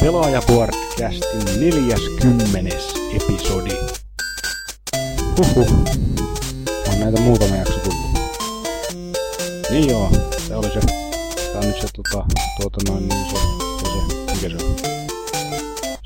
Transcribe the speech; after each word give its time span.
Pelaaja-podcastin 0.00 1.60
40. 1.60 2.76
episodi. 3.16 3.70
Huhhuh. 5.38 5.72
On 6.88 7.00
näitä 7.00 7.20
muutama 7.20 7.56
jakso 7.56 7.78
tullut. 7.78 8.20
Niin 9.70 9.90
joo, 9.90 10.10
se 10.48 10.56
oli 10.56 10.70
se. 10.70 10.80
Tää 11.52 11.60
on 11.60 11.66
nyt 11.66 11.80
se 11.80 11.88
tota, 11.96 12.26
tuota 12.60 12.92
noin 12.92 13.08
niin 13.08 13.26
se, 13.30 13.36
se, 13.78 13.86
se 13.88 14.46
mikä 14.46 14.58
se 14.58 14.64
on? 14.66 14.76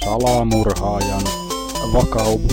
Salamurhaajan 0.04 1.22
vakaumus. 1.92 2.52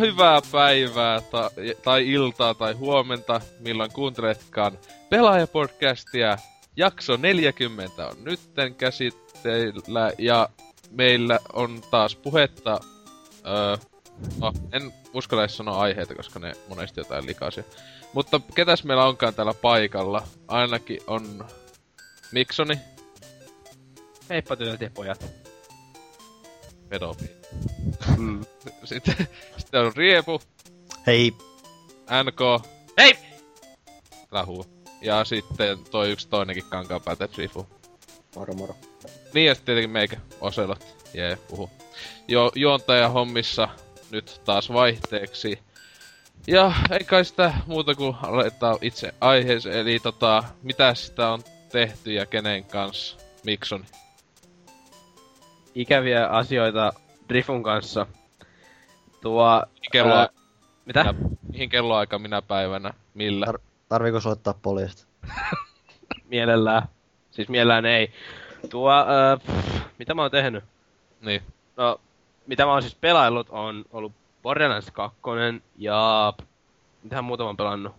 Hyvää 0.00 0.40
päivää 0.52 1.20
ta- 1.20 1.50
tai 1.82 2.10
iltaa 2.12 2.54
tai 2.54 2.72
huomenta, 2.72 3.40
milloin 3.58 3.92
kuunteletkaan 3.92 4.78
Pelaajapodcastia. 5.10 6.38
Jakso 6.76 7.16
40 7.16 8.06
on 8.06 8.24
nytten 8.24 8.74
käsitteillä 8.74 10.12
ja 10.18 10.48
meillä 10.90 11.38
on 11.52 11.82
taas 11.90 12.16
puhetta... 12.16 12.80
Öö, 13.46 13.76
no, 14.40 14.52
en 14.72 14.92
uskalla 15.14 15.42
edes 15.42 15.56
sanoa 15.56 15.80
aiheita, 15.80 16.14
koska 16.14 16.38
ne 16.38 16.52
monesti 16.68 17.00
jotain 17.00 17.26
likaisia. 17.26 17.64
Mutta 18.12 18.40
ketäs 18.54 18.84
meillä 18.84 19.04
onkaan 19.04 19.34
täällä 19.34 19.54
paikalla? 19.54 20.22
Ainakin 20.48 21.00
on 21.06 21.44
Miksoni, 22.32 22.74
Heippa 24.30 24.56
ja 24.80 24.90
pojat. 24.94 25.49
Pedofi. 26.90 27.30
Mm. 28.16 28.44
Sitten, 28.84 29.28
sitten 29.56 29.80
on 29.80 29.92
Riepu, 29.96 30.40
Hei, 31.06 31.32
NK, 32.24 32.66
Hei! 32.98 33.16
Lahu. 34.30 34.66
Ja 35.02 35.24
sitten 35.24 35.78
toi 35.90 36.10
yksi 36.10 36.28
toinenkin 36.28 36.64
kankaanpäätä 36.70 37.28
Trifu. 37.28 37.66
moro 38.36 38.54
moro. 38.54 38.76
Niin 39.34 39.46
ja 39.46 39.54
sitten 39.54 39.66
tietenkin 39.66 39.90
meikä, 39.90 40.16
Oselot. 40.40 40.96
Jee, 41.14 41.36
puhu. 41.36 41.70
Jo, 42.28 42.52
juontaja 42.54 43.08
hommissa 43.08 43.68
nyt 44.10 44.40
taas 44.44 44.72
vaihteeksi. 44.72 45.58
Ja 46.46 46.72
ei 46.90 47.04
kai 47.04 47.24
sitä 47.24 47.54
muuta 47.66 47.94
kuin 47.94 48.16
aletaan 48.22 48.78
itse 48.80 49.14
aiheeseen, 49.20 49.78
eli 49.78 50.00
tota, 50.00 50.44
mitä 50.62 50.94
sitä 50.94 51.28
on 51.28 51.42
tehty 51.72 52.12
ja 52.12 52.26
kenen 52.26 52.64
kanssa, 52.64 53.16
Mikson. 53.44 53.86
Ikäviä 55.74 56.26
asioita 56.26 56.92
Drifun 57.28 57.62
kanssa. 57.62 58.06
Tuo... 59.20 59.62
Kello, 59.92 60.14
ää, 60.14 60.28
mitä? 60.86 61.12
minä, 61.12 61.14
mihin 61.52 61.68
kelloaika 61.68 62.18
minä 62.18 62.42
päivänä, 62.42 62.94
millä? 63.14 63.46
Tar- 63.46 63.60
Tarviiko 63.88 64.20
soittaa 64.20 64.54
poliista? 64.62 65.06
Mielellään. 66.30 66.82
Siis 67.30 67.48
mielellään 67.48 67.86
ei. 67.86 68.12
Tuo... 68.70 68.92
Ää, 68.92 69.36
pff, 69.36 69.80
mitä 69.98 70.14
mä 70.14 70.22
oon 70.22 70.30
tehnyt? 70.30 70.64
Niin. 71.20 71.42
No, 71.76 72.00
mitä 72.46 72.64
mä 72.64 72.72
oon 72.72 72.82
siis 72.82 72.94
pelaillut 72.94 73.46
on 73.50 73.84
ollut 73.92 74.12
Borderlands 74.42 74.90
2 74.90 75.18
ja... 75.78 76.32
Mitähän 77.02 77.24
muuta 77.24 77.42
mä 77.42 77.48
oon 77.48 77.56
pelannut? 77.56 77.94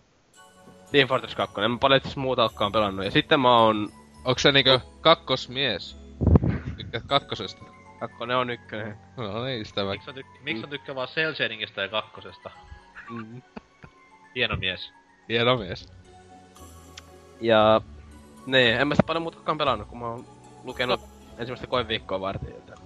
Team 0.92 1.08
Fortress 1.08 1.34
2. 1.34 1.60
En 1.60 1.70
mä 1.70 1.78
paljon 1.78 2.00
asiassa 2.00 2.20
muuta 2.20 2.42
olekaan 2.42 2.72
pelannut. 2.72 3.04
Ja 3.04 3.10
sitten 3.10 3.40
mä 3.40 3.58
oon... 3.58 3.88
Onko 4.24 4.38
se 4.38 4.52
niinkö 4.52 4.80
kakkosmies? 5.00 6.01
Tykkäät 6.92 7.08
kakkosesta? 7.08 7.64
Kakkonen 8.00 8.36
on 8.36 8.50
ykkönen. 8.50 8.96
No 9.16 9.44
niin, 9.44 9.66
sitä 9.66 9.84
mä... 9.84 9.90
Miksi 9.90 10.10
on, 10.10 10.16
tyk- 10.16 10.42
miksi 10.42 10.64
on 10.64 10.70
tykkää 10.70 10.94
vaan 10.94 11.08
Cell 11.08 11.34
Shadingista 11.34 11.80
ja 11.80 11.88
kakkosesta? 11.88 12.50
Mm. 13.10 13.42
Hieno 14.34 14.56
mies. 14.56 14.92
Hieno 15.28 15.56
mies. 15.56 15.92
Ja... 17.40 17.80
Niin, 18.46 18.76
en 18.76 18.88
mä 18.88 18.94
sitä 18.94 19.06
paljon 19.06 19.22
muutakaan 19.22 19.58
pelannut, 19.58 19.88
kun 19.88 19.98
mä 19.98 20.06
oon 20.06 20.26
lukenut 20.64 21.00
ensimmäistä 21.38 21.66
koeviikkoa 21.66 22.20
varten. 22.20 22.54
Joten... 22.54 22.78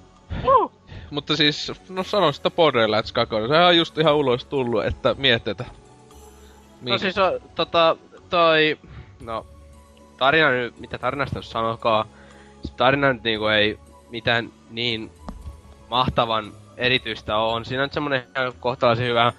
Mutta 1.10 1.36
siis, 1.36 1.72
no 1.88 2.02
sano 2.02 2.32
sitä 2.32 2.50
Borderlands 2.50 3.12
2, 3.12 3.34
sehän 3.48 3.66
on 3.66 3.76
just 3.76 3.98
ihan 3.98 4.16
ulos 4.16 4.44
tullut, 4.44 4.84
että 4.84 5.14
miettetä. 5.18 5.64
No 6.82 6.98
siis 6.98 7.18
on, 7.18 7.40
tota, 7.54 7.96
toi... 8.30 8.78
No, 9.20 9.46
tarina 10.16 10.50
nyt, 10.50 10.80
mitä 10.80 10.98
tarinasta 10.98 11.38
jos 11.38 11.50
sanokaa. 11.50 12.06
Se 12.64 12.72
tarina 12.76 13.12
nyt 13.12 13.22
niinku 13.22 13.46
ei 13.46 13.78
mitään 14.10 14.50
niin 14.70 15.10
mahtavan 15.90 16.52
erityistä. 16.76 17.36
On 17.36 17.64
siinä 17.64 17.82
nyt 17.82 17.92
semmonen 17.92 18.24
ihan 18.36 18.52
kohtalaisen 18.60 19.06
hyvä... 19.06 19.32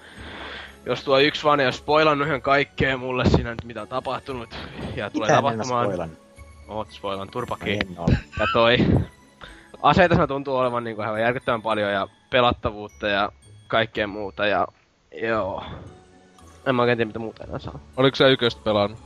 Jos 0.85 1.03
tuo 1.03 1.19
yksi 1.19 1.44
vaan 1.44 1.59
ei 1.59 1.66
oo 1.66 1.72
spoilannut 1.72 2.28
ihan 2.28 2.41
kaikkea 2.41 2.97
mulle 2.97 3.25
siinä 3.29 3.50
nyt 3.50 3.63
mitä 3.63 3.81
on 3.81 3.88
tapahtunut. 3.88 4.50
Ja 4.95 5.09
tulee 5.09 5.29
tapahtumaan... 5.29 5.85
spoilan? 5.85 6.09
Oot 6.67 6.91
spoilan, 6.91 7.29
turpakin. 7.29 7.73
En 7.73 7.95
ole. 7.97 8.17
Ja 8.39 8.45
toi... 8.53 8.77
Aseita 9.83 10.16
siinä 10.16 10.27
tuntuu 10.27 10.56
olevan 10.56 10.83
niinku 10.83 11.01
aivan 11.01 11.22
järkyttävän 11.22 11.61
paljon 11.61 11.91
ja 11.91 12.07
pelattavuutta 12.29 13.07
ja 13.07 13.31
kaikkea 13.67 14.07
muuta 14.07 14.45
ja... 14.45 14.67
Joo. 15.22 15.63
En 16.66 16.75
mä 16.75 16.81
oikein 16.81 16.97
tiedä 16.97 17.07
mitä 17.07 17.19
muuta 17.19 17.44
enää 17.44 17.59
saa. 17.59 17.79
Oliko 17.97 18.16
se 18.16 18.31
yköstä 18.31 18.61
pelannut? 18.63 19.00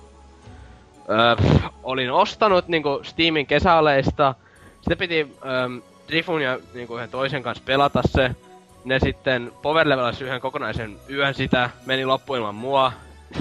Öö, 1.09 1.35
pff, 1.35 1.65
olin 1.83 2.11
ostanut 2.11 2.67
niinku 2.67 2.99
Steamin 3.03 3.47
kesäaleista. 3.47 4.35
Sitten 4.81 4.97
piti 4.97 5.35
öö, 5.45 5.69
Drifun 6.07 6.41
ja 6.41 6.59
niinku 6.73 6.95
yhden 6.97 7.09
toisen 7.09 7.43
kanssa 7.43 7.63
pelata 7.65 8.01
se. 8.05 8.31
Ne 8.85 8.99
sitten 8.99 9.51
powerlevelasi 9.61 10.23
yhden 10.23 10.41
kokonaisen 10.41 10.99
yön 11.09 11.33
sitä, 11.33 11.69
meni 11.85 12.05
loppu 12.05 12.35
ilman 12.35 12.55
mua. 12.55 12.93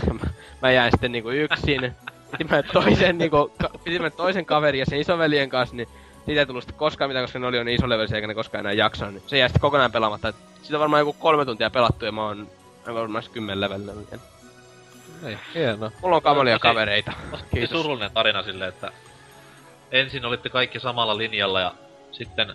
mä 0.62 0.71
jäin 0.71 0.93
sitten 0.93 1.12
niinku 1.12 1.31
yksin. 1.31 1.93
Piti 2.31 2.45
mennä 2.45 2.62
toisen 2.73 3.19
niinku, 3.19 3.53
ka- 3.62 3.71
piti 3.84 3.99
mennä 3.99 4.11
toisen 4.17 4.47
kaverin 4.47 4.78
ja 4.78 4.87
sen 4.87 5.01
isoveljen 5.01 5.49
kanssa, 5.51 5.77
niin 5.77 5.89
siitä 6.27 6.41
ei 6.41 6.47
tullut 6.47 6.65
sitten 6.65 6.78
koskaan 6.78 7.11
mitään, 7.11 7.25
koska 7.25 7.39
ne 7.39 7.47
oli 7.47 7.57
jo 7.57 7.65
niin 7.65 7.75
isolevelisiä 7.75 8.17
eikä 8.17 8.27
ne 8.27 8.34
koskaan 8.34 8.61
enää 8.61 8.72
jaksanut. 8.72 9.15
Niin 9.15 9.22
se 9.27 9.39
jäi 9.39 9.49
sitten 9.49 9.61
kokonaan 9.61 9.93
pelaamatta. 9.93 10.28
Et 10.28 10.37
Siitä 10.62 10.77
on 10.77 10.81
varmaan 10.81 11.01
joku 11.01 11.12
kolme 11.12 11.45
tuntia 11.45 11.71
pelattu 11.71 12.05
ja 12.05 12.12
mä 12.12 12.22
oon 12.25 12.49
varmaan 12.95 13.25
kymmen 13.33 13.61
levelillä. 13.61 13.93
miten. 13.93 14.21
Ei, 15.25 15.39
hieno. 15.55 15.91
Mulla 16.03 16.17
on 16.17 16.22
kamalia 16.22 16.55
Tosi- 16.57 16.62
kavereita. 16.62 17.12
Kiitos. 17.55 17.71
surullinen 17.83 18.11
tarina 18.11 18.43
silleen, 18.43 18.69
että 18.69 18.93
ensin 19.91 20.25
olitte 20.25 20.49
kaikki 20.49 20.81
samalla 20.81 21.19
linjalla 21.19 21.61
ja 21.61 21.75
sitten 22.12 22.55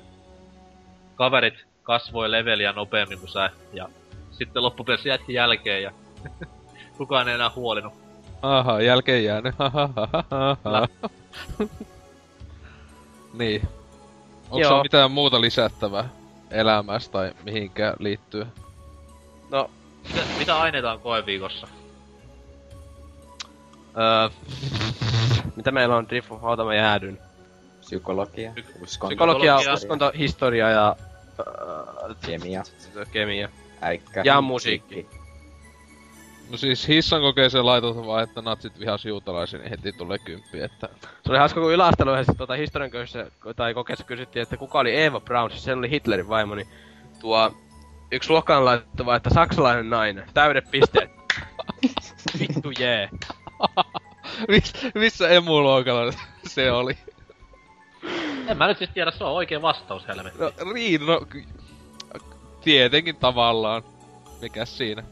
kaverit 1.16 1.66
kasvoi 1.84 2.32
leveliä 2.32 2.72
nopeammin 2.72 3.20
kuin 3.20 3.30
sä 3.30 3.50
ja 3.74 3.90
sitten 4.32 4.64
loppupeleissä 4.64 5.10
jätti 5.10 5.34
jälkeen 5.34 5.84
ja 5.84 5.92
kukaan 6.98 7.28
ei 7.28 7.36
enää 7.36 7.52
huolinut. 7.56 7.94
Aha, 8.42 8.82
jälkeen 8.82 9.24
jäänyt. 9.24 9.56
niin. 13.40 13.62
Onko 14.44 14.60
Joo. 14.60 14.78
se 14.78 14.84
mitään 14.84 15.12
muuta 15.12 15.42
lisättävää 15.42 16.10
elämästä 16.52 17.12
tai 17.12 17.32
mihinkään 17.44 17.96
liittyy? 18.00 18.48
No, 19.52 19.70
Mitä, 20.08 20.22
mitä 20.38 20.58
aineita 20.58 20.92
on 20.92 21.00
koeviikossa? 21.00 21.68
Öö, 23.98 24.30
mitä 25.56 25.72
meillä 25.72 25.96
on 25.96 26.10
Drifu? 26.10 26.40
Oota 26.42 26.66
mä 26.66 26.76
jäädyn. 26.76 27.20
Psykologia, 27.86 28.54
uskonto, 28.82 29.08
Psykologia, 29.08 29.58
uskonto, 29.74 30.12
historia 30.18 30.70
ja... 30.70 30.96
Öö, 31.40 32.16
kemia, 32.26 32.64
kemia. 33.12 33.50
äikkä, 33.82 34.22
Ja 34.26 34.42
musiikki. 34.42 35.08
No 36.50 36.58
siis 36.58 36.88
hissan 36.88 37.22
kokeeseen 37.22 37.66
laitot 37.66 38.06
vaan, 38.06 38.24
että 38.24 38.42
natsit 38.42 38.80
vihas 38.80 39.06
juutalaisia, 39.06 39.60
niin 39.60 39.70
heti 39.70 39.92
tulee 39.92 40.18
kymppi, 40.18 40.62
että... 40.62 40.90
Se 41.02 41.30
oli 41.30 41.38
hauska, 41.38 41.62
kun 41.62 41.74
yläasteella 41.74 42.14
yhdessä 42.14 42.34
tuota, 42.38 42.54
historian 42.54 42.92
köydessä, 42.92 43.32
tai 43.56 43.74
kokeessa 43.74 44.06
kysyttiin, 44.06 44.44
että 44.44 44.58
kuka 44.58 44.80
oli 44.80 45.04
Eva 45.04 45.20
Braun, 45.20 45.52
siis 45.52 45.64
se 45.64 45.74
oli 45.74 45.90
Hitlerin 45.90 46.30
vaimo, 46.30 46.56
niin 46.56 46.68
tuo 47.20 47.52
yksi 48.12 48.30
luokkaan 48.30 48.66
laittoi 48.66 49.06
vaan, 49.06 49.18
että 49.18 49.30
saksalainen 49.34 49.90
nainen. 49.90 50.30
Täydet 50.34 50.72
pisteet. 50.72 51.12
Vittu 52.40 52.72
jee. 52.80 53.10
Mis, 54.48 54.74
missä 54.96 55.30
emuluokalla 55.30 56.14
se 56.48 56.72
oli? 56.72 56.98
En 58.48 58.58
mä 58.58 58.68
nyt 58.68 58.78
siis 58.78 58.90
tiedä, 58.94 59.12
se 59.12 59.24
on 59.24 59.32
oikea 59.32 59.62
vastaus, 59.62 60.08
helvetti. 60.08 60.40
No, 60.40 60.52
niin, 60.74 61.06
no... 61.06 61.22
Tietenkin 62.64 63.16
tavallaan. 63.16 63.84
Mikäs 64.42 64.78
siinä? 64.78 65.04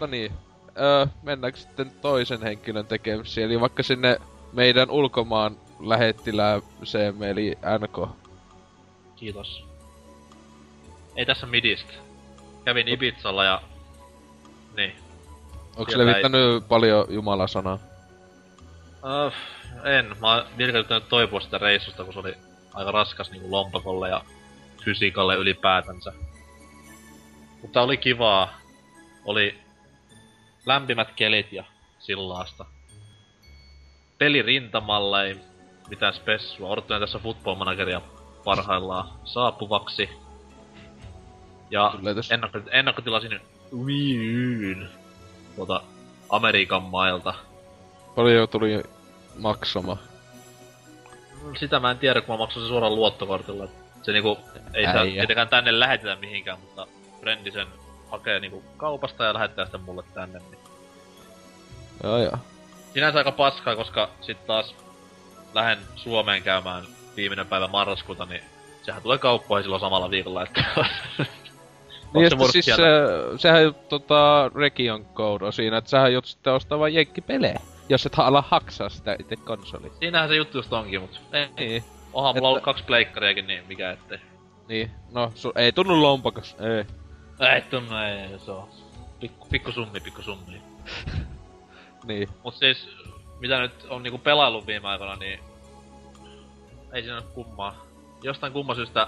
No 0.00 0.06
niin. 0.06 0.32
Öö, 0.80 1.06
mennäänkö 1.22 1.58
sitten 1.58 1.90
toisen 1.90 2.42
henkilön 2.42 2.86
tekemisiin, 2.86 3.46
eli 3.46 3.60
vaikka 3.60 3.82
sinne 3.82 4.16
meidän 4.52 4.90
ulkomaan 4.90 5.56
lähettilääseemme, 5.80 7.30
eli 7.30 7.58
NK. 7.78 8.08
Kiitos. 9.16 9.64
Ei 11.16 11.26
tässä 11.26 11.46
midistä. 11.46 11.92
Kävin 12.64 12.88
Ibizalla 12.88 13.44
ja... 13.44 13.62
Niin. 14.76 14.92
Onko 15.76 15.90
Sieltä 15.90 16.02
ei- 16.02 16.06
levittänyt 16.06 16.68
paljon 16.68 17.06
Jumalasanaa? 17.08 17.78
Uh, 19.26 19.32
en. 19.84 20.16
Mä 20.20 20.34
oon 20.34 20.44
vielä 20.58 21.00
toipua 21.00 21.40
sitä 21.40 21.58
reissusta, 21.58 22.04
kun 22.04 22.12
se 22.12 22.18
oli 22.18 22.34
aika 22.74 22.90
raskas 22.90 23.30
niinku 23.30 23.50
lompakolle 23.50 24.08
ja 24.08 24.24
fysiikalle 24.84 25.36
ylipäätänsä. 25.36 26.12
Mutta 27.62 27.82
oli 27.82 27.96
kivaa. 27.96 28.58
Oli 29.24 29.58
lämpimät 30.66 31.08
kelit 31.16 31.52
ja 31.52 31.64
sillaasta. 31.98 32.64
Peli 34.18 34.42
rintamalla 34.42 35.24
ei 35.24 35.36
mitään 35.90 36.14
spessua. 36.14 36.68
Odottelen 36.68 37.00
tässä 37.00 37.18
Football 37.18 37.56
Manageria 37.56 38.00
parhaillaan 38.44 39.08
saapuvaksi. 39.24 40.08
Ja 41.70 41.94
ennakko, 42.30 42.58
ennakkotilasin 42.70 43.40
Wii 43.84 44.18
Uyn 44.18 44.88
tuota 45.56 45.82
Amerikan 46.28 46.82
mailta. 46.82 47.34
Paljon 48.16 48.48
tuli 48.48 48.82
maksamaan. 49.40 49.98
Sitä 51.58 51.80
mä 51.80 51.90
en 51.90 51.98
tiedä, 51.98 52.20
kun 52.20 52.34
mä 52.34 52.38
maksan 52.38 52.62
sen 52.62 52.68
suoraan 52.68 52.94
luottokortilla. 52.94 53.68
Se 54.02 54.12
niinku, 54.12 54.38
ei 54.74 54.86
sitä 54.86 55.00
Äijä. 55.00 55.12
tietenkään 55.12 55.48
tänne 55.48 55.80
lähetetä 55.80 56.16
mihinkään, 56.16 56.60
mutta 56.60 56.86
frendi 57.20 57.50
sen 57.50 57.66
hakee 58.10 58.40
niinku 58.40 58.64
kaupasta 58.76 59.24
ja 59.24 59.34
lähettää 59.34 59.64
sitten 59.64 59.80
mulle 59.80 60.04
tänne. 60.14 60.38
Niin. 60.38 60.58
Joo 62.02 62.18
joo. 62.18 62.38
Sinänsä 62.94 63.18
aika 63.18 63.32
paskaa, 63.32 63.76
koska 63.76 64.10
sit 64.20 64.46
taas 64.46 64.74
lähden 65.54 65.78
Suomeen 65.96 66.42
käymään 66.42 66.84
viimeinen 67.16 67.46
päivä 67.46 67.68
marraskuuta, 67.68 68.26
niin 68.26 68.42
sehän 68.82 69.02
tulee 69.02 69.18
kauppoihin 69.18 69.64
silloin 69.64 69.80
samalla 69.80 70.10
viikolla, 70.10 70.42
että... 70.42 70.64
Niin, 72.14 72.30
se 72.30 72.52
siis 72.52 72.66
se, 72.66 72.76
sehän 73.36 73.74
tota, 73.88 74.50
Region 74.54 75.04
Code 75.04 75.44
on 75.44 75.52
siinä, 75.52 75.76
että 75.76 75.90
sähän 75.90 76.12
joudut 76.12 76.28
sitten 76.30 76.52
ostamaan 76.52 76.94
jenkkipelejä. 76.94 77.60
Jos 77.90 78.06
et 78.06 78.18
ala 78.18 78.44
haksaa 78.48 78.88
sitä 78.88 79.16
itse 79.18 79.36
konsoli. 79.36 79.92
Siinähän 79.98 80.28
se 80.28 80.34
juttu 80.36 80.58
just 80.58 80.72
onkin, 80.72 81.00
mut 81.00 81.20
ei, 81.32 81.48
Niin. 81.58 81.84
onhan 82.12 82.34
mulla 82.34 82.48
ollut 82.48 82.62
kaksi 82.62 82.84
pleikkariakin, 82.84 83.46
niin 83.46 83.64
mikä 83.68 83.90
ettei. 83.90 84.18
Niin, 84.68 84.90
no 85.12 85.32
su- 85.36 85.52
ei 85.56 85.72
tunnu 85.72 86.02
lompakas, 86.02 86.56
ei. 86.60 86.84
Ei 87.54 87.60
tunnu, 87.60 87.96
ei, 87.96 88.38
se 88.38 88.50
on. 88.50 88.68
Pikku, 89.20 89.46
pikku 89.50 89.72
summi, 89.72 90.00
pikku 90.00 90.22
summi. 90.22 90.62
Niin. 92.04 92.28
Mut 92.44 92.54
siis, 92.54 92.88
mitä 93.40 93.60
nyt 93.60 93.86
on 93.88 94.02
niinku 94.02 94.18
pelaillut 94.18 94.66
viime 94.66 94.88
aikoina, 94.88 95.16
niin... 95.16 95.40
Ei 96.92 97.02
siinä 97.02 97.16
ole 97.16 97.24
kummaa. 97.34 97.86
Jostain 98.22 98.52
kumman 98.52 98.76
syystä 98.76 99.06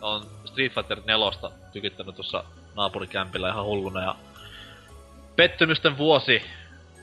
on 0.00 0.26
Street 0.44 0.72
Fighter 0.72 1.00
4 1.06 1.26
tykittänyt 1.72 2.14
tuossa 2.14 2.44
naapurikämpillä 2.76 3.48
ihan 3.48 3.64
hulluna 3.64 4.02
ja... 4.02 4.14
Pettymysten 5.36 5.98
vuosi 5.98 6.42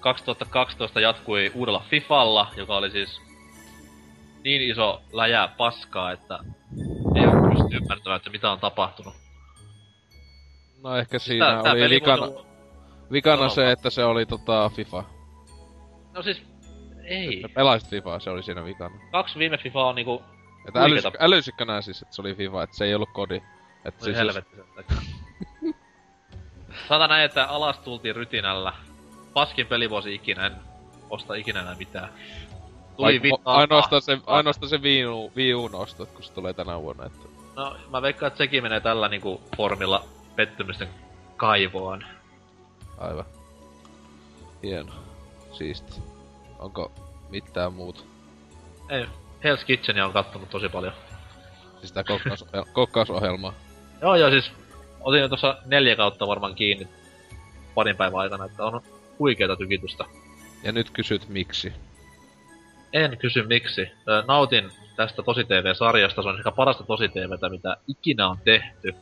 2012 0.01 0.99
jatkui 0.99 1.51
uudella 1.55 1.83
Fifalla, 1.89 2.47
joka 2.55 2.75
oli 2.77 2.91
siis 2.91 3.21
niin 4.43 4.61
iso 4.71 5.01
läjä 5.13 5.49
paskaa, 5.57 6.11
että 6.11 6.39
ei 7.15 7.25
ole 7.27 7.49
pysty 7.49 7.75
ymmärtämään, 7.77 8.17
että 8.17 8.29
mitä 8.29 8.51
on 8.51 8.59
tapahtunut. 8.59 9.13
No 10.83 10.95
ehkä 10.97 11.11
Tää- 11.11 11.19
siinä 11.19 11.59
tää 11.63 11.71
oli 11.71 11.89
vikana, 11.89 12.25
muuten- 12.25 12.45
vikana 13.11 13.49
se, 13.49 13.71
että 13.71 13.89
se 13.89 14.03
oli 14.05 14.25
tota 14.25 14.69
FIFA. 14.75 15.03
No 16.13 16.23
siis, 16.23 16.43
ei. 17.03 17.41
Sä 17.41 17.49
pelasit 17.49 17.89
FIFAa, 17.89 18.19
se 18.19 18.29
oli 18.29 18.43
siinä 18.43 18.65
vikana. 18.65 18.95
Kaksi 19.11 19.39
viime 19.39 19.57
Fifaa 19.57 19.87
on 19.87 19.95
niinku 19.95 20.23
Että 20.67 20.79
Huikeeta. 20.79 21.07
älys, 21.07 21.17
älysitkö 21.19 21.65
nää 21.65 21.81
siis, 21.81 22.01
että 22.01 22.15
se 22.15 22.21
oli 22.21 22.35
FIFA, 22.35 22.63
että 22.63 22.75
se 22.77 22.85
ei 22.85 22.95
ollut 22.95 23.09
kodi. 23.13 23.35
Että 23.85 23.99
Oi 24.01 24.05
siis 24.05 24.17
helvetti 24.17 24.55
sen 24.55 25.75
Saata 26.87 27.07
näin, 27.07 27.25
että 27.25 27.45
alas 27.45 27.79
tultiin 27.79 28.15
rytinällä. 28.15 28.73
Paskin 29.33 29.67
pelivuosi 29.67 30.15
ikinä, 30.15 30.45
en 30.45 30.55
osta 31.09 31.35
ikinä 31.35 31.59
enää 31.61 31.75
mitään. 31.75 32.09
Tuli 32.97 33.19
Vaik- 33.19 33.23
vitaa. 33.23 33.55
ainoastaan 33.57 34.01
se, 34.01 34.17
ainoastaan 34.25 34.69
se 34.69 34.77
Wii 34.81 35.05
U- 35.05 35.31
Wii 35.35 35.53
ostot, 35.53 36.09
kun 36.11 36.23
se 36.23 36.33
tulee 36.33 36.53
tänä 36.53 36.81
vuonna. 36.81 37.05
Että... 37.05 37.27
No, 37.55 37.75
mä 37.89 38.01
veikkaan, 38.01 38.27
että 38.27 38.37
sekin 38.37 38.63
menee 38.63 38.79
tällä 38.79 39.07
niinku 39.07 39.41
formilla 39.57 40.03
pettymysten 40.35 40.89
kaivoon. 41.37 42.03
Aivan. 42.97 43.25
Hieno. 44.63 44.93
Siisti. 45.51 46.01
Onko 46.59 46.91
mitään 47.29 47.73
muuta? 47.73 48.03
Ei, 48.89 49.05
Hell's 49.43 49.65
Kitchenia 49.65 50.05
on 50.05 50.13
kattonut 50.13 50.49
tosi 50.49 50.69
paljon. 50.69 50.93
Siis 51.79 51.87
sitä 51.87 52.01
kokkausohjel- 52.01 52.71
kokkausohjelmaa. 52.73 53.53
Joo 54.01 54.15
joo, 54.15 54.29
siis 54.29 54.51
otin 55.01 55.21
jo 55.21 55.27
tuossa 55.27 55.57
neljä 55.65 55.95
kautta 55.95 56.27
varmaan 56.27 56.55
kiinni 56.55 56.87
parin 57.75 57.97
päivän 57.97 58.19
aikana, 58.19 58.45
että 58.45 58.65
on 58.65 58.81
huikeeta 59.21 59.55
tykitystä. 59.55 60.05
Ja 60.63 60.71
nyt 60.71 60.89
kysyt 60.89 61.29
miksi. 61.29 61.73
En 62.93 63.17
kysy 63.17 63.43
miksi. 63.43 63.91
Nautin 64.27 64.71
tästä 64.95 65.23
Tosi 65.23 65.43
TV-sarjasta. 65.43 66.21
Se 66.21 66.29
on 66.29 66.37
ehkä 66.37 66.51
parasta 66.51 66.83
Tosi 66.83 67.09
TVtä, 67.09 67.49
mitä 67.49 67.77
ikinä 67.87 68.27
on 68.27 68.37
tehty. 68.45 68.95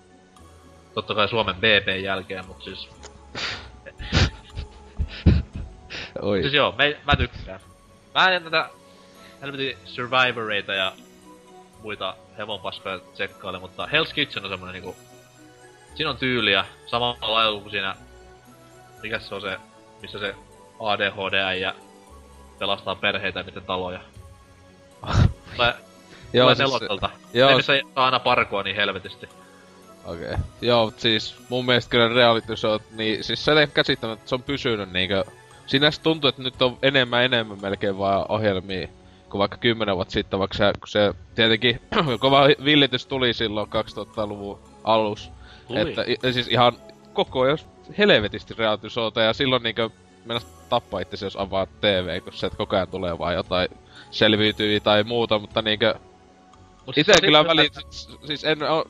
Totta 0.93 1.15
kai 1.15 1.29
Suomen 1.29 1.55
BP 1.55 2.03
jälkeen, 2.03 2.45
mutta 2.45 2.63
siis... 2.63 2.89
Oi. 6.21 6.41
Siis 6.41 6.53
joo, 6.53 6.75
me, 6.77 6.97
mä 7.05 7.15
tykkään. 7.15 7.59
Mä 8.15 8.29
en 8.29 8.43
tätä 8.43 8.69
helvetin 9.41 9.77
Survivoreita 9.85 10.73
ja 10.73 10.93
muita 11.83 12.15
hevonpaskoja 12.37 12.99
tsekkaile, 12.99 13.59
mutta 13.59 13.85
Hell's 13.85 14.13
Kitchen 14.13 14.43
on 14.43 14.49
semmonen 14.49 14.73
niinku... 14.73 14.95
Siinä 15.95 16.09
on 16.09 16.17
tyyliä, 16.17 16.65
samalla 16.85 17.33
lailla 17.33 17.61
kuin 17.61 17.71
siinä... 17.71 17.95
Mikäs 19.01 19.27
se 19.27 19.35
on 19.35 19.41
se, 19.41 19.57
missä 20.01 20.19
se 20.19 20.35
ADHD 20.79 21.59
ja 21.59 21.75
pelastaa 22.59 22.95
perheitä 22.95 23.43
niiden 23.43 23.63
taloja. 23.63 23.99
Tulee, 25.55 25.73
Joo, 26.33 26.43
tulee 26.43 26.55
siis, 26.55 26.69
neloselta. 26.69 27.09
joo, 27.33 27.49
Ne, 27.49 27.55
missä 27.55 27.73
aina 27.95 28.19
parkoa 28.19 28.63
niin 28.63 28.75
helvetisti. 28.75 29.29
Okei. 30.05 30.25
Okay. 30.25 30.37
Joo, 30.61 30.85
mut 30.85 30.99
siis 30.99 31.35
mun 31.49 31.65
mielestä 31.65 31.89
kyllä 31.89 32.07
reality 32.07 32.55
show, 32.55 32.81
niin 32.95 33.23
siis 33.23 33.45
se 33.45 33.51
ei 33.51 33.67
käsittänyt, 33.67 34.19
että 34.19 34.29
se 34.29 34.35
on 34.35 34.43
pysynyt 34.43 34.91
niinkö... 34.91 35.23
Siinä 35.65 35.91
se 35.91 36.01
tuntuu, 36.01 36.27
että 36.27 36.41
nyt 36.41 36.61
on 36.61 36.77
enemmän 36.81 37.23
enemmän 37.23 37.61
melkein 37.61 37.97
vaan 37.97 38.25
ohjelmia 38.29 38.87
kuin 39.29 39.39
vaikka 39.39 39.57
kymmenen 39.57 39.95
vuotta 39.95 40.11
sitten, 40.11 40.39
vaikka 40.39 40.57
se, 40.57 40.73
kun 40.79 40.87
se 40.87 41.13
tietenkin 41.35 41.81
kova 42.19 42.41
villitys 42.63 43.05
tuli 43.05 43.33
silloin 43.33 43.67
2000-luvun 43.67 44.59
alus. 44.83 45.31
Tuli. 45.67 45.95
Että 46.07 46.31
siis 46.31 46.47
ihan 46.47 46.73
koko 47.13 47.41
ajan 47.41 47.57
helvetisti 47.97 48.53
reality 48.57 48.89
showta 48.89 49.21
ja 49.21 49.33
silloin 49.33 49.63
niinkö 49.63 49.89
mennä 50.25 50.41
tappaa 50.69 50.99
itse 50.99 51.25
jos 51.25 51.35
avaa 51.35 51.65
TV, 51.65 52.21
kun 52.21 52.33
se 52.33 52.49
koko 52.49 52.75
ajan 52.75 52.87
tulee 52.87 53.19
vaan 53.19 53.33
jotain 53.35 53.67
selviytyy 54.11 54.79
tai 54.79 55.03
muuta, 55.03 55.39
mutta 55.39 55.61
niinkö 55.61 55.95
Mut 56.85 56.97
itse 56.97 57.13
se 57.13 57.17
on 57.17 57.25
kyllä 57.25 57.39
hyvä, 57.39 57.49
väli, 57.49 57.65
että- 57.65 57.81
siis, 57.89 58.09
siis 58.25 58.43
en, 58.43 58.63
o, 58.63 58.85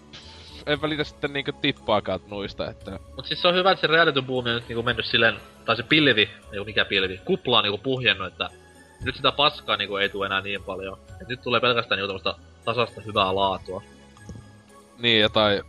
en 0.65 0.81
välitä 0.81 1.03
sitten 1.03 1.33
niinkö 1.33 1.51
tippaakaan 1.61 2.19
nuista, 2.27 2.69
että 2.69 2.99
Mut 3.15 3.25
siis 3.25 3.41
se 3.41 3.47
on 3.47 3.55
hyvä, 3.55 3.71
että 3.71 3.81
se 3.81 3.87
reality 3.87 4.21
boomi 4.21 4.49
on 4.49 4.55
nyt 4.55 4.67
niinku 4.67 4.83
mennyt 4.83 5.05
silleen, 5.05 5.35
tai 5.65 5.75
se 5.75 5.83
pilvi, 5.83 6.29
ei 6.53 6.63
mikä 6.65 6.85
pilvi, 6.85 7.21
kupla 7.25 7.57
on 7.57 7.63
niinku 7.63 7.77
puhjennut, 7.77 8.27
että 8.27 8.49
nyt 9.03 9.15
sitä 9.15 9.31
paskaa 9.31 9.77
niinku 9.77 9.97
ei 9.97 10.09
tule 10.09 10.25
enää 10.25 10.41
niin 10.41 10.63
paljon. 10.63 10.97
Et 11.21 11.27
nyt 11.27 11.41
tulee 11.41 11.59
pelkästään 11.59 11.97
niinku 11.99 12.19
tämmöstä 12.19 12.43
tasasta 12.65 13.01
hyvää 13.01 13.35
laatua. 13.35 13.83
niin 14.97 15.21
jotain, 15.21 15.63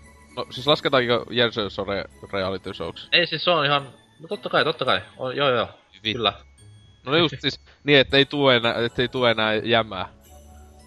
no 0.47 0.53
siis 0.53 0.67
lasketaanko 0.67 1.27
Jersey 1.31 1.71
Sore 1.71 2.05
reality 2.33 2.75
showksi? 2.75 3.09
Ei 3.13 3.27
siis 3.27 3.45
se 3.45 3.51
on 3.51 3.65
ihan, 3.65 3.83
no 4.21 4.29
totta 4.29 4.49
kai, 4.49 4.65
totta 4.65 4.85
kai, 4.85 5.01
on, 5.19 5.37
joo 5.37 5.51
joo, 5.51 5.69
Vittu. 5.93 6.13
kyllä. 6.13 6.33
No 7.07 7.17
just 7.17 7.35
siis 7.39 7.61
niin, 7.85 7.99
että 7.99 8.17
ei 8.17 8.25
tue 8.25 8.57
enää, 8.57 8.75
ettei 8.75 9.09
tue 9.09 9.31
enää 9.31 9.55
jämää. 9.55 10.09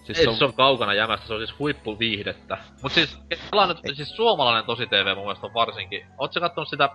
Siis 0.04 0.18
Ei 0.18 0.36
se 0.36 0.44
on 0.44 0.54
kaukana 0.54 0.94
jämästä, 0.94 1.26
se 1.26 1.34
on 1.34 1.40
siis 1.40 1.58
huippuviihdettä. 1.58 2.58
Mut 2.82 2.92
siis, 2.92 3.18
nyt, 3.30 3.96
siis 3.96 4.16
suomalainen 4.16 4.64
tosi 4.64 4.86
TV 4.86 5.14
mun 5.14 5.24
mielestä 5.24 5.46
on 5.46 5.54
varsinkin. 5.54 6.06
Oot 6.18 6.32
sä 6.32 6.40
kattonut 6.40 6.68
sitä, 6.68 6.88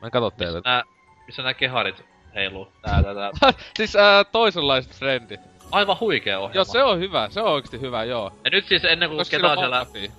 Mä 0.00 0.06
en 0.06 0.10
katso 0.10 0.26
missä 0.26 0.38
teille. 0.38 0.60
nää, 0.64 0.82
missä 1.26 1.42
nää 1.42 1.54
keharit 1.54 2.04
heiluu? 2.34 2.72
Tää, 2.82 3.02
tää, 3.02 3.14
tää. 3.14 3.52
siis 3.76 3.96
ää, 3.96 4.24
toisenlaiset 4.24 4.96
trendit. 4.98 5.40
Aivan 5.70 6.00
huikea 6.00 6.38
ohjelma. 6.38 6.54
Joo, 6.54 6.64
se 6.64 6.82
on 6.84 6.98
hyvä, 6.98 7.28
se 7.30 7.40
on 7.40 7.52
oikeesti 7.52 7.80
hyvä, 7.80 8.04
joo. 8.04 8.32
Ja 8.44 8.50
nyt 8.50 8.66
siis 8.66 8.84
ennen 8.84 9.08
kuin 9.08 9.18
Koska 9.18 9.36
ketään 9.36 9.52
on 9.52 9.58
siellä, 9.58 9.78
Mafia. 9.78 10.10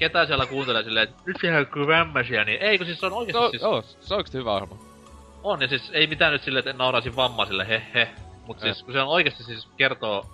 Ketään 0.00 0.26
siellä 0.26 0.46
kuuntelee 0.46 0.82
silleen, 0.82 1.08
että 1.08 1.22
nyt 1.26 1.36
tehdään 1.40 1.66
kyllä 1.66 1.86
vämmäsiä, 1.86 2.44
niin 2.44 2.62
ei 2.62 2.78
kun 2.78 2.86
siis 2.86 3.00
se 3.00 3.06
on 3.06 3.12
Se 3.12 3.16
oikeesti 3.16 3.44
on, 3.44 3.50
siis 3.50 3.62
joo, 3.62 3.82
se 3.82 4.14
on 4.14 4.18
oikeesti 4.18 4.38
hyvä 4.38 4.52
ohjelma. 4.54 4.78
on, 5.42 5.62
ja 5.62 5.68
siis 5.68 5.90
ei 5.92 6.06
mitään 6.06 6.32
nyt 6.32 6.42
silleen, 6.42 6.68
että 6.68 6.82
nauraisin 6.82 7.16
vammaisille, 7.16 7.68
he 7.68 7.82
he. 7.94 8.08
Mut 8.46 8.56
Eh. 8.56 8.62
siis 8.62 8.82
kun 8.82 8.92
se 8.92 9.00
on 9.00 9.08
oikeesti 9.08 9.44
siis 9.44 9.68
kertoo 9.76 10.26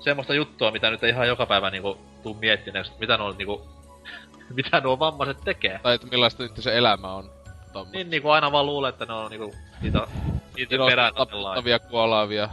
semmoista 0.00 0.34
juttua, 0.34 0.70
mitä 0.70 0.90
nyt 0.90 1.04
ei 1.04 1.10
ihan 1.10 1.28
joka 1.28 1.46
päivä 1.46 1.70
niinku 1.70 1.98
tuu 2.22 2.34
miettineeksi, 2.34 2.90
että 2.92 3.00
mitä 3.00 3.16
nuo 3.16 3.32
niinku, 3.38 3.68
mitä 4.56 4.80
nuo 4.80 4.98
vammaiset 4.98 5.38
tekee. 5.44 5.80
Tai 5.82 5.94
että 5.94 6.06
millaista 6.06 6.42
nyt 6.42 6.52
se 6.56 6.76
elämä 6.76 7.14
on. 7.14 7.30
Tommo. 7.72 7.92
Niin 7.92 8.10
niinku 8.10 8.30
aina 8.30 8.52
vaan 8.52 8.66
luulee, 8.66 8.88
että 8.88 9.06
ne 9.06 9.12
on 9.12 9.30
niinku 9.30 9.54
niitä, 9.82 10.06
niitä 10.56 10.76
perään 10.86 11.14
taputtavia 11.14 11.78
kuolaavia, 11.78 12.48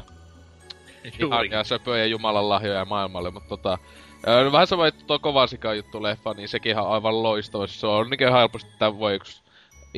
ihania 1.19 1.63
söpöjä 1.63 2.05
Jumalan 2.05 2.50
lahjoja 2.50 2.86
maailmalle, 2.86 3.31
mutta 3.31 3.50
tota... 3.50 3.77
ää, 4.25 4.51
Vähän 4.51 4.67
sama 4.67 4.87
että 4.87 5.03
tuo 5.07 5.19
Kovasikan 5.19 5.77
juttu 5.77 6.03
leffa, 6.03 6.33
niin 6.33 6.49
sekin 6.49 6.77
on 6.77 6.91
aivan 6.91 7.23
loistava. 7.23 7.67
Se 7.67 7.87
on 7.87 8.09
niinkö 8.09 8.31
helposti 8.31 8.71
tämän 8.79 8.99
voi 8.99 9.15
yksi 9.15 9.41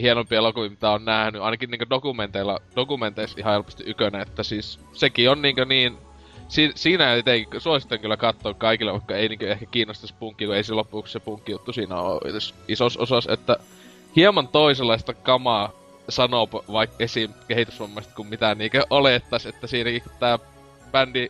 hienompia 0.01 0.37
elokuvia, 0.37 0.69
mitä 0.69 0.89
on 0.89 1.05
nähnyt. 1.05 1.41
Ainakin 1.41 1.71
niinkö 1.71 1.85
dokumenteilla, 1.89 2.59
dokumenteissa 2.75 3.39
ihan 3.39 3.53
helposti 3.53 3.83
ykönä, 3.87 4.21
että 4.21 4.43
siis 4.43 4.79
sekin 4.93 5.29
on 5.29 5.41
niinkö 5.41 5.65
niin 5.65 5.97
si, 6.47 6.71
siinä 6.75 7.15
jotenkin 7.15 7.61
suosittelen 7.61 8.01
kyllä 8.01 8.17
katsoa 8.17 8.53
kaikille, 8.53 8.91
vaikka 8.91 9.15
ei 9.15 9.29
niinku 9.29 9.45
ehkä 9.45 9.65
kiinnostaisi 9.65 10.15
punkki, 10.19 10.45
kun 10.45 10.55
ei 10.55 10.63
se 10.63 10.73
loppuksi 10.73 11.13
se 11.13 11.19
punkki 11.19 11.51
juttu 11.51 11.73
siinä 11.73 11.95
ole 11.95 12.41
isos 12.67 12.97
osas, 12.97 13.27
että 13.27 13.57
hieman 14.15 14.47
toisenlaista 14.47 15.13
kamaa 15.13 15.71
sanoo 16.09 16.49
vaikka 16.71 16.95
esim. 16.99 17.33
kehitysvammaista 17.47 18.15
kuin 18.15 18.27
mitä 18.27 18.55
niinkö 18.55 18.83
olettais, 18.89 19.45
että 19.45 19.67
siinäkin 19.67 20.01
kun 20.01 20.11
tää 20.19 20.39
bändi 20.91 21.29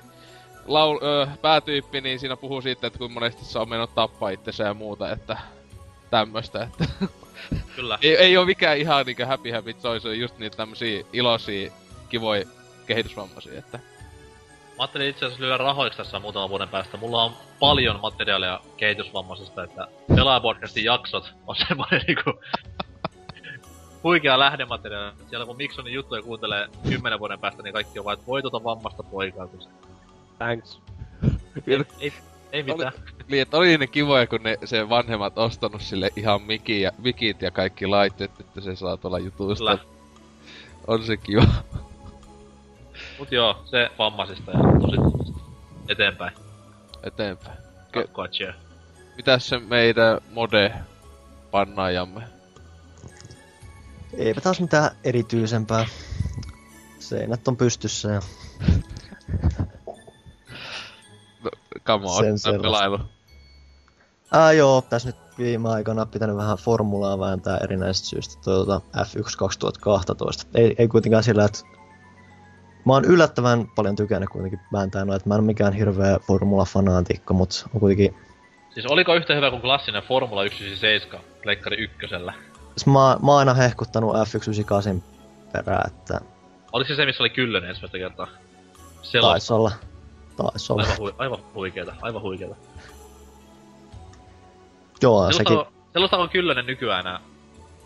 laul, 0.67 0.99
ö, 1.03 1.27
päätyyppi, 1.41 2.01
niin 2.01 2.19
siinä 2.19 2.37
puhuu 2.37 2.61
siitä, 2.61 2.87
että 2.87 2.99
kuinka 2.99 3.13
monesti 3.13 3.45
se 3.45 3.59
on 3.59 3.69
mennyt 3.69 3.95
tappaa 3.95 4.29
itsensä 4.29 4.63
ja 4.63 4.73
muuta, 4.73 5.11
että 5.11 5.37
tämmöstä, 6.09 6.63
että 6.63 6.85
Kyllä. 7.75 7.99
ei, 8.01 8.17
ei 8.17 8.37
oo 8.37 8.45
mikään 8.45 8.77
ihan 8.77 9.05
niinkö 9.05 9.25
happy 9.25 9.51
happy 9.51 9.75
joy, 9.83 9.99
se 9.99 10.07
on 10.07 10.19
just 10.19 10.37
niitä 10.37 10.57
tämmösiä 10.57 11.03
iloisia, 11.13 11.71
kivoja 12.09 12.45
kehitysvammaisia, 12.87 13.59
että 13.59 13.79
Mä 14.73 14.83
ajattelin 14.83 15.09
itse 15.09 15.25
asiassa 15.25 15.43
lyödä 15.43 15.57
rahoiksi 15.57 15.97
tässä 15.97 16.19
muutaman 16.19 16.49
vuoden 16.49 16.69
päästä. 16.69 16.97
Mulla 16.97 17.23
on 17.23 17.33
paljon 17.59 17.99
materiaalia 18.01 18.59
kehitysvammaisesta, 18.77 19.63
että 19.63 19.87
Pelaajapodcastin 20.15 20.83
jaksot 20.83 21.33
on 21.47 21.55
semmoinen 21.67 22.01
niinku 22.07 22.33
huikea 24.03 24.39
lähdemateriaali. 24.39 25.15
Siellä 25.29 25.45
kun 25.45 25.57
Miksonin 25.57 25.93
juttuja 25.93 26.21
kuuntelee 26.21 26.67
kymmenen 26.89 27.19
vuoden 27.19 27.39
päästä, 27.39 27.63
niin 27.63 27.73
kaikki 27.73 27.99
on 27.99 28.05
vaan, 28.05 28.13
että 28.13 28.27
voi 28.27 28.41
tuota 28.41 28.63
vammasta 28.63 29.03
poikaa. 29.03 29.47
Kun 29.47 29.61
se... 29.61 29.69
Thanks. 30.43 30.79
ei, 31.67 31.85
ei, 31.99 32.13
ei 32.51 32.63
mitään. 32.63 32.91
Niin, 33.27 33.41
että 33.41 33.57
oli 33.57 33.77
ne 33.77 33.87
kivoja, 33.87 34.27
kun 34.27 34.43
ne 34.43 34.57
se 34.65 34.89
vanhemmat 34.89 35.37
ostanut 35.37 35.81
sille 35.81 36.09
ihan 36.15 36.41
miki 36.41 36.81
ja, 36.81 36.91
mikit 36.97 37.41
ja 37.41 37.51
kaikki 37.51 37.87
laitteet, 37.87 38.39
että 38.39 38.61
se 38.61 38.75
saa 38.75 38.97
tuolla 38.97 39.19
jutuista. 39.19 39.77
Kyllä. 39.77 39.93
On 40.87 41.03
se 41.03 41.17
kiva. 41.17 41.47
Mut 43.19 43.31
joo, 43.31 43.63
se 43.65 43.89
vammaisista 43.99 44.51
ja 44.51 44.59
tosi 44.81 44.97
eteenpäin. 45.89 46.33
Eteenpäin. 47.03 47.57
Ke-. 47.91 48.53
Mitäs 49.15 49.49
se 49.49 49.59
meidän 49.59 50.21
mode 50.31 50.73
pannaajamme? 51.51 52.21
Eipä 54.17 54.41
taas 54.41 54.61
mitään 54.61 54.91
erityisempää. 55.03 55.85
Seinät 56.99 57.47
on 57.47 57.57
pystyssä 57.57 58.09
ja 58.09 58.21
come 61.85 62.05
on, 62.05 62.39
Sen 62.39 62.61
pelailu. 62.61 62.99
Ää, 64.31 64.51
joo, 64.51 64.81
tässä 64.81 65.09
nyt 65.09 65.15
viime 65.37 65.69
aikoina 65.69 66.05
pitänyt 66.05 66.35
vähän 66.37 66.57
formulaa 66.57 67.19
vääntää 67.19 67.57
erinäisistä 67.57 68.07
syistä 68.07 68.41
tuota 68.43 68.81
F1 68.97 69.37
2012. 69.37 70.45
Ei, 70.55 70.75
ei 70.77 70.87
kuitenkaan 70.87 71.23
sillä, 71.23 71.45
että 71.45 71.59
mä 72.85 72.93
oon 72.93 73.05
yllättävän 73.05 73.67
paljon 73.75 73.95
tykännyt 73.95 74.29
kuitenkin 74.29 74.59
vääntää 74.73 75.05
noita. 75.05 75.25
Mä 75.29 75.33
en 75.33 75.39
ole 75.39 75.45
mikään 75.45 75.73
hirveä 75.73 76.17
formula-fanaatikko, 76.17 77.33
mutta 77.33 77.65
on 77.73 77.79
kuitenkin... 77.79 78.15
Siis 78.73 78.85
oliko 78.85 79.15
yhtä 79.15 79.35
hyvä 79.35 79.49
kuin 79.49 79.61
klassinen 79.61 80.03
Formula 80.03 80.43
197 80.43 81.25
Pleikkari 81.43 81.77
ykkösellä? 81.77 82.33
siis 82.75 82.85
Mä, 82.85 83.17
mä 83.23 83.31
oon 83.31 83.39
aina 83.39 83.53
hehkuttanut 83.53 84.15
F198 84.15 85.01
perään, 85.53 85.87
että 85.87 86.21
Oliko 86.73 86.87
se 86.87 86.95
se, 86.95 87.05
missä 87.05 87.23
oli 87.23 87.29
Kyllönen 87.29 87.69
ensimmäistä 87.69 87.97
kertaa? 87.97 88.27
Selosta. 89.01 89.31
taisi 89.31 89.53
olla. 89.53 89.71
Taisi 90.35 90.73
olla. 90.73 90.83
Aivan, 90.83 90.97
hui, 90.97 91.13
aivan 91.17 91.39
huikeeta, 91.53 91.95
aivan 92.01 92.21
huikeeta. 92.21 92.55
Joo, 95.01 95.31
sekin. 95.31 95.47
Sellaista, 95.47 95.73
sellaista 95.93 96.17
on 96.17 96.29
Kyllönen 96.29 96.65
nykyään 96.65 96.99
enää 96.99 97.19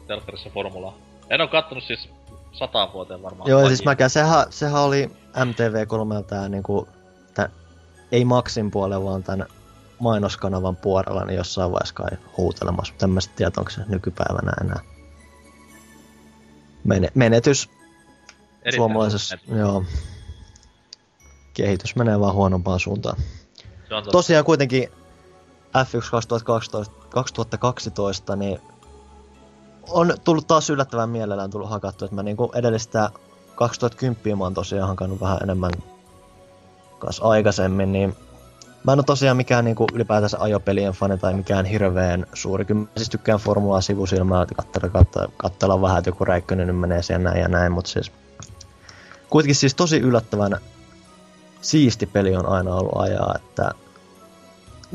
telkkarissa 0.08 0.50
formulaa. 0.50 0.98
En 1.30 1.42
oo 1.42 1.48
kattonut 1.48 1.84
siis 1.84 2.10
sataan 2.52 2.94
vuoteen 2.94 3.24
varmaan. 3.24 3.50
Joo, 3.50 3.68
siis 3.68 3.86
mäkään, 3.86 4.10
sehän, 4.10 4.46
sehän 4.50 4.82
oli 4.82 5.12
MTV3 5.36 6.24
tää 6.28 6.50
niinku, 6.50 6.88
tää, 7.34 7.50
ei 8.12 8.26
Maxin 8.26 8.72
puolella, 8.72 9.06
vaan 9.06 9.24
tän 9.24 9.46
mainoskanavan 10.00 10.76
puolella, 10.76 11.26
niin 11.26 11.38
jossain 11.38 11.72
vaiheessa 11.72 11.94
kai 11.94 12.10
huutelemassa. 12.38 12.94
sit 13.20 13.36
tiedä, 13.36 13.52
onko 13.58 13.72
se 13.72 13.82
nykypäivänä 13.88 14.52
enää. 14.62 14.80
Mene, 16.84 17.12
menetys 17.16 17.70
Erittäin 17.70 18.76
suomalaisessa, 18.76 19.38
suuri 19.46 19.60
joo. 19.60 19.84
Kehitys 21.58 21.96
menee 21.96 22.20
vaan 22.20 22.34
huonompaan 22.34 22.80
suuntaan. 22.80 23.18
Tosiaan 24.12 24.46
kuitenkin 24.46 24.92
F1 25.78 26.12
2012, 26.12 26.94
2012, 27.10 28.36
niin 28.36 28.60
on 29.90 30.14
tullut 30.24 30.48
taas 30.48 30.70
yllättävän 30.70 31.10
mielellään 31.10 31.50
tullut 31.50 31.70
hakattu, 31.70 32.06
että 32.06 32.16
mä 32.16 32.24
niinku 32.24 32.52
edellistä 32.56 33.10
2010 33.56 34.38
mä 34.38 34.44
oon 34.44 34.54
tosiaan 34.54 34.88
hankannut 34.88 35.22
vähän 35.22 35.40
enemmän 35.44 35.72
kas 37.00 37.20
aikaisemmin, 37.24 37.92
niin 37.92 38.16
mä 38.84 38.94
en 38.94 39.00
oo 39.00 39.04
tosiaan 39.04 39.38
mikään 39.38 39.66
niinku 39.66 39.88
ylipäätänsä 39.94 40.38
ajopelien 40.40 40.94
fani 40.94 41.18
tai 41.18 41.34
mikään 41.34 41.66
hirveen 41.66 42.28
suuri. 42.34 42.66
Kyllä 42.66 42.82
mä 42.82 42.88
siis 42.98 43.10
tykkään 43.10 43.40
formulaa 43.40 43.82
sivusilmää, 43.82 44.42
että 44.42 44.56
katsella, 44.56 44.90
katsella, 44.90 45.32
katsella 45.38 45.82
vähän, 45.82 45.98
että 45.98 46.10
joku 46.10 46.26
räikkönen 46.26 46.68
nyt 46.68 46.80
menee 46.80 47.02
siellä 47.02 47.24
näin 47.24 47.42
ja 47.42 47.48
näin, 47.48 47.72
mutta 47.72 47.92
siis 47.92 48.12
kuitenkin 49.30 49.56
siis 49.56 49.76
tosi 49.76 49.98
yllättävän 49.98 50.58
siisti 51.68 52.06
peli 52.06 52.36
on 52.36 52.46
aina 52.46 52.76
ollut 52.76 52.96
ajaa, 52.96 53.36
että 53.36 53.72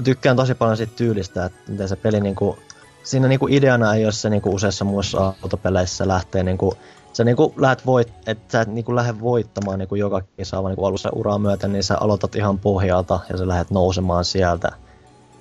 tykkään 0.04 0.36
tosi 0.36 0.54
paljon 0.54 0.76
siitä 0.76 0.92
tyylistä, 0.96 1.44
että 1.44 1.58
miten 1.68 1.88
se 1.88 1.96
peli 1.96 2.20
niinku, 2.20 2.58
siinä 3.02 3.28
niinku 3.28 3.46
ideana 3.50 3.94
ei 3.94 4.04
ole 4.04 4.12
se 4.12 4.30
niinku 4.30 4.54
useissa 4.54 4.84
muissa 4.84 5.34
autopeleissä 5.42 6.08
lähtee 6.08 6.42
niinku, 6.42 6.74
sä 7.12 7.24
niinku 7.24 7.54
lähdet 7.56 7.86
voit, 7.86 8.12
että 8.26 8.52
sä 8.52 8.60
et 8.60 8.68
niinku 8.68 8.96
lähde 8.96 9.20
voittamaan 9.20 9.78
niinku 9.78 9.94
joka 9.94 10.22
kisaa, 10.36 10.62
vaan 10.62 10.70
niinku 10.70 10.84
alussa 10.84 11.10
uraa 11.12 11.38
myöten, 11.38 11.72
niin 11.72 11.84
sä 11.84 11.98
aloitat 12.00 12.34
ihan 12.34 12.58
pohjalta 12.58 13.20
ja 13.28 13.38
sä 13.38 13.48
lähdet 13.48 13.70
nousemaan 13.70 14.24
sieltä 14.24 14.72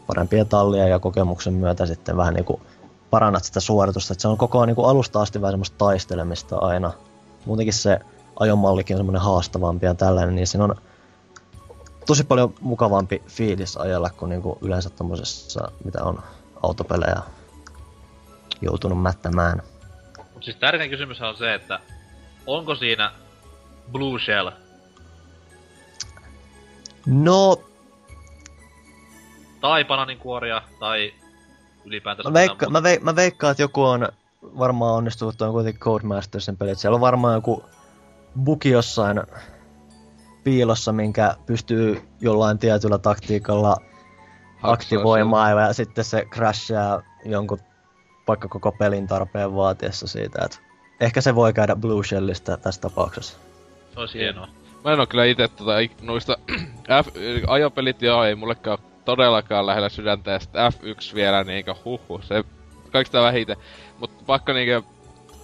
parempia 0.08 0.46
tallia 0.46 0.88
ja 0.88 1.00
kokemuksen 1.00 1.54
myötä 1.54 1.86
sitten 1.86 2.18
vähän 2.18 2.34
niinku 2.34 2.62
parannat 3.10 3.44
sitä 3.44 3.60
suoritusta, 3.60 4.14
että 4.14 4.22
se 4.22 4.28
on 4.28 4.38
koko 4.38 4.60
ajan 4.60 4.68
niinku 4.68 4.84
alusta 4.84 5.22
asti 5.22 5.42
vähän 5.42 5.54
semmoista 5.54 5.78
taistelemista 5.78 6.58
aina. 6.58 6.92
Muutenkin 7.46 7.74
se 7.74 8.00
ajomallikin 8.40 8.96
on 8.96 9.00
semmoinen 9.00 9.22
haastavampi 9.22 9.86
ja 9.86 9.94
tällainen, 9.94 10.36
niin 10.36 10.48
siinä 10.48 10.64
on 10.64 10.76
tosi 12.06 12.24
paljon 12.24 12.54
mukavampi 12.62 13.24
fiilis 13.28 13.78
ajella 13.78 14.10
kuin 14.10 14.30
niinku 14.30 14.58
yleensä 14.62 14.90
tommosessa, 14.90 15.72
mitä 15.84 16.04
on 16.04 16.24
autopelejä 16.64 17.22
joutunut 18.62 19.02
mättämään. 19.02 19.62
Mut 20.34 20.44
siis 20.44 20.58
tärkein 20.58 20.90
kysymys 20.90 21.22
on 21.22 21.38
se, 21.38 21.54
että 21.54 21.80
onko 22.48 22.76
siinä 22.76 23.12
Blue 23.92 24.20
Shell? 24.20 24.50
No, 27.06 27.62
Tai 29.62 29.86
bananinkuoria, 29.86 30.62
tai 30.80 31.14
ylipäätänsä... 31.86 32.30
mä, 32.30 32.34
veikka, 32.34 32.70
mä, 32.70 32.84
vei, 32.84 33.00
mä 33.00 33.16
veikkaan, 33.16 33.52
että 33.52 33.64
joku 33.64 33.84
on 33.84 34.10
varmaan 34.42 34.96
onnistunut, 34.96 35.38
toi 35.38 35.48
on 35.48 35.54
kuitenkin 35.54 35.80
Codemastersin 35.80 36.58
peli, 36.58 36.76
siellä 36.76 36.96
on 36.96 37.02
varmaan 37.02 37.34
joku 37.34 37.64
bugi 38.44 38.70
jossain 38.70 39.22
piilossa, 40.44 40.92
minkä 40.92 41.36
pystyy 41.46 42.02
jollain 42.22 42.58
tietyllä 42.58 42.98
taktiikalla 42.98 43.76
aktivoimaan 44.64 45.52
ja 45.52 45.74
sitten 45.74 46.04
se 46.04 46.26
crashaa 46.26 47.02
jonkun 47.26 47.60
vaikka 48.28 48.48
koko 48.48 48.72
pelin 48.72 49.08
tarpeen 49.08 49.56
vaatiessa 49.56 50.08
siitä, 50.08 50.46
että 50.46 50.58
ehkä 51.00 51.22
se 51.22 51.36
voi 51.36 51.54
käydä 51.54 51.76
Blue 51.76 52.04
Shellistä 52.04 52.58
tässä 52.58 52.82
tapauksessa. 52.82 53.38
Se 53.94 54.00
olisi 54.00 54.20
hienoa. 54.20 54.48
Mä 54.84 54.94
en 54.94 55.00
oo 55.00 55.06
kyllä 55.06 55.26
ite 55.26 55.48
tota, 55.48 55.72
noista 56.02 56.38
F, 57.04 57.08
ajopelit 57.48 58.02
joo, 58.02 58.24
ei 58.24 58.36
mullekaan 58.36 58.78
todellakaan 59.06 59.66
lähellä 59.66 59.90
sydäntä, 59.90 60.32
ja 60.32 60.40
sit 60.40 60.50
F1 60.54 61.16
vielä 61.16 61.44
niinkö 61.44 61.76
huhu, 61.86 62.22
se 62.24 62.44
kaikista 62.92 63.22
vähiten. 63.22 63.58
Mut 64.00 64.26
pakko 64.26 64.54
niinkö 64.54 64.82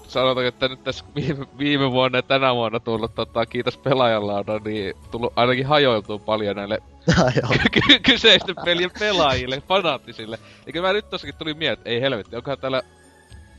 sanotaanko, 0.10 0.48
että 0.48 0.68
nyt 0.68 0.84
tässä 0.84 1.06
viime, 1.16 1.48
viime 1.58 1.92
vuonna 1.92 2.18
ja 2.18 2.22
tänä 2.22 2.56
vuonna 2.56 2.80
tullut 2.80 3.16
tota, 3.16 3.46
kiitos 3.46 3.78
pelaajanlaudan, 3.78 4.62
niin 4.64 4.94
tullut 5.12 5.34
ainakin 5.36 5.66
hajoiltua 5.66 6.20
paljon 6.20 6.56
näille 6.56 6.82
Ah, 7.20 7.34
ky- 7.72 8.00
kyseisten 8.00 8.56
pelien 8.66 8.92
pelaajille, 9.00 9.62
fanaattisille. 9.68 10.40
Eikä 10.66 10.82
mä 10.82 10.94
nyt 10.94 11.10
tossakin 11.10 11.36
tuli 11.36 11.54
mieleen, 11.54 11.78
että 11.78 11.90
ei 11.90 12.02
helvetti, 12.02 12.36
onkohan 12.36 12.60
täällä 12.60 12.82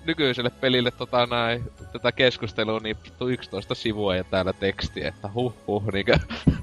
nykyiselle 0.05 0.51
pelille 0.51 0.91
tota 0.91 1.27
näin, 1.27 1.65
tätä 1.93 2.13
keskustelua 2.13 2.81
niin 2.81 2.97
vittu 3.05 3.29
11 3.29 3.75
sivua 3.75 4.17
ja 4.17 4.25
täällä 4.25 4.53
teksti, 4.53 5.07
että 5.07 5.29
huh 5.35 5.55
huh, 5.67 5.93
niinkö... 5.93 6.19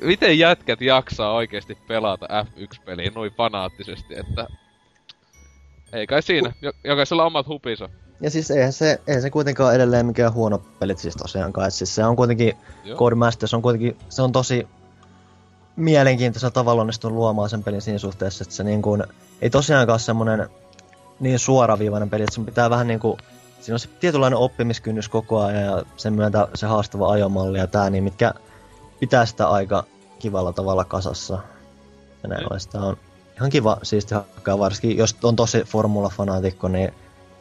Miten 0.00 0.38
jätkät 0.38 0.80
jaksaa 0.80 1.32
oikeesti 1.32 1.78
pelata 1.88 2.26
F1-peliä 2.26 3.10
noin 3.14 3.32
fanaattisesti, 3.32 4.14
että... 4.18 4.46
Ei 5.92 6.06
kai 6.06 6.22
siinä, 6.22 6.52
jo- 6.62 6.72
jokaisella 6.84 7.24
omat 7.24 7.46
hupinsa. 7.46 7.88
Ja 8.20 8.30
siis 8.30 8.50
eihän 8.50 8.72
se, 8.72 9.00
eihän 9.06 9.22
se 9.22 9.30
kuitenkaan 9.30 9.74
edelleen 9.74 10.06
mikään 10.06 10.34
huono 10.34 10.62
pelit 10.78 10.98
siis 10.98 11.16
tosiaankaan. 11.16 11.68
Et 11.68 11.74
siis 11.74 11.94
se 11.94 12.04
on 12.04 12.16
kuitenkin, 12.16 12.56
Joo. 12.84 12.98
Codemasters 12.98 13.54
on 13.54 13.62
kuitenkin, 13.62 13.96
se 14.08 14.22
on 14.22 14.32
tosi 14.32 14.68
mielenkiintoisella 15.76 16.50
tavalla 16.50 16.80
onnistunut 16.80 17.16
luomaan 17.16 17.50
sen 17.50 17.64
pelin 17.64 17.82
siinä 17.82 17.98
suhteessa, 17.98 18.42
että 18.42 18.54
se 18.54 18.64
niin 18.64 18.82
kuin, 18.82 19.04
ei 19.42 19.50
tosiaankaan 19.50 20.00
semmonen 20.00 20.48
niin 21.20 21.38
suoraviivainen 21.38 22.10
peli, 22.10 22.22
että 22.22 22.34
sun 22.34 22.46
pitää 22.46 22.70
vähän 22.70 22.86
niin 22.86 23.00
kuin, 23.00 23.18
siinä 23.60 23.74
on 23.74 23.78
se 23.78 23.88
tietynlainen 24.00 24.38
oppimiskynnys 24.38 25.08
koko 25.08 25.40
ajan 25.40 25.64
ja 25.64 25.82
sen 25.96 26.12
myötä 26.12 26.48
se 26.54 26.66
haastava 26.66 27.10
ajomalli 27.10 27.58
ja 27.58 27.66
tää, 27.66 27.90
niin 27.90 28.04
mitkä 28.04 28.34
pitää 29.00 29.26
sitä 29.26 29.48
aika 29.48 29.84
kivalla 30.18 30.52
tavalla 30.52 30.84
kasassa. 30.84 31.38
Ja 32.22 32.28
näin 32.28 32.60
sitä 32.60 32.80
on 32.80 32.96
ihan 33.36 33.50
kiva 33.50 33.78
siisti 33.82 34.14
hakea, 34.14 34.58
varsinkin 34.58 34.96
jos 34.96 35.16
on 35.22 35.36
tosi 35.36 35.62
formula-fanaatikko, 35.62 36.68
niin, 36.68 36.94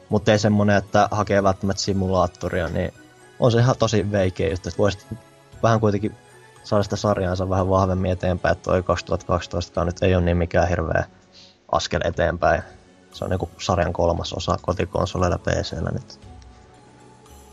mutta 0.10 0.32
ei 0.32 0.40
semmonen, 0.40 0.78
että 0.78 1.08
hakee 1.12 1.44
välttämättä 1.44 1.82
simulaattoria, 1.82 2.68
niin 2.68 2.94
on 3.40 3.52
se 3.52 3.60
ihan 3.60 3.76
tosi 3.80 4.12
veikeä 4.12 4.50
juttu, 4.50 4.70
että 4.70 4.78
voisit 4.78 5.08
vähän 5.64 5.80
kuitenkin 5.80 6.16
saada 6.64 6.84
sitä 6.84 6.96
sarjaansa 6.96 7.50
vähän 7.50 7.70
vahvemmin 7.70 8.12
eteenpäin, 8.12 8.52
että 8.52 8.64
toi 8.64 8.84
2012 8.84 9.86
nyt 9.86 10.04
ei 10.04 10.16
ole 10.16 10.24
niin 10.24 10.38
mikään 10.38 10.70
hirveä 10.70 11.06
askel 11.72 12.02
eteenpäin. 12.04 12.62
Se 13.12 13.24
on 13.24 13.30
niinku 13.30 13.50
sarjan 13.58 13.94
kolmas 13.94 14.34
osa 14.34 14.58
kotikonsoleilla 14.62 15.38
PCllä 15.38 15.92
nyt. 15.92 16.20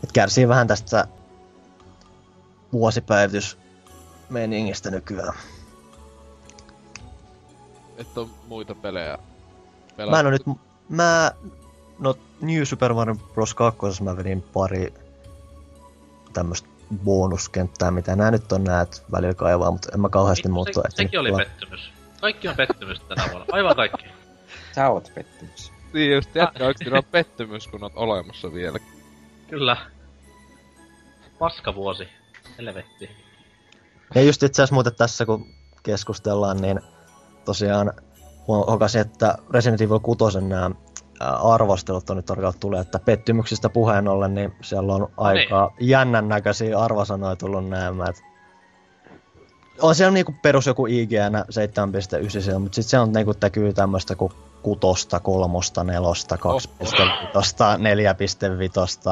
Et 0.03 0.11
kärsii 0.11 0.47
vähän 0.47 0.67
tästä 0.67 1.07
vuosipäivitys 2.73 3.57
meningistä 4.29 4.91
nykyään. 4.91 5.33
Että 7.97 8.21
on 8.21 8.29
muita 8.47 8.75
pelejä. 8.75 9.17
Mä 10.09 10.19
en 10.19 10.25
nyt... 10.25 10.43
Mä... 10.89 11.31
No 11.99 12.15
New 12.41 12.63
Super 12.63 12.93
Mario 12.93 13.15
Bros. 13.15 13.53
2. 13.53 14.03
mä 14.03 14.17
vedin 14.17 14.41
pari 14.41 14.93
tämmöstä 16.33 16.67
bonuskenttää, 17.03 17.91
mitä 17.91 18.15
nää 18.15 18.31
nyt 18.31 18.51
on 18.51 18.63
näet 18.63 19.03
välillä 19.11 19.33
kaivaa, 19.33 19.71
mutta 19.71 19.89
en 19.93 19.99
mä 19.99 20.09
kauheasti 20.09 20.49
muuta. 20.49 20.81
Se, 20.89 20.95
sekin 20.95 21.19
oli 21.19 21.31
pettymys. 21.31 21.91
Kaikki 22.21 22.47
on 22.47 22.55
pettymys 22.55 22.99
tänä 22.99 23.23
vuonna. 23.31 23.45
Aivan 23.51 23.75
kaikki. 23.75 24.05
Sä 24.75 24.89
oot 24.89 25.11
pettymys. 25.15 25.71
Niin 25.93 26.13
just, 26.13 26.35
jätkä 26.35 26.65
oikeesti 26.65 26.97
on 26.97 27.03
pettymys, 27.11 27.67
kun 27.67 27.83
oot 27.83 27.93
olemassa 27.95 28.53
vielä. 28.53 28.79
Kyllä. 29.49 29.77
Paskavuosi. 31.39 32.07
Helvetti. 32.57 33.09
Ja 34.15 34.21
just 34.21 34.43
itse 34.43 34.61
asiassa 34.61 34.73
muuten 34.73 34.95
tässä, 34.95 35.25
kun 35.25 35.53
keskustellaan, 35.83 36.61
niin 36.61 36.81
tosiaan 37.45 37.93
huokasin, 38.47 39.01
että 39.01 39.37
Resident 39.51 39.81
Evil 39.81 39.99
6 39.99 40.41
nämä 40.41 40.71
arvostelut 41.29 42.09
on 42.09 42.17
nyt 42.17 42.29
alkanut 42.29 42.59
tulee, 42.59 42.81
että 42.81 42.99
pettymyksistä 42.99 43.69
puheen 43.69 44.07
ollen, 44.07 44.35
niin 44.35 44.53
siellä 44.61 44.93
on 44.93 45.07
aika 45.17 45.71
niin. 45.79 45.89
jännän 45.89 46.27
näköisiä 46.27 46.79
arvosanoja 46.79 47.35
tullut 47.35 47.69
näemään. 47.69 48.13
On 49.81 49.95
siellä 49.95 50.11
niinku 50.11 50.35
perus 50.41 50.67
joku 50.67 50.85
IGN 50.85 51.35
7.9, 52.53 52.59
mutta 52.59 52.75
sitten 52.75 52.89
se 52.89 52.99
on 52.99 53.11
niinku 53.11 53.33
tekyy 53.33 53.73
tämmöistä 53.73 54.15
kuin 54.15 54.31
kutosta, 54.61 55.19
kolmosta, 55.19 55.83
nelosta, 55.83 56.35
2.5, 56.35 56.41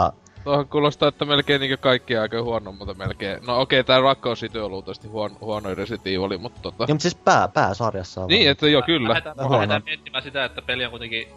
4.5. 0.10 0.14
Tuohon 0.44 0.68
kuulostaa, 0.68 1.10
että 1.10 1.26
melkein 1.26 1.62
niinku 1.62 1.82
kaikki 1.82 2.18
aika 2.18 2.42
huono, 2.42 2.72
mutta 2.72 2.94
melkein... 2.94 3.46
No 3.48 3.62
okei, 3.62 3.80
okay, 3.80 4.02
tää 4.02 4.36
City 4.36 4.60
on 4.60 4.72
luultavasti 4.72 5.08
huono, 5.08 5.36
huono 5.42 5.76
Resident 5.76 6.08
Evil, 6.08 6.38
mutta 6.38 6.62
tota... 6.62 6.84
Joo, 6.84 6.88
mutta 6.88 7.02
siis 7.02 7.16
pää, 7.16 7.48
pääsarjassa 7.48 8.22
on 8.22 8.28
Niin, 8.28 8.50
että 8.50 8.68
joo, 8.68 8.82
kyllä. 8.82 9.10
Lähdetään, 9.10 9.52
lähdetään 9.52 9.84
miettimään 9.86 10.24
sitä, 10.24 10.46
että 10.46 10.62
peli 10.62 10.86
on 10.86 10.92
kuitenkin 10.92 11.28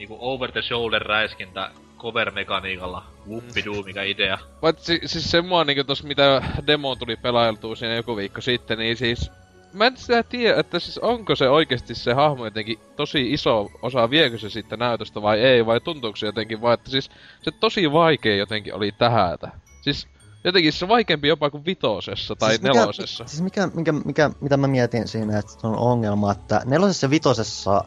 niinku 0.00 0.16
over 0.20 0.52
the 0.52 0.62
shoulder 0.62 1.02
räiskintä 1.02 1.70
cover-mekaniikalla. 1.98 3.02
Whoopidoo, 3.28 3.82
mikä 3.82 4.02
idea. 4.02 4.38
Vai 4.62 4.72
si- 4.76 5.00
siis 5.06 5.30
se 5.30 5.42
mua 5.42 5.64
niinku 5.64 5.84
tos 5.84 6.02
mitä 6.02 6.42
demo 6.66 6.96
tuli 6.96 7.16
pelailtua 7.16 7.76
siinä 7.76 7.94
joku 7.94 8.16
viikko 8.16 8.40
sitten, 8.40 8.78
niin 8.78 8.96
siis... 8.96 9.30
Mä 9.72 9.86
en 9.86 9.96
sitä 9.96 10.22
tiedä, 10.22 10.60
että 10.60 10.78
siis 10.78 10.98
onko 10.98 11.36
se 11.36 11.48
oikeasti 11.48 11.94
se 11.94 12.12
hahmo 12.12 12.44
jotenkin 12.44 12.78
tosi 12.96 13.32
iso 13.32 13.70
osa, 13.82 14.10
viekö 14.10 14.38
se 14.38 14.50
sitten 14.50 14.78
näytöstä 14.78 15.22
vai 15.22 15.40
ei, 15.40 15.66
vai 15.66 15.80
tuntuuko 15.80 16.16
se 16.16 16.26
jotenkin 16.26 16.60
vai, 16.60 16.74
että 16.74 16.90
siis 16.90 17.10
se 17.42 17.50
tosi 17.50 17.92
vaikea 17.92 18.36
jotenkin 18.36 18.74
oli 18.74 18.92
tähätä. 18.92 19.50
Siis 19.82 20.08
jotenkin 20.44 20.72
se 20.72 20.88
vaikeampi 20.88 21.28
jopa 21.28 21.50
kuin 21.50 21.66
vitosessa 21.66 22.36
tai 22.36 22.50
siis 22.50 22.62
nelosessa. 22.62 23.24
Mikä, 23.24 23.30
siis 23.30 23.42
mikä, 23.42 23.66
mikä, 23.74 23.92
mikä, 23.92 24.30
mitä 24.40 24.56
mä 24.56 24.66
mietin 24.66 25.08
siinä, 25.08 25.38
että 25.38 25.68
on 25.68 25.76
ongelma, 25.76 26.32
että 26.32 26.62
nelosessa 26.64 27.06
ja 27.06 27.10
vitosessa 27.10 27.84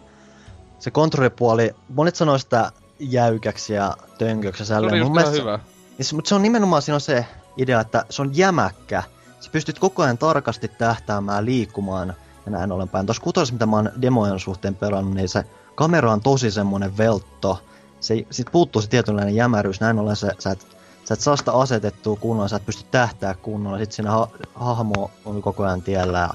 se 0.84 0.92
kontrollipuoli, 0.92 1.76
monet 1.90 2.16
sanoo 2.16 2.38
sitä 2.38 2.72
jäykäksi 3.00 3.74
ja 3.74 3.98
tönköksi 4.18 4.66
Se 4.66 4.76
oli 4.76 5.00
just 5.00 5.12
ihan 5.20 5.34
hyvä. 5.34 5.60
Se, 6.02 6.16
mutta 6.16 6.30
se 6.30 6.36
on 6.36 6.42
nimenomaan 6.42 6.82
siinä 6.82 6.96
on 6.96 7.02
se 7.02 7.26
idea, 7.58 7.80
että 7.80 8.06
se 8.10 8.22
on 8.22 8.38
jämäkkä. 8.38 9.04
Sä 9.40 9.50
pystyt 9.52 9.80
koko 9.80 10.04
ajan 10.04 10.18
tarkasti 10.18 10.68
tähtäämään, 10.68 11.46
liikkumaan 11.46 12.14
ja 12.46 12.52
näin 12.52 12.72
ollen 12.72 12.90
päin. 12.90 13.06
Tuossa 13.06 13.24
kutosessa, 13.24 13.54
mitä 13.54 13.66
mä 13.66 13.76
oon 13.76 13.92
demojen 14.02 14.40
suhteen 14.40 14.76
pelannut, 14.76 15.14
niin 15.14 15.30
se 15.30 15.44
kamera 15.76 16.12
on 16.12 16.22
tosi 16.22 16.52
semmonen 16.52 16.98
veltto. 16.98 17.60
Se, 18.00 18.26
sit 18.32 18.48
puuttuu 18.52 18.82
se 18.82 18.90
tietynlainen 18.90 19.36
jämäryys, 19.36 19.80
näin 19.80 20.00
ollen 20.00 20.16
se, 20.16 20.32
sä 20.40 20.52
et, 20.52 20.68
sä 21.06 21.14
et 21.14 21.20
saa 21.20 21.36
sitä 21.36 21.52
asetettua 21.52 22.16
kunnolla, 22.16 22.48
sä 22.48 22.56
et 22.56 22.66
pysty 22.66 22.86
tähtää 22.92 23.34
kunnolla. 23.34 23.78
Sitten 23.78 23.96
siinä 23.96 24.12
ha- 24.12 24.30
hahmo 24.56 25.12
on 25.26 25.42
koko 25.42 25.64
ajan 25.64 25.82
tiellä 25.82 26.20
ja 26.20 26.30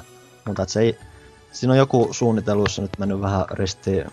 mutta 0.47 0.67
se 0.67 0.81
ei, 0.81 0.99
siinä 1.53 1.73
on 1.73 1.79
joku 1.79 2.09
suunnitelussa 2.11 2.83
nyt 2.83 2.99
mennyt 2.99 3.21
vähän 3.21 3.45
ristiin 3.51 4.07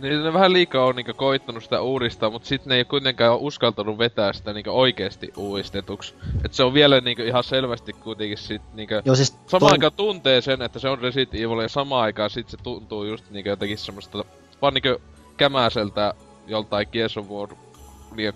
niin 0.00 0.22
ne 0.22 0.32
vähän 0.32 0.52
liikaa 0.52 0.84
on 0.84 0.96
niinku 0.96 1.12
koittanut 1.16 1.62
sitä 1.62 1.80
uudistaa, 1.80 2.30
mutta 2.30 2.48
sitten 2.48 2.68
ne 2.68 2.76
ei 2.76 2.84
kuitenkaan 2.84 3.32
ole 3.32 3.40
uskaltanut 3.42 3.98
vetää 3.98 4.32
sitä 4.32 4.52
niinku 4.52 4.70
oikeesti 4.70 5.32
uudistetuksi. 5.36 6.14
Et 6.44 6.54
se 6.54 6.64
on 6.64 6.74
vielä 6.74 7.00
niinku 7.00 7.22
ihan 7.22 7.44
selvästi 7.44 7.92
kuitenkin 7.92 8.38
sit 8.38 8.62
niinku... 8.74 8.94
Joo, 9.04 9.16
siis 9.16 9.36
samaan 9.46 9.60
toi... 9.68 9.72
aikaan 9.72 9.92
tuntee 9.92 10.40
sen, 10.40 10.62
että 10.62 10.78
se 10.78 10.88
on 10.88 10.98
Resident 10.98 11.34
Evil 11.34 11.60
ja 11.60 11.68
samaan 11.68 12.02
aikaan 12.02 12.30
sit 12.30 12.48
se 12.48 12.56
tuntuu 12.62 13.04
just 13.04 13.30
niinku 13.30 13.48
jotenkin 13.48 13.78
semmoista... 13.78 14.24
Vaan 14.62 14.74
niinku 14.74 15.02
kämäseltä 15.36 16.14
joltain 16.46 16.88
Gears 16.92 17.16
of 17.16 17.30
War 17.30 17.48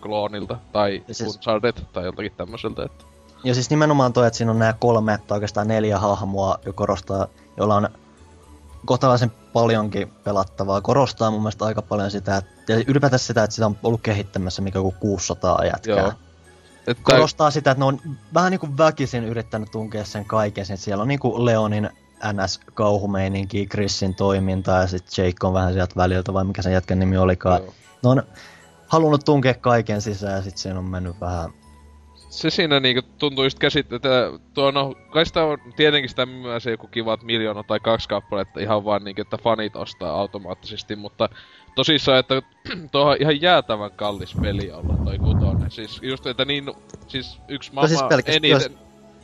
kloonilta 0.00 0.56
tai 0.72 1.02
siis... 1.10 1.34
Uncharted 1.34 1.74
tai 1.92 2.04
joltakin 2.04 2.32
tämmöseltä, 2.36 2.84
että... 2.84 3.04
Ja 3.44 3.54
siis 3.54 3.70
nimenomaan 3.70 4.12
toi, 4.12 4.26
että 4.26 4.36
siinä 4.36 4.50
on 4.52 4.58
nämä 4.58 4.74
kolme 4.78 5.18
tai 5.26 5.36
oikeastaan 5.36 5.68
neljä 5.68 5.98
hahmoa, 5.98 6.58
jo 6.66 6.72
korostaa, 6.72 7.26
joilla 7.56 7.74
on 7.74 7.88
kohtalaisen 8.86 9.30
paljonkin 9.52 10.08
pelattavaa. 10.24 10.80
Korostaa 10.80 11.30
mun 11.30 11.40
mielestä 11.40 11.64
aika 11.64 11.82
paljon 11.82 12.10
sitä, 12.10 12.36
että, 12.36 12.72
ja 12.72 12.84
ylipäätään 12.86 13.20
sitä, 13.20 13.44
että 13.44 13.54
sitä 13.54 13.66
on 13.66 13.78
ollut 13.82 14.00
kehittämässä 14.00 14.62
mikä 14.62 14.80
kuin 14.80 14.94
600 15.00 15.64
jätkää. 15.64 15.96
Joo. 15.96 16.12
Että... 16.86 17.02
Korostaa 17.02 17.50
sitä, 17.50 17.70
että 17.70 17.80
ne 17.80 17.84
on 17.84 18.00
vähän 18.34 18.50
niin 18.50 18.60
kuin 18.60 18.78
väkisin 18.78 19.24
yrittänyt 19.24 19.70
tunkea 19.70 20.04
sen 20.04 20.24
kaiken. 20.24 20.62
Että 20.62 20.76
siellä 20.76 21.02
on 21.02 21.08
niin 21.08 21.20
kuin 21.20 21.44
Leonin 21.44 21.90
NS-kauhumeininki, 22.32 23.66
Chrisin 23.66 24.14
toiminta 24.14 24.70
ja 24.70 24.86
sitten 24.86 25.24
Jake 25.24 25.46
on 25.46 25.52
vähän 25.52 25.72
sieltä 25.72 25.96
väliltä, 25.96 26.32
vai 26.32 26.44
mikä 26.44 26.62
sen 26.62 26.72
jätkän 26.72 26.98
nimi 26.98 27.18
olikaan. 27.18 27.62
Joo. 27.62 27.72
Ne 28.02 28.08
on 28.08 28.22
halunnut 28.86 29.24
tunkea 29.24 29.54
kaiken 29.54 30.02
sisään 30.02 30.36
ja 30.36 30.42
sitten 30.42 30.62
siinä 30.62 30.78
on 30.78 30.84
mennyt 30.84 31.20
vähän 31.20 31.50
se 32.32 32.50
siinä 32.50 32.80
niinku 32.80 33.02
tuntuu 33.18 33.44
just 33.44 33.58
käsit, 33.58 33.92
että 33.92 34.30
tuo 34.54 34.70
no, 34.70 34.94
kai 35.10 35.26
sitä 35.26 35.44
on 35.44 35.58
tietenkin 35.76 36.08
sitä 36.08 36.26
myös 36.26 36.66
joku 36.66 36.86
kivat 36.86 37.22
miljoona 37.22 37.62
tai 37.62 37.80
kaksi 37.80 38.08
kappaletta 38.08 38.60
ihan 38.60 38.84
vaan 38.84 39.04
niinku, 39.04 39.22
että 39.22 39.38
fanit 39.38 39.76
ostaa 39.76 40.20
automaattisesti, 40.20 40.96
mutta 40.96 41.28
tosissaan, 41.74 42.18
että 42.18 42.42
tuo 42.92 43.02
on 43.02 43.16
ihan 43.20 43.42
jäätävän 43.42 43.90
kallis 43.90 44.34
peli 44.42 44.70
olla 44.72 44.94
toi 45.04 45.18
kutonen. 45.18 45.70
Siis 45.70 46.00
just, 46.02 46.26
että 46.26 46.44
niin, 46.44 46.70
siis 47.08 47.38
yksi 47.48 47.70
no 47.70 47.74
maailman 47.74 48.12
siis 48.12 48.36
eniten, 48.36 48.50
jos... 48.50 48.70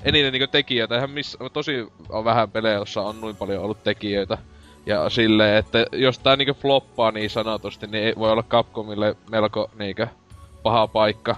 eniten 0.04 0.32
niinku 0.32 0.50
tekijöitä, 0.50 0.96
ihan 0.96 1.10
missä, 1.10 1.38
tosi 1.52 1.88
on 2.08 2.24
vähän 2.24 2.50
pelejä, 2.50 2.74
jossa 2.74 3.02
on 3.02 3.20
noin 3.20 3.36
paljon 3.36 3.64
ollut 3.64 3.82
tekijöitä. 3.84 4.38
Ja 4.86 5.10
silleen, 5.10 5.56
että 5.56 5.86
jos 5.92 6.18
tää 6.18 6.36
niinku 6.36 6.54
floppaa 6.54 7.10
niin 7.10 7.30
sanotusti, 7.30 7.86
niin 7.86 8.04
ei 8.04 8.14
voi 8.18 8.30
olla 8.30 8.42
Capcomille 8.42 9.16
melko 9.30 9.70
niinkö 9.78 10.06
paha 10.62 10.86
paikka 10.86 11.36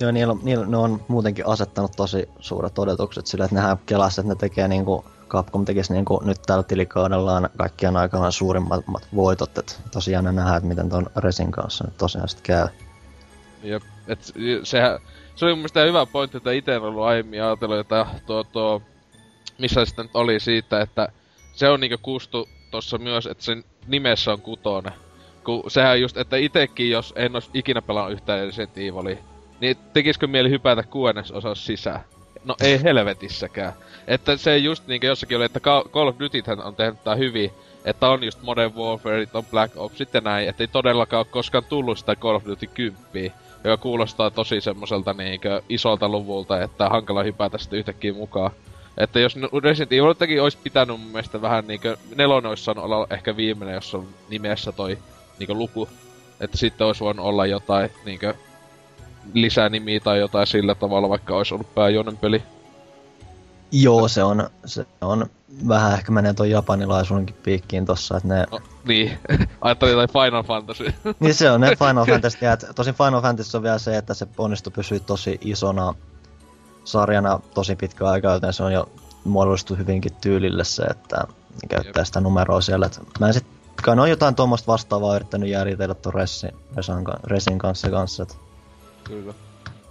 Joo, 0.00 0.10
niillä, 0.10 0.36
niillä, 0.42 0.66
ne 0.66 0.76
on 0.76 1.00
muutenkin 1.08 1.46
asettanut 1.46 1.92
tosi 1.96 2.28
suuret 2.40 2.78
odotukset 2.78 3.26
sille, 3.26 3.44
että 3.44 3.54
nehän 3.54 3.78
kelasivat, 3.86 4.24
että 4.24 4.46
ne 4.46 4.50
tekee 4.50 4.68
niinku, 4.68 5.04
Capcom 5.28 5.64
tekisi 5.64 5.92
niinku 5.92 6.20
nyt 6.24 6.42
tällä 6.46 6.62
tilikaudellaan 6.62 7.50
kaikkien 7.56 7.96
aikaan 7.96 8.32
suurimmat 8.32 8.84
voitot, 9.14 9.58
että 9.58 9.74
tosiaan 9.90 10.24
ne 10.24 10.32
nähdään, 10.32 10.56
että 10.56 10.68
miten 10.68 10.88
ton 10.88 11.06
Resin 11.16 11.50
kanssa 11.50 11.84
nyt 11.84 11.96
tosiaan 11.96 12.28
sitten 12.28 12.44
käy. 12.44 12.68
Jep, 13.62 13.82
et 14.08 14.32
sehän, 14.62 14.98
se 15.36 15.44
oli 15.44 15.52
mun 15.52 15.58
mielestä 15.58 15.84
hyvä 15.84 16.06
pointti, 16.06 16.36
että 16.36 16.52
itse 16.52 16.74
en 16.74 16.82
ollut 16.82 17.04
aiemmin 17.04 17.42
ajatellut, 17.42 17.78
että 17.78 18.06
tuo, 18.26 18.44
tuo, 18.44 18.82
missä 19.58 19.84
sitten 19.84 20.04
nyt 20.04 20.16
oli 20.16 20.40
siitä, 20.40 20.80
että 20.80 21.08
se 21.54 21.68
on 21.68 21.80
niinku 21.80 21.96
kustu 22.02 22.48
tossa 22.70 22.98
myös, 22.98 23.26
että 23.26 23.44
sen 23.44 23.64
nimessä 23.86 24.32
on 24.32 24.40
kutonen. 24.40 24.92
Kun 25.44 25.70
sehän 25.70 26.00
just, 26.00 26.16
että 26.16 26.36
itekin, 26.36 26.90
jos 26.90 27.12
en 27.16 27.36
olisi 27.36 27.50
ikinä 27.54 27.82
pelannut 27.82 28.12
yhtään 28.12 28.46
Resident 28.46 28.78
Evilia, 28.78 29.16
niin 29.60 29.76
tekisikö 29.92 30.26
mieli 30.26 30.50
hypätä 30.50 30.82
kuudennes 30.82 31.32
sisään? 31.54 32.00
No 32.44 32.56
ei 32.60 32.82
helvetissäkään. 32.82 33.72
Että 34.06 34.36
se 34.36 34.56
just 34.56 34.86
niinkö 34.86 35.06
jossakin 35.06 35.36
oli, 35.36 35.44
että 35.44 35.60
Call 35.60 36.08
of 36.08 36.16
Dutyhän 36.20 36.62
on 36.62 36.76
tehnyt 36.76 37.04
tää 37.04 37.14
hyvin, 37.14 37.50
että 37.84 38.08
on 38.08 38.24
just 38.24 38.42
Modern 38.42 38.74
Warfare, 38.74 39.28
on 39.34 39.44
Black 39.44 39.76
Ops, 39.76 39.98
sitten 39.98 40.24
näin, 40.24 40.48
että 40.48 40.62
ei 40.62 40.68
todellakaan 40.68 41.18
ole 41.18 41.26
koskaan 41.30 41.64
tullut 41.68 41.98
sitä 41.98 42.16
Call 42.16 42.36
of 42.36 42.44
Duty 42.46 42.66
10, 42.66 43.32
joka 43.64 43.76
kuulostaa 43.82 44.30
tosi 44.30 44.60
semmoiselta 44.60 45.12
niinkö 45.12 45.62
isolta 45.68 46.08
luvulta, 46.08 46.62
että 46.62 46.88
hankala 46.88 47.22
hypätä 47.22 47.58
sitten 47.58 47.78
yhtäkkiä 47.78 48.12
mukaan. 48.12 48.50
Että 48.98 49.20
jos 49.20 49.36
Resident 49.62 49.92
Evil 49.92 50.12
teki 50.12 50.40
olisi 50.40 50.58
pitänyt 50.62 51.00
mun 51.00 51.10
mielestä 51.10 51.42
vähän 51.42 51.66
niinkö, 51.66 51.96
nelonen 52.14 52.48
olisi 52.48 52.70
olla 52.70 53.06
ehkä 53.10 53.36
viimeinen, 53.36 53.74
jos 53.74 53.94
on 53.94 54.08
nimessä 54.28 54.72
toi 54.72 54.98
niinkö 55.38 55.54
luku. 55.54 55.88
Että 56.40 56.56
sitten 56.56 56.86
olisi 56.86 57.04
voinut 57.04 57.26
olla 57.26 57.46
jotain 57.46 57.90
niinkö 58.04 58.34
lisänimiä 59.34 60.00
tai 60.00 60.18
jotain 60.18 60.46
sillä 60.46 60.74
tavalla, 60.74 61.08
vaikka 61.08 61.36
olisi 61.36 61.54
ollut 61.54 61.74
pääjonen 61.74 62.16
peli. 62.16 62.42
Joo, 63.72 64.08
se 64.08 64.22
on, 64.22 64.50
se 64.64 64.86
on 65.00 65.26
vähän 65.68 65.92
ehkä 65.92 66.12
menee 66.12 66.34
ton 66.34 66.50
japanilaisuudenkin 66.50 67.36
piikkiin 67.42 67.86
tossa, 67.86 68.16
että 68.16 68.28
ne... 68.28 68.46
No, 68.50 68.60
niin. 68.84 69.18
Ajattelin 69.60 69.92
jotain 69.92 70.08
Final 70.08 70.42
Fantasy. 70.42 70.94
niin 71.20 71.34
se 71.34 71.50
on 71.50 71.60
ne 71.60 71.76
Final 71.76 72.06
Fantasy, 72.12 72.38
ja 72.40 72.56
tosin 72.56 72.94
Final 72.94 73.22
Fantasy 73.22 73.56
on 73.56 73.62
vielä 73.62 73.78
se, 73.78 73.96
että 73.96 74.14
se 74.14 74.26
onnistui 74.38 74.72
pysyä 74.76 74.98
tosi 74.98 75.38
isona 75.40 75.94
sarjana 76.84 77.40
tosi 77.54 77.76
pitkä 77.76 78.06
aika, 78.06 78.32
joten 78.32 78.52
se 78.52 78.62
on 78.62 78.72
jo 78.72 78.88
muodollistu 79.24 79.74
hyvinkin 79.74 80.12
tyylille 80.20 80.64
se, 80.64 80.82
että 80.82 81.24
käyttää 81.68 82.04
sitä 82.04 82.20
numeroa 82.20 82.60
siellä. 82.60 82.86
Et 82.86 83.00
mä 83.20 83.26
en 83.26 83.34
sit, 83.34 83.46
kai 83.84 83.98
on 83.98 84.10
jotain 84.10 84.34
tuommoista 84.34 84.72
vastaavaa 84.72 85.16
yrittänyt 85.16 85.48
järjitellä 85.48 85.94
ton 85.94 86.14
Resin, 86.14 86.52
Resin 87.24 87.58
kanssa 87.58 87.90
kanssa. 87.90 88.22
Et. 88.22 88.47
Kyllä. 89.08 89.34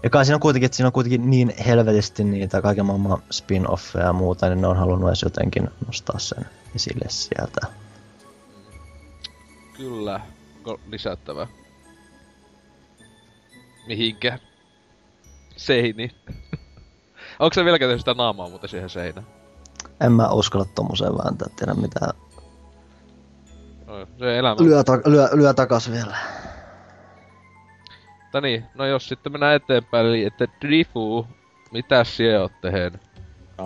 Ja 0.03 0.10
kai 0.10 0.25
siinä 0.25 0.36
on 0.36 0.41
kuitenkin, 0.41 0.65
että 0.65 0.75
siinä 0.75 0.88
on 0.88 0.93
kuitenkin 0.93 1.30
niin 1.30 1.53
helvetisti 1.67 2.23
niitä 2.23 2.62
kaiken 2.62 2.86
maailman 2.86 3.23
spin-offeja 3.34 4.06
ja 4.06 4.13
muuta, 4.13 4.49
niin 4.49 4.62
ne 4.62 4.67
on 4.67 4.77
halunnut 4.77 5.10
edes 5.10 5.21
jotenkin 5.21 5.69
nostaa 5.88 6.19
sen 6.19 6.45
esille 6.75 7.06
sieltä. 7.10 7.67
Kyllä. 9.73 10.19
Onko 10.58 10.80
lisättävää? 10.88 11.47
Mihinkä? 13.88 14.39
Seini. 15.58 16.12
Onko 17.39 17.53
se 17.53 17.65
vielä 17.65 17.97
sitä 17.97 18.13
naamaa 18.13 18.49
muuten 18.49 18.69
siihen 18.69 18.89
seinään? 18.89 19.27
En 20.01 20.12
mä 20.12 20.30
uskalla 20.30 20.65
tommoseen 20.75 21.17
vääntää, 21.17 21.47
tiedä 21.56 21.73
mitä. 21.73 21.99
No, 23.88 24.08
se 24.19 24.38
elämä. 24.39 24.56
Lyö, 24.60 24.84
ta- 24.84 25.01
lyö, 25.06 25.30
lyö 25.34 25.53
takas 25.53 25.91
vielä. 25.91 26.17
Mutta 28.28 28.42
niin, 28.42 28.66
no 28.76 28.86
jos 28.86 29.10
sitten 29.10 29.32
mennään 29.32 29.56
eteenpäin, 29.56 30.06
eli 30.06 30.26
että 30.26 30.48
Drifu, 30.62 31.28
mitä 31.72 32.04
siellä 32.04 32.42
oot 32.42 32.52
tehnyt? 32.62 33.02
No, 33.58 33.66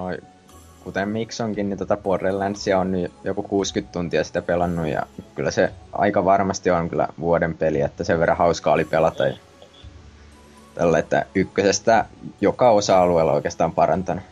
kuten 0.84 1.10
Miksonkin, 1.10 1.69
niin 1.69 1.78
tota 1.78 1.97
Borderlandsia 1.97 2.80
on 2.80 2.91
nyt 2.91 3.12
joku 3.24 3.43
60 3.43 3.93
tuntia 3.93 4.24
sitä 4.24 4.41
pelannut 4.41 4.88
ja 4.88 5.04
kyllä 5.36 5.52
se 5.52 5.71
aika 5.93 6.26
varmasti 6.26 6.71
on 6.71 6.89
kyllä 6.89 7.08
vuoden 7.19 7.58
peli, 7.58 7.82
että 7.82 8.04
sen 8.04 8.19
verran 8.19 8.38
hauskaa 8.38 8.74
oli 8.74 8.86
pelata. 8.86 9.28
Ja 9.28 9.38
tällä, 10.76 11.00
että 11.00 11.26
ykkösestä 11.36 12.06
joka 12.41 12.69
osa-alueella 12.69 13.34
oikeastaan 13.34 13.71
parantanut. 13.71 14.24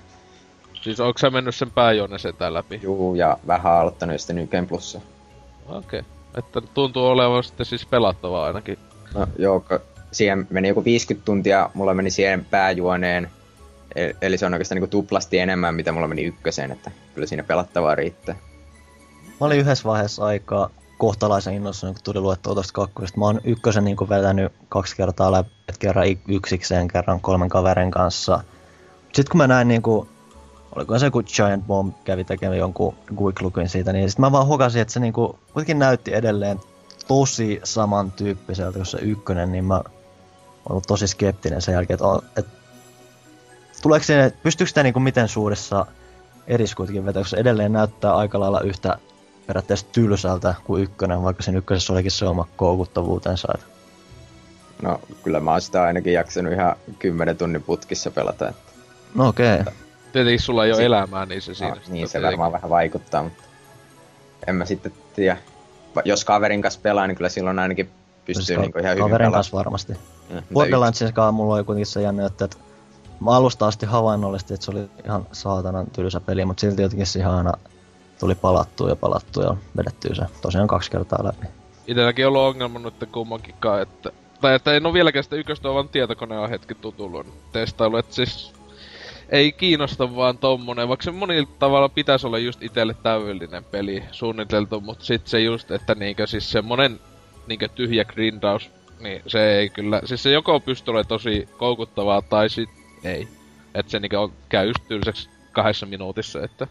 Siis 0.81 0.99
onko 0.99 1.17
sä 1.17 1.29
mennyt 1.29 1.55
sen 1.55 1.71
pääjuonen 1.71 2.19
setään 2.19 2.53
läpi? 2.53 2.79
Juu, 2.83 3.15
ja 3.15 3.37
vähän 3.47 3.73
aloittanut 3.73 4.19
sitten 4.19 4.35
Nyken 4.35 4.67
plussa. 4.67 5.01
Okei. 5.67 5.99
Okay. 5.99 6.11
Että 6.37 6.61
tuntuu 6.61 7.05
olevan 7.05 7.43
sitten 7.43 7.65
siis 7.65 7.85
pelattavaa 7.85 8.45
ainakin. 8.45 8.77
No 9.13 9.27
joo, 9.37 9.63
siihen 10.11 10.47
meni 10.49 10.67
joku 10.67 10.83
50 10.83 11.25
tuntia, 11.25 11.69
mulla 11.73 11.93
meni 11.93 12.11
siihen 12.11 12.45
pääjuoneen, 12.45 13.29
e- 13.95 14.11
eli 14.21 14.37
se 14.37 14.45
on 14.45 14.53
oikeastaan 14.53 14.81
niin 14.81 14.89
tuplasti 14.89 15.39
enemmän, 15.39 15.75
mitä 15.75 15.91
mulla 15.91 16.07
meni 16.07 16.23
ykköseen, 16.23 16.71
että 16.71 16.91
kyllä 17.15 17.27
siinä 17.27 17.43
pelattavaa 17.43 17.95
riittää. 17.95 18.35
Mä 19.39 19.47
olin 19.47 19.59
yhdessä 19.59 19.83
vaiheessa 19.83 20.25
aikaa 20.25 20.69
kohtalaisen 20.97 21.53
innossa, 21.53 21.87
kun 21.87 21.95
tuli 22.03 22.19
luettua 22.19 22.53
tuosta 22.53 22.73
kakkosesta. 22.73 23.19
Mä 23.19 23.25
oon 23.25 23.41
ykkösen 23.43 23.83
niin 23.83 23.97
vetänyt 24.09 24.53
kaksi 24.69 24.95
kertaa 24.95 25.31
läpi, 25.31 25.49
kerran 25.79 26.05
yksikseen, 26.27 26.87
kerran 26.87 27.21
kolmen 27.21 27.49
kaverin 27.49 27.91
kanssa. 27.91 28.43
Sitten 29.03 29.31
kun 29.31 29.37
mä 29.37 29.47
näin 29.47 29.67
niin 29.67 29.81
kuin, 29.81 30.09
oliko 30.75 30.99
se 30.99 31.09
kun 31.09 31.23
Giant 31.35 31.67
Bomb 31.67 31.93
kävi 32.03 32.23
tekemään 32.23 32.57
jonkun 32.57 32.95
quick 33.21 33.67
siitä, 33.67 33.93
niin 33.93 34.09
sitten 34.09 34.21
mä 34.25 34.31
vaan 34.31 34.47
hukasin, 34.47 34.81
että 34.81 34.93
se 34.93 34.99
niin 34.99 35.13
kuin, 35.13 35.33
kuitenkin 35.53 35.79
näytti 35.79 36.13
edelleen 36.13 36.59
tosi 37.07 37.61
samantyyppiseltä 37.63 38.79
kuin 38.79 38.85
se 38.85 38.97
ykkönen, 39.01 39.51
niin 39.51 39.65
mä 39.65 39.81
ollut 40.69 40.87
tosi 40.87 41.07
skeptinen 41.07 41.61
sen 41.61 41.73
jälkeen, 41.73 41.95
että, 41.95 42.39
että 42.39 42.51
tuleeko 43.81 44.03
se, 44.03 44.33
pystyykö 44.43 44.67
sitä 44.67 44.83
niin 44.83 45.01
miten 45.01 45.27
suurissa 45.27 45.85
eris 46.47 46.75
kuitenkin 46.75 47.05
vetää, 47.05 47.19
koska 47.19 47.35
se 47.35 47.41
edelleen 47.41 47.73
näyttää 47.73 48.15
aika 48.15 48.39
lailla 48.39 48.61
yhtä 48.61 48.97
periaatteessa 49.47 49.85
tylsältä 49.91 50.55
kuin 50.63 50.83
ykkönen, 50.83 51.23
vaikka 51.23 51.43
sen 51.43 51.55
ykkösessä 51.55 51.93
olikin 51.93 52.11
se 52.11 52.25
oma 52.25 52.47
koukuttavuutensa. 52.55 53.47
No, 54.81 55.01
kyllä 55.23 55.39
mä 55.39 55.51
oon 55.51 55.61
sitä 55.61 55.83
ainakin 55.83 56.13
jaksanut 56.13 56.53
ihan 56.53 56.75
10 56.99 57.37
tunnin 57.37 57.63
putkissa 57.63 58.11
pelata. 58.11 58.49
Että... 58.49 58.71
No 59.15 59.27
okei. 59.27 59.59
Okay. 59.59 59.73
Tietenkin 60.11 60.39
sulla 60.39 60.65
ei 60.65 60.73
ole 60.73 60.85
elämää, 60.85 61.25
niin 61.25 61.41
se 61.41 61.53
siinä. 61.53 61.75
No, 61.75 61.81
niin, 61.87 62.09
se 62.09 62.21
varmaan 62.21 62.51
vähän 62.51 62.69
vaikuttaa, 62.69 63.23
mutta 63.23 63.43
en 64.47 64.55
mä 64.55 64.65
sitten 64.65 64.93
tiedä. 65.15 65.37
Jos 66.05 66.25
kaverin 66.25 66.61
kanssa 66.61 66.79
pelaa, 66.83 67.07
niin 67.07 67.15
kyllä 67.15 67.29
silloin 67.29 67.59
ainakin 67.59 67.89
pystyy 68.29 68.45
siis 68.45 68.59
niin 68.59 68.79
ihan 68.79 68.91
hyvin 68.91 69.03
Kaverin 69.03 69.31
kanssa 69.31 69.57
varmasti. 69.57 69.93
Borderlandsissa 70.53 71.31
mulla 71.31 71.55
oli 71.55 71.63
kuitenkin 71.63 71.85
se 71.85 72.01
jänne, 72.01 72.25
että, 72.25 72.45
että 72.45 72.57
mä 73.19 73.31
alusta 73.31 73.67
asti 73.67 73.85
havainnollisti, 73.85 74.53
että 74.53 74.65
se 74.65 74.71
oli 74.71 74.89
ihan 75.05 75.27
saatanan 75.31 75.87
tylsä 75.91 76.19
peli, 76.19 76.45
mutta 76.45 76.61
silti 76.61 76.81
jotenkin 76.81 77.07
siihen 77.07 77.31
aina 77.31 77.53
tuli 78.19 78.35
palattua 78.35 78.89
ja 78.89 78.95
palattua 78.95 79.43
ja 79.43 79.55
vedettyä 79.77 80.15
se 80.15 80.23
tosiaan 80.41 80.67
kaksi 80.67 80.91
kertaa 80.91 81.23
läpi. 81.23 81.47
Itelläkin 81.87 82.27
on 82.27 82.33
ollut 82.33 82.55
ongelma 82.55 82.79
nyt 82.79 83.09
kummankinkaan, 83.11 83.81
että... 83.81 84.11
Tai 84.41 84.55
että 84.55 84.73
en 84.73 84.85
ole 84.85 84.93
vieläkään 84.93 85.23
sitä 85.23 85.35
ykköstä 85.35 85.69
vaan 85.69 85.89
tietokoneen 85.89 86.49
hetki 86.49 86.75
tutullut 86.75 87.27
testailu, 87.51 87.97
että 87.97 88.15
siis 88.15 88.53
ei 89.29 89.51
kiinnosta 89.51 90.15
vaan 90.15 90.37
tommonen, 90.37 90.87
vaikka 90.87 91.03
se 91.03 91.11
monilla 91.11 91.49
tavalla 91.59 91.89
pitäisi 91.89 92.27
olla 92.27 92.37
just 92.37 92.63
itelle 92.63 92.95
täydellinen 93.03 93.63
peli 93.63 94.03
suunniteltu, 94.11 94.81
mutta 94.81 95.05
sit 95.05 95.27
se 95.27 95.39
just, 95.39 95.71
että 95.71 95.95
niinkö 95.95 96.27
siis 96.27 96.51
semmonen 96.51 96.99
niinkö 97.49 97.67
tyhjä 97.67 98.05
grindaus, 98.05 98.71
niin 98.99 99.21
se 99.27 99.57
ei 99.57 99.69
kyllä, 99.69 100.01
siis 100.05 100.23
se 100.23 100.31
joko 100.31 100.59
pystyy 100.59 100.91
olemaan 100.91 101.07
tosi 101.07 101.49
koukuttavaa 101.57 102.21
tai 102.21 102.49
sit 102.49 102.69
ei. 103.03 103.27
Että 103.73 103.91
se 103.91 103.99
niinkö 103.99 104.19
on, 104.19 104.33
käy 104.49 104.67
just 104.67 104.79
tylsäksi 104.87 105.29
kahdessa 105.51 105.85
minuutissa, 105.85 106.43
että... 106.43 106.67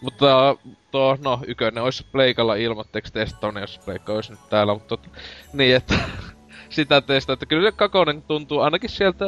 Mutta 0.00 0.56
tuo, 0.90 1.18
no, 1.24 1.40
ykönen 1.46 1.84
olisi 1.84 2.06
pleikalla 2.12 2.54
ilmoitteeksi 2.54 3.12
testauna, 3.12 3.60
jos 3.60 3.80
pleikka 3.84 4.12
olisi 4.12 4.30
nyt 4.30 4.40
täällä, 4.50 4.72
mutta 4.74 4.88
tot, 4.88 5.10
niin, 5.52 5.76
että 5.76 5.94
sitä 6.70 7.00
testata, 7.00 7.32
että 7.32 7.46
kyllä 7.46 7.70
se 7.70 7.76
kakonen 7.76 8.22
tuntuu 8.22 8.60
ainakin 8.60 8.90
sieltä, 8.90 9.24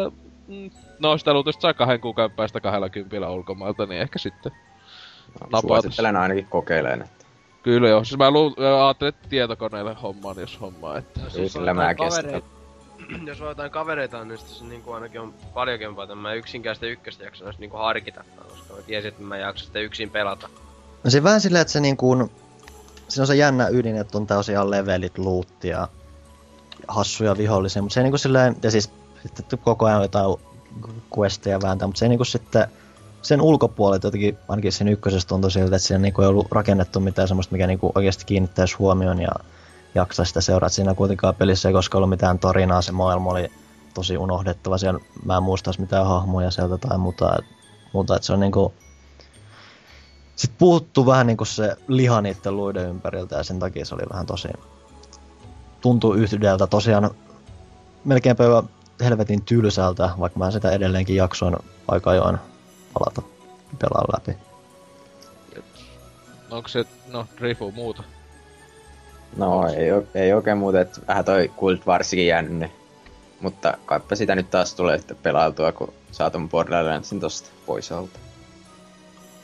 mm, 0.49 0.71
no 0.99 1.19
sitä 1.19 1.33
luultavasti 1.33 1.63
saa 1.63 1.75
kahden 1.75 2.01
kuukauden 2.01 2.37
päästä 2.37 2.61
kahdella 2.61 2.89
kympillä 2.89 3.31
ulkomailta, 3.31 3.87
niin 3.87 4.01
ehkä 4.01 4.19
sitten 4.19 4.53
no, 5.53 5.61
Suosittelen 5.61 6.17
ainakin 6.17 6.47
kokeileen, 6.47 7.03
että 7.03 7.22
Kyllä 7.63 7.89
joo, 7.89 8.05
siis 8.05 8.19
mä 8.19 8.31
lu- 8.31 8.57
ajattelin, 8.85 9.15
että 9.15 9.29
tietokoneelle 9.29 9.97
hommaan, 10.03 10.41
jos 10.41 10.61
hommaa, 10.61 10.99
että... 10.99 11.21
No, 11.21 11.31
siis 11.31 11.53
sillä 11.53 11.75
mä 11.75 11.95
kestän. 11.95 12.43
jos 13.27 13.41
on 13.41 13.49
jotain 13.49 13.71
kavereita, 13.71 14.25
niin 14.25 14.39
se 14.39 14.65
niinku 14.65 14.93
ainakin 14.93 15.21
on 15.21 15.35
paljon 15.55 15.79
kempaa, 15.79 16.05
että 16.05 16.15
mä 16.15 16.33
yksinkäistä 16.35 16.87
ykköstä 16.87 17.25
jaksan 17.25 17.55
niinku 17.59 17.77
harkita, 17.77 18.25
koska 18.49 18.75
mä 18.75 18.83
tiesin, 18.83 19.09
että 19.09 19.23
mä 19.23 19.37
jaksan 19.37 19.67
sitä 19.67 19.79
yksin 19.79 20.11
pelata. 20.11 20.49
No 21.05 21.11
se 21.11 21.23
vähän 21.23 21.41
silleen, 21.41 21.63
että 21.63 21.73
se 21.73 21.81
niinku... 21.81 22.31
Se 23.09 23.21
on 23.21 23.27
se 23.27 23.37
jännä 23.37 23.69
ydin, 23.69 23.97
että 23.97 24.19
on 24.19 24.27
tosiaan 24.27 24.71
levelit, 24.71 25.19
luuttia, 25.19 25.89
hassuja 26.89 27.37
vihollisia, 27.37 27.83
mutta 27.83 27.95
se 27.95 28.01
ei 28.01 28.05
niinku 28.05 28.19
silleen, 28.19 28.57
ja 28.63 28.71
siis 28.71 28.91
sitten 29.37 29.59
koko 29.59 29.87
ajan 29.87 30.03
jotain 30.03 30.37
questeja 31.19 31.63
vääntää, 31.63 31.89
mutta 31.89 31.99
se 31.99 32.05
ei 32.05 32.09
niinku 32.09 32.25
sitten 32.25 32.67
sen 33.23 33.41
ulkopuolelta 33.41 34.07
jotenkin, 34.07 34.39
ainakin 34.49 34.73
sen 34.73 34.89
ykkösestä 34.89 35.29
tuntui 35.29 35.51
siltä, 35.51 35.77
että 35.77 35.89
siinä 35.89 35.99
niinku 35.99 36.23
ei 36.23 36.29
ollut 36.29 36.53
rakennettu 36.53 37.01
mitään 37.01 37.29
semmoista, 37.29 37.53
mikä 37.53 37.67
niinku 37.67 37.93
oikeasti 37.95 38.25
kiinnittäisi 38.25 38.77
huomioon 38.77 39.21
ja 39.21 39.31
jaksaa 39.95 40.25
sitä 40.25 40.41
seurata. 40.41 40.75
Siinä 40.75 40.95
kuitenkaan 40.95 41.35
pelissä 41.35 41.69
ei 41.69 41.73
koskaan 41.73 41.99
ollut 41.99 42.11
mitään 42.11 42.39
tarinaa, 42.39 42.83
se 42.83 42.93
maailma 42.93 43.31
oli 43.31 43.49
tosi 43.95 44.19
unohdettava. 44.19 44.79
Siellä 44.79 45.01
mä 45.25 45.37
en 45.37 45.43
muista 45.43 45.71
mitään 45.79 46.07
hahmoja 46.07 46.51
sieltä 46.51 46.79
tai 46.79 46.99
muuta. 46.99 47.37
muuta 47.93 48.17
että 48.17 48.27
se 48.27 48.33
on 48.33 48.41
niinku... 48.41 48.75
Sitten 50.37 50.59
puuttuu 50.59 51.07
vähän 51.07 51.27
niinku 51.27 51.45
se 51.45 51.77
liha 51.89 52.21
niiden 52.21 52.57
luiden 52.57 52.89
ympäriltä 52.89 53.37
ja 53.37 53.43
sen 53.43 53.59
takia 53.59 53.85
se 53.85 53.95
oli 53.95 54.03
vähän 54.13 54.27
tosi... 54.27 54.49
Tuntuu 55.81 56.15
yhdeltä 56.15 56.67
tosiaan 56.67 57.11
melkeinpä 58.05 58.45
helvetin 59.01 59.43
tylsältä, 59.43 60.11
vaikka 60.21 60.39
mä 60.39 60.51
sitä 60.51 60.71
edelleenkin 60.71 61.17
jaksoin 61.17 61.57
aika 61.89 62.11
ajoin 62.11 62.39
palata 62.95 63.23
pelaa 63.79 64.05
läpi. 64.13 64.39
Onko 66.51 66.69
se, 66.69 66.85
no, 67.13 67.27
Drifu 67.39 67.71
muuta? 67.71 68.03
No 69.37 69.69
ei, 69.69 69.89
ei 70.15 70.33
oikein 70.33 70.59
muuta, 70.59 70.81
että 70.81 71.01
vähän 71.09 71.25
toi 71.25 71.51
Cold 71.61 71.79
Warsikin 71.87 72.27
jäänyt 72.27 72.53
ne. 72.53 72.73
Mutta 73.41 73.79
kaipa 73.87 74.17
sitä 74.17 74.35
nyt 74.35 74.51
taas 74.51 74.75
tulee 74.75 74.99
sitten 74.99 75.17
pelailtua, 75.17 75.73
kun 75.73 75.93
saatun 76.11 76.49
Borderlandsin 76.49 77.21
tosta 77.21 77.51
pois 77.67 77.93
alta. 77.93 78.19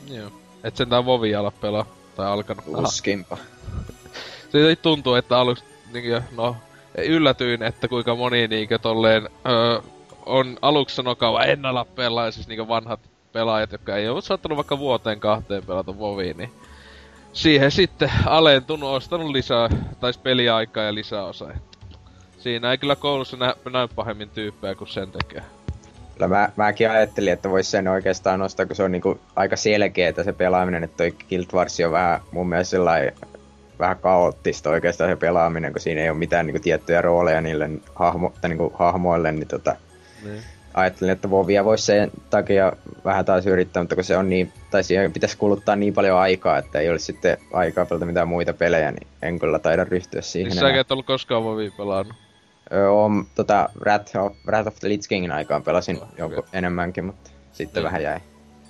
Joo. 0.07 0.31
Et 0.63 0.75
sentään 0.75 1.05
Vovi 1.05 1.35
ala 1.35 1.51
pelaa, 1.51 1.85
tai 2.15 2.27
alkanut. 2.27 2.63
Uskinpa. 2.67 3.37
Se 4.51 4.75
tuntuu, 4.75 5.15
että 5.15 5.39
aluksi, 5.39 5.63
niin, 5.93 6.23
no, 6.37 6.55
yllätyin, 6.97 7.63
että 7.63 7.87
kuinka 7.87 8.15
moni 8.15 8.47
niinkö 8.47 8.79
tolleen, 8.79 9.29
öö, 9.47 9.81
on 10.25 10.57
aluksi 10.61 10.95
sanokaa 10.95 11.45
en 11.45 11.65
ala 11.65 11.85
pelaa, 11.85 12.31
siis 12.31 12.47
niinkö 12.47 12.67
vanhat 12.67 12.99
pelaajat, 13.33 13.71
jotka 13.71 13.95
ei 13.95 14.09
ole 14.09 14.21
saattanut 14.21 14.55
vaikka 14.55 14.79
vuoteen 14.79 15.19
kahteen 15.19 15.63
pelata 15.63 15.97
Voviin, 15.97 16.37
niin 16.37 16.51
siihen 17.33 17.71
sitten 17.71 18.11
alentunut, 18.25 18.89
ostanut 18.89 19.31
lisää, 19.31 19.69
tai 19.99 20.11
peliaikaa 20.23 20.83
ja 20.83 20.93
lisäosa. 20.95 21.47
Siinä 22.39 22.71
ei 22.71 22.77
kyllä 22.77 22.95
koulussa 22.95 23.37
nä, 23.37 23.53
näy 23.71 23.87
pahemmin 23.95 24.29
tyyppejä 24.29 24.75
kuin 24.75 24.87
sen 24.87 25.11
tekee. 25.11 25.43
Kyllä 26.13 26.27
mä, 26.27 26.49
mäkin 26.55 26.91
ajattelin, 26.91 27.33
että 27.33 27.49
vois 27.49 27.71
sen 27.71 27.87
oikeastaan 27.87 28.39
nostaa, 28.39 28.65
kun 28.65 28.75
se 28.75 28.83
on 28.83 28.91
niinku 28.91 29.19
aika 29.35 29.55
selkeä 29.55 30.13
se 30.23 30.33
pelaaminen, 30.33 30.83
että 30.83 30.97
toi 30.97 31.11
Guild 31.29 31.45
Wars 31.53 31.79
on 31.79 31.91
vähän 31.91 32.21
mun 32.31 32.49
mielestä 32.49 32.71
sellainen 32.71 33.13
vähän 33.79 33.97
kaoottista 33.97 34.69
oikeastaan 34.69 35.09
se 35.09 35.15
pelaaminen, 35.15 35.73
kun 35.73 35.81
siinä 35.81 36.01
ei 36.01 36.09
ole 36.09 36.17
mitään 36.17 36.45
niinku 36.45 36.61
tiettyjä 36.63 37.01
rooleja 37.01 37.41
niille 37.41 37.69
hahmo, 37.95 38.33
tai 38.41 38.49
niinku 38.49 38.73
hahmoille, 38.79 39.31
niin 39.31 39.47
tota, 39.47 39.75
Niin. 40.23 40.43
Ajattelin, 40.79 41.11
että 41.13 41.29
Vovia 41.29 41.65
voisi 41.65 41.85
sen 41.85 42.11
takia 42.29 42.73
vähän 43.05 43.25
taas 43.25 43.45
yrittää, 43.45 43.83
mutta 43.83 43.95
kun 43.95 44.03
se 44.03 44.17
on 44.17 44.29
niin, 44.29 44.53
tai 44.71 44.83
siihen 44.83 45.13
pitäisi 45.13 45.37
kuluttaa 45.37 45.75
niin 45.75 45.93
paljon 45.93 46.17
aikaa, 46.17 46.57
että 46.57 46.79
ei 46.79 46.89
olisi 46.89 47.05
sitten 47.05 47.37
aikaa 47.53 47.85
pelata 47.85 48.05
mitään 48.05 48.27
muita 48.27 48.53
pelejä, 48.53 48.91
niin 48.91 49.07
en 49.21 49.39
kyllä 49.39 49.59
taida 49.59 49.83
ryhtyä 49.83 50.21
siihen 50.21 50.51
Siis 50.51 50.61
säkin 50.61 50.79
et 50.79 50.91
ollut 50.91 51.05
koskaan 51.05 51.43
Vovia 51.43 51.71
pelannut. 51.77 52.13
Öö, 52.73 52.89
on, 52.91 53.25
tota, 53.35 53.69
Wrath 53.79 54.17
of, 54.17 54.33
Wrath 54.47 54.67
of 54.67 54.75
the 54.79 54.89
Lich 54.89 55.07
Kingin 55.09 55.31
aikaan 55.31 55.63
pelasin 55.63 55.97
Oh, 56.01 56.07
jonkun 56.17 56.39
okei. 56.39 56.49
enemmänkin, 56.59 57.05
mutta 57.05 57.29
sitten 57.51 57.81
Niin. 57.81 57.85
vähän 57.85 58.03
jäi. 58.03 58.19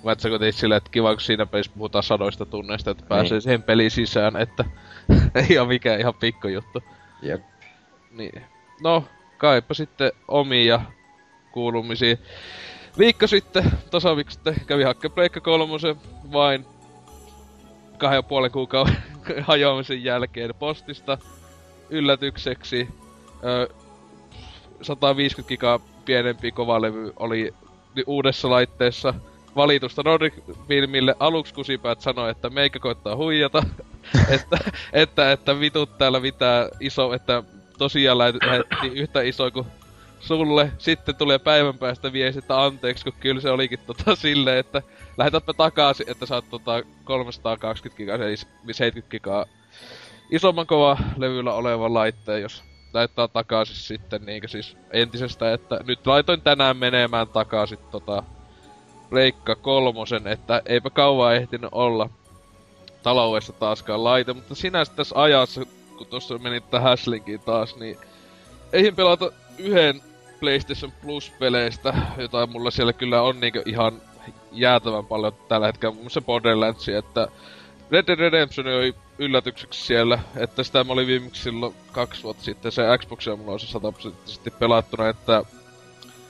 Vai 0.04 0.12
et 0.12 0.20
sä 0.20 0.28
kuitenkin 0.28 0.52
silleen, 0.60 0.76
että 0.76 0.90
kiva 0.90 1.12
kun 1.14 1.20
siinä 1.20 1.46
pelissä 1.46 1.72
puhutaan 1.74 2.02
sadoista 2.02 2.46
tunneista, 2.46 2.90
että 2.90 3.04
pääsee 3.08 3.30
Niin. 3.36 3.42
siihen 3.42 3.62
peliin 3.62 3.90
sisään, 3.90 4.36
että 4.36 4.64
ei 5.50 5.58
oo 5.58 5.64
mikään 5.66 6.00
ihan 6.00 6.14
pikkujuttu. 6.14 6.82
Jep. 7.22 7.40
Niin. 8.10 8.42
No, 8.82 9.04
kaipa 9.38 9.74
sitten 9.74 10.12
omia 10.28 10.80
kuulumisia. 11.52 12.16
Viikko 12.98 13.26
sitten, 13.26 13.70
tasaviikko 13.90 14.32
sitten, 14.32 14.54
kävi 14.66 14.82
hakke 14.82 15.08
Pleikka 15.08 15.40
kolmosen 15.40 15.96
vain 16.32 16.66
kahden 17.98 18.16
ja 18.18 18.22
puolen 18.22 18.50
kuukauden 18.50 18.96
hajoamisen 19.48 20.04
jälkeen 20.04 20.54
postista 20.58 21.18
yllätykseksi. 21.90 22.88
Ö, 23.44 23.68
150 24.82 25.48
gigaa 25.48 25.80
pienempi 26.04 26.52
kovalevy 26.52 27.12
oli 27.16 27.54
uudessa 28.06 28.50
laitteessa 28.50 29.14
valitusta 29.56 30.02
Nordic 30.04 30.34
Filmille. 30.68 31.14
Aluksi 31.18 31.54
kusipäät 31.54 32.00
sanoi, 32.00 32.30
että 32.30 32.50
meikä 32.50 32.78
koittaa 32.78 33.16
huijata. 33.16 33.62
että, 34.34 34.58
että, 34.92 35.32
että 35.32 35.60
vitut 35.60 35.98
täällä 35.98 36.20
mitään 36.20 36.68
iso, 36.80 37.12
että 37.12 37.42
tosiaan 37.78 38.18
lähet- 38.18 38.46
lähettiin 38.46 38.92
yhtä 38.92 39.22
iso 39.22 39.50
kuin 39.50 39.66
sulle. 40.20 40.72
Sitten 40.78 41.16
tulee 41.16 41.38
päivän 41.38 41.78
päästä 41.78 42.12
viesti, 42.12 42.38
että 42.38 42.62
anteeksi, 42.64 43.04
kun 43.04 43.12
kyllä 43.20 43.40
se 43.40 43.50
olikin 43.50 43.78
tota 43.86 44.16
silleen, 44.16 44.58
että 44.58 44.82
lähetäpä 45.18 45.52
takaisin, 45.52 46.10
että 46.10 46.26
saat 46.26 46.44
tota 46.50 46.82
320 47.04 47.96
gigaa, 47.96 48.16
eli 48.16 48.36
70 48.36 49.10
gigaa 49.10 49.46
isomman 50.30 50.66
kova 50.66 50.98
levyllä 51.16 51.54
olevan 51.54 51.94
laitteen, 51.94 52.42
jos 52.42 52.64
laittaa 52.94 53.28
takaisin 53.28 53.76
sitten 53.76 54.22
niinkö 54.26 54.48
siis 54.48 54.76
entisestä, 54.90 55.52
että 55.52 55.80
nyt 55.86 56.06
laitoin 56.06 56.42
tänään 56.42 56.76
menemään 56.76 57.28
takaisin 57.28 57.78
tota 57.90 58.22
Leikka 59.10 59.54
kolmosen, 59.54 60.26
että 60.26 60.62
eipä 60.66 60.90
kauan 60.90 61.36
ehtinyt 61.36 61.70
olla 61.72 62.10
taloudessa 63.02 63.52
taaskaan 63.52 64.04
laite, 64.04 64.32
mutta 64.32 64.54
sinänsä 64.54 64.92
tässä 64.96 65.22
ajassa, 65.22 65.60
kun 65.98 66.06
tuossa 66.06 66.38
meni 66.38 66.60
tähän 66.60 66.88
Häslinkiin 66.90 67.40
taas, 67.40 67.76
niin 67.76 67.98
eihin 68.72 68.96
pelata 68.96 69.32
yhden 69.58 70.02
PlayStation 70.40 70.92
Plus-peleistä, 71.02 71.94
jota 72.18 72.46
mulla 72.46 72.70
siellä 72.70 72.92
kyllä 72.92 73.22
on 73.22 73.40
niinkö 73.40 73.62
ihan 73.66 74.02
jäätävän 74.52 75.06
paljon 75.06 75.32
tällä 75.48 75.66
hetkellä, 75.66 75.92
muun 75.92 76.04
muassa 76.04 76.20
Borderlands, 76.20 76.88
että 76.88 77.28
Red 77.90 78.06
Dead 78.06 78.18
Redemption 78.18 78.66
oli 78.66 78.94
yllätykseksi 79.18 79.86
siellä, 79.86 80.18
että 80.36 80.62
sitä 80.62 80.84
mä 80.84 80.92
olin 80.92 81.06
viimeksi 81.06 81.42
silloin 81.42 81.74
kaksi 81.92 82.22
vuotta 82.22 82.42
sitten, 82.42 82.72
se 82.72 82.82
Xbox 82.98 83.28
on 83.28 83.38
mulla 83.38 83.52
on 83.52 83.60
se 83.60 83.66
sataprosenttisesti 83.66 84.50
pelattuna, 84.50 85.08
että 85.08 85.42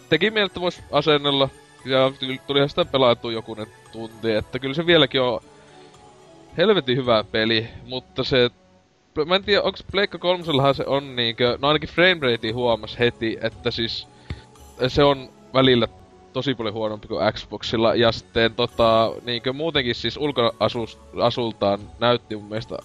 teki 0.09 0.31
mieltä, 0.31 0.46
että 0.46 0.61
vois 0.61 0.83
asennella, 0.92 1.49
ja 1.85 2.12
tulihan 2.46 2.68
sitä 2.68 2.85
pelattua 2.85 3.33
jokunen 3.33 3.66
tunti, 3.92 4.33
että 4.33 4.59
kyllä 4.59 4.75
se 4.75 4.87
vieläkin 4.87 5.23
on 5.23 5.40
helvetin 6.57 6.96
hyvä 6.96 7.25
peli, 7.33 7.68
mutta 7.87 8.25
se 8.25 8.51
Mä 9.27 9.35
en 9.37 9.44
tiedä, 9.44 9.62
onks 9.62 9.85
Pleikka 9.92 10.18
kolmosellahan 10.18 10.75
se 10.75 10.85
on 10.87 11.16
niinkö, 11.16 11.59
no 11.62 11.68
ainakin 11.68 11.88
framerate 11.88 12.51
huomas 12.51 12.99
heti, 12.99 13.38
että 13.42 13.70
siis 13.70 14.09
se 14.88 15.05
on 15.05 15.29
välillä 15.55 15.88
tosi 16.33 16.55
paljon 16.55 16.75
huonompi 16.75 17.09
kuin 17.09 17.33
Xboxilla, 17.33 17.94
ja 17.94 18.12
sitten 18.12 18.55
tota, 18.55 19.12
niinkö 19.25 19.53
muutenkin 19.53 19.94
siis 19.94 20.16
ulkoasultaan 20.16 21.81
näytti 21.99 22.37
mun 22.37 22.49
mielestä 22.49 22.79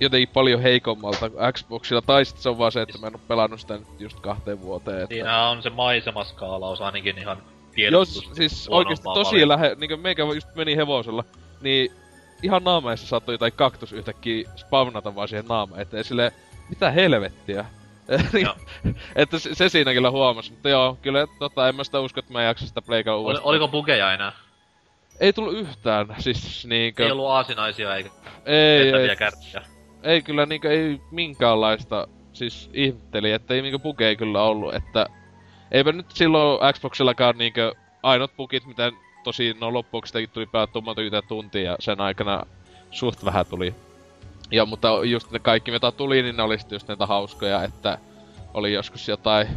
jotenkin 0.00 0.28
paljon 0.28 0.60
heikommalta 0.60 1.30
kuin 1.30 1.52
Xboxilla, 1.52 2.02
tai 2.02 2.24
sitten 2.24 2.42
se 2.42 2.48
on 2.48 2.58
vaan 2.58 2.72
se, 2.72 2.82
että 2.82 2.98
mä 2.98 3.06
en 3.06 3.14
oo 3.14 3.20
pelannut 3.28 3.60
sitä 3.60 3.74
nyt 3.74 4.00
just 4.00 4.20
kahteen 4.20 4.60
vuoteen. 4.60 5.02
Että... 5.02 5.14
Siinä 5.14 5.48
on 5.48 5.62
se 5.62 5.70
maisemaskaalaus 5.70 6.80
ainakin 6.80 7.18
ihan 7.18 7.42
Jos 7.90 8.30
siis 8.32 8.68
oikeesti 8.68 9.04
tosi 9.14 9.48
lähe, 9.48 9.76
niinku 9.80 9.96
meikä 9.96 10.22
just 10.22 10.48
meni 10.54 10.76
hevosella, 10.76 11.24
niin 11.60 11.92
ihan 12.42 12.64
naamaissa 12.64 13.06
saattoi 13.06 13.34
jotain 13.34 13.52
kaktus 13.52 13.92
yhtäkkiä 13.92 14.50
spawnata 14.56 15.14
vaan 15.14 15.28
siihen 15.28 15.46
naama 15.48 15.78
eteen, 15.78 16.04
silleen, 16.04 16.32
mitä 16.68 16.90
helvettiä. 16.90 17.64
Että 19.16 19.38
se, 19.38 19.54
se 19.54 19.68
siinä 19.68 19.92
kyllä 19.92 20.10
huomasi, 20.10 20.50
mutta 20.50 20.68
joo, 20.68 20.98
kyllä 21.02 21.26
tota, 21.38 21.68
en 21.68 21.74
mä 21.74 21.84
sitä 21.84 22.00
usko, 22.00 22.20
että 22.20 22.32
mä 22.32 22.40
en 22.40 22.46
jaksa 22.46 22.66
sitä 22.66 22.82
Oli, 22.88 23.10
uudestaan. 23.10 23.48
oliko 23.48 23.68
bugeja 23.68 24.12
enää? 24.12 24.32
Ei 25.20 25.32
tullut 25.32 25.54
yhtään, 25.54 26.06
siis 26.18 26.66
niinkö... 26.66 27.04
Ei 27.04 27.12
ollut 27.12 27.28
aasinaisia 27.28 27.96
eikä 27.96 28.10
ei, 28.46 28.92
ei, 28.92 29.16
kärtsiä. 29.16 29.62
ei 30.02 30.22
kyllä 30.22 30.46
niinkö, 30.46 30.70
ei 30.70 31.00
minkäänlaista, 31.10 32.08
siis 32.32 32.70
ihmetteli, 32.72 33.32
että 33.32 33.54
ei 33.54 33.62
niinkö 33.62 33.78
bugeja 33.78 34.16
kyllä 34.16 34.42
ollut, 34.42 34.74
että... 34.74 35.06
Eipä 35.70 35.92
nyt 35.92 36.10
silloin 36.10 36.74
Xboxillakaan 36.74 37.38
niinkö 37.38 37.74
ainoat 38.02 38.36
bugit, 38.36 38.66
mitä 38.66 38.92
tosi 39.24 39.56
no 39.60 39.72
loppuksi 39.72 40.10
sitäkin 40.10 40.30
tuli 40.30 40.46
pelattua 40.46 40.82
monta 40.82 41.02
yhtä 41.02 41.22
tuntia 41.22 41.70
ja 41.70 41.76
sen 41.80 42.00
aikana 42.00 42.46
suht 42.90 43.24
vähän 43.24 43.46
tuli. 43.46 43.74
Ja 44.50 44.66
mutta 44.66 44.88
just 45.04 45.30
ne 45.30 45.38
kaikki 45.38 45.70
mitä 45.70 45.92
tuli, 45.92 46.22
niin 46.22 46.36
ne 46.36 46.42
oli 46.42 46.58
sitten 46.58 46.76
just 46.76 46.88
näitä 46.88 47.06
hauskoja, 47.06 47.64
että 47.64 47.98
oli 48.54 48.72
joskus 48.72 49.08
jotain 49.08 49.48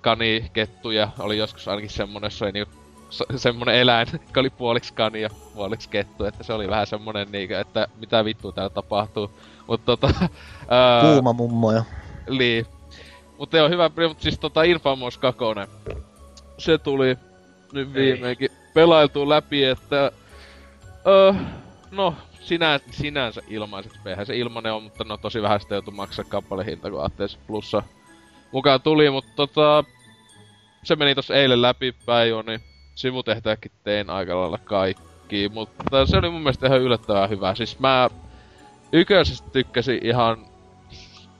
kanikettuja, 0.00 1.08
oli 1.18 1.38
joskus 1.38 1.68
ainakin 1.68 1.90
semmonen, 1.90 2.30
se 2.30 2.44
oli 2.44 2.52
niinku 2.52 2.74
se- 3.10 3.38
semmonen 3.38 3.74
eläin, 3.74 4.08
joka 4.26 4.40
oli 4.40 4.50
puoliksi 4.50 4.94
kani 4.94 5.22
ja 5.22 5.30
puoliksi 5.54 5.88
kettu, 5.88 6.24
että 6.24 6.44
se 6.44 6.52
oli 6.52 6.68
vähän 6.68 6.86
semmonen 6.86 7.32
niinku, 7.32 7.54
että 7.54 7.88
mitä 8.00 8.24
vittua 8.24 8.52
täällä 8.52 8.74
tapahtuu. 8.74 9.30
Mutta 9.66 9.96
tota... 9.96 10.14
ää, 10.68 11.00
Kuuma 11.00 11.32
mummo 11.32 11.72
ja 11.72 11.84
niin. 12.30 12.66
Mutta 13.38 13.56
joo, 13.56 13.68
hyvä, 13.68 13.90
mutta 14.08 14.22
siis 14.22 14.38
tota 14.38 14.62
Infamous 14.62 15.18
2. 15.18 15.44
Se 16.58 16.78
tuli 16.78 17.16
nyt 17.72 17.96
Ei. 17.96 18.48
Pelailtu 18.74 19.28
läpi, 19.28 19.64
että... 19.64 20.12
Öö, 21.06 21.32
no, 21.90 22.14
sinä, 22.40 22.80
sinänsä 22.90 23.42
ilmaiseksi. 23.48 23.98
Eihän 24.06 24.26
se 24.26 24.36
ilmanen 24.36 24.72
on, 24.72 24.82
mutta 24.82 25.04
no 25.04 25.16
tosi 25.16 25.42
vähän 25.42 25.60
sitä 25.60 25.74
joutui 25.74 25.94
maksaa 25.94 26.24
kappalehinta, 26.28 26.90
kun 26.90 27.04
ATS 27.04 27.38
Plussa 27.46 27.82
mukaan 28.52 28.80
tuli, 28.80 29.10
mutta 29.10 29.32
tota... 29.36 29.84
Se 30.82 30.96
meni 30.96 31.14
tossa 31.14 31.34
eilen 31.34 31.62
läpi 31.62 31.94
päin 32.06 32.30
jo, 32.30 32.42
niin 32.42 32.60
sivutehtäväkin 32.94 33.72
tein 33.84 34.10
aika 34.10 34.40
lailla 34.40 34.58
kaikki, 34.58 35.48
mutta 35.48 36.06
se 36.06 36.16
oli 36.16 36.30
mun 36.30 36.40
mielestä 36.40 36.66
ihan 36.66 36.80
yllättävän 36.80 37.30
hyvä. 37.30 37.54
Siis 37.54 37.78
mä 37.78 38.10
yköisestä 38.92 39.50
tykkäsin 39.50 40.06
ihan 40.06 40.46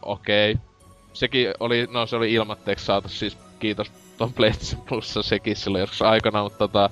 okei. 0.02 0.52
Okay. 0.52 0.64
Sekin 1.12 1.48
oli, 1.60 1.86
no 1.90 2.06
se 2.06 2.16
oli 2.16 2.32
ilmatteeksi 2.32 2.84
saatu, 2.84 3.08
siis 3.08 3.38
kiitos 3.58 3.92
ton 4.18 4.32
PlayStation 4.32 4.86
Plussa 4.88 5.22
sekin 5.22 5.56
silloin 5.56 5.80
joskus 5.80 6.02
aikana, 6.02 6.42
mutta 6.42 6.58
tota... 6.58 6.90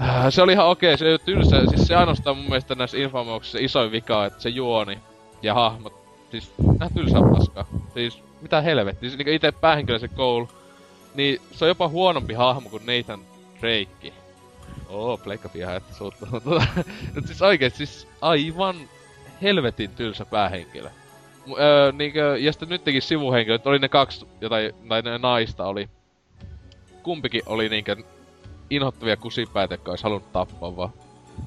äh, 0.00 0.26
Se 0.30 0.42
oli 0.42 0.52
ihan 0.52 0.66
okei, 0.66 0.98
se 0.98 1.08
ei 1.08 1.18
tylsä, 1.18 1.56
siis 1.68 1.86
se 1.86 1.96
ainoastaan 1.96 2.36
mun 2.36 2.46
mielestä 2.46 2.74
näissä 2.74 2.98
Infamouksissa 2.98 3.58
isoin 3.60 3.92
vika, 3.92 4.26
että 4.26 4.42
se 4.42 4.48
juoni 4.48 4.98
ja 5.42 5.54
hahmot, 5.54 5.92
siis 6.30 6.52
nää 6.78 6.88
tylsää 6.94 7.20
paskaa. 7.36 7.64
Siis 7.94 8.22
mitä 8.42 8.60
helvettiä, 8.60 9.08
siis 9.08 9.18
niinku 9.18 9.30
ite 9.30 9.52
päähenkilö 9.52 9.98
se 9.98 10.08
Cole, 10.08 10.48
niin 11.14 11.40
se 11.52 11.64
on 11.64 11.68
jopa 11.68 11.88
huonompi 11.88 12.34
hahmo 12.34 12.68
kuin 12.70 12.82
Nathan 12.86 13.20
Drake. 13.60 14.12
Oo, 14.88 15.16
pleikka 15.16 15.48
piha, 15.48 15.74
että 15.74 15.94
suuttuu. 15.94 16.28
Mutta 17.14 17.26
siis 17.26 17.42
oikeesti 17.42 17.86
siis 17.86 18.08
aivan 18.20 18.76
helvetin 19.42 19.90
tylsä 19.90 20.24
päähenkilö. 20.24 20.90
Öö, 21.58 21.92
niinkö, 21.92 22.36
ja 22.40 22.52
sitten 22.52 22.68
nytkin 22.68 23.02
sivuhenkilöt, 23.02 23.66
oli 23.66 23.78
ne 23.78 23.88
kaksi, 23.88 24.26
jotain, 24.40 24.72
tai 24.88 25.02
ne 25.02 25.18
naista 25.18 25.66
oli. 25.66 25.88
Kumpikin 27.06 27.42
oli 27.46 27.68
niinkö 27.68 27.96
inhottavia 28.70 29.16
kusipäitä, 29.16 29.74
jotka 29.74 29.90
olisi 29.90 30.04
halunnut 30.04 30.32
tappaa 30.32 30.76
vaan. 30.76 30.92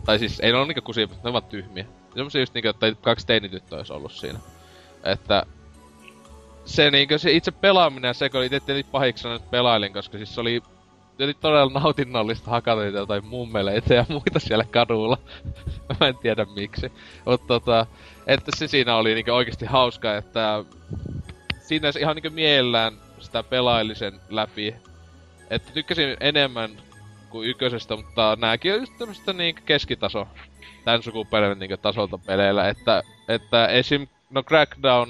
Tai 0.05 0.19
siis 0.19 0.39
ei 0.39 0.51
ne 0.51 0.57
ole 0.57 0.67
niinkö 0.67 0.81
kusipäitä, 0.81 1.23
ne 1.23 1.29
ovat 1.29 1.49
tyhmiä. 1.49 1.85
Semmosia 2.13 2.41
just 2.41 2.53
niinkö, 2.53 2.69
että 2.69 2.93
kaksi 3.01 3.27
teinityttöä 3.27 3.77
olisi 3.77 3.93
ollut 3.93 4.11
siinä. 4.11 4.39
Että 5.03 5.45
se 6.65 6.91
niinkö 6.91 7.17
se 7.17 7.31
itse 7.31 7.51
pelaaminen 7.51 8.09
ja 8.09 8.13
se, 8.13 8.29
kun 8.29 8.43
itse 8.43 8.61
pahiksi 8.91 9.27
nyt 9.27 9.51
pelailin, 9.51 9.93
koska 9.93 10.17
siis 10.17 10.35
se 10.35 10.41
oli 10.41 10.63
tietysti 11.17 11.41
todella 11.41 11.79
nautinnollista 11.79 12.51
hakata 12.51 12.81
niitä 12.81 12.97
jotain 12.97 13.25
mummeleita 13.25 13.93
ja 13.93 14.05
muita 14.09 14.39
siellä 14.39 14.65
kadulla. 14.71 15.17
Mä 15.99 16.07
en 16.07 16.17
tiedä 16.17 16.45
miksi. 16.55 16.91
Mutta 17.25 17.47
tota, 17.47 17.85
että 18.27 18.51
se 18.55 18.67
siinä 18.67 18.95
oli 18.95 19.13
niinku 19.13 19.31
oikeasti 19.31 19.65
hauska, 19.65 20.17
että 20.17 20.63
siinä 21.59 21.91
ihan 21.99 22.15
niinku 22.15 22.29
mielellään 22.29 22.93
sitä 23.19 23.43
pelailisen 23.43 24.19
läpi. 24.29 24.75
Että 25.49 25.71
tykkäsin 25.73 26.17
enemmän 26.19 26.71
kuin 27.29 27.49
ykkösestä, 27.49 27.95
mutta 27.95 28.37
nääkin 28.41 28.73
on 28.73 28.79
just 28.79 28.93
tämmöstä 28.97 29.33
niinku 29.33 29.61
keskitaso 29.65 30.27
tän 30.85 31.03
sukupolven 31.03 31.59
niinku 31.59 31.77
tasolta 31.77 32.17
peleillä, 32.17 32.69
että, 32.69 33.03
että 33.27 33.67
esim. 33.67 34.07
no 34.29 34.43
Crackdown, 34.43 35.09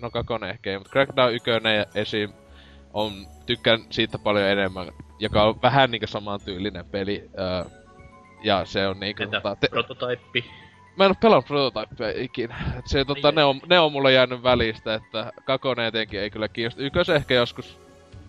no 0.00 0.10
kakonen 0.10 0.50
ehkä 0.50 0.70
ei, 0.70 0.78
mutta 0.78 0.92
Crackdown 0.92 1.34
ykönen 1.34 1.76
ja 1.76 1.84
esim. 1.94 2.32
on, 2.92 3.12
tykkään 3.46 3.80
siitä 3.90 4.18
paljon 4.18 4.48
enemmän, 4.48 4.86
joka 5.18 5.42
on 5.42 5.62
vähän 5.62 5.90
niinku 5.90 6.06
samantyylinen 6.06 6.84
peli, 6.84 7.30
öö, 7.38 7.64
ja 8.42 8.64
se 8.64 8.86
on 8.86 9.00
niinku... 9.00 9.22
Entä 9.22 9.40
tota, 9.40 9.56
te, 9.56 9.68
prototyppi? 9.68 10.44
Mä 10.96 11.04
en 11.04 11.10
oo 11.10 11.14
pelannut 11.20 11.46
prototypea 11.46 12.12
ikinä. 12.16 12.56
Et 12.78 12.86
se, 12.86 13.04
tota, 13.04 13.32
ne, 13.32 13.44
on, 13.44 13.60
ne 13.68 13.78
on 13.78 13.92
mulle 13.92 14.12
jäänyt 14.12 14.42
välistä, 14.42 14.94
että 14.94 15.32
kakone 15.44 15.86
etenkin 15.86 16.20
ei 16.20 16.30
kyllä 16.30 16.48
kiinnosta. 16.48 16.82
Ykkös 16.82 17.08
ehkä 17.08 17.34
joskus 17.34 17.78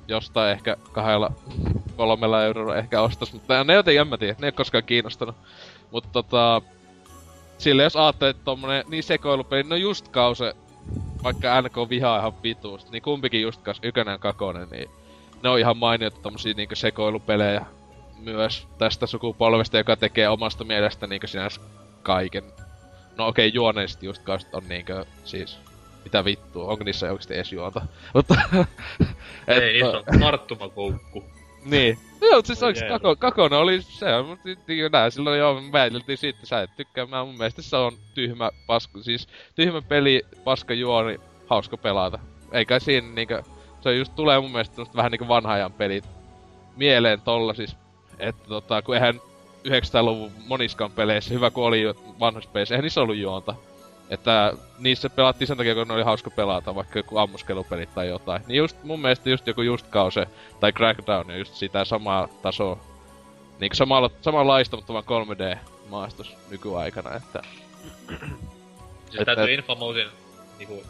jostain 0.08 0.52
ehkä 0.52 0.78
kahdella, 0.92 1.32
kolmella 1.96 2.44
eurolla 2.44 2.76
ehkä 2.76 3.02
ostas, 3.02 3.34
mutta 3.34 3.64
ne 3.64 3.74
jotenkin 3.74 4.02
en 4.02 4.08
mä 4.08 4.18
tiedä, 4.18 4.36
ne 4.40 4.48
ei 4.48 4.52
koskaan 4.52 4.84
kiinnostanut. 4.84 5.36
Mutta 5.92 6.10
tota, 6.12 6.62
sille 7.58 7.84
jos 7.84 7.96
ajattelee, 7.96 8.30
että 8.30 8.44
tommonen 8.46 8.84
niin 8.88 9.04
sekoilupeli, 9.04 9.64
no 9.64 9.76
just 9.76 10.08
kause, 10.08 10.56
vaikka 11.24 11.62
NK 11.62 11.90
vihaa 11.90 12.20
ihan 12.20 12.44
vituusti, 12.44 12.92
niin 12.92 13.02
kumpikin 13.02 13.42
just 13.42 13.62
kas 13.62 13.80
ykönen 13.84 14.20
kakonen, 14.20 14.68
niin 14.72 14.90
ne 15.44 15.50
on 15.50 15.60
ihan 15.60 15.78
mainioita 15.78 16.22
tommosia 16.22 16.54
niinku 16.54 16.76
sekoilupelejä 16.76 17.66
myös 18.20 18.68
tästä 18.78 19.08
sukupolvesta, 19.08 19.78
joka 19.78 19.96
tekee 19.96 20.30
omasta 20.30 20.64
mielestä 20.64 21.08
niinku 21.08 21.28
sinänsä 21.28 21.62
kaiken. 22.04 22.44
No 23.18 23.28
okei, 23.28 23.48
okay, 23.48 23.56
juoneisesti 23.56 24.06
just 24.06 24.24
kanssa 24.24 24.50
on 24.54 24.64
niinkö, 24.70 25.06
siis, 25.26 25.58
mitä 26.04 26.26
vittua, 26.26 26.68
onko 26.68 26.84
niissä 26.84 27.12
oikeesti 27.12 27.34
edes 27.34 27.54
juonta? 27.54 27.82
Mutta, 28.14 28.36
Ei, 29.48 29.74
niissä 29.74 29.98
on 29.98 30.20
tarttumakoukku. 30.20 31.24
Niin. 31.66 31.98
Joo, 32.22 32.42
siis 32.44 32.64
Oi 32.64 32.68
oikeesti 32.68 32.90
kako, 32.90 33.16
kakona 33.16 33.58
oli 33.58 33.82
se, 33.82 34.06
mutta 34.28 34.50
näin 34.92 35.12
silloin 35.12 35.40
jo 35.40 35.64
väiteltiin 35.72 36.18
siitä, 36.18 36.40
sä 36.44 36.62
et 36.62 36.70
tykkää, 36.76 37.06
mä 37.06 37.26
mun 37.26 37.38
mielestä 37.38 37.62
se 37.62 37.76
on 37.76 37.94
tyhmä 38.14 38.50
paska, 38.68 39.02
siis 39.02 39.28
tyhmä 39.56 39.82
peli, 39.82 40.26
paska 40.44 40.74
juoni, 40.74 41.20
hauska 41.48 41.78
pelata. 41.78 42.20
Eikä 42.52 42.80
siinä 42.80 43.08
niinkö, 43.08 43.44
se 43.82 43.96
just 43.96 44.16
tulee 44.16 44.40
mun 44.40 44.52
mielestä 44.52 44.82
vähän 44.96 45.12
niinku 45.12 45.28
vanha 45.28 45.54
ajan 45.54 45.74
pelit 45.74 46.06
mieleen 46.76 47.22
tolla 47.22 47.54
siis, 47.54 47.76
että 48.20 48.48
tota, 48.48 48.82
kun 48.82 48.96
eihän 48.96 49.22
900-luvun 49.68 50.32
moniskaan 50.48 50.92
peleissä, 50.92 51.34
hyvä 51.34 51.52
kun 51.52 51.64
oli 51.66 51.84
vanhoissa 52.20 52.52
peleissä, 52.54 52.76
eihän 52.76 52.84
niissä 52.84 53.02
ollut 53.02 53.18
juonta. 53.18 53.56
Että 54.12 54.54
niissä 54.80 55.10
pelattiin 55.10 55.48
sen 55.48 55.58
takia, 55.58 55.76
kun 55.76 55.88
ne 55.88 55.94
oli 55.94 56.04
hauska 56.04 56.30
pelata, 56.30 56.76
vaikka 56.76 57.00
joku 57.00 57.18
ammuskelupelit 57.18 57.96
tai 57.96 58.08
jotain. 58.08 58.42
Niin 58.48 58.58
just 58.58 58.84
mun 58.84 59.00
mielestä 59.00 59.30
just 59.30 59.48
joku 59.48 59.62
just 59.62 59.88
kause 59.88 60.28
tai 60.60 60.72
Crackdown 60.72 61.32
on 61.32 61.40
just 61.40 61.54
sitä 61.54 61.86
samaa 61.86 62.28
tasoa. 62.42 62.80
Niinku 63.60 63.76
samalla, 63.76 64.10
samanlaista, 64.22 64.76
mutta 64.76 64.94
vaan 64.94 65.04
3D-maastos 65.04 66.36
nykyaikana, 66.50 67.16
että... 67.16 67.42
Että- 69.20 69.36
täytyy 69.36 69.54
Infamousin, 69.54 70.08
niinku, 70.58 70.84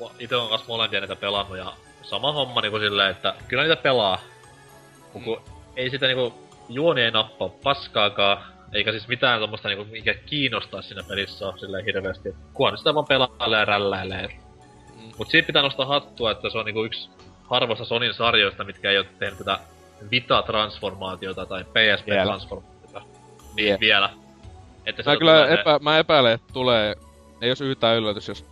mo- 0.00 0.12
ite 0.18 0.36
on 0.36 0.48
kanssa 0.48 0.68
molempia 0.68 1.00
niitä 1.00 1.16
pelannut 1.16 1.56
ja 1.58 1.72
sama 2.02 2.32
homma 2.32 2.60
niinku 2.60 2.78
silleen, 2.78 3.10
että 3.10 3.34
kyllä 3.48 3.62
niitä 3.62 3.82
pelaa. 3.82 4.18
Mut 5.14 5.24
kun 5.24 5.40
ei 5.76 5.90
sitä 5.90 6.06
niinku, 6.06 6.34
juoni 6.68 7.02
ei 7.02 7.10
nappaa 7.10 7.48
paskaakaan, 7.48 8.38
eikä 8.74 8.90
siis 8.90 9.08
mitään 9.08 9.40
tommosta 9.40 9.68
niinku, 9.68 9.84
mikä 9.84 10.14
kiinnostaa 10.14 10.82
siinä 10.82 11.02
pelissä 11.08 11.48
on 11.48 11.58
silleen 11.58 11.84
hirveesti. 11.84 12.28
Et 12.28 12.34
Kunhan 12.54 12.78
sitä 12.78 12.94
vaan 12.94 13.06
pelailee 13.06 13.58
ja 13.58 13.64
rälläilee. 13.64 14.26
Mm. 14.26 15.12
Mut 15.18 15.30
siitä 15.30 15.46
pitää 15.46 15.62
nostaa 15.62 15.86
hattua, 15.86 16.30
että 16.30 16.50
se 16.50 16.58
on 16.58 16.64
niinku 16.64 16.84
yksi 16.84 17.10
harvoista 17.44 17.84
Sonin 17.84 18.14
sarjoista, 18.14 18.64
mitkä 18.64 18.90
ei 18.90 18.98
oo 18.98 19.04
tehnyt 19.18 19.38
tätä 19.38 19.58
Vita-transformaatiota 20.10 21.46
tai 21.46 21.64
PSP-transformaatiota. 21.64 23.02
Niin, 23.54 23.56
Vie- 23.56 23.80
vielä. 23.80 24.10
Että 24.86 25.02
Mä 25.06 25.16
kyllä 25.16 25.48
epä, 25.48 25.78
mä 25.82 25.98
epäilen, 25.98 26.32
että 26.32 26.52
tulee, 26.52 26.94
ei 27.40 27.48
jos 27.48 27.60
yhtään 27.60 27.96
yllätys, 27.96 28.28
jos 28.28 28.44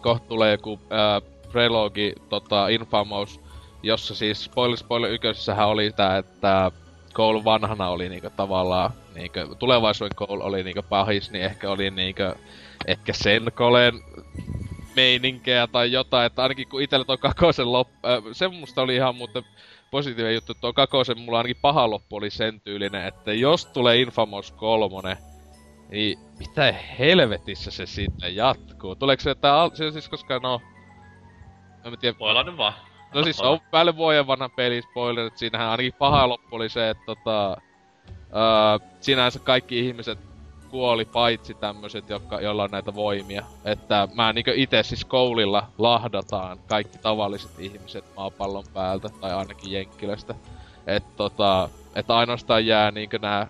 kohta 0.00 0.28
tulee 0.28 0.50
joku 0.52 0.80
ää, 0.90 1.20
prelogi, 1.52 2.12
tota, 2.28 2.68
Infamous, 2.68 3.40
jossa 3.82 4.14
siis 4.14 4.44
spoiler 4.44 4.76
spoiler 4.76 5.10
ykkösessähän 5.10 5.68
oli 5.68 5.92
tää, 5.92 6.18
että 6.18 6.70
Cole 7.12 7.44
vanhana 7.44 7.88
oli 7.88 8.08
niinku 8.08 8.30
tavallaan, 8.36 8.90
niinku, 9.14 9.54
tulevaisuuden 9.58 10.16
Cole 10.16 10.44
oli 10.44 10.62
niinku 10.62 10.82
pahis, 10.88 11.30
niin 11.30 11.44
ehkä 11.44 11.70
oli 11.70 11.90
niinku, 11.90 12.22
ehkä 12.86 13.12
sen 13.12 13.44
Colen 13.54 13.94
meininkeä 14.96 15.66
tai 15.66 15.92
jotain, 15.92 16.26
että 16.26 16.42
ainakin 16.42 16.68
kun 16.68 16.82
itellä 16.82 17.04
tuo 17.04 17.18
kakosen 17.18 17.72
loppu, 17.72 18.08
äh, 18.08 18.22
se 18.32 18.48
musta 18.48 18.82
oli 18.82 18.94
ihan 18.94 19.16
muuten 19.16 19.42
positiivinen 19.90 20.34
juttu, 20.34 20.52
että 20.52 20.60
tuo 20.60 20.72
kakosen 20.72 21.18
mulla 21.18 21.38
ainakin 21.38 21.62
paha 21.62 21.90
loppu 21.90 22.16
oli 22.16 22.30
sen 22.30 22.60
tyylinen, 22.60 23.06
että 23.06 23.32
jos 23.32 23.66
tulee 23.66 23.96
Infamous 24.00 24.52
3, 24.52 25.18
niin 25.88 26.18
mitä 26.38 26.74
helvetissä 26.98 27.70
se 27.70 27.86
sitten 27.86 28.36
jatkuu? 28.36 28.96
Tuleeko 28.96 29.22
se, 29.22 29.30
että 29.30 29.54
al- 29.54 29.70
se 29.74 29.90
siis 29.90 30.08
koska 30.08 30.38
no... 30.38 30.60
En 31.84 31.90
mä 31.90 31.96
tiedä. 31.96 32.18
Voi 32.18 32.30
olla 32.30 32.42
nyt 32.42 32.56
vaan. 32.56 32.74
No 33.14 33.24
siis 33.24 33.40
on 33.40 33.60
päälle 33.70 33.96
vuoden 33.96 34.26
vanha 34.26 34.48
peli, 34.48 34.82
spoiler, 34.82 35.26
että 35.26 35.38
siinähän 35.38 35.68
ainakin 35.68 35.92
paha 35.98 36.28
loppu 36.28 36.56
oli 36.56 36.68
se, 36.68 36.90
että 36.90 37.02
tota... 37.06 37.56
Öö, 38.34 38.88
sinänsä 39.00 39.38
kaikki 39.38 39.78
ihmiset 39.78 40.18
kuoli 40.74 41.04
paitsi 41.04 41.54
tämmöiset, 41.54 42.08
jotka, 42.08 42.40
joilla 42.40 42.62
on 42.62 42.70
näitä 42.70 42.94
voimia. 42.94 43.44
Että 43.64 44.08
mä 44.14 44.32
niinkö 44.32 44.52
itse 44.54 44.82
siis 44.82 45.04
koulilla 45.04 45.68
lahdataan 45.78 46.58
kaikki 46.66 46.98
tavalliset 46.98 47.50
ihmiset 47.58 48.04
maapallon 48.16 48.64
päältä, 48.74 49.08
tai 49.20 49.32
ainakin 49.32 49.72
Jenkkilästä. 49.72 50.34
Että 50.86 51.10
tota, 51.16 51.68
että 51.94 52.16
ainoastaan 52.16 52.66
jää 52.66 52.90
niinkö 52.90 53.18
nää 53.18 53.48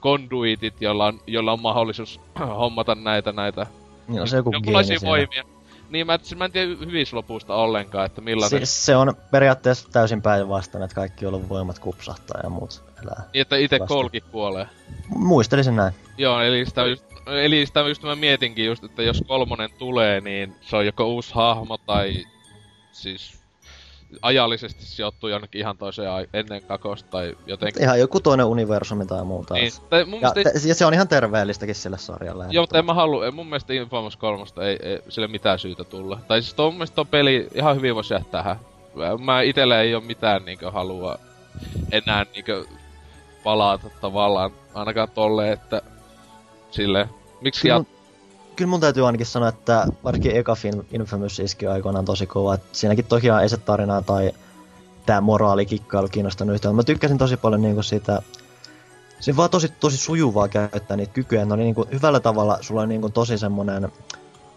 konduitit, 0.00 0.82
joilla 0.82 1.06
on, 1.06 1.20
joilla 1.26 1.52
on 1.52 1.62
mahdollisuus 1.62 2.20
hommata 2.60 2.94
näitä 2.94 3.32
näitä 3.32 3.66
Niin 4.08 4.20
on 4.20 4.28
se 4.28 4.36
joku 4.36 4.50
jonkunlaisia 4.52 4.98
voimia. 5.04 5.44
Niin 5.90 6.06
mä, 6.06 6.18
siis 6.22 6.38
mä 6.38 6.44
en 6.44 6.52
tiedä 6.52 6.68
hyvislopusta 6.68 7.54
ollenkaan, 7.54 8.06
että 8.06 8.20
millainen... 8.20 8.66
Se, 8.66 8.84
se 8.84 8.96
on 8.96 9.14
periaatteessa 9.30 9.88
täysin 9.92 10.22
päinvastainen, 10.22 10.84
että 10.84 10.94
kaikki, 10.94 11.24
joilla 11.24 11.38
on 11.38 11.48
voimat 11.48 11.78
kupsahtaa 11.78 12.40
ja 12.42 12.50
muut 12.50 12.91
elää. 13.02 13.22
Niin, 13.32 13.42
että 13.42 13.56
itse 13.56 13.78
kolki 13.78 14.20
kuolee. 14.20 14.66
Muistelisin 15.08 15.76
näin. 15.76 15.94
Joo, 16.18 16.40
eli 16.40 16.66
sitä 16.66 16.82
just, 16.86 17.04
eli 17.26 17.66
sitä 17.66 17.80
just 17.80 18.02
mä 18.02 18.14
mietinkin 18.16 18.66
just, 18.66 18.84
että 18.84 19.02
jos 19.02 19.24
kolmonen 19.26 19.70
tulee, 19.78 20.20
niin 20.20 20.54
se 20.60 20.76
on 20.76 20.86
joko 20.86 21.04
uusi 21.06 21.34
hahmo 21.34 21.78
tai 21.78 22.24
siis 22.92 23.42
ajallisesti 24.22 24.84
sijoittuu 24.84 25.28
jonnekin 25.28 25.58
ihan 25.60 25.78
toiseen 25.78 26.10
ai- 26.10 26.26
ennen 26.34 26.62
kakosta 26.62 27.10
tai 27.10 27.36
jotenkin. 27.46 27.82
Ihan 27.82 28.00
joku 28.00 28.20
toinen 28.20 28.46
universumi 28.46 29.06
tai 29.06 29.24
muuta. 29.24 29.54
Niin, 29.54 29.72
tai 29.90 30.04
mun 30.04 30.20
Ja, 30.20 30.30
te, 30.30 30.44
ja 30.68 30.74
se 30.74 30.86
on 30.86 30.94
ihan 30.94 31.08
terveellistäkin 31.08 31.74
sille 31.74 31.98
sarjalle. 31.98 32.46
joo, 32.50 32.62
mutta 32.62 32.78
en 32.78 32.84
mä 32.84 32.94
halua, 32.94 33.30
mun 33.30 33.46
mielestä 33.46 33.72
Infamous 33.72 34.16
3 34.16 34.44
ei, 34.62 34.78
ei 34.82 34.98
sille 35.08 35.28
mitään 35.28 35.58
syytä 35.58 35.84
tulla. 35.84 36.18
Tai 36.28 36.42
siis 36.42 36.56
mun 36.58 36.74
mielestä 36.74 37.04
peli 37.04 37.48
ihan 37.54 37.76
hyvin 37.76 37.94
voisi 37.94 38.14
jättää 38.14 38.42
tähän. 38.42 38.56
Mä 39.24 39.42
itelle 39.42 39.80
ei 39.80 39.94
ole 39.94 40.04
mitään 40.04 40.44
niinkö 40.44 40.70
halua 40.70 41.18
enää 41.92 42.26
niinkö 42.34 42.64
palata 43.44 43.90
tavallaan 44.00 44.50
ainakaan 44.74 45.08
tolle, 45.14 45.52
että 45.52 45.82
sille 46.70 47.08
miksi 47.40 47.62
Kyllä, 47.62 47.74
jat- 47.74 47.78
mun, 47.78 47.86
kyllä 48.56 48.70
mun 48.70 48.80
täytyy 48.80 49.06
ainakin 49.06 49.26
sanoa, 49.26 49.48
että 49.48 49.86
varsinkin 50.04 50.36
eka 50.36 50.54
film 50.54 50.84
Infamous 50.92 51.38
iski 51.38 51.66
aikoinaan 51.66 52.04
tosi 52.04 52.26
kova. 52.26 52.54
Et 52.54 52.62
siinäkin 52.72 53.04
tosiaan 53.04 53.42
ei 53.42 53.48
se 53.48 53.56
tarina 53.56 54.02
tai 54.02 54.32
tämä 55.06 55.20
moraalikikkailu 55.20 56.08
kiinnostanut 56.08 56.54
yhtään. 56.54 56.74
Mä 56.74 56.82
tykkäsin 56.82 57.18
tosi 57.18 57.36
paljon 57.36 57.62
niinku 57.62 57.82
siitä, 57.82 58.22
se 59.20 59.36
vaan 59.36 59.50
tosi, 59.50 59.68
tosi 59.68 59.96
sujuvaa 59.96 60.48
käyttää 60.48 60.96
niitä 60.96 61.12
kykyjä. 61.12 61.44
Ne 61.44 61.54
oli 61.54 61.62
niinku 61.62 61.86
hyvällä 61.92 62.20
tavalla, 62.20 62.58
sulla 62.60 62.80
oli 62.80 62.88
niinku 62.88 63.08
tosi 63.10 63.38
semmonen, 63.38 63.92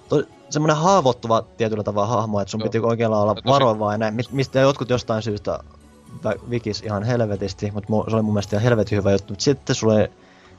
to, 0.09 0.23
semmonen 0.49 0.77
haavoittuva 0.77 1.43
tietyllä 1.57 1.83
tavalla 1.83 2.07
hahmo, 2.07 2.39
että 2.41 2.51
sun 2.51 2.59
Joo. 2.59 2.65
piti 2.65 2.79
oikealla 2.79 3.21
olla 3.21 3.35
Tosi- 3.35 3.47
varovainen, 3.47 4.15
mistä 4.31 4.59
jotkut 4.59 4.89
jostain 4.89 5.21
syystä 5.21 5.59
vikis 6.49 6.81
ihan 6.81 7.03
helvetisti, 7.03 7.71
mutta 7.71 7.89
mu- 7.93 8.09
se 8.09 8.15
oli 8.15 8.23
mun 8.23 8.33
mielestä 8.33 8.55
ihan 8.55 8.63
helvetin 8.63 8.97
hyvä 8.97 9.11
juttu. 9.11 9.33
Mut 9.33 9.39
sitten 9.41 9.75
sulla 9.75 9.93
oli 9.93 10.07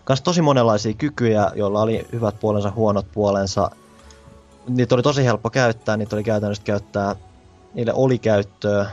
kans 0.05 0.23
tosi 0.23 0.42
monenlaisia 0.42 0.95
kykyjä, 0.95 1.51
joilla 1.55 1.83
oli 1.83 2.07
hyvät 2.12 2.41
puolensa, 2.41 2.70
huonot 2.70 3.07
puolensa. 3.12 3.70
Niitä 4.68 4.95
oli 4.95 5.03
tosi 5.03 5.24
helppo 5.24 5.51
käyttää, 5.51 5.97
niitä 5.97 6.16
oli 6.16 6.24
käytännössä 6.24 6.64
käyttää, 6.64 7.16
niille 7.74 7.93
oli 7.95 8.18
käyttöä. 8.18 8.87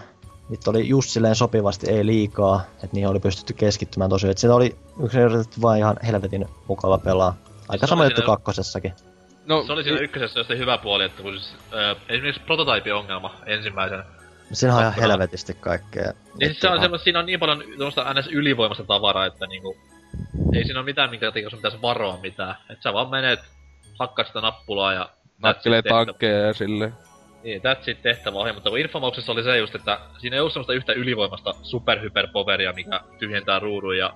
Niitä 0.49 0.69
oli 0.69 0.87
just 0.87 1.09
silleen 1.09 1.35
sopivasti, 1.35 1.89
ei 1.91 2.05
liikaa, 2.05 2.61
että 2.73 2.89
niihin 2.93 3.07
oli 3.09 3.19
pystytty 3.19 3.53
keskittymään 3.53 4.09
tosi. 4.09 4.29
Että 4.29 4.41
sitä 4.41 4.55
oli 4.55 4.75
yksinkertaisesti 5.03 5.61
vaan 5.61 5.77
ihan 5.77 5.97
helvetin 6.07 6.45
mukava 6.67 6.97
pelaa. 6.97 7.35
Aika 7.69 7.87
Se 7.87 7.89
sama 7.89 8.03
juttu 8.03 8.15
siinä- 8.21 8.25
kakkosessakin. 8.25 8.93
No, 9.45 9.63
Se 9.65 9.71
oli 9.73 9.83
siinä 9.83 9.99
ykkösessä 9.99 10.39
just 10.39 10.47
se 10.47 10.57
hyvä 10.57 10.77
puoli, 10.77 11.03
että 11.03 11.21
kun 11.23 11.33
siis, 11.33 11.53
äh, 11.53 11.97
esimerkiksi 12.09 12.41
prototype-ongelma 12.45 13.35
ensimmäisenä. 13.45 14.03
Siinä 14.53 14.75
on 14.75 14.81
ihan 14.81 14.93
helvetisti 14.93 15.53
kaikkea. 15.53 16.11
Niin 16.39 16.49
siis 16.49 16.59
se 16.59 16.69
on 16.69 16.81
semmoista, 16.81 17.03
siinä 17.03 17.19
on 17.19 17.25
niin 17.25 17.39
paljon 17.39 17.63
semmoista 17.69 18.13
ns. 18.13 18.27
ylivoimasta 18.27 18.83
tavaraa, 18.83 19.25
että 19.25 19.47
niinku... 19.47 19.77
Ei 20.53 20.65
siinä 20.65 20.79
ole 20.79 20.85
mitään, 20.85 21.09
minkä 21.09 21.25
takia 21.25 21.49
sun 21.49 21.59
pitäisi 21.59 21.81
varoa 21.81 22.19
mitään. 22.21 22.55
Et 22.69 22.81
sä 22.81 22.93
vaan 22.93 23.09
menet, 23.09 23.39
hakkaat 23.99 24.27
sitä 24.27 24.41
nappulaa 24.41 24.93
ja... 24.93 25.09
nakkelee 25.43 25.81
tankkeja 25.81 26.39
ja 26.39 26.53
silleen. 26.53 26.93
Niin, 27.43 27.61
that's 27.61 27.91
it 27.91 28.01
tehtävä 28.01 28.37
ohi, 28.37 28.53
mutta 28.53 28.69
kun 28.69 28.79
Infamouksessa 28.79 29.31
oli 29.31 29.43
se 29.43 29.57
just, 29.57 29.75
että 29.75 29.99
siinä 30.17 30.35
ei 30.35 30.39
ollut 30.39 30.53
semmoista 30.53 30.73
yhtä 30.73 30.93
ylivoimasta 30.93 31.53
superhyperpoveria, 31.61 32.73
mikä 32.73 32.99
tyhjentää 33.19 33.59
ruudun 33.59 33.97
ja 33.97 34.13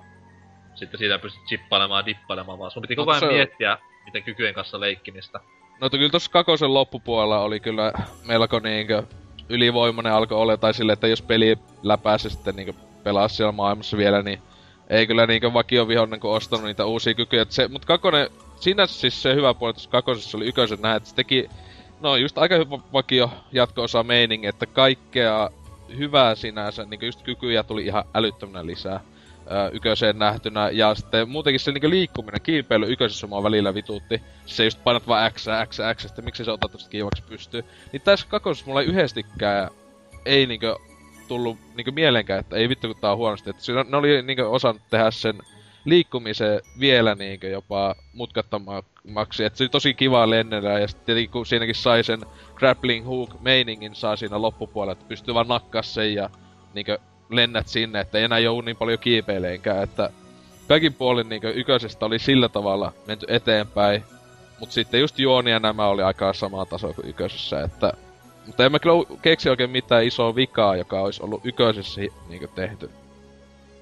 sitten 0.74 0.98
siitä 0.98 1.18
pystyt 1.18 1.42
chippailemaan 1.44 2.02
ja 2.02 2.06
dippailemaan, 2.06 2.58
vaan 2.58 2.70
sun 2.70 2.80
piti 2.80 2.96
koko 2.96 3.10
Onko 3.10 3.26
ajan 3.26 3.32
se- 3.32 3.36
miettiä, 3.36 3.78
miten 4.04 4.22
kykyjen 4.22 4.54
kanssa 4.54 4.80
leikkimistä. 4.80 5.40
No 5.80 5.90
kyllä 5.90 6.10
tossa 6.10 6.30
kakosen 6.30 6.74
loppupuolella 6.74 7.38
oli 7.40 7.60
kyllä 7.60 7.92
melko 8.26 8.58
niinkö 8.58 9.02
ylivoimainen 9.48 10.12
alkoi 10.12 10.38
olla, 10.38 10.56
tai 10.56 10.74
sille, 10.74 10.92
että 10.92 11.08
jos 11.08 11.22
peli 11.22 11.58
läpäisi 11.82 12.30
sitten 12.30 12.56
niinkö 12.56 12.72
pelaa 13.02 13.28
siellä 13.28 13.52
maailmassa 13.52 13.96
vielä, 13.96 14.22
niin 14.22 14.38
ei 14.90 15.06
kyllä 15.06 15.26
niinkö 15.26 15.52
vakiovihollinen 15.52 16.20
kun 16.20 16.30
ostanut 16.30 16.64
niitä 16.64 16.84
uusia 16.84 17.14
kykyjä. 17.14 17.46
Se, 17.48 17.68
mut 17.68 17.84
kakonen, 17.84 18.30
siinä 18.60 18.86
siis 18.86 19.22
se 19.22 19.34
hyvä 19.34 19.54
puoli 19.54 19.72
tuossa 19.72 19.90
kakosessa 19.90 20.38
oli 20.38 20.48
yköisen 20.48 20.78
näin, 20.80 20.96
että 20.96 21.08
se 21.08 21.14
teki, 21.14 21.48
no 22.00 22.16
just 22.16 22.38
aika 22.38 22.54
hyvä 22.54 22.78
vakio 22.92 23.30
jatko-osa 23.52 24.02
meiningi, 24.02 24.46
että 24.46 24.66
kaikkea 24.66 25.50
hyvää 25.98 26.34
sinänsä, 26.34 26.84
niinkö 26.84 27.06
just 27.06 27.22
kykyjä 27.22 27.62
tuli 27.62 27.86
ihan 27.86 28.04
älyttömänä 28.14 28.66
lisää 28.66 29.00
yköiseen 29.72 30.18
nähtynä. 30.18 30.70
Ja 30.70 30.94
sitten 30.94 31.28
muutenkin 31.28 31.60
se 31.60 31.72
niinku 31.72 31.90
liikkuminen, 31.90 32.40
kiipeily 32.40 32.92
yköisessä 32.92 33.26
mua 33.26 33.42
välillä 33.42 33.74
vituutti. 33.74 34.22
Se 34.46 34.64
just 34.64 34.84
painat 34.84 35.08
vaan 35.08 35.32
X, 35.32 35.46
X, 35.68 35.78
X, 35.94 36.02
sitten 36.02 36.24
miksi 36.24 36.44
se 36.44 36.50
otat 36.50 36.72
tosta 36.72 36.90
kiivaksi 36.90 37.22
pystyy. 37.22 37.64
Niin 37.92 38.02
tässä 38.02 38.26
kakosessa 38.28 38.66
mulla 38.66 38.80
ei 38.80 38.86
yhdestikään 38.86 39.70
ei 40.24 40.46
niinkö 40.46 40.76
tullut 41.28 41.58
niinkö 41.74 41.90
mielenkään, 41.90 42.40
että 42.40 42.56
ei 42.56 42.68
vittu 42.68 42.88
kun 42.88 42.96
tää 43.00 43.12
on 43.12 43.18
huonosti. 43.18 43.50
Että 43.50 43.62
siinä, 43.62 43.84
ne 43.88 43.96
oli 43.96 44.22
niinkö 44.22 44.48
osannut 44.48 44.82
tehdä 44.90 45.10
sen 45.10 45.38
liikkumisen 45.84 46.60
vielä 46.80 47.14
niinkö 47.14 47.48
jopa 47.48 47.94
mutkattomaksi. 48.12 49.44
Että 49.44 49.56
se 49.56 49.64
oli 49.64 49.68
tosi 49.68 49.94
kiva 49.94 50.30
lennellä 50.30 50.78
ja 50.78 50.88
sitten 50.88 51.06
tietenkin 51.06 51.30
kun 51.30 51.46
siinäkin 51.46 51.74
sai 51.74 52.04
sen 52.04 52.20
grappling 52.54 53.06
hook 53.06 53.40
meiningin 53.40 53.94
saa 53.94 54.16
siinä 54.16 54.42
loppupuolella, 54.42 54.92
että 54.92 55.08
pystyy 55.08 55.34
vaan 55.34 55.48
nakkaa 55.48 55.82
sen 55.82 56.14
ja 56.14 56.30
niinkö 56.74 56.98
lennät 57.30 57.68
sinne, 57.68 58.00
että 58.00 58.18
ei 58.18 58.24
enää 58.24 58.38
joudu 58.38 58.60
niin 58.60 58.76
paljon 58.76 58.98
kiipeileenkään, 58.98 59.82
että 59.82 60.10
kaikin 60.68 60.94
puolin 60.94 61.28
niinkö 61.28 61.50
yköisestä 61.50 62.06
oli 62.06 62.18
sillä 62.18 62.48
tavalla 62.48 62.92
menty 63.06 63.26
eteenpäin, 63.28 64.04
mut 64.60 64.72
sitten 64.72 65.00
just 65.00 65.18
juoni 65.18 65.50
ja 65.50 65.60
nämä 65.60 65.86
oli 65.86 66.02
aika 66.02 66.32
sama 66.32 66.66
taso 66.66 66.92
kuin 66.92 67.08
yköisessä, 67.08 67.62
että 67.62 67.92
mutta 68.46 68.64
en 68.64 68.72
mä 68.72 68.78
kyllä 68.78 69.18
keksi 69.22 69.50
oikein 69.50 69.70
mitään 69.70 70.04
isoa 70.04 70.34
vikaa, 70.34 70.76
joka 70.76 71.00
olisi 71.00 71.22
ollut 71.22 71.46
yköisessä 71.46 72.00
niinkö 72.28 72.48
tehty 72.54 72.90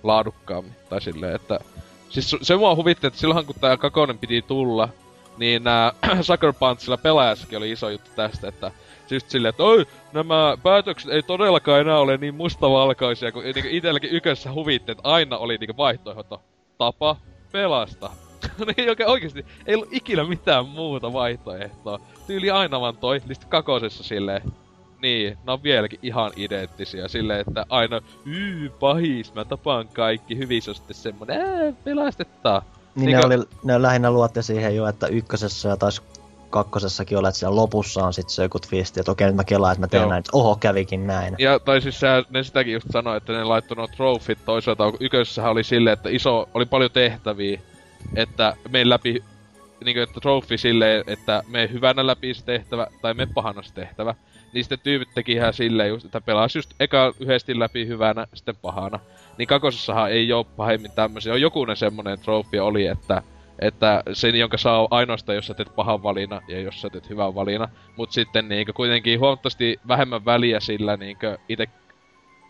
laadukkaammin, 0.03 0.76
tai 0.88 1.01
silleen, 1.01 1.34
että 1.34 1.61
Siis 2.09 2.36
se 2.42 2.57
mua 2.57 2.74
huvitti, 2.74 3.07
että 3.07 3.18
silloin 3.18 3.47
kun 3.47 3.55
tää 3.61 3.76
kakonen 3.76 4.18
piti 4.18 4.42
tulla, 4.42 4.88
niin 5.36 5.64
nää 5.64 5.92
Sucker 6.22 6.53
Punchilla 6.53 6.97
pelaajassakin 6.97 7.59
oli 7.59 7.72
iso 7.72 7.88
juttu 7.88 8.11
tästä, 8.16 8.49
että 8.49 8.70
siis 9.07 9.24
silleen, 9.28 9.50
että 9.50 9.62
oi, 9.62 9.86
nämä 10.12 10.59
päätökset 10.62 11.11
ei 11.11 11.22
todellakaan 11.22 11.80
enää 11.80 11.98
ole 11.98 12.16
niin 12.16 12.34
mustavalkoisia, 12.34 13.32
kun 13.32 13.42
niinku 13.42 13.61
itelläkin 13.72 14.12
ykössä 14.12 14.52
huvitti, 14.52 14.92
että 14.92 15.09
aina 15.09 15.38
oli 15.38 15.59
niinku 15.59 15.76
vaihtoehto 15.76 16.42
tapa, 16.78 17.16
pelasta. 17.52 18.11
niin 18.76 18.88
oikein 18.88 19.09
oikeesti 19.09 19.46
ei 19.66 19.74
ollut 19.74 19.88
ikinä 19.92 20.24
mitään 20.24 20.66
muuta 20.66 21.12
vaihtoehtoa. 21.12 22.00
Tyyli 22.26 22.50
aina 22.50 22.80
vaan 22.80 22.96
toi, 22.96 23.18
niin 23.18 23.34
sitten 23.34 23.50
kakosessa 23.50 24.04
silleen, 24.04 24.42
niin, 25.02 25.38
ne 25.46 25.52
on 25.52 25.62
vieläkin 25.62 25.98
ihan 26.02 26.32
identtisiä 26.36 27.09
silleen, 27.09 27.40
että 27.40 27.66
aina 27.68 28.00
yy, 28.26 28.70
pahis, 28.80 29.34
mä 29.34 29.44
tapaan 29.44 29.88
kaikki, 29.88 30.38
hyvissä 30.38 30.70
on 30.70 30.74
sitten 30.74 30.96
semmonen, 30.96 31.40
ää, 31.40 31.72
pelastetaan. 31.84 32.62
Niin 32.94 33.07
Niinkö- 33.07 33.28
ne, 33.28 33.34
oli, 33.34 33.44
ne 33.64 33.82
lähinnä 33.82 34.11
luotti 34.11 34.42
siihen 34.42 34.76
jo, 34.76 34.86
että 34.86 35.07
ykkösessä 35.07 35.68
ja 35.68 35.76
taas 35.76 36.02
kakkosessakin 36.51 37.18
oli, 37.18 37.28
että 37.28 37.38
siellä 37.38 37.57
lopussa 37.57 38.05
on 38.05 38.12
sit 38.12 38.28
se 38.28 38.42
joku 38.42 38.59
twisti, 38.59 39.01
että 39.01 39.12
okei 39.12 39.26
nyt 39.26 39.36
mä 39.36 39.44
kelaan, 39.44 39.72
että 39.72 39.80
mä 39.80 39.88
teen 39.88 40.01
Joo. 40.01 40.11
näin, 40.11 40.18
että 40.18 40.30
oho 40.32 40.57
kävikin 40.57 41.07
näin. 41.07 41.34
Ja, 41.38 41.59
tai 41.59 41.80
siis 41.80 42.01
sä, 42.01 42.24
ne 42.30 42.42
sitäkin 42.42 42.72
just 42.72 42.86
sanoi, 42.90 43.16
että 43.16 43.32
ne 43.32 43.44
laittoi 43.44 43.76
nuo 43.76 43.86
trofit 43.86 44.38
toisaalta, 44.44 44.92
yköisessähän 45.01 45.53
oli 45.53 45.64
silleen, 45.64 45.92
että 45.92 46.09
iso, 46.09 46.49
oli 46.55 46.66
paljon 46.66 46.90
tehtäviä, 46.90 47.61
että 48.16 48.57
me 48.68 48.88
läpi, 48.88 49.24
niinku 49.84 50.01
että 50.01 50.20
trofi 50.20 50.59
silleen, 50.59 51.05
että 51.07 51.42
me 51.49 51.70
hyvänä 51.72 52.07
läpi 52.07 52.34
se 52.34 52.44
tehtävä, 52.44 52.86
tai 53.03 53.14
me 53.14 53.26
pahana 53.34 53.62
se 53.62 53.74
tehtävä. 53.74 54.14
Niin 54.53 54.64
sitten 54.64 54.78
tyypit 54.82 55.09
teki 55.14 55.32
ihan 55.32 55.55
silleen 55.55 55.88
just, 55.88 56.05
että 56.05 56.20
pelas 56.20 56.57
just 56.57 56.70
eka 56.80 57.12
yhdesti 57.20 57.59
läpi 57.59 57.86
hyvänä, 57.86 58.26
sitten 58.34 58.57
pahana. 58.62 59.01
Niin 59.38 59.49
kakosessahan 59.49 60.11
ei 60.11 60.32
oo 60.32 60.44
pahemmin 60.44 60.90
tämmösiä. 60.90 61.32
On 61.32 61.40
jokunen 61.40 61.76
semmonen 61.76 62.18
trofi 62.18 62.59
oli, 62.61 62.86
että 62.86 63.22
että 63.59 64.02
sen, 64.12 64.34
jonka 64.34 64.59
saa 64.59 64.88
ainoastaan, 64.90 65.36
jos 65.36 65.46
sä 65.46 65.54
teet 65.54 65.74
pahan 65.76 66.02
valina 66.02 66.42
ja 66.48 66.61
jos 66.61 66.80
sä 66.80 66.90
teet 66.90 67.11
hyvän 67.11 67.34
valina. 67.34 67.68
Mut 67.96 68.12
sitten 68.12 68.48
niinkö 68.48 68.72
kuitenkin 68.72 69.20
huomattavasti 69.20 69.80
vähemmän 69.88 70.24
väliä 70.24 70.61
sillä 70.61 70.96
niinkö 70.96 71.38
ite 71.48 71.68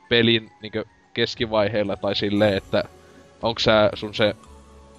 pelin 0.09 0.51
niinkö 0.63 0.85
keskivaiheilla 1.15 1.97
tai 1.97 2.17
silleen, 2.17 2.57
että 2.57 2.85
onko 3.43 3.59
sä 3.59 3.91
sun 3.95 4.15
se, 4.15 4.37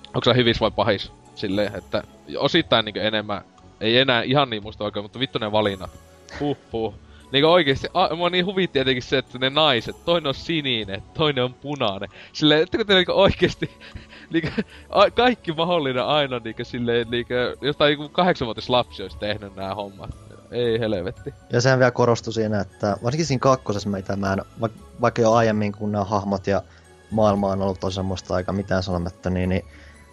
onko 0.08 0.22
sä 0.26 0.34
hyvis 0.34 0.62
vai 0.62 0.72
pahis 0.72 1.12
silleen, 1.36 1.76
että 1.76 2.04
osittain 2.38 2.86
niinkö 2.86 3.02
enemmän, 3.02 3.42
ei 3.82 3.98
enää 3.98 4.22
ihan 4.22 4.50
niin 4.50 4.64
musta 4.64 4.84
oikein, 4.84 5.04
mutta 5.04 5.20
vittu 5.20 5.40
ne 5.40 5.52
valinnat. 5.52 5.92
Huh, 6.40 6.58
huh. 6.74 6.94
Niinku 7.32 7.48
oikeesti, 7.50 7.88
a, 7.94 8.16
mua 8.16 8.30
niin 8.30 8.46
huvitti 8.46 8.74
tietenkin 8.74 9.04
se, 9.04 9.18
että 9.18 9.40
ne 9.40 9.50
naiset, 9.50 10.06
toinen 10.06 10.28
on 10.28 10.34
sininen, 10.36 11.04
toinen 11.14 11.44
on 11.44 11.54
punainen. 11.54 12.10
Silleen, 12.34 12.64
että 12.64 12.78
kun 12.78 12.88
te 12.88 12.96
niinku 12.96 13.12
oikeesti, 13.12 13.72
niinku, 14.34 14.50
a, 14.90 15.12
kaikki 15.12 15.54
mahdollinen 15.54 16.06
aina 16.06 16.40
niinku 16.40 16.66
silleen, 16.66 17.08
niinku, 17.10 17.34
jostain 17.62 17.92
joku 17.92 18.10
kahdeksanvuotias 18.10 18.70
lapsi 18.70 19.04
olisi 19.04 19.18
tehnyt 19.18 19.56
nämä 19.56 19.76
hommat. 19.76 20.10
Ei 20.52 20.80
helvetti. 20.80 21.34
Ja 21.50 21.62
sehän 21.62 21.80
vielä 21.80 21.92
korostui 21.92 22.34
siinä, 22.34 22.60
että 22.60 22.98
varsinkin 23.04 23.26
siinä 23.26 23.40
kakkosessa 23.40 23.90
mitä 23.90 24.16
mä 24.16 24.34
en, 24.34 24.42
va, 24.62 24.70
vaikka 25.02 25.22
jo 25.22 25.34
aiemmin 25.34 25.72
kun 25.72 25.92
nämä 25.92 26.04
hahmot 26.04 26.48
ja 26.48 26.62
maailma 27.12 27.52
on 27.52 27.62
ollut 27.62 27.80
tosi 27.80 27.96
semmoista 27.96 28.36
aika 28.36 28.54
mitään 28.54 28.84
sanomatta, 28.84 29.30
niin, 29.30 29.50
niin 29.50 29.66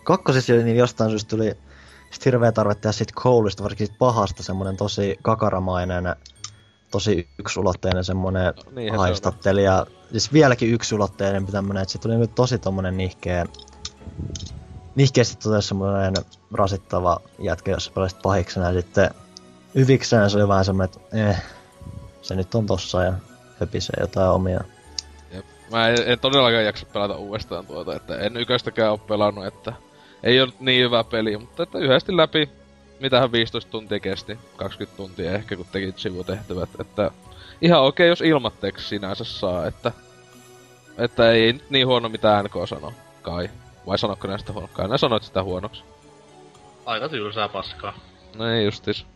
kakkosessa 0.05 0.53
niin 0.53 0.77
jostain 0.77 1.11
syystä 1.11 1.29
tuli 1.29 1.57
sit 2.11 2.25
hirveä 2.25 2.53
tarve 2.53 2.75
tehdä 2.75 2.93
siitä 2.93 3.13
koulusta, 3.23 3.63
varsinkin 3.63 3.87
siitä 3.87 3.99
pahasta 3.99 4.43
semmonen 4.43 4.77
tosi 4.77 5.19
kakaramainen, 5.23 6.05
tosi 6.95 7.29
yksulotteinen 7.39 8.05
semmonen 8.05 8.53
No, 8.57 8.73
niinhän 8.75 8.99
se 8.99 9.01
on. 9.01 9.07
haistatteli 9.09 9.65
ja 9.65 9.87
siis 10.11 10.33
vieläkin 10.33 10.73
yksulotteinen 10.73 11.47
tämmönen, 11.47 11.83
että 11.83 11.93
se 11.93 11.99
tuli 11.99 12.15
niinku 12.17 12.33
tosi 12.35 12.59
tommonen 12.59 12.97
nihkeä, 12.97 13.47
nihkeästi 14.95 15.37
totesi 15.43 15.69
semmonen 15.69 16.15
rasittava 16.53 17.21
jätkä, 17.39 17.71
jos 17.71 17.91
pelasit 17.91 18.23
pahiksena 18.23 18.67
ja 18.67 18.73
sitten 18.73 19.11
hyvikseen 19.75 20.31
se 20.31 20.37
oli 20.37 20.49
vähän 20.49 20.65
semmonen, 20.65 20.91
että 20.95 21.31
eh, 21.31 21.43
se 22.23 22.35
nyt 22.35 22.55
on 22.55 22.67
tossa 22.67 23.03
ja 23.05 23.13
höpisee 23.61 23.97
jotain 24.01 24.31
omia. 24.31 24.61
Jep. 25.33 25.45
Mä 25.71 25.89
en, 25.89 25.97
en 26.07 26.19
todellakaan 26.19 26.65
jaksa 26.65 26.87
pelata 26.93 27.17
uudestaan 27.17 27.67
tuota, 27.67 27.97
että 27.97 28.19
en 28.19 28.37
yköistäkään 28.37 28.91
oo 28.91 28.99
pelannut, 28.99 29.47
että 29.47 29.73
ei 30.23 30.41
ole 30.41 30.53
niin 30.61 30.85
hyvä 30.85 31.05
peli, 31.05 31.37
mutta 31.37 31.63
että 31.63 31.79
yhdesti 31.79 32.17
läpi, 32.17 32.49
mitähän 33.01 33.33
15 33.33 33.71
tuntia 33.71 34.01
kesti, 34.01 34.39
20 34.57 34.97
tuntia 34.97 35.33
ehkä 35.33 35.57
kun 35.57 35.67
teki 35.73 35.93
sivutehtävät, 35.97 36.69
että 36.81 37.11
ihan 37.63 37.83
okei 37.83 38.09
jos 38.09 38.21
ilmatteeksi 38.21 38.89
sinänsä 38.89 39.25
saa, 39.25 39.67
että 39.67 39.93
että 40.99 41.31
ei 41.31 41.53
nyt 41.53 41.71
niin 41.71 41.87
huono 41.87 42.09
mitä 42.09 42.43
NK 42.43 42.55
sanoo, 42.69 42.93
kai. 43.23 43.51
Vai 43.87 43.99
sanokko 43.99 44.29
näistä 44.29 44.53
huono? 44.53 44.69
Kai 44.73 44.89
ne 44.89 44.99
sanoit 44.99 45.23
sitä 45.23 45.43
huonoksi. 45.43 45.85
Aika 46.87 47.09
tylsää 47.09 47.49
paskaa. 47.49 47.95
No 48.37 48.51
ei 48.51 48.65
justis. 48.65 49.07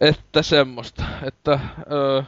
Että 0.00 0.42
semmoista, 0.42 1.04
että 1.22 1.60
öö, 1.92 2.22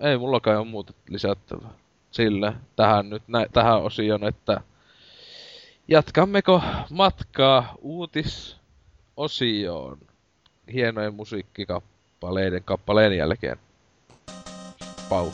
ei 0.00 0.18
mullakaan 0.18 0.58
ole 0.58 0.66
muuta 0.66 0.92
lisättävää. 1.08 1.70
Sille 2.10 2.52
tähän 2.76 3.10
nyt, 3.10 3.22
nä, 3.28 3.46
tähän 3.52 3.82
osioon, 3.82 4.24
että 4.24 4.60
jatkammeko 5.88 6.62
matkaa 6.90 7.74
uutisosioon 9.18 9.98
hienojen 10.72 11.14
musiikkikappaleiden 11.14 12.64
kappaleen 12.64 13.16
jälkeen. 13.16 13.58
Pau. 15.08 15.30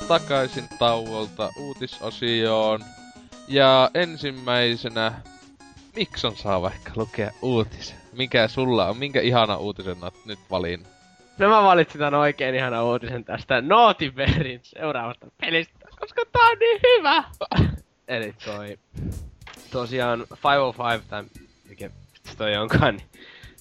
Ja 0.00 0.06
takaisin 0.06 0.64
tauolta 0.78 1.52
uutisosioon. 1.56 2.80
Ja 3.48 3.90
ensimmäisenä 3.94 5.12
Mikson 5.96 6.36
saa 6.36 6.62
vaikka 6.62 6.90
lukea 6.96 7.30
uutisen. 7.42 7.96
Mikä 8.12 8.48
sulla 8.48 8.86
on? 8.86 8.96
Minkä 8.96 9.20
ihana 9.20 9.56
uutisen 9.56 10.04
oot 10.04 10.14
nyt 10.24 10.38
valin? 10.50 10.86
No 11.38 11.48
mä 11.48 11.62
valitsin 11.62 11.98
tämän 11.98 12.14
oikein 12.14 12.54
ihana 12.54 12.84
uutisen 12.84 13.24
tästä 13.24 13.60
Naughty 13.60 14.10
Bearin 14.10 14.60
seuraavasta 14.62 15.26
pelistä, 15.40 15.78
koska 16.00 16.22
tää 16.32 16.46
on 16.46 16.58
niin 16.58 16.80
hyvä! 16.82 17.24
Eli 18.08 18.34
toi... 18.44 18.78
Tosiaan 19.70 20.20
505, 20.20 21.08
tai 21.08 21.24
mikä 21.68 21.90
toi 22.38 22.56
onkaan, 22.56 22.96
niin... 22.96 23.06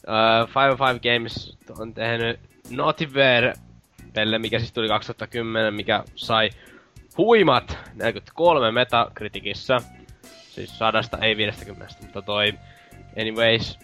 Uh, 0.07 0.47
505 0.55 0.99
Games 0.99 1.57
on 1.79 1.93
tehnyt 1.93 2.39
Naughty 2.69 3.07
Bear 3.07 3.53
pelle, 4.13 4.39
mikä 4.39 4.59
siis 4.59 4.73
tuli 4.73 4.87
2010, 4.87 5.73
mikä 5.73 6.03
sai 6.15 6.49
huimat 7.17 7.77
43 7.95 8.71
metakritikissä. 8.71 9.77
Siis 10.49 10.77
sadasta, 10.77 11.17
ei 11.17 11.37
50, 11.37 11.95
mutta 12.01 12.21
toi... 12.21 12.53
Anyways, 13.21 13.79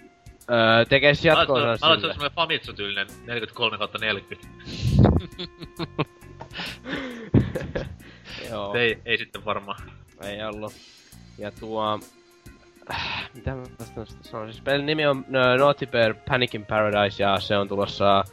öö, 0.51 0.85
tekee 0.85 1.13
siis 1.13 1.25
jatko 1.25 1.53
Aloittaa 1.53 1.95
sille. 1.95 2.13
semmonen 2.13 2.31
Famitsu-tyylinen 2.35 3.07
43 3.25 3.77
kautta 3.77 3.97
40. 3.97 4.47
Joo, 8.49 8.73
Ei, 8.75 8.99
ei 9.05 9.17
sitten 9.17 9.45
varmaan. 9.45 9.91
ei 10.23 10.43
ollut. 10.43 10.73
Ja 11.37 11.51
tuo... 11.51 11.99
Äh, 12.91 13.29
mitä 13.33 13.55
mä 13.55 13.63
tästä 13.77 14.05
sanon? 14.21 14.47
Siis 14.53 14.63
pelin 14.63 14.85
nimi 14.85 15.05
on 15.05 15.17
uh, 15.17 15.59
Naughty 15.59 15.85
Bear 15.85 16.13
Panic 16.29 16.55
in 16.55 16.65
Paradise 16.65 17.23
ja 17.23 17.39
se 17.39 17.57
on 17.57 17.67
tulossa 17.67 18.23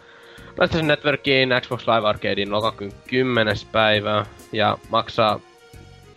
PlayStation 0.56 0.86
Networkiin, 0.86 1.48
Xbox 1.60 1.80
Live 1.86 2.08
Arcadein 2.08 2.50
lokakuun 2.50 2.92
10. 3.08 3.56
päivä 3.72 4.26
ja 4.52 4.78
maksaa 4.88 5.40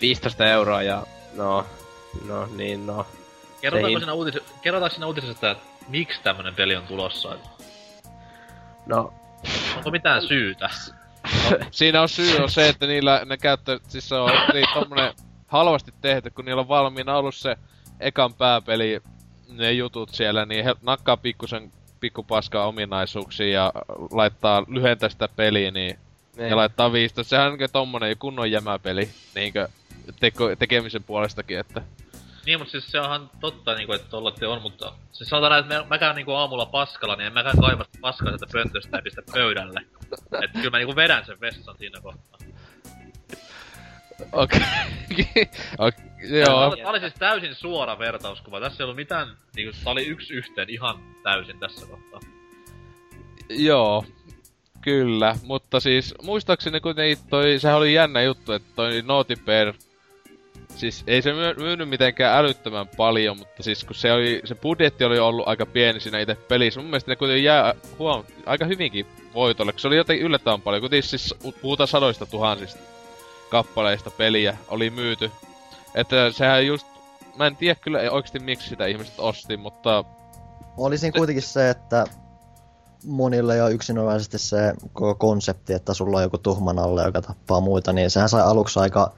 15 0.01 0.45
euroa 0.45 0.81
ja 0.81 1.03
no, 1.35 1.65
no 2.27 2.47
niin 2.55 2.87
no. 2.87 3.05
Kerrotaanko 3.61 3.89
Sein. 3.89 3.99
siinä, 3.99 4.13
uutis... 4.13 4.37
Kerrotaanko 4.61 4.93
siinä 4.93 5.07
uutisessa, 5.07 5.51
että 5.51 5.65
miksi 5.87 6.21
tämmönen 6.23 6.55
peli 6.55 6.75
on 6.75 6.83
tulossa? 6.83 7.37
No, 8.85 9.13
Onko 9.77 9.91
mitään 9.91 10.21
syytä? 10.21 10.69
Siinä 11.71 12.01
on 12.01 12.09
syy 12.09 12.37
on 12.37 12.51
se, 12.51 12.69
että 12.69 12.87
niillä 12.87 13.21
ne 13.25 13.37
käyttö, 13.37 13.79
siis 13.87 14.09
se 14.09 14.15
on 14.15 14.31
niin 14.53 14.67
tommonen 14.73 15.13
halvasti 15.47 15.93
tehty, 16.01 16.29
kun 16.29 16.45
niillä 16.45 16.59
on 16.59 16.67
valmiina 16.67 17.17
ollut 17.17 17.35
se 17.35 17.57
ekan 17.99 18.33
pääpeli, 18.33 19.01
ne 19.47 19.71
jutut 19.71 20.09
siellä, 20.09 20.45
niin 20.45 20.65
he 20.65 20.75
nakkaa 20.81 21.17
pikkusen 21.17 21.71
pikkupaskaa 22.05 22.67
ominaisuuksia 22.67 23.47
ja 23.47 23.71
laittaa 24.11 24.65
lyhentää 24.67 25.09
sitä 25.09 25.27
peliä, 25.27 25.71
niin 25.71 25.99
ei. 26.37 26.49
ja 26.49 26.55
laittaa 26.55 26.91
15. 26.91 27.29
Sehän 27.29 27.45
on 27.45 27.51
niinku 27.57 27.71
tommonen 27.73 28.17
kunnon 28.17 28.51
jämäpeli, 28.51 29.09
niinkö 29.35 29.67
teko, 30.19 30.55
tekemisen 30.55 31.03
puolestakin, 31.03 31.59
että 31.59 31.81
Niin, 32.45 32.59
mutta 32.59 32.71
siis 32.71 32.91
se 32.91 32.99
onhan 32.99 33.29
totta, 33.39 33.75
niinku, 33.75 33.93
että 33.93 34.09
tolla 34.09 34.31
te 34.31 34.47
on, 34.47 34.61
mutta... 34.61 34.93
Siis 35.11 35.29
sanotaan 35.29 35.51
näin, 35.51 35.63
että 35.63 35.75
mä, 35.75 35.85
mä 35.89 35.97
käyn 35.97 36.15
niinku 36.15 36.31
aamulla 36.31 36.65
paskalla, 36.65 37.15
niin 37.15 37.27
en 37.27 37.33
mäkään 37.33 37.57
kaiva 37.61 37.85
paskaa 38.01 38.29
sieltä 38.29 38.47
pöntöstä 38.51 38.97
ja 38.97 39.01
pistä 39.01 39.21
pöydälle. 39.33 39.81
Et 40.43 40.51
kyllä 40.51 40.69
mä 40.69 40.77
niinku 40.77 40.95
vedän 40.95 41.25
sen 41.25 41.39
vessan 41.41 41.77
siinä 41.77 42.01
kohtaa. 42.01 42.39
okei. 44.31 44.61
Okay. 45.77 46.14
Joo, 46.29 46.75
tää 46.75 46.89
oli 46.89 46.99
siis 46.99 47.13
täysin 47.13 47.55
suora 47.55 47.99
vertauskuva. 47.99 48.59
Tässä 48.59 48.83
ei 48.83 48.85
ollut 48.85 48.95
mitään, 48.95 49.27
niinku, 49.55 49.77
tää 49.83 49.91
oli 49.91 50.05
yksi 50.05 50.33
yhteen 50.33 50.69
ihan 50.69 50.99
täysin 51.23 51.59
tässä 51.59 51.85
kohtaa. 51.85 52.19
Joo, 53.49 54.05
kyllä, 54.81 55.35
mutta 55.43 55.79
siis 55.79 56.13
muistaakseni 56.23 56.79
kuitenkin 56.79 57.17
toi, 57.29 57.59
sehän 57.59 57.77
oli 57.77 57.93
jännä 57.93 58.21
juttu, 58.21 58.51
että 58.51 58.69
toi 58.75 59.01
Naughty 59.01 59.35
Bear, 59.35 59.73
siis 60.75 61.03
ei 61.07 61.21
se 61.21 61.33
myy- 61.33 61.55
myynyt 61.57 61.89
mitenkään 61.89 62.37
älyttömän 62.37 62.87
paljon, 62.97 63.37
mutta 63.37 63.63
siis 63.63 63.83
kun 63.83 63.95
se 63.95 64.13
oli, 64.13 64.41
se 64.43 64.55
budjetti 64.55 65.03
oli 65.03 65.19
ollut 65.19 65.47
aika 65.47 65.65
pieni 65.65 65.99
siinä 65.99 66.19
itse 66.19 66.35
pelissä, 66.35 66.79
mun 66.79 66.89
mielestä 66.89 67.11
ne 67.11 67.15
kuitenkin 67.15 67.43
jää 67.43 67.73
huom, 67.99 68.23
aika 68.45 68.65
hyvinkin 68.65 69.05
voitolle, 69.33 69.71
kun 69.71 69.79
se 69.79 69.87
oli 69.87 69.97
jotenkin 69.97 70.25
yllättävän 70.25 70.61
paljon, 70.61 70.81
kuitenkin 70.81 71.09
siis 71.09 71.35
puhutaan 71.61 71.87
sadoista 71.87 72.25
tuhansista 72.25 72.79
kappaleista 73.49 74.11
peliä 74.11 74.57
oli 74.67 74.89
myyty. 74.89 75.31
Että 75.95 76.31
sehän 76.31 76.67
just, 76.67 76.87
mä 77.37 77.47
en 77.47 77.55
tiedä 77.55 77.75
kyllä 77.75 77.99
oikeasti 78.11 78.39
miksi 78.39 78.69
sitä 78.69 78.85
ihmiset 78.85 79.13
osti, 79.17 79.57
mutta 79.57 80.03
Oli 80.77 80.97
siinä 80.97 81.17
kuitenkin 81.17 81.43
se, 81.43 81.69
että 81.69 82.05
monille 83.05 83.57
jo 83.57 83.69
yksinomaisesti 83.69 84.37
se 84.37 84.73
koko 84.93 85.15
konsepti, 85.15 85.73
että 85.73 85.93
sulla 85.93 86.17
on 86.17 86.23
joku 86.23 86.37
tuhman 86.37 86.79
alle, 86.79 87.03
joka 87.03 87.21
tappaa 87.21 87.59
muita, 87.59 87.93
niin 87.93 88.09
sehän 88.09 88.29
sai 88.29 88.41
aluksi 88.41 88.79
aika 88.79 89.11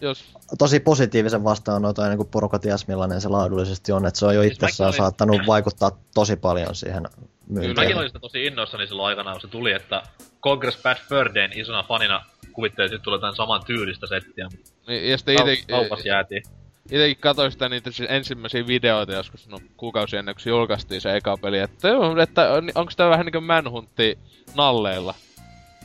jos 0.00 0.24
tosi 0.58 0.80
positiivisen 0.80 1.44
vastaanoton, 1.44 2.04
ennen 2.04 2.16
kuin 2.16 2.28
porukka 2.28 2.58
ties 2.58 2.88
millainen 2.88 3.20
se 3.20 3.28
laadullisesti 3.28 3.92
on, 3.92 4.06
että 4.06 4.18
se 4.18 4.26
on 4.26 4.34
jo 4.34 4.40
Siis 4.42 4.52
itsessään 4.52 4.88
olin- 4.88 4.96
saattanut 4.96 5.40
vaikuttaa 5.46 5.90
tosi 6.14 6.36
paljon 6.36 6.74
siihen 6.74 7.02
Kyllä 7.02 7.28
myyntiin. 7.48 7.76
mäkin 7.76 7.96
olin 7.96 8.08
sitä 8.08 8.18
tosi 8.18 8.44
innoissani 8.46 8.86
silloin 8.86 9.08
aikana, 9.08 9.32
kun 9.32 9.40
se 9.40 9.48
tuli, 9.48 9.72
että 9.72 10.02
Congress 10.40 10.82
Bad 10.82 10.96
Fur 11.08 11.34
Dayn 11.34 11.52
isona 11.58 11.82
fanina 11.82 12.24
kuvittelin, 12.52 12.86
että 12.86 12.94
nyt 12.94 13.02
tulee 13.02 13.16
jotain 13.16 13.36
saman 13.36 13.62
tyylistä 13.66 14.06
settiä, 14.06 14.48
mutta 14.56 14.71
niin, 14.86 15.10
ja 15.10 15.18
sitten 15.18 15.34
ite, 15.34 15.64
kaupas 15.70 16.04
jäätiin. 16.04 16.42
Itekin 16.90 17.16
katsoin 17.20 17.52
sitä 17.52 17.68
niitä 17.68 17.90
siis 17.90 18.10
ensimmäisiä 18.10 18.66
videoita 18.66 19.12
joskus 19.12 19.48
no, 19.48 19.60
kuukausi 19.76 20.16
ennen 20.16 20.34
kuin 20.34 20.42
se 20.42 20.50
julkaistiin 20.50 21.00
se 21.00 21.16
eka 21.16 21.36
peli, 21.36 21.58
että, 21.58 21.88
että 22.22 22.52
on, 22.52 22.70
onko 22.74 22.92
tää 22.96 23.10
vähän 23.10 23.26
niinku 23.26 23.40
Manhuntti 23.40 24.18
nalleilla. 24.54 25.14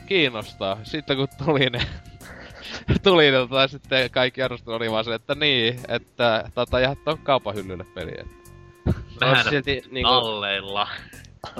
Kiinnostaa. 0.06 0.78
Sitten 0.82 1.16
kun 1.16 1.28
tuli 1.44 1.70
ne, 1.70 1.80
tuli 3.02 3.30
ne, 3.30 3.36
tota, 3.36 3.68
sitten 3.68 4.10
kaikki 4.10 4.42
arvostelu 4.42 4.76
oli 4.76 4.90
vaan 4.90 5.04
se, 5.04 5.14
että 5.14 5.34
niin, 5.34 5.80
että 5.88 6.50
tota 6.54 6.80
jää 6.80 6.96
ton 7.04 7.18
kaupan 7.18 7.54
hyllylle 7.54 7.84
peli. 7.94 8.12
Että. 8.18 8.50
Mehän 9.20 9.36
Olisi 9.36 9.50
silti 9.50 9.82
niinku... 9.90 10.10
nalleilla. 10.10 10.88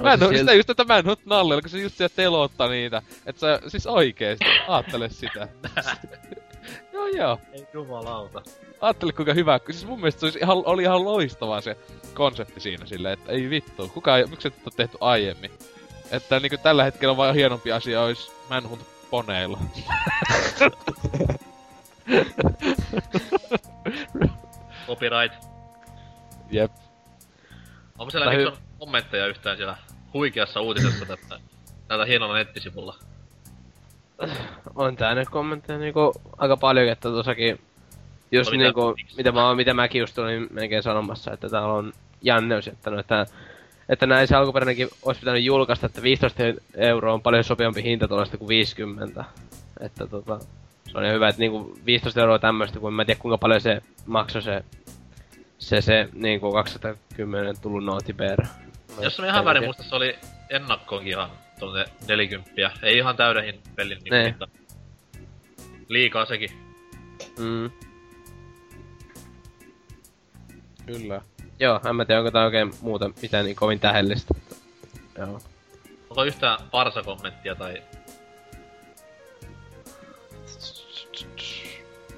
Mä 0.01 0.13
en 0.13 0.37
sitä 0.37 0.53
just, 0.53 0.69
että 0.69 0.83
Manhunt 0.83 1.25
nalleilla, 1.25 1.61
kun 1.61 1.69
se 1.69 1.79
just 1.79 1.97
siellä 1.97 2.13
telottaa 2.15 2.67
niitä. 2.67 3.01
Että 3.25 3.39
sä 3.39 3.59
siis 3.67 3.87
oikeesti, 3.87 4.45
aattele 4.67 5.09
sitä. 5.09 5.47
joo 6.93 7.07
joo. 7.07 7.39
Ei 7.53 7.67
jumalauta. 7.73 8.41
Aattele 8.81 9.13
kuinka 9.13 9.33
hyvä, 9.33 9.59
siis 9.65 9.85
mun 9.85 9.99
mielestä 9.99 10.19
se 10.19 10.25
olisi 10.25 10.39
ihan, 10.39 10.57
oli 10.65 10.83
ihan 10.83 11.05
loistavaa 11.05 11.61
se 11.61 11.77
konsepti 12.13 12.59
siinä 12.59 12.85
silleen, 12.85 13.13
että 13.13 13.31
ei 13.31 13.49
vittu, 13.49 13.87
kuka 13.93 14.17
ei, 14.17 14.25
miksi 14.25 14.47
et 14.47 14.53
ole 14.65 14.73
tehty 14.77 14.97
aiemmin? 15.01 15.51
Että 16.11 16.39
niinku 16.39 16.57
tällä 16.63 16.83
hetkellä 16.83 17.17
vaan 17.17 17.35
hienompi 17.35 17.71
asia 17.71 18.01
olisi 18.01 18.31
Manhunt 18.49 18.81
poneilla. 19.09 19.59
Copyright. 24.87 25.43
Jep. 26.51 26.71
Onko 27.97 28.11
siellä 28.11 28.25
Tai 28.25 28.51
kommentteja 28.79 29.27
yhtään 29.27 29.57
siellä 29.57 29.77
huikeassa 30.13 30.61
uutisessa 30.61 31.05
tästä, 31.05 31.39
täältä 31.87 32.05
hienolla 32.05 32.35
nettisivulla? 32.35 32.95
On 34.75 34.95
tää 34.95 35.15
nyt 35.15 35.29
kommentteja 35.29 35.79
niinku 35.79 36.13
aika 36.37 36.57
paljon, 36.57 36.89
että 36.89 37.09
tossakin 37.09 37.59
just 38.31 38.51
No 38.51 38.57
mitä- 38.57 38.63
niinku, 38.63 38.93
miksi? 38.97 39.17
mitä, 39.17 39.31
mä, 39.31 39.55
mitä 39.55 39.73
mäkin 39.73 39.99
just 39.99 40.17
olin 40.19 40.47
melkein 40.51 40.83
sanomassa, 40.83 41.33
että 41.33 41.49
täällä 41.49 41.73
on 41.73 41.93
Janne 42.21 42.55
on 42.55 42.61
jättänyt, 42.65 42.99
että 42.99 43.25
että 43.89 44.05
näin 44.05 44.27
se 44.27 44.35
alkuperäinenkin 44.35 44.89
olisi 45.05 45.21
pitänyt 45.21 45.43
julkaista, 45.43 45.85
että 45.85 46.01
15 46.01 46.43
euroa 46.75 47.13
on 47.13 47.21
paljon 47.21 47.43
sopivampi 47.43 47.83
hinta 47.83 48.07
tuollaista 48.07 48.37
kuin 48.37 48.47
50. 48.49 49.25
Että 49.79 50.07
tota, 50.07 50.39
se 50.91 50.97
on 50.97 51.03
ihan 51.03 51.15
hyvä, 51.15 51.27
että 51.27 51.39
niinku 51.39 51.77
15 51.85 52.19
euroa 52.21 52.39
tämmöistä, 52.39 52.79
kun 52.79 52.89
en 52.89 52.93
mä 52.93 53.05
tiedä 53.05 53.19
kuinka 53.19 53.37
paljon 53.37 53.61
se 53.61 53.81
maksoi 54.05 54.41
se, 54.41 54.63
se, 55.59 55.81
se 55.81 56.09
niinku 56.13 56.51
210 56.51 57.55
tullut 57.61 57.83
Naughty 57.85 58.13
Bear. 58.13 58.37
Jos 59.01 59.19
mä 59.19 59.27
ihan 59.27 59.45
väärin 59.45 59.63
muista, 59.63 59.83
se 59.83 59.95
oli 59.95 60.15
ennakkoonkin 60.49 61.11
ihan 61.11 61.29
tuonne 61.59 61.85
40. 62.07 62.51
Ei 62.83 62.97
ihan 62.97 63.15
täyden 63.15 63.59
pelin 63.75 63.97
niin 64.03 64.23
hinta. 64.25 64.47
Liikaa 65.89 66.25
sekin. 66.25 66.49
Mm. 67.39 67.71
Kyllä. 70.85 71.21
Joo, 71.59 71.79
en 71.89 71.95
mä 71.95 72.05
tiedä, 72.05 72.19
onko 72.19 72.31
tää 72.31 72.45
oikein 72.45 72.73
muuta 72.81 73.11
mitään 73.21 73.45
niin 73.45 73.55
kovin 73.55 73.79
tähdellistä. 73.79 74.33
Joo. 75.17 75.39
Onko 76.09 76.23
yhtään 76.23 76.59
parsa-kommenttia 76.71 77.55
tai... 77.55 77.83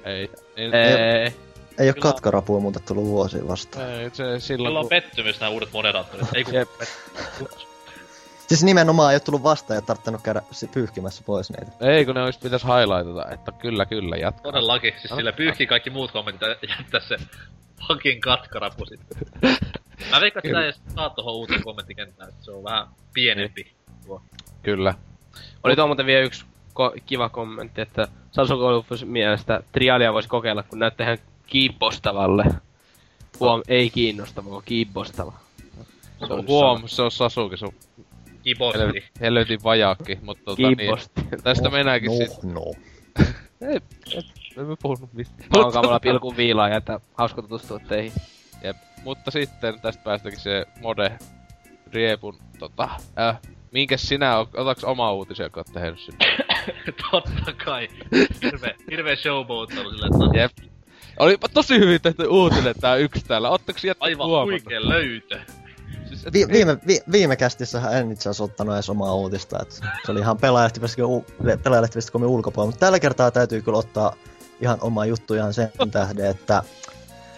Ei. 0.04 0.30
Ei, 0.56 0.70
Ei. 0.72 1.32
Ei 1.78 1.88
ole 1.88 1.92
Kyllä- 1.92 2.02
katkarapua 2.02 2.60
muuten 2.60 2.82
tullut 2.82 3.04
vuosiin 3.04 3.48
vastaan. 3.48 3.90
ei 3.90 4.10
se 4.12 4.40
silloin 4.40 4.68
Kyllä 4.70 4.78
on 4.78 4.84
kun... 4.84 4.88
pettymys 4.90 5.40
nämä 5.40 5.50
uudet 5.50 5.72
moderaattorit. 5.72 6.28
Ei 6.34 6.44
kun... 6.44 6.54
Siis 8.52 8.64
nimenomaan 8.64 9.12
ei 9.12 9.14
ole 9.14 9.20
tullut 9.20 9.42
vastaan 9.42 9.76
ja 9.76 9.82
tarvinnut 9.82 10.22
käydä 10.22 10.42
pyyhkimässä 10.74 11.22
pois 11.26 11.50
niitä. 11.50 11.72
Ei 11.80 12.04
kun 12.04 12.14
ne 12.14 12.22
olisi 12.22 12.38
pitäis 12.38 12.64
highlightata, 12.64 13.34
että 13.34 13.52
kyllä 13.52 13.86
kyllä 13.86 14.16
jatka. 14.16 14.42
Todellakin. 14.42 14.92
Siis 15.00 15.12
sillä 15.16 15.32
pyyhkii 15.32 15.66
kaikki 15.66 15.90
muut 15.90 16.10
kommentit 16.10 16.42
ja 16.42 16.56
jättää 16.78 17.00
se 17.00 17.16
fucking 17.88 18.20
katkarapu 18.20 18.84
sitten. 18.84 19.18
Mä 20.10 20.20
veikkaan, 20.20 20.46
että 20.46 20.48
sitä 20.48 20.66
ei 20.66 20.94
saa 20.94 21.10
tohon 21.10 21.34
uuteen 21.34 21.62
kommenttikenttään, 21.62 22.28
että 22.28 22.44
se 22.44 22.50
on 22.50 22.64
vähän 22.64 22.86
pienempi. 23.12 23.72
Tuo. 24.06 24.22
Kyllä. 24.62 24.94
Oli 25.64 25.76
tuo 25.76 25.86
muuten 25.86 26.06
vielä 26.06 26.24
yksi 26.24 26.44
ko- 26.70 27.00
kiva 27.06 27.28
kommentti, 27.28 27.80
että 27.80 28.08
Samsung 28.32 28.60
Golfus 28.60 29.04
mielestä 29.04 29.62
trialia 29.72 30.12
voisi 30.12 30.28
kokeilla, 30.28 30.62
kun 30.62 30.78
näyttää 30.78 31.06
ihan 31.06 31.18
kiipostavalle. 31.46 32.44
Huom, 33.40 33.62
ei 33.68 33.90
kiinnostava, 33.90 34.50
vaan 34.50 34.62
kiibbostava. 34.64 35.32
Se 36.26 36.32
on 36.32 36.46
huom, 36.46 36.82
se 36.86 37.02
on 37.02 37.10
Sasuke, 37.10 37.56
se 37.56 37.64
on 37.64 37.72
Kiposti. 38.42 38.78
helvetin, 38.78 39.02
helvetin 39.20 39.62
vajaakki, 39.64 40.18
mutta 40.22 40.44
tota 40.44 40.62
niin, 40.62 40.76
Kiibbosti. 40.76 41.20
tästä 41.42 41.70
mennäänkin 41.70 42.10
no, 42.10 42.16
sit, 42.16 42.42
no. 42.42 42.64
ei, 43.68 43.76
et, 43.76 43.84
en 44.58 44.66
mä 44.66 44.76
puhunut 44.82 45.12
mistään. 45.12 45.48
Mä 45.56 45.62
oon 45.62 45.72
kamalla 45.72 46.00
pilkun 46.00 46.36
viilaa 46.36 46.68
ja 46.68 46.76
että 46.76 47.00
hauska 47.14 47.42
tutustua 47.42 47.78
teihin. 47.78 48.12
Jep. 48.64 48.76
Mutta 49.04 49.30
sitten 49.30 49.80
tästä 49.80 50.02
päästäkin 50.04 50.40
se 50.40 50.66
Mode 50.80 51.18
Riepun, 51.92 52.38
tota, 52.58 52.88
äh, 53.18 53.38
minkäs 53.72 54.08
sinä 54.08 54.38
otaks 54.38 54.84
oma 54.84 55.12
uutisia, 55.12 55.50
kun 55.50 55.60
oot 55.60 55.72
tehnyt 55.72 56.00
sinne? 56.00 56.36
Totta 57.10 57.52
kai. 57.64 57.88
Hirve, 58.42 58.74
hirve 58.90 59.16
showboat 59.16 59.70
oli 59.70 59.90
silleen, 59.90 60.12
että 60.14 60.26
no, 60.26 60.32
Jep. 60.34 60.52
Olipa 61.18 61.48
tosi 61.48 61.78
hyvin 61.78 62.00
tehty 62.00 62.26
uutinen 62.26 62.74
tää 62.80 62.96
yksi 62.96 63.24
täällä, 63.24 63.50
oottaks 63.50 63.84
jättä 63.84 64.04
aivan 64.04 64.26
huomannut? 64.26 64.62
huikea 64.62 64.88
löytö. 64.88 65.40
Siis, 66.22 66.26
et, 66.26 66.32
Vi- 66.32 66.48
viime, 66.52 66.78
vi- 66.86 67.02
viime 67.12 67.36
kästissähän 67.36 67.94
en 67.94 68.12
itse 68.12 68.28
asiassa 68.28 68.44
ottanut 68.44 68.74
edes 68.74 68.90
omaa 68.90 69.14
uutista, 69.14 69.58
että 69.62 69.74
se 70.06 70.12
oli 70.12 70.20
ihan 70.20 70.36
pelaajalehtivistikommin 71.62 72.30
ulkopuolella, 72.30 72.68
mutta 72.70 72.80
tällä 72.86 73.00
kertaa 73.00 73.30
täytyy 73.30 73.62
kyllä 73.62 73.78
ottaa 73.78 74.14
ihan 74.60 74.78
oma 74.80 75.04
juttu 75.06 75.34
ihan 75.34 75.54
sen 75.54 75.72
tähden, 75.90 76.26
että 76.26 76.62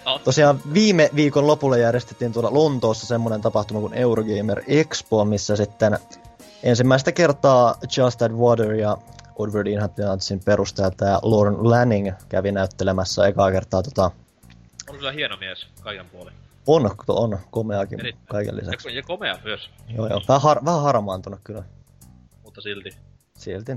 No. 0.04 0.18
tosiaan 0.24 0.60
viime 0.72 1.10
viikon 1.14 1.46
lopulla 1.46 1.76
järjestettiin 1.76 2.32
tuolla 2.32 2.54
Lontoossa 2.54 3.06
semmoinen 3.06 3.40
tapahtuma 3.40 3.80
kuin 3.80 3.94
Eurogamer 3.94 4.62
Expo, 4.66 5.24
missä 5.24 5.56
sitten 5.56 5.98
ensimmäistä 6.62 7.12
kertaa 7.12 7.74
Just 7.96 8.22
Add 8.22 8.32
Water 8.32 8.72
ja 8.72 8.96
Woodward 9.38 9.66
Inhabitantsin 9.66 10.40
perustaja 10.44 10.90
tämä 10.90 11.18
Lauren 11.22 11.70
Lanning 11.70 12.12
kävi 12.28 12.52
näyttelemässä 12.52 13.26
ekaa 13.26 13.50
kertaa 13.52 13.82
tota, 13.82 14.10
On 14.90 14.96
kyllä 14.96 15.12
hieno 15.12 15.36
mies 15.36 15.66
kaiken 15.82 16.06
puolin. 16.06 16.34
On, 16.66 16.90
on 17.08 17.38
komeakin 17.50 18.00
Erittäin. 18.00 18.26
kaiken 18.26 18.56
lisäksi. 18.56 18.96
ja 18.96 19.02
komea 19.02 19.38
myös, 19.44 19.70
Joo, 19.96 20.08
joo. 20.08 20.20
Vähän, 20.28 20.42
har, 20.42 20.64
vähän 20.64 20.82
harmaantunut 20.82 21.40
kyllä. 21.44 21.62
mutta 22.44 22.60
silti. 22.60 22.90
silti. 23.38 23.72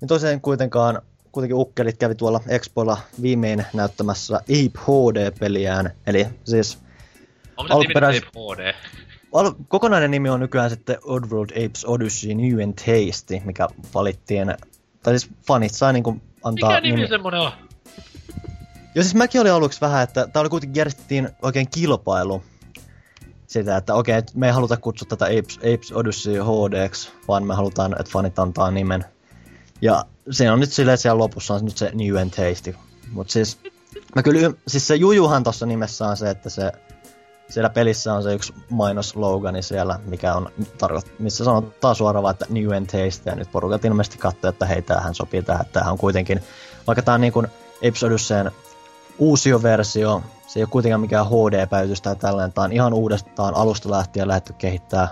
Niin 0.00 0.08
tosiaan 0.08 0.40
kuitenkaan, 0.40 1.02
kuitenkin 1.32 1.56
ukkelit 1.56 1.96
kävi 1.96 2.14
tuolla 2.14 2.40
Expoilla 2.48 2.98
viimein 3.22 3.64
näyttämässä 3.74 4.36
Ape 4.36 4.78
HD-peliään. 4.78 5.90
Eli 6.06 6.26
siis 6.44 6.78
Onko 7.56 7.68
se 7.68 7.74
Alkuperäis- 7.74 8.20
nimi 8.34 8.54
HD? 8.54 8.74
al- 9.32 9.52
kokonainen 9.68 10.10
nimi 10.10 10.28
on 10.28 10.40
nykyään 10.40 10.70
sitten 10.70 10.96
Oddworld 11.04 11.50
Apes 11.50 11.84
Odyssey 11.84 12.34
New 12.34 12.62
and 12.62 12.74
Tasty, 12.74 13.40
mikä 13.44 13.68
valittiin, 13.94 14.54
tai 15.02 15.18
siis 15.18 15.32
fanit 15.46 15.72
sai 15.74 15.92
niinku 15.92 16.16
antaa 16.44 16.68
Mikä 16.70 16.80
nimi 16.80 17.08
semmonen 17.08 17.40
on? 17.40 17.52
Joo, 18.94 19.02
siis 19.02 19.14
mäkin 19.14 19.40
olin 19.40 19.52
aluksi 19.52 19.80
vähän, 19.80 20.02
että 20.02 20.26
tää 20.26 20.40
oli 20.40 20.48
kuitenkin 20.48 20.80
järjestettiin 20.80 21.28
oikein 21.42 21.70
kilpailu 21.70 22.42
sitä, 23.46 23.76
että 23.76 23.94
okei, 23.94 24.14
että 24.14 24.32
me 24.34 24.46
ei 24.46 24.52
haluta 24.52 24.76
kutsua 24.76 25.06
tätä 25.08 25.24
Apes, 25.24 25.56
Apes 25.56 25.92
Odyssey 25.92 26.34
HDX, 26.34 27.10
vaan 27.28 27.46
me 27.46 27.54
halutaan, 27.54 27.96
että 28.00 28.12
fanit 28.12 28.38
antaa 28.38 28.70
nimen. 28.70 29.04
Ja 29.82 30.04
se 30.30 30.50
on 30.50 30.60
nyt 30.60 30.72
silleen, 30.72 30.94
että 30.94 31.02
siellä 31.02 31.18
lopussa 31.18 31.54
on 31.54 31.64
nyt 31.64 31.76
se 31.76 31.90
New 31.94 32.16
and 32.16 32.30
Tasty. 32.30 32.76
Mut 33.12 33.30
siis, 33.30 33.58
mä 34.16 34.22
kyllä, 34.22 34.50
siis 34.66 34.86
se 34.86 34.94
jujuhan 34.94 35.42
tossa 35.42 35.66
nimessä 35.66 36.06
on 36.06 36.16
se, 36.16 36.30
että 36.30 36.50
se 36.50 36.72
siellä 37.48 37.70
pelissä 37.70 38.14
on 38.14 38.22
se 38.22 38.34
yksi 38.34 38.54
mainoslogani 38.70 39.62
siellä, 39.62 39.98
mikä 40.04 40.34
on 40.34 40.48
tarkoit, 40.78 41.18
missä 41.18 41.44
sanotaan 41.44 41.94
suoraan 41.94 42.22
vaan, 42.22 42.32
että 42.32 42.46
New 42.48 42.76
and 42.76 42.86
Tasty, 42.86 43.30
ja 43.30 43.34
nyt 43.34 43.52
porukat 43.52 43.84
ilmeisesti 43.84 44.18
katsoo, 44.18 44.50
että 44.50 44.66
hei, 44.66 44.82
tämähän 44.82 45.14
sopii 45.14 45.42
tähän, 45.42 45.66
tämähän 45.72 45.92
on 45.92 45.98
kuitenkin, 45.98 46.42
vaikka 46.86 47.02
tää 47.02 47.14
on 47.14 47.20
niin 47.20 47.32
kuin 47.32 47.46
uusioversio, 49.20 50.22
se 50.46 50.58
ei 50.58 50.62
ole 50.62 50.70
kuitenkaan 50.70 51.00
mikään 51.00 51.26
HD-päivitys 51.26 52.02
tai 52.02 52.16
tällainen, 52.16 52.52
tämä 52.52 52.64
on 52.64 52.72
ihan 52.72 52.94
uudestaan 52.94 53.54
alusta 53.54 53.90
lähtien 53.90 54.28
lähdetty 54.28 54.52
kehittää. 54.52 55.08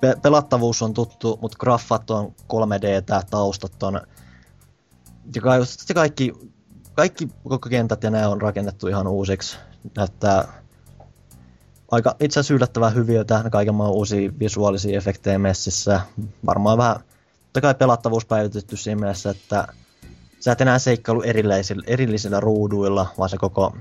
Pe- 0.00 0.16
pelattavuus 0.22 0.82
on 0.82 0.94
tuttu, 0.94 1.38
mutta 1.42 1.58
graffat 1.58 2.10
on 2.10 2.34
3D, 2.52 3.02
tää 3.06 3.22
taustat 3.30 3.82
on... 3.82 4.00
Ja 5.34 5.94
kaikki, 5.94 6.32
kaikki 6.94 7.28
koko 7.48 7.68
kentät 7.68 8.02
ja 8.02 8.10
nämä 8.10 8.28
on 8.28 8.42
rakennettu 8.42 8.88
ihan 8.88 9.06
uusiksi. 9.06 9.58
Näyttää 9.96 10.62
aika 11.90 12.16
itse 12.20 12.40
asiassa 12.40 12.54
yllättävän 12.54 12.94
hyviä 12.94 13.24
tähän 13.24 13.50
kaiken 13.50 13.74
maan 13.74 13.90
uusia 13.90 14.32
visuaalisia 14.38 14.96
efektejä 14.96 15.38
messissä. 15.38 16.00
Varmaan 16.46 16.78
vähän, 16.78 16.96
totta 17.42 17.60
kai 17.60 17.74
pelattavuus 17.74 18.26
päivitetty 18.26 18.76
siinä 18.76 19.00
mielessä, 19.00 19.30
että 19.30 19.66
sä 20.42 20.52
et 20.52 20.60
enää 20.60 20.78
seikkailu 20.78 21.22
erillisillä, 21.22 21.82
erillisillä 21.86 22.40
ruuduilla, 22.40 23.06
vaan 23.18 23.30
se 23.30 23.36
koko 23.36 23.76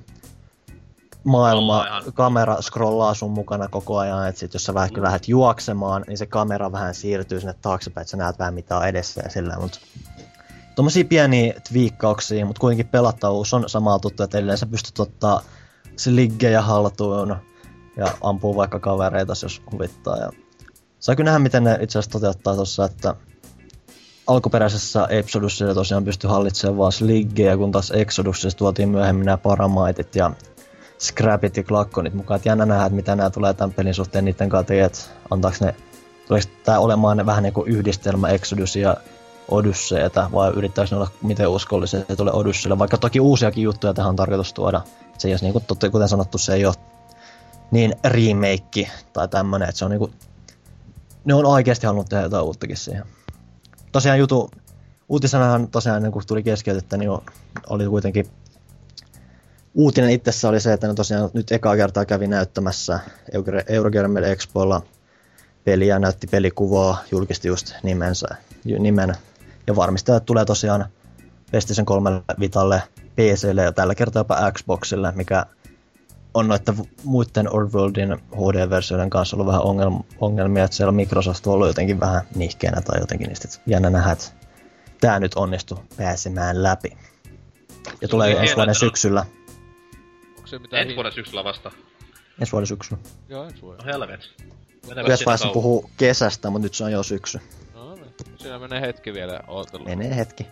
maailma, 1.24 1.86
kamera 2.14 2.62
scrollaa 2.62 3.14
sun 3.14 3.32
mukana 3.32 3.68
koko 3.68 3.97
ajan, 3.97 4.28
että 4.28 4.39
sit 4.39 4.53
jos 4.53 4.64
sä 4.64 4.74
vähän 4.74 4.89
mm. 4.97 5.03
lähdet 5.03 5.28
juoksemaan, 5.28 6.03
niin 6.07 6.18
se 6.18 6.26
kamera 6.26 6.72
vähän 6.72 6.93
siirtyy 6.93 7.39
sinne 7.39 7.55
taaksepäin, 7.62 8.01
että 8.01 8.12
sä 8.12 8.18
näet 8.18 8.39
vähän 8.39 8.53
mitä 8.53 8.78
on 8.78 8.88
edessä 8.88 9.22
ja 9.24 9.30
sillä, 9.30 9.57
mutta 9.59 9.80
Tuommoisia 10.76 11.05
pieniä 11.05 11.53
twiikkauksia, 11.70 12.45
mutta 12.45 12.59
kuitenkin 12.59 12.88
pelattavuus 12.88 13.53
on 13.53 13.70
samaa 13.70 13.99
tuttu, 13.99 14.24
että 14.24 14.38
edelleen 14.38 14.57
sä 14.57 14.66
pystyt 14.66 14.99
ottaa 14.99 15.41
sliggejä 15.97 16.62
haltuun 16.62 17.36
ja 17.97 18.07
ampuu 18.22 18.55
vaikka 18.55 18.80
kavereita, 18.80 19.34
jos 19.43 19.62
huvittaa. 19.72 20.18
Ja 20.18 20.30
saa 20.99 21.16
kyllä 21.16 21.28
nähdä, 21.28 21.39
miten 21.39 21.64
ne 21.64 21.78
itse 21.82 21.99
asiassa 21.99 22.12
toteuttaa 22.12 22.55
tuossa, 22.55 22.86
että 22.86 23.16
alkuperäisessä 24.28 25.07
Exodusissa 25.09 25.74
tosiaan 25.74 26.05
pystyi 26.05 26.30
hallitsemaan 26.30 26.78
vaan 26.78 26.91
sliggejä, 26.91 27.57
kun 27.57 27.72
taas 27.72 27.91
Exodusissa 27.91 28.57
tuotiin 28.57 28.89
myöhemmin 28.89 29.26
nämä 29.26 29.38
paramaitit 29.38 30.15
ja 30.15 30.32
scrapit 30.99 31.57
ja 31.57 31.63
klakkonit 31.63 32.13
mukaan. 32.13 32.38
Et 32.38 32.45
jännä 32.45 32.65
nähdä, 32.65 32.86
että 32.86 32.95
mitä 32.95 33.15
nämä 33.15 33.30
tulee 33.30 33.53
tämän 33.53 33.74
pelin 33.74 33.93
suhteen 33.93 34.26
niiden 34.26 34.49
kanssa, 34.49 34.74
että 34.74 34.99
antaako 35.30 35.57
ne, 35.61 35.76
tuleeko 36.28 36.49
tämä 36.63 36.80
olemaan 36.80 37.26
vähän 37.26 37.43
niin 37.43 37.53
kuin 37.53 37.67
yhdistelmä 37.67 38.30
Exodus 38.30 38.76
ja 38.76 38.97
Odysseetä, 39.47 40.30
vai 40.34 40.51
yrittäisi 40.51 40.95
olla 40.95 41.07
miten 41.24 41.47
uskollisia, 41.47 41.99
että 41.99 42.15
tulee 42.15 42.34
Odysseylle, 42.34 42.80
vaikka 42.80 42.97
toki 42.97 43.19
uusiakin 43.19 43.63
juttuja 43.63 43.93
tähän 43.93 44.09
on 44.09 44.15
tarkoitus 44.15 44.53
tuoda. 44.53 44.82
Se 45.17 45.28
ei 45.28 45.34
ole, 45.34 45.39
niin 45.41 45.53
kuin, 45.53 45.63
totta, 45.67 45.89
kuten 45.89 46.09
sanottu, 46.09 46.38
se 46.38 46.53
ei 46.53 46.65
ole 46.65 46.76
niin 47.72 47.95
remake 48.03 48.91
tai 49.13 49.28
tämmönen, 49.28 49.69
että 49.69 49.80
se 49.80 49.86
on 49.86 49.91
niinku, 49.91 50.11
ne 51.26 51.34
on 51.34 51.45
oikeasti 51.45 51.88
halunnut 51.88 52.09
tehdä 52.09 52.24
jotain 52.24 52.45
uuttakin 52.45 52.78
siihen. 52.78 53.05
Tosiaan 53.92 54.20
jutu, 54.20 54.52
uutisanahan 55.10 55.68
tosiaan 55.68 55.98
ennen 55.98 56.12
kuin 56.12 56.28
tuli 56.28 56.44
keskeytettä, 56.44 56.98
niin 56.98 57.12
oli 57.70 57.86
kuitenkin 57.86 58.26
uutinen 59.74 60.10
itsessä 60.10 60.50
oli 60.50 60.60
se, 60.60 60.74
että 60.74 60.88
ne 60.88 60.94
tosiaan 60.94 61.30
nyt 61.34 61.52
ekaa 61.52 61.76
kertaa 61.76 62.06
kävi 62.06 62.28
näyttämässä 62.28 63.00
Euro- 63.32 63.62
Eurogamer 63.68 64.24
Expoilla 64.24 64.82
peliä, 65.64 66.00
näytti 66.00 66.28
pelikuvaa, 66.28 67.04
julkisti 67.12 67.48
just 67.48 67.74
nimensä, 67.84 68.28
nimen. 68.80 69.16
Ja 69.68 69.76
varmistaa, 69.76 70.18
että 70.18 70.26
tulee 70.26 70.46
tosiaan 70.46 70.86
PlayStation 71.52 71.86
3 71.86 72.22
Vitalle, 72.39 72.84
PClle 73.16 73.64
ja 73.64 73.72
tällä 73.72 73.96
kertaa 73.96 74.20
jopa 74.20 74.52
Xboxille, 74.52 75.12
mikä 75.16 75.46
on 76.34 76.48
noiden 76.48 76.76
muiden 77.04 77.54
Oddworldin 77.54 78.12
HD-versioiden 78.12 79.10
kanssa 79.10 79.36
ollut 79.36 79.48
vähän 79.48 79.62
ongelm- 79.62 80.04
ongelmia, 80.20 80.64
että 80.64 80.78
siellä 80.78 80.92
Microsoft 80.92 81.48
on 81.48 81.54
ollut 81.54 81.68
jotenkin 81.68 82.00
vähän 82.00 82.22
nihkeänä 82.36 82.82
tai 82.82 83.00
jotenkin 83.00 83.28
niistä, 83.28 83.48
että 83.48 83.62
jännä 83.68 83.90
nähdä, 83.90 84.12
että 84.12 84.26
tämä 85.02 85.20
nyt 85.20 85.34
onnistu 85.36 85.80
pääsemään 85.98 86.64
läpi. 86.64 86.98
Ja 88.02 88.08
tulee 88.08 88.32
ensi 88.32 88.56
vuoden 88.56 88.76
syksyllä. 88.76 89.26
Onko 90.38 90.48
se 90.48 90.60
mitään 90.60 90.82
Ensi 90.82 90.96
vuoden 90.96 91.12
syksyllä 91.12 91.44
vasta. 91.44 91.72
Ensi 92.40 92.52
vuoden 92.52 92.68
syksyllä. 92.68 93.02
Joo, 93.30 93.44
ensi 93.44 93.62
vuoden. 93.62 93.86
No 93.86 93.92
helvet. 93.94 94.20
PS 94.82 95.26
vaiheessa 95.26 95.48
puhuu 95.48 95.90
kesästä, 95.98 96.50
mutta 96.50 96.64
nyt 96.66 96.74
se 96.74 96.84
on 96.84 96.92
jo 96.92 97.04
syksy. 97.04 97.40
No 97.76 97.96
niin. 97.96 98.14
Siinä 98.38 98.60
menee 98.60 98.82
hetki 98.82 99.14
vielä 99.14 99.40
ootella. 99.48 99.86
Menee 99.86 100.16
hetki. 100.16 100.48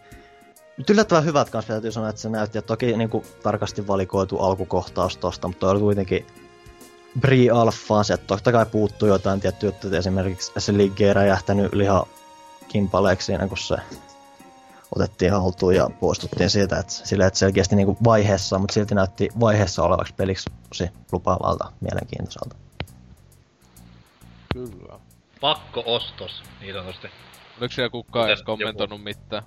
Nyt 0.80 0.90
yllättävän 0.90 1.26
hyvät 1.26 1.50
kanssa 1.50 1.74
täytyy 1.74 1.92
sanoa, 1.92 2.10
että 2.10 2.22
se 2.22 2.30
näytti, 2.30 2.58
että 2.58 2.68
toki 2.68 2.98
niin 2.98 3.10
kuin, 3.10 3.26
tarkasti 3.44 3.88
valikoitu 3.88 4.38
alkukohtaus 4.40 5.18
tosta, 5.18 5.48
mutta 5.48 5.60
toi 5.60 5.72
oli 5.72 5.80
kuitenkin 5.80 6.28
pre-alfaan, 7.20 8.04
se, 8.04 8.14
että 8.14 8.28
totta 8.28 8.52
kai 8.52 8.66
puuttuu 8.66 9.08
jotain 9.08 9.40
tiettyä 9.40 9.70
että 9.70 9.98
esimerkiksi 9.98 10.52
se 10.58 10.78
ligge 10.78 11.08
ei 11.08 11.14
räjähtänyt 11.14 11.74
liha 11.74 12.08
kimpaleeksi 12.68 13.26
siinä, 13.26 13.48
kun 13.48 13.58
se 13.58 13.76
otettiin 14.96 15.32
haltuun 15.32 15.76
ja 15.76 15.90
poistuttiin 16.00 16.50
siitä, 16.50 16.80
että 16.80 16.94
sillä 16.94 17.28
että 17.28 17.40
selkeästi 17.40 17.76
niin 17.76 17.86
kuin 17.86 17.98
vaiheessa, 18.04 18.60
mutta 18.60 18.74
silti 18.74 18.96
näytti 18.96 19.30
vaiheessa 19.40 19.84
olevaksi 19.84 20.14
peliksi 20.14 20.50
tosi 20.70 20.90
lupaavalta, 21.12 21.72
mielenkiintoiselta. 21.82 22.56
Kyllä. 24.54 25.00
Pakko 25.42 25.84
ostos, 25.86 26.44
niin 26.62 26.74
sanotusti. 26.74 27.08
Oliko 27.60 27.74
siellä 27.74 27.90
kukaan 27.90 28.28
edes 28.28 28.40
Joku- 28.40 28.46
kommentoinut 28.46 29.04
mitään? 29.04 29.44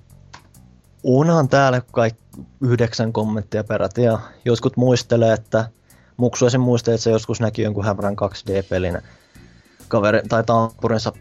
Onhan 1.05 1.49
täällä 1.49 1.83
kaikki 1.93 2.23
yhdeksän 2.61 3.13
kommenttia 3.13 3.65
peräti 3.65 4.03
ja 4.03 4.19
joskus 4.45 4.77
muistelee, 4.77 5.33
että 5.33 5.69
Muksu 6.17 6.47
esim. 6.47 6.61
muistelee, 6.61 6.95
että 6.95 7.05
se 7.05 7.11
joskus 7.11 7.41
näki 7.41 7.63
jonkun 7.63 7.85
hämärän 7.85 8.17
2D-pelin 8.17 9.03
kaveri 9.89 10.21
tai 10.29 10.43
naapurinsa 10.49 11.13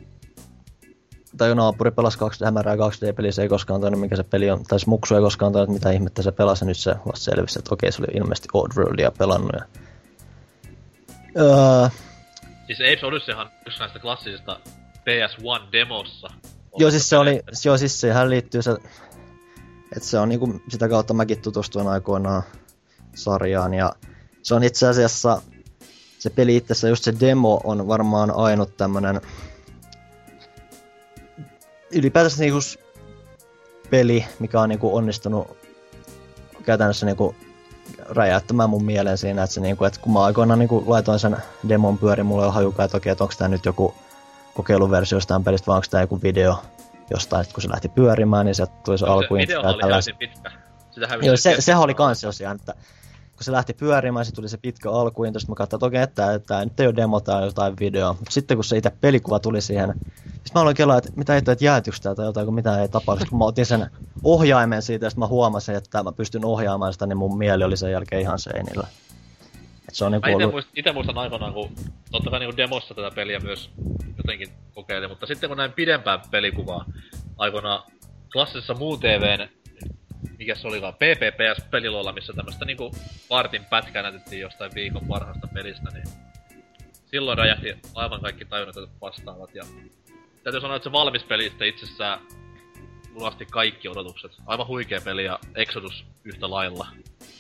tai 1.38 1.50
jo 1.50 1.56
naapuri 1.56 1.92
pelasi 1.92 2.18
kaksi, 2.18 2.46
hämärää 2.46 2.76
2D-peliä, 2.76 3.32
se 3.32 3.42
ei 3.42 3.50
koskaan 3.50 3.82
tainnut 3.82 4.02
mikä 4.02 4.16
se 4.16 4.24
peli 4.24 4.52
on, 4.52 4.64
tai 4.64 4.80
siis 4.80 4.88
Muksu 4.88 5.16
ei 5.16 5.22
koskaan 5.22 5.54
tainnut 5.54 5.74
mitä 5.74 5.92
ihmettä 5.92 6.22
se 6.22 6.32
pelasi, 6.32 6.66
nyt 6.66 6.78
se 6.78 6.96
vasta 7.06 7.24
selvisi, 7.24 7.60
että 7.60 7.74
okei, 7.74 7.92
se 7.92 8.02
oli 8.02 8.18
ilmeisesti 8.18 8.48
Oddworldia 8.54 9.12
pelannut. 9.12 9.52
Ja 9.56 9.66
Öö, 11.40 11.90
Siis 12.68 12.80
Apes 12.80 13.04
Odysseyhan 13.04 13.50
yksi 13.68 13.80
näistä 13.80 14.00
klassisista 14.00 14.60
PS1-demossa. 15.00 16.34
joo, 16.78 16.92
siis 16.92 17.10
se 17.10 17.18
oli, 17.18 17.42
joo, 17.66 17.78
siis 17.78 18.02
siihen 18.02 18.30
liittyy 18.30 18.62
se, 18.62 18.76
että 19.96 20.10
se 20.10 20.20
on 20.20 20.30
niinku, 20.30 20.62
sitä 20.70 20.90
kautta 20.90 21.14
mäkin 21.14 21.42
tutustuin 21.42 21.88
aikoinaan 21.88 22.44
sarjaan, 23.16 23.74
ja 23.74 23.96
se 24.44 24.56
on 24.56 24.64
itse 24.64 24.88
asiassa, 24.88 25.42
se 26.20 26.30
peli 26.30 26.56
itse 26.56 26.90
just 26.90 27.04
se 27.04 27.14
demo 27.20 27.62
on 27.64 27.88
varmaan 27.88 28.32
ainut 28.32 28.78
tämmönen, 28.78 29.22
ylipäätänsä 31.92 32.40
niinku 32.40 32.60
peli, 33.90 34.26
mikä 34.40 34.62
on 34.62 34.70
niinku 34.70 34.96
onnistunut 34.96 35.58
käytännössä 36.66 37.06
niinku 37.06 37.36
räjäyttämään 38.10 38.70
mun 38.70 38.86
mieleen 38.86 39.18
siinä, 39.18 39.44
että, 39.44 39.54
se 39.54 39.62
niinku, 39.62 39.86
että 39.86 40.00
kun 40.00 40.14
mä 40.14 40.24
aikoinaan 40.24 40.60
niinku 40.60 40.84
laitoin 40.88 41.20
sen 41.20 41.38
demon 41.68 41.98
pyöri, 41.98 42.24
mulla 42.24 42.44
ei 42.44 42.46
ole 42.46 42.54
hajukaan, 42.54 42.86
että 42.86 42.98
okei, 42.98 43.12
että 43.12 43.24
onko 43.24 43.34
tää 43.38 43.48
nyt 43.48 43.66
joku 43.66 43.94
kokeiluversio 44.54 45.16
jostain 45.16 45.44
pelistä, 45.44 45.68
vai 45.68 45.76
onko 45.76 45.88
tää 45.92 46.02
joku 46.02 46.20
video 46.24 46.58
jostain, 47.12 47.46
sit 47.46 47.54
kun 47.54 47.62
se 47.62 47.70
lähti 47.70 47.90
pyörimään, 47.90 48.46
niin 48.46 48.56
sieltä 48.56 48.74
tuli 48.86 48.98
se 48.98 49.06
alku. 49.06 49.36
Se 49.36 49.42
videohan 49.42 49.76
oli 49.76 49.84
helvetin 49.84 50.16
pitkä. 50.18 50.52
Joo, 51.22 51.38
se, 51.38 51.56
sehän 51.60 51.82
oli 51.82 51.94
kans 51.94 52.24
jossain, 52.24 52.56
että 52.56 52.74
kun 53.36 53.44
se 53.46 53.52
lähti 53.52 53.74
pyörimään, 53.74 54.26
se 54.26 54.32
tuli 54.32 54.50
se 54.50 54.58
pitkä 54.58 54.92
alku, 54.92 55.24
niin 55.24 55.34
mä 55.48 55.56
katsoin, 55.56 55.78
että 55.78 55.86
okei, 55.86 56.02
että 56.02 56.40
tämä 56.48 56.66
nyt 56.66 56.80
ei 56.80 56.88
ole 56.88 56.96
demo 56.96 57.20
tai 57.20 57.46
jotain 57.46 57.74
videoa. 57.80 58.14
Mutta 58.14 58.32
sitten 58.32 58.58
kun 58.58 58.64
se 58.64 58.78
itse 58.78 58.92
pelikuva 59.02 59.40
tuli 59.40 59.62
siihen, 59.62 59.94
sitten 60.26 60.52
mä 60.54 60.62
aloin 60.62 60.76
kelaa, 60.76 60.98
että 60.98 61.12
mitä 61.16 61.34
ei 61.34 61.38
että 61.38 61.66
jäätyks 61.66 62.02
tai 62.02 62.16
jotain, 62.26 62.46
kun 62.46 62.56
mitä 62.56 62.82
ei 62.82 62.90
tapahdu. 62.90 63.26
Kun 63.30 63.38
mä 63.38 63.46
otin 63.46 63.66
sen 63.66 63.90
ohjaimen 64.24 64.82
siitä, 64.82 65.06
ja 65.06 65.10
sitten 65.10 65.20
mä 65.20 65.28
huomasin, 65.28 65.76
että 65.76 66.04
mä 66.04 66.12
pystyn 66.12 66.46
ohjaamaan 66.46 66.94
sitä, 66.94 67.08
niin 67.08 67.18
mun 67.18 67.38
mieli 67.38 67.64
oli 67.64 67.78
sen 67.78 67.92
jälkeen 67.92 68.22
ihan 68.22 68.40
seinillä. 68.40 68.88
Et 69.92 69.96
se 69.96 70.06
on 70.06 70.12
niinku 70.12 70.28
ite, 70.28 70.36
ollut... 70.36 70.52
muist, 70.52 70.70
ite 70.76 70.92
muistan 70.92 71.18
aikoinaan, 71.18 71.54
kun 71.54 71.72
totta 72.12 72.30
kai 72.30 72.40
niinku 72.40 72.58
demossa 72.58 72.94
tätä 72.94 73.12
peliä 73.16 73.40
myös 73.40 73.70
jotenkin 74.18 74.50
kokeilin, 74.74 75.10
mutta 75.10 75.26
sitten 75.26 75.50
kun 75.50 75.58
näin 75.58 75.74
pidempää 75.74 76.20
pelikuvaa 76.32 76.86
aikoinaan 77.38 77.92
klassisessa 78.32 78.74
muun 78.74 79.00
TVn, 79.00 79.50
mikä 80.38 80.56
se 80.56 80.68
olikaan, 80.68 80.94
PPPS-pelilolla, 80.94 82.14
missä 82.14 82.34
tämmöstä 82.34 82.66
niinku 82.66 82.92
vartin 83.30 83.66
pätkää 83.66 84.04
näytettiin 84.04 84.42
jostain 84.42 84.72
viikon 84.76 85.08
parhaasta 85.08 85.48
pelistä, 85.48 85.90
niin 85.94 86.06
silloin 87.06 87.38
räjähti 87.38 87.78
aivan 87.96 88.22
kaikki 88.22 88.46
tajunnat 88.46 88.76
vastaavat. 89.02 89.56
Ja 89.56 89.64
täytyy 90.44 90.62
sanoa, 90.62 90.76
että 90.76 90.90
se 90.90 90.92
valmis 90.92 91.24
peli 91.24 91.44
sitten 91.44 91.68
itsessään 91.68 92.20
lunasti 93.14 93.46
kaikki 93.46 93.90
odotukset. 93.90 94.32
Aivan 94.46 94.68
huikea 94.68 95.02
peli 95.02 95.26
ja 95.26 95.40
Exodus 95.56 96.06
yhtä 96.24 96.50
lailla. 96.50 96.88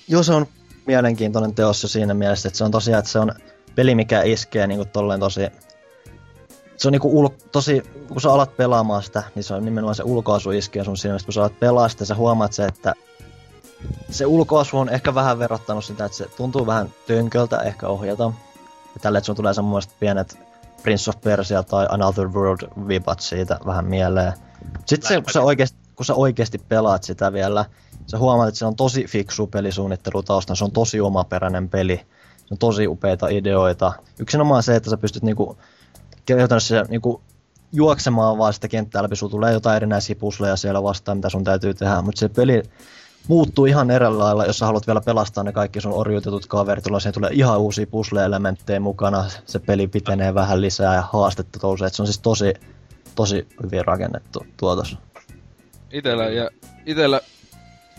Joo, 0.07 0.23
se 0.23 0.33
on 0.33 0.47
mielenkiintoinen 0.87 1.55
teos 1.55 1.83
jo 1.83 1.89
siinä 1.89 2.13
mielessä, 2.13 2.47
että 2.47 2.57
se 2.57 2.63
on 2.63 2.71
tosiaan, 2.71 2.99
että 2.99 3.11
se 3.11 3.19
on 3.19 3.31
peli, 3.75 3.95
mikä 3.95 4.21
iskee 4.21 4.67
niinku 4.67 4.85
tolleen 4.85 5.19
tosi... 5.19 5.41
Se 6.77 6.87
on 6.87 6.91
niinku 6.91 7.19
ul... 7.19 7.27
tosi, 7.51 7.83
kun 8.07 8.21
sä 8.21 8.31
alat 8.31 8.57
pelaamaan 8.57 9.03
sitä, 9.03 9.23
niin 9.35 9.43
se 9.43 9.53
on 9.53 9.65
nimenomaan 9.65 9.95
se 9.95 10.03
ulkoasu 10.03 10.51
iskee 10.51 10.83
sun 10.83 10.97
silmistä, 10.97 11.25
kun 11.25 11.33
sä 11.33 11.41
alat 11.41 11.59
pelaa 11.59 11.89
sitä, 11.89 12.05
sä 12.05 12.15
huomaat 12.15 12.53
se, 12.53 12.65
että 12.65 12.93
se 14.09 14.25
ulkoasu 14.25 14.77
on 14.77 14.89
ehkä 14.89 15.15
vähän 15.15 15.39
verrattanut 15.39 15.85
sitä, 15.85 16.05
että 16.05 16.17
se 16.17 16.25
tuntuu 16.37 16.65
vähän 16.65 16.89
tönköltä 17.07 17.57
ehkä 17.57 17.87
ohjata. 17.87 18.23
Ja 18.93 18.99
tälle, 19.01 19.17
että 19.17 19.25
sun 19.25 19.35
tulee 19.35 19.53
semmoiset 19.53 19.91
pienet 19.99 20.39
Prince 20.83 21.09
of 21.09 21.21
Persia 21.21 21.63
tai 21.63 21.87
Another 21.89 22.27
World 22.27 22.87
vibat 22.87 23.19
siitä 23.19 23.59
vähän 23.65 23.85
mieleen. 23.85 24.33
Sitten 24.85 25.07
se, 25.07 25.21
kun 25.21 25.33
sä, 25.33 25.41
oikeasti, 25.41 25.77
kun 26.01 26.05
sä 26.05 26.13
oikeasti 26.13 26.57
pelaat 26.69 27.03
sitä 27.03 27.33
vielä, 27.33 27.65
sä 28.07 28.17
huomaat, 28.17 28.47
että 28.47 28.59
se 28.59 28.65
on 28.65 28.75
tosi 28.75 29.05
fiksu 29.05 29.47
pelisuunnittelu 29.47 30.23
taustalla, 30.23 30.57
se 30.57 30.63
on 30.63 30.71
tosi 30.71 31.01
omaperäinen 31.01 31.69
peli, 31.69 31.97
se 32.37 32.45
on 32.51 32.57
tosi 32.57 32.87
upeita 32.87 33.27
ideoita. 33.27 33.93
Yksinomaan 34.19 34.63
se, 34.63 34.75
että 34.75 34.89
sä 34.89 34.97
pystyt 34.97 35.23
niinku, 35.23 35.57
käytännössä 36.25 36.85
niinku, 36.89 37.21
juoksemaan 37.71 38.37
vaan 38.37 38.53
sitä 38.53 38.67
kenttää 38.67 39.03
läpi, 39.03 39.15
sulla 39.15 39.31
tulee 39.31 39.53
jotain 39.53 39.75
erinäisiä 39.75 40.15
pusleja 40.15 40.55
siellä 40.55 40.83
vastaan, 40.83 41.17
mitä 41.17 41.29
sun 41.29 41.43
täytyy 41.43 41.73
tehdä, 41.73 42.01
mutta 42.01 42.19
se 42.19 42.29
peli 42.29 42.63
muuttuu 43.27 43.65
ihan 43.65 43.91
eri 43.91 44.09
lailla, 44.09 44.45
jos 44.45 44.59
sä 44.59 44.65
haluat 44.65 44.87
vielä 44.87 45.01
pelastaa 45.01 45.43
ne 45.43 45.51
kaikki 45.51 45.81
sun 45.81 45.93
orjuutetut 45.93 46.45
kaverit, 46.45 46.85
jolloin 46.85 47.01
siihen 47.01 47.13
tulee 47.13 47.31
ihan 47.33 47.59
uusia 47.59 47.85
puzzle-elementtejä 47.85 48.79
mukana, 48.79 49.25
se 49.45 49.59
peli 49.59 49.87
pitenee 49.87 50.33
vähän 50.33 50.61
lisää 50.61 50.95
ja 50.95 51.03
haastetta 51.11 51.59
tousee, 51.59 51.87
että 51.87 51.95
se 51.95 52.01
on 52.01 52.07
siis 52.07 52.19
tosi, 52.19 52.53
tosi 53.15 53.47
hyvin 53.63 53.85
rakennettu 53.85 54.45
tuotos. 54.57 54.97
Itellä 55.93 56.23
ja 56.25 56.49
itellä 56.85 57.21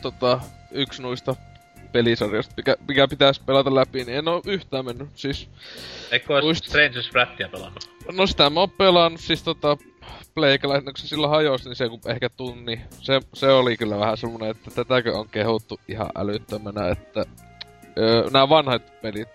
tota, 0.02 0.40
yksi 0.70 1.02
noista 1.02 1.36
pelisarjoista, 1.92 2.54
mikä, 2.56 2.76
mikä 2.88 3.08
pitäisi 3.08 3.40
pelata 3.46 3.74
läpi, 3.74 4.04
niin 4.04 4.18
en 4.18 4.28
oo 4.28 4.42
yhtään 4.46 4.84
mennyt. 4.84 5.08
Siis, 5.14 5.48
Eikö 6.10 6.34
ois 6.34 6.44
Muist- 6.44 6.68
Stranger's 6.68 7.12
Wrattia 7.14 7.48
pelannut? 7.48 7.90
no 8.12 8.26
sitä 8.26 8.50
mä 8.50 8.60
oon 8.60 8.70
pelannut, 8.70 9.20
siis 9.20 9.42
tota, 9.42 9.76
Pleikalla, 10.34 10.80
kun 10.82 10.92
se 10.96 11.06
silloin 11.06 11.30
hajosi, 11.30 11.64
niin 11.68 11.76
se 11.76 11.88
kun 11.88 12.00
ehkä 12.06 12.28
tunni. 12.28 12.80
Se, 13.00 13.20
se 13.34 13.46
oli 13.48 13.76
kyllä 13.76 13.98
vähän 13.98 14.16
semmonen, 14.16 14.50
että 14.50 14.70
tätäkö 14.70 15.18
on 15.18 15.28
kehuttu 15.28 15.80
ihan 15.88 16.10
älyttömänä, 16.16 16.88
että 16.88 17.24
öö, 17.98 18.30
nämä 18.30 18.48
vanhat 18.48 19.00
pelit. 19.02 19.28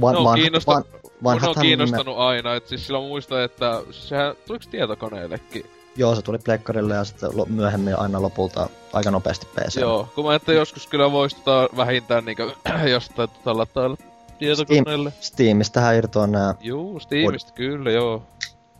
Van, 0.00 0.12
Ne 0.12 0.18
on 0.18 0.24
van, 0.24 0.38
kiinnosta- 0.38 0.72
van, 0.72 0.84
Mun 1.20 1.48
on 1.48 1.54
kiinnostanut 1.62 2.18
aina, 2.18 2.54
että 2.54 2.68
siis 2.68 2.86
silloin 2.86 3.04
muistan, 3.08 3.42
että 3.42 3.82
sehän 3.90 4.34
tuliko 4.46 4.64
tietokoneellekin? 4.70 5.66
Joo, 5.96 6.14
se 6.14 6.22
tuli 6.22 6.38
plekkarille 6.38 6.94
ja 6.94 7.04
sitten 7.04 7.30
lo, 7.34 7.44
myöhemmin 7.44 7.98
aina 7.98 8.22
lopulta 8.22 8.68
aika 8.92 9.10
nopeasti 9.10 9.46
PC. 9.46 9.80
Joo, 9.80 10.08
kun 10.14 10.24
mä 10.24 10.34
että 10.34 10.52
joskus 10.52 10.86
kyllä 10.86 11.12
vois 11.12 11.34
tota 11.34 11.68
vähintään 11.76 12.24
niinku 12.24 12.52
jostain 12.92 13.28
tota 13.28 13.58
latailla 13.58 13.96
tietokoneelle. 14.38 15.12
Steamistähän 15.20 15.96
irtoaa 15.96 16.26
nää. 16.26 16.54
Juu, 16.60 17.00
Steamista 17.00 17.52
kyllä, 17.52 17.90
joo. 17.90 18.26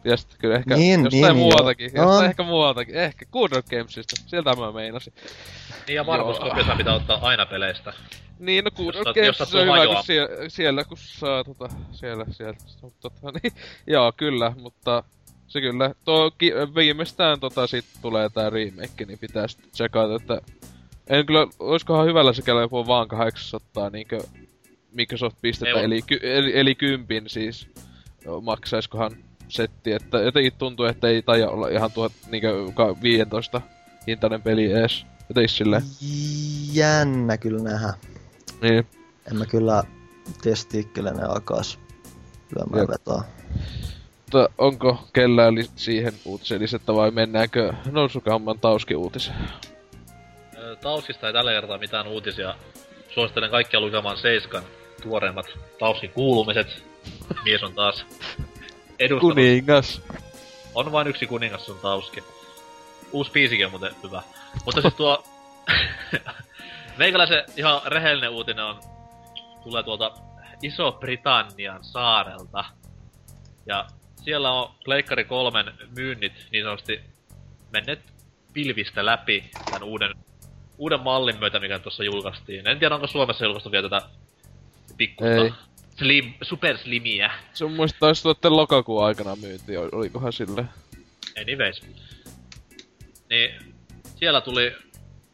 Ja 0.05 0.17
sitten 0.17 0.39
kyllä 0.39 0.57
ehkä 0.57 0.77
Niin, 0.77 1.05
jostain 1.05 1.23
niin, 1.23 1.37
muualtakin, 1.37 1.91
joo. 1.95 2.05
jostain 2.05 2.25
No. 2.25 2.29
ehkä 2.31 2.43
muualtakin, 2.43 2.95
ehkä 2.95 3.25
Good 3.33 3.51
Gamesista, 3.71 4.23
sieltä 4.27 4.57
mä 4.57 4.73
meinasin. 4.73 5.13
Niin 5.87 5.97
ja 5.97 6.07
varmuuskopiota 6.07 6.77
pitää 6.77 6.95
ottaa 6.95 7.19
aina 7.23 7.47
peleistä. 7.47 7.93
Niin, 8.39 8.65
no 8.65 8.71
Good 8.71 8.95
Gamesissa 8.95 9.45
sattuu 9.45 9.61
on 9.61 9.67
hyvä, 9.67 9.95
kun 9.95 10.05
siellä, 10.05 10.29
siellä 10.49 10.85
kun 10.85 10.97
saa 11.01 11.45
tota, 11.45 11.69
siellä, 11.93 12.25
siellä, 12.31 12.57
tota, 13.01 13.33
niin, 13.43 13.53
joo, 13.95 14.13
kyllä, 14.17 14.53
mutta 14.61 15.05
se 15.53 15.61
kyllä, 15.61 15.95
tuo 16.05 16.31
ki- 16.31 16.53
viimeistään 16.75 17.41
tota 17.41 17.67
sit 17.67 17.85
tulee 18.03 18.29
tää 18.29 18.51
remake, 18.51 19.05
niin 19.07 19.19
pitää 19.19 19.49
sitten 19.49 19.71
tsekata, 19.71 20.15
että 20.15 20.41
en 21.07 21.27
kyllä, 21.27 21.47
oiskohan 21.59 22.07
hyvällä 22.07 22.33
sekällä 22.33 22.61
jopa 22.61 22.87
vaan 22.87 23.09
800 23.09 23.91
niinkö 23.91 24.19
Microsoft 24.93 25.37
pistettä, 25.41 25.81
eli, 25.81 26.03
ky- 26.03 26.21
eli, 26.23 26.59
eli 26.59 26.75
kympin 26.75 27.29
siis, 27.29 27.69
maksaiskohan 28.43 29.11
setti, 29.49 29.93
että 29.93 30.19
jotenkin 30.21 30.53
tuntuu, 30.59 30.87
että 30.87 31.09
ei 31.09 31.23
taida 31.23 31.51
olla 31.51 31.69
ihan 31.69 31.93
tuot 31.93 32.13
niinkö 32.31 32.53
ka- 32.75 32.97
15 33.03 33.61
hintainen 34.07 34.43
peli 34.43 34.73
ees, 34.73 35.07
jotenkin 35.29 35.49
silleen, 35.57 35.83
Jännä 36.73 37.37
kyllä 37.37 37.63
nähdä. 37.63 37.95
niin. 38.63 38.87
En 39.31 39.37
mä 39.37 39.47
kyllä 39.47 39.83
testiikkele 40.43 41.11
ne 41.13 41.23
alkaas 41.23 41.79
lyömään 42.57 42.89
vetoa. 42.89 43.25
Mutta 44.33 44.53
onko 44.59 45.09
kellään 45.12 45.55
li- 45.55 45.70
siihen 45.76 46.12
uutiseen 46.24 46.61
lisättä 46.61 46.95
vai 46.95 47.11
mennäänkö 47.11 47.72
nousukamman 47.91 48.59
tauski 48.59 48.95
uutiseen? 48.95 49.39
Ö, 50.59 50.76
Tauskista 50.76 51.26
ei 51.26 51.33
tällä 51.33 51.53
kertaa 51.53 51.78
mitään 51.78 52.07
uutisia. 52.07 52.55
Suosittelen 53.09 53.51
kaikkia 53.51 53.80
lukemaan 53.80 54.16
Seiskan 54.16 54.62
tuoreimmat 55.03 55.47
Tauskin 55.78 56.11
kuulumiset. 56.11 56.85
Mies 57.45 57.62
on 57.62 57.74
taas 57.74 58.07
edustanut. 58.99 59.35
Kuningas. 59.35 60.03
On 60.74 60.93
vain 60.93 61.09
yksi 61.09 61.26
kuningas 61.26 61.66
sun 61.66 61.78
Tauski. 61.83 62.24
Uusi 63.12 63.30
biisikin 63.30 63.66
on 63.66 63.72
muuten 63.72 63.95
hyvä. 64.03 64.22
Mutta 64.64 64.80
siis 64.80 64.95
tuo... 64.95 65.24
Meikäläisen 66.99 67.45
ihan 67.57 67.80
rehellinen 67.87 68.30
uutinen 68.30 68.64
on... 68.64 68.80
Tulee 69.64 69.83
tuolta 69.83 70.12
Iso-Britannian 70.62 71.85
saarelta. 71.85 72.64
Ja 73.66 73.87
siellä 74.25 74.53
on 74.53 74.75
Pleikkari 74.85 75.25
kolmen 75.25 75.73
myynnit 75.97 76.33
niin 76.53 76.64
sanotusti 76.64 77.01
menneet 77.73 78.01
pilvistä 78.53 79.07
läpi 79.07 79.51
tämän 79.64 79.83
uuden, 79.83 80.14
uuden 80.79 81.01
mallin 81.01 81.39
myötä, 81.39 81.61
mikä 81.61 81.79
tuossa 81.79 82.05
julkaistiin. 82.05 82.66
En 82.66 82.79
tiedä, 82.79 82.95
onko 82.95 83.07
Suomessa 83.07 83.45
julkaistu 83.45 83.70
vielä 83.70 83.89
tätä 83.89 84.09
pikkusta 84.97 85.45
Ei. 85.45 85.53
slim, 85.99 86.35
superslimiä. 86.43 87.31
Se 87.55 87.64
mun 87.64 87.73
mielestä 87.73 87.99
taisi 87.99 88.23
tuotten 88.23 88.57
lokakuun 88.57 89.05
aikana 89.05 89.37
myynti, 89.37 89.77
ol- 89.77 89.89
olikohan 89.93 90.33
sille. 90.33 90.64
Anyways. 91.41 91.83
Niin, 93.31 93.55
siellä 94.16 94.41
tuli 94.41 94.73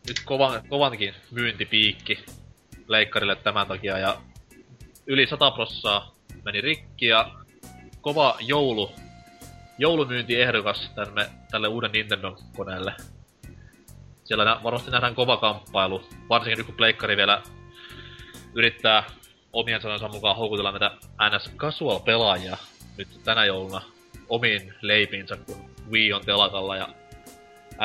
nyt 0.08 0.20
kovan, 0.24 0.68
kovankin 0.68 1.14
myyntipiikki 1.30 2.24
leikkarille 2.88 3.36
tämän 3.36 3.66
takia 3.66 3.98
ja 3.98 4.20
yli 5.06 5.26
100 5.26 5.50
prossaa 5.50 6.14
meni 6.44 6.60
rikki 6.60 7.06
ja 7.06 7.30
kova 8.00 8.36
joulu, 8.40 8.92
joulumyyntiehdokas 9.78 10.90
tänne, 10.94 11.30
tälle 11.50 11.68
uuden 11.68 11.92
Nintendo-koneelle. 11.92 12.94
Siellä 14.24 14.44
nä, 14.44 14.60
varmasti 14.62 14.90
nähdään 14.90 15.14
kova 15.14 15.36
kamppailu, 15.36 16.08
varsinkin 16.28 16.58
nyt 16.58 16.66
kun 16.66 16.74
pleikkari 16.74 17.16
vielä 17.16 17.42
yrittää 18.54 19.04
omien 19.52 19.82
sanansa 19.82 20.08
mukaan 20.08 20.36
houkutella 20.36 20.70
näitä 20.70 20.90
NS 21.30 21.50
casual-pelaajia 21.56 22.56
nyt 22.96 23.08
tänä 23.24 23.44
jouluna 23.44 23.82
omiin 24.28 24.74
leipiinsä, 24.82 25.36
kun 25.36 25.70
Wii 25.90 26.12
on 26.12 26.24
telakalla 26.24 26.76
ja 26.76 26.88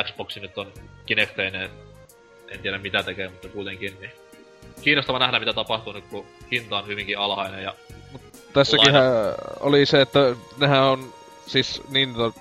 Xbox 0.03 0.37
nyt 0.37 0.57
on 0.57 0.73
Kinecteineen. 1.05 1.69
En 2.47 2.59
tiedä 2.59 2.77
mitä 2.77 3.03
tekee, 3.03 3.29
mutta 3.29 3.47
kuitenkin. 3.47 3.97
Niin. 3.99 4.11
Kiinnostava 4.81 5.19
nähdä 5.19 5.39
mitä 5.39 5.53
tapahtuu 5.53 5.93
nyt, 5.93 6.05
kun 6.05 6.25
hinta 6.51 6.77
on 6.77 6.87
hyvinkin 6.87 7.17
alhainen 7.17 7.63
ja 7.63 7.73
Tässäkin 8.53 8.93
oli 9.59 9.85
se, 9.85 10.01
että 10.01 10.35
nehän 10.57 10.83
on 10.83 11.13
siis 11.47 11.81
Nintendo, 11.89 12.33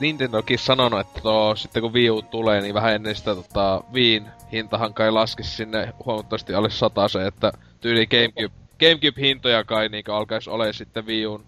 Nintendokin 0.00 0.58
sanonut, 0.58 1.00
että 1.00 1.20
tuo, 1.20 1.56
sitten 1.56 1.82
kun 1.82 1.92
Wii 1.92 2.10
U 2.10 2.22
tulee, 2.22 2.60
niin 2.60 2.74
vähän 2.74 2.94
ennen 2.94 3.16
sitä 3.16 3.34
tota, 3.34 3.84
Viin 3.92 4.26
hintahan 4.52 4.94
kai 4.94 5.10
laskisi 5.10 5.50
sinne 5.50 5.92
huomattavasti 6.04 6.54
alle 6.54 6.70
se, 6.70 7.26
että 7.26 7.52
tyyli 7.80 8.06
Gamecube, 8.06 8.54
Gamecube-hintoja 8.80 9.64
kai 9.64 9.88
niin 9.88 10.04
alkaisi 10.08 10.50
ole 10.50 10.72
sitten 10.72 11.06
Wii 11.06 11.26
Uun 11.26 11.44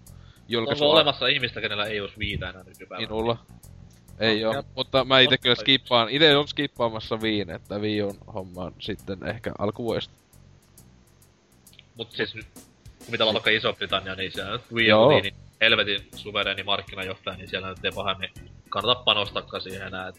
julkaisu. 0.47 0.83
Onko 0.83 0.95
olemassa 0.95 1.27
ihmistä, 1.27 1.61
kenellä 1.61 1.85
ei 1.85 1.99
olisi 2.01 2.19
Viitä 2.19 2.49
enää 2.49 2.63
nykypäivänä? 2.63 3.07
Minulla. 3.07 3.37
Ei 4.19 4.41
no, 4.41 4.49
oo, 4.49 4.63
mutta 4.75 5.05
mä 5.05 5.19
ite 5.19 5.37
kyllä 5.37 5.55
skippaan, 5.55 6.09
ite 6.09 6.37
on 6.37 6.47
skippaamassa 6.47 7.21
Viin, 7.21 7.49
että 7.49 7.79
Wii 7.79 8.03
Uun 8.03 8.17
hommaan 8.33 8.73
sitten 8.79 9.27
ehkä 9.27 9.51
alkuvuodesta. 9.59 10.13
Mut 11.95 12.11
siis 12.11 12.35
nyt, 12.35 12.47
kun 13.09 13.13
mitä 13.13 13.25
on 13.25 13.33
vaikka 13.33 13.49
Iso-Britannia, 13.49 14.15
niin 14.15 14.31
se 14.31 14.41
Wii 14.73 14.93
U 14.93 15.09
niin 15.09 15.33
helvetin 15.61 16.07
suvereeni 16.15 16.63
markkinajohtaja, 16.63 17.37
niin 17.37 17.49
siellä 17.49 17.69
nyt 17.69 17.85
ei 17.85 17.91
pahemmin 17.91 18.29
kannata 18.69 19.03
panostakaan 19.03 19.61
siihen 19.61 19.87
enää. 19.87 20.07
Et... 20.07 20.15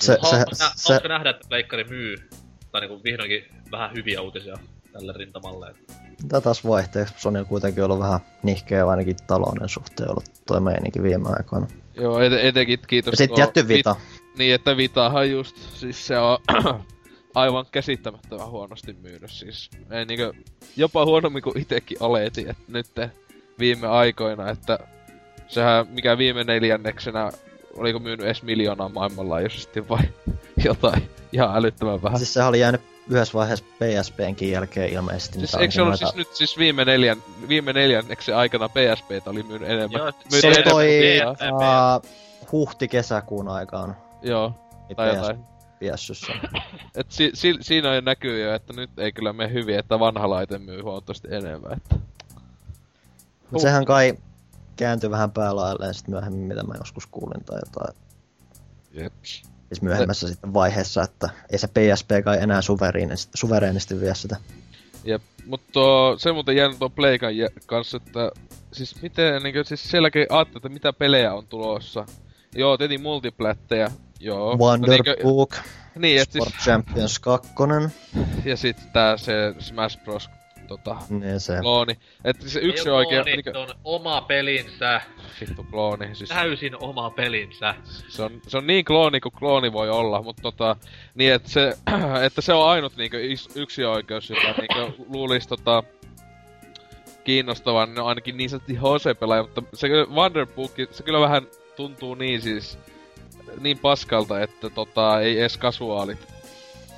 Se, 0.00 0.18
se, 0.30 0.44
se, 0.52 0.64
se, 0.74 1.08
nähdä, 1.08 1.30
että 1.30 1.48
Pleikkari 1.48 1.84
myy, 1.84 2.28
tai 2.72 2.80
niinku 2.80 3.04
vihdoinkin 3.04 3.44
vähän 3.70 3.94
hyviä 3.94 4.20
uutisia 4.20 4.56
tälle 4.92 5.12
rintamalle. 5.16 5.74
Tätä 6.22 6.40
taas 6.40 6.66
vaihteeksi 6.66 7.14
Sony 7.16 7.38
on 7.38 7.46
kuitenkin 7.46 7.84
ollut 7.84 7.98
vähän 7.98 8.20
nihkeä 8.42 8.88
ainakin 8.88 9.16
talouden 9.26 9.68
suhteen 9.68 10.10
ollut 10.10 10.24
toi 10.46 10.60
meininki 10.60 11.02
viime 11.02 11.28
aikoina. 11.38 11.66
Joo, 11.94 12.20
et, 12.20 12.32
etenkin 12.32 12.78
kiitos. 12.86 13.12
Ja 13.12 13.16
sit 13.16 13.38
jätty 13.38 13.68
Vita. 13.68 13.96
Vit, 13.98 14.38
niin, 14.38 14.54
että 14.54 14.76
Vitahan 14.76 15.30
just, 15.30 15.56
siis 15.56 16.06
se 16.06 16.18
on 16.18 16.38
aivan 17.34 17.66
käsittämättömän 17.72 18.50
huonosti 18.50 18.96
myynyt. 19.02 19.30
Siis 19.30 19.70
ei 19.90 20.04
niinkö, 20.04 20.32
jopa 20.76 21.04
huonommin 21.04 21.42
kuin 21.42 21.58
itekin 21.58 21.98
oletin, 22.00 22.50
että 22.50 22.62
nyt 22.68 22.86
viime 23.58 23.86
aikoina, 23.86 24.50
että 24.50 24.78
sehän 25.48 25.86
mikä 25.88 26.18
viime 26.18 26.44
neljänneksenä, 26.44 27.30
oliko 27.76 27.98
myynyt 27.98 28.26
edes 28.26 28.42
miljoonaa 28.42 28.88
maailmanlaajuisesti 28.88 29.88
vai 29.88 30.02
jotain 30.64 31.10
ihan 31.32 31.56
älyttömän 31.56 32.02
vähän. 32.02 32.18
Siis 32.18 32.34
sehän 32.34 32.48
oli 32.48 32.60
jäänyt 32.60 32.80
yhdessä 33.10 33.34
vaiheessa 33.34 33.64
PSPnkin 33.64 34.50
jälkeen 34.50 34.92
ilmeisesti. 34.92 35.38
Siis 35.38 35.54
eikö 35.54 35.74
se 35.74 35.82
ollut 35.82 36.00
noita... 36.00 36.06
siis 36.06 36.16
nyt 36.16 36.36
siis 36.36 36.58
viime, 36.58 36.84
neljän, 36.84 37.22
viime 37.48 37.72
neljänneksen 37.72 38.36
aikana 38.36 38.68
PSP 38.68 39.10
oli 39.26 39.42
myynyt 39.42 39.68
enemmän? 39.68 40.00
Joo, 40.00 40.04
myynyt 40.04 40.40
se 40.40 40.48
enemmän 40.48 40.70
toi 40.70 41.20
uh, 41.52 42.10
huhti-kesäkuun 42.52 43.48
aikaan. 43.48 43.96
Joo, 44.22 44.52
tai 44.96 45.16
jotain. 45.16 45.53
Piessyssä. 45.84 46.32
Et 46.98 47.06
si, 47.10 47.30
si, 47.34 47.54
siinä 47.60 48.00
näkyy 48.00 48.44
jo, 48.44 48.54
että 48.54 48.72
nyt 48.72 48.98
ei 48.98 49.12
kyllä 49.12 49.32
mene 49.32 49.52
hyvin, 49.52 49.78
että 49.78 49.98
vanha 49.98 50.30
laite 50.30 50.58
myy 50.58 50.80
huomattavasti 50.82 51.28
enemmän. 51.30 51.72
Että... 51.72 51.96
Mut 53.50 53.62
sehän 53.62 53.84
kai 53.84 54.14
kääntyi 54.76 55.10
vähän 55.10 55.30
päälailleen 55.30 55.94
sitten 55.94 56.14
myöhemmin, 56.14 56.40
mitä 56.40 56.62
mä 56.62 56.74
joskus 56.78 57.06
kuulin 57.06 57.44
tai 57.44 57.58
jotain. 57.66 57.96
Jeps. 58.92 59.42
Siis 59.68 59.82
myöhemmässä 59.82 60.28
sitten 60.28 60.54
vaiheessa, 60.54 61.02
että 61.02 61.28
ei 61.52 61.58
se 61.58 61.66
PSP 61.66 62.10
kai 62.24 62.42
enää 62.42 62.62
suvereenisti, 62.62 63.32
suvereenisti 63.34 64.00
vie 64.00 64.14
sitä. 64.14 64.36
Jep, 65.04 65.22
mutta 65.46 65.80
se 66.18 66.32
muuten 66.32 66.56
jäänyt 66.56 66.78
tuon 66.78 66.92
Playkan 66.92 67.32
kanssa, 67.66 67.96
että 67.96 68.30
siis 68.72 69.02
miten, 69.02 69.42
niin 69.42 69.54
kuin, 69.54 69.64
siis 69.64 69.90
sielläkin 69.90 70.26
ajattelee, 70.30 70.58
että 70.58 70.68
mitä 70.68 70.92
pelejä 70.92 71.34
on 71.34 71.46
tulossa. 71.46 72.06
Joo, 72.54 72.78
tietenkin 72.78 73.02
multiplättejä, 73.02 73.90
joo. 74.24 74.56
Wonder 74.58 74.90
niin, 74.90 75.16
Book, 75.22 75.54
niin, 75.98 76.24
Sport 76.24 76.50
siis... 76.50 76.64
Champions 76.64 77.18
2. 77.18 77.52
Ja 78.44 78.56
sitten 78.56 78.86
tää 78.92 79.16
se 79.16 79.54
Smash 79.58 80.04
Bros 80.04 80.30
tota, 80.66 80.96
niin 81.08 81.40
se. 81.40 81.58
klooni. 81.60 81.98
Et 82.24 82.36
se 82.40 82.60
yksi 82.60 82.90
on 82.90 82.96
oikein... 82.96 83.24
Niin, 83.24 83.56
on 83.56 83.68
oma 83.84 84.20
pelinsä. 84.20 85.00
Vittu 85.40 85.66
klooni. 85.70 86.14
Siis... 86.14 86.30
Täysin 86.30 86.76
oma 86.80 87.10
pelinsä. 87.10 87.74
Se 88.08 88.22
on, 88.22 88.40
se 88.48 88.56
on 88.56 88.66
niin 88.66 88.84
klooni 88.84 89.20
kuin 89.20 89.32
klooni 89.32 89.72
voi 89.72 89.90
olla, 89.90 90.22
mutta 90.22 90.42
tota, 90.42 90.76
niin 91.14 91.32
että 91.32 91.48
se, 91.48 91.78
että 92.26 92.40
se 92.40 92.52
on 92.52 92.68
ainut 92.68 92.96
niinku 92.96 93.16
yksi 93.54 93.84
oikeus, 93.84 94.30
jota 94.30 94.54
niinku 94.60 95.04
luulisi 95.08 95.48
tota, 95.48 95.82
kiinnostavan, 97.24 97.94
no 97.94 98.06
ainakin 98.06 98.36
niin 98.36 98.50
sanotusti 98.50 98.74
HC-pelaaja, 98.74 99.42
mutta 99.42 99.62
se 99.74 99.88
Wonderbook, 100.14 100.72
se 100.90 101.02
kyllä 101.02 101.20
vähän 101.20 101.46
tuntuu 101.76 102.14
niin 102.14 102.40
siis, 102.40 102.78
niin 103.60 103.78
paskalta, 103.78 104.42
että 104.42 104.70
tota, 104.70 105.20
ei 105.20 105.40
edes 105.40 105.58
kasuaalit 105.58 106.34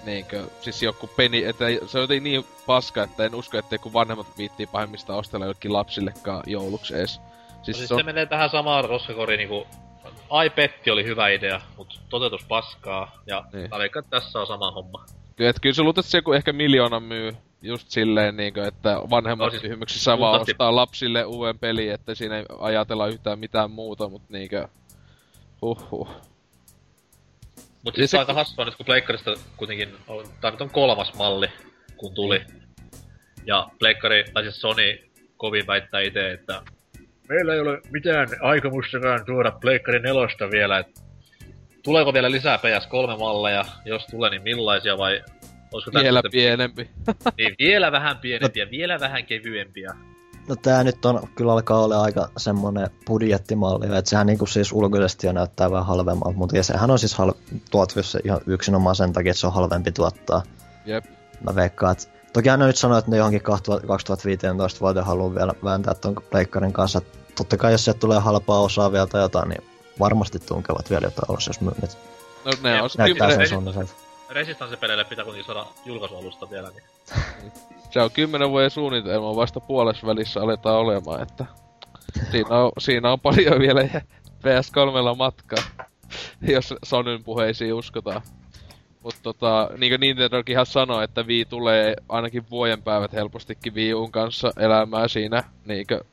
niinkö, 0.07 0.44
siis 0.61 0.82
joku 0.82 1.07
peni, 1.07 1.44
että 1.44 1.64
se 1.86 1.99
on 1.99 2.09
niin 2.20 2.44
paska, 2.66 3.03
että 3.03 3.24
en 3.24 3.34
usko, 3.34 3.59
että 3.59 3.78
kun 3.78 3.92
vanhemmat 3.92 4.38
viittii 4.38 4.66
pahemmista 4.66 5.14
ostella 5.14 5.44
jollekin 5.44 5.72
lapsillekaan 5.72 6.42
jouluksi 6.47 6.94
edes. 6.94 7.11
Siis, 7.11 7.22
no 7.59 7.64
siis 7.64 7.88
se, 7.88 7.94
on... 7.94 8.01
se 8.01 8.05
menee 8.05 8.26
tähän 8.26 8.51
samaan 8.51 8.84
roskakoriin 8.84 9.38
niinku 9.38 9.66
iPetti 10.47 10.90
oli 10.90 11.05
hyvä 11.05 11.28
idea, 11.28 11.61
mutta 11.76 11.94
toteutus 12.09 12.44
paskaa, 12.44 13.22
ja 13.26 13.44
niin. 13.53 13.70
Veikkaan, 13.78 14.05
tässä 14.11 14.40
on 14.40 14.47
sama 14.47 14.70
homma. 14.70 15.05
Kyllä, 15.36 15.51
että 15.51 15.61
kyllä 15.61 15.74
se 15.74 15.82
luulet, 15.82 15.99
että 15.99 16.11
se 16.11 16.18
joku 16.18 16.32
ehkä 16.32 16.53
miljoona 16.53 17.01
myy 17.01 17.36
just 17.62 17.90
silleen, 17.90 18.36
niin 18.36 18.55
kuin, 18.55 18.66
että 18.66 19.01
vanhemmat 19.11 19.53
no, 19.53 19.61
siis, 19.86 20.07
vaan 20.07 20.40
ostaa 20.40 20.76
lapsille 20.76 21.24
uuden 21.24 21.59
peli, 21.59 21.88
että 21.88 22.14
siinä 22.14 22.38
ei 22.38 22.44
ajatella 22.59 23.07
yhtään 23.07 23.38
mitään 23.38 23.70
muuta, 23.70 24.09
mutta 24.09 24.28
niinkö... 24.30 24.68
Huhhuh. 25.62 26.09
Mut 27.87 27.95
siis 27.95 28.11
se... 28.11 28.18
aika 28.18 28.34
hassua 28.34 28.64
nyt, 28.64 28.76
kun 28.76 28.87
Pleikkarista 28.87 29.34
kuitenkin 29.57 29.89
on, 30.09 30.24
tää 30.41 30.51
nyt 30.51 30.61
on 30.61 30.70
kolmas 30.70 31.14
malli, 31.14 31.47
kun 31.97 32.14
tuli. 32.14 32.41
Ja 33.45 33.68
Pleikkari, 33.78 34.24
tai 34.34 34.43
siis 34.43 34.61
Sony 34.61 34.99
kovin 35.37 35.66
väittää 35.66 36.01
itse, 36.01 36.30
että 36.30 36.62
meillä 37.28 37.55
ei 37.55 37.61
ole 37.61 37.80
mitään 37.91 38.28
aikomustakaan 38.41 39.24
tuoda 39.26 39.51
Pleikkari 39.51 39.99
nelosta 39.99 40.51
vielä, 40.51 40.78
että 40.78 41.01
tuleeko 41.82 42.12
vielä 42.12 42.30
lisää 42.30 42.57
PS3-malleja, 42.57 43.64
jos 43.84 44.07
tulee, 44.07 44.30
niin 44.30 44.43
millaisia 44.43 44.99
vai 44.99 45.22
olisiko 45.72 45.99
Vielä 46.01 46.18
sitten... 46.18 46.30
pienempi. 46.30 46.91
niin, 47.39 47.55
vielä 47.59 47.93
vähän 47.93 48.18
pienempiä, 48.26 48.64
no, 48.64 48.70
vielä 48.70 49.01
vähän 49.01 49.26
kevyempiä. 49.26 49.91
No 50.49 50.57
tää 50.57 50.84
nyt 50.84 51.05
on, 51.05 51.28
kyllä 51.34 51.53
alkaa 51.53 51.84
olla 51.84 52.03
aika 52.03 52.28
semmonen 52.36 52.90
budjettimalli, 53.07 53.97
että 53.99 54.11
sehän 54.11 54.26
niinku 54.26 54.47
siis 54.47 54.72
ulkoisesti 54.72 55.26
jo 55.26 55.32
näyttää 55.32 55.70
vähän 55.70 55.86
halvemmalta, 55.86 56.38
mutta 56.38 56.62
sehän 56.62 56.90
on 56.90 56.99
siis 56.99 57.18
hal- 57.18 57.32
tuottavissa 57.70 58.18
ihan 58.24 58.40
yksinomaan 58.47 58.97
sen 58.97 59.12
takia, 59.12 59.30
että 59.30 59.40
se 59.40 59.47
on 59.47 59.53
halvempi 59.53 59.92
tuottaa. 59.92 60.42
Jep. 60.86 61.05
Mä 61.40 61.55
veikkaan, 61.55 61.92
että 61.92 62.09
toki 62.32 62.51
aina 62.51 62.66
nyt 62.66 62.76
sanoo, 62.76 62.99
että 62.99 63.11
ne 63.11 63.16
johonkin 63.16 63.42
2015 63.42 64.80
vuoteen 64.80 65.07
haluaa 65.07 65.34
vielä 65.34 65.53
vääntää 65.64 65.94
ton 65.94 66.16
pleikkarin 66.30 66.72
kanssa. 66.72 67.01
Totta 67.36 67.57
kai 67.57 67.72
jos 67.72 67.84
sieltä 67.84 68.01
tulee 68.01 68.18
halpaa 68.18 68.61
osaa 68.61 68.92
vielä 68.92 69.07
tai 69.07 69.22
jotain, 69.22 69.49
niin 69.49 69.64
varmasti 70.01 70.38
tunkevat 70.38 70.90
vielä 70.90 71.07
jotain 71.07 71.36
osa, 71.36 71.51
jos 71.51 71.61
myynnit. 71.61 71.99
No 72.44 72.53
ne 72.62 72.82
on 72.82 72.90
Näyttää 72.99 73.30
sen 73.30 73.49
suunnitelta. 73.49 73.92
Resistance-peleille 74.30 75.05
pitää 75.05 75.24
kuitenkin 75.24 75.55
saada 75.55 75.66
julkaisualusta 75.84 76.51
vielä, 76.51 76.70
niin... 76.70 76.82
Se 77.97 78.03
on 78.03 78.11
kymmenen 78.11 78.51
vuoden 78.51 78.70
suunnitelma, 78.70 79.36
vasta 79.36 79.61
puolessa 79.61 80.07
välissä 80.07 80.40
aletaan 80.40 80.76
olemaan, 80.76 81.22
että... 81.22 81.47
Siinä 82.30 82.57
on, 82.57 82.72
siinä 82.78 83.12
on 83.12 83.20
paljon 83.20 83.61
vielä 83.61 83.82
PS3 84.42 85.16
matkaa, 85.16 85.64
jos 86.42 86.74
Sonyn 86.84 87.24
puheisiin 87.24 87.74
uskotaan. 87.74 88.22
Mutta 89.03 89.20
tota, 89.22 89.70
niin 89.78 89.92
kuin 89.92 90.01
Nintendokin 90.01 90.53
ihan 90.53 90.66
sanoi, 90.66 91.05
että 91.05 91.22
Wii 91.22 91.44
tulee 91.44 91.97
ainakin 92.09 92.51
vuoden 92.51 92.82
päivät 92.82 93.12
helpostikin 93.12 93.74
Wii 93.74 93.94
Uun 93.94 94.12
kanssa 94.12 94.53
elämään 94.57 95.09
siinä 95.09 95.44
niinkö 95.66 96.05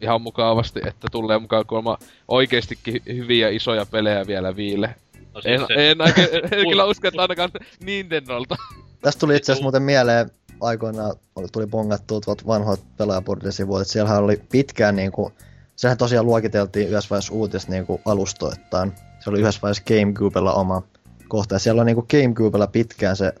ihan 0.00 0.22
mukavasti, 0.22 0.80
että 0.86 1.08
tulee 1.12 1.38
mukaan 1.38 1.66
kuulemma 1.66 1.98
oikeestikin 2.28 3.02
hyviä 3.06 3.48
isoja 3.48 3.86
pelejä 3.86 4.26
vielä 4.26 4.56
Viille. 4.56 4.94
No 5.34 5.40
siis 5.40 5.60
en, 5.60 5.66
se... 5.66 5.90
en, 5.90 6.00
en, 6.00 6.60
en 6.60 6.68
kyllä 6.68 6.84
usko, 6.84 7.08
että 7.08 7.22
ainakaan 7.22 7.50
Nintendolta. 7.80 8.56
Tästä 9.00 9.20
tuli 9.20 9.36
itse 9.36 9.52
asiassa 9.52 9.64
muuten 9.64 9.82
mieleen 9.82 10.30
aikoinaan, 10.64 11.16
tuli 11.52 11.66
bongattua 11.66 12.20
tuolta 12.20 12.46
vanhoit 12.46 12.80
pelaajapordin 12.96 13.52
sivuilta, 13.52 13.82
että 13.82 13.92
siellähän 13.92 14.24
oli 14.24 14.42
pitkään 14.50 14.96
niinku, 14.96 15.32
sehän 15.76 15.96
tosiaan 15.96 16.26
luokiteltiin 16.26 16.88
yhdessä 16.88 17.10
vaiheessa 17.10 17.34
uutista 17.34 17.70
niinku 17.70 18.00
alustoittain. 18.04 18.92
Se 19.20 19.30
oli 19.30 19.40
yhdessä 19.40 19.60
vaiheessa 19.62 19.84
Gamecubella 19.84 20.52
oma 20.52 20.82
kohta, 21.28 21.54
ja 21.54 21.58
siellä 21.58 21.80
on 21.80 21.86
niinku 21.86 22.06
Gamecubella 22.10 22.66
pitkään 22.66 23.16
se 23.16 23.32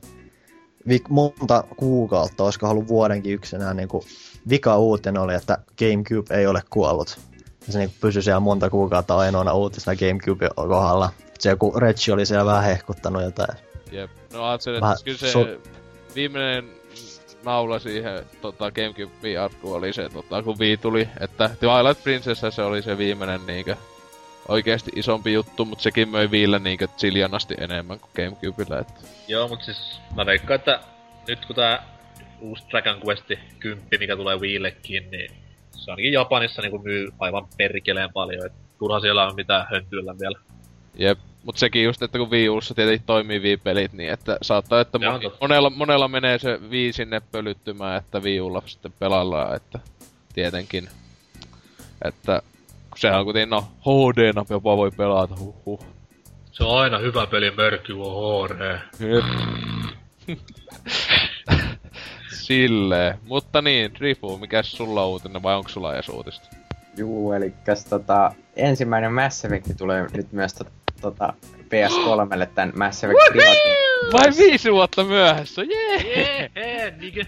vik, 0.88 1.08
monta 1.08 1.64
kuukautta, 1.76 2.44
olisiko 2.44 2.68
ollut 2.68 2.88
vuodenkin 2.88 3.34
yksinään 3.34 3.76
niinku 3.76 4.04
vika 4.48 4.78
uutinen 4.78 5.22
oli, 5.22 5.34
että 5.34 5.58
Gamecube 5.78 6.34
ei 6.34 6.46
ole 6.46 6.62
kuollut. 6.70 7.18
Ja 7.66 7.72
se 7.72 7.78
niinku 7.78 7.96
pysyi 8.00 8.22
siellä 8.22 8.40
monta 8.40 8.70
kuukautta 8.70 9.16
ainoana 9.16 9.52
uutisena 9.52 9.96
Gamecube 9.96 10.48
kohdalla 10.54 11.10
se 11.44 11.50
joku 11.50 11.72
Reggie 11.76 12.14
oli 12.14 12.26
siellä 12.26 12.44
vähän 12.44 12.64
hehkuttanut 12.64 13.22
jotain. 13.22 13.58
Jep. 13.92 14.10
No 14.32 14.44
ajattelin, 14.44 14.84
että 14.84 15.04
kyllä 15.04 15.18
se 15.18 15.32
su- 15.32 15.70
viimeinen 16.14 16.64
naula 17.44 17.78
siihen 17.78 18.24
tota, 18.40 18.70
Gamecube 18.70 19.22
VR, 19.22 19.50
kun 19.60 19.76
oli 19.76 19.92
se, 19.92 20.08
tota, 20.08 20.42
kun 20.42 20.58
Wii 20.58 20.76
tuli. 20.76 21.08
Että 21.20 21.50
Twilight 21.60 22.02
Princess 22.04 22.42
se 22.50 22.62
oli 22.62 22.82
se 22.82 22.98
viimeinen 22.98 23.46
niinkö 23.46 23.76
oikeesti 24.48 24.90
isompi 24.96 25.32
juttu, 25.32 25.64
mutta 25.64 25.82
sekin 25.82 26.08
möi 26.08 26.30
Viille 26.30 26.58
niinkö 26.58 26.88
ziljonasti 26.98 27.54
enemmän 27.58 28.00
kuin 28.00 28.10
Gamecubella. 28.16 28.78
Että... 28.78 29.00
Joo, 29.28 29.48
mut 29.48 29.62
siis 29.62 30.00
mä 30.14 30.26
veikkaan, 30.26 30.58
että 30.58 30.80
nyt 31.28 31.46
kun 31.46 31.56
tää 31.56 31.84
uusi 32.40 32.64
Dragon 32.70 33.00
Quest 33.08 33.24
10, 33.58 33.88
mikä 33.98 34.16
tulee 34.16 34.36
Wiillekin, 34.36 35.10
niin 35.10 35.30
se 35.70 35.90
ainakin 35.90 36.12
Japanissa 36.12 36.62
niinku 36.62 36.78
myy 36.78 37.08
aivan 37.18 37.48
perkeleen 37.56 38.12
paljon, 38.12 38.46
et 38.46 38.52
turha 38.78 39.00
siellä 39.00 39.26
on 39.26 39.34
mitään 39.34 39.66
höntyillä 39.70 40.14
vielä. 40.20 40.38
Jep, 40.94 41.18
mut 41.44 41.56
sekin 41.56 41.84
just, 41.84 42.02
että 42.02 42.18
kun 42.18 42.30
Wii 42.30 42.48
Ussa 42.48 42.74
tietenkin 42.74 43.06
toimii 43.06 43.38
Wii-pelit, 43.42 43.92
niin 43.92 44.10
että 44.10 44.38
saattaa, 44.42 44.80
että 44.80 44.98
Se 44.98 45.06
on 45.06 45.12
moni, 45.12 45.22
totta. 45.22 45.38
monella, 45.40 45.70
monella 45.70 46.08
menee 46.08 46.38
se 46.38 46.58
Wii 46.70 46.92
sinne 46.92 47.22
pölyttymään, 47.32 47.98
että 47.98 48.18
Wii 48.20 48.40
Ulla 48.40 48.62
sitten 48.66 48.92
pelaillaan, 48.98 49.56
että 49.56 49.78
tietenkin. 50.34 50.88
Että 52.04 52.42
kun 52.90 52.98
sehän 52.98 53.18
on 53.18 53.24
kuitenkin, 53.24 53.50
no 53.50 53.64
HD 53.80 54.32
jopa 54.50 54.76
voi 54.76 54.90
pelata, 54.90 55.34
huhhuh. 55.38 55.86
Se 56.52 56.64
on 56.64 56.78
aina 56.78 56.98
hyvä 56.98 57.26
peli, 57.26 57.50
Mörky 57.50 57.92
on 57.92 58.48
HD. 58.48 58.78
Silleen. 62.32 63.18
Mutta 63.28 63.62
niin, 63.62 63.94
Drifu, 63.94 64.38
mikäs 64.38 64.72
sulla 64.72 65.02
on 65.02 65.08
uutinen 65.08 65.42
vai 65.42 65.54
onko 65.54 65.68
sulla 65.68 65.94
edes 65.94 66.08
uutista? 66.08 66.48
Juu, 66.96 67.32
eli 67.32 67.54
tota, 67.90 68.32
ensimmäinen 68.56 69.12
Mass 69.12 69.44
Effect 69.44 69.66
tulee 69.78 70.06
nyt 70.12 70.32
myös 70.32 70.54
tota, 71.10 71.32
tota 71.52 71.56
PS3 71.64 72.46
tän 72.54 72.72
Mass 72.76 73.04
Effect 73.04 73.20
Trilogy. 73.28 73.58
Vai 74.12 74.30
viisi 74.38 74.72
vuotta 74.72 75.04
myöhässä, 75.04 75.62
jee! 75.62 76.50
Jee, 76.56 76.94
nigga. 77.00 77.24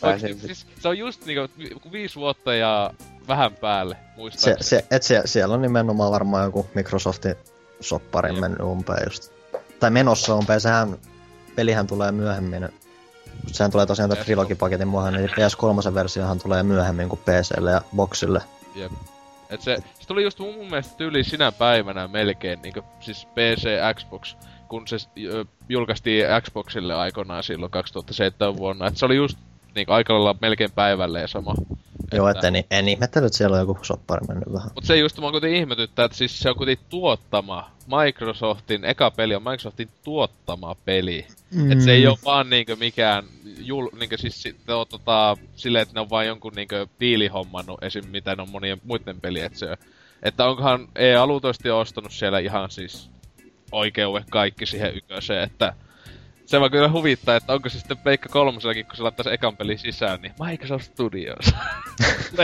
Pääsin 0.00 0.26
Oikeesti, 0.26 0.46
siis 0.46 0.66
se 0.80 0.88
on 0.88 0.98
just 0.98 1.26
niinku 1.26 1.92
viisi 1.92 2.16
vuotta 2.16 2.54
ja 2.54 2.90
vähän 3.28 3.54
päälle, 3.54 3.94
Se, 3.94 4.16
muistaakseni. 4.16 4.62
se, 4.62 4.84
et 4.90 5.02
se, 5.02 5.22
siellä 5.24 5.54
on 5.54 5.62
nimenomaan 5.62 6.12
varmaan 6.12 6.44
joku 6.44 6.66
Microsoftin 6.74 7.34
sopparin 7.80 8.34
Jep. 8.34 8.40
mennyt 8.40 8.60
umpeen 8.60 9.02
just. 9.04 9.32
Tai 9.80 9.90
menossa 9.90 10.34
umpeen, 10.34 10.60
sehän, 10.60 10.96
pelihän 11.56 11.86
tulee 11.86 12.12
myöhemmin. 12.12 12.68
Sehän 13.46 13.70
tulee 13.70 13.86
tosiaan 13.86 14.10
tämän 14.10 14.22
PS3. 14.22 14.24
trilogipaketin 14.24 14.88
mukaan, 14.88 15.14
eli 15.14 15.26
PS3-versiohan 15.26 16.38
tulee 16.42 16.62
myöhemmin 16.62 17.08
kuin 17.08 17.20
PClle 17.20 17.70
ja 17.70 17.80
Boxille. 17.96 18.42
Jep. 18.74 18.92
Et 19.50 19.60
se, 19.60 19.76
se 20.00 20.08
tuli 20.08 20.22
just 20.22 20.38
mun, 20.38 20.54
mielestä 20.54 20.96
tyyli 20.96 21.24
sinä 21.24 21.52
päivänä 21.52 22.08
melkein, 22.08 22.62
niinku, 22.62 22.84
siis 23.00 23.26
PC, 23.26 23.68
Xbox, 23.94 24.36
kun 24.68 24.88
se 24.88 24.96
julkaistiin 25.68 26.26
Xboxille 26.42 26.94
aikoinaan 26.94 27.42
silloin 27.42 27.70
2007 27.70 28.56
vuonna. 28.56 28.86
Et 28.86 28.96
se 28.96 29.06
oli 29.06 29.16
just 29.16 29.38
niinku 29.74 29.92
aika 29.92 30.12
lailla 30.14 30.36
melkein 30.40 30.72
päivälleen 30.72 31.28
sama. 31.28 31.54
Joo, 32.12 32.28
että 32.28 32.48
en, 32.48 32.64
en 32.70 32.88
ihmettely, 32.88 33.26
että 33.26 33.38
siellä 33.38 33.54
on 33.54 33.60
joku 33.60 33.78
soppari 33.82 34.26
mennyt 34.28 34.52
vähän. 34.52 34.70
Mut 34.74 34.84
se 34.84 34.96
just 34.96 35.18
mua 35.18 35.30
kuitenkin 35.30 35.60
ihmetyttää, 35.60 36.04
että 36.04 36.18
siis 36.18 36.40
se 36.40 36.50
on 36.50 36.56
kuitenkin 36.56 36.86
tuottama. 36.88 37.70
Microsoftin, 38.04 38.84
eka 38.84 39.10
peli 39.10 39.34
on 39.34 39.42
Microsoftin 39.42 39.88
tuottama 40.04 40.76
peli. 40.84 41.26
Mm. 41.50 41.72
Et 41.72 41.80
se 41.80 41.92
ei 41.92 42.06
oo 42.06 42.18
vaan 42.24 42.50
niinkö 42.50 42.76
mikään, 42.76 43.24
jul, 43.58 43.88
niinkö 43.98 44.18
siis 44.18 44.42
sitten 44.42 44.76
on 44.76 44.86
tota, 44.90 45.36
silleen, 45.54 45.82
että 45.82 45.94
ne 45.94 46.00
on 46.00 46.10
vaan 46.10 46.26
jonkun 46.26 46.52
niinkö 46.56 46.86
diili 47.00 47.26
hommannut 47.28 47.84
esim. 47.84 48.04
mitä 48.10 48.34
ne 48.34 48.42
on 48.42 48.50
monien 48.50 48.80
muiden 48.84 49.20
peli, 49.20 49.40
et 49.40 49.56
se, 49.56 49.76
että 50.22 50.46
onkohan 50.48 50.88
EA 50.94 51.26
luultavasti 51.26 51.70
ostanut 51.70 52.12
siellä 52.12 52.38
ihan 52.38 52.70
siis 52.70 53.10
oikeudet 53.72 54.30
kaikki 54.30 54.66
siihen 54.66 54.96
yköseen, 54.96 55.42
että 55.42 55.72
se 56.50 56.60
vaan 56.60 56.70
kyllä 56.70 56.88
huvittaa, 56.88 57.36
että 57.36 57.52
onko 57.52 57.68
se 57.68 57.78
sitten 57.78 57.98
Peikka 57.98 58.28
kolmosellakin, 58.28 58.86
kun 58.86 58.96
se 58.96 59.02
laittaa 59.02 59.24
se 59.24 59.32
ekan 59.32 59.56
pelin 59.56 59.78
sisään, 59.78 60.22
niin 60.22 60.32
Microsoft 60.46 60.84
Studios. 60.84 61.44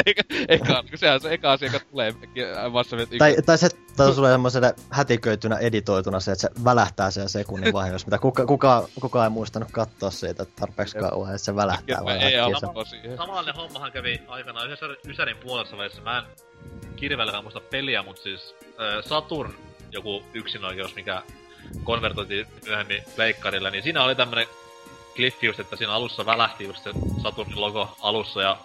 Eikä, 0.07 0.23
eka, 0.49 0.85
kun 0.91 0.99
sehän 0.99 1.21
se 1.21 1.33
eka 1.33 1.53
asia, 1.53 1.69
joka 1.73 1.87
tulee 1.91 2.15
vasta 2.73 2.97
nyt 2.97 3.09
Tai, 3.19 3.37
tai 3.47 3.59
se 3.59 3.69
tai 3.97 4.15
sulle 4.15 4.31
semmoiselle 4.31 4.75
hätiköitynä 4.91 5.57
editoituna 5.57 6.21
se, 6.21 6.33
että 6.33 6.43
se 6.43 6.65
välähtää 6.65 7.11
siellä 7.11 7.29
sekunnin 7.29 7.73
vahingossa, 7.73 8.07
mitä 8.07 8.19
kuka, 8.19 8.47
kuka, 8.47 8.89
kuka 9.01 9.25
ei 9.25 9.31
muistanut 9.31 9.69
katsoa 9.73 10.11
siitä 10.11 10.45
tarpeeksi 10.45 10.99
kauan, 10.99 11.29
että 11.29 11.45
se 11.45 11.57
välähtää 11.57 12.05
vaan 12.05 12.21
ei 12.21 12.33
se. 12.61 13.17
Samanlainen 13.17 13.55
hommahan 13.55 13.93
kävi 13.93 14.23
aikanaan 14.29 14.67
yhdessä 14.67 14.87
Ysärin 15.09 15.37
puolessa 15.37 15.79
välissä. 15.79 16.03
Mä 16.03 16.19
en 16.19 16.25
kirveellä 16.97 17.43
muista 17.43 17.61
peliä, 17.61 18.03
mut 18.03 18.19
siis 18.19 18.55
äh, 18.63 19.05
Saturn, 19.05 19.53
joku 19.93 20.23
yksinoikeus, 20.35 20.95
mikä 20.95 21.23
konvertoitiin 21.85 22.47
myöhemmin 22.65 23.03
pleikkarille, 23.17 23.71
niin 23.71 23.83
siinä 23.83 24.05
oli 24.05 24.15
tämmönen 24.15 24.47
kliffi 25.17 25.47
just, 25.47 25.61
että 25.61 25.77
siinä 25.77 25.93
alussa 25.93 26.27
välähti 26.27 26.65
just 26.65 26.85
se 26.85 26.91
Saturnin 27.23 27.61
logo 27.61 27.97
alussa 28.03 28.43
ja 28.43 28.59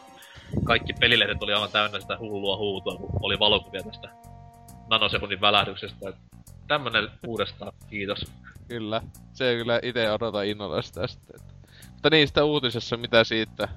kaikki 0.63 0.93
pelilehdet 0.93 1.43
oli 1.43 1.53
aivan 1.53 1.71
täynnä 1.71 1.99
sitä 1.99 2.17
hullua 2.17 2.57
huutoa, 2.57 2.95
kun 2.95 3.09
oli 3.21 3.39
valokuvia 3.39 3.83
tästä 3.83 4.09
nanosekunnin 4.89 5.41
välähdyksestä. 5.41 6.09
Et 6.09 6.15
tämmönen 6.67 7.09
uudestaan, 7.27 7.73
kiitos. 7.89 8.25
Kyllä. 8.67 9.01
Se 9.33 9.55
kyllä 9.57 9.79
itse 9.83 10.11
odotan 10.11 10.45
innolla 10.45 10.81
sitä 10.81 11.07
sitten. 11.07 11.39
Mutta 11.91 12.09
niin, 12.09 12.27
sitä 12.27 12.43
uutisessa 12.43 12.97
mitä 12.97 13.23
siitä 13.23 13.67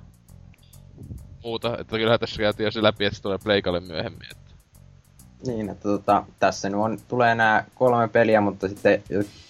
muuta, 1.44 1.78
että 1.78 1.96
kyllähän 1.96 2.20
tässä 2.20 2.42
käytiin 2.42 2.64
jo 2.64 2.70
se 2.70 2.82
läpi, 2.82 3.04
että 3.04 3.16
se 3.16 3.22
tulee 3.22 3.38
Pleikalle 3.44 3.80
myöhemmin. 3.80 4.28
Että. 4.30 4.43
Niin, 5.46 5.70
että 5.70 5.82
tota, 5.82 6.24
tässä 6.38 6.68
nyt 6.68 6.78
on, 6.78 6.98
tulee 7.08 7.34
nämä 7.34 7.64
kolme 7.74 8.08
peliä, 8.08 8.40
mutta 8.40 8.68
sitten 8.68 9.02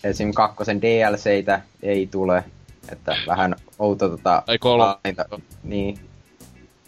esim. 0.04 0.32
kakkosen 0.32 0.82
DLCitä 0.82 1.60
ei 1.82 2.06
tule. 2.06 2.44
Että 2.92 3.16
vähän 3.26 3.54
outo 3.78 4.08
tota... 4.08 4.42
Ai 4.46 4.58
kolme. 4.58 4.84
Valinta. 4.84 5.24
Niin. 5.62 5.98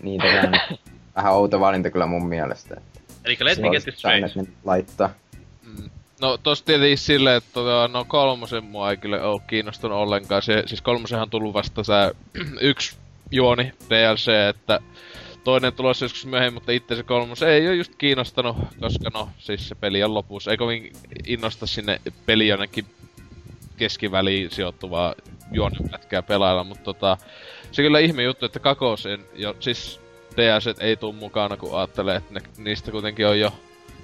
Niin 0.03 0.21
tota, 0.21 0.77
vähän 1.17 1.33
outo 1.33 1.61
valinta 1.61 1.91
kyllä 1.91 2.07
mun 2.07 2.27
mielestä. 2.29 2.81
Eli 3.25 3.37
let 3.41 3.59
me 3.59 3.71
get 3.71 3.83
this 3.83 3.99
straight. 3.99 4.37
Ne 4.37 4.45
laittaa. 4.65 5.11
Mm. 5.63 5.91
No 6.21 6.37
tossa 6.37 6.65
tietenkin 6.65 6.99
silleen, 6.99 7.37
että 7.37 7.51
tota, 7.53 7.89
no 7.93 8.05
kolmosen 8.05 8.65
mua 8.65 8.91
ei 8.91 8.97
kyllä 8.97 9.23
oo 9.23 9.39
kiinnostunut 9.47 9.99
ollenkaan. 9.99 10.43
Se, 10.43 10.63
siis 10.67 10.83
kolmosenhan 10.83 11.31
tullut 11.31 11.55
vasta 11.55 11.85
se 11.85 11.95
yksi 12.61 12.97
juoni 13.31 13.73
DLC, 13.91 14.29
että 14.49 14.81
toinen 15.47 15.73
tulossa 15.73 16.05
joskus 16.05 16.27
myöhemmin, 16.27 16.55
mutta 16.55 16.73
itse 16.73 16.97
se 16.97 17.03
kolmos 17.03 17.43
ei 17.43 17.69
oo 17.69 17.73
just 17.73 17.93
kiinnostanut, 17.99 18.57
koska 18.81 19.11
no 19.15 19.29
siis 19.39 19.69
se 19.69 19.75
peli 19.75 20.05
on 20.05 20.15
lopussa. 20.15 20.51
Ei 20.51 20.57
kovin 20.57 20.93
innosta 21.27 21.67
sinne 21.67 22.01
peli 22.27 22.49
jonnekin 22.49 22.87
keskiväliin 23.77 24.51
sijoittuvaa 24.51 25.15
juonipätkää 25.53 26.23
pelailla, 26.23 26.65
mutta 26.65 26.85
tota, 26.85 27.17
se 27.73 27.83
kyllä 27.83 27.99
ihme 27.99 28.23
juttu, 28.23 28.47
että 28.47 28.59
kakosen 28.59 29.21
jo, 29.35 29.57
siis 29.61 30.01
DS 30.37 30.81
ei 30.81 30.97
tuu 30.97 31.13
mukana, 31.13 31.57
kun 31.57 31.79
ajattelee, 31.79 32.17
että 32.17 32.35
ne, 32.35 32.41
niistä 32.59 32.91
kuitenkin 32.91 33.27
on 33.27 33.41
jo 33.41 33.53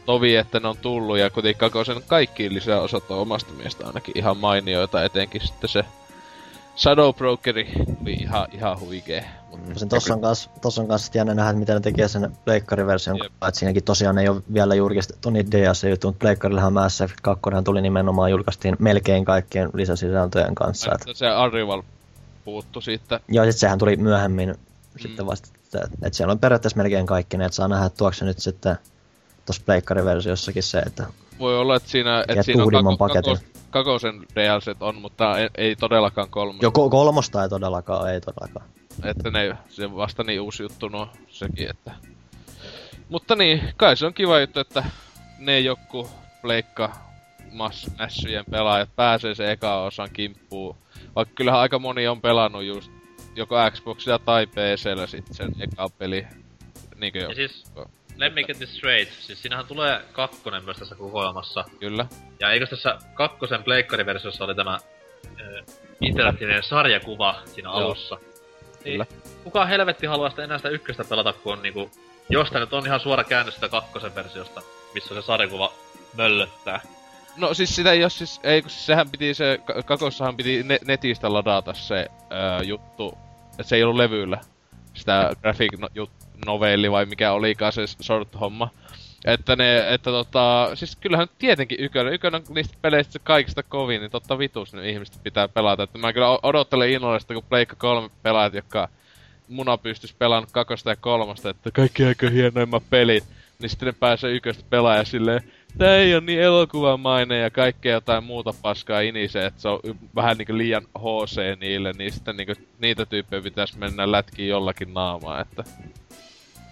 tovi, 0.07 0.37
että 0.37 0.61
ne 0.61 0.69
on 0.69 0.79
tullut, 0.79 1.19
ja 1.19 1.31
kuitenkin 1.31 1.61
kakosen 1.61 2.03
kaikki 2.07 2.55
lisäosat 2.55 3.11
on 3.11 3.19
omasta 3.19 3.53
mielestä 3.53 3.87
ainakin 3.87 4.19
ihan 4.19 4.37
mainioita, 4.37 5.05
etenkin 5.05 5.47
sitten 5.47 5.71
se 5.71 5.85
Shadow 6.77 7.15
Brokeri 7.15 7.69
oli 8.03 8.13
ihan, 8.13 8.47
ihan 8.53 8.81
huikee. 8.81 9.42
Mut, 9.57 9.79
Sen 9.79 9.89
tossa 9.89 10.15
on 10.15 10.21
kans, 10.21 10.51
tossa 10.61 10.83
on 10.83 10.89
kans 10.89 11.05
sit 11.07 11.15
jännä 11.15 11.35
nähdä, 11.35 11.51
että 11.51 11.59
miten 11.61 11.75
ne 11.75 11.81
tekee 11.81 12.09
sen 12.09 12.37
pleikkariversion, 12.45 13.19
Jep. 13.19 13.27
että 13.33 13.59
siinäkin 13.59 13.85
tosiaan 13.85 14.19
ei 14.19 14.29
ole 14.29 14.43
vielä 14.55 14.75
julkistettu 14.75 15.31
niitä 15.31 15.51
DLC-juttuja, 15.59 16.09
mutta 16.09 16.19
pleikkarillahan 16.23 16.73
Mass 16.73 17.01
Effect 17.01 17.21
2 17.23 17.43
tuli 17.65 17.81
nimenomaan 17.83 18.31
julkaistiin 18.31 18.77
melkein 18.79 19.25
kaikkien 19.25 19.71
lisäsisältöjen 19.75 20.55
kanssa. 20.55 20.93
Et, 20.95 21.01
että 21.01 21.15
se 21.15 21.27
Arrival 21.27 21.83
puuttu 22.45 22.81
siitä. 22.81 23.21
joo, 23.29 23.45
sit 23.45 23.57
sehän 23.57 23.79
tuli 23.79 23.97
myöhemmin 23.97 24.55
Mm. 24.95 25.01
sitten 25.03 25.27
vasta, 25.27 25.49
että 25.65 25.89
et 26.03 26.15
siellä 26.15 26.33
on 26.33 26.39
periaatteessa 26.39 26.77
melkein 26.77 27.07
kaikki 27.07 27.37
ne, 27.37 27.45
että 27.45 27.57
saa 27.57 27.69
nähdä, 27.69 27.87
että 27.87 27.97
tuoko 27.97 28.13
se 28.13 28.25
nyt 28.25 28.39
sitten 28.39 28.77
tuossa 29.47 29.63
pleikkariversiossakin 29.67 30.63
se, 30.63 30.79
että 30.79 31.07
Voi 31.39 31.59
olla, 31.59 31.77
että 31.77 31.89
siinä, 31.89 32.25
että 32.29 32.43
siinä 32.43 32.63
on 32.65 32.71
kako, 32.73 32.97
paketin. 32.97 33.37
kako, 33.37 33.47
kakosen 33.71 34.15
DLCt 34.35 34.83
on, 34.83 34.95
mutta 34.95 35.39
ei, 35.39 35.49
ei 35.55 35.77
todellakaan 35.77 36.29
kolme. 36.31 36.59
joko 36.63 36.91
kolmosta 36.91 37.43
ei 37.43 37.49
todellakaan, 37.49 38.11
ei 38.13 38.21
todellakaan. 38.21 38.67
Että 39.05 39.31
ne, 39.31 39.57
se 39.69 39.97
vasta 39.97 40.25
niin 40.25 40.41
uusi 40.41 40.63
juttu 40.63 40.89
no 40.89 41.13
sekin, 41.29 41.71
että... 41.71 41.93
Mutta 43.09 43.37
niin, 43.37 43.73
kai 43.77 43.97
se 43.97 44.07
on 44.07 44.15
kiva 44.15 44.41
juttu, 44.41 44.61
että 44.61 44.85
ne 45.39 45.61
joku 45.61 46.11
pleikka 46.43 46.93
mässyjen 47.99 48.45
pelaajat 48.51 48.97
pääsee 48.97 49.35
se 49.35 49.53
eka 49.53 49.83
osan 49.83 50.09
kimppuun. 50.13 50.77
Vaikka 51.17 51.35
kyllähän 51.35 51.61
aika 51.61 51.79
moni 51.79 52.09
on 52.09 52.21
pelannut 52.21 52.65
just 52.65 52.93
joko 53.37 53.57
Xboxilla 53.71 54.19
tai 54.19 54.47
PCllä 54.47 55.07
sit 55.07 55.25
sen 55.31 55.53
eka 55.61 55.89
peli. 55.99 56.27
Niinkö 56.97 57.19
jo? 57.19 57.29
Ja 57.29 57.35
siis, 57.35 57.65
let 58.17 58.35
me 58.35 58.45
get 58.45 58.57
this 58.57 58.77
straight. 58.77 59.13
Siis 59.13 59.43
siinähän 59.43 59.67
tulee 59.67 60.01
kakkonen 60.13 60.65
myös 60.65 60.77
tässä 60.77 60.95
kokoelmassa. 60.95 61.65
Kyllä. 61.81 62.07
Ja 62.41 62.51
eikö 62.51 62.67
tässä 62.67 62.99
kakkosen 63.15 63.65
pleikkariversiossa 63.65 64.45
oli 64.45 64.55
tämä 64.55 64.79
ö, 65.41 65.63
interaktiivinen 66.01 66.63
sarjakuva 66.63 67.43
siinä 67.47 67.69
Joo. 67.69 67.77
alussa? 67.77 68.19
Niin, 68.85 68.93
Kyllä. 68.93 69.07
kuka 69.45 69.65
helvetti 69.67 70.07
haluaa 70.07 70.31
sitä 70.31 70.45
enää 70.45 70.59
sitä 70.59 70.69
ykköstä 70.69 71.05
pelata, 71.05 71.33
kun 71.33 71.53
on 71.53 71.63
niinku... 71.63 71.91
Jostain 72.29 72.61
nyt 72.61 72.73
on 72.73 72.87
ihan 72.87 73.01
suora 73.01 73.25
käännös 73.25 73.55
sitä 73.55 73.69
kakkosen 73.69 74.15
versiosta, 74.15 74.63
missä 74.95 75.15
se 75.15 75.23
sarjakuva 75.23 75.73
möllöttää. 76.17 76.81
No 77.37 77.55
siis 77.55 77.77
sitä 77.77 77.93
ei 77.93 78.03
oo 78.03 78.09
siis, 78.09 78.41
ei 78.43 78.63
kun 78.63 78.71
siis 78.71 78.87
sehän 78.87 79.11
piti 79.11 79.35
se, 79.35 79.61
ka- 79.65 79.83
kakossahan 79.83 80.37
piti 80.37 80.63
ne, 80.63 80.79
netistä 80.85 81.33
ladata 81.33 81.75
se 81.75 82.07
ää, 82.31 82.63
juttu, 82.63 83.19
että 83.51 83.63
se 83.63 83.77
ei 83.77 83.83
ollut 83.83 83.97
levyllä. 83.97 84.41
Sitä 84.95 85.31
graphic 85.43 85.79
no, 85.79 85.89
jut, 85.95 86.11
novelli 86.47 86.91
vai 86.91 87.07
mikä 87.07 87.33
olikaan 87.33 87.73
se 87.73 87.83
sort 87.87 88.41
homma. 88.41 88.69
Että 89.25 89.57
ne, 89.57 89.95
että 89.95 90.11
tota, 90.11 90.71
siis 90.75 90.97
kyllähän 90.97 91.29
tietenkin 91.39 91.85
Ykönen, 91.85 92.13
Ykönen 92.13 92.43
on 92.49 92.55
niistä 92.55 92.77
peleistä 92.83 93.19
kaikista 93.19 93.63
kovin, 93.63 94.01
niin 94.01 94.11
totta 94.11 94.39
vitus 94.39 94.75
ne 94.75 94.91
ihmiset 94.91 95.23
pitää 95.23 95.49
pelata. 95.49 95.83
Että 95.83 95.99
mä 95.99 96.13
kyllä 96.13 96.39
odottelen 96.43 96.91
innolla 96.91 97.19
sitä, 97.19 97.35
kun 97.35 97.45
Pleikka 97.49 97.77
3 97.77 98.09
pelaat, 98.23 98.55
jotka 98.55 98.89
muna 99.49 99.79
pystyis 99.79 100.15
pelaamaan 100.15 100.53
kakosta 100.53 100.91
ja 100.91 100.97
kolmosta, 100.97 101.51
että 101.51 101.71
kaikki 101.71 102.05
aika 102.05 102.31
hienoimmat 102.31 102.83
pelit. 102.91 103.25
Niin 103.59 103.71
sitten 103.71 103.87
ne 103.87 103.93
pääsee 103.93 104.33
yköstä 104.33 104.65
pelaaja 104.71 105.05
silleen, 105.05 105.43
tää 105.79 105.97
ei 105.97 106.15
on 106.15 106.27
niin 106.27 106.41
elokuvamainen 106.41 107.43
ja 107.43 107.51
kaikkea 107.51 107.93
jotain 107.93 108.25
muuta 108.25 108.55
paskaa 108.63 109.01
inisee, 109.01 109.47
että 109.47 109.61
se 109.61 109.69
on 109.69 109.81
vähän 110.15 110.37
niinku 110.37 110.57
liian 110.57 110.83
HC 110.99 111.61
niille, 111.61 111.93
niin 111.93 112.13
sitten 112.13 112.37
niinku 112.37 112.55
niitä 112.79 113.07
tyyppejä 113.07 113.43
pitäisi 113.43 113.79
mennä 113.79 114.13
lätkiin 114.13 114.49
jollakin 114.49 114.95
naamaa, 114.95 115.41
että 115.41 115.65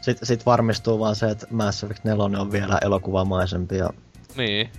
Sitten 0.01 0.27
sit 0.27 0.47
varmistuu 0.47 0.99
vaan 0.99 1.17
se, 1.17 1.31
että 1.31 1.47
Mass 1.51 1.85
Effect 1.85 2.05
4 2.05 2.25
on 2.41 2.53
vielä 2.53 2.79
elokuvamaisempi 2.83 3.77
ja 3.77 3.91
Niin. 4.37 4.71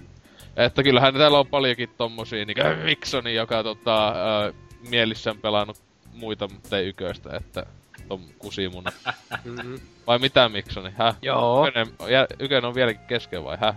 Että 0.58 0.84
kyllähän 0.84 1.14
täällä 1.14 1.40
on 1.40 1.48
paljonkin 1.48 1.90
tommosia, 1.98 2.46
niinku 2.46 2.64
Viksoni, 2.86 3.36
joka 3.36 3.64
tota, 3.64 4.08
ää, 4.08 4.54
mielissään 4.90 5.38
pelannut 5.38 5.78
muita, 6.14 6.48
mutta 6.48 6.78
ei 6.78 6.88
yköistä, 6.88 7.30
että 7.38 7.66
ton 8.08 8.22
kusimuna. 8.40 8.92
Mm, 9.44 9.80
Vai 10.08 10.20
mitä 10.20 10.50
Miksoni, 10.50 10.92
häh? 10.98 11.16
Joo, 11.22 11.68
Ykönen, 11.68 11.88
jä, 12.10 12.28
Ykönen 12.40 12.66
on 12.66 12.76
vieläkin 12.76 13.08
kesken 13.08 13.44
vai 13.44 13.58
häh? 13.62 13.76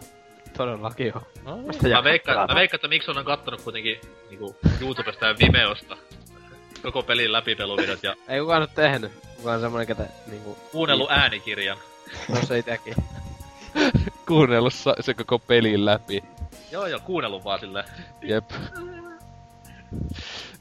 todellakin 0.56 1.06
joo. 1.06 1.22
No, 1.44 1.56
Mistä 1.56 1.88
Mä 1.88 2.04
veikkaan, 2.04 2.48
mä 2.48 2.54
veikkaan, 2.54 2.76
että 2.78 2.88
Mikson 2.88 3.18
on 3.18 3.24
kattonut 3.24 3.60
kuitenkin 3.60 4.00
niinku 4.30 4.56
YouTubesta 4.80 5.26
ja 5.26 5.34
Vimeosta 5.38 5.96
koko 6.82 7.02
pelin 7.02 7.32
läpipeluvideot 7.32 8.02
ja 8.02 8.14
Ei 8.28 8.40
kukaan 8.40 8.60
nyt 8.60 8.74
tehnyt. 8.74 9.12
Kukaan 9.44 9.60
semmonen, 9.60 9.86
ketä 9.86 10.06
niinku... 10.26 10.58
kuunnellut 10.72 11.10
äänikirjan. 11.10 11.76
No 12.28 12.36
se 12.46 12.54
ei 12.54 12.62
teki. 12.62 12.94
kuunnellut 14.28 14.74
sa- 14.74 14.96
se 15.00 15.14
koko 15.14 15.38
pelin 15.38 15.84
läpi. 15.84 16.24
Joo 16.70 16.86
joo, 16.86 17.00
kuunnellut 17.00 17.44
vaan 17.44 17.60
silleen. 17.60 17.84
Jep. 18.22 18.50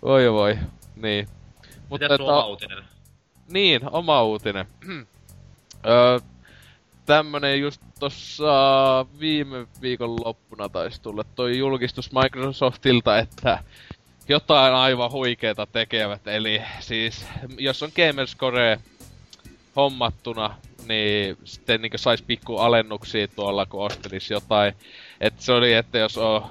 Voi 0.01 0.31
voi. 0.31 0.57
Niin. 0.95 1.27
Mitäs 1.91 2.17
sun 2.17 2.29
oma 2.29 2.45
uutinen? 2.45 2.83
Niin, 3.49 3.81
oma 3.91 4.23
uutinen. 4.23 4.67
öö, 5.87 6.19
tämmönen 7.05 7.59
just 7.59 7.81
tossa 7.99 9.05
viime 9.19 9.67
viikon 9.81 10.15
loppuna 10.25 10.69
taisi 10.69 11.01
tulla 11.01 11.23
toi 11.23 11.57
julkistus 11.57 12.11
Microsoftilta, 12.11 13.17
että 13.17 13.63
jotain 14.29 14.73
aivan 14.73 15.11
huikeeta 15.11 15.65
tekevät. 15.65 16.27
Eli 16.27 16.61
siis, 16.79 17.25
jos 17.57 17.83
on 17.83 17.91
Gamerscore 17.95 18.79
hommattuna, 19.75 20.55
niin 20.87 21.37
sitten 21.43 21.81
niin 21.81 21.91
sais 21.95 22.21
pikku 22.21 22.57
alennuksia 22.57 23.27
tuolla, 23.27 23.65
kun 23.65 23.85
ostelis 23.85 24.31
jotain. 24.31 24.73
Et 25.21 25.39
se 25.39 25.51
oli, 25.53 25.73
että 25.73 25.97
jos 25.97 26.17
on 26.17 26.41
3000-10 26.41 26.45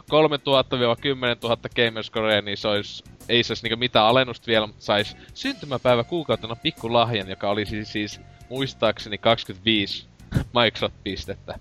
000 1.42 1.56
Gamerscorea, 1.76 2.42
niin 2.42 2.56
se 2.56 2.68
olisi, 2.68 3.04
ei 3.28 3.42
saisi 3.42 3.62
niinku 3.62 3.76
mitään 3.76 4.06
alennusta 4.06 4.46
vielä, 4.46 4.66
mutta 4.66 4.82
sais 4.84 5.16
syntymäpäivä 5.34 6.04
kuukautena 6.04 6.56
pikku 6.56 6.92
lahjan, 6.92 7.28
joka 7.28 7.50
oli 7.50 7.66
siis, 7.66 7.92
siis 7.92 8.20
muistaakseni 8.48 9.18
25 9.18 10.06
Microsoft-pistettä. 10.34 11.58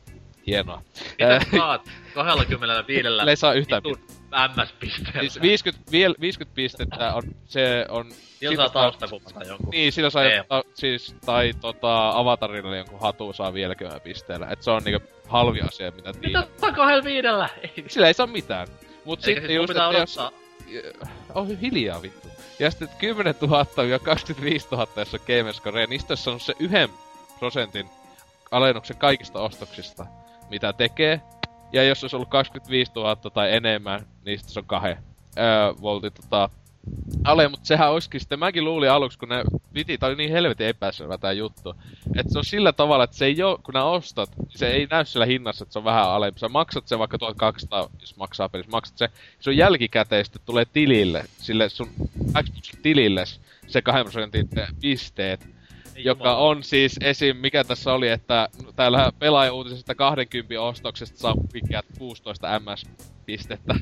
Hienoa. 0.47 0.81
Mitä 1.19 1.35
Äh, 1.35 1.47
saat 1.57 1.89
25 2.13 2.97
Sillä 3.03 3.23
ei 3.31 3.35
saa 3.35 3.53
yhtään 3.53 3.81
MS-pisteellä? 4.55 5.19
Siis 5.19 5.41
50, 5.41 5.91
viel, 5.91 6.15
50 6.21 6.55
pistettä 6.55 7.13
on, 7.13 7.23
se 7.45 7.85
on... 7.89 8.11
Sillä 8.39 8.55
saa 8.55 8.69
taustakuvata 8.69 9.43
jonkun. 9.43 9.69
Niin, 9.69 9.91
sillä 9.93 10.09
saa, 10.09 10.23
ta, 10.47 10.63
siis, 10.73 11.15
tai 11.25 11.53
tota, 11.61 12.09
avatarille 12.09 12.77
jonkun 12.77 12.99
hatu 12.99 13.33
saa 13.33 13.53
50 13.53 13.99
pisteellä. 13.99 14.47
Et 14.47 14.63
se 14.63 14.71
on 14.71 14.83
niinku 14.83 15.07
halvi 15.27 15.61
asia, 15.61 15.91
mitä 15.91 16.13
Mitä 16.13 16.43
tiedät. 16.47 16.75
kahdella 16.75 17.03
viidellä? 17.03 17.49
Sillä 17.87 18.07
ei 18.07 18.13
saa 18.13 18.27
mitään. 18.27 18.67
Mut 19.05 19.19
Eikä 19.27 19.41
sitten 19.41 19.47
siis 19.47 19.55
just, 19.57 19.69
että 19.71 19.99
jos... 19.99 20.19
Oh, 21.35 21.47
hiljaa 21.61 22.01
vittu. 22.01 22.27
Ja 22.59 22.71
sitten 22.71 22.89
10 22.97 23.35
000 23.41 23.83
ja 23.83 23.99
25 23.99 24.67
000, 24.71 24.87
jos 24.95 25.13
on 25.13 25.19
Gamerscore, 25.27 25.85
niistä 25.87 26.15
saanut 26.15 26.41
se 26.41 26.53
yhden 26.59 26.89
prosentin 27.39 27.89
alennuksen 28.51 28.97
kaikista 28.97 29.39
ostoksista, 29.39 30.05
mitä 30.51 30.73
tekee. 30.73 31.21
Ja 31.73 31.83
jos 31.83 32.03
olisi 32.03 32.15
ollut 32.15 32.29
25 32.29 32.91
000 32.95 33.15
tai 33.15 33.55
enemmän, 33.55 34.05
niin 34.25 34.39
sitten 34.39 34.53
se 34.53 34.59
on 34.59 34.65
kahden 34.65 34.97
öö, 35.37 35.73
voltin 35.81 36.11
tota, 36.13 36.49
ale, 37.23 37.47
mutta 37.47 37.65
sehän 37.65 37.91
olisikin 37.91 38.19
sitten, 38.19 38.39
mäkin 38.39 38.65
luulin 38.65 38.91
aluksi, 38.91 39.19
kun 39.19 39.29
ne 39.29 39.43
piti, 39.73 39.97
tää 39.97 40.09
oli 40.09 40.15
niin 40.15 40.31
helvetin 40.31 40.67
epäselvä 40.67 41.17
tää 41.17 41.31
juttu, 41.31 41.75
että 42.15 42.33
se 42.33 42.37
on 42.37 42.45
sillä 42.45 42.73
tavalla, 42.73 43.03
että 43.03 43.17
se 43.17 43.25
ei 43.25 43.43
oo, 43.43 43.59
kun 43.63 43.73
nää 43.73 43.85
ostat, 43.85 44.29
niin 44.37 44.47
se 44.49 44.67
ei 44.67 44.87
näy 44.91 45.05
siellä 45.05 45.25
hinnassa, 45.25 45.63
että 45.63 45.73
se 45.73 45.79
on 45.79 45.85
vähän 45.85 46.09
alempi. 46.09 46.39
Sä 46.39 46.49
maksat 46.49 46.87
sen 46.87 46.99
vaikka 46.99 47.17
1200, 47.17 47.89
jos 47.99 48.17
maksaa 48.17 48.49
pelissä, 48.49 48.71
maksat 48.71 48.97
se, 48.97 49.09
se 49.39 49.49
on 49.49 49.57
jälkikäteen 49.57 50.25
sitten 50.25 50.41
tulee 50.45 50.65
tilille, 50.65 51.23
sille 51.37 51.69
sun 51.69 51.89
Xbox-tilille 52.43 53.23
se 53.67 53.81
2 53.81 54.03
prosentin 54.03 54.49
pisteet, 54.81 55.47
joka 55.95 56.35
on 56.37 56.63
siis 56.63 56.95
esim. 57.01 57.37
mikä 57.37 57.63
tässä 57.63 57.93
oli, 57.93 58.07
että 58.09 58.49
täällä 58.75 59.11
pelaaja-uutisesta 59.19 59.95
20 59.95 60.61
ostoksesta 60.61 61.17
saa 61.19 61.35
pitkät 61.53 61.85
16 61.97 62.59
MS-pistettä 62.59 63.75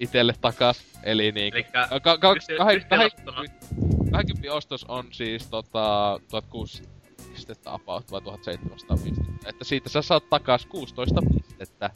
itelle 0.00 0.34
takas. 0.40 0.84
Eli 1.02 1.32
niin. 1.32 1.54
Elikkä 1.54 1.88
Ka- 2.02 2.18
ka- 2.18 2.34
yhteenlasketuna- 2.34 3.34
kahe- 3.34 4.10
20 4.12 4.54
ostos 4.54 4.84
on 4.84 5.06
siis 5.12 5.46
tota 5.46 6.20
1600 6.30 6.98
pistettä 7.32 7.72
about 7.72 8.12
vai 8.12 8.20
1700 8.20 8.96
pistettä. 8.96 9.48
Että 9.48 9.64
siitä 9.64 9.88
sä 9.88 10.02
saat 10.02 10.30
takas 10.30 10.66
16 10.66 11.20
pistettä. 11.34 11.90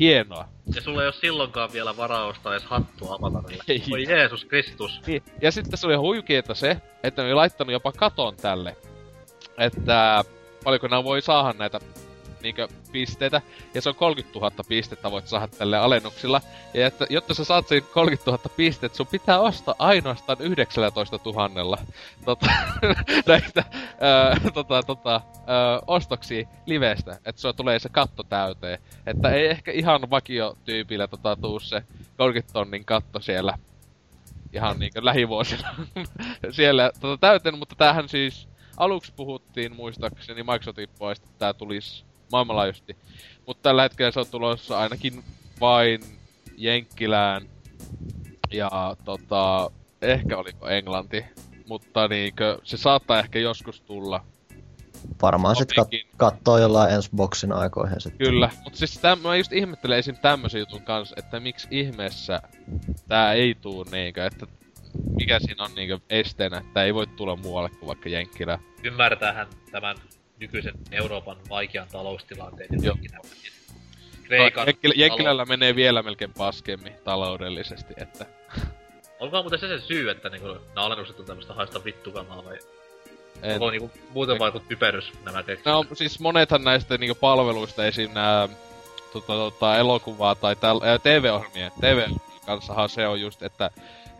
Hienoa. 0.00 0.48
Ja 0.74 0.82
sulla 0.82 1.02
ei 1.02 1.06
oo 1.06 1.12
silloinkaan 1.12 1.72
vielä 1.72 1.96
varaa 1.96 2.26
ostaa 2.26 2.52
edes 2.52 2.64
hattua 2.64 3.14
avatarille. 3.14 3.64
Ei. 3.68 3.82
Oi 3.92 4.04
Jeesus 4.08 4.44
Kristus. 4.44 5.00
Niin. 5.06 5.22
Ja 5.42 5.52
sitten 5.52 5.78
se 5.78 5.86
oli 5.86 5.94
huikeeta 5.94 6.54
se, 6.54 6.76
että 7.02 7.22
ne 7.22 7.26
oli 7.26 7.34
laittanut 7.34 7.72
jopa 7.72 7.92
katon 7.92 8.36
tälle. 8.36 8.76
Että 9.58 10.24
paljonko 10.64 10.88
nämä 10.88 11.04
voi 11.04 11.22
saada 11.22 11.58
näitä 11.58 11.80
niinkö 12.42 12.68
pisteitä. 12.92 13.42
Ja 13.74 13.82
se 13.82 13.88
on 13.88 13.94
30 13.94 14.38
000 14.38 14.52
pistettä 14.68 15.10
voit 15.10 15.28
saada 15.28 15.48
tälle 15.48 15.78
alennuksilla. 15.78 16.40
Ja 16.74 16.86
että, 16.86 17.06
jotta 17.10 17.34
sä 17.34 17.44
saat 17.44 17.68
sen 17.68 17.82
30 17.82 18.30
000 18.30 18.42
pistettä, 18.56 18.96
sun 18.96 19.06
pitää 19.06 19.40
ostaa 19.40 19.74
ainoastaan 19.78 20.40
19 20.40 21.18
000 21.24 21.78
tota, 22.24 22.46
näitä 23.26 23.64
ää, 24.00 24.36
tota, 24.54 24.82
tota, 24.82 25.20
ää, 25.46 25.80
ostoksia 25.86 26.48
livestä. 26.66 27.18
Että 27.24 27.40
sulla 27.40 27.54
tulee 27.54 27.78
se 27.78 27.88
katto 27.88 28.22
täyteen. 28.22 28.78
Että 29.06 29.30
ei 29.30 29.46
ehkä 29.46 29.72
ihan 29.72 30.10
vakiotyypillä 30.10 31.06
tota, 31.08 31.36
tuu 31.36 31.60
se 31.60 31.82
30 32.16 32.52
tonnin 32.52 32.84
katto 32.84 33.20
siellä 33.20 33.58
ihan 34.52 34.78
niinkö 34.78 35.04
lähivuosina 35.04 35.74
siellä 36.50 36.90
tota, 37.00 37.20
täyteen, 37.20 37.58
mutta 37.58 37.74
tämähän 37.74 38.08
siis 38.08 38.48
aluksi 38.76 39.12
puhuttiin 39.16 39.76
muistaakseni 39.76 40.42
Microsoftin 40.42 40.88
puolesta, 40.98 41.26
että 41.26 41.38
tää 41.38 41.52
tulisi 41.52 42.04
maailmanlaajuisesti. 42.32 42.96
Mutta 43.46 43.62
tällä 43.62 43.82
hetkellä 43.82 44.10
se 44.10 44.20
on 44.20 44.26
tulossa 44.30 44.78
ainakin 44.78 45.24
vain 45.60 46.00
Jenkkilään 46.56 47.42
ja 48.50 48.96
tota, 49.04 49.70
ehkä 50.02 50.36
oliko 50.36 50.68
Englanti. 50.68 51.24
Mutta 51.66 52.08
niinkö, 52.08 52.58
se 52.64 52.76
saattaa 52.76 53.18
ehkä 53.18 53.38
joskus 53.38 53.80
tulla. 53.80 54.24
varmaan 55.22 55.56
sit 55.56 55.72
kat- 55.72 56.08
kattoo 56.16 56.58
jollain 56.58 56.94
ensi 56.94 57.10
boksin 57.16 57.52
aikoihin 57.52 58.00
sitten. 58.00 58.26
Kyllä, 58.26 58.50
mutta 58.64 58.78
siis 58.78 58.98
täm, 58.98 59.18
mä 59.18 59.36
just 59.36 59.52
ihmettelen 59.52 59.98
esim. 59.98 60.16
tämmösen 60.16 60.58
jutun 60.58 60.82
kanssa, 60.82 61.14
että 61.18 61.40
miksi 61.40 61.68
ihmeessä 61.70 62.42
tää 63.08 63.32
ei 63.32 63.54
tuu 63.54 63.84
niinkö, 63.84 64.26
että 64.26 64.46
mikä 65.14 65.38
siinä 65.40 65.64
on 65.64 65.70
niinkö 65.74 65.98
esteenä, 66.10 66.58
että 66.58 66.84
ei 66.84 66.94
voi 66.94 67.06
tulla 67.06 67.36
muualle 67.36 67.68
kuin 67.70 67.86
vaikka 67.86 68.08
Jenkkilä. 68.08 68.58
Ymmärtäähän 68.84 69.46
tämän 69.72 69.96
nykyisen 70.40 70.74
Euroopan 70.92 71.36
vaikean 71.48 71.88
taloustilanteen. 71.92 72.68
ja. 72.82 72.96
Kreikan 74.22 74.66
Jenkkilä, 74.66 74.94
Jenkkilällä 74.96 75.44
menee 75.44 75.74
vielä 75.74 76.02
melkein 76.02 76.32
paskemmin 76.32 76.92
taloudellisesti, 77.04 77.94
että 77.96 78.26
Onkohan 79.20 79.44
muuten 79.44 79.58
se 79.58 79.68
se 79.68 79.86
syy, 79.86 80.10
että 80.10 80.28
niinku, 80.28 80.48
nämä 80.48 80.86
alennukset 80.86 81.20
on 81.20 81.26
tämmöstä 81.26 81.54
haista 81.54 81.84
vittukamaa 81.84 82.44
vai 82.44 82.58
en, 83.42 83.52
onko 83.52 83.70
niinku 83.70 83.90
muuten 84.10 84.38
vaan 84.38 84.48
joku 84.48 84.60
typerys 84.68 85.12
nämä 85.24 85.42
tekstit? 85.42 85.66
No 85.66 85.86
siis 85.92 86.20
monethan 86.20 86.64
näistä 86.64 86.98
niinku 86.98 87.14
palveluista 87.14 87.86
esim. 87.86 88.10
nää 88.12 88.48
tota, 89.12 89.26
tota, 89.26 89.78
elokuvaa 89.78 90.34
tai 90.34 90.56
täl, 90.56 90.80
TV-ohjelmien, 91.02 91.72
TV 91.80 92.08
kanssahan 92.46 92.88
se 92.88 93.06
on 93.06 93.20
just, 93.20 93.42
että 93.42 93.70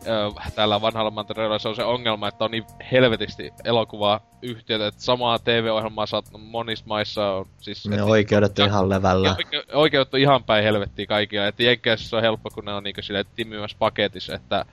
ö, 0.07 0.51
täällä 0.55 0.81
vanhalla 0.81 1.11
mantereella 1.11 1.59
se 1.59 1.69
on 1.69 1.77
se 1.77 1.85
ongelma, 1.85 2.29
että 2.29 2.45
on 2.45 2.51
niin 2.51 2.65
helvetisti 2.93 3.53
elokuvaa 3.65 4.21
yhtiötä, 4.43 4.87
että 4.87 5.03
samaa 5.03 5.39
TV-ohjelmaa 5.39 6.07
saat 6.07 6.25
monissa 6.39 6.85
maissa 6.89 7.31
on 7.31 7.47
siis... 7.59 7.89
Ne 7.89 7.97
et- 7.97 8.03
oikeudet 8.03 8.59
on 8.59 8.67
ihan 8.67 8.89
levällä. 8.89 9.37
Oike- 9.39 9.65
oikeudet 9.73 10.15
on 10.15 10.21
ihan 10.21 10.45
päin 10.45 10.65
helvettiä 10.65 11.07
kaikilla, 11.07 11.47
että 11.47 11.63
Jenkeissä 11.63 12.09
se 12.09 12.17
on 12.17 12.23
helppo, 12.23 12.51
kun 12.51 12.65
ne 12.65 12.73
on 12.73 12.83
niinku 12.83 13.03
silleen 13.03 13.25
timimässä 13.37 13.77
paketissa, 13.79 14.35
että 14.35 14.65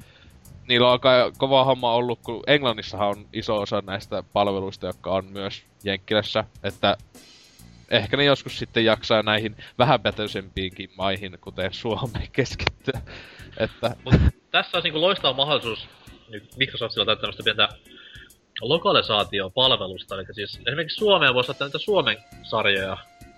niillä 0.67 0.87
on 0.87 0.91
aika 0.91 1.31
kova 1.37 1.63
homma 1.63 1.93
ollut, 1.93 2.19
kun 2.23 2.43
Englannissahan 2.47 3.09
on 3.09 3.25
iso 3.33 3.61
osa 3.61 3.81
näistä 3.85 4.23
palveluista, 4.33 4.87
jotka 4.87 5.11
on 5.11 5.25
myös 5.25 5.63
Jenkkilässä, 5.83 6.43
että 6.63 6.97
ehkä 7.89 8.17
ne 8.17 8.23
joskus 8.23 8.59
sitten 8.59 8.85
jaksaa 8.85 9.23
näihin 9.23 9.55
vähäpätöisempiinkin 9.77 10.89
maihin, 10.97 11.37
kuten 11.41 11.73
Suomeen 11.73 12.27
keskittyä. 12.37 13.01
Että 13.57 13.95
Mut 14.03 14.13
tässä 14.51 14.77
olisi 14.77 14.85
niinku 14.85 15.01
loistava 15.01 15.33
mahdollisuus 15.33 15.87
nyt 16.29 16.55
Microsoftilla 16.57 17.05
tai 17.05 17.15
tämmöstä 17.17 17.43
pientä 17.43 17.69
lokalisaatiopalvelusta, 18.61 20.15
eli 20.15 20.25
siis 20.31 20.59
esimerkiksi 20.67 20.97
Suomeen 20.97 21.33
voisi 21.33 21.51
ottaa 21.51 21.67
näitä 21.67 21.77
Suomen 21.79 22.17
sarjoja 22.43 22.97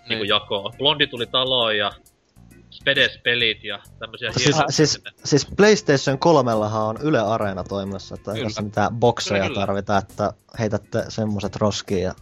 niinku 0.10 0.24
Niin. 0.24 0.28
jakoa. 0.30 0.74
Blondi 0.78 1.08
tuli 1.08 1.26
taloon 1.26 1.78
ja 1.78 1.92
Spedes-pelit 2.72 3.64
ja 3.64 3.80
tämmösiä 4.00 4.32
Siis, 4.32 4.46
hienoja- 4.46 4.72
siis, 4.72 5.02
siis 5.26 5.48
PlayStation 5.58 6.20
3 6.20 6.54
on 6.54 6.98
Yle 7.04 7.20
Areena 7.20 7.64
toiminnassa, 7.64 8.16
että 8.16 8.32
Kyllä. 8.32 8.46
jos 8.46 8.62
mitään 8.62 8.96
bokseja 8.96 9.38
Kyllä, 9.44 9.48
kyllä. 9.48 9.66
tarvitaan, 9.66 10.04
että 10.10 10.34
heitätte 10.60 11.04
semmoset 11.10 11.56
roskiin 11.56 12.04
ja 12.04 12.14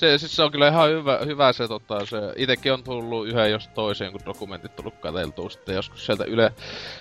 se, 0.00 0.18
siis 0.18 0.36
se 0.36 0.42
on 0.42 0.52
kyllä 0.52 0.68
ihan 0.68 0.90
hyvä, 0.90 1.18
hyvä 1.26 1.52
se, 1.52 1.68
tota, 1.68 2.06
se 2.06 2.16
itekin 2.36 2.72
on 2.72 2.84
tullut 2.84 3.28
yhden 3.28 3.50
jos 3.50 3.68
toiseen, 3.68 4.12
kun 4.12 4.20
dokumentit 4.26 4.76
tullut 4.76 4.94
katseltua 5.00 5.50
sitten 5.50 5.74
joskus 5.74 6.06
sieltä 6.06 6.24
Yle, 6.24 6.52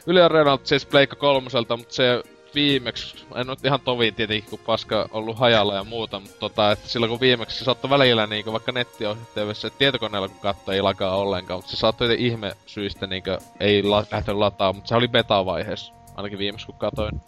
Yle 0.08 0.24
Areenalta, 0.24 0.68
siis 0.68 0.86
Pleikka 0.86 1.16
kolmoselta, 1.16 1.78
mutta 1.78 1.96
se 1.96 2.24
viimeksi, 2.56 3.26
en 3.36 3.48
nyt 3.48 3.66
ihan 3.66 3.80
toviin 3.80 4.16
tietenkin, 4.16 4.50
kun 4.50 4.60
paska 4.66 5.10
ollut 5.12 5.38
hajalla 5.38 5.76
ja 5.76 5.84
muuta, 5.84 6.20
mutta 6.20 6.40
tota, 6.40 6.72
että 6.72 6.88
silloin 6.88 7.10
kun 7.10 7.20
viimeksi 7.20 7.60
se 7.60 7.66
saattoi 7.66 7.90
välillä 7.90 8.28
niinku, 8.28 8.52
vaikka 8.52 8.72
netti 8.72 9.06
on 9.06 9.18
yhteydessä, 9.22 9.68
että 9.68 9.78
tietokoneella 9.78 10.28
kun 10.28 10.40
katsoi 10.40 10.76
ei 10.76 10.82
lakaa 10.82 11.18
ollenkaan, 11.18 11.58
mutta 11.58 11.72
se 11.72 11.78
saattoi 11.78 12.16
ihme 12.20 12.52
syistä 12.66 13.08
niinku, 13.08 13.30
ei 13.60 13.84
la, 13.84 14.06
lähtenyt 14.12 14.40
lataa, 14.40 14.74
mutta 14.74 14.88
se 14.88 14.96
oli 14.96 15.08
beta-vaiheessa, 15.08 15.94
ainakin 16.16 16.40
viimeksi 16.40 16.66
kun 16.66 16.76
katoin. 16.76 17.22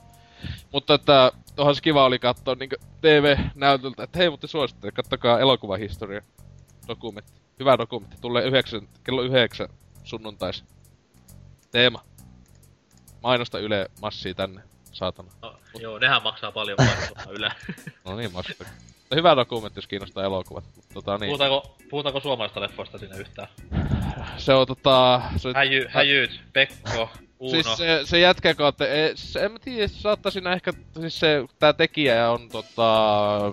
Mutta 0.72 0.94
että 0.94 1.32
onhan 1.58 1.76
se 1.76 1.82
kiva 1.82 2.06
oli 2.06 2.20
katsoa 2.20 2.56
niinku 2.56 2.76
TV-näytöltä, 3.02 4.04
että 4.04 4.20
hei, 4.20 4.30
mutta 4.30 4.48
suosittelen, 4.48 4.94
kattokaa 4.94 5.40
elokuvahistoria 5.40 6.22
dokumentti. 6.88 7.42
Hyvä 7.60 7.78
dokumentti. 7.78 8.18
Tulee 8.22 8.44
yhdeksän, 8.44 8.88
kello 9.04 9.22
yhdeksän 9.22 9.70
sunnuntais. 10.04 10.64
Teema. 11.72 12.04
Mainosta 13.24 13.60
Yle 13.60 13.88
massia 14.02 14.34
tänne, 14.34 14.62
saatana. 14.92 15.30
No, 15.42 15.56
joo, 15.80 16.00
nehän 16.00 16.24
maksaa 16.24 16.52
paljon 16.52 16.78
painoa 16.78 17.32
yle. 17.32 17.52
No 18.06 18.16
niin, 18.16 18.34
massia. 18.34 18.56
Hyvä 19.16 19.36
dokumentti, 19.36 19.78
jos 19.78 19.88
kiinnostaa 19.88 20.24
elokuvat. 20.24 20.64
Mut 20.76 20.86
tota 20.94 21.18
niin. 21.18 21.28
Puhutaanko, 21.28 21.76
puhutaanko 21.90 22.20
suomalaista 22.20 22.62
leffoista 22.62 22.98
siinä 22.98 23.16
yhtään? 23.16 23.48
Se 24.38 24.54
on 24.54 24.68
tota... 24.68 25.22
Se, 25.38 25.50
Häjy, 25.56 25.86
häjyt, 25.90 26.42
Pekko, 26.54 27.10
Uno. 27.42 27.52
Siis 27.52 27.78
se, 27.78 28.02
se 28.04 28.20
jätkä 28.20 28.54
kautta, 28.54 28.88
e, 28.88 29.12
se, 29.16 29.40
en 29.40 29.52
mä 29.52 29.60
tiedä, 29.60 29.88
siinä 30.30 30.54
ehkä, 30.54 30.74
siis 31.00 31.20
se, 31.20 31.46
tää 31.60 31.74
tekijä 31.74 32.32
on 32.32 32.50
tota, 32.50 33.52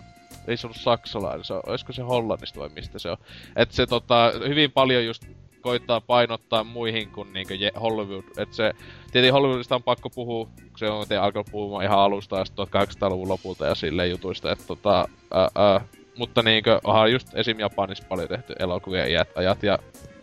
ei 0.48 0.56
se 0.56 0.66
ollut 0.66 0.81
saksalainen, 0.81 1.44
se 1.44 1.55
on, 1.55 1.62
olisiko 1.66 1.93
se 1.93 2.02
Hollannista 2.02 2.60
vai 2.60 2.69
mistä 2.69 2.98
se 2.98 3.10
on. 3.10 3.16
Et 3.56 3.73
se 3.73 3.86
tota, 3.86 4.32
hyvin 4.48 4.73
paljon 4.73 5.05
just 5.05 5.24
koittaa 5.60 6.01
painottaa 6.01 6.65
muihin 6.65 7.10
kuin 7.10 7.32
niinkö 7.32 7.55
je- 7.55 7.81
Hollywood, 7.81 8.24
et 8.39 8.52
se, 8.52 8.73
tietenkin 9.12 9.32
Hollywoodista 9.32 9.74
on 9.74 9.82
pakko 9.82 10.10
puhua, 10.10 10.44
kun 10.44 10.78
se 10.78 10.90
on 10.90 11.09
te 11.09 11.16
alkanut 11.16 11.48
puhumaan 11.51 11.85
ihan 11.85 11.98
alusta 11.98 12.40
asti 12.40 12.56
1800-luvun 12.62 13.28
lopulta 13.28 13.66
ja 13.66 13.74
silleen 13.74 14.10
jutuista, 14.10 14.52
että 14.52 14.65
tota, 14.66 15.09
ää, 15.35 15.48
ää, 15.55 15.81
mutta 16.16 16.43
niinkö, 16.43 16.81
onhan 16.85 17.12
just 17.12 17.28
esim. 17.35 17.59
Japanissa 17.59 18.05
paljon 18.09 18.28
tehty 18.28 18.55
elokuvia 18.59 19.06
iät 19.06 19.28
ajat 19.36 19.62
ja 19.62 19.78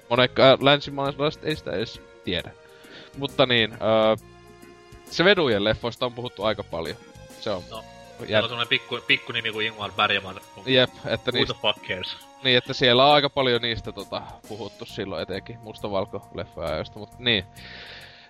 monet 0.10 0.32
länsimaalaiset 0.62 1.46
ei 1.46 1.56
sitä 1.56 1.72
edes 1.72 2.02
tiedä. 2.24 2.52
Mutta 3.18 3.46
niin, 3.46 3.72
öö, 3.74 4.16
se 5.12 5.24
vedujen 5.24 5.64
leffoista 5.64 6.06
on 6.06 6.14
puhuttu 6.14 6.44
aika 6.44 6.64
paljon. 6.64 6.98
Se 7.40 7.50
on 7.50 7.64
No, 7.72 7.84
Siellä 8.28 8.44
on 8.44 8.50
semmonen 8.50 8.68
pikku, 8.68 9.00
pikku 9.08 9.32
nimi 9.32 9.52
kuin 9.52 9.68
Ingmar 9.68 9.92
Bergman. 9.92 10.40
jep, 10.66 10.90
että, 11.06 11.32
Who 11.32 11.38
niistä, 11.40 11.54
the 11.54 11.62
fuck 11.62 11.88
cares? 11.88 12.18
niin, 12.44 12.58
että 12.58 12.74
siellä 12.74 13.06
on 13.06 13.14
aika 13.14 13.30
paljon 13.30 13.62
niistä 13.62 13.92
tota, 13.92 14.22
puhuttu 14.48 14.86
silloin 14.86 15.22
etenkin 15.22 15.58
mustavalko-leffoja 15.60 16.68
ajoista, 16.72 17.00
mutta 17.00 17.16
niin. 17.20 17.44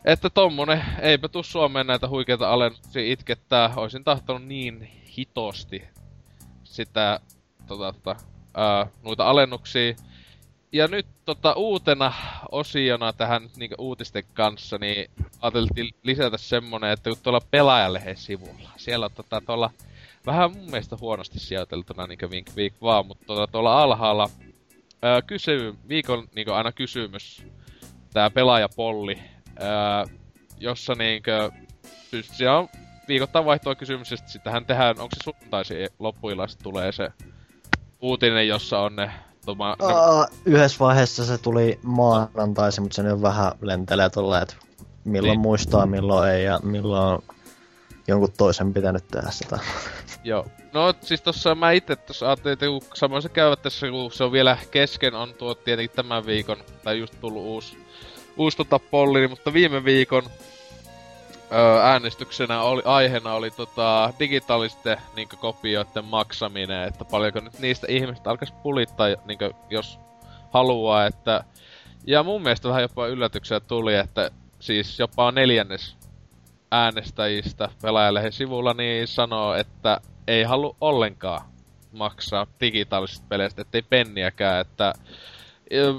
Että 0.05 0.29
tommonen, 0.29 0.83
eipä 1.01 1.27
tuu 1.27 1.43
Suomeen 1.43 1.87
näitä 1.87 2.07
huikeita 2.07 2.49
alennuksia 2.49 3.01
itkettää, 3.11 3.73
oisin 3.75 4.03
tahtonut 4.03 4.43
niin 4.45 4.83
hitosti 5.17 5.83
sitä, 6.63 7.19
tota, 7.67 7.93
tota, 7.93 8.15
ää, 8.53 8.87
noita 9.03 9.29
alennuksia. 9.29 9.95
Ja 10.75 10.87
nyt 10.87 11.07
tota, 11.25 11.53
uutena 11.53 12.13
osiona 12.51 13.13
tähän 13.13 13.49
niin 13.57 13.71
uutisten 13.77 14.23
kanssa, 14.33 14.77
niin 14.77 15.11
ajateltiin 15.41 15.89
lisätä 16.03 16.37
semmonen, 16.37 16.91
että 16.91 17.09
kun 17.09 17.19
tuolla 17.23 17.41
pelaajalehen 17.51 18.17
sivulla, 18.17 18.69
siellä 18.77 19.05
on 19.05 19.11
tota, 19.15 19.41
tuolla 19.45 19.71
vähän 20.25 20.51
mun 20.51 20.65
mielestä 20.65 20.97
huonosti 21.01 21.39
sijoiteltuna, 21.39 22.07
niin 22.07 22.19
vink 22.29 22.47
vink 22.55 22.73
vaan, 22.81 23.05
mutta 23.05 23.25
tuolla, 23.25 23.47
tuolla 23.47 23.83
alhaalla 23.83 24.29
ää, 25.01 25.21
kysy, 25.21 25.75
viikon 25.87 26.27
niin 26.35 26.49
aina 26.49 26.71
kysymys, 26.71 27.47
tää 28.13 28.29
pelaajapolli, 28.29 29.19
ää, 29.59 30.05
jossa 30.57 30.95
niinkö, 30.95 31.51
siis 32.09 32.37
siellä 32.37 32.57
on 32.59 32.69
viikoittain 33.07 33.45
vaihtoa 33.45 33.75
kysymys, 33.75 34.11
ja 34.11 34.17
sit- 34.17 34.27
sitähän 34.27 34.65
tehdään, 34.65 34.99
onko 34.99 35.15
se 35.15 35.23
sunnuntaisin 35.23 35.87
loppuillasta 35.99 36.63
tulee 36.63 36.91
se 36.91 37.11
uutinen, 38.01 38.47
jossa 38.47 38.79
on 38.79 38.95
ne 38.95 39.11
no, 39.47 39.75
Aa, 39.79 40.27
yhdessä 40.45 40.79
vaiheessa 40.79 41.25
se 41.25 41.37
tuli 41.37 41.79
maanantaisin, 41.83 42.83
mutta 42.83 42.95
se 42.95 43.03
nyt 43.03 43.21
vähän 43.21 43.51
lentelee 43.61 44.09
tuolla, 44.09 44.41
että 44.41 44.55
milloin 45.03 45.31
Niin. 45.31 45.39
muistaa, 45.39 45.85
milloin 45.85 46.31
ei 46.31 46.43
ja 46.43 46.59
milloin 46.63 47.03
on 47.13 47.23
jonkun 48.07 48.31
toisen 48.37 48.73
pitänyt 48.73 49.07
tehdä 49.07 49.31
sitä. 49.31 49.59
Joo. 50.23 50.45
No 50.73 50.93
siis 51.01 51.21
tossa 51.21 51.55
mä 51.55 51.71
itse 51.71 51.95
tossa 51.95 52.25
ajattelin, 52.27 52.53
että 52.53 52.65
kun 52.65 52.81
samoin 52.93 53.21
se 53.21 53.29
käyvät 53.29 53.61
tässä, 53.61 53.89
kun 53.89 54.11
se 54.11 54.23
on 54.23 54.31
vielä 54.31 54.57
kesken, 54.71 55.15
on 55.15 55.33
tuo 55.33 55.55
tietenkin 55.55 55.95
tämän 55.95 56.25
viikon, 56.25 56.57
tai 56.83 56.99
just 56.99 57.13
tullut 57.21 57.43
uusi, 57.43 57.77
uusi 58.37 58.57
tota 58.57 58.79
polli, 58.79 59.27
mutta 59.27 59.53
viime 59.53 59.83
viikon 59.83 60.23
äänestyksenä 61.83 62.61
oli, 62.61 62.81
aiheena 62.85 63.33
oli 63.33 63.51
tota, 63.51 64.13
digitaalisten 64.19 64.97
niin 65.15 65.27
kopioiden 65.39 66.05
maksaminen, 66.05 66.87
että 66.87 67.05
paljonko 67.05 67.39
nyt 67.39 67.59
niistä 67.59 67.87
ihmistä 67.89 68.29
alkaisi 68.29 68.53
pulittaa, 68.63 69.07
niin 69.07 69.39
jos 69.69 69.99
haluaa, 70.51 71.05
että... 71.05 71.43
Ja 72.07 72.23
mun 72.23 72.41
mielestä 72.41 72.69
vähän 72.69 72.81
jopa 72.81 73.07
yllätyksiä 73.07 73.59
tuli, 73.59 73.95
että 73.95 74.31
siis 74.59 74.99
jopa 74.99 75.31
neljännes 75.31 75.95
äänestäjistä 76.71 77.69
pelaajalehen 77.81 78.31
sivulla 78.31 78.73
niin 78.73 79.07
sanoo, 79.07 79.53
että 79.53 80.01
ei 80.27 80.43
halua 80.43 80.75
ollenkaan 80.81 81.41
maksaa 81.91 82.47
digitaalisista 82.61 83.25
peleistä, 83.29 83.61
ettei 83.61 83.81
penniäkään, 83.81 84.61
että 84.61 84.93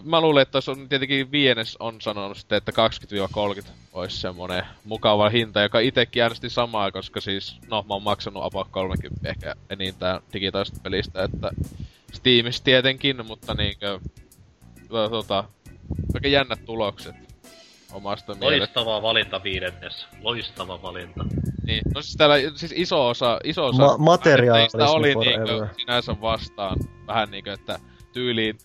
Mä 0.04 0.20
luulen, 0.20 0.42
että 0.42 0.58
on 0.68 0.88
tietenkin 0.88 1.32
Vienes 1.32 1.76
on 1.80 2.00
sanonut 2.00 2.36
sitten, 2.36 2.58
että 2.58 2.72
20-30 3.62 3.66
olisi 3.92 4.16
semmonen 4.16 4.64
mukava 4.84 5.28
hinta, 5.28 5.62
joka 5.62 5.80
itekin 5.80 6.22
äänesti 6.22 6.50
samaa, 6.50 6.92
koska 6.92 7.20
siis, 7.20 7.56
no 7.68 7.84
mä 7.88 7.94
oon 7.94 8.02
maksanut 8.02 8.44
about 8.44 8.68
30 8.70 9.28
ehkä 9.28 9.54
enintään 9.70 10.20
digitaalisesta 10.32 10.80
pelistä, 10.82 11.22
että 11.22 11.50
Steamissa 12.12 12.64
tietenkin, 12.64 13.26
mutta 13.26 13.54
niinkö, 13.54 14.00
to- 14.88 15.08
tota, 15.08 15.44
aika 16.14 16.28
jännät 16.28 16.64
tulokset 16.64 17.14
omasta 17.92 18.34
mielestä. 18.34 18.80
Loistava 18.80 19.02
valinta 19.02 19.42
viidennes. 19.42 20.06
Loistava 20.22 20.82
valinta. 20.82 21.24
Niin, 21.66 21.82
no 21.94 22.02
siis 22.02 22.16
täällä 22.16 22.36
siis 22.54 22.72
iso 22.76 23.08
osa, 23.08 23.40
iso 23.44 23.66
osa 23.66 23.98
Ma- 23.98 24.18
äänestäjistä 24.28 24.90
oli 24.90 25.14
niinkö 25.14 25.68
sinänsä 25.76 26.16
vastaan 26.20 26.78
vähän 27.06 27.30
niinkö, 27.30 27.52
että 27.52 27.78
tyyliin 28.16 28.58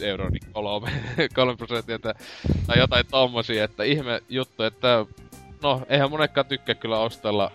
0-1 0.00 0.04
euro, 0.04 0.28
niin 0.28 0.52
3, 0.52 0.90
3 1.34 1.56
prosenttia, 1.66 1.94
että, 1.94 2.14
tai 2.66 2.78
jotain 2.78 3.06
tommosia, 3.06 3.64
että 3.64 3.84
ihme 3.84 4.22
juttu, 4.28 4.62
että 4.62 5.06
no, 5.62 5.82
eihän 5.88 6.10
monekkaan 6.10 6.46
tykkää 6.46 6.74
kyllä 6.74 6.98
ostella, 6.98 7.50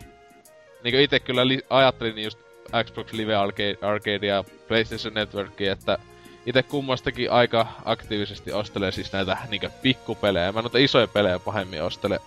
niinkö 0.83 1.01
ite 1.01 1.19
kyllä 1.19 1.47
li- 1.47 1.65
ajattelin 1.69 2.15
niin 2.15 2.23
just 2.23 2.39
Xbox 2.83 3.13
Live 3.13 3.35
Arcade, 3.35 3.77
Arcade 3.81 4.27
ja 4.27 4.43
PlayStation 4.67 5.13
Networkia, 5.13 5.73
että 5.73 5.97
itse 6.45 6.63
kummastakin 6.63 7.31
aika 7.31 7.67
aktiivisesti 7.85 8.51
ostelee 8.51 8.91
siis 8.91 9.13
näitä 9.13 9.37
niinkö 9.49 9.69
pikkupelejä. 9.81 10.51
Mä 10.51 10.61
noita 10.61 10.77
isoja 10.77 11.07
pelejä 11.07 11.39
pahemmin 11.39 11.83
ostele 11.83 12.19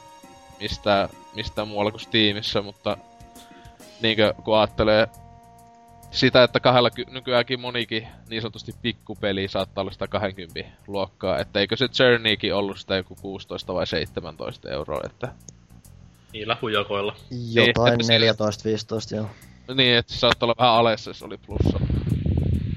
mistään, 0.60 1.09
mistään 1.34 1.68
muualla 1.68 1.90
kuin 1.90 2.00
Steamissa, 2.00 2.62
mutta 2.62 2.96
niinkö 4.00 4.34
kun 4.44 4.59
ajattelee 4.59 5.09
sitä, 6.12 6.43
että 6.43 6.60
kahdella 6.60 6.90
ky- 6.90 7.06
nykyäänkin 7.10 7.60
monikin 7.60 8.09
niin 8.28 8.43
sanotusti 8.43 8.74
pikkupeli 8.82 9.48
saattaa 9.48 9.82
olla 9.82 9.93
sitä 9.93 10.09
20 10.09 10.60
luokkaa, 10.86 11.39
että 11.39 11.60
eikö 11.60 11.76
se 11.76 11.89
Journeykin 11.98 12.55
ollut 12.55 12.78
sitä 12.78 12.97
joku 12.97 13.14
16 13.14 13.74
vai 13.74 13.86
17 13.86 14.70
euroa, 14.70 15.01
että 15.05 15.34
Niillä 16.32 16.56
hujakoilla. 16.62 17.16
Jotain 17.52 18.01
että 18.01 18.44
14-15, 19.14 19.16
joo. 19.16 19.30
Niin, 19.74 19.97
että 19.97 20.12
se 20.12 20.18
saattaa 20.18 20.47
olla 20.47 20.55
vähän 20.59 20.74
alessa, 20.74 21.10
jos 21.10 21.22
oli 21.22 21.39
plussa. 21.39 21.80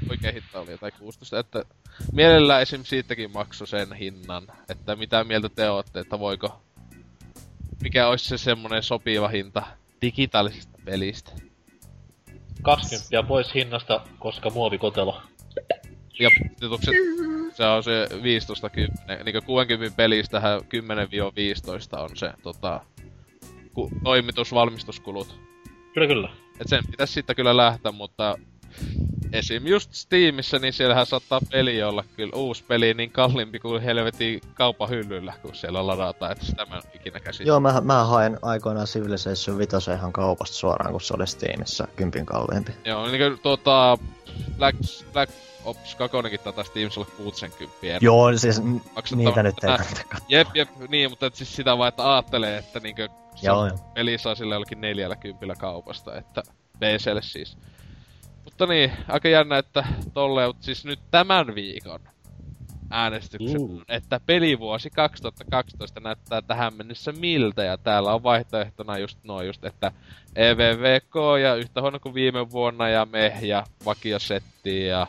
Oikein 0.09 0.33
hinta 0.33 0.59
oli 0.59 0.71
jotain 0.71 0.93
16, 0.99 1.39
että 1.39 1.63
mielellään 2.13 2.61
esim. 2.61 2.83
siitäkin 2.83 3.31
maksu 3.31 3.65
sen 3.65 3.93
hinnan. 3.93 4.47
Että 4.69 4.95
mitä 4.95 5.23
mieltä 5.23 5.49
te 5.49 5.69
ootte, 5.69 5.99
että 5.99 6.19
voiko... 6.19 6.61
Mikä 7.81 8.07
olisi 8.07 8.25
se 8.25 8.37
semmonen 8.37 8.83
sopiva 8.83 9.27
hinta 9.27 9.63
digitaalisesta 10.01 10.79
pelistä? 10.85 11.31
20 12.65 13.23
pois 13.27 13.53
hinnasta, 13.55 14.01
koska 14.19 14.49
muovikotelo. 14.49 15.21
Ja 16.19 16.29
titukset, 16.59 16.93
se 17.53 17.65
on 17.65 17.83
se 17.83 18.07
15 18.23 18.69
10. 18.69 19.25
Niinku 19.25 19.41
60 19.45 19.97
pelistähän 19.97 20.59
10-15 20.61 21.99
on 21.99 22.09
se 22.17 22.31
tota, 22.43 22.81
ku, 23.73 23.91
toimitus, 24.03 24.53
valmistuskulut. 24.53 25.39
Kyllä, 25.93 26.07
kyllä. 26.07 26.29
Et 26.61 26.67
sen 26.67 26.83
pitäisi 26.91 27.13
sitten 27.13 27.35
kyllä 27.35 27.57
lähteä, 27.57 27.91
mutta 27.91 28.35
esim. 29.37 29.67
just 29.67 29.93
Steamissa, 29.93 30.59
niin 30.59 30.73
siellähän 30.73 31.05
saattaa 31.05 31.39
peli 31.51 31.83
olla 31.83 32.03
kyllä 32.15 32.35
uusi 32.35 32.63
peli 32.63 32.93
niin 32.93 33.11
kalliimpi 33.11 33.59
kuin 33.59 33.81
helvetin 33.81 34.41
kaupan 34.53 34.89
hyllyllä, 34.89 35.33
kun 35.41 35.55
siellä 35.55 35.87
ladataan, 35.87 36.31
että 36.31 36.45
sitä 36.45 36.65
mä 36.65 36.75
en 36.75 36.81
ikinä 36.93 37.19
käsitin. 37.19 37.47
Joo, 37.47 37.59
mä, 37.59 37.81
mä 37.81 38.03
hain 38.03 38.37
aikoinaan 38.41 38.87
Civilization 38.87 39.57
5 39.57 39.91
ihan 39.91 40.13
kaupasta 40.13 40.55
suoraan, 40.55 40.91
kun 40.91 41.01
se 41.01 41.13
oli 41.13 41.27
Steamissa 41.27 41.87
kympin 41.95 42.25
kalliimpi. 42.25 42.71
Joo, 42.85 43.07
niin 43.07 43.17
kuin 43.17 43.39
tuota, 43.39 43.97
Black, 44.57 44.77
Black 45.13 45.33
Ops 45.65 45.95
2 45.95 46.17
taitaa 46.43 46.63
Steamissa 46.63 46.99
olla 47.01 47.09
60 47.17 47.75
euroa. 47.83 47.99
Joo, 48.01 48.37
siis 48.37 48.61
Maksettava- 48.63 49.15
niitä 49.15 49.43
nyt 49.43 49.63
ei 49.63 49.77
kannata 49.77 50.01
katsoa. 50.09 50.27
Jep, 50.29 50.47
jep, 50.53 50.69
niin, 50.89 51.09
mutta 51.09 51.25
et 51.25 51.35
siis 51.35 51.55
sitä 51.55 51.77
vaan, 51.77 51.89
että 51.89 52.03
aattelee, 52.03 52.57
että 52.57 52.79
niinkö 52.79 53.09
Joo, 53.41 53.67
joo. 53.67 53.77
peli 53.93 54.17
saa 54.17 54.35
jollakin 54.39 54.81
neljällä 54.81 55.15
kympillä 55.15 55.55
kaupasta, 55.55 56.17
että 56.17 56.43
PClle 56.79 57.21
siis. 57.21 57.57
Mutta 58.55 58.73
niin, 58.73 58.91
aika 59.07 59.29
jännä, 59.29 59.57
että 59.57 59.85
tolleen, 60.13 60.49
mutta 60.49 60.63
siis 60.63 60.85
nyt 60.85 60.99
tämän 61.11 61.55
viikon 61.55 61.99
äänestykset, 62.89 63.61
Uh. 63.61 63.81
että 63.87 64.19
pelivuosi 64.25 64.89
2012 64.89 65.99
näyttää 65.99 66.41
tähän 66.41 66.73
mennessä 66.77 67.11
miltä, 67.11 67.63
ja 67.63 67.77
täällä 67.77 68.13
on 68.13 68.23
vaihtoehtona 68.23 68.97
just 68.97 69.19
noin 69.23 69.47
just, 69.47 69.65
että 69.65 69.91
EVVK 70.35 71.15
ja 71.41 71.55
yhtä 71.55 71.81
huono 71.81 71.99
kuin 71.99 72.15
viime 72.15 72.51
vuonna, 72.51 72.89
ja 72.89 73.05
me 73.05 73.33
ja 73.41 73.63
vakiosetti 73.85 74.85
ja 74.85 75.07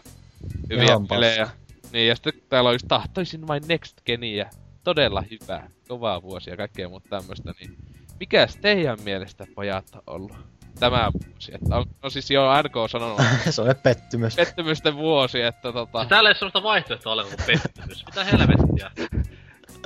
hyviä 0.70 0.85
Ihan 0.85 1.06
pelejä. 1.06 1.48
Niin, 1.93 2.09
ja 2.09 2.14
sitten 2.14 2.35
täällä 2.48 2.68
on 2.68 2.74
just 2.74 2.89
tahtoisin 2.89 3.47
vain 3.47 3.62
Next 3.68 4.01
Geniä. 4.06 4.51
Todella 4.85 5.24
hyvää, 5.31 5.70
kovaa 5.89 6.23
vuosia 6.23 6.52
ja 6.52 6.56
kaikkea 6.56 6.89
muuta 6.89 7.09
tämmöstä, 7.09 7.55
niin 7.60 7.77
mikäs 8.20 8.56
teidän 8.56 8.98
mielestä 9.05 9.47
pojat 9.55 9.86
on 9.94 10.02
ollut 10.06 10.56
tämä 10.81 11.11
vuosi? 11.12 11.55
Että 11.55 11.77
on, 11.77 11.86
no 12.03 12.11
siis 12.11 12.31
joo, 12.31 12.62
NK 12.62 12.77
on 12.77 12.89
sanonut 12.89 13.20
se 13.51 13.62
on 13.62 13.74
pettymys. 13.82 14.36
pettymysten 14.36 14.97
vuosi, 14.97 15.43
että 15.43 15.73
tota... 15.73 16.03
Se 16.03 16.09
täällä 16.09 16.28
ei 16.28 16.31
ole 16.31 16.39
semmoista 16.39 16.62
vaihtoehtoa 16.62 17.12
ollenkaan 17.12 17.36
kuin 17.36 17.61
pettymys. 17.62 18.07
Mitä 18.07 18.24
helvettiä? 18.24 18.90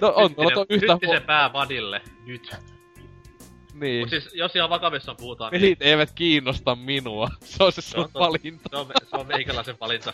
No 0.01 0.12
on 0.17 0.35
tuolla 0.35 0.51
to 0.55 0.67
yhtä 0.69 0.93
Hytti 0.93 1.07
se 1.07 1.12
huo... 1.12 1.21
pää 1.27 1.53
vadille. 1.53 2.03
Nyt. 2.27 2.57
Niin. 3.75 4.03
Mut 4.03 4.11
siis, 4.11 4.35
jos 4.35 4.57
ihan 4.57 4.71
vakavissaan 4.71 5.17
puhutaan, 5.17 5.53
niin 5.53 5.61
Pelit 5.61 5.83
eivät 5.83 6.11
kiinnosta 6.15 6.75
minua. 6.77 7.29
Se 7.45 7.65
on 7.65 7.73
se 7.73 7.81
sun 7.81 8.03
totta. 8.03 8.19
valinta. 8.19 8.69
se 8.71 8.77
on, 8.77 8.87
se 9.11 9.17
on 9.17 9.27
meikäläisen 9.27 9.77
valinta. 9.81 10.12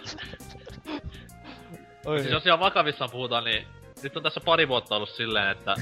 Oi. 2.06 2.20
Siis 2.20 2.32
jos 2.32 2.46
ihan 2.46 2.60
vakavissaan 2.60 3.10
puhutaan, 3.10 3.44
niin 3.44 3.66
nyt 4.02 4.16
on 4.16 4.22
tässä 4.22 4.40
pari 4.40 4.68
vuotta 4.68 4.96
ollut 4.96 5.10
silleen, 5.10 5.50
että 5.50 5.74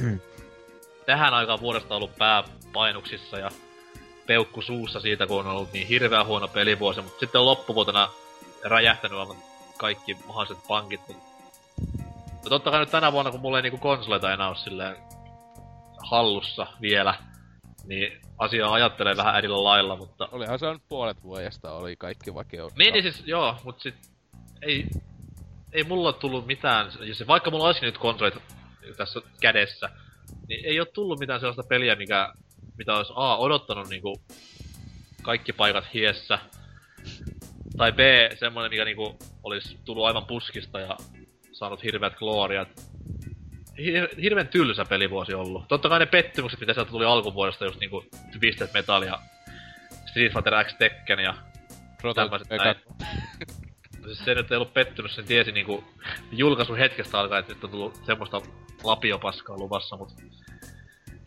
tähän 1.06 1.34
aikaan 1.34 1.60
vuodesta 1.60 1.94
on 1.94 1.96
ollut 1.96 2.16
pää 2.16 2.44
painuksissa 2.72 3.38
ja 3.38 3.50
peukku 4.26 4.62
suussa 4.62 5.00
siitä, 5.00 5.26
kun 5.26 5.40
on 5.40 5.46
ollut 5.46 5.72
niin 5.72 5.88
hirveän 5.88 6.26
huono 6.26 6.48
pelivuosi, 6.48 7.02
mutta 7.02 7.20
sitten 7.20 7.38
on 7.40 7.46
loppuvuotena 7.46 8.08
räjähtänyt 8.64 9.18
aivan 9.18 9.36
kaikki 9.76 10.14
mahdolliset 10.26 10.58
pankit. 10.68 11.00
Niin... 11.08 11.18
No 12.44 12.48
totta 12.48 12.70
kai 12.70 12.80
nyt 12.80 12.90
tänä 12.90 13.12
vuonna, 13.12 13.30
kun 13.30 13.40
mulla 13.40 13.58
ei 13.58 13.62
niinku 13.62 13.78
konsoleita 13.78 14.32
enää 14.32 14.48
ole 14.48 14.56
silleen 14.56 14.96
hallussa 16.10 16.66
vielä, 16.80 17.14
niin 17.84 18.20
asiaa 18.38 18.72
ajattelee 18.72 19.16
vähän 19.16 19.38
eri 19.38 19.48
lailla, 19.48 19.96
mutta 19.96 20.28
Olihan 20.32 20.58
se 20.58 20.66
on 20.66 20.80
puolet 20.88 21.22
vuodesta 21.22 21.72
oli 21.72 21.96
kaikki 21.96 22.34
vakeus. 22.34 22.74
niin, 22.76 22.92
niin 22.92 23.02
siis 23.02 23.22
joo, 23.26 23.56
mut 23.64 23.80
sit 23.80 23.94
ei, 24.62 24.86
ei 25.72 25.84
mulla 25.84 26.12
tullut 26.12 26.46
mitään, 26.46 26.90
ja 27.00 27.14
se, 27.14 27.26
vaikka 27.26 27.50
mulla 27.50 27.66
olisi 27.66 27.80
nyt 27.80 27.98
konsolit 27.98 28.34
tässä 28.96 29.20
kädessä, 29.40 29.90
niin 30.48 30.64
ei 30.64 30.80
ole 30.80 30.88
tullut 30.94 31.18
mitään 31.18 31.40
sellaista 31.40 31.62
peliä, 31.68 31.96
mikä, 31.96 32.32
mitä 32.78 32.94
olisi 32.94 33.12
A, 33.16 33.36
odottanut 33.36 33.88
niinku 33.88 34.22
kaikki 35.22 35.52
paikat 35.52 35.84
hiessä, 35.94 36.38
tai 37.76 37.92
B, 37.92 37.98
semmoinen, 38.38 38.70
mikä 38.70 38.84
niinku 38.84 39.18
olisi 39.42 39.78
tullut 39.84 40.06
aivan 40.06 40.26
puskista 40.26 40.80
ja 40.80 40.96
saanut 41.52 41.82
hirveät 41.82 42.14
glooriat. 42.18 42.68
Hir- 43.78 44.20
hirveän 44.20 44.48
tylsä 44.48 44.84
pelivuosi 44.84 45.34
ollut. 45.34 45.68
Totta 45.68 45.88
kai 45.88 45.98
ne 45.98 46.06
pettymykset, 46.06 46.60
mitä 46.60 46.74
sieltä 46.74 46.90
tuli 46.90 47.04
alkuvuodesta, 47.04 47.64
just 47.64 47.80
niinku 47.80 48.04
Twisted 48.38 48.68
Metal 48.74 49.02
ja 49.02 49.18
Street 50.06 50.32
Fighter 50.32 50.64
X 50.64 50.74
Tekken 50.78 51.18
ja 51.18 51.34
tämmöiset 52.14 52.48
näin. 52.50 52.76
Siis 54.04 54.24
se 54.24 54.34
nyt 54.34 54.52
ei 54.52 54.56
ollut 54.56 54.74
pettynyt, 54.74 55.12
sen 55.12 55.24
tiesi 55.24 55.52
niinku 55.52 55.84
julkaisun 56.32 56.78
hetkestä 56.78 57.20
alkaen, 57.20 57.40
että 57.40 57.54
nyt 57.54 57.64
on 57.64 57.70
tullut 57.70 58.00
semmoista 58.06 58.40
lapiopaskaa 58.84 59.56
luvassa, 59.56 59.96
mut 59.96 60.12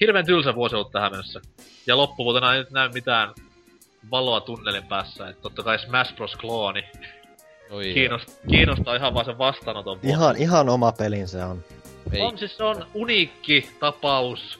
hirveän 0.01 0.25
tylsä 0.25 0.55
vuosi 0.55 0.75
ollut 0.75 0.91
tähän 0.91 1.11
mennessä. 1.11 1.41
Ja 1.87 1.97
loppuvuotena 1.97 2.53
ei 2.53 2.59
nyt 2.59 2.71
näy 2.71 2.89
mitään 2.93 3.33
valoa 4.11 4.41
tunnelin 4.41 4.83
päässä, 4.83 5.29
että 5.29 5.41
totta 5.41 5.63
kai 5.63 5.79
Smash 5.79 6.15
Bros. 6.15 6.35
klooni 6.35 6.83
Oi, 7.69 7.93
kiinnost, 7.93 8.41
kiinnostaa 8.49 8.95
ihan 8.95 9.13
vaan 9.13 9.25
sen 9.25 9.37
vastaanoton 9.37 9.95
vuoksi. 9.95 10.09
Ihan, 10.09 10.37
ihan 10.37 10.69
oma 10.69 10.91
pelin 10.91 11.27
se 11.27 11.43
on. 11.43 11.63
ei. 12.13 12.21
On 12.21 12.37
siis 12.37 12.57
se 12.57 12.63
on 12.63 12.87
uniikki 12.93 13.69
tapaus. 13.79 14.59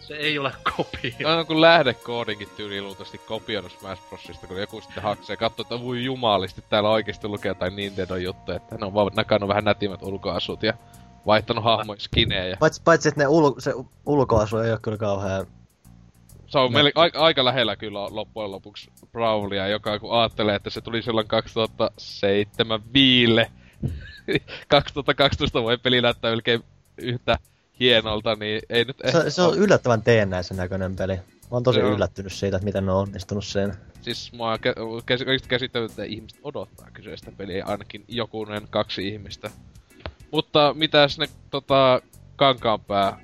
Se 0.00 0.14
ei 0.14 0.38
ole 0.38 0.52
kopio. 0.76 1.12
No, 1.22 1.38
on 1.38 1.46
kun 1.46 1.60
lähdekoodinkin 1.60 2.48
tyyli 2.56 2.82
luultavasti 2.82 3.18
kopioinut 3.18 3.72
Smash 3.72 4.02
Brosista, 4.08 4.46
kun 4.46 4.60
joku 4.60 4.80
sitten 4.80 5.02
haksee 5.02 5.34
ja 5.34 5.36
katsoo, 5.36 5.62
että 5.62 5.84
voi 5.84 6.04
jumalisti, 6.04 6.64
täällä 6.68 6.90
oikeesti 6.90 7.28
lukee 7.28 7.50
jotain 7.50 7.76
Nintendo 7.76 8.16
juttuja, 8.16 8.56
että 8.56 8.76
ne 8.76 8.86
on 8.86 8.94
vaan 8.94 9.10
nakannut 9.16 9.48
vähän 9.48 9.64
nätimmät 9.64 10.02
ulkoasut 10.02 10.62
ja 10.62 10.74
vaihtanut 11.28 11.64
hahmoja 11.64 12.00
skinejä. 12.00 12.56
Paitsi, 12.60 12.82
paitsi 12.84 13.08
että 13.08 13.20
ne 13.20 13.26
ul, 13.26 13.52
se 13.58 13.74
ulkoasu 14.06 14.56
ei 14.56 14.70
ole 14.70 14.78
kyllä 14.82 14.96
kauhean... 14.96 15.46
Se 16.46 16.58
on 16.58 16.72
meillä 16.72 16.90
aika, 16.94 17.18
aika 17.18 17.44
lähellä 17.44 17.76
kyllä 17.76 18.06
loppujen 18.10 18.50
lopuksi 18.50 18.90
Brawlia, 19.12 19.68
joka 19.68 19.98
kun 19.98 20.18
ajattelee, 20.18 20.54
että 20.54 20.70
se 20.70 20.80
tuli 20.80 21.02
silloin 21.02 21.28
2007 21.28 22.80
viille. 22.92 23.50
2012 24.68 25.62
voi 25.62 25.78
peli 25.78 26.00
näyttää 26.00 26.30
melkein 26.30 26.64
yhtä 27.02 27.38
hienolta, 27.80 28.34
niin 28.34 28.62
ei 28.70 28.84
nyt 28.84 28.96
Se, 29.12 29.30
se 29.30 29.42
on 29.42 29.58
yllättävän 29.58 30.02
teennäisen 30.02 30.56
näköinen 30.56 30.96
peli. 30.96 31.16
Mä 31.16 31.22
oon 31.50 31.62
tosi 31.62 31.80
Joo. 31.80 31.92
yllättynyt 31.92 32.32
siitä, 32.32 32.56
että 32.56 32.64
miten 32.64 32.86
ne 32.86 32.92
on 32.92 32.98
onnistunut 32.98 33.44
sen. 33.44 33.74
Siis 34.02 34.32
mua 34.32 34.56
kä- 34.56 34.74
käs- 35.06 35.24
kaikista 35.24 35.48
käsittänyt, 35.48 35.90
että 35.90 36.04
ihmiset 36.04 36.38
odottaa 36.42 36.88
kyseistä 36.92 37.32
peliä, 37.36 37.64
ainakin 37.64 38.04
jokunen 38.08 38.62
kaksi 38.70 39.08
ihmistä. 39.08 39.50
Mutta 40.32 40.74
mitäs 40.74 41.18
ne 41.18 41.26
tota 41.50 42.02
kankaanpää 42.36 43.16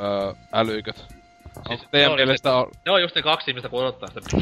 öö, 0.00 0.32
älyköt? 0.52 0.96
Siis 0.96 1.80
Siis 1.80 1.90
teidän 1.90 2.08
ne 2.08 2.12
on 2.12 2.16
mielestä 2.16 2.56
on... 2.56 2.70
Ne 2.86 2.92
on 2.92 3.02
just 3.02 3.14
ne 3.14 3.22
kaksi 3.22 3.50
ihmistä, 3.50 3.68
kun 3.68 3.80
odottaa 3.80 4.08
sitä. 4.08 4.20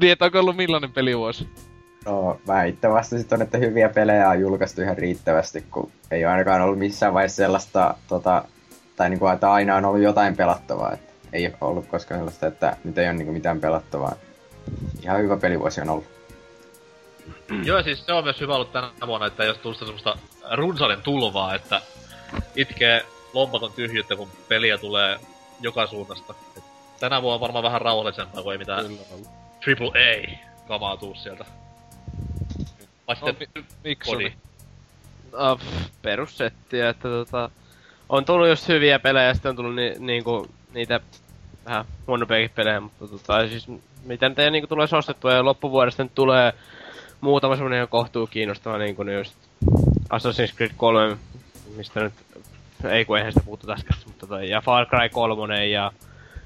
Niin, 0.00 0.12
että 0.12 0.24
onko 0.24 0.38
ollut 0.38 0.56
millainen 0.56 0.92
pelivuosi? 0.92 1.48
No 2.06 2.40
väittävästi 2.46 3.18
sit 3.18 3.32
on, 3.32 3.42
että 3.42 3.58
hyviä 3.58 3.88
pelejä 3.88 4.28
on 4.28 4.40
julkaistu 4.40 4.82
ihan 4.82 4.98
riittävästi, 4.98 5.64
kun 5.70 5.90
ei 6.10 6.24
ole 6.24 6.32
ainakaan 6.32 6.62
ollut 6.62 6.78
missään 6.78 7.14
vaiheessa 7.14 7.36
sellaista, 7.36 7.94
tota, 8.08 8.44
tai 8.96 9.10
niinku, 9.10 9.26
että 9.26 9.52
aina 9.52 9.76
on 9.76 9.84
ollut 9.84 10.02
jotain 10.02 10.36
pelattavaa. 10.36 10.92
Et 10.92 11.00
ei 11.32 11.46
ole 11.46 11.54
ollut 11.60 11.86
koskaan 11.86 12.20
sellaista, 12.20 12.46
että 12.46 12.76
nyt 12.84 12.98
ei 12.98 13.06
ole 13.06 13.12
niinku 13.12 13.32
mitään 13.32 13.60
pelattavaa. 13.60 14.14
Ihan 15.02 15.22
hyvä 15.22 15.36
pelivuosi 15.36 15.80
on 15.80 15.90
ollut. 15.90 16.19
Joo, 17.64 17.76
ja 17.76 17.82
siis 17.82 18.06
se 18.06 18.12
on 18.12 18.24
myös 18.24 18.40
hyvä 18.40 18.54
ollut 18.54 18.72
tänä 18.72 18.90
vuonna, 19.06 19.26
että 19.26 19.44
ei 19.44 19.54
tullut 19.54 19.76
sitä 19.76 19.86
semmoista 19.86 20.16
runsauden 20.52 21.02
tulvaa, 21.02 21.54
että 21.54 21.82
itkee 22.56 23.06
lompakon 23.32 23.72
tyhjyyttä, 23.72 24.16
kun 24.16 24.30
peliä 24.48 24.78
tulee 24.78 25.20
joka 25.60 25.86
suunnasta. 25.86 26.34
Et 26.56 26.64
tänä 27.00 27.22
vuonna 27.22 27.34
on 27.34 27.40
varmaan 27.40 27.64
vähän 27.64 27.80
rauhallisempaa, 27.80 28.42
kun 28.42 28.52
ei 28.52 28.58
mitään 28.58 28.84
triple 29.64 29.88
A 29.88 30.38
kamaa 30.68 30.96
tuu 30.96 31.14
sieltä. 31.14 31.44
Vai 33.08 33.16
No, 33.20 33.26
sitten 33.26 33.48
mi- 33.54 33.64
miksi 33.84 34.10
kodi. 34.10 34.32
No, 35.32 35.58
perussettiä, 36.02 36.88
että 36.88 37.08
tota... 37.08 37.50
On 38.08 38.24
tullut 38.24 38.48
just 38.48 38.68
hyviä 38.68 38.98
pelejä 38.98 39.26
ja 39.26 39.34
sitten 39.34 39.50
on 39.50 39.56
tullut 39.56 39.74
ni, 39.74 39.94
niinku, 39.98 40.46
niitä 40.72 41.00
vähän 41.64 41.84
huonompiakin 42.06 42.50
pelejä, 42.50 42.80
mutta 42.80 43.08
tota, 43.08 43.48
siis 43.48 43.66
miten 44.04 44.34
teidän 44.34 44.52
niinku 44.52 44.66
tulee 44.66 44.88
ostettua 44.92 45.32
ja 45.32 45.44
loppuvuodesta 45.44 46.02
nyt 46.02 46.14
tulee 46.14 46.52
muutama 47.20 47.56
semmonen 47.56 47.76
ihan 47.76 47.88
kohtuu 47.88 48.26
kiinnostava 48.26 48.78
niinku 48.78 49.02
ne 49.02 49.12
just 49.14 49.34
Assassin's 50.10 50.56
Creed 50.56 50.72
3, 50.76 51.16
mistä 51.76 52.00
nyt 52.00 52.12
ei 52.88 53.04
kun 53.04 53.16
eihän 53.18 53.32
sitä 53.32 53.44
puhuttu 53.44 53.66
tästä, 53.66 53.94
mutta 54.06 54.26
toi, 54.26 54.50
ja 54.50 54.60
Far 54.60 54.86
Cry 54.86 55.08
3 55.08 55.66
ja... 55.66 55.92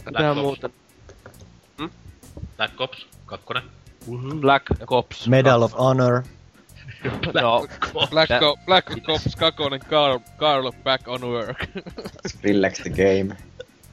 Mitä 0.07 0.31
Ops. 0.31 0.41
muuta? 0.41 0.71
Black 2.57 2.81
Ops 2.81 3.07
2. 3.27 3.47
Black 4.41 4.67
Ops. 4.93 5.29
Medal 5.29 5.63
of 5.63 5.73
Honor. 5.79 6.23
No, 7.43 7.67
Black, 8.11 8.29
Tä- 8.29 8.41
Co- 8.41 8.59
Black 8.67 9.09
Ops 9.09 9.37
2, 9.37 9.63
Carl, 9.91 10.19
Carl 10.39 10.73
back 10.85 11.09
on 11.09 11.21
work. 11.23 11.67
Relax 12.45 12.81
the 12.81 12.91
game. 12.91 13.37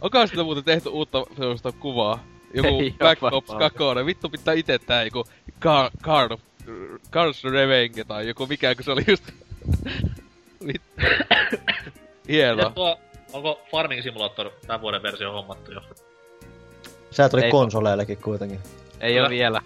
Onkohan 0.01 0.27
sitä 0.27 0.43
muuten 0.43 0.63
tehty 0.63 0.89
uutta 0.89 1.23
sellaista 1.37 1.71
kuvaa? 1.71 2.23
Joku 2.53 2.67
Ei 2.67 2.95
Black 2.99 3.23
Ops 3.23 3.49
varmaan. 3.49 3.71
2, 3.71 4.05
vittu 4.05 4.29
pitää 4.29 4.53
ite 4.53 4.79
tää 4.79 5.03
joku 5.03 5.25
Car, 5.61 5.91
Card 6.03 6.37
of, 6.67 7.01
Carl's 7.11 7.51
Revenge 7.51 8.03
tai 8.03 8.27
joku 8.27 8.47
mikä, 8.47 8.75
kun 8.75 8.83
se 8.83 8.91
oli 8.91 9.03
just... 9.07 9.23
Vittu. 10.67 11.01
Hieno. 12.27 12.55
Miten 12.55 12.73
tuo, 12.73 12.99
onko 13.33 13.61
Farming 13.71 14.03
Simulator 14.03 14.51
tämän 14.67 14.81
vuoden 14.81 15.03
versio 15.03 15.31
hommattu 15.31 15.71
jo? 15.71 15.81
Sehän 17.11 17.31
tuli 17.31 17.43
Ei. 17.43 17.51
konsoleillekin 17.51 18.17
kuitenkin. 18.17 18.59
ei 18.99 19.13
Kyllä. 19.13 19.25
oo 19.25 19.29
vielä. 19.29 19.61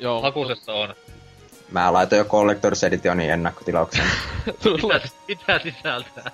Joo, 0.00 0.22
Hakusessa 0.22 0.72
on. 0.72 0.94
Mä 1.70 1.92
laitoin 1.92 2.18
jo 2.18 2.24
Collector's 2.24 2.86
Editionin 2.86 3.30
ennakkotilauksen. 3.30 4.04
tulee. 4.62 5.00
Mitä, 5.00 5.10
mitä 5.28 5.58
sisältää? 5.58 6.30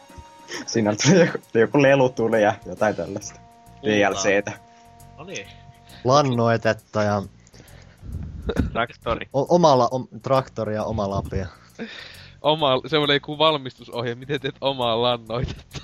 Siinä 0.66 0.94
tuli 1.06 1.20
joku, 1.20 1.38
joku 1.54 1.82
lelu 1.82 2.08
tuli 2.08 2.42
ja 2.42 2.54
jotain 2.66 2.96
tällaista. 2.96 3.40
DLCtä. 3.84 4.52
No 5.18 5.24
niin. 5.24 5.46
Lannoitetta 6.04 7.02
ja 7.02 7.22
Traktori. 8.72 9.26
o- 9.32 9.54
omalla 9.54 9.88
om, 9.90 10.08
traktori 10.22 10.74
ja 10.74 10.84
oma 10.84 11.10
lapia. 11.10 11.46
Oma, 12.42 12.80
semmonen 12.86 13.14
joku 13.14 13.38
valmistusohje, 13.38 14.14
miten 14.14 14.40
teet 14.40 14.54
omaa 14.60 15.02
lannoitetta. 15.02 15.80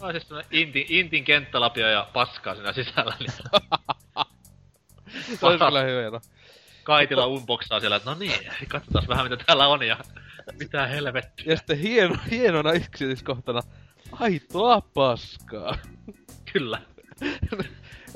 Joo, 0.00 0.10
siis 0.10 0.28
semmonen 0.28 0.46
Intin, 0.50 0.86
Intin 0.88 1.24
kenttälapio 1.24 1.88
ja 1.88 2.08
paskaa 2.12 2.54
siinä 2.54 2.72
sisällä, 2.72 3.16
niin 3.18 3.32
Se 5.38 5.46
olisi 5.46 5.64
kyllä 5.64 5.82
hieno. 5.84 6.20
Kaitila 6.82 7.26
unboxaa 7.26 7.80
siellä, 7.80 7.96
että 7.96 8.10
no 8.10 8.16
niin, 8.18 8.32
katsotaan 8.68 9.08
vähän 9.08 9.30
mitä 9.30 9.44
täällä 9.46 9.66
on 9.68 9.82
ja 9.82 9.96
mitä 10.58 10.86
helvettiä. 10.86 11.44
Ja 11.52 11.56
sitten 11.56 11.78
hieno, 11.78 12.16
hienona 12.30 12.72
yksityiskohtana, 12.72 13.60
aitoa 14.12 14.80
paskaa. 14.94 15.78
Kyllä. 16.52 16.80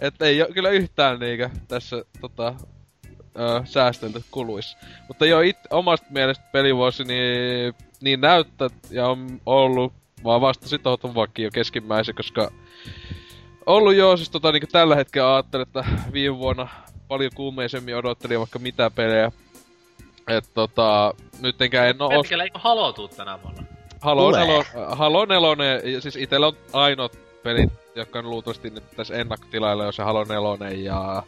Että 0.01 0.25
ei 0.25 0.43
oo 0.43 0.49
kyllä 0.55 0.71
yhtään 0.71 1.21
niinkö 1.21 1.51
tässä 1.69 2.05
tota, 2.21 2.55
ö, 3.39 3.61
säästelty 3.65 4.24
kuluissa. 4.31 4.78
Mutta 5.09 5.27
joo, 5.27 5.40
it, 5.40 5.57
omasta 5.70 6.07
mielestä 6.11 6.44
pelivuosi 6.52 7.05
niin, 7.05 7.74
niin 8.01 8.20
näyttää 8.20 8.69
ja 8.90 9.09
on 9.09 9.40
ollut 9.47 9.93
vaan 10.24 10.40
vasta 10.40 10.69
sitoutunut 10.69 11.16
vakio 11.16 11.51
keskimmäisen, 11.51 12.15
koska 12.15 12.51
ollut 13.66 13.94
joo, 13.94 14.16
siis 14.16 14.31
tota 14.31 14.52
niinku 14.52 14.66
tällä 14.73 14.97
hetkellä 14.97 15.35
ajattelin, 15.35 15.66
että 15.66 15.85
viime 16.12 16.39
vuonna 16.39 16.69
paljon 17.09 17.31
kuumeisemmin 17.35 17.97
odottelin 17.97 18.39
vaikka 18.39 18.59
mitä 18.59 18.90
pelejä. 18.90 19.32
Et 20.28 20.44
tota, 20.55 21.15
nyt 21.40 21.62
enkä 21.62 21.86
en 21.86 22.02
oo 22.02 22.11
Hetkellä 22.11 22.44
eikö 22.44 22.59
Halo 22.59 22.93
tuu 22.93 23.09
tänä 23.09 23.43
vuonna? 23.43 23.62
Halo, 24.01 24.31
nelo, 24.31 24.65
Halo 24.89 25.24
4, 25.24 25.81
ja 25.85 26.01
siis 26.01 26.16
itellä 26.16 26.47
on 26.47 26.57
ainoat 26.73 27.19
pelit, 27.43 27.73
jotka 27.94 28.19
on 28.19 28.31
luultavasti 28.31 28.70
nyt 28.70 28.85
tässä 28.97 29.15
ennakkotilailla, 29.15 29.85
jos 29.85 29.97
se 29.97 30.02
Halo 30.02 30.24
4 30.24 30.70
ja 30.70 31.23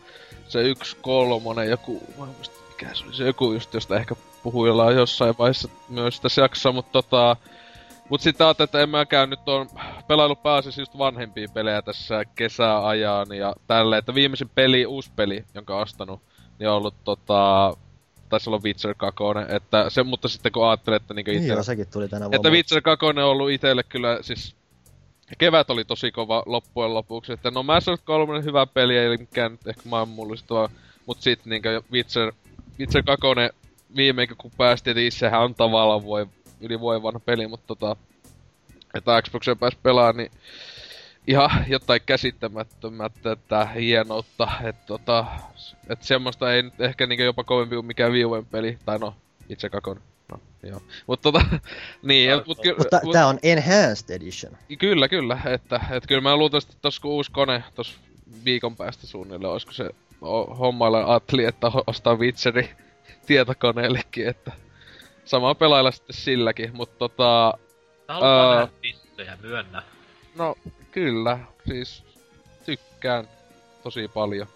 se 0.48 0.62
yksi 0.62 0.96
kolmonen, 1.02 1.70
joku, 1.70 2.02
mä 2.18 2.24
en 2.24 2.30
muista 2.30 2.62
mikä 2.68 2.94
se 2.94 3.04
oli, 3.04 3.14
se 3.14 3.26
joku 3.26 3.52
just, 3.52 3.74
josta 3.74 3.96
ehkä 3.96 4.16
puhuillaan 4.42 4.94
jossain 4.94 5.34
vaiheessa 5.38 5.68
myös 5.88 6.20
tässä 6.20 6.42
jaksossa, 6.42 6.72
mutta 6.72 6.92
tota, 6.92 7.36
mut 8.08 8.20
sitten 8.20 8.46
ajattelin, 8.46 8.66
että 8.66 8.80
en 8.80 8.88
mäkään 8.88 9.30
nyt 9.30 9.48
on 9.48 9.68
pelaillut 10.08 10.42
pääasiassa 10.42 10.82
just 10.82 10.98
vanhempia 10.98 11.48
pelejä 11.54 11.82
tässä 11.82 12.24
kesäajan 12.24 13.26
ja 13.32 13.54
tälle, 13.66 13.98
että 13.98 14.14
viimeisin 14.14 14.50
peli, 14.54 14.86
uusi 14.86 15.10
peli, 15.16 15.44
jonka 15.54 15.76
on 15.76 15.82
ostanut, 15.82 16.20
niin 16.58 16.68
on 16.68 16.76
ollut 16.76 16.94
tota, 17.04 17.72
taisi 18.28 18.50
olla 18.50 18.60
Witcher 18.64 18.94
2, 18.94 19.24
että 19.48 19.90
se, 19.90 20.02
mutta 20.02 20.28
sitten 20.28 20.52
kun 20.52 20.68
ajattelin, 20.68 20.96
että 20.96 21.14
niinku 21.14 21.30
Niin 21.30 21.42
itse 21.42 21.52
joo, 21.52 21.62
sekin 21.62 21.86
tuli 21.92 22.08
tänä 22.08 22.24
vuonna. 22.24 22.36
että 22.36 22.50
Witcher 22.50 22.82
2 22.82 23.06
on 23.06 23.18
ollut 23.18 23.50
itelle 23.50 23.82
kyllä 23.82 24.18
siis... 24.20 24.56
Kevät 25.38 25.70
oli 25.70 25.84
tosi 25.84 26.12
kova 26.12 26.42
loppujen 26.46 26.94
lopuksi, 26.94 27.32
että 27.32 27.50
no 27.50 27.62
Mass 27.62 27.88
Effect 27.88 28.04
3 28.04 28.34
on 28.34 28.44
hyvä 28.44 28.66
peli, 28.66 28.96
ei 28.98 29.18
mikään 29.18 29.52
nyt 29.52 29.66
ehkä 29.66 29.82
mullistava, 30.06 30.70
mut 31.06 31.22
sit 31.22 31.46
niinkö 31.46 31.82
Witcher, 31.92 32.32
Witcher 32.78 33.02
2 33.02 33.26
viimeinkin 33.96 34.36
kun 34.36 34.50
päästiin, 34.56 34.98
että 34.98 35.18
sehän 35.18 35.42
on 35.42 35.54
tavallaan 35.54 36.04
voi, 36.04 36.26
yli 36.60 36.80
vuoden 36.80 37.02
vanha 37.02 37.20
peli, 37.20 37.46
mutta 37.46 37.66
tota, 37.66 37.96
että 38.94 39.22
Xboxia 39.22 39.56
pääsi 39.56 39.78
pelaamaan, 39.82 40.16
niin 40.16 40.30
ihan 41.26 41.64
jotain 41.68 42.00
käsittämättömättä 42.06 43.66
hienoutta, 43.66 44.48
että 44.64 44.86
tota, 44.86 45.24
että 45.88 46.06
semmoista 46.06 46.54
ei 46.54 46.62
nyt 46.62 46.80
ehkä 46.80 47.06
niinkö 47.06 47.24
jopa 47.24 47.44
kovempi 47.44 47.74
kuin 47.74 47.86
mikään 47.86 48.12
viivojen 48.12 48.46
peli, 48.46 48.78
tai 48.84 48.98
no, 48.98 49.14
itse 49.48 49.68
kakon. 49.68 50.11
No, 50.32 50.68
joo. 50.68 50.82
Mut 51.06 51.20
tota, 51.22 51.44
niin, 52.02 52.30
ja, 52.30 52.42
mut, 52.46 52.58
ky- 52.62 52.74
Mutta 52.78 53.00
mut, 53.04 53.12
tää 53.12 53.26
on 53.26 53.38
Enhanced 53.42 54.10
Edition. 54.16 54.56
kyllä, 54.78 55.08
kyllä, 55.08 55.38
että, 55.46 55.80
että 55.90 56.06
kyllä 56.08 56.20
mä 56.20 56.36
luultavasti 56.36 56.76
tos 56.82 57.00
kun 57.00 57.10
uusi 57.10 57.30
kone 57.32 57.64
tos 57.74 57.98
viikon 58.44 58.76
päästä 58.76 59.06
suunnilleen, 59.06 59.52
olisiko 59.52 59.72
se 59.72 59.90
o- 60.22 60.54
hommailla 60.54 61.14
Atli, 61.14 61.44
että 61.44 61.70
ostaa 61.86 62.14
Witcheri 62.14 62.70
tietokoneellekin, 63.26 64.28
että 64.28 64.52
sama 65.24 65.54
pelailla 65.54 65.90
sitten 65.90 66.16
silläkin, 66.16 66.70
mutta 66.76 66.98
tota, 66.98 67.58
pissejä, 68.80 69.38
myönnä. 69.42 69.82
No, 70.34 70.54
kyllä. 70.92 71.38
Siis 71.68 72.04
tykkään 72.66 73.28
tosi 73.82 74.08
paljon. 74.08 74.46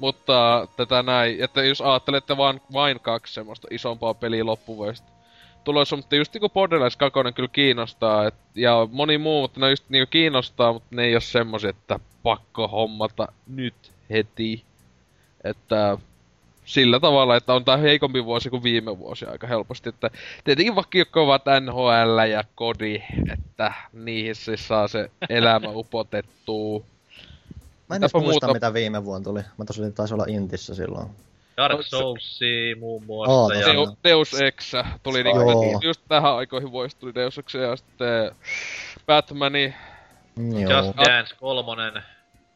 Mutta 0.00 0.68
tätä 0.76 1.02
näin, 1.02 1.44
että 1.44 1.62
jos 1.64 1.80
ajattelette 1.80 2.36
vaan, 2.36 2.60
vain 2.72 3.00
kaksi 3.00 3.34
semmoista 3.34 3.68
isompaa 3.70 4.14
peliä 4.14 4.46
loppuvuodesta 4.46 5.10
tulossa, 5.64 5.96
mutta 5.96 6.16
just 6.16 6.34
niinku 6.34 6.48
Borderlands 6.48 6.96
2 6.96 7.18
kyllä 7.34 7.48
kiinnostaa, 7.52 8.26
et, 8.26 8.34
ja 8.54 8.88
moni 8.92 9.18
muu, 9.18 9.40
mutta 9.40 9.60
ne 9.60 9.70
just 9.70 9.84
niinku 9.88 10.10
kiinnostaa, 10.10 10.72
mutta 10.72 10.96
ne 10.96 11.04
ei 11.04 11.14
oo 11.14 11.20
semmosia, 11.20 11.70
että 11.70 12.00
pakko 12.22 12.68
hommata 12.68 13.28
nyt 13.46 13.92
heti. 14.10 14.64
Että 15.44 15.98
sillä 16.64 17.00
tavalla, 17.00 17.36
että 17.36 17.54
on 17.54 17.64
tää 17.64 17.76
heikompi 17.76 18.24
vuosi 18.24 18.50
kuin 18.50 18.62
viime 18.62 18.98
vuosi 18.98 19.26
aika 19.26 19.46
helposti, 19.46 19.88
että 19.88 20.10
tietenkin 20.44 20.74
vakio 20.74 21.04
kovat 21.10 21.42
NHL 21.60 22.18
ja 22.30 22.44
kodi, 22.54 23.02
että 23.32 23.72
niihin 23.92 24.34
siis 24.34 24.68
saa 24.68 24.88
se 24.88 25.10
elämä 25.28 25.68
upotettua. 25.68 26.82
Mä 27.90 27.96
en 27.96 28.02
edes 28.02 28.14
muista, 28.14 28.46
muuta? 28.46 28.52
mitä 28.52 28.74
viime 28.74 29.04
vuonna 29.04 29.24
tuli. 29.24 29.40
Mä 29.58 29.64
tosiaan 29.64 29.92
taisi 29.92 30.14
olla 30.14 30.24
Intissä 30.28 30.74
silloin. 30.74 31.08
Dark 31.56 31.78
Soulsia 31.82 32.76
muun 32.76 33.04
muassa. 33.04 33.32
Oo, 33.34 33.50
ja... 33.52 33.94
Deus, 34.04 34.40
Ex 34.40 34.72
tuli 35.02 35.20
Joo. 35.20 35.62
niinku, 35.62 35.86
just 35.86 36.00
tähän 36.08 36.36
aikoihin 36.36 36.70
vuosi 36.70 36.96
tuli 36.96 37.14
Deus 37.14 37.38
Ex 37.38 37.54
ja 37.54 37.76
sitten 37.76 38.36
Batmani, 39.06 39.74
Mm, 40.36 40.52
Just 40.60 40.70
Joo. 40.70 40.94
Dance 41.06 41.34
kolmonen. 41.40 42.02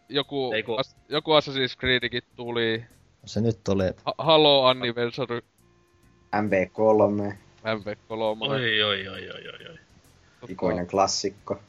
joku, 0.09 0.53
Ei 0.53 0.63
kun- 0.63 0.81
as, 0.81 0.97
joku 1.09 1.31
Assassin's 1.33 1.79
Creedikin 1.81 2.23
tuli, 2.37 2.85
Se 3.25 3.41
nyt 3.41 3.69
oli... 3.69 3.85
ha- 4.05 4.15
Halo 4.19 4.65
Anniversary, 4.65 5.41
MV3, 6.37 7.35
MV3, 7.65 8.13
Oi, 8.51 8.83
oi, 8.83 9.09
oi, 9.09 9.09
oi, 9.09 9.31
oi, 9.31 9.69
oi. 9.71 9.79
ikuinen 10.49 10.87
klassikko. 10.87 11.61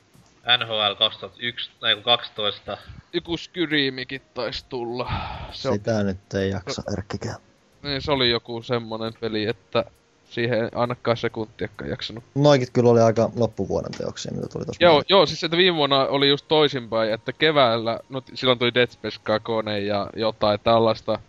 NHL 0.58 0.94
2001, 0.98 1.70
tai 1.80 1.94
kun 1.96 2.04
12. 2.04 2.78
joku 3.14 3.38
Skyrimmikin 3.38 4.22
taisi 4.34 4.66
tulla. 4.70 5.12
Se, 5.52 5.70
on, 5.70 5.74
Sitä 5.76 6.04
nyt 6.04 6.34
ei 6.34 6.50
jaksa 6.50 6.84
Erkkikään. 6.94 7.36
niin, 7.84 8.02
se 8.02 8.12
oli 8.12 8.30
joku 8.30 8.62
semmonen 8.62 9.14
peli, 9.22 9.46
että 9.46 9.86
siihen 10.30 10.64
ei 10.64 10.70
ainakaan 10.76 11.18
sekuntiakaan 11.18 11.90
jaksanut 11.90 12.24
Noikin 12.36 12.68
kyllä 12.74 12.90
oli 12.90 13.02
aika 13.02 13.30
loppuvuoden 13.36 13.92
teoksia, 13.92 14.32
mitä 14.32 14.48
tuli 14.54 14.66
tossa. 14.66 14.84
Joo, 14.84 15.04
joo, 15.10 15.26
siis 15.26 15.44
että 15.44 15.58
viime 15.58 15.78
vuonna 15.78 16.06
oli 16.06 16.30
just 16.30 16.46
toisinpäin, 16.48 17.14
että 17.14 17.34
keväällä, 17.34 18.00
no 18.10 18.22
silloin 18.34 18.60
tuli 18.60 18.74
Dead 18.74 18.88
Space 18.88 19.20
2 19.24 19.52
ja 19.88 20.10
jotain 20.16 20.60
tällaista. 20.64 21.20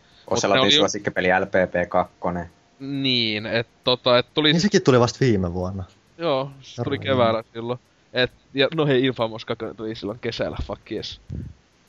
ju- 0.75 0.79
suosikkipeli 0.79 1.29
LPP2. 1.29 2.47
Niin, 2.81 3.47
että 3.47 3.73
tota, 3.85 4.19
et 4.19 4.27
tuli, 4.35 4.53
Niin 4.53 4.61
sekin 4.61 4.83
tuli 4.83 5.01
vasta 5.01 5.19
viime 5.21 5.53
vuonna. 5.55 5.85
joo, 6.19 6.51
se 6.61 6.83
tuli 6.85 6.99
keväällä 6.99 7.43
silloin. 7.53 7.79
Et, 8.17 8.33
ja 8.55 8.69
no 8.75 8.87
hei, 8.87 9.07
Infamous 9.07 9.45
2 9.45 9.65
tuli 9.77 9.95
silloin 9.95 10.19
kesällä, 10.19 10.57
fuck 10.63 10.93
yes. 10.93 11.21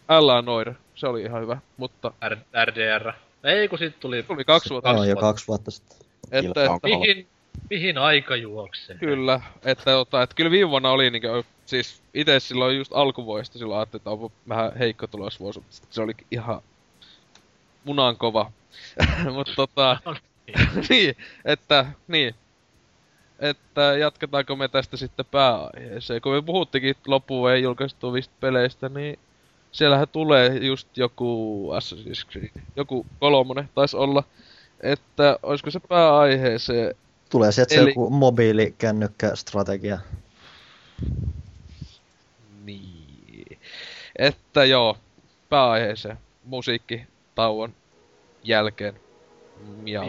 Älä 0.10 0.42
noida, 0.42 0.74
se 0.96 1.08
oli 1.08 1.22
ihan 1.22 1.42
hyvä, 1.42 1.58
mutta 1.78 2.12
R- 2.30 2.66
RDR. 2.66 3.14
Ei 3.44 3.68
kun 3.68 3.80
sit 3.80 4.00
tuli... 4.00 4.24
tuli 4.24 4.46
kaksi 4.46 4.70
vuotta. 4.70 4.90
Joo, 4.90 5.04
jo 5.04 5.16
kaksi 5.16 5.48
vuotta 5.48 5.72
sitten. 5.72 5.98
Että, 6.32 6.64
että. 6.64 6.80
Mihin, 6.84 7.28
mihin 7.70 7.98
aika 7.98 8.36
juoksee? 8.36 8.98
kyllä, 8.98 9.42
että, 9.66 9.84
tota, 9.84 10.22
että 10.22 10.36
kyllä 10.36 10.52
viime 10.52 10.70
vuonna 10.70 10.92
oli 10.92 11.10
niinkö, 11.10 11.44
siis 11.66 12.02
itse 12.14 12.40
silloin 12.40 12.78
just 12.78 12.92
alkuvuodesta 12.96 13.60
silloin 13.60 13.80
ajattelin, 13.80 14.00
että 14.00 14.10
on 14.10 14.32
vähän 14.50 14.72
heikko 14.80 15.08
tulosvuosi, 15.08 15.60
mutta 15.60 15.88
se 15.90 16.02
oli 16.02 16.14
ihan 16.32 16.62
munan 17.84 18.18
kova. 18.18 18.52
mutta 19.36 19.54
tota, 19.56 19.98
niin, 20.90 21.16
että, 21.46 21.86
niin. 22.08 22.36
Että 23.40 23.82
jatketaanko 23.82 24.56
me 24.56 24.68
tästä 24.68 24.98
sitten 24.98 25.26
pääaiheeseen. 25.26 26.22
Kun 26.22 26.34
me 26.34 26.42
puhuttikin 26.42 26.96
loppuun 27.08 27.52
ei 27.52 27.64
julkaistuvista 27.64 28.34
peleistä, 28.40 28.90
niin 28.90 29.20
siellähän 29.72 30.08
tulee 30.08 30.58
just 30.58 30.98
joku 30.98 31.72
Assassin's 31.72 32.32
Creed, 32.32 32.52
joku 32.76 33.06
kolmonen 33.20 33.70
taisi 33.76 33.98
olla. 33.98 34.24
Että 34.82 35.40
olisiko 35.44 35.72
se 35.72 35.80
pääaiheeseen? 35.80 36.96
Tulee 37.30 37.52
sieltä 37.52 37.76
Eli- 37.76 37.84
se 37.84 37.90
joku 37.90 38.10
mobiilikännykkästrategia. 38.10 40.00
Niin. 42.66 43.60
Että 44.16 44.66
joo, 44.66 44.98
pääaiheeseen. 45.50 46.18
Musiikkitauon 46.44 47.74
jälkeen. 48.44 49.00
Miau. 49.84 50.08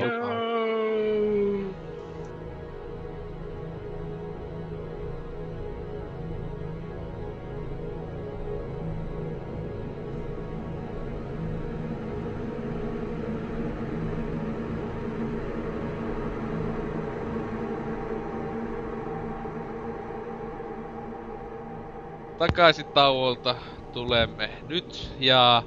Takaisin 22.48 22.86
tauolta 22.94 23.56
tulemme 23.92 24.52
nyt 24.64 25.14
ja 25.18 25.62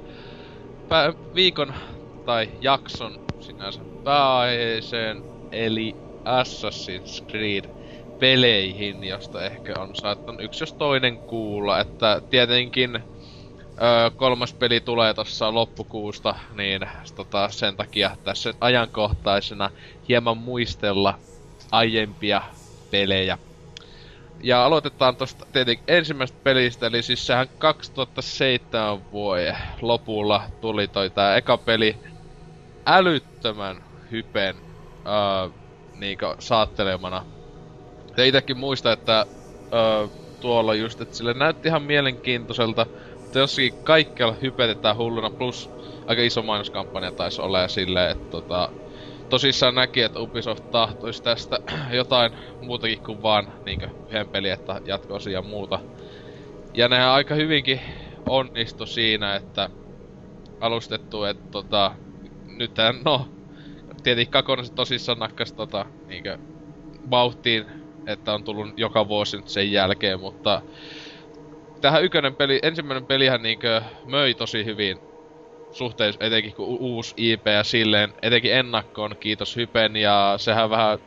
pä- 0.88 1.16
viikon 1.34 1.74
tai 2.24 2.48
jakson 2.60 3.18
sinänsä 3.38 3.84
pääaiheeseen 4.02 5.24
eli 5.52 5.98
Assassin's 6.28 7.24
Creed 7.30 7.64
peleihin, 8.18 9.04
josta 9.04 9.44
ehkä 9.44 9.80
on 9.80 9.94
saattanut 9.94 10.40
yksi 10.42 10.62
jos 10.62 10.74
toinen 10.74 11.20
kuulla, 11.26 11.80
että 11.80 12.22
tietenkin 12.30 12.94
öö, 13.82 14.10
kolmas 14.16 14.54
peli 14.54 14.80
tulee 14.80 15.14
tossa 15.14 15.54
loppukuusta, 15.54 16.34
niin 16.50 16.80
tota, 17.14 17.48
sen 17.50 17.76
takia 17.76 18.16
tässä 18.24 18.54
ajankohtaisena 18.60 19.70
hieman 20.08 20.38
muistella 20.38 21.18
aiempia 21.72 22.42
pelejä 22.90 23.38
ja 24.42 24.64
aloitetaan 24.64 25.16
tosta 25.16 25.46
tietenkin 25.52 25.84
ensimmäisestä 25.88 26.40
pelistä, 26.44 26.86
eli 26.86 27.02
siis 27.02 27.26
sehän 27.26 27.48
2007 27.58 29.10
vuoden 29.10 29.56
lopulla 29.82 30.42
tuli 30.60 30.88
toi 30.88 31.10
tää 31.10 31.36
eka 31.36 31.58
peli 31.58 32.00
älyttömän 32.86 33.84
hypen 34.10 34.56
öö, 35.06 35.50
niinkö 35.92 36.36
saattelemana. 36.40 37.26
Ja 38.16 38.24
itekin 38.24 38.58
muista, 38.58 38.92
että 38.92 39.26
öö, 39.74 40.08
tuolla 40.40 40.74
just, 40.74 41.00
että 41.00 41.16
sille 41.16 41.34
näytti 41.34 41.68
ihan 41.68 41.82
mielenkiintoiselta, 41.82 42.86
mutta 43.20 43.38
jossakin 43.38 43.80
kaikkialla 43.82 44.36
hypetetään 44.42 44.96
hulluna, 44.96 45.30
plus 45.30 45.72
aika 46.06 46.22
iso 46.22 46.42
mainoskampanja 46.42 47.12
taisi 47.12 47.42
olla 47.42 47.60
ja 47.60 47.68
silleen, 47.68 48.10
että 48.10 48.26
tota, 48.30 48.72
tosissaan 49.32 49.74
näki, 49.74 50.00
että 50.00 50.20
Ubisoft 50.20 50.64
tahtoisi 50.70 51.22
tästä 51.22 51.58
jotain 52.00 52.32
muutakin 52.60 53.02
kuin 53.02 53.22
vaan 53.22 53.52
niinkö 53.64 53.88
yhden 54.08 54.28
pelin, 54.28 54.52
että 54.52 54.80
jatkoosia 54.84 55.32
ja 55.32 55.42
muuta. 55.42 55.80
Ja 56.74 56.88
nehän 56.88 57.08
aika 57.08 57.34
hyvinkin 57.34 57.80
onnistu 58.28 58.86
siinä, 58.86 59.36
että 59.36 59.70
alustettu, 60.60 61.24
että 61.24 61.42
tota, 61.50 61.94
nythän 62.44 63.00
no, 63.04 63.26
tietenkin 64.02 64.30
Kakonen 64.30 64.66
se 64.66 64.72
tosissaan 64.74 65.18
nakkas 65.18 65.52
tota, 65.52 65.86
niinkö 66.08 66.38
vauhtiin, 67.10 67.66
että 68.06 68.34
on 68.34 68.44
tullut 68.44 68.68
joka 68.76 69.08
vuosi 69.08 69.36
nyt 69.36 69.48
sen 69.48 69.72
jälkeen, 69.72 70.20
mutta 70.20 70.62
tähän 71.80 72.04
ykönen 72.04 72.36
peli, 72.36 72.58
ensimmäinen 72.62 73.06
pelihän 73.06 73.42
niinkö 73.42 73.82
möi 74.04 74.34
tosi 74.34 74.64
hyvin 74.64 75.11
suhteessa, 75.72 76.24
etenkin 76.24 76.54
kun 76.54 76.66
uusi 76.80 77.14
IP 77.16 77.46
ja 77.46 77.64
silleen, 77.64 78.14
etenkin 78.22 78.52
ennakkoon, 78.54 79.16
kiitos 79.20 79.56
Hypen, 79.56 79.96
ja 79.96 80.34
sehän 80.38 80.70
vähän 80.70 80.98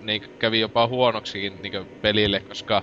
niin 0.00 0.22
kävi 0.38 0.60
jopa 0.60 0.86
huonoksikin 0.86 1.62
niin 1.62 1.72
pelille, 2.02 2.40
koska 2.48 2.82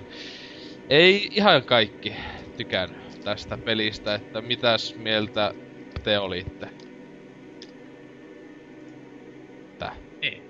ei 0.90 1.28
ihan 1.30 1.64
kaikki 1.64 2.16
tykännyt 2.56 2.98
tästä 3.24 3.58
pelistä, 3.64 4.14
että 4.14 4.42
mitäs 4.42 4.96
mieltä 4.96 5.54
te 6.02 6.18
olitte? 6.18 6.68
Tää. 9.78 9.96
Niin, 10.22 10.42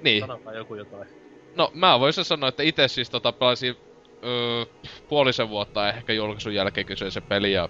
Niin. 0.00 0.20
sanokaa 0.20 0.54
joku 0.54 0.74
jotain. 0.74 1.08
No, 1.54 1.70
mä 1.74 2.00
voisin 2.00 2.24
sanoa, 2.24 2.48
että 2.48 2.62
itse 2.62 2.88
siis 2.88 3.10
tota 3.10 3.32
pelasin 3.32 3.76
öö, 4.24 4.64
puolisen 5.08 5.48
vuotta 5.48 5.88
ehkä 5.88 6.12
julkaisun 6.12 6.54
jälkeen 6.54 6.86
kyseisen 6.86 7.22
peli 7.28 7.52
ja 7.52 7.68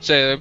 se 0.00 0.38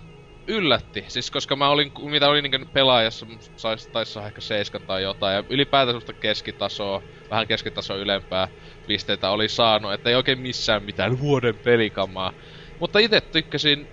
yllätti, 0.47 1.05
siis 1.07 1.31
koska 1.31 1.55
mä 1.55 1.69
olin, 1.69 1.91
mitä 2.11 2.29
olin 2.29 2.43
niin 2.51 2.69
pelaajassa, 2.73 3.25
sais, 3.55 3.89
taisi 3.89 4.19
ehkä 4.19 4.41
seiskan 4.41 4.85
tai 4.85 5.03
jotain, 5.03 5.35
ja 5.35 5.43
ylipäätään 5.49 5.87
semmoista 5.87 6.13
keskitasoa, 6.13 7.01
vähän 7.29 7.47
keskitasoa 7.47 7.97
ylempää 7.97 8.49
pisteitä 8.87 9.29
oli 9.29 9.49
saanut, 9.49 9.93
että 9.93 10.09
ei 10.09 10.15
oikein 10.15 10.39
missään 10.39 10.83
mitään 10.83 11.19
vuoden 11.19 11.59
pelikamaa. 11.59 12.33
Mutta 12.79 12.99
itse 12.99 13.21
tykkäsin 13.21 13.87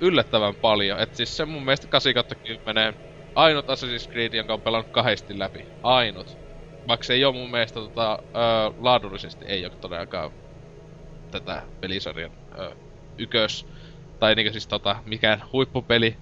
yllättävän 0.00 0.56
paljon, 0.56 1.00
että 1.00 1.16
siis 1.16 1.36
se 1.36 1.44
mun 1.44 1.64
mielestä 1.64 1.88
8 1.88 2.14
10 2.64 2.94
ainut 3.34 3.66
Assassin's 3.68 4.10
Creed, 4.12 4.34
jonka 4.34 4.54
on 4.54 4.62
pelannut 4.62 4.88
kahdesti 4.90 5.38
läpi. 5.38 5.68
Ainut. 5.82 6.38
Vaikka 6.86 7.04
se 7.04 7.14
ei 7.14 7.24
oo 7.24 7.32
mun 7.32 7.50
mielestä 7.50 7.80
tota, 7.80 8.18
ö, 8.36 8.38
laadullisesti 8.76 9.44
ei 9.48 9.64
oo 9.64 9.70
todellakaan 9.80 10.30
tätä 11.30 11.62
pelisarjan 11.80 12.32
ö, 12.58 12.76
ykös 13.18 13.66
tai 14.20 14.34
niinku 14.34 14.52
siis 14.52 14.66
tota, 14.66 14.96
mikään 15.06 15.42
huippupeli 15.52 16.16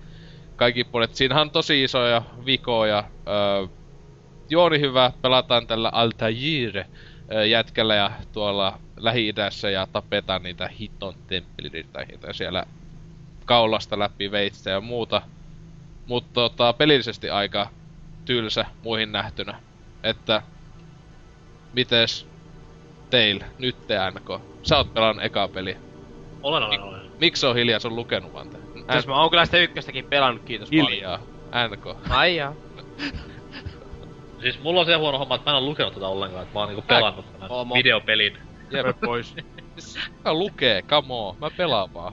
kaikki 0.57 0.85
puolet. 0.85 1.15
Siinähän 1.15 1.43
on 1.43 1.51
tosi 1.51 1.85
isoja 1.85 2.23
vikoja. 2.47 3.05
Öö, 3.29 3.67
juoni 4.51 4.81
hyvä, 4.81 5.13
pelataan 5.23 5.67
tällä 5.67 5.91
Altair 5.93 6.85
jätkällä 7.51 7.95
ja 7.95 8.11
tuolla 8.33 8.79
Lähi-idässä 8.97 9.71
ja 9.71 9.87
tapetaan 9.93 10.43
niitä 10.43 10.69
hiton 10.81 11.15
temppelirittäjiä 11.27 12.33
siellä 12.33 12.67
kaulasta 13.45 13.99
läpi 13.99 14.31
veitstä 14.31 14.71
ja 14.71 14.81
muuta. 14.81 15.23
Mutta 16.07 16.31
tota, 16.35 16.73
pelillisesti 16.73 17.31
aika 17.31 17.71
tylsä 18.25 18.67
muihin 18.83 19.13
nähtynä. 19.13 19.61
Että 20.03 20.43
mites 21.73 22.27
teillä 23.11 23.45
nyt 23.59 23.87
te 23.87 23.97
NK? 24.11 24.43
Sä 24.63 24.77
oot 24.77 24.95
pelannut 24.95 25.25
eka 25.25 25.49
peli. 25.49 25.77
Olen, 26.43 26.63
olen, 26.63 26.81
olen. 26.83 27.06
Miksi 27.21 27.47
on 27.47 27.57
hiljaa? 27.57 27.79
Se 27.79 27.89
on 27.89 27.97
lukenut 27.97 28.33
vaan 28.33 28.51
te. 28.51 28.59
Jos 28.95 29.07
mä 29.07 29.21
oon 29.21 29.31
kyllä 29.31 29.45
sitä 29.45 29.59
ykköstäkin 29.59 30.05
pelannut, 30.05 30.43
kiitos 30.45 30.71
paljon. 30.71 30.91
Hiljaa. 30.91 31.19
NK. 31.69 31.97
Ai 32.11 32.37
jaa. 32.37 32.55
Siis 34.41 34.63
mulla 34.63 34.81
on 34.81 34.87
se 34.87 34.95
huono 34.95 35.19
homma, 35.19 35.35
että 35.35 35.51
mä 35.51 35.57
en 35.57 35.63
oo 35.63 35.69
lukenut 35.69 35.95
tätä 35.95 36.07
ollenkaan, 36.09 36.43
että 36.43 36.55
mä 36.55 36.61
oon 36.61 36.69
niinku 36.69 36.85
pelannut 36.89 37.33
tämän 37.33 37.49
Homo. 37.49 37.75
videopelin. 37.75 38.39
Jep. 38.71 39.01
pois. 39.05 39.35
Mä 40.25 40.35
lukee, 40.35 40.83
come 40.83 41.15
on. 41.15 41.37
Mä 41.41 41.51
pelaan 41.51 41.95
vaan. 41.95 42.13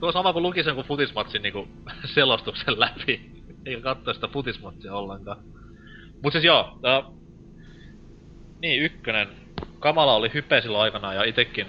Tuo 0.00 0.06
on 0.06 0.12
sama 0.12 0.32
kuin 0.32 0.42
luki 0.42 0.62
sen 0.62 0.74
kun 0.74 0.84
futismatsin 0.84 1.42
niinku 1.42 1.68
selostuksen 2.14 2.80
läpi. 2.80 3.30
Eikä 3.66 3.82
katso 3.82 4.14
sitä 4.14 4.28
futismatsia 4.28 4.94
ollenkaan. 4.94 5.36
Mut 6.22 6.32
siis 6.32 6.44
joo, 6.44 6.78
tää... 6.82 7.02
Niin, 8.60 8.82
ykkönen. 8.82 9.28
Kamala 9.80 10.14
oli 10.14 10.30
hype 10.34 10.60
silloin 10.60 10.82
aikana 10.82 11.14
ja 11.14 11.24
itekin 11.24 11.66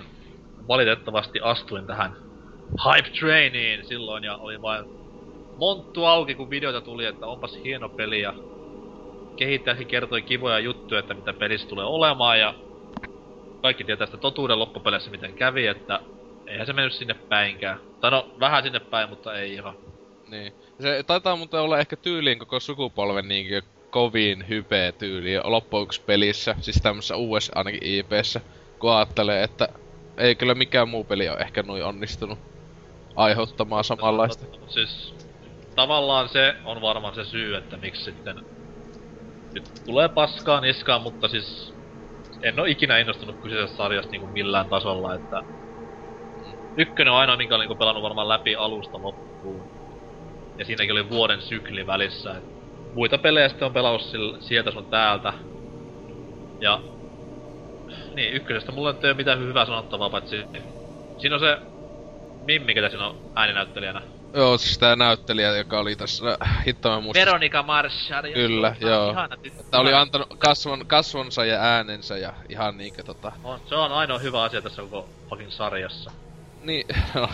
valitettavasti 0.68 1.40
astuin 1.42 1.88
tähän 1.88 2.16
hype 2.86 3.10
trainiin 3.20 3.86
silloin 3.86 4.24
ja 4.24 4.38
oli 4.38 4.62
vain 4.62 4.86
monttu 5.58 6.06
auki 6.06 6.36
kun 6.36 6.50
videota 6.50 6.82
tuli, 6.82 7.06
että 7.06 7.28
onpas 7.28 7.60
hieno 7.64 7.90
peli 7.90 8.22
ja 8.22 8.34
kehittäjäkin 9.36 9.88
kertoi 9.88 10.22
kivoja 10.22 10.60
juttuja, 10.60 11.00
että 11.00 11.14
mitä 11.14 11.34
pelissä 11.34 11.68
tulee 11.68 11.86
olemaan 11.86 12.40
ja 12.40 12.54
kaikki 13.62 13.84
tietää 13.84 14.08
sitä 14.08 14.18
totuuden 14.18 14.60
loppupeleissä 14.60 15.12
miten 15.12 15.34
kävi, 15.34 15.68
että 15.68 16.00
eihän 16.48 16.66
se 16.66 16.74
mennyt 16.74 16.94
sinne 16.94 17.14
päinkään. 17.14 17.80
Tai 18.00 18.12
no, 18.12 18.36
vähän 18.40 18.64
sinne 18.64 18.80
päin, 18.80 19.10
mutta 19.10 19.40
ei 19.40 19.54
ihan. 19.54 19.76
Niin. 20.28 20.54
Se 20.80 21.04
taitaa 21.04 21.36
muuten 21.36 21.60
olla 21.60 21.80
ehkä 21.80 21.96
tyyliin 21.96 22.40
koko 22.40 22.60
sukupolven 22.60 23.28
niinkö 23.28 23.62
kovin 23.90 24.48
hype 24.50 24.94
tyyli 24.98 25.40
loppujen 25.44 25.88
pelissä, 26.06 26.56
siis 26.60 26.80
tämmössä 26.84 27.16
uudessa 27.16 27.52
ainakin 27.56 27.84
IPssä, 27.84 28.42
kun 28.80 28.92
ajattelee, 28.92 29.44
että 29.44 29.70
ei 30.18 30.36
kyllä 30.36 30.56
mikään 30.56 30.90
muu 30.90 31.04
peli 31.04 31.30
ole 31.30 31.38
ehkä 31.38 31.64
noin 31.64 31.84
onnistunut 31.84 32.40
aiheuttamaan 33.16 33.84
samanlaista. 33.84 34.46
Mut 34.60 34.70
Siis 34.72 35.14
tavallaan 35.76 36.30
se 36.30 36.56
on 36.66 36.82
varmaan 36.82 37.16
se 37.16 37.24
syy, 37.24 37.56
että 37.56 37.78
miksi 37.78 38.04
sitten 38.04 38.36
nyt 39.54 39.64
tulee 39.86 40.10
paskaa 40.10 40.62
niskaan, 40.62 41.02
mutta 41.02 41.28
siis 41.28 41.76
en 42.44 42.60
oo 42.60 42.66
ikinä 42.66 42.98
innostunut 43.00 43.42
kyseisestä 43.42 43.78
sarjasta 43.78 44.12
niinku 44.12 44.28
millään 44.28 44.70
tasolla, 44.70 45.16
että 45.16 45.44
ykkönen 46.78 47.14
on 47.14 47.20
aina 47.20 47.38
minkä 47.38 47.56
olen 47.56 47.64
niinku 47.64 47.80
pelannut 47.80 48.04
varmaan 48.04 48.30
läpi 48.30 48.56
alusta 48.56 49.02
loppuun. 49.02 49.66
Ja 50.58 50.66
siinäkin 50.66 50.92
oli 50.92 51.10
vuoden 51.10 51.42
sykli 51.42 51.88
välissä, 51.88 52.42
muita 52.94 53.18
pelejä 53.18 53.50
sitten 53.50 53.66
on 53.66 53.74
pelannut 53.74 54.02
sieltä 54.40 54.72
sun 54.72 54.86
täältä. 54.86 55.34
Ja... 56.62 56.95
Niin, 58.16 58.34
ykkösestä 58.34 58.72
mulla 58.72 58.90
ei 58.90 59.10
ole 59.10 59.14
mitään 59.14 59.40
hyvää 59.40 59.66
sanottavaa, 59.66 60.10
paitsi... 60.10 60.44
Siinä 61.18 61.36
on 61.36 61.40
se... 61.40 61.58
Mimmi, 62.46 62.74
ketä 62.74 62.90
siinä 62.90 63.08
on 63.08 63.18
ääninäyttelijänä. 63.36 64.02
Joo, 64.34 64.58
siis 64.58 64.78
tää 64.78 64.96
näyttelijä, 64.96 65.58
joka 65.58 65.80
oli 65.80 65.96
tässä, 65.96 66.38
hitto 66.68 66.90
mä 66.90 67.00
muistan. 67.00 67.26
Veronica 67.26 67.64
Marshall. 67.64 68.34
Kyllä, 68.34 68.76
joo. 68.80 69.12
ihana 69.12 69.38
tyttö. 69.38 69.64
Tää 69.72 69.80
oli 69.80 69.94
antanut 69.94 70.36
kasvon, 70.38 70.86
kasvonsa 70.88 71.46
ja 71.46 71.62
äänensä 71.62 72.18
ja 72.18 72.34
ihan 72.50 72.78
niinkö 72.78 73.04
tota... 73.04 73.32
On, 73.44 73.60
se 73.70 73.76
on 73.76 73.92
ainoa 73.92 74.20
hyvä 74.20 74.44
asia 74.44 74.62
tässä 74.62 74.82
koko 74.82 75.10
fucking 75.30 75.52
sarjassa. 75.52 76.12
Niin, 76.64 76.88
no, 77.14 77.30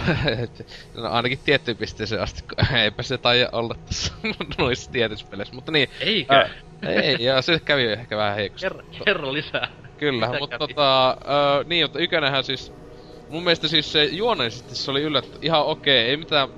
no 1.04 1.12
ainakin 1.12 1.40
tiettyyn 1.46 1.78
pisteeseen 1.78 2.22
asti, 2.22 2.42
kun 2.42 2.76
eipä 2.78 3.04
se 3.04 3.18
taida 3.18 3.50
olla 3.52 3.76
tässä 3.86 4.14
noissa 4.58 4.92
tietyissä 4.92 5.28
peleissä, 5.30 5.56
mutta 5.56 5.72
niin. 5.72 5.90
Eikö? 6.00 6.34
Ää, 6.34 6.50
ei, 6.82 7.18
ja 7.20 7.42
se 7.42 7.60
kävi 7.66 7.84
ehkä 7.84 8.18
vähän 8.18 8.36
heikosti. 8.36 8.66
Kerro, 8.66 8.84
kerro 9.06 9.34
lisää. 9.34 9.68
Kyllä, 10.02 10.28
Mitä 10.28 10.40
mutta 10.40 10.60
tota, 10.60 11.10
ö, 11.10 11.64
niin, 11.66 11.86
mutta 11.86 12.00
ykönenhän 12.00 12.44
siis, 12.44 12.74
mun 13.30 13.44
mielestä 13.44 13.68
siis 13.68 13.92
se 13.92 14.04
juoneisesti 14.04 14.76
se 14.76 14.92
oli 14.92 15.02
yllät, 15.02 15.26
ihan 15.42 15.66
okei, 15.66 15.98
ei 16.10 16.18
mitään 16.18 16.50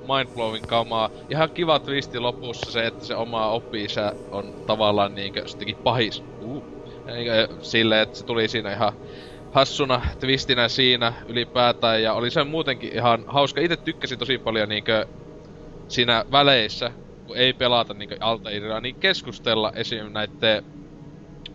mindblowing 0.00 0.66
kamaa. 0.66 1.10
Ihan 1.30 1.50
kiva 1.54 1.78
twisti 1.78 2.18
lopussa 2.18 2.72
se, 2.72 2.86
että 2.86 3.06
se 3.06 3.14
oma 3.16 3.50
oppi-isä 3.50 4.12
on 4.30 4.44
tavallaan 4.66 5.14
niinkö 5.14 5.48
sittenkin 5.48 5.76
pahis. 5.82 6.24
Uh. 6.40 6.64
Niinkö, 7.06 7.48
silleen, 7.60 8.02
että 8.02 8.18
se 8.18 8.24
tuli 8.24 8.48
siinä 8.48 8.72
ihan 8.72 8.92
hassuna 9.50 10.02
twistinä 10.20 10.68
siinä 10.68 11.12
ylipäätään 11.26 12.02
ja 12.02 12.14
oli 12.14 12.30
se 12.30 12.44
muutenkin 12.44 12.94
ihan 12.94 13.24
hauska. 13.26 13.60
Itse 13.60 13.76
tykkäsin 13.76 14.18
tosi 14.18 14.38
paljon 14.38 14.68
niinkö 14.68 15.06
siinä 15.88 16.24
väleissä, 16.32 16.92
kun 17.26 17.36
ei 17.36 17.52
pelata 17.52 17.94
niinkö 17.94 18.16
Altairilla, 18.20 18.80
niin 18.80 18.96
keskustella 19.00 19.72
esim. 19.74 20.12
näitten 20.12 20.62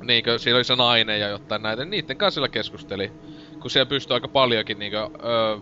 niinkö, 0.03 0.37
siellä 0.37 0.57
oli 0.57 0.63
se 0.63 0.75
nainen 0.75 1.19
ja 1.19 1.27
jotain 1.27 1.61
näitä, 1.61 1.83
niin 1.83 1.91
niitten 1.91 2.17
kanssa 2.17 2.35
siellä 2.35 2.49
keskusteli. 2.49 3.11
Kun 3.61 3.71
siellä 3.71 3.89
pystyy 3.89 4.13
aika 4.13 4.27
paljonkin 4.27 4.79
niinkö, 4.79 4.97
öö, 4.99 5.57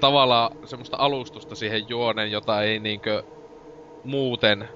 tavallaan 0.00 0.50
semmoista 0.64 0.96
alustusta 1.00 1.54
siihen 1.54 1.88
juoneen, 1.88 2.30
jota 2.30 2.62
ei 2.62 2.78
niinkö 2.78 3.22
muuten 4.04 4.68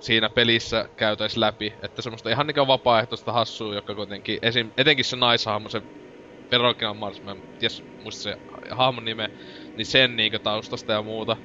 siinä 0.00 0.28
pelissä 0.28 0.88
käytäis 0.96 1.36
läpi. 1.36 1.74
Että 1.82 2.02
semmoista 2.02 2.30
ihan 2.30 2.46
niinkö 2.46 2.66
vapaaehtoista 2.66 3.32
hassua, 3.32 3.74
joka 3.74 3.94
kuitenkin, 3.94 4.38
esim, 4.42 4.70
etenkin 4.76 5.04
se 5.04 5.16
naishahmo, 5.16 5.68
se 5.68 5.82
Veronica 6.50 6.94
Mars, 6.94 7.22
mä 7.22 7.30
en 7.30 7.42
ties, 7.58 7.84
muista 8.02 8.22
se 8.22 8.38
hahmon 8.70 9.04
nime, 9.04 9.30
niin 9.76 9.86
sen 9.86 10.16
niinkö 10.16 10.38
taustasta 10.38 10.92
ja 10.92 11.02
muuta. 11.02 11.36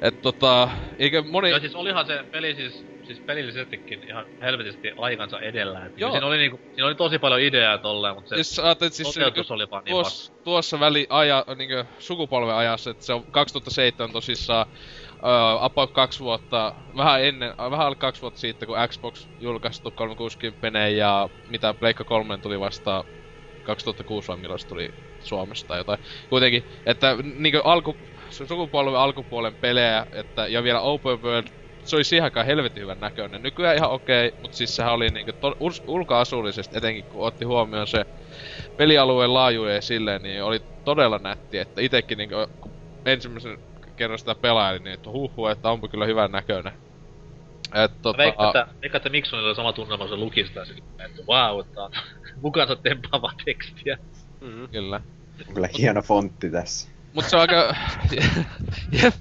Et 0.00 0.22
tota, 0.22 0.68
eikö 0.98 1.22
moni... 1.22 1.50
Joo, 1.50 1.60
siis 1.60 1.74
olihan 1.74 2.06
se 2.06 2.24
peli 2.30 2.54
siis, 2.54 2.86
siis 3.14 3.26
pelillisestikin 3.26 4.02
ihan 4.08 4.26
helvetisti 4.42 4.92
aikansa 4.98 5.40
edellä. 5.40 5.86
Et 5.86 5.98
Joo. 5.98 6.10
Siinä 6.10 6.26
oli 6.26 6.38
niinku, 6.38 6.60
siinä 6.64 6.86
oli 6.86 6.94
tosi 6.94 7.18
paljon 7.18 7.40
ideaa 7.40 7.78
tolleen, 7.78 8.14
mutta 8.14 8.28
se 8.28 8.36
Jos 8.36 8.56
sä 8.56 8.64
ajattelet 8.64 8.92
siis 8.92 9.14
se 9.14 9.20
niinku 9.20 9.54
oli 9.54 9.70
vaan 9.70 9.84
niin 9.84 9.92
tuossa, 9.92 10.32
tuossa 10.44 10.80
väli 10.80 11.06
aja, 11.10 11.44
niinkö 11.56 11.84
sukupolven 11.98 12.54
ajassa, 12.54 12.90
että 12.90 13.04
se 13.04 13.12
on 13.12 13.24
2007 13.24 14.12
tosissaan 14.12 14.66
uh, 15.14 15.64
about 15.64 15.90
kaksi 15.90 16.20
vuotta, 16.20 16.74
vähän 16.96 17.24
ennen, 17.24 17.54
vähän 17.58 17.86
alle 17.86 17.96
kaksi 17.96 18.22
vuotta 18.22 18.40
siitä, 18.40 18.66
kun 18.66 18.76
Xbox 18.88 19.26
julkaistu 19.40 19.90
360 19.90 20.88
ja 20.88 21.28
mitä 21.48 21.74
Pleikka 21.74 22.04
3 22.04 22.38
tuli 22.38 22.60
vasta 22.60 23.04
2006 23.62 24.28
vai 24.28 24.36
milloin 24.36 24.60
se 24.60 24.68
tuli 24.68 24.94
Suomesta 25.20 25.68
tai 25.68 25.78
jotain. 25.78 26.00
Kuitenkin, 26.28 26.64
että 26.86 27.16
niinkö 27.34 27.62
alku, 27.64 27.96
sukupolven 28.30 29.00
alkupuolen 29.00 29.54
pelejä, 29.54 30.06
että, 30.12 30.46
ja 30.46 30.62
vielä 30.62 30.80
open 30.80 31.22
world, 31.22 31.59
se 31.84 31.96
oli 31.96 32.04
siihen 32.04 32.24
aikaan 32.24 32.46
helvetin 32.46 32.82
hyvän 32.82 33.00
näköinen. 33.00 33.42
Nykyään 33.42 33.76
ihan 33.76 33.90
okei, 33.90 34.34
mutta 34.42 34.56
siis 34.56 34.76
sehän 34.76 34.92
oli 34.92 35.08
niinkö 35.08 35.32
to, 35.32 35.50
ul- 35.50 35.84
ulkoasullisesti, 35.86 36.78
etenkin 36.78 37.04
kun 37.04 37.26
otti 37.26 37.44
huomioon 37.44 37.86
se 37.86 38.04
pelialueen 38.76 39.34
laajuuden 39.34 39.74
ja 39.74 39.82
silleen, 39.82 40.22
niin 40.22 40.42
oli 40.42 40.60
todella 40.84 41.18
nätti, 41.18 41.58
että 41.58 41.80
itekin 41.80 42.18
niin 42.18 42.30
kun 42.30 42.70
ensimmäisen 43.06 43.58
kerran 43.96 44.18
sitä 44.18 44.34
pelailin, 44.34 44.84
niin 44.84 44.94
että 44.94 45.10
huhu, 45.10 45.46
että 45.46 45.70
onpa 45.70 45.88
kyllä 45.88 46.06
hyvän 46.06 46.32
näköinen. 46.32 46.72
Et, 47.74 48.02
tota, 48.02 48.18
Veikka, 48.18 48.46
että, 48.46 48.66
veikka, 48.82 48.96
että 48.96 49.08
Miksonilla 49.08 49.48
oli 49.48 49.56
sama 49.56 49.72
tunnelma, 49.72 50.08
se 50.08 50.16
luki 50.16 50.46
sitä 50.46 50.64
silleen, 50.64 51.10
että 51.10 51.22
wow, 51.28 51.60
että 51.60 51.82
on 51.82 51.90
mukansa 52.42 52.76
tempaavaa 52.76 53.32
tekstiä. 53.44 53.98
Mm-hmm. 54.40 54.68
Kyllä. 54.68 55.00
On 55.48 55.54
kyllä 55.54 55.68
hieno 55.78 56.02
fontti 56.02 56.50
tässä. 56.50 56.88
Mut 57.12 57.24
se 57.24 57.36
on 57.36 57.40
aika... 57.40 57.74
Jep. 59.02 59.14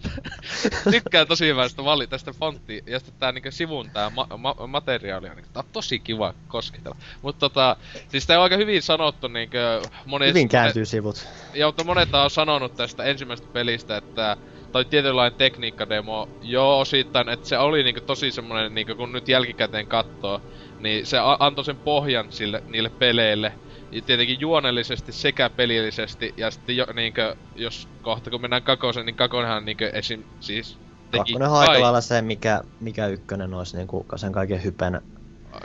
Tykkään 0.92 1.28
tosi 1.28 1.48
hyvää 1.48 1.70
sitä 1.70 1.84
vali, 1.84 2.08
tästä 2.08 2.32
fontti, 2.32 2.84
ja 2.88 3.00
sitten 3.00 3.16
tää 3.20 3.32
niinku 3.32 3.52
sivun 3.52 3.90
tää 3.92 4.10
ma- 4.10 4.28
ma- 4.38 4.68
materiaali 4.68 5.30
on 5.30 5.36
niinku, 5.36 5.50
tää 5.54 5.64
on 5.66 5.70
tosi 5.72 6.00
kiva 6.00 6.34
kosketella. 6.48 6.98
Mut 7.22 7.40
tota, 7.40 7.76
siis 8.08 8.28
tää 8.28 8.38
on 8.38 8.44
aika 8.44 8.58
hyvin 8.58 8.82
sanottu 8.82 9.28
niinkö 9.28 9.82
monet... 10.06 10.30
Hyvin 10.30 10.50
kääntyy 10.50 10.86
sivut. 10.86 11.28
Ja 11.54 11.66
mutta 11.68 11.84
monet 11.84 12.14
on 12.14 12.30
sanonut 12.30 12.76
tästä 12.76 13.04
ensimmäisestä 13.04 13.50
pelistä, 13.54 13.98
että 13.98 14.38
toi 14.72 14.86
tietynlainen 14.86 15.38
tekniikkademo, 15.38 16.28
joo 16.42 16.80
osittain, 16.80 17.30
että 17.30 17.48
se 17.48 17.58
oli 17.58 17.84
niinku 17.84 18.02
tosi 18.02 18.32
semmonen, 18.32 18.74
niinku 18.74 18.96
kun 18.96 19.12
nyt 19.12 19.28
jälkikäteen 19.28 19.88
katsoo, 19.88 20.42
niin 20.80 21.06
se 21.06 21.18
antoi 21.40 21.66
sen 21.66 21.78
pohjan 21.78 22.32
sille, 22.32 22.64
niille 22.66 22.92
peleille. 23.00 23.54
Ja 23.92 24.02
tietenkin 24.02 24.40
juonellisesti 24.40 25.12
sekä 25.12 25.50
pelillisesti, 25.50 26.34
ja 26.38 26.52
sitten 26.52 26.78
jo, 26.78 26.86
niinkö, 26.94 27.36
jos 27.56 27.88
kohta 28.02 28.30
kun 28.30 28.42
mennään 28.42 28.64
kakosen, 28.64 29.06
niin 29.06 29.16
kakonenhan 29.16 29.66
niinkö 29.66 29.90
esim. 29.94 30.24
siis 30.40 30.80
teki 31.12 31.18
Kakkonen 31.18 31.50
on 31.50 31.58
aika 31.58 31.82
lailla 31.82 32.02
se, 32.02 32.22
mikä, 32.22 32.62
mikä 32.80 33.08
ykkönen 33.08 33.54
olisi 33.54 33.78
niinku 33.78 34.06
sen 34.16 34.32
kaiken 34.32 34.64
hypen 34.64 35.02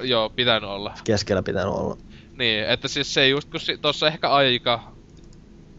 Joo, 0.01 0.31
pitänyt 0.31 0.71
olla. 0.71 0.95
keskellä 1.05 1.43
pitänyt 1.43 1.75
olla. 1.75 1.97
Niin, 2.39 2.65
että 2.65 2.89
siis 2.89 3.15
se 3.15 3.29
just 3.29 3.51
kun 3.51 3.61
si- 3.61 3.79
tossa 3.79 4.07
ehkä 4.07 4.31
aika, 4.31 4.97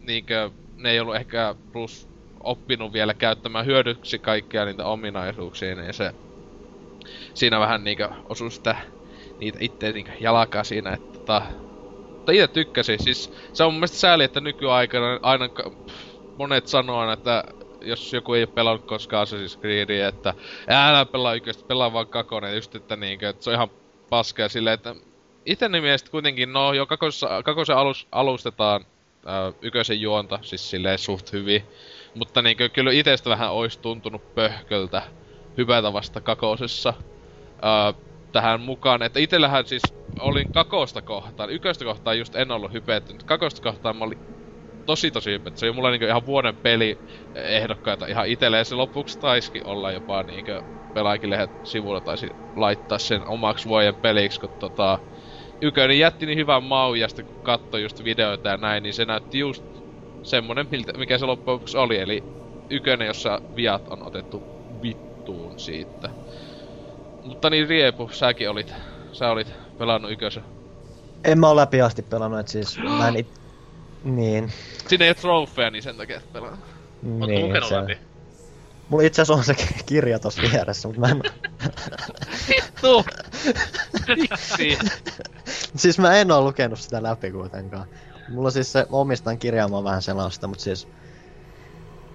niinkö, 0.00 0.50
ne 0.76 0.90
ei 0.90 1.00
ollut 1.00 1.16
ehkä 1.16 1.54
plus 1.72 2.08
oppinut 2.44 2.92
vielä 2.92 3.14
käyttämään 3.14 3.66
hyödyksi 3.66 4.18
kaikkia 4.18 4.64
niitä 4.64 4.84
ominaisuuksia, 4.84 5.74
niin 5.74 5.94
se 5.94 6.14
siinä 7.34 7.60
vähän 7.60 7.84
niinkö 7.84 8.08
osui 8.28 8.50
sitä 8.52 8.76
niitä 9.38 9.58
itse 9.60 9.92
niinkö 9.92 10.12
jalkaa 10.20 10.64
siinä, 10.64 10.92
että 10.92 11.18
tota, 11.18 11.46
mutta 12.26 12.32
itse 12.32 12.48
tykkäsin, 12.48 13.02
siis 13.02 13.32
se 13.52 13.64
on 13.64 13.72
mun 13.72 13.78
mielestä 13.78 13.96
sääli, 13.96 14.24
että 14.24 14.40
nykyaikana 14.40 15.18
aina 15.22 15.48
monet 16.38 16.66
sanoo, 16.66 17.12
että 17.12 17.44
jos 17.80 18.12
joku 18.12 18.34
ei 18.34 18.42
ole 18.42 18.46
pelannut 18.46 18.86
koskaan 18.86 19.26
Assassin's 19.26 19.60
Creedia, 19.60 20.08
että 20.08 20.34
älä 20.68 21.04
pelaa 21.04 21.34
ykköstä, 21.34 21.64
pelaa 21.68 21.92
vaan 21.92 22.06
kakonen, 22.06 22.54
just 22.54 22.74
että 22.74 22.96
niinkö, 22.96 23.28
että 23.28 23.44
se 23.44 23.50
on 23.50 23.54
ihan 23.54 23.70
paskaa 24.10 24.48
silleen, 24.48 24.74
että 24.74 24.94
iteni 25.44 25.80
mielestä 25.80 26.10
kuitenkin, 26.10 26.52
no 26.52 26.72
jo 26.72 26.86
kakossa, 26.86 27.42
kakosen 27.42 27.76
alus, 27.76 28.08
alustetaan 28.12 28.84
ää, 29.26 29.52
ykösen 29.62 30.00
juonta, 30.00 30.38
siis 30.42 30.70
silleen 30.70 30.98
suht 30.98 31.32
hyvin. 31.32 31.62
Mutta 32.14 32.42
niinkö 32.42 32.68
kyllä 32.68 32.92
itestä 32.92 33.30
vähän 33.30 33.52
ois 33.52 33.78
tuntunut 33.78 34.34
pöhköltä 34.34 35.02
hypätä 35.56 35.92
vasta 35.92 36.20
kakosessa 36.20 36.94
ää, 37.62 37.94
tähän 38.32 38.60
mukaan. 38.60 39.02
Että 39.02 39.20
itellähän 39.20 39.66
siis 39.66 39.82
olin 40.18 40.50
kakosta 40.50 41.02
kohtaan, 41.02 41.50
yköstä 41.50 41.84
kohtaan 41.84 42.18
just 42.18 42.36
en 42.36 42.50
ollut 42.50 42.72
hypettynyt. 42.72 43.22
Kakosta 43.22 43.62
kohtaan 43.62 43.96
mä 43.96 44.04
olin 44.04 44.18
tosi 44.86 45.10
tosi 45.10 45.30
hypetty. 45.30 45.60
Se 45.60 45.66
oli 45.66 45.72
mulla 45.72 45.90
niinku 45.90 46.06
ihan 46.06 46.26
vuoden 46.26 46.56
peli 46.56 46.98
ehdokkaita 47.34 48.06
ihan 48.06 48.28
itelle. 48.28 48.58
Ja 48.58 48.64
se 48.64 48.74
lopuksi 48.74 49.18
taisikin 49.18 49.66
olla 49.66 49.92
jopa 49.92 50.22
niinkö 50.22 50.62
pelaajakin 50.94 51.30
sivulla 51.64 52.00
taisi 52.00 52.30
laittaa 52.56 52.98
sen 52.98 53.28
omaksi 53.28 53.68
vuoden 53.68 53.94
peliksi, 53.94 54.40
kun 54.40 54.50
tota... 54.50 54.98
Ykönen 55.62 55.98
jätti 55.98 56.26
niin 56.26 56.38
hyvän 56.38 56.62
maun 56.62 57.00
ja 57.00 57.08
sitten 57.08 57.26
kun 57.26 57.42
katsoi 57.42 57.82
just 57.82 58.04
videoita 58.04 58.48
ja 58.48 58.56
näin, 58.56 58.82
niin 58.82 58.94
se 58.94 59.04
näytti 59.04 59.38
just 59.38 59.64
semmonen, 60.22 60.66
mikä 60.96 61.18
se 61.18 61.26
loppujen 61.26 61.60
oli. 61.76 61.98
Eli 61.98 62.24
Ykönen, 62.70 63.06
jossa 63.06 63.40
viat 63.56 63.88
on 63.88 64.06
otettu 64.06 64.42
vittuun 64.82 65.58
siitä. 65.58 66.10
Mutta 67.24 67.50
niin 67.50 67.68
Riepu, 67.68 68.08
säkin 68.12 68.50
olit, 68.50 68.74
sä 69.12 69.30
olit 69.30 69.65
pelannut 69.78 70.10
Ykösen. 70.12 70.42
En 71.24 71.38
mä 71.38 71.48
oo 71.48 71.56
läpi 71.56 71.80
asti 71.82 72.02
pelannut, 72.02 72.40
et 72.40 72.48
siis 72.48 72.78
mä 72.78 73.08
en 73.08 73.16
it... 73.16 73.28
Niin, 74.04 74.52
Siinä 74.88 75.04
ei 75.04 75.08
ole 75.08 75.14
trofeja, 75.14 75.70
niin 75.70 75.82
sen 75.82 75.96
takia 75.96 76.16
et 76.16 76.32
pelannut. 76.32 76.60
Oot 77.20 77.28
niin 77.28 77.46
lukenut 77.46 77.68
se... 77.68 77.76
läpi. 77.76 77.98
Mulla 78.88 79.04
itse 79.04 79.22
asiassa 79.22 79.34
on 79.34 79.44
se 79.44 79.54
kirja 79.86 80.18
tossa 80.18 80.42
vieressä, 80.42 80.88
mutta 80.88 81.00
mä 81.00 81.08
en... 81.08 81.22
Vittu! 82.48 83.04
Miksi? 84.16 84.78
siis 85.76 85.98
mä 85.98 86.16
en 86.16 86.30
oo 86.30 86.42
lukenut 86.44 86.78
sitä 86.78 87.02
läpi 87.02 87.30
kuitenkaan. 87.30 87.86
Mulla 88.28 88.50
siis 88.50 88.72
se, 88.72 88.86
omistan 88.90 89.38
kirjaa, 89.38 89.68
mä 89.68 89.76
oon 89.76 89.84
vähän 89.84 90.02
sitä, 90.30 90.46
mut 90.46 90.60
siis 90.60 90.88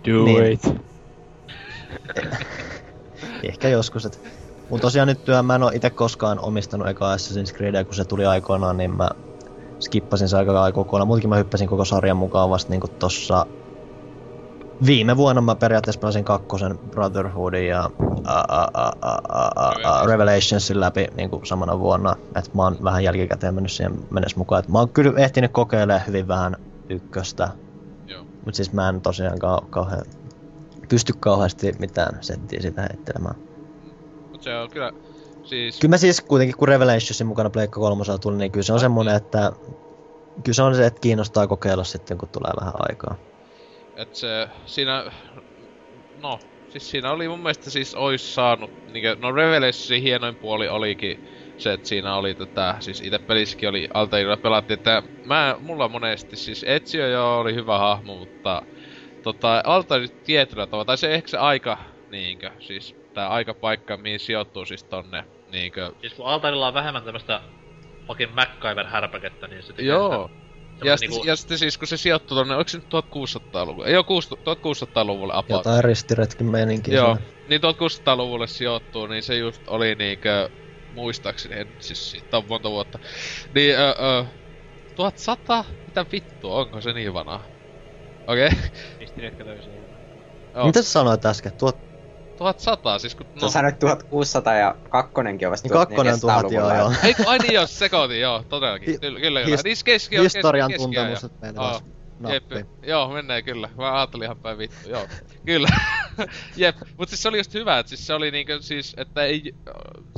Do 0.08 0.24
Niin. 0.24 0.46
it. 0.46 0.62
ehkä 3.44 3.70
joskus, 3.70 4.06
et... 4.06 4.41
Mut 4.72 4.81
tosiaan 4.81 5.07
nyt 5.07 5.19
mä 5.43 5.56
en 5.56 5.64
oo 5.64 5.72
ite 5.73 5.89
koskaan 5.89 6.39
omistanut 6.39 6.88
eka 6.88 7.15
Assassin's 7.15 7.56
Creedia, 7.56 7.84
kun 7.84 7.95
se 7.95 8.06
tuli 8.06 8.26
aikoinaan, 8.26 8.77
niin 8.77 8.98
mä 8.98 9.10
skippasin 9.80 10.30
se 10.30 10.38
aika 10.38 10.72
kokonaan. 10.72 11.07
Muutenkin 11.07 11.30
mä 11.30 11.35
hyppäsin 11.35 11.68
koko 11.68 11.85
sarjan 11.85 12.18
mukaan 12.18 12.49
vasta 12.49 12.69
niinku 12.69 12.88
tossa 12.88 13.45
viime 14.85 15.18
vuonna 15.18 15.41
mä 15.41 15.56
periaatteessa 15.56 15.99
pelasin 15.99 16.23
kakkosen 16.23 16.77
Brotherhoodin 16.77 17.68
ja 17.68 17.89
a, 18.26 18.39
a, 18.48 18.91
a, 19.84 20.07
Revelationsin 20.07 20.80
läpi 20.80 21.07
niin 21.15 21.30
kuin 21.30 21.45
samana 21.45 21.80
vuonna. 21.80 22.15
Et 22.35 22.53
mä 22.53 22.64
oon 22.64 22.77
vähän 22.84 23.03
jälkikäteen 23.03 23.56
mennyt 23.56 23.72
siihen 23.72 23.99
mennessä 24.10 24.38
mukaan. 24.38 24.64
Et 24.64 24.69
mä 24.69 24.80
oon 24.80 24.89
kyllä 24.89 25.19
ehtinyt 25.19 25.52
kokeilemaan 25.52 26.07
hyvin 26.07 26.27
vähän 26.27 26.56
ykköstä. 26.89 27.49
Joo. 28.07 28.23
Mut 28.45 28.56
siis 28.56 28.73
mä 28.73 28.89
en 28.89 29.02
tosiaankaan 29.02 29.68
kauhean 29.69 30.06
pysty 30.89 31.14
kauheasti 31.19 31.73
mitään 31.80 32.18
settiä 32.22 32.61
sitä 32.61 32.81
heittelemään. 32.81 33.51
Mut 34.42 34.46
se 34.46 34.58
on 34.58 34.70
kyllä, 34.70 34.92
siis... 35.44 35.80
Kyllä 35.80 35.92
mä 35.92 35.98
siis 35.98 36.22
kuitenkin, 36.22 36.58
kun 36.58 36.68
Revelationsin 36.68 37.28
mukana 37.28 37.50
Pleikka 37.50 37.80
kolmosella 37.80 38.20
tuli, 38.20 38.38
niin 38.38 38.52
kyllä 38.52 38.64
se 38.64 38.74
on 38.74 38.80
semmonen, 38.80 39.16
että 39.16 39.52
kyllä 40.44 40.54
se 40.54 40.64
on 40.64 40.76
se, 40.76 40.86
että 40.86 41.00
kiinnostaa 41.00 41.48
kokeilla 41.48 41.84
sitten, 41.84 42.18
kun 42.18 42.30
tulee 42.30 42.52
vähän 42.62 42.74
aikaa. 42.90 43.16
Et 43.96 44.16
se, 44.16 44.48
siinä, 44.66 45.12
no, 46.22 46.40
siis 46.70 46.90
siinä 46.92 47.12
oli 47.12 47.28
mun 47.28 47.40
mielestä 47.40 47.70
siis 47.70 47.96
ois 47.96 48.36
saanut, 48.36 48.72
niinkö, 48.94 49.18
no 49.20 49.32
Revelationsin 49.32 50.04
hienoin 50.04 50.36
puoli 50.36 50.70
olikin 50.70 51.28
se, 51.58 51.74
että 51.74 51.88
siinä 51.88 52.16
oli 52.16 52.36
tätä, 52.36 52.76
siis 52.80 53.02
itse 53.02 53.20
pelissäkin 53.20 53.70
oli 53.70 53.90
Altairilla 53.94 54.38
pelattiin, 54.38 54.78
että 54.78 55.04
mä, 55.26 55.56
mulla 55.60 55.88
monesti, 55.88 56.36
siis 56.36 56.66
Ezio 56.68 57.08
jo 57.08 57.40
oli 57.40 57.56
hyvä 57.56 57.78
hahmo, 57.78 58.16
mutta 58.16 58.62
tota, 59.24 59.62
Altair 59.66 60.08
tietyllä 60.24 60.68
tavalla, 60.68 60.86
tai 60.86 60.98
se 60.98 61.14
ehkä 61.14 61.30
se 61.30 61.38
aika, 61.38 61.78
niinkö, 62.12 62.52
siis 62.60 63.01
tää 63.14 63.28
aikapaikka, 63.28 63.98
mihin 63.98 64.20
sijoittuu 64.20 64.66
siis 64.66 64.84
tonne, 64.84 65.24
niinkö, 65.52 65.92
Siis 66.02 66.14
kun 66.14 66.26
Altarilla 66.26 66.68
on 66.68 66.74
vähemmän 66.74 67.04
tämmöstä 67.04 67.42
fucking 68.08 68.34
MacGyver-härpäkettä, 68.36 69.48
niin 69.48 69.64
se 69.64 69.74
joo, 69.78 70.28
sitä, 70.28 70.42
ja, 70.86 70.96
niinku... 71.02 71.24
ja 71.26 71.36
sitten 71.36 71.58
siis 71.58 71.78
kun 71.78 71.88
se 71.88 71.98
sijoittuu 71.98 72.38
tonne, 72.38 72.56
onko 72.56 72.68
se 72.68 72.78
nyt 72.78 72.88
1600-luvulle? 72.88 73.88
Ei 73.88 73.98
oo 73.98 74.04
1600-luvulle 74.04 75.34
about. 75.36 75.66
Jotain 75.66 75.84
ristiretkin 75.84 76.52
meininkiä. 76.52 76.96
Joo, 76.96 77.16
siinä. 77.16 77.32
niin 77.50 77.62
1600-luvulle 77.62 78.48
sijoittuu, 78.48 79.08
niin 79.08 79.24
se 79.24 79.36
just 79.36 79.62
oli 79.68 79.96
niinkö, 79.96 80.50
muistaakseni, 80.94 81.60
en 81.60 81.68
siis 81.80 82.12
siitä 82.12 82.38
on 82.38 82.44
monta 82.50 82.70
vuotta. 82.70 83.00
Niin, 83.56 83.76
öö, 83.80 83.94
öö, 84.00 84.24
1100? 84.96 85.66
Mitä 85.86 86.06
vittua, 86.12 86.56
onko 86.56 86.82
se 86.82 86.94
niin 86.94 87.14
vanha? 87.14 87.42
Okei, 88.28 88.48
okay. 88.48 88.60
Ristiretka 89.00 89.44
toiseen. 89.44 89.76
joo. 90.56 90.66
Mitä 90.66 90.82
sä 90.82 90.92
sanoit 90.92 91.26
äsken? 91.26 91.52
Tuot, 91.52 91.78
1100, 92.42 93.00
siis 93.00 93.16
kun... 93.16 93.26
Sä 93.42 93.50
sanoit 93.50 93.80
1600 93.80 94.56
ja 94.56 94.76
kakkonenkin 94.90 95.48
on 95.48 95.52
vasta 95.52 95.68
niin 95.68 95.74
kakkonen 95.74 96.22
tuhat, 96.22 96.52
joo 96.52 96.68
1400-luvulla. 96.70 96.76
joo. 96.76 96.94
Ei, 97.04 97.16
ai 97.26 97.38
niin 97.38 97.54
jos 97.54 97.80
sekoitin, 97.80 98.20
joo, 98.22 98.44
todellakin. 98.50 98.90
Hi- 98.90 99.00
Kyllä, 99.00 99.20
kyllä. 99.20 99.40
his- 99.40 99.46
kyllä. 99.46 99.62
Niin 99.64 99.78
keski, 99.86 100.16
joo, 100.16 100.24
Historian 100.24 100.72
keski, 100.72 100.84
tuntemus, 100.84 101.24
että 101.24 101.54
Jep, 102.30 102.68
joo, 102.88 103.10
menee 103.14 103.42
kyllä. 103.42 103.70
Mä 103.78 103.96
ajattelin 103.98 104.24
ihan 104.24 104.38
päin 104.38 104.58
vittu, 104.58 104.90
joo. 104.90 105.08
kyllä. 105.46 105.68
Jep, 106.58 106.76
mut 106.98 107.10
siis 107.10 107.22
se 107.22 107.30
oli 107.30 107.38
just 107.38 107.54
hyvä, 107.54 107.80
että 107.80 107.90
siis 107.90 108.08
se 108.08 108.14
oli 108.14 108.32
niinkö 108.32 108.62
siis, 108.62 108.94
että 108.98 109.24
ei, 109.24 109.52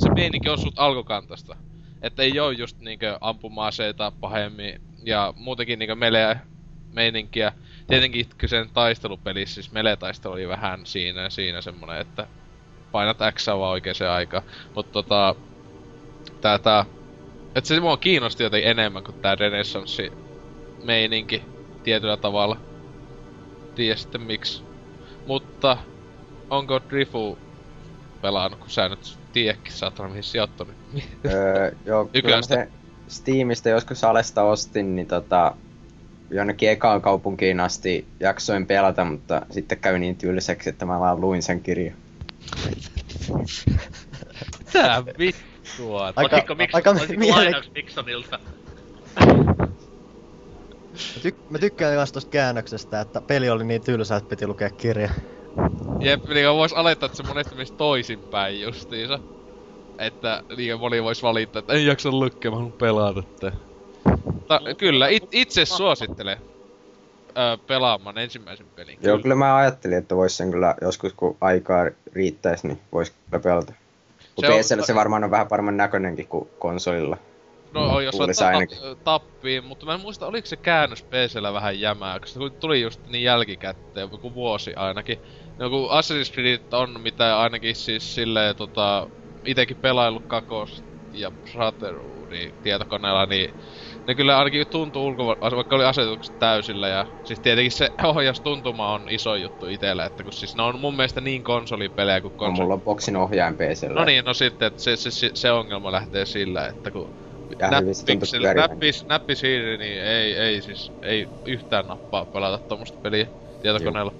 se 0.02 0.10
meininki 0.14 0.48
on 0.48 0.58
suht 0.58 0.78
alkukantasta. 0.78 1.56
Että 2.02 2.22
ei 2.22 2.40
oo 2.40 2.50
just 2.50 2.80
niinkö 2.80 3.18
ampuma-aseita 3.20 4.12
pahemmin 4.20 4.80
ja 5.02 5.32
muutenkin 5.36 5.78
niinkö 5.78 5.94
melee 5.94 6.40
meininkiä. 6.94 7.52
Tietenkin 7.86 8.26
kyseinen 8.38 8.70
taistelupelissä, 8.74 9.54
siis 9.54 9.72
melee-taistelu 9.72 10.32
oli 10.32 10.48
vähän 10.48 10.86
siinä 10.86 11.30
siinä 11.30 11.60
semmonen, 11.60 12.00
että 12.00 12.26
painat 12.92 13.18
X 13.34 13.46
vaan 13.46 13.70
oikeeseen 13.70 14.10
aikaan. 14.10 14.42
Mut 14.74 14.92
tota, 14.92 15.34
tää 16.40 16.58
tää, 16.58 16.84
et 17.54 17.64
se 17.64 17.80
mua 17.80 17.96
kiinnosti 17.96 18.42
jotenkin 18.42 18.70
enemmän 18.70 19.04
kuin 19.04 19.16
tää 19.22 19.34
renessanssi 19.34 20.10
meininki 20.82 21.42
tietyllä 21.82 22.16
tavalla. 22.16 22.56
Tiedä 23.74 23.96
sitten 23.96 24.20
miksi. 24.20 24.62
Mutta 25.26 25.78
onko 26.50 26.80
Drifu 26.90 27.38
pelannut, 28.22 28.60
kun 28.60 28.70
sä 28.70 28.88
nyt 28.88 29.18
tiedäkin 29.32 29.72
saatana 29.72 30.08
mihin 30.08 30.24
sijoittunut? 30.24 30.74
öö, 31.26 31.70
joo, 31.86 32.08
kyllä 32.22 32.42
se 32.42 32.68
Steamista 33.08 33.68
joskus 33.68 34.04
Alesta 34.04 34.42
ostin, 34.42 34.96
niin 34.96 35.06
tota, 35.06 35.56
jonnekin 36.30 36.70
ekaan 36.70 37.02
kaupunkiin 37.02 37.60
asti 37.60 38.06
jaksoin 38.20 38.66
pelata, 38.66 39.04
mutta 39.04 39.46
sitten 39.50 39.78
kävi 39.78 39.98
niin 39.98 40.16
tylsäksi, 40.16 40.70
että 40.70 40.86
mä 40.86 41.00
vaan 41.00 41.20
luin 41.20 41.42
sen 41.42 41.60
kirjan. 41.62 41.94
Tää 44.72 45.04
vittua. 45.18 46.06
Aika- 46.16 46.20
Olisiko, 46.36 46.54
miksi, 46.54 46.76
aika 46.76 46.90
olisiko 46.90 47.12
miele- 47.20 47.34
lainaus 47.36 47.70
Miksonilta? 47.74 48.38
Mä, 50.92 51.20
tyk- 51.22 51.44
mä 51.50 51.58
tykkään 51.58 51.94
myös 51.94 52.12
tosta 52.12 52.30
käännöksestä, 52.30 53.00
että 53.00 53.20
peli 53.20 53.50
oli 53.50 53.64
niin 53.64 53.82
tylsä, 53.82 54.16
että 54.16 54.28
piti 54.28 54.46
lukea 54.46 54.70
kirja. 54.70 55.10
Jep, 56.00 56.28
niin 56.28 56.48
vois 56.48 56.72
alettaa, 56.72 57.06
että 57.06 57.16
se 57.16 57.22
monesti 57.22 57.54
menisi 57.54 57.74
toisinpäin 57.76 58.60
justiinsa. 58.60 59.20
Että 59.98 60.42
liian 60.48 60.80
moni 60.80 61.02
vois 61.02 61.22
valita, 61.22 61.58
että 61.58 61.72
ei 61.72 61.86
jaksa 61.86 62.10
lukea, 62.10 62.50
mä 62.50 62.56
haluan 62.56 62.72
pelata 62.72 63.20
että. 63.20 63.52
Ta- 64.48 64.60
kyllä, 64.78 65.08
it- 65.08 65.28
itse 65.32 65.64
suosittelen 65.64 66.36
öö, 67.38 67.56
pelaamaan 67.66 68.18
ensimmäisen 68.18 68.66
pelin. 68.74 68.98
Joo, 69.02 69.18
kyllä 69.18 69.34
mä 69.34 69.56
ajattelin, 69.56 69.98
että 69.98 70.16
vois 70.16 70.36
sen 70.36 70.50
kyllä 70.50 70.74
joskus, 70.80 71.12
kun 71.12 71.36
aikaa 71.40 71.90
riittäisi, 72.12 72.66
niin 72.68 72.80
vois 72.92 73.10
kyllä 73.10 73.42
pelata. 73.42 73.72
Kun 74.34 74.44
Se 74.46 74.74
on- 74.80 74.84
se 74.86 74.94
varmaan 74.94 75.24
on 75.24 75.30
vähän 75.30 75.48
paremman 75.48 75.76
näköinenkin 75.76 76.28
kuin 76.28 76.50
konsolilla. 76.58 77.16
No 77.74 78.00
jos 78.00 78.14
Luulisi 78.14 78.40
ottaa 78.44 78.48
ainakin. 78.48 78.78
ta- 78.78 78.96
tappiin, 79.04 79.64
mutta 79.64 79.86
mä 79.86 79.94
en 79.94 80.00
muista 80.00 80.26
oliko 80.26 80.46
se 80.46 80.56
käännös 80.56 81.02
PCllä 81.02 81.52
vähän 81.52 81.80
jämää, 81.80 82.20
koska 82.20 82.40
se 82.40 82.50
tuli 82.60 82.80
just 82.80 83.00
niin 83.06 83.24
jälkikäteen, 83.24 84.08
joku 84.12 84.34
vuosi 84.34 84.74
ainakin. 84.74 85.18
No 85.58 85.70
kun 85.70 85.88
Assassin's 85.90 86.32
Creed 86.34 86.60
on 86.72 87.00
mitä 87.00 87.40
ainakin 87.40 87.76
siis 87.76 88.14
silleen 88.14 88.56
tota, 88.56 89.10
itekin 89.44 89.76
pelaillut 89.76 90.24
kakos 90.26 90.84
ja 91.12 91.32
Brotherhoodin 91.52 92.54
tietokoneella, 92.62 93.26
niin 93.26 93.54
ne 94.06 94.14
kyllä 94.14 94.38
ainakin 94.38 94.66
tuntuu 94.70 95.06
ulko, 95.06 95.36
vaikka 95.56 95.76
oli 95.76 95.84
asetukset 95.84 96.34
täysillä 96.38 96.88
ja 96.88 97.06
siis 97.24 97.40
tietenkin 97.40 97.72
se 97.72 97.90
ohjaustuntuma 98.04 98.92
on 98.92 99.08
iso 99.10 99.36
juttu 99.36 99.66
itellä, 99.66 100.06
että 100.06 100.22
kun 100.24 100.32
siis 100.32 100.56
ne 100.56 100.62
on 100.62 100.80
mun 100.80 100.96
mielestä 100.96 101.20
niin 101.20 101.42
konsolipelejä 101.44 102.20
kuin 102.20 102.30
No, 102.32 102.36
konsoli. 102.36 102.62
mulla 102.64 102.74
on 102.74 102.82
boksin 102.82 103.16
ohjaajan 103.16 103.56
PCllä. 103.56 103.94
No 104.00 104.04
niin, 104.04 104.24
no 104.24 104.34
sitten, 104.34 104.68
että 104.68 104.82
se, 104.82 104.96
se, 104.96 105.10
se, 105.10 105.30
se 105.34 105.52
ongelma 105.52 105.92
lähtee 105.92 106.26
sillä, 106.26 106.66
että 106.68 106.90
kun 106.90 107.12
Ja 107.58 107.68
hyvin 107.80 107.94
se 107.94 108.04
tuntuu 108.06 108.14
näppiksel, 108.14 108.40
pyörivän. 108.42 108.70
näppis, 108.70 109.04
näppisiiri, 109.06 109.78
niin 109.78 110.02
ei, 110.02 110.34
ei 110.36 110.62
siis, 110.62 110.92
ei 111.02 111.26
yhtään 111.46 111.86
nappaa 111.86 112.26
pelata 112.26 112.64
tuommoista 112.68 112.98
peliä 113.02 113.26
tietokoneella. 113.60 114.12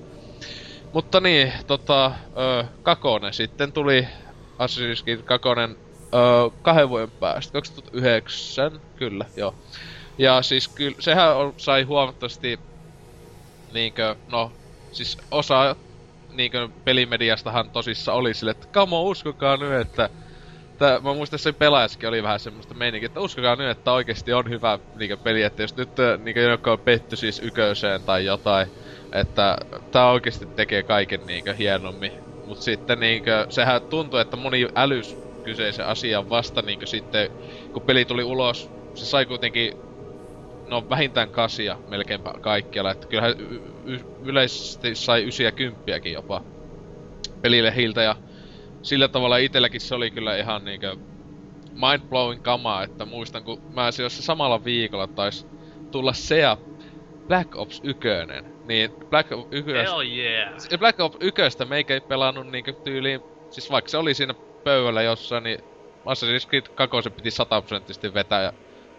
Mutta 0.93 1.21
niin, 1.21 1.53
tota, 1.67 2.07
ö, 2.39 2.65
Kakone 2.83 3.33
sitten 3.33 3.73
tuli 3.73 4.09
Assassin's 4.63 5.03
Creed 5.05 5.23
Kakonen 5.25 5.77
ö, 6.15 6.51
kahden 6.63 6.89
vuoden 6.89 7.13
päästä, 7.13 7.53
2009, 7.53 8.81
kyllä, 8.97 9.31
joo. 9.37 9.59
Ja 10.19 10.43
siis 10.43 10.69
kyllä, 10.69 10.97
sehän 11.01 11.37
on, 11.37 11.55
sai 11.57 11.83
huomattavasti 11.83 12.61
niinkö, 13.73 14.17
no, 14.27 14.53
siis 14.91 15.17
osa 15.31 15.77
niinkö 16.29 16.69
pelimediastahan 16.85 17.71
tosissa 17.71 18.13
oli 18.13 18.35
sille, 18.35 18.51
että 18.51 18.67
kamo 18.73 19.03
uskokaa 19.03 19.57
nyt, 19.57 19.73
että 19.81 20.11
Tää, 20.77 21.01
mä 21.01 21.15
muistan 21.15 21.39
sen 21.39 21.55
pelaajassakin 21.55 22.09
oli 22.09 22.23
vähän 22.23 22.41
semmoista 22.41 22.75
meininkiä, 22.75 23.07
että 23.07 23.21
uskokaa 23.21 23.57
nyt, 23.57 23.71
että 23.71 23.93
oikeesti 23.93 24.33
on 24.33 24.51
hyvä 24.51 24.79
niinkö 24.95 25.17
peli, 25.17 25.43
että 25.43 25.63
jos 25.63 25.77
nyt 25.77 25.91
niinkö 26.19 26.41
joku 26.41 26.71
on 26.71 26.81
petty 26.81 27.17
siis 27.17 27.39
yköiseen 27.45 28.05
tai 28.05 28.25
jotain, 28.25 28.69
että 29.13 29.57
tää 29.91 30.11
oikeesti 30.11 30.47
tekee 30.57 30.83
kaiken 30.83 31.27
niinkö 31.27 31.55
hienommin. 31.55 32.13
Mut 32.43 32.59
sitten 32.59 33.01
niinkö, 33.01 33.47
sehän 33.51 33.81
tuntuu, 33.89 34.19
että 34.19 34.37
moni 34.37 34.67
älys 34.77 35.19
kyseisen 35.45 35.87
asian 35.87 36.29
vasta 36.29 36.63
niinkö 36.63 36.87
sitten, 36.87 37.31
kun 37.73 37.83
peli 37.83 38.05
tuli 38.05 38.25
ulos, 38.25 38.71
se 38.95 39.07
sai 39.07 39.27
kuitenkin 39.27 39.73
no 40.65 40.85
vähintään 40.91 41.31
kasia 41.31 41.79
melkeinpä 41.87 42.33
kaikkialla, 42.43 42.91
että 42.91 43.07
kyllähän 43.09 43.35
y- 43.39 43.61
y- 43.85 44.05
yleisesti 44.21 44.95
sai 44.95 45.25
ysiä 45.27 45.53
kymppiäkin 45.53 46.13
jopa 46.13 46.43
pelille 47.43 47.77
hiltä 47.77 48.03
ja 48.03 48.17
sillä 48.83 49.09
tavalla 49.09 49.37
itelläkin 49.37 49.81
se 49.81 49.95
oli 49.95 50.11
kyllä 50.11 50.37
ihan 50.37 50.65
niinkö 50.65 50.97
mindblowing 51.75 52.43
kamaa, 52.43 52.83
että 52.83 53.05
muistan 53.05 53.45
kun 53.45 53.63
mä 53.69 53.93
se 53.93 54.09
samalla 54.09 54.65
viikolla 54.65 55.07
tais 55.07 55.47
tulla 55.91 56.13
SEA 56.13 56.57
Black 57.29 57.57
Ops 57.57 57.81
1, 57.85 58.09
niin 58.65 58.91
Black 59.11 59.33
Ops 59.33 59.49
1, 59.51 59.73
Hell 59.73 60.03
yeah! 60.03 60.55
se 60.59 60.79
Black 60.79 61.01
Ops 61.01 61.17
1 61.21 61.43
meikä 61.69 61.95
ei 61.95 62.01
pelannut 62.01 62.47
niinkö 62.47 62.75
tyyliin, 62.85 63.21
siis 63.51 63.71
vaikka 63.71 63.89
se 63.89 63.97
oli 63.97 64.15
siinä 64.15 64.35
pöydällä 64.65 65.03
jossain, 65.03 65.45
niin 65.45 65.59
Assassin's 66.07 66.49
Creed 66.49 66.65
2 66.75 67.11
piti 67.17 67.31
sataprosenttisesti 67.31 68.15
vetää 68.15 68.43
ja 68.43 68.53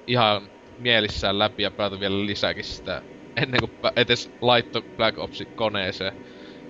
ihan 0.07 0.49
mielissään 0.77 1.39
läpi 1.39 1.63
ja 1.63 1.71
pelata 1.71 1.99
vielä 1.99 2.25
lisääkin 2.25 2.63
sitä 2.63 3.01
ennen 3.37 3.59
kuin 3.59 3.71
edes 3.95 4.35
laitto 4.41 4.81
Black 4.97 5.17
Opsin 5.17 5.47
koneeseen. 5.55 6.13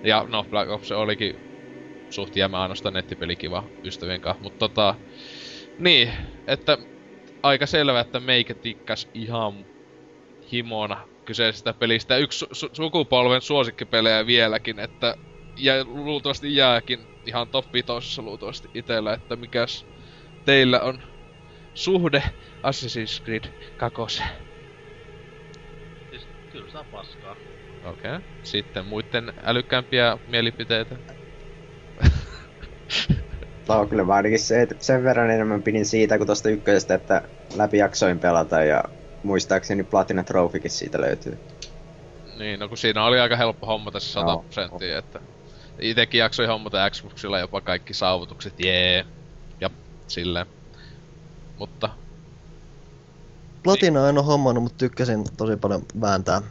Ja 0.02 0.24
no, 0.28 0.44
Black 0.50 0.70
Ops 0.70 0.92
olikin 0.92 1.34
suht 2.10 2.36
jämä 2.36 2.62
ainoastaan 2.62 2.94
nettipeli 2.94 3.36
kiva 3.36 3.70
ystävien 3.84 4.20
kanssa, 4.20 4.42
mutta 4.42 4.58
tota... 4.58 4.94
Niin, 5.78 6.12
että 6.46 6.78
aika 7.42 7.66
selvä, 7.66 8.00
että 8.00 8.20
meikä 8.20 8.54
tikkas 8.54 9.10
ihan 9.14 9.66
himona 10.52 11.08
kyseisestä 11.24 11.74
pelistä. 11.74 12.16
Yksi 12.16 12.44
su- 12.44 12.70
sukupolven 12.72 13.40
suosikkipelejä 13.42 14.26
vieläkin, 14.26 14.78
että 14.78 15.16
ja 15.56 15.84
luultavasti 15.84 16.56
jääkin 16.56 17.08
ihan 17.26 17.48
top 17.48 17.64
5 17.72 18.22
luultavasti 18.22 18.68
itellä, 18.74 19.14
että 19.14 19.36
mikäs 19.36 19.86
teillä 20.44 20.80
on 20.80 21.02
suhde 21.74 22.22
Assassin's 22.62 23.24
Creed 23.24 23.44
2. 23.76 24.22
Siis 26.10 26.28
kyllä 26.52 26.70
saa 26.70 26.84
paskaa. 26.84 27.36
Okei. 27.84 28.16
Okay. 28.16 28.28
Sitten 28.42 28.86
muiden 28.86 29.32
älykkäämpiä 29.42 30.18
mielipiteitä. 30.26 30.96
No 33.68 33.86
kyllä 33.86 34.04
mä 34.04 34.14
ainakin 34.14 34.38
se, 34.38 34.62
että 34.62 34.74
sen 34.78 35.04
verran 35.04 35.30
enemmän 35.30 35.62
pidin 35.62 35.86
siitä 35.86 36.16
kuin 36.16 36.26
tosta 36.26 36.48
ykkösestä, 36.48 36.94
että 36.94 37.28
läpi 37.56 37.78
jaksoin 37.78 38.18
pelata 38.18 38.64
ja 38.64 38.84
muistaakseni 39.22 39.84
Platina 39.84 40.24
Trophykin 40.24 40.70
siitä 40.70 41.00
löytyy. 41.00 41.38
Niin, 42.38 42.60
no 42.60 42.68
kun 42.68 42.78
siinä 42.78 43.04
oli 43.04 43.20
aika 43.20 43.36
helppo 43.36 43.66
hommata 43.66 44.00
se 44.00 44.06
100 44.06 44.30
Joo. 44.30 44.42
prosenttia, 44.42 44.98
että 44.98 45.20
itekin 45.80 46.18
jaksoi 46.18 46.46
hommata 46.46 46.90
Xboxilla 46.90 47.38
jopa 47.38 47.60
kaikki 47.60 47.94
saavutukset, 47.94 48.54
jee. 48.60 49.06
Ja 49.60 49.70
silleen. 50.08 50.46
Mutta 51.58 51.90
Platina 53.62 54.08
en 54.08 54.18
oo 54.18 54.24
hommannut, 54.24 54.62
mutta 54.62 54.78
tykkäsin 54.78 55.24
tosi 55.36 55.56
paljon 55.56 55.82
vääntää. 56.00 56.42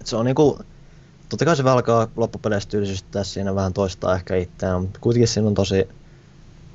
Et 0.00 0.06
se 0.06 0.16
on 0.16 0.24
niinku... 0.24 0.58
Totta 1.28 1.44
kai 1.44 1.56
se 1.56 1.64
velkaa 1.64 2.08
loppupeleissä 2.16 2.68
tylsistyttää 2.68 3.24
siinä 3.24 3.54
vähän 3.54 3.72
toistaa 3.72 4.14
ehkä 4.14 4.36
itseään, 4.36 4.82
mutta 4.82 4.98
kuitenkin 5.00 5.28
siinä 5.28 5.48
on 5.48 5.54
tosi, 5.54 5.88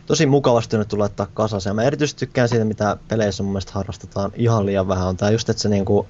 tosi 0.06 0.26
mukavasti 0.26 0.78
nyt 0.78 0.94
laittaa 0.94 1.28
kasassa. 1.34 1.70
Ja 1.70 1.74
mä 1.74 1.84
erityisesti 1.84 2.20
tykkään 2.20 2.50
siitä, 2.50 2.66
mitä 2.66 2.98
peleissä 3.08 3.44
mun 3.44 3.52
mielestä 3.52 3.72
harrastetaan 3.74 4.32
ihan 4.36 4.66
liian 4.66 4.88
vähän. 4.88 5.08
On 5.08 5.18
tää 5.18 5.32
just, 5.32 5.50
että 5.50 5.62
se 5.62 5.70
niinku... 5.70 6.08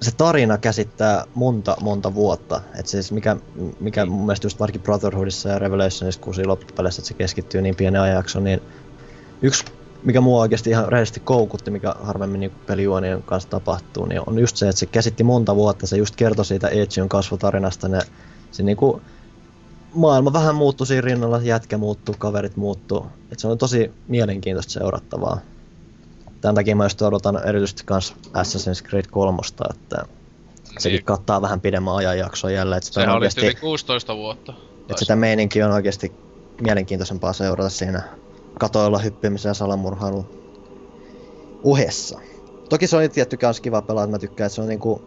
Se 0.00 0.10
tarina 0.16 0.58
käsittää 0.58 1.24
monta, 1.34 1.76
monta 1.80 2.14
vuotta. 2.14 2.60
Et 2.78 2.86
siis 2.86 3.12
mikä, 3.12 3.36
mikä 3.80 4.06
mun 4.06 4.26
mielestä 4.26 4.46
just 4.46 4.60
varsinkin 4.60 4.82
Brotherhoodissa 4.82 5.48
ja 5.48 5.58
Revelationissa, 5.58 6.20
kun 6.20 6.34
siinä 6.34 6.48
loppupeleissä, 6.48 7.00
että 7.00 7.08
se 7.08 7.14
keskittyy 7.14 7.62
niin 7.62 7.76
pienen 7.76 8.00
ajanjakson, 8.00 8.44
niin 8.44 8.62
yksi 9.42 9.64
mikä 10.02 10.20
mua 10.20 10.40
oikeasti 10.40 10.70
ihan 10.70 10.88
rehellisesti 10.88 11.20
koukutti, 11.20 11.70
mikä 11.70 11.94
harvemmin 12.00 12.40
niin 12.40 12.52
pelijuonien 12.66 13.22
kanssa 13.22 13.48
tapahtuu, 13.48 14.06
niin 14.06 14.20
on 14.26 14.38
just 14.38 14.56
se, 14.56 14.68
että 14.68 14.80
se 14.80 14.86
käsitti 14.86 15.24
monta 15.24 15.56
vuotta, 15.56 15.86
se 15.86 15.96
just 15.96 16.16
kertoi 16.16 16.44
siitä 16.44 16.68
Ezioin 16.68 17.08
kasvutarinasta, 17.08 17.88
ne, 17.88 17.98
se 18.50 18.62
niinku, 18.62 19.02
maailma 19.94 20.32
vähän 20.32 20.54
muuttui 20.54 20.86
siinä 20.86 21.00
rinnalla, 21.00 21.40
jätkä 21.42 21.78
muuttuu, 21.78 22.14
kaverit 22.18 22.56
muuttuu, 22.56 23.06
että 23.22 23.40
se 23.40 23.48
on 23.48 23.58
tosi 23.58 23.92
mielenkiintoista 24.08 24.72
seurattavaa. 24.72 25.40
Tämän 26.40 26.54
takia 26.54 26.76
mä 26.76 26.84
just 26.84 27.02
odotan 27.02 27.48
erityisesti 27.48 27.82
kans 27.86 28.14
Assassin's 28.26 28.88
Creed 28.88 29.04
3, 29.10 29.38
että 29.70 30.04
sekin 30.78 30.96
niin, 30.96 31.04
kattaa 31.04 31.42
vähän 31.42 31.60
pidemmän 31.60 31.94
ajanjakson 31.94 32.54
jälleen, 32.54 32.78
että 32.78 32.92
sehän 32.92 33.08
oli 33.08 33.16
oikeasti, 33.16 33.46
yli 33.46 33.54
16 33.54 34.16
vuotta. 34.16 34.54
että 34.80 34.98
sitä 34.98 35.16
meininki 35.16 35.62
on 35.62 35.72
oikeasti 35.72 36.12
mielenkiintoisempaa 36.60 37.32
seurata 37.32 37.70
siinä 37.70 38.02
katoilla 38.58 38.98
hyppimisen 38.98 39.50
ja 39.50 39.54
salamurhailun 39.54 40.26
uhessa. 41.62 42.20
Toki 42.68 42.86
se 42.86 42.96
on 42.96 43.10
tietty 43.10 43.36
kans 43.36 43.60
kiva 43.60 43.82
pelaa, 43.82 44.04
että 44.04 44.14
mä 44.14 44.18
tykkään, 44.18 44.46
että 44.46 44.54
se 44.54 44.62
on 44.62 44.68
niinku... 44.68 45.02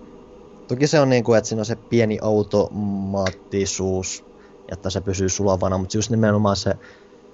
Toki 0.67 0.87
se 0.87 0.99
on 0.99 1.09
niinku, 1.09 1.33
että 1.33 1.47
siinä 1.47 1.61
on 1.61 1.65
se 1.65 1.75
pieni 1.75 2.19
automaattisuus, 2.21 4.25
että 4.71 4.89
se 4.89 5.01
pysyy 5.01 5.29
sulavana, 5.29 5.77
mutta 5.77 5.97
just 5.97 6.09
nimenomaan 6.09 6.55
se... 6.55 6.73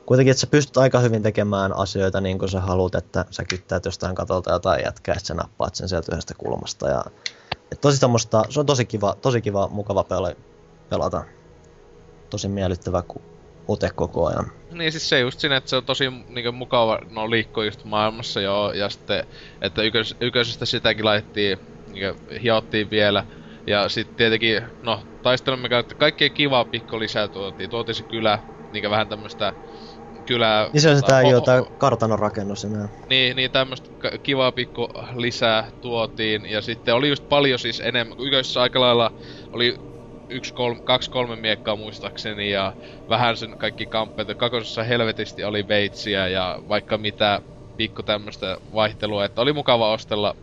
Kuitenkin, 0.07 0.31
että 0.31 0.41
sä 0.41 0.47
pystyt 0.47 0.77
aika 0.77 0.99
hyvin 0.99 1.23
tekemään 1.23 1.77
asioita 1.77 2.21
niin 2.21 2.39
kuin 2.39 2.49
sä 2.49 2.61
haluat, 2.61 2.95
että 2.95 3.25
sä 3.31 3.43
kyttäät 3.43 3.85
jostain 3.85 4.15
katolta 4.15 4.51
jotain 4.51 4.81
jätkää, 4.85 5.13
että 5.13 5.27
sä 5.27 5.33
nappaat 5.33 5.75
sen 5.75 5.89
sieltä 5.89 6.11
yhdestä 6.11 6.33
kulmasta. 6.37 6.89
Ja, 6.89 7.03
et 7.71 7.81
tosi 7.81 7.99
tommosta, 7.99 8.43
se 8.49 8.59
on 8.59 8.65
tosi 8.65 8.85
kiva, 8.85 9.15
tosi 9.21 9.41
kiva, 9.41 9.67
mukava 9.67 10.03
peli 10.03 10.35
pelata. 10.89 11.23
Tosi 12.29 12.47
miellyttävä 12.47 13.03
ote 13.67 13.89
koko 13.95 14.27
ajan. 14.27 14.51
Niin 14.71 14.91
siis 14.91 15.09
se 15.09 15.19
just 15.19 15.39
siinä, 15.39 15.57
että 15.57 15.69
se 15.69 15.75
on 15.75 15.85
tosi 15.85 16.09
niinku 16.09 16.51
mukava, 16.51 16.99
no 17.09 17.29
liikkuu 17.29 17.63
just 17.63 17.83
maailmassa 17.83 18.41
joo, 18.41 18.71
ja 18.71 18.89
sitten, 18.89 19.25
että 19.61 19.83
ykös, 19.83 20.15
yköisestä 20.21 20.65
sitäkin 20.65 21.05
laitettiin, 21.05 21.57
niinku 21.87 22.21
hiottiin 22.41 22.89
vielä. 22.89 23.25
Ja 23.67 23.89
sitten 23.89 24.15
tietenkin, 24.15 24.63
no 24.83 24.99
taistelumme 25.21 25.69
kautta 25.69 25.95
kaikkea 25.95 26.29
kivaa 26.29 26.65
pikku 26.65 26.99
lisää 26.99 27.27
tuotiin. 27.27 27.69
Tuotiin 27.69 27.95
se 27.95 28.03
kylä, 28.03 28.39
niinku 28.71 28.89
vähän 28.89 29.07
tämmöstä 29.07 29.53
kylää... 30.27 30.69
Niin 30.73 30.81
se 30.81 30.89
on 30.89 30.95
sitä 30.95 31.21
jotain 31.21 31.63
ho- 31.63 31.73
kartanon 31.77 32.19
rakennus 32.19 32.63
ja 32.63 32.69
näin. 32.69 32.89
Niin, 33.09 33.35
niin 33.35 33.51
tämmöstä 33.51 33.89
kivaa 34.23 34.51
pikku 34.51 34.87
lisää 35.15 35.71
tuotiin. 35.81 36.45
Ja 36.45 36.61
sitten 36.61 36.95
oli 36.95 37.09
just 37.09 37.23
paljon 37.29 37.59
siis 37.59 37.79
enemmän. 37.79 38.17
Yköisessä 38.19 38.61
aika 38.61 38.79
lailla 38.79 39.11
oli 39.53 39.75
yksi, 40.29 40.53
kolme, 40.53 40.79
kaksi, 40.83 41.09
kolme 41.09 41.35
miekkaa 41.35 41.75
muistaakseni 41.75 42.51
ja 42.51 42.73
vähän 43.09 43.37
sen 43.37 43.57
kaikki 43.57 43.85
kamppeet. 43.85 44.27
Kakosessa 44.37 44.83
helvetisti 44.83 45.43
oli 45.43 45.67
veitsiä 45.67 46.27
ja 46.27 46.59
vaikka 46.67 46.97
mitä 46.97 47.41
pikku 47.77 48.03
tämmöstä 48.03 48.57
vaihtelua, 48.73 49.25
että 49.25 49.41
oli 49.41 49.53
mukava 49.53 49.91
ostella 49.91 50.35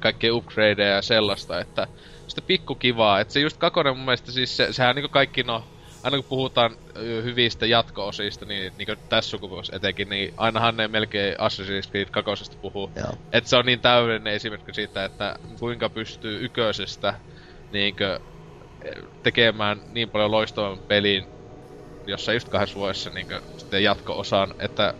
kaikkea 0.00 0.34
upgradeja 0.34 0.94
ja 0.94 1.02
sellaista, 1.02 1.60
että 1.60 1.88
sitten 2.26 2.44
pikku 2.46 2.74
kivaa, 2.74 3.20
että 3.20 3.32
se 3.32 3.40
just 3.40 3.56
kakonen 3.56 3.96
mun 3.96 4.04
mielestä 4.04 4.32
siis 4.32 4.56
se, 4.56 4.72
sehän 4.72 4.96
niinku 4.96 5.08
kaikki 5.08 5.42
no, 5.42 5.64
aina 6.02 6.16
kun 6.16 6.24
puhutaan 6.28 6.76
hyvistä 7.24 7.66
jatko-osista, 7.66 8.46
niin 8.46 8.72
niinku 8.78 8.94
tässä 9.08 9.30
sukupuolessa 9.30 9.76
etenkin, 9.76 10.08
niin 10.08 10.34
ainahan 10.36 10.76
ne 10.76 10.88
melkein 10.88 11.34
Assassin's 11.34 11.90
Creed 11.90 12.08
2 12.10 12.58
puhuu. 12.60 12.90
Joo. 12.96 13.12
Et 13.32 13.46
se 13.46 13.56
on 13.56 13.66
niin 13.66 13.80
täydellinen 13.80 14.34
esimerkki 14.34 14.74
siitä, 14.74 15.04
että 15.04 15.36
kuinka 15.58 15.88
pystyy 15.88 16.44
yköisestä 16.44 17.14
niinkö 17.72 18.20
tekemään 19.22 19.80
niin 19.92 20.10
paljon 20.10 20.30
loistavan 20.30 20.78
pelin, 20.88 21.24
jossa 22.06 22.32
just 22.32 22.48
kahdessa 22.48 22.78
vuodessa 22.78 23.10
niinkö 23.10 23.40
sitten 23.56 23.84
jatko-osan, 23.84 24.54
että 24.58 24.94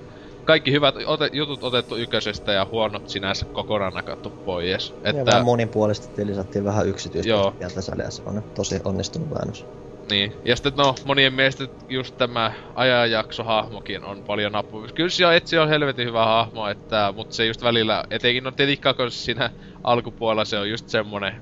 kaikki 0.44 0.72
hyvät 0.72 0.94
ote, 1.06 1.30
jutut 1.32 1.64
otettu 1.64 1.96
yköisestä 1.96 2.52
ja 2.52 2.66
huonot 2.70 3.08
sinänsä 3.08 3.46
kokonaan 3.52 3.92
nakattu 3.92 4.32
pois. 4.44 4.94
Ja 5.04 5.10
Että, 5.10 5.26
vähän 5.26 5.44
monipuolisesti 5.44 6.26
lisättiin 6.26 6.64
vähän 6.64 6.88
yksityistä 6.88 7.30
Joo. 7.30 7.54
se 7.68 8.22
on 8.26 8.42
tosi 8.54 8.80
onnistunut 8.84 9.30
väännös. 9.30 9.64
Niin. 10.10 10.34
Ja 10.44 10.56
sitten 10.56 10.72
no, 10.76 10.94
monien 11.04 11.32
mielestä 11.32 11.68
just 11.88 12.14
tämä 12.18 12.52
ajanjaksohahmokin 12.74 14.04
on 14.04 14.24
paljon 14.24 14.54
apu. 14.54 14.86
Kyllä 14.94 15.10
se 15.10 15.26
on, 15.26 15.34
Etsi 15.34 15.58
on 15.58 15.68
helvetin 15.68 16.06
hyvä 16.06 16.24
hahmo, 16.24 16.68
että, 16.68 17.12
mutta 17.16 17.34
se 17.34 17.46
just 17.46 17.62
välillä, 17.62 18.04
etenkin 18.10 18.44
no 18.44 18.52
tietenkin 18.52 18.82
kakoisessa 18.82 19.24
siinä 19.24 19.50
alkupuolella 19.84 20.44
se 20.44 20.58
on 20.58 20.70
just 20.70 20.88
semmonen 20.88 21.34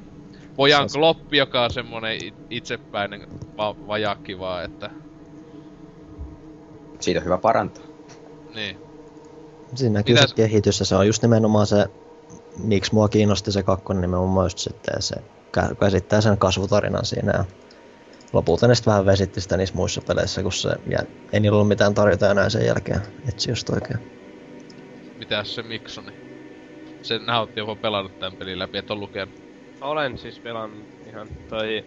pojan 0.57 0.89
Se- 0.91 0.99
kloppi, 0.99 1.37
joka 1.37 1.65
on 1.65 1.71
semmonen 1.71 2.19
itsepäinen 2.51 3.27
va- 3.59 3.77
vajakki 3.87 4.39
vaan, 4.39 4.65
että 4.65 4.91
Siitä 7.01 7.21
on 7.21 7.25
hyvä 7.25 7.39
parantaa. 7.39 7.85
niin. 8.55 8.79
Siinä 9.75 9.93
näkyy 9.99 10.15
Mitäs- 10.15 10.29
se 10.29 10.35
kehitys 10.35 10.81
ja 10.81 10.87
se 10.87 10.95
on 10.97 11.07
just 11.07 11.23
nimenomaan 11.23 11.67
se, 11.67 11.87
miksi 12.57 12.95
mua 12.95 13.09
kiinnosti 13.09 13.53
se 13.53 13.63
kakkonen 13.63 14.01
nimenomaan 14.01 14.45
just 14.45 14.59
sitten 14.59 15.03
se 15.03 15.17
kä- 15.59 15.75
käsittää 15.81 16.21
sen 16.21 16.39
kasvutarinan 16.39 17.05
siinä 17.07 17.33
ja 17.37 17.45
lopulta 18.33 18.69
ne 18.69 18.75
sitten 18.75 18.91
vähän 18.91 19.07
vesitti 19.07 19.41
sitä 19.41 19.57
niissä 19.57 19.75
muissa 19.77 20.01
peleissä, 20.07 20.43
kun 20.43 20.53
se, 20.53 20.69
ja 20.91 20.99
ei 21.33 21.41
niillä 21.41 21.57
ollut 21.57 21.69
mitään 21.69 21.95
tarjota 21.95 22.31
enää 22.31 22.51
sen 22.51 22.67
jälkeen, 22.67 23.01
etsi 23.29 23.51
just 23.51 23.71
oikein. 23.71 24.01
Mitäs 25.19 25.55
se 25.55 25.63
Miksoni? 25.63 26.13
Sen 27.03 27.31
ootte 27.31 27.61
jopa 27.61 27.77
pelannut 27.77 28.19
tän 28.19 28.37
pelin 28.37 28.59
läpi, 28.59 28.79
et 28.79 28.91
on 28.91 29.01
lukenut. 29.01 29.35
Olen 29.81 30.19
siis 30.19 30.41
pelannut 30.41 30.89
ihan 31.07 31.29
toi... 31.49 31.85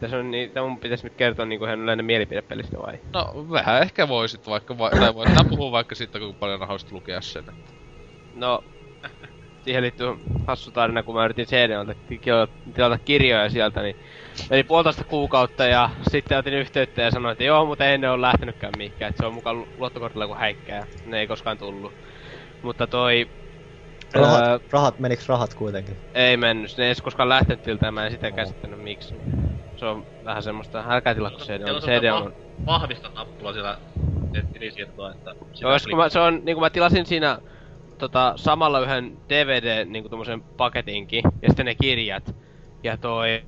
Tässä 0.00 0.16
on 0.16 0.30
niin, 0.30 0.52
tää 0.52 0.62
mun 0.62 0.80
pitäis 0.80 1.04
nyt 1.04 1.12
kertoa 1.16 1.46
niinku 1.46 1.64
ihan 1.64 1.80
yleinen 1.80 2.06
mielipide 2.06 2.42
pelistä 2.42 2.78
vai? 2.78 2.98
No, 3.14 3.50
vähän 3.50 3.82
ehkä 3.82 4.08
voisit 4.08 4.46
vaikka, 4.46 4.78
va- 4.78 4.90
tai 4.90 5.14
voit 5.14 5.28
puhua 5.48 5.72
vaikka 5.72 5.94
siitä, 5.94 6.18
kuinka 6.18 6.36
paljon 6.38 6.60
haluaisit 6.60 6.92
lukea 6.92 7.20
sen. 7.20 7.44
No, 8.34 8.64
siihen 9.64 9.82
liittyy 9.82 10.06
hassu 10.46 10.72
tarina, 10.72 11.02
kun 11.02 11.14
mä 11.14 11.24
yritin 11.24 11.46
CD-alta 11.46 11.94
tilata 12.74 12.98
kirjoja 13.04 13.50
sieltä, 13.50 13.82
niin 13.82 13.96
meni 14.50 14.64
puolitoista 14.64 15.04
kuukautta 15.04 15.64
ja 15.64 15.90
sitten 16.10 16.38
otin 16.38 16.54
yhteyttä 16.54 17.02
ja 17.02 17.10
sanoin, 17.10 17.32
että 17.32 17.44
joo, 17.44 17.66
mutta 17.66 17.84
ei 17.84 17.98
ne 17.98 18.10
ole 18.10 18.20
lähtenytkään 18.20 18.72
mihinkään, 18.76 19.08
että 19.10 19.22
se 19.22 19.26
on 19.26 19.34
mukaan 19.34 19.66
luottokortilla 19.76 20.26
kuin 20.26 20.38
häikkää 20.38 20.86
ne 21.04 21.20
ei 21.20 21.26
koskaan 21.26 21.58
tullut. 21.58 21.94
Mutta 22.62 22.86
toi... 22.86 23.26
öö, 24.16 24.22
Rahat, 24.22 24.62
rahat, 24.72 24.98
meniks 24.98 25.28
rahat 25.28 25.54
kuitenkin? 25.54 25.96
ei 26.14 26.36
mennyt, 26.36 26.70
ne 26.78 26.84
ei 26.84 26.94
koskaan 27.02 27.28
lähtenyt 27.28 27.64
siltä 27.64 27.90
mä 27.90 28.04
en 28.06 28.12
sitä 28.12 28.32
käsittänyt 28.32 28.80
miksi. 28.80 29.14
Se 29.76 29.86
on 29.86 30.06
vähän 30.24 30.42
semmoista, 30.42 30.84
älkää 30.88 31.14
tilaa 31.14 31.30
kun 31.30 31.40
CD 31.40 31.68
on. 31.68 31.82
CD 31.82 32.04
on 32.04 32.24
va- 32.24 32.32
vahvista 32.66 33.10
nappula 33.14 33.52
siellä 33.52 33.78
tilisiirtoa, 34.52 35.12
että... 35.12 35.34
Joo, 35.60 35.72
jos 35.72 35.86
kun 35.86 35.96
mä, 35.96 36.08
se 36.08 36.20
on, 36.20 36.40
niin 36.44 36.56
kun 36.56 36.62
mä 36.62 36.70
tilasin 36.70 37.06
siinä 37.06 37.38
tota, 37.98 38.32
samalla 38.36 38.80
yhden 38.80 39.18
DVD 39.28 39.84
niin 39.84 40.10
tommosen 40.10 40.42
paketinkin, 40.56 41.22
ja 41.42 41.48
sitten 41.48 41.66
ne 41.66 41.74
kirjat. 41.74 42.34
Ja 42.82 42.96
toi... 42.96 43.42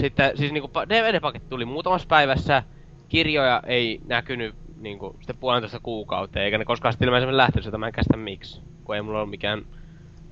Sitten, 0.00 0.36
siis 0.36 0.52
niinku 0.52 0.70
pa- 0.78 0.88
DVD-paketti 0.88 1.48
tuli 1.48 1.64
muutamassa 1.64 2.08
päivässä, 2.08 2.62
kirjoja 3.08 3.62
ei 3.66 4.00
näkynyt 4.06 4.54
niinku 4.80 5.14
sitten 5.18 5.36
puolentoista 5.40 5.80
kuukauteen, 5.82 6.44
eikä 6.44 6.58
ne 6.58 6.64
koskaan 6.64 6.92
sitten 6.92 7.08
ilmeisesti 7.08 7.36
lähtenyt 7.36 7.64
sieltä, 7.64 7.78
mä 7.78 7.86
en 7.86 7.92
käsitä 7.92 8.16
miksi. 8.16 8.62
Kun 8.84 8.96
ei 8.96 9.02
mulla 9.02 9.18
ollut 9.18 9.30
mikään 9.30 9.62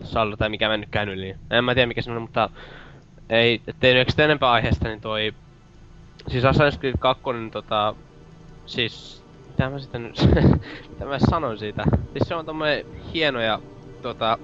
saldo 0.03 0.37
tai 0.37 0.49
mikä 0.49 0.69
mennytkään 0.69 1.09
yli. 1.09 1.35
En 1.51 1.65
mä 1.65 1.75
tiedä 1.75 1.87
mikä 1.87 2.03
se 2.03 2.11
on, 2.11 2.23
mutta 2.23 2.51
ei, 3.31 3.63
ettei 3.67 3.95
nyt 3.95 4.21
enempää 4.21 4.51
aiheesta, 4.51 4.89
niin 4.89 5.01
toi... 5.01 5.33
Siis 6.29 6.45
Assassin's 6.45 6.79
Creed 6.79 6.95
2, 6.99 7.23
niin 7.33 7.51
tota... 7.51 7.95
Siis... 8.67 9.25
Mitä 9.49 9.71
mä 9.71 9.79
sitten 9.79 10.03
nyt... 10.03 10.17
mitä 10.91 11.05
mä 11.05 11.19
sanon 11.19 11.59
siitä? 11.59 11.85
Siis 12.13 12.29
se 12.29 12.35
on 12.35 12.47
tommonen 12.47 12.85
hieno 13.15 13.41
ja 13.41 13.61
tota... 14.01 14.39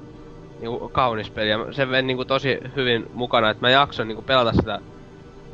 Niinku 0.62 0.88
kaunis 0.88 1.30
peli 1.30 1.50
ja 1.50 1.58
se 1.72 1.90
vei 1.90 2.02
niinku 2.02 2.24
tosi 2.24 2.58
hyvin 2.76 3.06
mukana, 3.14 3.50
että 3.50 3.60
mä 3.60 3.70
jaksoin 3.70 4.08
niinku 4.08 4.22
pelata 4.22 4.52
sitä 4.52 4.80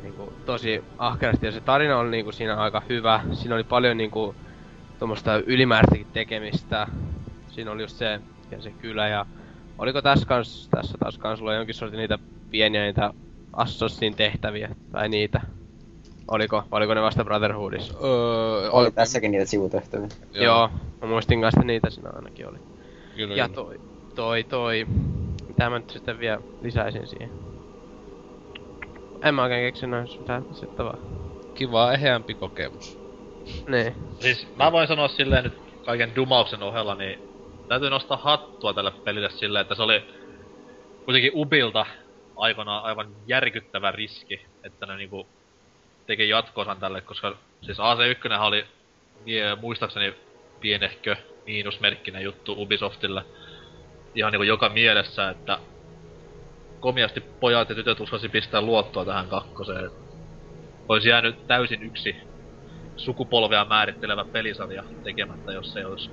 niinku 0.03 0.33
tosi 0.45 0.83
ahkerasti 0.97 1.45
ja 1.45 1.51
se 1.51 1.61
tarina 1.61 1.97
oli 1.97 2.09
niinku 2.11 2.31
siinä 2.31 2.55
aika 2.55 2.81
hyvä. 2.89 3.21
Siinä 3.33 3.55
oli 3.55 3.63
paljon 3.63 3.97
niinku 3.97 4.35
tuommoista 4.99 5.35
ylimääräistäkin 5.37 6.07
tekemistä. 6.13 6.87
Siinä 7.47 7.71
oli 7.71 7.81
just 7.81 7.95
se 7.97 8.19
ja 8.51 8.61
se 8.61 8.71
kylä 8.71 9.07
ja 9.07 9.25
oliko 9.77 10.01
tässä 10.01 10.25
kans, 10.27 10.69
tässä 10.71 10.97
taas 10.97 11.17
kans 11.17 11.39
sulla 11.39 11.53
jonkin 11.53 11.75
sortin 11.75 11.97
niitä 11.97 12.19
pieniä 12.51 12.83
niitä 12.83 13.13
Assassin 13.53 14.15
tehtäviä 14.15 14.69
tai 14.91 15.09
niitä? 15.09 15.41
Oliko, 16.27 16.63
oliko 16.71 16.93
ne 16.93 17.01
vasta 17.01 17.23
Brotherhoodissa? 17.25 17.93
Öö, 18.03 18.69
Oli 18.71 18.91
tässäkin 18.91 19.31
niitä 19.31 19.45
sivutehtäviä. 19.45 20.07
Joo. 20.33 20.43
Joo, 20.43 20.69
mä 21.01 21.07
muistin 21.07 21.41
kanssa, 21.41 21.59
että 21.59 21.67
niitä 21.67 21.89
siinä 21.89 22.09
ainakin 22.09 22.47
oli. 22.47 22.57
Kyllä, 23.15 23.35
Ja 23.35 23.43
kyllä. 23.47 23.55
toi, 23.55 23.79
toi, 24.15 24.43
toi, 24.43 24.85
mitä 25.47 25.69
mä 25.69 25.79
nyt 25.79 25.89
sitten 25.89 26.19
vielä 26.19 26.41
lisäisin 26.61 27.07
siihen? 27.07 27.31
En 29.23 29.35
mä 29.35 29.43
oikein 29.43 29.67
keksi 29.67 29.87
näin 29.87 30.07
mitään 30.19 30.45
lisättävää. 30.49 30.97
Kiva 31.53 31.91
eheämpi 31.93 32.35
kokemus. 32.35 32.99
Niin. 33.67 33.95
Siis 34.19 34.47
mä 34.55 34.71
voin 34.71 34.87
sanoa 34.87 35.07
silleen 35.07 35.43
nyt 35.43 35.53
kaiken 35.85 36.15
dumauksen 36.15 36.63
ohella, 36.63 36.95
niin 36.95 37.19
täytyy 37.67 37.89
nostaa 37.89 38.17
hattua 38.17 38.73
tälle 38.73 38.91
pelille 39.03 39.29
silleen, 39.29 39.61
että 39.61 39.75
se 39.75 39.81
oli 39.81 40.03
kuitenkin 41.05 41.31
Ubilta 41.35 41.85
aikanaan 42.35 42.83
aivan 42.83 43.15
järkyttävä 43.27 43.91
riski, 43.91 44.45
että 44.63 44.85
ne 44.85 44.95
niinku 44.95 45.29
teki 46.05 46.29
jatkoosan 46.29 46.79
tälle, 46.79 47.01
koska 47.01 47.35
siis 47.61 47.77
AC1 47.77 48.41
oli 48.41 48.65
mie- 49.25 49.55
muistaakseni 49.55 50.13
pienehkö 50.59 51.15
miinusmerkkinen 51.45 52.23
juttu 52.23 52.61
Ubisoftille. 52.61 53.25
Ihan 54.15 54.31
niinku 54.31 54.43
joka 54.43 54.69
mielessä, 54.69 55.29
että 55.29 55.59
komiasti 56.79 57.21
pojat 57.39 57.69
ja 57.69 57.75
tytöt 57.75 57.99
uskalsi 57.99 58.29
pistää 58.29 58.61
luottoa 58.61 59.05
tähän 59.05 59.27
kakkoseen. 59.27 59.91
Olisi 60.87 61.09
jäänyt 61.09 61.47
täysin 61.47 61.83
yksi 61.83 62.15
sukupolvea 62.95 63.65
määrittelevä 63.65 64.25
pelisarja 64.25 64.83
tekemättä, 65.03 65.51
jos 65.51 65.75
ei 65.75 65.85
olisi 65.85 66.11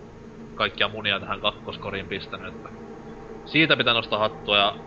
kaikkia 0.54 0.88
munia 0.88 1.20
tähän 1.20 1.40
kakkoskoriin 1.40 2.08
pistänyt. 2.08 2.54
Että 2.54 2.68
siitä 3.44 3.76
pitää 3.76 3.94
nostaa 3.94 4.18
hattua 4.18 4.58
ja 4.58 4.78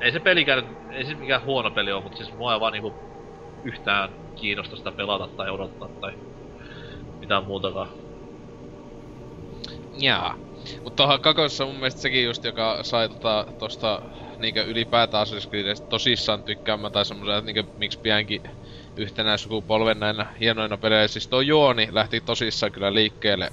ei 0.00 0.12
se 0.12 0.20
pelikään, 0.20 0.64
nyt- 0.66 0.78
ei 0.90 1.04
se 1.04 1.14
mikään 1.14 1.42
huono 1.42 1.70
peli 1.70 1.92
ole, 1.92 2.02
mutta 2.02 2.16
siis 2.16 2.32
mua 2.32 2.54
ei 2.54 2.60
vaan 2.60 2.72
niinku 2.72 3.02
yhtään 3.64 4.16
kiinnosta 4.34 4.76
sitä 4.76 4.92
pelata 4.92 5.26
tai 5.36 5.50
odottaa 5.50 5.88
tai 6.00 6.12
mitään 7.20 7.44
muutakaan. 7.44 7.88
Jaa. 9.92 10.47
Mut 10.84 10.96
tuohon 10.96 11.20
kakosessa 11.20 11.64
mun 11.66 11.76
mielestä 11.76 12.00
sekin 12.00 12.24
just, 12.24 12.44
joka 12.44 12.78
sai 12.82 13.08
tota, 13.08 13.46
tosta 13.58 14.02
niinkö 14.38 14.64
ylipäätään 14.64 15.26
Assassin's 15.26 15.48
Creedistä 15.48 15.86
tosissaan 15.88 16.44
tykkäämään 16.44 16.92
tai 16.92 17.04
semmoisen, 17.04 17.36
että 17.38 17.46
niinkö 17.46 17.64
miksi 17.76 17.98
piankin 18.02 18.40
yhtenä 18.96 19.36
sukupolven 19.36 20.00
näinä 20.00 20.26
hienoina 20.40 20.78
pelejä. 20.78 21.08
Siis 21.08 21.28
tuo 21.28 21.40
juoni 21.40 21.88
lähti 21.90 22.20
tosissaan 22.20 22.72
kyllä 22.72 22.94
liikkeelle. 22.94 23.50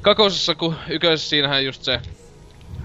Kakosessa, 0.00 0.54
kun 0.54 0.76
yköisessä 0.88 1.28
siinähän 1.28 1.64
just 1.64 1.82
se 1.82 2.00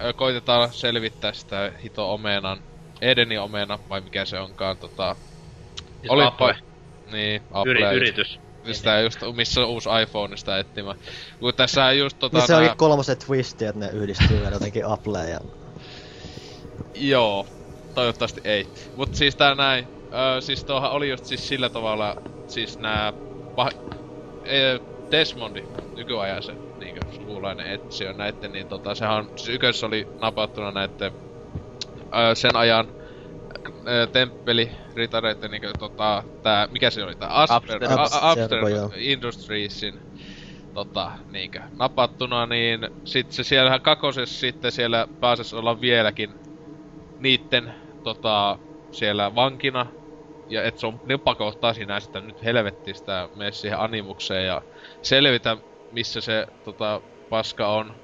ö, 0.01 0.13
koitetaan 0.13 0.73
selvittää 0.73 1.33
sitä 1.33 1.73
hito 1.83 2.13
omenan, 2.13 2.63
Edeni 3.01 3.37
omena, 3.37 3.79
vai 3.89 4.01
mikä 4.01 4.25
se 4.25 4.39
onkaan, 4.39 4.77
tota... 4.77 5.15
Siis 5.99 6.25
Apple, 6.25 6.55
Niin, 7.11 7.41
Apple. 7.51 7.71
yri, 7.71 7.95
yritys. 7.95 8.46
Sitä 8.73 8.99
just, 8.99 9.19
missä 9.35 9.61
on 9.61 9.67
uusi 9.67 9.89
iPhone 10.03 10.37
sitä 10.37 10.59
etsimään. 10.59 10.95
Kun 11.39 11.53
tässähän 11.55 11.97
just 11.97 12.19
tota... 12.19 12.37
Niin 12.37 12.47
se 12.47 12.55
onkin 12.55 12.77
kolmoset 12.77 13.19
twisti, 13.19 13.65
että 13.65 13.79
ne 13.79 13.89
yhdistyy 13.89 14.39
vielä 14.39 14.55
jotenkin 14.55 14.85
Appleen 14.85 15.31
ja... 15.31 15.39
Joo, 16.95 17.47
toivottavasti 17.93 18.41
ei. 18.43 18.65
Mut 18.95 19.15
siis 19.15 19.35
tää 19.35 19.55
näin, 19.55 19.89
öö, 20.13 20.41
siis 20.41 20.65
tuohan 20.65 20.91
oli 20.91 21.09
just 21.09 21.25
siis 21.25 21.47
sillä 21.47 21.69
tavalla, 21.69 22.15
siis 22.47 22.79
nää 22.79 23.13
pah- 23.61 23.77
e, 24.45 24.79
Desmondi, 25.11 25.63
nykyajan 25.95 26.43
se 26.43 26.57
niinkö 26.79 27.01
sukulainen 27.09 27.71
etsijä 27.71 28.13
näitten, 28.13 28.51
niin 28.51 28.67
tota, 28.67 28.95
sehän 28.95 29.15
on, 29.15 29.29
siis 29.37 29.55
ykössä 29.55 29.85
oli 29.85 30.05
napattuna 30.21 30.71
näitten 30.71 31.11
öö, 32.15 32.35
sen 32.35 32.55
ajan 32.55 32.87
temppeli 34.11 34.71
ritareitten 34.95 35.51
niinkö 35.51 35.73
tota, 35.79 36.23
tää, 36.41 36.67
mikä 36.71 36.89
se 36.89 37.03
oli 37.03 37.15
tää 37.15 37.29
Asper, 37.29 37.55
Abstergo. 37.55 37.85
A- 37.93 38.09
A- 38.11 38.31
Abstergo, 38.31 38.67
joo. 38.67 38.85
Abstergo 38.85 39.05
Industriesin 39.11 39.99
tota, 40.73 41.11
niinkö, 41.27 41.61
napattuna, 41.79 42.45
niin 42.45 42.79
sit 43.03 43.31
se 43.31 43.43
siellähän 43.43 43.81
kakosessa 43.81 44.39
sitten 44.39 44.71
siellä 44.71 45.07
pääsisi 45.19 45.55
olla 45.55 45.81
vieläkin 45.81 46.35
niitten 47.17 47.73
tota, 48.03 48.59
siellä 48.91 49.35
vankina. 49.35 49.85
Ja 50.49 50.63
et 50.63 50.77
se 50.77 50.87
on, 50.87 51.01
ne 51.05 51.17
pakottaa 51.17 51.73
sinä 51.73 51.99
sitä 51.99 52.21
nyt 52.21 52.43
helvettistä 52.43 53.29
mene 53.33 53.51
siihen 53.51 53.79
animukseen 53.79 54.45
ja 54.45 54.61
selvitä 55.01 55.57
missä 55.91 56.21
se 56.21 56.47
tota, 56.63 57.01
paska 57.29 57.67
on 57.67 57.95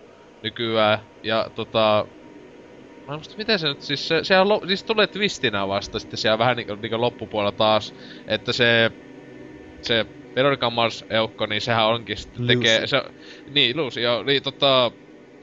nykyään. 0.42 1.00
Ja 1.24 1.50
tota, 1.56 2.08
Mä 3.08 3.14
en 3.14 3.18
muista, 3.18 3.34
miten 3.38 3.60
se 3.60 3.68
nyt, 3.68 3.82
siis 3.82 4.08
se, 4.08 4.24
sehän 4.24 4.50
lo, 4.50 4.62
siis 4.68 4.84
tulee 4.84 5.08
twistinä 5.08 5.68
vasta 5.68 6.00
sitten 6.00 6.18
siellä 6.18 6.38
vähän 6.38 6.58
niinku, 6.58 6.76
niinku 6.76 7.02
loppupuolella 7.02 7.52
taas, 7.52 7.94
että 8.28 8.54
se, 8.54 8.92
se 9.82 10.06
Veronica 10.36 10.70
Mars 10.70 11.04
eukko, 11.10 11.46
niin 11.46 11.62
sehän 11.62 11.86
onkin 11.86 12.18
sitten 12.18 12.48
tekee, 12.48 12.88
se, 12.88 13.04
niin 13.50 13.78
Lucy, 13.78 14.02
joo, 14.02 14.24
niin 14.24 14.44
tota, 14.44 14.92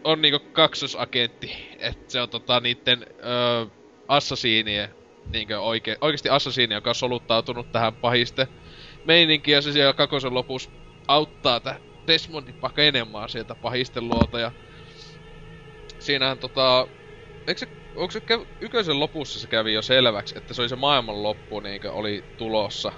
on 0.05 0.23
niinku 0.23 0.39
kaksosagentti, 0.53 1.57
että 1.79 2.05
se 2.09 2.21
on 2.21 2.31
tota 2.31 2.61
niitten 2.61 3.07
öö, 3.25 3.67
assasiinien, 4.09 4.95
niinkö 5.33 5.61
oike, 5.61 5.97
oikeesti 6.01 6.29
assasiini, 6.29 6.75
joka 6.75 6.91
on 6.91 6.95
soluttautunut 6.95 7.73
tähän 7.73 7.97
pahiste 7.97 8.49
meininkiin, 9.05 9.55
ja 9.55 9.63
se 9.63 9.73
siellä 9.73 9.93
kakosen 9.93 10.35
lopussa 10.35 10.71
auttaa 11.09 11.61
tä 11.61 11.81
Desmondin 12.07 12.55
pakenemaan 12.61 13.29
sieltä 13.29 13.55
pahisten 13.55 14.09
luota, 14.09 14.39
ja 14.41 14.53
siinähän 15.99 16.39
tota, 16.39 16.89
eikö 17.47 17.59
se, 17.59 17.67
onko 17.95 18.11
se 18.11 18.21
käv, 18.21 18.41
yköisen 18.63 19.01
lopussa 19.01 19.41
se 19.41 19.47
kävi 19.49 19.73
jo 19.73 19.83
selväksi, 19.83 20.39
että 20.39 20.55
se 20.55 20.63
oli 20.63 20.69
se 20.69 20.77
maailman 20.77 21.23
loppu 21.23 21.61
niinkö 21.61 21.93
oli 21.93 22.23
tulossa, 22.37 22.93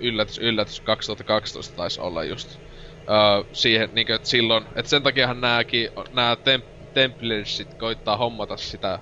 yllätys, 0.00 0.38
yllätys, 0.38 0.80
2012 0.80 1.76
taisi 1.76 2.00
olla 2.00 2.24
just, 2.24 2.48
öö, 3.10 3.16
siihen 3.52 3.88
niinkö, 3.92 4.14
että 4.14 4.28
silloin, 4.28 4.66
että 4.76 4.90
sen 4.90 5.02
takiahan 5.02 5.40
nääkin, 5.40 5.88
nää 6.12 6.36
temp, 6.36 6.66
Templarsit 6.96 7.74
koittaa 7.78 8.16
hommata 8.16 8.56
sitä 8.56 8.98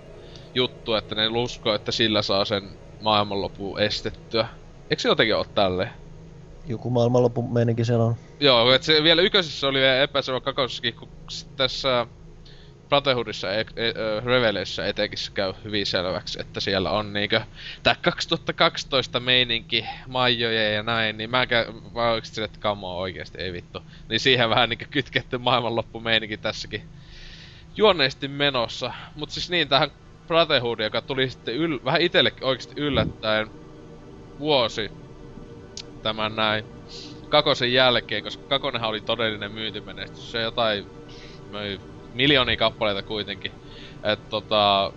juttua, 0.55 0.99
että 0.99 1.15
ne 1.15 1.29
uskoo, 1.29 1.75
että 1.75 1.93
sillä 1.93 2.23
saa 2.23 2.45
sen 2.45 2.63
maailmanlopun 3.01 3.81
estettyä. 3.81 4.49
Eikö 4.91 5.03
se 5.03 5.09
jotenkin 5.09 5.37
ole 5.37 5.47
tälleen? 5.55 5.91
Joku 6.67 6.91
maailmanlopun 6.91 7.53
meininki 7.53 7.85
siellä 7.85 8.05
on. 8.05 8.15
Joo, 8.41 8.73
et 8.73 8.83
se 8.83 9.03
vielä 9.03 9.23
ykkösessä 9.23 9.67
oli 9.67 9.79
vielä 9.79 10.03
epäselvä 10.03 10.41
kakosessakin, 10.41 10.95
kun 10.95 11.09
tässä 11.57 12.07
Brotherhoodissa, 12.89 13.53
e- 13.55 13.61
e- 13.77 13.93
ö, 13.97 14.21
Reveleissä 14.25 14.87
etenkin 14.87 15.19
se 15.19 15.31
käy 15.35 15.53
hyvin 15.65 15.87
selväksi, 15.87 16.41
että 16.41 16.61
siellä 16.61 16.91
on 16.91 17.13
niinkö 17.13 17.41
tää 17.83 17.97
2012 18.03 19.21
meininki, 19.21 19.85
maijoja 20.09 20.73
ja 20.73 20.83
näin, 20.83 21.17
niin 21.17 21.31
mä 21.31 21.47
käyn, 21.47 21.67
mä 21.75 22.17
että 22.45 22.61
kamo 22.61 22.99
oikeesti, 22.99 23.39
ei 23.41 23.53
vittu. 23.53 23.83
Niin 24.09 24.21
siihen 24.21 24.51
vähän 24.51 24.69
niinkö 24.69 24.87
kytketty 24.91 25.39
maailmanloppu 25.39 26.01
meininki 26.01 26.37
tässäkin 26.37 26.83
juonneesti 27.77 28.29
menossa. 28.29 28.93
Mut 29.15 29.31
siis 29.31 29.51
niin, 29.51 29.69
tähän 29.69 29.91
Brotherhood, 30.27 30.81
joka 30.81 31.03
tuli 31.03 31.31
sitten 31.31 31.55
yl, 31.55 31.79
vähän 31.85 32.01
itsellekin 32.01 32.45
oikeesti 32.47 32.75
yllättäen 32.77 33.51
vuosi 34.39 34.91
tämän 36.03 36.37
näin 36.37 36.65
kakosen 37.29 37.73
jälkeen, 37.73 38.23
koska 38.23 38.45
kakonenhan 38.49 38.91
oli 38.91 39.01
todellinen 39.01 39.53
myyntimenestys. 39.53 40.31
Se 40.31 40.41
jotain 40.41 40.87
möi 41.49 41.79
miljoonia 42.15 42.57
kappaleita 42.57 43.03
kuitenkin. 43.03 43.53
Et 44.03 44.29
tota, 44.29 44.93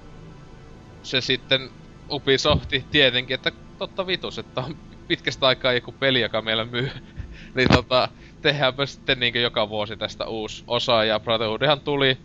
se 1.04 1.22
sitten 1.22 1.70
Ubisofti 2.12 2.86
tietenkin, 2.92 3.36
että 3.36 3.52
totta 3.78 4.08
vitus, 4.08 4.38
että 4.40 4.62
on 4.62 4.76
pitkästä 5.08 5.48
aikaa 5.48 5.74
joku 5.74 5.92
peli, 5.92 6.22
joka 6.22 6.42
meillä 6.42 6.66
myy. 6.66 6.92
niin 7.56 7.68
tota, 7.70 8.10
tehdäänpä 8.42 8.86
sitten 8.86 9.20
niinkö 9.20 9.40
joka 9.40 9.70
vuosi 9.70 9.98
tästä 9.98 10.26
uusi 10.26 10.64
osa, 10.68 11.04
ja 11.04 11.20
Brotherhoodihan 11.20 11.82
tuli. 11.82 12.18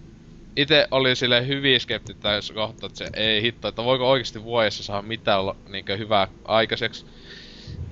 Itse 0.56 0.88
oli 0.90 1.16
sille 1.16 1.46
hyvin 1.46 1.80
skeptinen 1.80 2.20
tässä 2.20 2.54
kohtaa, 2.54 2.86
että 2.86 2.98
se 2.98 3.10
ei 3.14 3.42
hitto, 3.42 3.68
että 3.68 3.84
voiko 3.84 4.10
oikeasti 4.10 4.42
vuodessa 4.42 4.82
saada 4.82 5.02
mitään 5.02 5.40
niinkö 5.68 5.96
hyvää 5.96 6.28
aikaiseksi. 6.44 7.06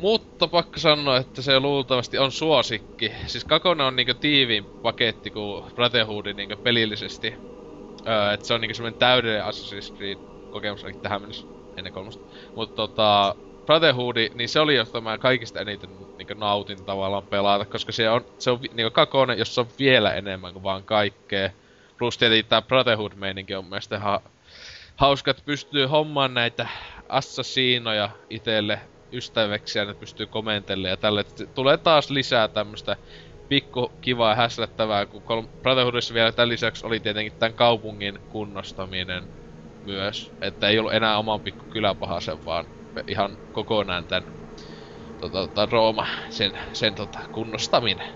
Mutta 0.00 0.48
pakko 0.48 0.80
sanoa, 0.80 1.16
että 1.16 1.42
se 1.42 1.60
luultavasti 1.60 2.18
on 2.18 2.32
suosikki. 2.32 3.12
Siis 3.26 3.44
Kakona 3.44 3.86
on 3.86 3.96
niinku 3.96 4.14
tiiviin 4.14 4.68
paketti 4.82 5.30
kuin 5.30 5.64
Brotherhood 5.74 6.26
niinku 6.34 6.54
pelillisesti. 6.62 7.34
Öö, 8.08 8.32
että 8.32 8.46
se 8.46 8.54
on 8.54 8.60
niinku 8.60 8.74
semmonen 8.74 8.98
täydellinen 8.98 9.44
Assassin's 9.44 9.96
Creed 9.96 10.18
kokemus 10.50 10.84
ainakin 10.84 11.02
tähän 11.02 11.22
mennessä 11.22 11.46
ennen 11.76 11.92
kolmosta. 11.92 12.24
Mutta 12.54 12.74
tota, 12.74 13.34
Brotherhood, 13.66 14.16
niin 14.34 14.48
se 14.48 14.60
oli 14.60 14.74
jota 14.74 15.00
mä 15.00 15.18
kaikista 15.18 15.60
eniten 15.60 15.90
niinku 16.18 16.34
nautin 16.34 16.84
tavallaan 16.84 17.26
pelata, 17.26 17.64
koska 17.64 17.92
se 17.92 18.10
on, 18.10 18.24
se 18.38 18.50
on 18.50 18.60
niinku 18.72 18.90
kakone, 18.90 19.34
jossa 19.34 19.60
on 19.60 19.68
vielä 19.78 20.14
enemmän 20.14 20.52
kuin 20.52 20.62
vaan 20.62 20.84
kaikkea. 20.84 21.50
Plus 21.98 22.18
tietenkin 22.18 22.46
tää 22.46 22.62
Brotherhood-meininki 22.62 23.54
on 23.54 23.64
mielestä 23.64 23.96
ihan 23.96 24.20
hauska, 24.96 25.30
että 25.30 25.42
pystyy 25.46 25.86
hommaan 25.86 26.34
näitä 26.34 26.68
assassinoja 27.08 28.10
itelle 28.30 28.80
ystäväksi 29.12 29.78
ja 29.78 29.84
ne 29.84 29.94
pystyy 29.94 30.26
komentelemaan 30.26 30.90
ja 30.90 30.96
tälle. 30.96 31.24
Tulee 31.54 31.76
taas 31.76 32.10
lisää 32.10 32.48
tämmöstä 32.48 32.96
pikku 33.48 33.98
kivaa 34.00 34.34
häslättävää, 34.34 35.06
kun 35.06 35.22
kol- 35.22 35.46
Brotherhoodissa 35.62 36.14
vielä 36.14 36.32
tämän 36.32 36.48
lisäksi 36.48 36.86
oli 36.86 37.00
tietenkin 37.00 37.32
tämän 37.38 37.54
kaupungin 37.54 38.18
kunnostaminen 38.28 39.28
myös. 39.82 40.32
Että 40.40 40.68
ei 40.68 40.78
ollut 40.78 40.92
enää 40.92 41.18
oman 41.18 41.42
pikku 41.42 41.64
kyläpahasen, 41.70 42.44
vaan 42.44 42.66
ihan 43.06 43.38
kokonaan 43.52 44.06
tän 44.06 44.24
tota, 45.18 45.38
tota, 45.38 45.66
Rooma, 45.66 46.06
sen, 46.30 46.52
sen 46.72 46.94
tota, 46.94 47.18
kunnostaminen. 47.32 48.06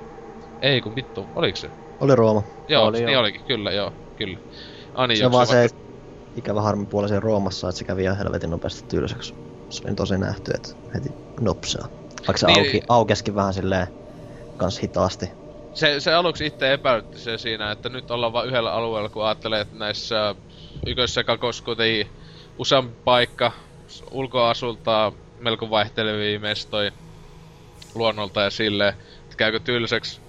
Ei 0.62 0.80
kun 0.80 0.94
vittu, 0.96 1.30
oliks 1.34 1.60
se? 1.60 1.70
Oli 2.00 2.16
Rooma. 2.16 2.42
Joo, 2.68 2.86
Oli, 2.86 2.98
niin 2.98 3.12
joo. 3.12 3.20
olikin, 3.20 3.40
kyllä, 3.46 3.72
joo, 3.72 3.92
kyllä. 4.16 4.38
Ani, 4.94 5.16
Se 5.16 5.26
on 5.26 5.32
vaan 5.32 5.46
se 5.46 5.68
ikävä 6.36 6.60
harmi 6.62 6.86
siinä 7.06 7.20
Roomassa, 7.20 7.68
että 7.68 7.78
se 7.78 7.84
kävi 7.84 8.02
ihan 8.02 8.18
helvetin 8.18 8.50
nopeasti 8.50 8.84
tylsäksi. 8.88 9.34
Se 9.74 9.88
oli 9.88 9.94
tosi 9.94 10.18
nähty, 10.18 10.50
että 10.54 10.68
heti 10.94 11.08
nopsaa. 11.40 11.88
Vaikka 12.28 12.38
se 12.38 12.46
Niin. 12.46 12.58
auki, 12.58 12.80
aukeskin 12.88 13.34
vähän 13.34 13.54
silleen 13.54 13.86
kans 14.56 14.82
hitaasti. 14.82 15.30
se, 15.72 16.00
se 16.00 16.14
aluksi 16.14 16.46
itse 16.46 16.72
epäilytti 16.72 17.18
se 17.18 17.38
siinä, 17.38 17.70
että 17.70 17.88
nyt 17.88 18.10
ollaan 18.10 18.32
vain 18.32 18.48
yhdellä 18.48 18.72
alueella, 18.72 19.08
kun 19.08 19.24
ajattelee, 19.24 19.60
että 19.60 19.76
näissä 19.76 20.34
ykössä 20.86 21.20
ja 21.20 21.24
kakossa 21.24 21.64
kuitenkin 21.64 22.06
useampi 22.58 22.96
paikka, 23.04 23.52
ulkoasulta 24.10 25.12
melko 25.38 25.70
vaihtelevia 25.70 26.40
mestoja 26.40 26.90
luonnolta 27.94 28.40
ja 28.40 28.50
silleen, 28.50 28.94
että 29.22 29.36
käykö 29.36 29.60
tylsäksi, 29.60 30.20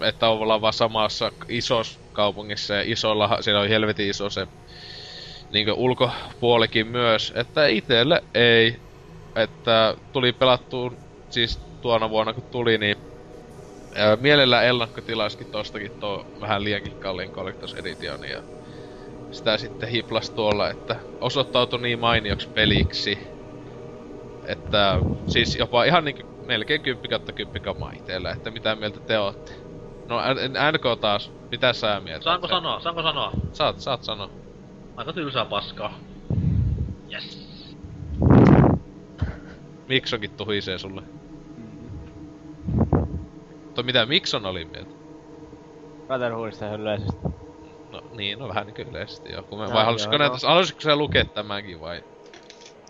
että 0.00 0.28
ollaan 0.28 0.60
vaan 0.60 0.72
samassa 0.72 1.32
isossa 1.48 2.00
kaupungissa 2.12 2.74
ja 2.74 2.82
isolla, 2.86 3.38
siinä 3.40 3.60
on 3.60 3.68
helvetin 3.68 4.10
iso 4.10 4.30
se 4.30 4.46
niinkö 5.52 5.74
ulkopuolikin 5.74 6.86
myös, 6.86 7.32
että 7.36 7.66
itelle 7.66 8.22
ei, 8.34 8.85
että 9.36 9.94
tuli 10.12 10.32
pelattuun 10.32 10.98
siis 11.30 11.58
tuona 11.80 12.10
vuonna 12.10 12.34
kun 12.34 12.44
tuli, 12.50 12.78
niin 12.78 12.96
Ää, 13.94 14.16
mielellään 14.16 14.66
ennakkotilaiskin 14.66 15.46
tostakin 15.50 15.92
tuo 16.00 16.24
vähän 16.40 16.64
liiankin 16.64 16.92
kalliin 16.98 17.32
Collectors 17.32 17.74
Edition 17.74 18.24
ja 18.24 18.42
sitä 19.32 19.58
sitten 19.58 19.88
hiplas 19.88 20.30
tuolla, 20.30 20.70
että 20.70 20.96
osoittautui 21.20 21.80
niin 21.80 21.98
mainioksi 21.98 22.50
peliksi, 22.54 23.18
että 24.48 24.98
siis 25.28 25.56
jopa 25.56 25.84
ihan 25.84 26.04
niinku 26.04 26.22
melkein 26.46 26.82
10 26.82 27.10
kautta 27.10 27.32
10 27.32 27.62
kamaa 27.62 27.92
itellä, 27.96 28.30
että 28.30 28.50
mitä 28.50 28.76
mieltä 28.76 29.00
te 29.00 29.18
ootte? 29.18 29.54
No 30.08 30.20
NK 30.72 31.00
taas, 31.00 31.30
mitä 31.50 31.72
sä 31.72 32.00
mieltä? 32.00 32.24
Saanko 32.24 32.48
sanoa? 32.48 32.80
Saanko 32.80 33.02
sanoa? 33.02 33.32
Saat, 33.52 33.80
saat 33.80 34.02
sanoa. 34.02 34.30
Aika 34.96 35.12
tylsää 35.12 35.44
paskaa. 35.44 35.98
Yes. 37.12 37.45
Miksonkin 39.88 40.30
tuhisee 40.36 40.78
sulle. 40.78 41.02
Mutta 43.64 43.82
mitä 43.82 44.06
Mikson 44.06 44.46
oli 44.46 44.64
mieltä? 44.64 44.94
Brotherhoodista 46.06 46.74
yleisesti. 46.74 47.18
No 47.92 48.00
niin, 48.16 48.38
no 48.38 48.48
vähän 48.48 48.66
niin 48.66 48.88
yleisesti 48.88 49.32
joo. 49.32 49.42
Kun 49.42 49.58
me, 49.58 49.64
Ah, 49.64 49.72
vai 49.72 49.84
halusitko 49.84 50.14
joo, 50.14 50.18
näitä, 50.18 50.46
halusitko 50.46 50.80
sä 50.80 50.96
lukea 50.96 51.24
tämänkin 51.24 51.80
vai? 51.80 52.02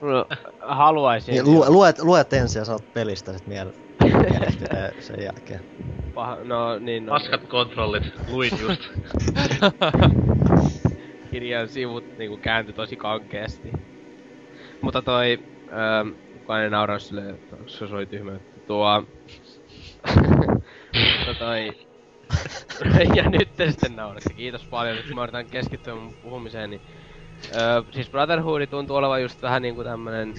No, 0.02 0.26
haluaisin. 0.58 1.32
Niin, 1.32 1.44
lu, 1.44 1.64
luet, 1.68 1.98
luet 1.98 2.32
ensin 2.32 2.60
ja 2.60 2.64
sanot 2.64 2.92
pelistä 2.92 3.32
sit 3.32 3.46
miel, 3.46 3.72
sen 5.00 5.16
jälkeen. 5.22 5.60
Paha, 6.14 6.36
no 6.44 6.78
niin, 6.78 7.06
no, 7.06 7.10
Paskat 7.10 7.48
kontrollit. 7.48 8.02
Luin 8.28 8.50
just. 8.60 8.80
kirjan 11.30 11.68
sivut 11.68 12.04
niinku 12.18 12.38
kääntyi 12.42 12.74
tosi 12.74 12.96
kankeasti. 12.96 13.70
Mutta 14.80 15.02
toi, 15.02 15.38
ähm, 15.72 16.08
kukaan 16.46 16.62
ei 16.62 16.70
nauraa 16.70 16.98
silleen, 16.98 17.30
että 17.30 17.56
se 17.66 17.88
soi 17.88 18.06
tyhmä. 18.06 18.32
Tuo... 18.66 19.04
Mutta 21.18 21.34
toi... 21.38 21.72
ja 23.16 23.30
nyt 23.30 23.56
te 23.56 23.70
sitten 23.70 23.96
nauratte. 23.96 24.34
Kiitos 24.34 24.64
paljon. 24.64 24.96
Nyt 24.96 25.14
mä 25.14 25.22
yritän 25.22 25.46
keskittyä 25.46 25.94
mun 25.94 26.14
puhumiseen, 26.22 26.70
niin... 26.70 26.80
Öö, 27.56 27.82
siis 27.90 28.10
Brotherhood 28.10 28.66
tuntuu 28.66 28.96
olevan 28.96 29.22
just 29.22 29.42
vähän 29.42 29.62
niinku 29.62 29.84
tämmönen... 29.84 30.34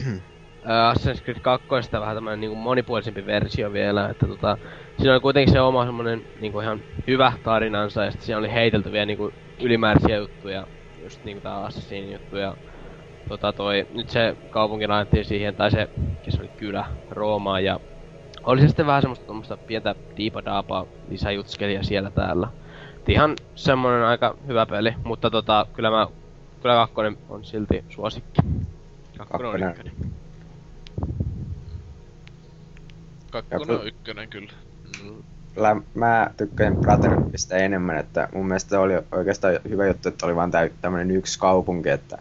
öö, 0.70 0.94
Assassin's 0.94 1.24
Creed 1.24 1.40
2 1.40 1.68
vähän 1.92 2.16
tämmönen 2.16 2.40
niinku 2.40 2.56
monipuolisempi 2.56 3.26
versio 3.26 3.74
vielä, 3.74 4.10
että 4.10 4.28
tota... 4.28 4.58
Siinä 4.98 5.14
oli 5.14 5.20
kuitenkin 5.20 5.54
se 5.54 5.62
oma 5.62 5.86
semmonen 5.86 6.26
niinku 6.42 6.60
ihan 6.60 6.82
hyvä 7.08 7.34
tarinansa 7.44 8.06
ja 8.06 8.12
sitten 8.12 8.26
siinä 8.26 8.40
oli 8.40 8.54
heitelty 8.54 8.92
vielä 8.92 9.06
niinku 9.06 9.34
ylimääräisiä 9.62 10.18
juttuja, 10.18 10.68
just 11.04 11.24
niinku 11.24 11.42
tää 11.42 11.66
Assassinin 11.66 12.12
juttu 12.12 12.38
ja 12.38 12.56
tota 13.28 13.54
toi, 13.54 13.86
nyt 13.94 14.10
se 14.10 14.36
kaupunki 14.50 14.88
laitettiin 14.88 15.26
siihen, 15.26 15.56
tai 15.56 15.72
se, 15.72 15.88
se 16.30 16.38
oli 16.42 16.50
kylä, 16.58 16.86
Roomaan 17.10 17.64
ja 17.64 17.80
oli 18.44 18.62
se 18.62 18.68
sitten 18.68 18.86
vähän 18.86 19.02
semmoista 19.02 19.26
tommoista 19.26 19.58
pientä 19.68 19.96
diipadaapaa 20.18 20.86
lisäjutskelia 21.10 21.84
siellä 21.84 22.12
täällä. 22.12 22.48
Et 22.98 23.10
ihan 23.10 23.38
semmonen 23.56 24.04
aika 24.04 24.38
hyvä 24.48 24.66
peli, 24.66 24.94
mutta 25.04 25.30
tota, 25.30 25.66
kyllä 25.74 25.92
mä, 25.92 26.08
kyllä 26.62 26.76
kakkonen 26.76 27.18
on 27.30 27.46
silti 27.46 27.86
suosikki. 27.90 28.42
Kakkonen 29.18 29.48
on 29.48 29.60
Kakkonen. 29.60 29.70
ykkönen. 29.70 30.14
Kakkonen 33.32 33.80
on 33.80 33.88
ykkönen 33.88 34.30
kyllä. 34.30 34.54
Mm. 35.04 35.24
Kyllä 35.54 35.76
mä 35.94 36.30
tykkäsin 36.38 36.78
Brotherhoodista 36.78 37.56
enemmän, 37.56 37.98
että 37.98 38.30
mun 38.34 38.48
mielestä 38.48 38.80
oli 38.80 38.94
oikeastaan 39.12 39.60
hyvä 39.70 39.88
juttu, 39.88 40.10
että 40.10 40.26
oli 40.26 40.36
vaan 40.36 40.52
tä- 40.52 40.70
tämmönen 40.82 41.12
yksi 41.12 41.40
kaupunki, 41.40 41.90
että 41.90 42.18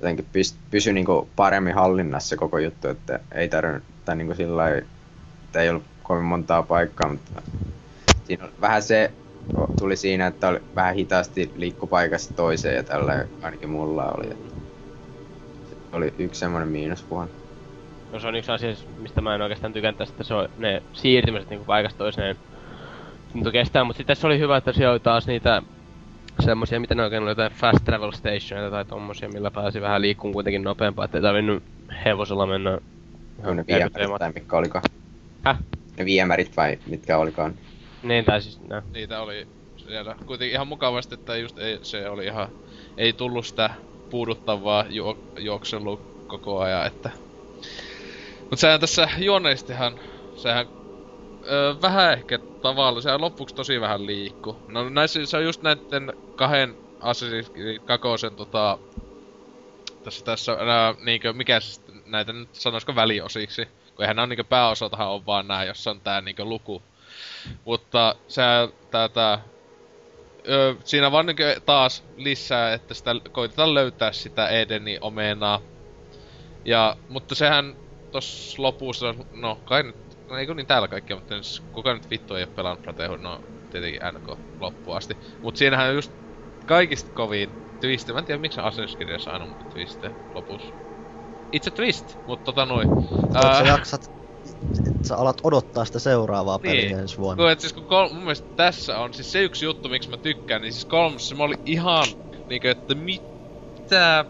jotenkin 0.00 0.26
pys- 0.32 0.56
pysyi 0.70 0.92
niinku 0.92 1.28
paremmin 1.36 1.74
hallinnassa 1.74 2.36
koko 2.36 2.58
juttu, 2.58 2.88
että 2.88 3.20
ei 3.34 3.48
tarvinnut, 3.48 3.82
tai 4.04 4.16
niinku 4.16 4.34
sillä 4.34 4.68
että 4.76 5.60
ei 5.62 5.70
ollut 5.70 5.84
kovin 6.02 6.24
montaa 6.24 6.62
paikkaa, 6.62 7.08
mutta 7.08 7.42
siinä 8.24 8.44
oli 8.44 8.52
vähän 8.60 8.82
se 8.82 9.12
tuli 9.78 9.96
siinä, 9.96 10.26
että 10.26 10.48
oli 10.48 10.60
vähän 10.74 10.94
hitaasti 10.94 11.52
liikku 11.56 11.86
paikasta 11.86 12.34
toiseen 12.34 12.76
ja 12.76 12.82
tällä 12.82 13.24
ainakin 13.42 13.70
mulla 13.70 14.04
oli. 14.04 14.28
Se 15.70 15.76
oli 15.92 16.14
yksi 16.18 16.40
semmoinen 16.40 16.68
miinuspuoli. 16.68 17.28
No 18.12 18.20
se 18.20 18.26
on 18.26 18.34
yksi 18.34 18.52
asia, 18.52 18.74
mistä 18.98 19.20
mä 19.20 19.34
en 19.34 19.42
oikeastaan 19.42 19.72
tykännyt 19.72 19.98
tästä, 19.98 20.12
että 20.12 20.24
se 20.24 20.34
on 20.34 20.48
ne 20.58 20.82
siirtymiset 20.92 21.50
niinku 21.50 21.64
paikasta 21.64 21.98
toiseen 21.98 22.36
tuntuu 23.32 23.52
kestää, 23.52 23.84
mutta 23.84 23.98
sitten 23.98 24.16
tässä 24.16 24.26
oli 24.26 24.38
hyvä, 24.38 24.56
että 24.56 24.72
siellä 24.72 24.92
oli 24.92 25.00
taas 25.00 25.26
niitä 25.26 25.62
semmosia, 26.42 26.80
mitä 26.80 26.94
ne 26.94 27.02
oikein 27.02 27.22
oli, 27.22 27.30
jotain 27.30 27.52
fast 27.52 27.84
travel 27.84 28.12
stationeita 28.12 28.70
tai 28.70 28.84
tommosia, 28.84 29.28
millä 29.28 29.50
pääsi 29.50 29.80
vähän 29.80 30.02
liikkuun 30.02 30.32
kuitenkin 30.32 30.62
nopeampaa, 30.62 31.04
ettei 31.04 31.22
tarvinnut 31.22 31.62
hevosella 32.04 32.46
mennä 32.46 32.78
Ihan 33.40 33.56
ne 33.56 33.64
viemärit 33.66 34.18
tai 34.18 34.32
mitkä 34.32 34.56
olikaan. 34.56 34.84
Häh? 35.44 35.58
Ne 35.98 36.04
viemärit 36.04 36.56
vai 36.56 36.78
mitkä 36.86 37.18
olikaan. 37.18 37.54
Niin, 38.02 38.24
tai 38.24 38.42
siis 38.42 38.60
nää. 38.68 38.82
Niitä 38.92 39.20
oli 39.20 39.46
siellä 39.76 40.16
kuitenkin 40.26 40.54
ihan 40.54 40.68
mukavasti, 40.68 41.14
että 41.14 41.36
just 41.36 41.58
ei, 41.58 41.78
se 41.82 42.08
oli 42.08 42.24
ihan, 42.26 42.48
ei 42.96 43.12
tullut 43.12 43.46
sitä 43.46 43.70
puuduttavaa 44.10 44.84
juo, 44.88 45.18
juokselua 45.38 46.00
koko 46.26 46.60
ajan, 46.60 46.86
että... 46.86 47.10
Mut 48.50 48.58
sehän 48.58 48.80
tässä 48.80 49.08
juoneistihan, 49.18 49.98
sehän 50.36 50.66
öö, 51.50 51.74
vähän 51.82 52.12
ehkä 52.12 52.38
tavalla, 52.38 53.00
sehän 53.00 53.20
loppuksi 53.20 53.54
tosi 53.54 53.80
vähän 53.80 54.06
liikku. 54.06 54.56
No 54.68 54.88
näissä 54.88 55.26
se 55.26 55.36
on 55.36 55.44
just 55.44 55.62
näitten 55.62 56.12
kahden 56.36 56.76
Assassin's 57.00 57.52
Creed 57.52 57.78
kakosen 57.78 58.36
tota... 58.36 58.78
Tässä 60.04 60.24
tässä 60.24 60.52
nää, 60.54 60.94
niinkö, 61.04 61.32
mikä 61.32 61.60
se 61.60 61.72
sitten 61.72 62.02
näitä 62.06 62.32
nyt 62.32 62.54
sanoisiko 62.54 62.94
väliosiksi? 62.94 63.68
Kun 63.94 64.02
eihän 64.02 64.16
nää 64.16 64.22
on 64.22 64.28
niinkö 64.28 64.44
pääosatahan 64.44 65.10
on 65.10 65.26
vaan 65.26 65.48
nää, 65.48 65.64
jossa 65.64 65.90
on 65.90 66.00
tää 66.00 66.20
niinkö 66.20 66.44
luku. 66.44 66.82
Mutta 67.64 68.14
se 68.28 68.42
tää, 68.90 69.08
tää 69.08 69.42
Öö, 70.48 70.74
siinä 70.84 71.12
vaan 71.12 71.26
niinku 71.26 71.42
taas 71.66 72.04
lisää, 72.16 72.72
että 72.72 72.94
sitä 72.94 73.14
koitetaan 73.32 73.74
löytää 73.74 74.12
sitä 74.12 74.48
Edenin 74.48 74.98
omenaa. 75.00 75.60
Ja, 76.64 76.96
mutta 77.08 77.34
sehän 77.34 77.76
tossa 78.10 78.62
lopussa, 78.62 79.14
no 79.32 79.58
kai 79.64 79.82
nyt, 79.82 79.96
no 80.30 80.36
eikö 80.36 80.54
niin 80.54 80.66
täällä 80.66 80.88
kaikki, 80.88 81.14
mutta 81.14 81.42
siis, 81.42 81.62
kuka 81.72 81.94
nyt 81.94 82.10
vittu 82.10 82.34
ei 82.34 82.42
oo 82.42 82.48
pelannut 82.56 82.82
Brotherhood, 82.82 83.20
no 83.20 83.40
tietenkin 83.70 84.00
NK 84.12 84.38
loppuun 84.60 84.96
asti. 84.96 85.14
Mut 85.42 85.56
siinähän 85.56 85.88
on 85.88 85.94
just 85.94 86.12
kaikista 86.66 87.10
kovin 87.14 87.56
twist, 87.80 88.08
mä 88.08 88.18
en 88.18 88.24
tiedä 88.24 88.38
miksi 88.40 88.60
Assassin's 88.60 88.96
Creedissä 88.96 89.30
aina 89.30 89.46
mutta 89.46 89.66
twist 89.72 90.00
lopussa. 90.34 90.74
Itse 91.52 91.70
twist, 91.70 92.16
mutta 92.26 92.44
tota 92.44 92.66
noin. 92.66 92.88
Ää... 93.34 93.58
Sä 93.58 93.68
jaksat, 93.68 94.10
sä 95.08 95.16
alat 95.16 95.36
odottaa 95.42 95.84
sitä 95.84 95.98
seuraavaa 95.98 96.58
Niin. 96.62 96.76
peliä 96.76 96.98
ensi 97.00 97.16
vuonna. 97.16 97.44
Kun, 97.44 97.60
siis 97.60 97.72
kun 97.72 97.84
kol- 97.84 98.08
mun 98.08 98.22
mielestä 98.22 98.48
tässä 98.56 98.98
on 98.98 99.14
siis 99.14 99.32
se 99.32 99.42
yksi 99.42 99.64
juttu, 99.64 99.88
miksi 99.88 100.10
mä 100.10 100.16
tykkään, 100.16 100.62
niin 100.62 100.72
siis 100.72 100.84
kolmossa 100.84 101.34
mä 101.34 101.44
oli 101.44 101.54
ihan 101.66 102.06
niinkö, 102.48 102.70
että 102.70 102.94
mitä 102.94 104.24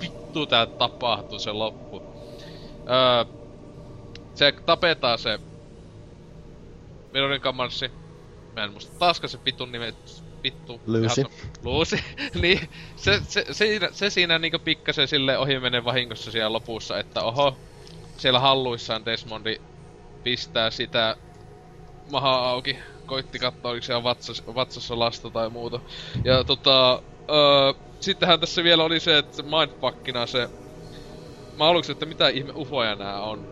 vittu 0.00 0.46
tää 0.46 0.66
tapahtuu 0.66 1.38
se 1.38 1.52
loppu. 1.52 2.02
Öö, 2.90 3.24
se 4.34 4.52
tapetaan 4.66 5.18
se 5.18 5.38
Mironin 7.12 7.40
kamanssi. 7.40 7.90
Mä 8.56 8.64
en 8.64 8.72
muista 8.72 8.98
taaskaan 8.98 9.28
se 9.28 9.38
vitun 9.44 9.72
nime, 9.72 9.94
vittu. 10.42 10.80
Lucy. 10.86 11.20
Ihan- 11.20 11.32
Lucy. 11.62 11.96
niin, 12.42 12.68
se, 12.96 13.20
se, 13.28 13.44
se, 13.44 13.54
siinä, 13.54 13.88
se 13.92 14.10
siinä 14.10 14.38
niinku 14.38 14.58
pikkasen 14.58 15.08
sille 15.08 15.38
ohi 15.38 15.58
menee 15.60 15.84
vahingossa 15.84 16.30
siellä 16.30 16.52
lopussa, 16.52 16.98
että 16.98 17.22
oho, 17.22 17.56
siellä 18.16 18.40
halluissaan 18.40 19.04
Desmondi 19.04 19.60
pistää 20.22 20.70
sitä 20.70 21.16
maha 22.10 22.34
auki. 22.50 22.78
Koitti 23.06 23.38
katsoa, 23.38 23.70
oliko 23.70 23.84
siellä 23.84 24.02
vatsas, 24.02 24.42
vatsassa 24.54 24.98
lasta 24.98 25.30
tai 25.30 25.50
muuta. 25.50 25.80
Ja 26.24 26.44
tota, 26.44 27.02
öö, 27.30 27.72
sittenhän 28.00 28.40
tässä 28.40 28.64
vielä 28.64 28.84
oli 28.84 29.00
se, 29.00 29.18
että 29.18 29.36
se 29.36 29.42
mindfuckina 29.42 30.26
se... 30.26 30.50
Mä 31.58 31.64
aluksi, 31.64 31.92
että 31.92 32.06
mitä 32.06 32.28
ihme 32.28 32.52
ufoja 32.56 32.94
nää 32.94 33.20
on. 33.22 33.51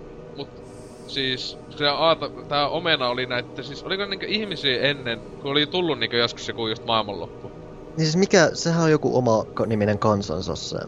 Siis, 1.10 1.58
se 1.76 1.88
aata, 1.88 2.30
tää 2.48 2.68
omena 2.68 3.08
oli 3.08 3.26
näitä, 3.26 3.62
siis 3.62 3.82
oliko 3.82 4.06
niinkö 4.06 4.26
ihmisiä 4.26 4.82
ennen, 4.82 5.22
kun 5.42 5.50
oli 5.50 5.66
tullut 5.66 5.98
niinkö 5.98 6.16
joskus 6.16 6.48
joku 6.48 6.68
just 6.68 6.84
maailmanloppu. 6.84 7.52
Niin 7.96 8.06
siis 8.06 8.16
mikä, 8.16 8.50
sehän 8.54 8.82
on 8.82 8.90
joku 8.90 9.18
oma 9.18 9.44
niminen 9.66 9.98
kansansa 9.98 10.56
se. 10.56 10.78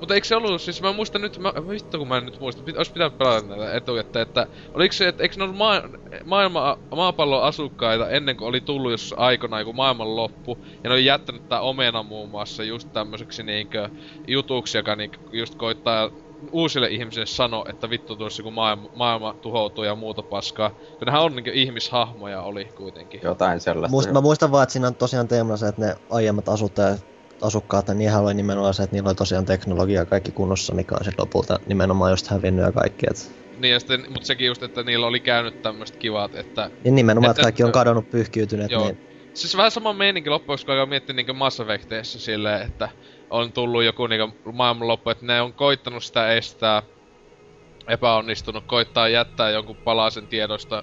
Mutta 0.00 0.14
eikö 0.14 0.26
se 0.26 0.36
ollut, 0.36 0.62
siis 0.62 0.82
mä 0.82 0.92
muistan 0.92 1.20
nyt, 1.20 1.38
mä, 1.38 1.52
vittu 1.68 1.98
kun 1.98 2.08
mä 2.08 2.16
en 2.16 2.24
nyt 2.24 2.40
muista, 2.40 2.62
pit, 2.64 2.76
olisi 2.76 2.92
pitänyt 2.92 3.18
pelata 3.18 3.46
näitä 3.46 3.74
etukäteen, 3.74 4.22
että 4.22 4.46
oliko 4.74 4.92
se, 4.92 5.08
että 5.08 5.22
eikö 5.22 5.34
ne 5.38 5.44
ollut 5.44 5.56
maa, 5.56 5.82
maailma, 6.24 6.76
maapallon 6.96 7.42
asukkaita 7.42 8.10
ennen 8.10 8.36
kuin 8.36 8.48
oli 8.48 8.60
tullut 8.60 8.90
jos 8.90 9.14
aikana 9.16 9.58
joku 9.58 9.72
maailman 9.72 10.16
loppu, 10.16 10.58
ja 10.84 10.90
ne 10.90 10.94
oli 10.94 11.04
jättänyt 11.04 11.42
tää 11.48 11.60
omena 11.60 12.02
muun 12.02 12.30
muassa 12.30 12.64
just 12.64 12.88
tämmöiseksi 12.92 13.42
niinkö 13.42 13.88
jutuksi, 14.28 14.78
joka 14.78 14.96
niinkö 14.96 15.18
just 15.32 15.54
koittaa 15.56 16.10
uusille 16.52 16.88
ihmisille 16.88 17.26
sanoa, 17.26 17.64
että 17.68 17.90
vittu 17.90 18.16
tuossa 18.16 18.42
kun 18.42 18.52
maailma, 18.52 18.88
maailma 18.94 19.34
tuhoutuu 19.42 19.84
ja 19.84 19.94
muuta 19.94 20.22
paskaa. 20.22 20.70
Kun 20.70 21.06
nehän 21.06 21.22
on 21.22 21.36
niinkö 21.36 21.52
ihmishahmoja 21.54 22.42
oli 22.42 22.64
kuitenkin. 22.64 23.20
Jotain 23.24 23.60
sellaista. 23.60 23.90
Muist, 23.90 24.12
mä 24.12 24.20
muistan 24.20 24.52
vaan, 24.52 24.62
että 24.62 24.72
siinä 24.72 24.86
on 24.88 24.94
tosiaan 24.94 25.28
teemana 25.28 25.56
se, 25.56 25.68
että 25.68 25.80
ne 25.82 25.94
aiemmat 26.10 26.48
asuttajat, 26.48 27.04
asukkaat, 27.42 27.88
niin 27.88 27.98
niinhän 27.98 28.22
oli 28.22 28.34
nimenomaan 28.34 28.74
se, 28.74 28.82
että 28.82 28.96
niillä 28.96 29.08
oli 29.08 29.14
tosiaan 29.14 29.44
teknologia 29.44 30.04
kaikki 30.04 30.32
kunnossa, 30.32 30.74
mikä 30.74 30.94
on 30.94 31.04
sitten 31.04 31.22
lopulta 31.22 31.60
nimenomaan 31.66 32.12
just 32.12 32.26
hävinnyt 32.26 32.64
ja 32.64 32.72
kaikki. 32.72 33.06
Et... 33.10 33.32
Niin 33.58 33.72
ja 33.72 33.80
sitten, 33.80 34.04
mut 34.12 34.24
sekin 34.24 34.46
just, 34.46 34.62
että 34.62 34.82
niillä 34.82 35.06
oli 35.06 35.20
käynyt 35.20 35.62
tämmöiset 35.62 35.96
kivat, 35.96 36.34
että 36.34 36.70
Ja 36.84 36.92
nimenomaan, 36.92 37.30
että 37.30 37.40
Että- 37.40 37.42
kaikki 37.42 37.64
on 37.64 37.72
kadonnut, 37.72 38.10
pyyhkiytyneet, 38.10 38.70
Joo. 38.70 38.84
niin 38.84 39.10
Siis 39.34 39.56
vähän 39.56 39.70
sama 39.70 39.92
meininki 39.92 40.30
loppujen 40.30 40.52
lopuksi, 40.52 40.66
kun 40.66 40.72
alkaa 40.74 40.86
miettiä 40.86 41.14
niinku 41.14 41.34
Mass 41.34 41.60
Effecteissä 41.60 42.18
silleen, 42.18 42.62
että 42.62 42.88
on 43.30 43.52
tullut 43.52 43.84
joku 43.84 44.06
niinku 44.06 44.52
maailmanloppu, 44.52 45.10
että 45.10 45.26
ne 45.26 45.40
on 45.40 45.52
koittanut 45.52 46.04
sitä 46.04 46.32
estää, 46.32 46.82
epäonnistunut, 47.88 48.64
koittaa 48.66 49.08
jättää 49.08 49.50
jonkun 49.50 49.76
palasen 49.76 50.28
tiedosta 50.28 50.82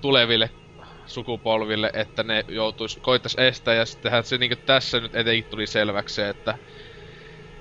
tuleville 0.00 0.50
sukupolville, 1.06 1.90
että 1.94 2.22
ne 2.22 2.44
joutuis, 2.48 2.98
koittais 3.02 3.36
estää, 3.38 3.74
ja 3.74 3.86
sittenhän 3.86 4.24
se 4.24 4.38
niinku 4.38 4.56
tässä 4.66 5.00
nyt 5.00 5.14
etenkin 5.14 5.50
tuli 5.50 5.66
selväksi 5.66 6.14
se, 6.14 6.28
että 6.28 6.58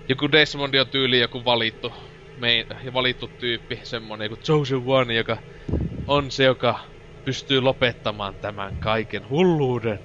joku 0.09 0.31
Desmondi 0.31 0.79
on 0.79 0.87
tyyli 0.87 1.19
joku 1.19 1.45
valittu, 1.45 1.93
mein, 2.37 2.65
valittu 2.93 3.27
tyyppi, 3.27 3.79
semmonen 3.83 4.25
joku 4.25 4.35
Chosen 4.35 4.81
One, 4.85 5.13
joka 5.13 5.37
on 6.07 6.31
se, 6.31 6.43
joka 6.43 6.79
pystyy 7.25 7.61
lopettamaan 7.61 8.35
tämän 8.41 8.79
kaiken 8.79 9.29
hulluuden. 9.29 9.99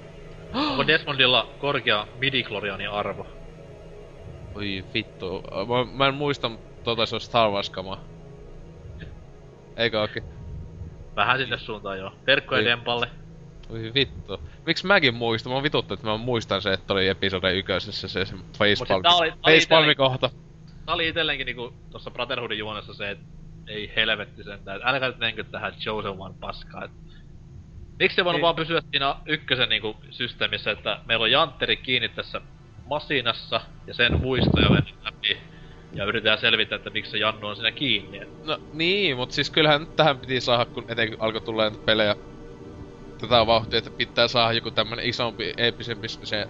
Onko 0.53 0.87
Desmondilla 0.87 1.55
korkea 1.59 2.07
midichlorianin 2.19 2.89
arvo? 2.89 3.34
Oi 4.55 4.83
vittu. 4.93 5.43
Mä, 5.67 5.91
mä 5.97 6.07
en 6.07 6.13
muista, 6.13 6.51
tota 6.83 7.05
se 7.05 7.15
on 7.15 7.21
Star 7.21 7.49
Wars 7.51 7.69
kama. 7.69 7.99
Eikö 9.77 10.01
ookin? 10.01 10.23
Vähän 11.15 11.37
sinne 11.37 11.57
suuntaan 11.57 11.99
joo. 11.99 12.11
Terkkoja 12.25 12.61
Niin. 12.61 12.69
Dempalle. 12.69 13.09
Oi 13.69 13.91
vittu. 13.93 14.39
Miksi 14.65 14.87
mäkin 14.87 15.13
muistan? 15.15 15.53
Mä 15.53 15.63
vituttu, 15.63 15.93
että 15.93 16.07
mä 16.07 16.17
muistan 16.17 16.61
se, 16.61 16.73
että 16.73 16.93
oli 16.93 17.07
episode 17.07 17.53
ykkösessä 17.53 18.07
se, 18.07 18.25
se 18.25 18.35
facepalm. 18.59 19.01
tää 19.03 19.15
oli- 19.15 19.29
tää 19.29 19.37
oli 19.45 19.53
Facepalmi 19.55 19.91
itelleen- 19.91 19.95
kohta. 19.97 20.29
Tää 20.85 20.95
oli 20.95 21.07
itellenkin 21.07 21.45
niinku 21.45 21.73
tossa 21.91 22.11
Brotherhoodin 22.11 22.57
juonessa 22.57 22.93
se, 22.93 23.11
että 23.11 23.25
ei 23.67 23.91
helvetti 23.95 24.43
sentään. 24.43 24.81
Älkää 24.83 25.09
nyt 25.09 25.17
menkö 25.19 25.43
tähän 25.43 25.73
Chosen 25.73 26.11
One 26.21 26.35
paskaa. 26.39 26.83
Et 26.83 26.91
Miksi 27.99 28.15
se 28.15 28.25
voinut 28.25 28.39
Ei. 28.39 28.43
vaan 28.43 28.55
pysyä 28.55 28.81
siinä 28.91 29.15
ykkösen 29.25 29.69
niinku 29.69 29.95
systeemissä, 30.09 30.71
että 30.71 30.99
meillä 31.05 31.23
on 31.23 31.31
Jantteri 31.31 31.77
kiinni 31.77 32.09
tässä 32.09 32.41
masinassa 32.85 33.61
ja 33.87 33.93
sen 33.93 34.19
muistoja 34.21 34.69
mennä 34.69 34.91
läpi. 35.05 35.41
Ja 35.95 36.05
yritetään 36.05 36.39
selvittää, 36.39 36.75
että 36.75 36.89
miksi 36.89 37.11
se 37.11 37.17
Jannu 37.17 37.47
on 37.47 37.55
siinä 37.55 37.71
kiinni. 37.71 38.19
No 38.43 38.59
niin, 38.71 39.17
mut 39.17 39.31
siis 39.31 39.49
kyllähän 39.49 39.81
nyt 39.81 39.95
tähän 39.95 40.19
piti 40.19 40.41
saada, 40.41 40.65
kun 40.65 40.85
etenkin 40.87 41.17
alkoi 41.19 41.55
näitä 41.57 41.77
pelejä 41.85 42.15
tätä 43.17 43.47
vauhtia, 43.47 43.79
että 43.79 43.91
pitää 43.91 44.27
saada 44.27 44.53
joku 44.53 44.71
tämmönen 44.71 45.05
isompi, 45.05 45.53
eeppisempi 45.57 46.07
se 46.09 46.47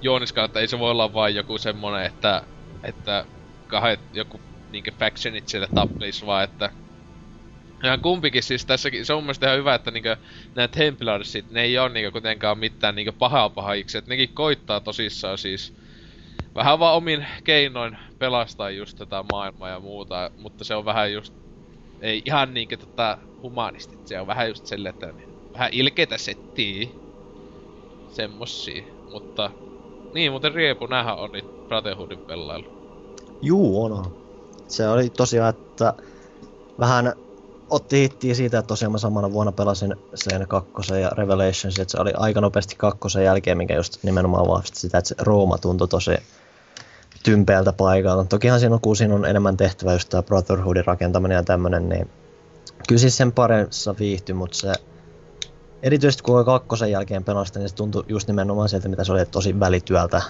juoniska, 0.00 0.44
että 0.44 0.60
ei 0.60 0.68
se 0.68 0.78
voi 0.78 0.90
olla 0.90 1.12
vain 1.12 1.34
joku 1.34 1.58
semmonen, 1.58 2.06
että, 2.06 2.46
että 2.82 3.24
kahdet 3.66 4.00
joku 4.12 4.40
niinkö 4.68 4.92
factionit 4.98 5.48
siellä 5.48 5.68
tappelis 5.74 6.26
vaan, 6.26 6.44
että 6.44 6.70
ja 7.82 7.98
kumpikin 7.98 8.42
siis 8.42 8.66
tässäkin, 8.66 9.06
se 9.06 9.12
on 9.12 9.16
mun 9.16 9.24
mielestä 9.24 9.46
ihan 9.46 9.58
hyvä, 9.58 9.74
että 9.74 9.90
niinkö 9.90 10.16
nämä 10.54 10.68
Templarsit, 10.68 11.50
ne 11.50 11.62
ei 11.62 11.78
oo 11.78 11.88
niinkö 11.88 12.10
kuitenkaan 12.10 12.58
mitään 12.58 12.94
niinkö 12.94 13.12
pahaa 13.12 13.50
pahiksi, 13.50 13.98
että 13.98 14.08
nekin 14.08 14.28
koittaa 14.34 14.80
tosissaan 14.80 15.38
siis 15.38 15.74
vähän 16.54 16.78
vaan 16.78 16.96
omin 16.96 17.26
keinoin 17.44 17.98
pelastaa 18.18 18.70
just 18.70 18.98
tätä 18.98 19.24
maailmaa 19.32 19.68
ja 19.68 19.80
muuta, 19.80 20.30
mutta 20.38 20.64
se 20.64 20.74
on 20.74 20.84
vähän 20.84 21.12
just, 21.12 21.34
ei 22.00 22.22
ihan 22.24 22.54
niinkö 22.54 22.76
tota 22.76 23.18
humanistit, 23.42 24.06
se 24.06 24.20
on 24.20 24.26
vähän 24.26 24.48
just 24.48 24.66
silleen, 24.66 24.94
että 24.94 25.14
vähän 25.52 25.68
ilkeitä 25.72 26.18
settiä, 26.18 26.88
semmosia, 28.12 28.82
mutta 29.12 29.50
niin 30.14 30.32
muuten 30.32 30.54
Riepu, 30.54 30.86
näähän 30.86 31.16
on 31.16 31.32
niitä 31.32 31.48
Brotherhoodin 31.68 32.18
pelailu. 32.18 32.64
Juu, 33.42 33.84
on. 33.84 34.16
Se 34.68 34.88
oli 34.88 35.10
tosiaan, 35.10 35.50
että 35.50 35.94
vähän 36.78 37.12
otti 37.70 38.00
hittiä 38.00 38.34
siitä, 38.34 38.58
että 38.58 38.68
tosiaan 38.68 38.92
mä 38.92 38.98
samana 38.98 39.32
vuonna 39.32 39.52
pelasin 39.52 39.96
sen 40.14 40.48
kakkosen 40.48 41.02
ja 41.02 41.10
Revelations, 41.10 41.78
että 41.78 41.92
se 41.92 42.00
oli 42.00 42.12
aika 42.16 42.40
nopeasti 42.40 42.76
kakkosen 42.76 43.24
jälkeen, 43.24 43.58
mikä 43.58 43.74
just 43.74 43.98
nimenomaan 44.02 44.48
vahvisti 44.48 44.80
sitä, 44.80 44.98
että 44.98 45.08
se 45.08 45.14
Rooma 45.18 45.58
tuntui 45.58 45.88
tosi 45.88 46.10
tympeältä 47.22 47.72
paikalta. 47.72 48.24
Tokihan 48.24 48.60
siinä 48.60 48.74
on, 48.74 48.80
kun 48.80 48.96
siinä 48.96 49.14
on 49.14 49.24
enemmän 49.24 49.56
tehtävä 49.56 49.92
just 49.92 50.08
tää 50.08 50.22
Brotherhoodin 50.22 50.86
rakentaminen 50.86 51.36
ja 51.36 51.42
tämmönen, 51.42 51.88
niin 51.88 52.10
kyllä 52.88 53.00
siis 53.00 53.16
sen 53.16 53.32
paremmassa 53.32 53.94
viihtyi, 53.98 54.34
mutta 54.34 54.56
se 54.56 54.72
erityisesti 55.82 56.22
kun 56.22 56.44
kakkosen 56.44 56.90
jälkeen 56.90 57.24
pelastin, 57.24 57.60
niin 57.60 57.68
se 57.68 57.74
tuntui 57.74 58.04
just 58.08 58.28
nimenomaan 58.28 58.68
sieltä, 58.68 58.88
mitä 58.88 59.04
se 59.04 59.12
oli, 59.12 59.20
että 59.20 59.32
tosi 59.32 59.60
välityöltä 59.60 60.22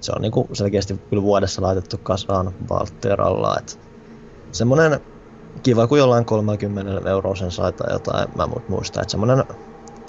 se 0.00 0.12
on 0.16 0.22
niinku 0.22 0.48
selkeästi 0.52 1.00
kyllä 1.10 1.22
vuodessa 1.22 1.62
laitettu 1.62 1.98
kasaan 1.98 2.54
Valteralla, 2.70 3.56
et 3.58 3.80
semmonen 4.52 5.00
kiva, 5.62 5.86
kun 5.86 5.98
jollain 5.98 6.24
30 6.24 7.10
euroa 7.10 7.34
sen 7.34 7.50
sai 7.50 7.72
tai 7.72 7.92
jotain, 7.92 8.28
mä 8.36 8.46
mut 8.46 8.68
muista, 8.68 9.00
että 9.02 9.10
semmonen 9.10 9.44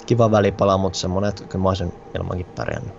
kiva 0.06 0.30
välipala, 0.30 0.78
mutta 0.78 0.98
semmonen, 0.98 1.28
että 1.28 1.44
kyllä 1.44 1.62
mä 1.62 1.68
olisin 1.68 1.92
ilmankin 2.18 2.46
pärjännyt. 2.56 2.94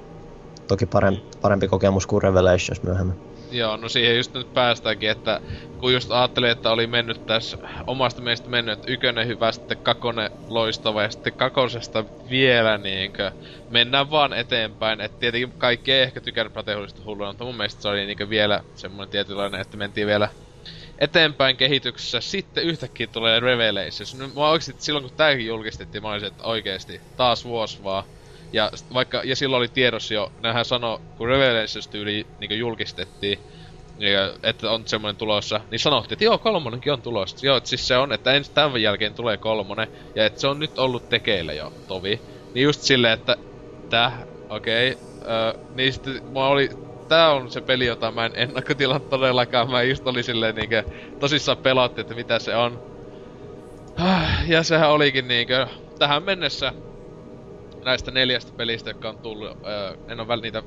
Toki 0.67 0.85
parempi, 0.85 1.21
parempi 1.41 1.67
kokemus 1.67 2.07
kuin 2.07 2.21
Revelations 2.21 2.83
myöhemmin. 2.83 3.15
Joo, 3.51 3.77
no 3.77 3.89
siihen 3.89 4.17
just 4.17 4.33
nyt 4.33 4.53
päästäänkin, 4.53 5.09
että 5.09 5.41
kun 5.77 5.93
just 5.93 6.11
ajattelin, 6.11 6.49
että 6.49 6.71
oli 6.71 6.87
mennyt 6.87 7.25
tässä 7.25 7.57
omasta 7.87 8.21
mielestä 8.21 8.49
mennyt, 8.49 8.73
että 8.73 8.91
ykönen 8.91 9.27
hyvä, 9.27 9.51
sitten 9.51 9.77
kakonen 9.83 10.31
loistava 10.47 11.01
ja 11.01 11.09
sitten 11.09 11.33
kakosesta 11.33 12.05
vielä 12.29 12.77
niinkö 12.77 13.31
mennään 13.69 14.11
vaan 14.11 14.33
eteenpäin. 14.33 15.01
että 15.01 15.19
tietenkin 15.19 15.53
kaikki 15.57 15.91
ei 15.91 16.01
ehkä 16.01 16.21
tykännyt 16.21 16.53
Brotherhoodista 16.53 17.01
hulluna, 17.05 17.29
mutta 17.29 17.43
mun 17.43 17.57
mielestä 17.57 17.81
se 17.81 17.87
oli 17.87 18.05
niinkö 18.05 18.29
vielä 18.29 18.63
semmoinen 18.73 19.09
tietynlainen, 19.09 19.61
että 19.61 19.77
mentiin 19.77 20.07
vielä 20.07 20.29
eteenpäin 21.01 21.57
kehityksessä. 21.57 22.21
Sitten 22.21 22.63
yhtäkkiä 22.63 23.07
tulee 23.07 23.39
Revelations. 23.39 24.15
No, 24.15 24.27
mä 24.27 24.49
oikeesti 24.49 24.83
silloin 24.83 25.03
kun 25.03 25.17
tääkin 25.17 25.45
julkistettiin, 25.45 26.01
mä 26.01 26.11
olisin, 26.11 26.27
että 26.27 26.43
oikeesti 26.43 27.01
taas 27.15 27.45
vuosi 27.45 27.83
vaan. 27.83 28.03
Ja 28.53 28.71
vaikka, 28.93 29.21
ja 29.25 29.35
silloin 29.35 29.59
oli 29.59 29.67
tiedossa 29.67 30.13
jo, 30.13 30.33
nehän 30.43 30.65
sano, 30.65 30.99
kun 31.15 31.27
Revelations 31.27 31.87
tyyli 31.87 32.27
niin 32.39 32.59
julkistettiin, 32.59 33.39
ja, 33.97 34.37
että 34.43 34.71
on 34.71 34.87
semmoinen 34.87 35.17
tulossa, 35.17 35.61
niin 35.71 35.79
sanottiin, 35.79 36.15
että 36.15 36.25
joo, 36.25 36.37
kolmonenkin 36.37 36.93
on 36.93 37.01
tulossa. 37.01 37.45
Joo, 37.45 37.57
että 37.57 37.69
siis 37.69 37.87
se 37.87 37.97
on, 37.97 38.13
että 38.13 38.33
ensi 38.33 38.51
tämän 38.53 38.81
jälkeen 38.81 39.15
tulee 39.15 39.37
kolmonen, 39.37 39.87
ja 40.15 40.25
että 40.25 40.39
se 40.39 40.47
on 40.47 40.59
nyt 40.59 40.77
ollut 40.77 41.09
tekeillä 41.09 41.53
jo, 41.53 41.71
tovi. 41.87 42.21
Niin 42.53 42.63
just 42.63 42.81
silleen, 42.81 43.13
että 43.13 43.37
täh, 43.89 44.13
okei, 44.49 44.91
okay, 44.91 45.53
niin 45.73 45.93
sitten 45.93 46.21
mä 46.33 46.47
oli, 46.47 46.69
tää 47.11 47.31
on 47.33 47.51
se 47.51 47.61
peli, 47.61 47.85
jota 47.85 48.11
mä 48.11 48.25
en 48.25 48.31
ennakkotilannut 48.35 49.09
todellakaan, 49.09 49.71
mä 49.71 49.83
just 49.83 50.07
oli 50.07 50.23
silleen 50.23 50.55
niinkö, 50.55 50.83
tosissaan 51.19 51.57
pelotti, 51.57 52.01
että 52.01 52.13
mitä 52.13 52.39
se 52.39 52.55
on. 52.55 52.79
Ah, 53.97 54.49
Ja 54.49 54.63
sehän 54.63 54.89
olikin 54.91 55.27
niinkö, 55.27 55.67
tähän 55.99 56.23
mennessä 56.23 56.73
näistä 57.85 58.11
neljästä 58.11 58.53
pelistä, 58.57 58.89
jotka 58.89 59.09
on 59.09 59.19
tullut, 59.19 59.51
öö, 59.67 59.95
en 60.07 60.19
ole 60.19 60.27
väl 60.27 60.41
niitä 60.41 60.63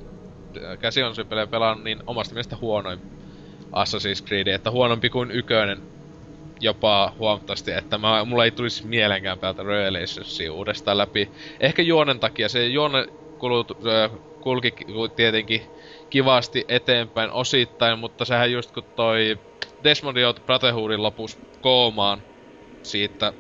käsionsi-pelejä 0.81 1.47
pelannut, 1.47 1.85
niin 1.85 1.99
omasta 2.07 2.35
mielestä 2.35 2.57
huonoin 2.61 3.01
Assassin's 3.77 4.27
Creed, 4.27 4.47
että 4.47 4.71
huonompi 4.71 5.11
kuin 5.11 5.31
ykönen 5.31 5.83
jopa 6.61 7.17
huomattavasti, 7.19 7.73
että 7.73 7.99
mä, 7.99 8.25
mulla 8.25 8.45
ei 8.45 8.51
tulisi 8.53 8.87
mielenkään 8.87 9.39
päältä 9.39 9.63
Revelationsia 9.63 10.53
uudestaan 10.53 10.99
läpi. 10.99 11.33
Ehkä 11.61 11.83
juonen 11.83 12.21
takia, 12.21 12.49
se 12.49 12.67
juone 12.67 13.07
kulut, 13.39 13.71
äh, 13.87 14.11
kulki 14.41 14.73
tietenkin 15.17 15.74
kivasti 16.15 16.65
eteenpäin 16.69 17.31
osittain, 17.31 17.99
mutta 17.99 18.25
sehän 18.25 18.53
just 18.53 18.71
kun 18.73 18.83
toi 18.97 19.37
Desmond 19.85 20.17
joutui 20.17 20.45
Brotherhoodin 20.45 21.03
lopussa 21.03 21.39
koomaan 21.61 22.23
siitä 22.83 23.33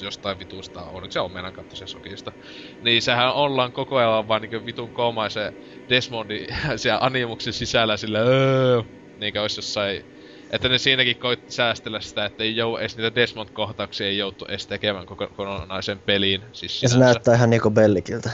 jostain 0.00 0.38
vitusta, 0.38 0.84
oliko 0.84 1.12
se 1.12 1.20
omenan 1.20 1.52
se 1.72 1.86
sokista, 1.86 2.32
niin 2.80 3.02
sehän 3.02 3.34
ollaan 3.34 3.72
koko 3.72 3.96
ajan 3.96 4.28
vaan 4.28 4.42
niinku 4.42 4.66
vitun 4.66 4.92
kooma 4.92 5.28
se 5.28 5.52
Desmondi 5.88 6.46
siellä 6.76 6.98
animuksen 7.02 7.52
sisällä 7.52 7.96
sillä 7.96 8.18
öö, 8.18 8.82
niinkö 9.20 9.42
olisi 9.42 9.58
jossain 9.58 10.04
että 10.50 10.68
ne 10.68 10.78
siinäkin 10.78 11.16
koitti 11.16 11.52
säästellä 11.52 12.00
sitä, 12.00 12.24
että 12.24 12.44
ei 12.44 12.56
jou 12.56 12.76
edes 12.76 12.96
niitä 12.96 13.14
Desmond-kohtauksia 13.14 14.06
ei 14.06 14.18
joutu 14.18 14.44
edes 14.44 14.66
tekemään 14.66 15.06
koko, 15.06 15.26
kokonaisen 15.26 16.00
peliin. 16.06 16.42
Siis 16.52 16.82
ja 16.82 16.88
se 16.88 16.98
näyttää 16.98 17.34
ihan 17.34 17.50
Niko 17.50 17.70
Bellikiltä. 17.70 18.30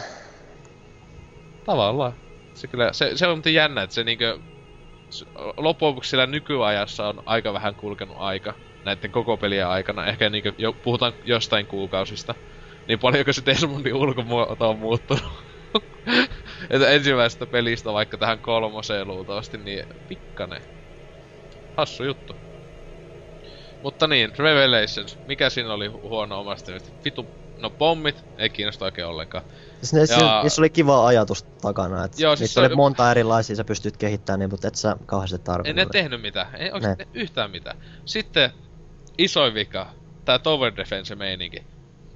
Tavallaan. 1.66 2.27
Se, 2.58 2.66
kyllä, 2.66 2.92
se, 2.92 3.10
se 3.14 3.26
on 3.26 3.42
jännä, 3.52 3.82
että 3.82 3.94
se 3.94 4.04
niinkö... 4.04 4.38
Loppujen 5.56 5.90
lopuksi 5.90 6.10
sillä 6.10 6.26
nykyajassa 6.26 7.08
on 7.08 7.22
aika 7.26 7.52
vähän 7.52 7.74
kulkenut 7.74 8.16
aika 8.18 8.54
näiden 8.84 9.10
koko 9.10 9.36
pelien 9.36 9.66
aikana. 9.66 10.06
Ehkä 10.06 10.30
niinkö, 10.30 10.52
jo, 10.58 10.72
puhutaan 10.72 11.12
jostain 11.24 11.66
kuukausista. 11.66 12.34
Niin 12.88 12.98
paljonko 12.98 13.32
se 13.32 13.42
Desmondin 13.46 13.94
ulkomuoto 13.94 14.70
on 14.70 14.78
muuttunut. 14.78 15.24
että 16.70 16.90
ensimmäisestä 16.90 17.46
pelistä 17.46 17.92
vaikka 17.92 18.18
tähän 18.18 18.38
kolmoseen 18.38 19.08
luultavasti, 19.08 19.58
niin 19.58 19.86
pikkanen 20.08 20.62
hassu 21.76 22.04
juttu. 22.04 22.36
Mutta 23.82 24.06
niin, 24.06 24.38
Revelations. 24.38 25.18
Mikä 25.26 25.50
siinä 25.50 25.72
oli 25.72 25.86
huono 25.86 26.40
omasta? 26.40 26.72
Vitu, 27.04 27.26
no 27.58 27.70
pommit, 27.70 28.24
ei 28.38 28.50
kiinnosta 28.50 28.84
oikein 28.84 29.06
ollenkaan. 29.06 29.44
Ne, 29.92 30.00
ja... 30.10 30.42
niissä 30.42 30.62
oli 30.62 30.70
kiva 30.70 31.06
ajatus 31.06 31.42
takana, 31.42 32.04
että 32.04 32.22
Joo, 32.22 32.36
siis 32.36 32.50
niitä 32.50 32.60
oli 32.60 32.76
monta 32.76 33.10
erilaisia, 33.10 33.56
sä 33.56 33.64
pystyt 33.64 33.96
kehittämään 33.96 34.40
niin, 34.40 34.50
mutta 34.50 34.68
et 34.68 34.74
sä 34.74 34.96
kauheasti 35.06 35.38
tarvitse. 35.38 35.70
Ei 35.70 35.74
ne 35.74 35.86
tehnyt 35.92 36.20
mitään, 36.20 36.54
ei 36.54 36.72
oikeesti 36.72 37.04
ne. 37.04 37.10
yhtään 37.14 37.50
mitään. 37.50 37.76
Sitten 38.04 38.50
isoin 39.18 39.54
vika, 39.54 39.90
tää 40.24 40.38
Tower 40.38 40.72
Defense 40.76 41.14
meininki. 41.14 41.62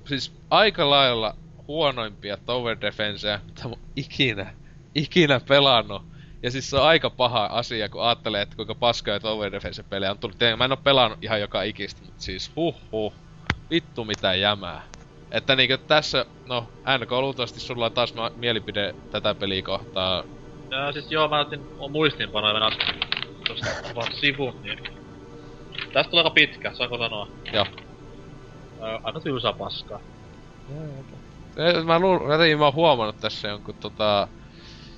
Siis 0.08 0.32
aika 0.50 0.90
lailla 0.90 1.36
huonoimpia 1.68 2.36
Tower 2.36 2.76
Defenseja, 2.80 3.40
mitä 3.46 3.68
mä 3.68 3.74
ikinä, 3.96 4.54
ikinä 4.94 5.40
pelannut. 5.40 6.02
Ja 6.42 6.50
siis 6.50 6.70
se 6.70 6.76
on 6.76 6.82
aika 6.82 7.10
paha 7.10 7.44
asia, 7.44 7.88
kun 7.88 8.02
ajattelee, 8.02 8.42
että 8.42 8.56
kuinka 8.56 8.74
paskoja 8.74 9.20
Tower 9.20 9.52
Defense-pelejä 9.52 10.10
on 10.10 10.18
tullut. 10.18 10.36
Mä 10.56 10.64
en 10.64 10.72
oo 10.72 10.76
pelannut 10.76 11.24
ihan 11.24 11.40
joka 11.40 11.62
ikistä, 11.62 12.00
mutta 12.04 12.22
siis 12.22 12.52
huh 12.56 12.76
huh. 12.92 13.12
Vittu 13.70 14.04
mitä 14.04 14.34
jämää. 14.34 14.82
Että 15.32 15.56
niinkö 15.56 15.78
tässä, 15.78 16.26
no 16.46 16.68
NK 16.98 17.10
luultavasti 17.10 17.60
sulla 17.60 17.86
on 17.86 17.92
taas 17.92 18.14
mielipide 18.36 18.94
tätä 19.10 19.34
peliä 19.34 19.62
kohtaa. 19.62 20.24
Ja 20.70 20.92
siis 20.92 21.12
joo, 21.12 21.28
mä 21.28 21.40
otin 21.40 21.60
muistiinpanoja 21.90 22.52
mennä 22.52 22.70
tosta 23.48 23.66
vaan 23.94 24.12
sivun, 24.12 24.62
niin... 24.62 24.78
Tästä 25.92 26.10
tulee 26.10 26.24
aika 26.24 26.34
pitkä, 26.34 26.74
saanko 26.74 26.98
sanoa? 26.98 27.28
Joo. 27.52 27.66
Öö, 28.82 28.98
aina 29.02 29.20
tylsää 29.20 29.52
paskaa. 29.52 30.00
Mä 31.84 31.98
luulen, 31.98 32.58
mä 32.58 32.64
oon 32.64 32.74
huomannut 32.74 33.20
tässä 33.20 33.48
jonkun 33.48 33.74
tota 33.74 34.28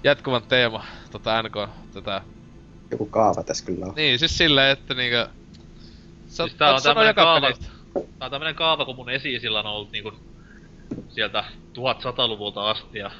jatkuvan 0.04 0.42
teema, 0.42 0.84
tota 1.10 1.42
NK, 1.42 1.70
tätä... 1.94 2.22
Joku 2.90 3.06
kaava 3.06 3.42
tässä 3.42 3.66
kyllä 3.66 3.86
on. 3.86 3.94
Niin, 3.94 4.18
siis 4.18 4.38
silleen, 4.38 4.70
että 4.70 4.94
niinkö... 4.94 5.28
Sä, 6.26 6.44
siis 6.44 6.54
tää 6.58 6.74
on 6.74 6.82
tämmönen 6.82 7.14
kaava, 7.14 7.52
tää 7.94 8.26
on 8.26 8.30
tämmönen 8.30 8.54
kaava, 8.54 8.84
kun 8.84 8.96
mun 8.96 9.10
esi 9.10 9.48
on 9.48 9.66
ollut 9.66 9.92
niinku 9.92 10.12
sieltä 11.08 11.44
1100-luvulta 11.78 12.70
asti 12.70 12.98
ja 12.98 13.10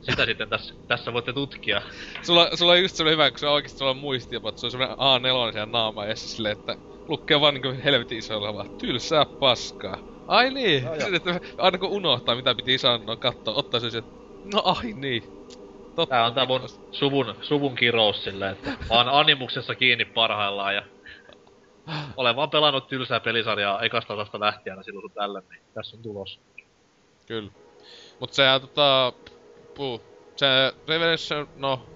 sitä 0.00 0.26
sitten 0.26 0.48
tässä, 0.48 0.74
tässä 0.88 1.12
voitte 1.12 1.32
tutkia. 1.32 1.82
Sulla, 2.22 2.56
sulla 2.56 2.72
on 2.72 2.82
just 2.82 2.96
semmonen 2.96 3.12
hyvä, 3.12 3.30
kun 3.30 3.38
se 3.38 3.48
oikeesti 3.48 3.78
sulla 3.78 3.90
on 3.90 3.96
muistiapa, 3.96 4.48
että 4.48 4.60
se 4.60 4.66
on 4.66 4.70
semmonen 4.70 4.96
A4 4.96 5.52
siellä 5.52 5.72
naama 5.72 6.04
ja 6.04 6.16
silleen, 6.16 6.58
että 6.58 6.76
lukee 7.08 7.40
vaan 7.40 7.54
niinku 7.54 7.74
helvetin 7.84 8.18
isolla 8.18 8.54
vaan 8.54 8.70
tylsää 8.70 9.24
paskaa. 9.24 9.98
Ai 10.26 10.50
niin, 10.50 10.84
no, 10.84 10.94
sitten, 10.94 11.14
että 11.14 11.40
aina 11.58 11.78
kun 11.78 11.88
unohtaa 11.88 12.34
mitä 12.34 12.54
piti 12.54 12.78
sanoa, 12.78 13.16
katsoa, 13.16 13.54
ottaa 13.54 13.80
se 13.80 13.98
että 13.98 14.10
no 14.54 14.62
ai 14.64 14.92
niin. 14.92 15.22
Totta. 15.94 16.14
Tää 16.14 16.26
on 16.26 16.34
tää 16.34 16.46
mun 16.46 16.60
suvun, 16.92 17.34
suvun 17.42 17.74
kirous 17.74 18.24
silleen, 18.24 18.52
että 18.52 18.70
mä 18.70 18.76
oon 18.90 19.08
animuksessa 19.08 19.74
kiinni 19.74 20.04
parhaillaan 20.04 20.74
ja 20.74 20.82
olen 22.16 22.36
vaan 22.36 22.50
pelannut 22.50 22.88
tylsää 22.88 23.20
pelisarjaa 23.20 23.82
ekasta 23.82 24.14
osasta 24.14 24.40
lähtien 24.40 24.84
silloin 24.84 25.02
sun 25.02 25.10
tällä, 25.10 25.42
niin 25.50 25.62
tässä 25.74 25.96
on 25.96 26.02
tulos. 26.02 26.40
Kyllä. 27.26 27.50
Mut 28.20 28.32
se 28.32 28.42
tota... 28.60 29.12
Puu. 29.74 30.02
Se 30.36 30.46
Revelation, 30.88 31.48
no... 31.56 31.86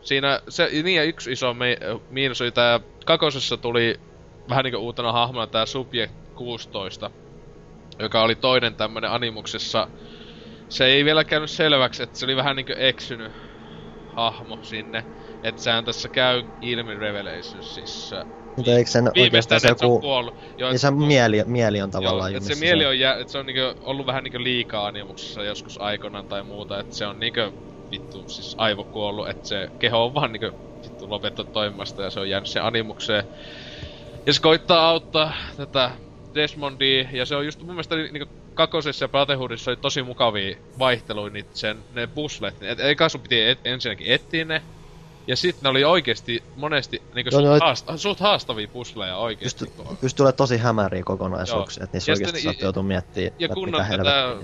Siinä 0.00 0.40
se, 0.48 0.68
niin 0.82 0.96
ja 0.96 1.04
yksi 1.04 1.32
iso 1.32 1.54
me, 1.54 1.78
miinus 2.10 2.40
oli 2.40 2.50
tää 2.50 2.80
kakosessa 3.06 3.56
tuli 3.56 4.00
vähän 4.48 4.64
niinku 4.64 4.78
uutena 4.78 5.12
hahmona 5.12 5.46
tää 5.46 5.66
Subject 5.66 6.14
16, 6.34 7.10
joka 7.98 8.22
oli 8.22 8.34
toinen 8.34 8.74
tämmönen 8.74 9.10
animuksessa 9.10 9.88
se 10.70 10.84
ei 10.84 11.04
vielä 11.04 11.24
käynyt 11.24 11.50
selväksi, 11.50 12.02
että 12.02 12.18
se 12.18 12.24
oli 12.24 12.36
vähän 12.36 12.56
niinkö 12.56 12.74
eksynyt 12.78 13.32
hahmo 14.16 14.58
sinne. 14.62 15.04
Että 15.42 15.62
sehän 15.62 15.84
tässä 15.84 16.08
käy 16.08 16.44
ilmi 16.60 16.94
Revelationsissa. 16.94 18.26
Mutta 18.56 18.72
eikö 18.72 18.90
sen 18.90 19.10
oikeastaan 19.18 19.60
se 19.60 19.68
joku... 19.68 20.00
Se 20.58 20.64
niin 20.64 20.78
se 20.78 20.90
mieli, 20.90 21.42
mieli 21.46 21.82
on 21.82 21.90
tavallaan 21.90 22.32
joo, 22.32 22.36
että 22.38 22.54
se 22.54 22.60
mieli 22.60 22.86
on, 22.86 22.98
jä, 22.98 23.14
että 23.14 23.32
se 23.32 23.38
on 23.38 23.46
niinku 23.46 23.74
ollut 23.80 24.06
vähän 24.06 24.24
niinku 24.24 24.42
liikaa 24.42 24.86
animuksessa 24.86 25.44
joskus 25.44 25.80
aikoinaan 25.80 26.26
tai 26.26 26.42
muuta, 26.42 26.80
että 26.80 26.96
se 26.96 27.06
on 27.06 27.20
niinku 27.20 27.40
vittu 27.90 28.24
siis 28.26 28.54
aivokuollut, 28.58 29.28
että 29.28 29.48
se 29.48 29.68
keho 29.78 30.04
on 30.04 30.14
vaan 30.14 30.32
niinku 30.32 30.50
vittu 30.84 31.10
lopettu 31.10 31.44
toimimasta 31.44 32.02
ja 32.02 32.10
se 32.10 32.20
on 32.20 32.30
jäänyt 32.30 32.48
sen 32.48 32.62
animukseen. 32.62 33.24
Ja 34.26 34.32
se 34.32 34.40
koittaa 34.40 34.88
auttaa 34.88 35.32
tätä 35.56 35.90
Desmondia, 36.34 37.08
ja 37.12 37.26
se 37.26 37.36
on 37.36 37.44
just 37.44 37.60
mun 37.60 37.74
mielestä 37.74 37.96
niinku 37.96 38.26
kakosessa 38.54 39.04
ja 39.04 39.08
Brotherhoodissa 39.08 39.70
oli 39.70 39.76
tosi 39.76 40.02
mukavia 40.02 40.56
vaihteluja 40.78 41.32
niitä 41.32 41.50
sen, 41.52 41.84
ne 41.90 42.06
puslet. 42.06 42.62
Et, 42.62 42.80
eikä 42.80 43.08
sun 43.08 43.20
piti 43.20 43.42
et, 43.42 43.58
ensinnäkin 43.64 44.12
etsiä 44.12 44.44
ne. 44.44 44.62
Ja 45.30 45.36
sitten 45.36 45.60
ne 45.62 45.68
oli 45.68 45.84
oikeesti 45.84 46.44
monesti 46.54 47.02
niinku 47.14 47.30
suht, 47.30 47.44
no, 47.44 47.58
haast, 47.60 47.88
suht 47.96 48.20
haastavia 48.20 48.68
pusleja 48.68 49.16
oikeesti. 49.16 49.64
Pystyy 50.00 50.22
olemaan 50.22 50.36
tosi 50.36 50.56
hämäriä 50.58 51.02
kokonaisuuksia, 51.04 51.84
että 51.84 51.96
niissä 51.96 52.12
oikeesti 52.12 52.40
saat 52.40 52.60
joutua 52.60 52.82
miettimään, 52.82 53.32
ja 53.38 53.48
kun 53.48 53.68
mikä 53.68 53.96
tätä 53.96 54.36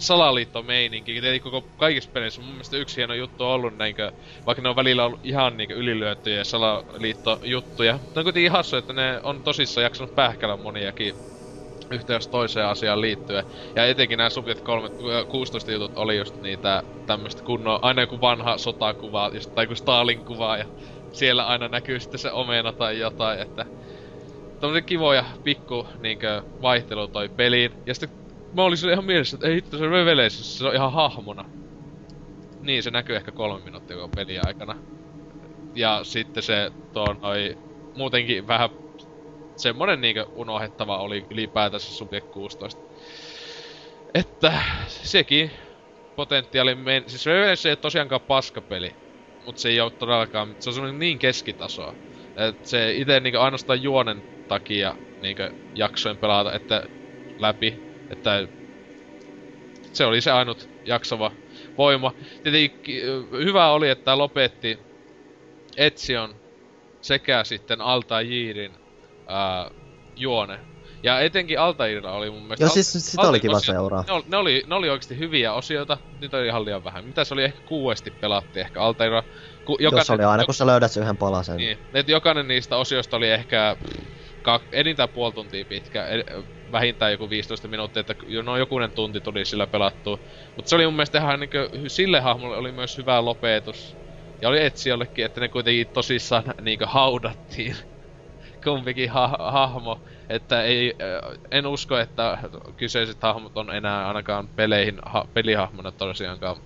salaliittomeininki, 0.00 1.18
eli 1.18 1.40
koko 1.40 1.62
kaikissa 1.76 2.10
peleissä 2.12 2.40
mun 2.40 2.50
mielestä 2.50 2.76
yksi 2.76 2.96
hieno 2.96 3.14
juttu 3.14 3.44
on 3.44 3.50
ollut 3.50 3.76
näinkö, 3.76 4.12
vaikka 4.46 4.62
ne 4.62 4.68
on 4.68 4.76
välillä 4.76 5.04
ollut 5.04 5.20
ihan 5.22 5.56
niinkö 5.56 5.74
ylilyöttyjä 5.74 6.44
salaliittojuttuja. 6.44 7.92
Ne 7.92 8.00
on 8.16 8.24
kuitenkin 8.24 8.52
hassu, 8.52 8.76
että 8.76 8.92
ne 8.92 9.20
on 9.22 9.42
tosissaan 9.42 9.82
jaksanut 9.82 10.14
pähkällä 10.14 10.56
moniakin 10.56 11.14
yhteys 11.94 12.28
toiseen 12.28 12.66
asiaan 12.66 13.00
liittyen. 13.00 13.44
Ja 13.76 13.86
etenkin 13.86 14.16
nämä 14.16 14.30
Subject 14.30 14.60
3, 14.60 14.88
16 15.28 15.72
jutut 15.72 15.92
oli 15.96 16.16
just 16.16 16.42
niitä 16.42 16.82
tämmöistä 17.06 17.42
kunnon, 17.42 17.78
aina 17.82 18.02
joku 18.02 18.20
vanha 18.20 18.58
sotakuva, 18.58 19.30
just, 19.34 19.54
tai 19.54 19.64
joku 19.64 19.74
Stalin 19.74 20.24
kuva, 20.24 20.56
ja 20.56 20.64
siellä 21.12 21.46
aina 21.46 21.68
näkyy 21.68 22.00
sitten 22.00 22.20
se 22.20 22.32
omena 22.32 22.72
tai 22.72 22.98
jotain, 22.98 23.40
että 23.40 23.66
tämmöisiä 24.60 24.86
kivoja 24.86 25.24
pikku 25.44 25.86
niinkö 26.00 26.42
vaihtelu 26.62 27.08
toi 27.08 27.28
peliin. 27.28 27.72
Ja 27.86 27.94
sitten 27.94 28.18
mä 28.54 28.62
olin 28.62 28.90
ihan 28.92 29.04
mielessä, 29.04 29.36
että 29.36 29.48
ei 29.48 29.54
hitto 29.54 29.78
se 29.78 29.88
Revelations, 29.88 30.58
se 30.58 30.66
on 30.66 30.74
ihan 30.74 30.92
hahmona. 30.92 31.44
Niin, 32.60 32.82
se 32.82 32.90
näkyy 32.90 33.16
ehkä 33.16 33.32
kolme 33.32 33.64
minuuttia 33.64 33.96
koko 33.96 34.14
aikana. 34.46 34.76
Ja 35.74 36.00
sitten 36.02 36.42
se 36.42 36.72
tuo 36.92 37.12
noi 37.12 37.58
muutenkin 37.96 38.46
vähän 38.46 38.70
semmonen 39.56 40.00
niinkö 40.00 40.26
unohettava 40.32 40.98
oli 40.98 41.26
ylipäätänsä 41.30 41.92
Subject 41.92 42.30
16. 42.30 42.82
Että 44.14 44.62
sekin 44.88 45.50
potentiaali 46.16 46.74
men... 46.74 47.04
Siis 47.06 47.26
Revelation 47.26 47.70
ei 47.70 47.76
tosiaankaan 47.76 48.20
paskapeli. 48.20 48.96
Mut 49.46 49.58
se 49.58 49.68
ei 49.68 49.80
oo 49.80 49.90
todellakaan... 49.90 50.56
Se 50.58 50.70
on 50.70 50.74
semmonen 50.74 50.98
niin 50.98 51.18
keskitasoa. 51.18 51.94
Et 52.36 52.64
se 52.64 52.92
ite 52.92 53.20
niinkö 53.20 53.40
ainoastaan 53.40 53.82
juonen 53.82 54.22
takia 54.48 54.96
niinkö 55.22 55.50
jaksoin 55.74 56.18
pelata, 56.18 56.52
että 56.52 56.84
läpi. 57.38 57.74
Että 58.10 58.48
se 59.92 60.04
oli 60.04 60.20
se 60.20 60.30
ainut 60.30 60.70
jaksava 60.84 61.32
voima. 61.78 62.12
Tietenkin 62.42 63.02
hyvä 63.44 63.70
oli, 63.70 63.88
että 63.88 64.18
lopetti 64.18 64.78
Etsion 65.76 66.34
sekä 67.00 67.44
sitten 67.44 67.80
Altairin 67.80 68.83
ää, 69.28 69.70
juone. 70.16 70.60
Ja 71.02 71.20
etenkin 71.20 71.60
Altairilla 71.60 72.12
oli 72.12 72.30
mun 72.30 72.42
mielestä... 72.42 72.64
Joo, 72.64 72.74
siis 72.74 72.92
sitä 72.92 73.22
Altair- 73.22 73.28
oli 73.28 73.40
kiva 73.40 73.60
seuraa. 73.60 74.04
Ne 74.06 74.12
oli, 74.12 74.24
ne, 74.26 74.36
oli, 74.36 74.62
ne 74.66 74.74
oli 74.74 74.90
oikeasti 74.90 75.18
hyviä 75.18 75.52
osioita, 75.52 75.98
niitä 76.20 76.36
oli 76.36 76.46
ihan 76.46 76.64
liian 76.64 76.84
vähän. 76.84 77.04
Mitä 77.04 77.24
se 77.24 77.34
oli, 77.34 77.44
ehkä 77.44 77.58
kuuesti 77.64 78.10
pelattiin 78.10 78.66
ehkä 78.66 78.80
Altaira. 78.82 79.22
Ku, 79.64 79.76
Jos 79.80 80.10
oli 80.10 80.24
aina, 80.24 80.44
kun 80.44 80.54
sä 80.54 80.66
löydät 80.66 80.92
sen 80.92 81.02
yhden 81.02 81.16
palasen. 81.16 81.56
Niin, 81.56 81.78
et 81.94 82.08
jokainen 82.08 82.48
niistä 82.48 82.76
osioista 82.76 83.16
oli 83.16 83.30
ehkä 83.30 83.76
kak, 84.42 84.62
enintään 84.72 85.08
puoli 85.08 85.32
tuntia 85.32 85.64
pitkä, 85.68 86.06
ed- 86.06 86.44
vähintään 86.72 87.12
joku 87.12 87.30
15 87.30 87.68
minuuttia, 87.68 88.00
että 88.00 88.14
jo- 88.26 88.42
no 88.42 88.56
jokunen 88.56 88.92
tunti 88.92 89.20
tuli 89.20 89.44
sillä 89.44 89.66
pelattua. 89.66 90.18
Mutta 90.56 90.68
se 90.68 90.74
oli 90.74 90.84
mun 90.86 90.94
mielestä 90.94 91.18
ihan 91.18 91.40
niinkö, 91.40 91.68
sille 91.88 92.20
hahmolle 92.20 92.56
oli 92.56 92.72
myös 92.72 92.98
hyvä 92.98 93.24
lopetus. 93.24 93.96
Ja 94.42 94.48
oli 94.48 94.64
etsijöillekin, 94.64 95.24
että 95.24 95.40
ne 95.40 95.48
kuitenkin 95.48 95.86
tosissaan 95.92 96.44
niinkö 96.62 96.86
haudattiin 96.86 97.76
kumpikin 98.64 99.10
ha- 99.10 99.50
hahmo. 99.50 100.00
Että 100.28 100.62
ei, 100.62 100.94
äh, 101.02 101.38
en 101.50 101.66
usko, 101.66 101.98
että 101.98 102.38
kyseiset 102.76 103.22
hahmot 103.22 103.56
on 103.56 103.74
enää 103.74 104.08
ainakaan 104.08 104.48
peleihin 104.48 104.98
ha- 105.06 105.28
pelihahmona 105.34 105.92
tosiaankaan 105.92 106.56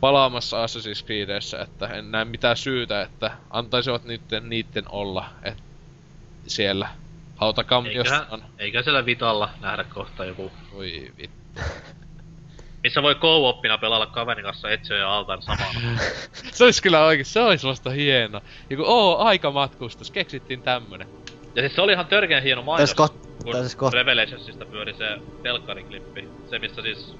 palaamassa 0.00 0.66
Assassin's 0.66 1.06
Creedissä, 1.06 1.60
että 1.62 1.86
en 1.86 2.10
näe 2.10 2.24
mitään 2.24 2.56
syytä, 2.56 3.02
että 3.02 3.30
antaisivat 3.50 4.04
niitten, 4.04 4.48
niitten 4.48 4.84
olla 4.88 5.24
et 5.42 5.62
siellä 6.46 6.88
hautakammiossa 7.36 8.26
on. 8.30 8.44
eikä 8.58 8.82
siellä 8.82 9.06
Vitalla 9.06 9.48
nähdä 9.60 9.84
kohta 9.84 10.24
joku, 10.24 10.52
Voi 10.72 11.12
vittu. 11.18 11.60
Missä 12.84 13.02
voi 13.02 13.14
co-oppina 13.14 13.78
pelailla 13.78 14.06
kaverin 14.06 14.44
kanssa 14.44 14.70
etsiä 14.70 14.96
ja 14.96 15.14
altaan 15.16 15.42
samana. 15.42 15.98
Se 16.52 16.64
olisi 16.64 16.82
kyllä 16.82 17.04
oikein, 17.04 17.26
se 17.26 17.40
olisi 17.40 17.66
vasta 17.66 17.90
hieno. 17.90 18.40
Joku, 18.70 18.82
oo, 18.86 19.16
aikamatkustus, 19.18 20.10
keksittiin 20.10 20.62
tämmönen. 20.62 21.08
Ja 21.54 21.62
siis 21.62 21.74
se 21.74 21.80
oli 21.80 21.92
ihan 21.92 22.06
törkeän 22.06 22.42
hieno 22.42 22.62
mainos, 22.62 22.92
ko- 22.92 23.18
kun 23.44 23.54
ko- 23.54 23.92
Revelationsista 23.92 24.64
pyöri 24.66 24.94
se 24.94 25.04
telkkariklippi. 25.42 26.28
Se 26.50 26.58
missä 26.58 26.82
siis 26.82 27.14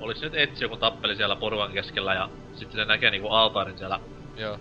olis 0.00 0.20
nyt 0.22 0.34
etsi 0.34 0.64
joku 0.64 0.76
tappeli 0.76 1.16
siellä 1.16 1.36
porukan 1.36 1.72
keskellä 1.72 2.14
ja 2.14 2.28
sitten 2.52 2.80
se 2.80 2.84
näkee 2.84 3.10
niinku 3.10 3.28
altaarin 3.28 3.78
siellä. 3.78 4.00
Joo. 4.36 4.58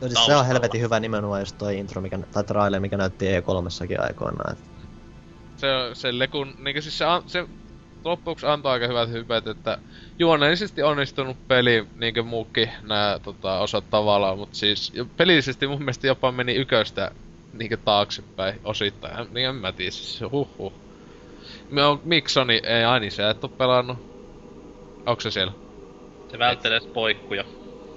No 0.00 0.08
siis 0.08 0.26
se 0.26 0.36
on 0.36 0.46
helvetin 0.46 0.80
hyvä 0.80 1.00
nimenomaan 1.00 1.40
just 1.40 1.58
toi 1.58 1.78
intro, 1.78 2.00
mikä, 2.02 2.18
tai 2.32 2.44
trailer, 2.44 2.80
mikä 2.80 2.96
näytti 2.96 3.26
E3-sakin 3.26 4.00
aikoinaan. 4.00 4.52
Et 4.52 4.58
Se, 5.56 5.66
se 5.92 6.18
lekun, 6.18 6.54
niinkö 6.58 6.80
siis 6.82 6.98
se, 6.98 7.04
se 7.26 7.46
loppuksi 8.08 8.46
antoi 8.46 8.72
aika 8.72 8.86
hyvät 8.86 9.10
hypet, 9.10 9.46
että 9.46 9.78
juonellisesti 10.18 10.82
onnistunut 10.82 11.36
peli, 11.48 11.86
niinkö 11.96 12.22
muukin 12.22 12.70
nää 12.82 13.18
tota, 13.18 13.58
osat 13.58 13.84
tavallaan, 13.90 14.38
mut 14.38 14.54
siis 14.54 14.92
pelillisesti 15.16 15.66
mun 15.66 15.78
mielestä 15.78 16.06
jopa 16.06 16.32
meni 16.32 16.54
yköstä 16.54 17.10
niinkö 17.52 17.76
taaksepäin 17.76 18.60
osittain, 18.64 19.26
niin 19.34 19.48
en 19.48 19.54
mä 19.54 19.72
tiedä, 19.72 19.90
siis 19.90 20.20
huhhuh. 20.32 20.72
Me 21.70 21.84
on 21.84 22.00
Miksoni, 22.04 22.60
ei 22.64 22.84
aini 22.84 23.10
sä 23.10 23.30
et 23.30 23.44
oo 23.44 23.48
pelannut. 23.48 23.98
Onks 25.06 25.22
se 25.22 25.30
siellä? 25.30 25.52
Se 26.30 26.38
välttelee 26.38 26.80
poikkuja. 26.80 27.44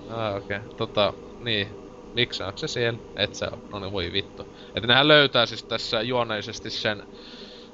Ah, 0.10 0.36
okei. 0.36 0.58
Okay. 0.58 0.70
Tota, 0.78 1.14
niin. 1.40 1.68
Miksi 2.14 2.44
onko 2.44 2.58
se 2.58 2.68
siellä? 2.68 3.00
Et 3.16 3.36
sä 3.36 3.52
oo. 3.52 3.60
No 3.72 3.80
niin, 3.80 3.92
voi 3.92 4.12
vittu. 4.12 4.48
Et 4.76 4.84
nehän 4.84 5.08
löytää 5.08 5.46
siis 5.46 5.64
tässä 5.64 6.02
juoneisesti 6.02 6.70
sen 6.70 7.04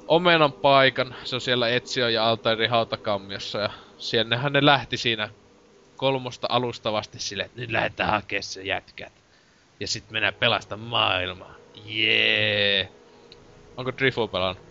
omenan 0.08 0.52
paikan. 0.52 1.16
Se 1.24 1.36
on 1.36 1.42
siellä 1.42 1.70
Etsiö 1.70 2.10
ja 2.10 2.30
Altairi 2.30 2.68
hautakammiossa. 2.68 3.60
Ja 3.60 3.70
siennehän 3.98 4.54
ne 4.54 4.66
lähti 4.66 4.98
siinä 4.98 5.30
kolmosta 5.98 6.48
alustavasti 6.50 7.20
sille, 7.20 7.44
että 7.44 7.62
nyt 7.62 7.72
lähdetään 7.72 8.10
hakemaan 8.10 8.44
se 8.44 8.62
jätkät. 8.62 9.14
Ja 9.80 9.88
sit 9.88 10.04
mennään 10.12 10.34
pelasta 10.34 10.78
maailmaa. 10.78 11.56
Jee. 11.86 12.80
Yeah. 12.80 12.92
Onko 13.78 13.92
Drifu 13.98 14.28
pelannut? 14.28 14.68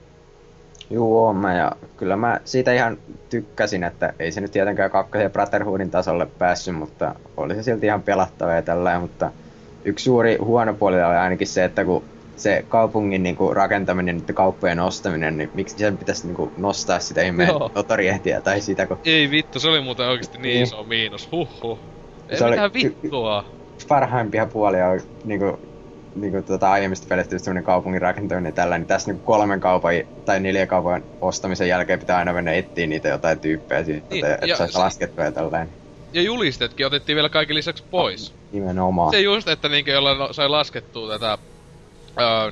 Juu, 0.90 1.18
oon 1.18 1.36
mä 1.36 1.54
ja 1.54 1.72
kyllä 1.96 2.16
mä 2.16 2.40
siitä 2.44 2.72
ihan 2.72 2.98
tykkäsin, 3.30 3.84
että 3.84 4.14
ei 4.18 4.32
se 4.32 4.40
nyt 4.40 4.52
tietenkään 4.52 4.90
kakkosen 4.90 5.30
Brotherhoodin 5.30 5.90
tasolle 5.90 6.26
päässyt, 6.26 6.74
mutta 6.74 7.14
oli 7.36 7.54
se 7.54 7.62
silti 7.62 7.86
ihan 7.86 8.02
pelattava 8.02 8.52
ja 8.52 8.62
tällä 8.62 8.98
mutta 8.98 9.30
yksi 9.84 10.04
suuri 10.04 10.36
huono 10.36 10.74
puoli 10.74 11.02
oli 11.02 11.14
ainakin 11.14 11.46
se, 11.46 11.64
että 11.64 11.84
kun 11.84 12.04
se 12.36 12.64
kaupungin 12.68 13.22
niinku 13.22 13.54
rakentaminen, 13.54 14.16
nyt 14.16 14.30
kauppojen 14.34 14.80
ostaminen, 14.80 15.38
niin 15.38 15.50
miksi 15.54 15.78
sen 15.78 15.98
pitäisi 15.98 16.26
niinku 16.26 16.52
nostaa 16.56 17.00
sitä 17.00 17.22
ihmeen 17.22 17.48
notoriehtiä 17.74 18.40
tai 18.40 18.60
sitä, 18.60 18.86
kun 18.86 18.98
Ei 19.04 19.30
vittu, 19.30 19.60
se 19.60 19.68
oli 19.68 19.80
muuten 19.80 20.08
oikeesti 20.08 20.38
niin 20.38 20.52
Niin. 20.54 20.62
iso 20.62 20.82
miinus. 20.84 21.28
Huhhuh. 21.32 21.78
Ei 22.28 22.38
Se 22.38 22.44
oli- 22.44 22.50
mitään 22.50 22.72
vittua. 22.74 23.44
parhaimpia 23.88 24.46
puolia 24.46 24.88
on 24.88 25.00
niinku, 25.24 25.58
niinku 26.14 26.42
tota 26.42 26.70
aiemmista 26.70 27.06
peleistä 27.08 27.34
just 27.34 27.44
semmonen 27.44 27.64
kaupungin 27.64 28.02
rakentaminen 28.02 28.48
ja 28.50 28.54
tällä, 28.54 28.78
niin 28.78 28.86
tässä 28.86 29.10
niinku 29.10 29.24
kolmen 29.26 29.60
kaupan 29.60 29.94
tai 30.24 30.40
neljän 30.40 30.68
kaupan 30.68 31.02
ostamisen 31.20 31.68
jälkeen 31.68 31.98
pitää 31.98 32.16
aina 32.18 32.32
mennä 32.32 32.52
etsiä 32.52 32.86
niitä 32.86 33.08
jotain 33.08 33.38
tyyppejä 33.40 33.84
siitä, 33.84 34.06
Niin, 34.10 34.22
niin, 34.24 34.32
että 34.34 34.46
ja 34.46 34.56
saisi 34.56 34.72
se- 34.72 34.78
laskettua 34.78 35.24
ja 35.24 35.32
tällainen. 35.32 35.68
Ja 36.12 36.22
julistetkin 36.22 36.86
otettiin 36.86 37.16
vielä 37.16 37.28
kaiken 37.28 37.56
lisäksi 37.56 37.84
pois. 37.90 38.34
Nimenomaan. 38.52 39.10
Se 39.10 39.20
just, 39.20 39.48
että 39.48 39.68
niinkö 39.68 39.90
jolla 39.90 40.14
no- 40.14 40.32
sai 40.32 40.48
laskettua 40.48 41.08
tätä 41.08 41.38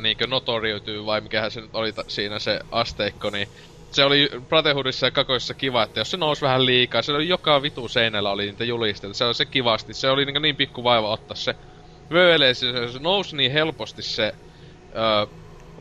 niinkö 0.01 0.27
notoriutyy 0.27 1.05
vai 1.05 1.21
mikähän 1.21 1.51
se 1.51 1.61
nyt 1.61 1.71
oli 1.75 1.93
ta- 1.93 2.05
siinä 2.09 2.39
se 2.39 2.61
asteikko, 2.71 3.31
niin 3.31 3.49
se 3.91 4.05
oli 4.05 4.29
Brotherhoodissa 4.49 5.07
ja 5.07 5.11
Kakoissa 5.11 5.55
kiva, 5.55 5.83
että 5.83 6.01
jos 6.01 6.11
se 6.11 6.17
nousi 6.17 6.43
vähän 6.43 6.67
liikaa, 6.67 7.03
se 7.03 7.13
oli 7.13 7.29
joka 7.29 7.63
vitu 7.63 7.89
seinällä 7.89 8.31
oli 8.31 8.47
niitä 8.47 8.65
julisteita, 8.65 9.15
se 9.15 9.25
oli 9.25 9.35
se 9.35 9.47
kivasti, 9.47 9.95
se 9.95 10.11
oli 10.11 10.25
niin, 10.25 10.43
niin 10.43 10.57
pikku 10.57 10.85
vaiva 10.85 11.09
ottaa 11.11 11.35
se 11.37 11.55
vööleä, 12.13 12.55
se, 12.55 12.67
se 12.93 12.99
nousi 12.99 13.37
niin 13.37 13.53
helposti 13.53 14.03
se 14.03 14.33
öö, 14.97 15.27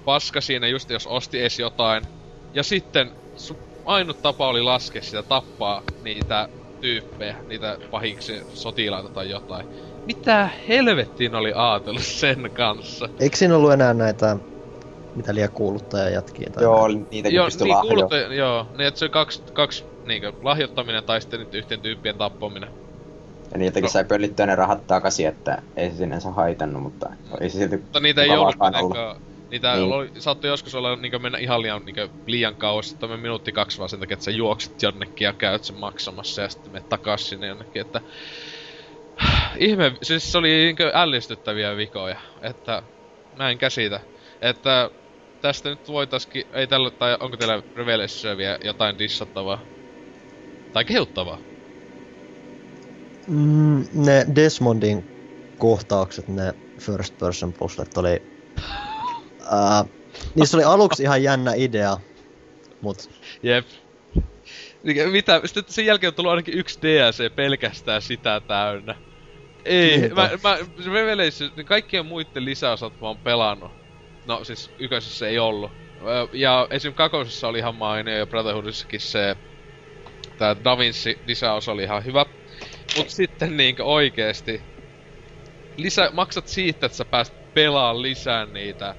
paska 0.04 0.42
siinä 0.42 0.68
just 0.68 0.90
jos 0.90 1.08
osti 1.08 1.40
edes 1.40 1.60
jotain. 1.60 2.08
Ja 2.54 2.64
sitten 2.64 3.16
su- 3.38 3.62
ainut 3.86 4.22
tapa 4.22 4.48
oli 4.48 4.62
laskea 4.62 5.02
sitä, 5.02 5.24
tappaa 5.24 5.84
niitä 6.02 6.50
tyyppejä, 6.80 7.38
niitä 7.46 7.80
pahiksi 7.90 8.44
sotilaita 8.50 9.10
tai 9.10 9.30
jotain. 9.30 9.66
Mitä 10.06 10.50
helvettiin 10.68 11.36
oli 11.36 11.54
ajatellut 11.56 12.04
sen 12.04 12.50
kanssa? 12.54 13.10
Eikö 13.20 13.38
siinä 13.38 13.56
ollut 13.56 13.74
enää 13.74 13.94
näitä, 13.94 14.38
mitä 15.16 15.36
liian 15.36 15.50
kuuluttaja 15.54 16.10
jätkiä? 16.10 16.48
Tai 16.54 16.64
Joo, 16.64 16.82
oli 16.82 17.08
niitäkin 17.12 17.36
Joo, 17.38 17.46
pystyi 17.46 17.66
niin 17.66 17.76
lahjoa. 17.78 17.94
kuulutte, 17.96 18.36
joo, 18.36 18.68
niin 18.78 18.88
että 18.88 19.00
se 19.00 19.10
kaksi, 19.10 19.44
kaksi 19.54 19.86
niinkö, 20.06 20.34
lahjoittaminen 20.42 21.04
tai 21.04 21.22
sitten 21.22 21.40
nyt 21.40 21.54
yhteen 21.54 21.82
tyyppien 21.82 22.18
tappaminen. 22.18 22.70
Ja 23.52 23.60
niiltäkin 23.60 23.84
No. 23.84 23.90
sai 23.90 24.06
pöllittyä 24.06 24.46
ne 24.46 24.56
rahat 24.56 24.88
takaisin, 24.88 25.28
että 25.28 25.62
ei 25.76 25.90
se 25.92 25.96
sinänsä 25.98 26.32
haitannut, 26.32 26.84
mutta 26.84 27.10
ei 27.42 27.50
se 27.50 27.58
silti 27.58 27.78
Mutta 27.78 28.00
niitä 28.00 28.24
ei 28.24 28.30
ollut 28.30 28.60
vaan 28.60 28.76
ollut. 28.76 28.90
mitenkään, 28.92 29.16
niitä 29.52 29.76
Niin. 29.76 29.94
oli, 29.94 30.12
saattoi 30.20 30.50
joskus 30.50 30.76
olla 30.76 30.96
niinkö 30.96 31.20
mennä 31.20 31.38
ihan 31.38 31.62
liian, 31.62 31.86
niinkö, 31.86 32.10
liian 32.26 32.56
kauas, 32.58 32.92
että 32.92 33.08
me 33.08 33.18
minuutti 33.18 33.52
kaksi 33.52 33.78
vaan 33.78 33.90
sen 33.90 34.00
takia, 34.00 34.14
että 34.14 34.24
sä 34.24 34.32
juokset 34.32 34.82
jonnekin 34.82 35.26
ja 35.26 35.34
käyt 35.34 35.64
sen 35.64 35.76
maksamassa 35.76 36.42
ja 36.42 36.50
sitten 36.50 36.72
menet 36.74 36.90
takas 36.90 37.30
sinne 37.30 37.48
jonnekin, 37.48 37.82
että... 37.82 38.02
Ihme, 39.60 39.98
siis 40.04 40.32
se 40.32 40.38
oli 40.38 40.50
niinkö 40.50 40.92
ällistyttäviä 40.94 41.78
vikoja, 41.78 42.20
että 42.42 42.84
mä 43.38 43.50
en 43.50 43.58
käsitä, 43.58 44.00
että 44.42 44.90
tästä 45.42 45.70
nyt 45.70 45.88
voitaskin, 45.88 46.44
ei 46.54 46.68
tällä, 46.68 46.92
tai 46.92 47.18
onko 47.20 47.38
teillä 47.38 47.64
Revelationsia 47.76 48.38
vielä 48.38 48.58
jotain 48.64 48.98
dissattavaa? 48.98 49.66
Tai 50.74 50.86
kehuttavaa? 50.86 51.42
Mm, 53.28 53.86
ne 53.94 54.26
Desmondin 54.36 55.06
kohtaukset, 55.58 56.28
ne 56.28 56.54
first 56.82 57.18
person 57.18 57.54
puzzlet 57.54 57.98
oli... 57.98 58.20
Ää, 59.52 59.86
niissä 60.36 60.58
oli 60.58 60.64
aluksi 60.64 61.04
ihan 61.04 61.24
jännä 61.24 61.54
idea, 61.56 61.98
mut 62.82 62.98
Jep. 63.44 63.66
Mikä- 64.84 65.08
Mitä? 65.08 65.42
Sitten 65.46 65.64
sen 65.74 65.86
jälkeen 65.86 66.10
on 66.10 66.16
tullut 66.16 66.30
ainakin 66.30 66.58
yksi 66.58 66.80
DLC 66.82 67.36
pelkästään 67.36 68.02
sitä 68.02 68.42
täynnä. 68.48 68.96
Ei, 69.66 69.98
Niinpä. 69.98 70.16
mä, 70.16 70.30
mä, 70.50 70.58
Revelation, 70.94 71.52
niin 71.56 71.66
kaikkien 71.66 72.06
muiden 72.06 72.46
lisäosat 72.46 72.94
mä 73.02 73.08
oon 73.08 73.20
pelannut. 73.20 73.72
No 74.26 74.44
siis 74.44 74.72
ykkösessä 74.80 75.28
ei 75.28 75.40
ollut. 75.40 75.72
Ja 76.34 76.68
esim. 76.70 76.94
kakosessa 76.94 77.48
oli 77.48 77.58
ihan 77.60 77.76
mainio 77.76 78.18
ja 78.18 78.28
Brotherhoodissakin 78.28 79.00
se 79.00 79.36
tää 80.38 80.56
Da 80.64 80.78
Vinci 80.78 81.20
lisäosa 81.28 81.72
oli 81.72 81.84
ihan 81.84 82.06
hyvä. 82.06 82.26
Mut 82.98 83.10
sitten 83.10 83.58
niinkö 83.58 83.84
oikeesti 83.86 84.62
lisä, 85.78 86.10
maksat 86.14 86.48
siitä, 86.48 86.86
että 86.86 86.96
sä 86.96 87.06
pääst 87.06 87.34
pelaa 87.54 88.02
lisää 88.02 88.46
niitä 88.46 88.96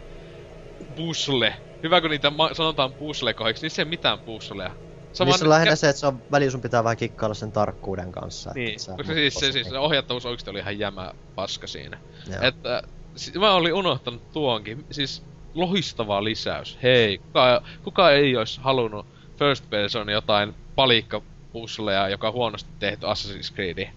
puzzle. 0.97 1.55
Hyvä 1.83 2.01
kun 2.01 2.11
niitä 2.11 2.31
ma- 2.31 2.55
sanotaan 2.55 2.95
puzzle-kohdiksi, 2.95 3.63
niin 3.63 3.71
se 3.71 3.83
ei 3.83 3.87
mitään 3.87 4.21
puzzleja. 4.21 4.77
Sama 5.15 5.31
niissä 5.31 5.45
on 5.45 5.49
lähinnä 5.51 5.77
se, 5.77 5.89
että 5.89 6.01
se 6.01 6.07
on, 6.07 6.23
välillä 6.31 6.51
sun 6.51 6.61
pitää 6.61 6.85
vähän 6.85 6.97
kikkailla 6.97 7.35
sen 7.35 7.53
tarkkuuden 7.53 8.13
kanssa. 8.13 8.51
Niin, 8.55 8.81
sä- 8.81 8.95
koska 8.97 9.15
siis 9.15 9.35
se, 9.35 9.53
siis 9.53 9.69
se 9.69 9.79
ohjattavuus 9.79 10.27
oikeesti 10.27 10.51
oli 10.51 10.59
ihan 10.59 10.79
jämä 10.79 11.13
paska 11.35 11.67
siinä. 11.67 11.99
Joo. 12.27 12.39
Että 12.43 12.83
si- 13.17 13.39
mä 13.39 13.55
olin 13.55 13.75
unohtanut 13.75 14.23
tuonkin. 14.33 14.87
Siis 14.93 15.23
lohistava 15.55 16.25
lisäys. 16.25 16.79
Hei, 16.83 17.19
kuka, 17.19 17.63
kuka 17.83 18.11
ei 18.11 18.37
olisi 18.37 18.61
halunnut 18.61 19.07
first 19.39 19.65
person 19.71 20.09
jotain 20.09 20.55
palikkapusleja, 20.75 22.09
joka 22.09 22.29
on 22.29 22.35
huonosti 22.35 22.71
tehty 22.79 23.07
Assassin's 23.07 23.55
Creed. 23.55 23.89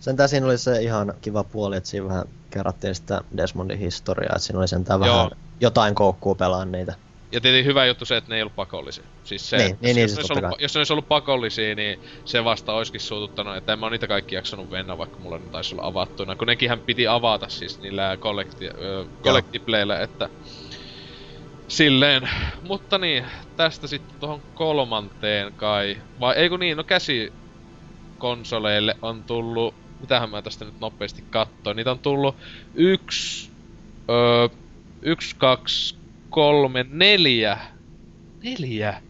Sentään 0.00 0.28
siinä 0.28 0.46
oli 0.46 0.58
se 0.58 0.82
ihan 0.82 1.14
kiva 1.20 1.44
puoli, 1.44 1.76
että 1.76 1.88
siinä 1.88 2.08
vähän 2.08 2.24
kerrattiin 2.50 2.94
sitä 2.94 3.20
Desmondin 3.36 3.78
historiaa, 3.78 4.32
että 4.36 4.46
siinä 4.46 4.58
oli 4.58 4.68
sentään 4.68 5.00
Joo. 5.02 5.16
vähän 5.16 5.30
jotain 5.60 5.94
koukkuu 5.94 6.34
pelaa 6.34 6.64
niitä. 6.64 6.94
Ja 7.34 7.40
tietenkin 7.40 7.66
hyvä 7.66 7.86
juttu 7.86 8.04
se, 8.04 8.16
että 8.16 8.32
ne 8.32 8.36
ei 8.36 8.42
ollut 8.42 8.54
pakollisia. 8.54 9.08
Siis 9.22 9.50
se, 9.50 9.56
Niin, 9.56 9.70
jos, 9.70 9.80
niin, 9.80 9.96
niin, 9.96 10.02
jos, 10.02 10.10
se 10.10 10.16
ne 10.16 10.20
olisi 10.20 10.28
totta 10.28 10.46
ollut, 10.46 10.60
jos 10.60 10.74
ne 10.74 10.78
olisi 10.78 10.92
ollut 10.92 11.08
pakollisia, 11.08 11.74
niin 11.74 11.98
se 12.24 12.44
vasta 12.44 12.72
olisikin 12.72 13.00
suututtanut, 13.00 13.56
että 13.56 13.72
en 13.72 13.78
mä 13.78 13.90
niitä 13.90 14.08
kaikki 14.08 14.34
jaksanut 14.34 14.70
mennä, 14.70 14.98
vaikka 14.98 15.20
mulla 15.20 15.38
ne 15.38 15.50
taisi 15.50 15.74
olla 15.74 15.86
avattuna. 15.86 16.36
Kun 16.36 16.46
nekinhän 16.46 16.82
piti 16.82 17.06
avata 17.06 17.48
siis 17.48 17.80
niillä 17.80 18.16
kollekti, 18.20 18.66
ö, 18.66 19.08
kollektiipleillä, 19.20 20.00
että 20.00 20.30
silleen. 21.68 22.30
Mutta 22.62 22.98
niin, 22.98 23.26
tästä 23.56 23.86
sitten 23.86 24.16
tuohon 24.20 24.42
kolmanteen 24.54 25.52
kai. 25.56 26.02
Vai 26.20 26.34
ei 26.36 26.48
kun 26.48 26.60
niin, 26.60 26.76
no 26.76 26.84
käsikonsoleille 26.84 28.94
on 29.02 29.24
tullut, 29.24 29.76
mitähän 29.98 30.30
mä 30.30 30.42
tästä 30.42 30.64
nyt 30.64 30.74
nopeasti 30.80 31.22
katsoin, 31.30 31.76
niitä 31.76 31.90
on 31.90 32.00
tullut 32.00 32.36
yksi, 32.74 33.52
öö, 34.10 34.48
yksi, 35.02 35.36
kaksi, 35.38 36.03
kolme, 36.34 36.86
neljä, 36.88 37.58
neljä, 38.44 39.02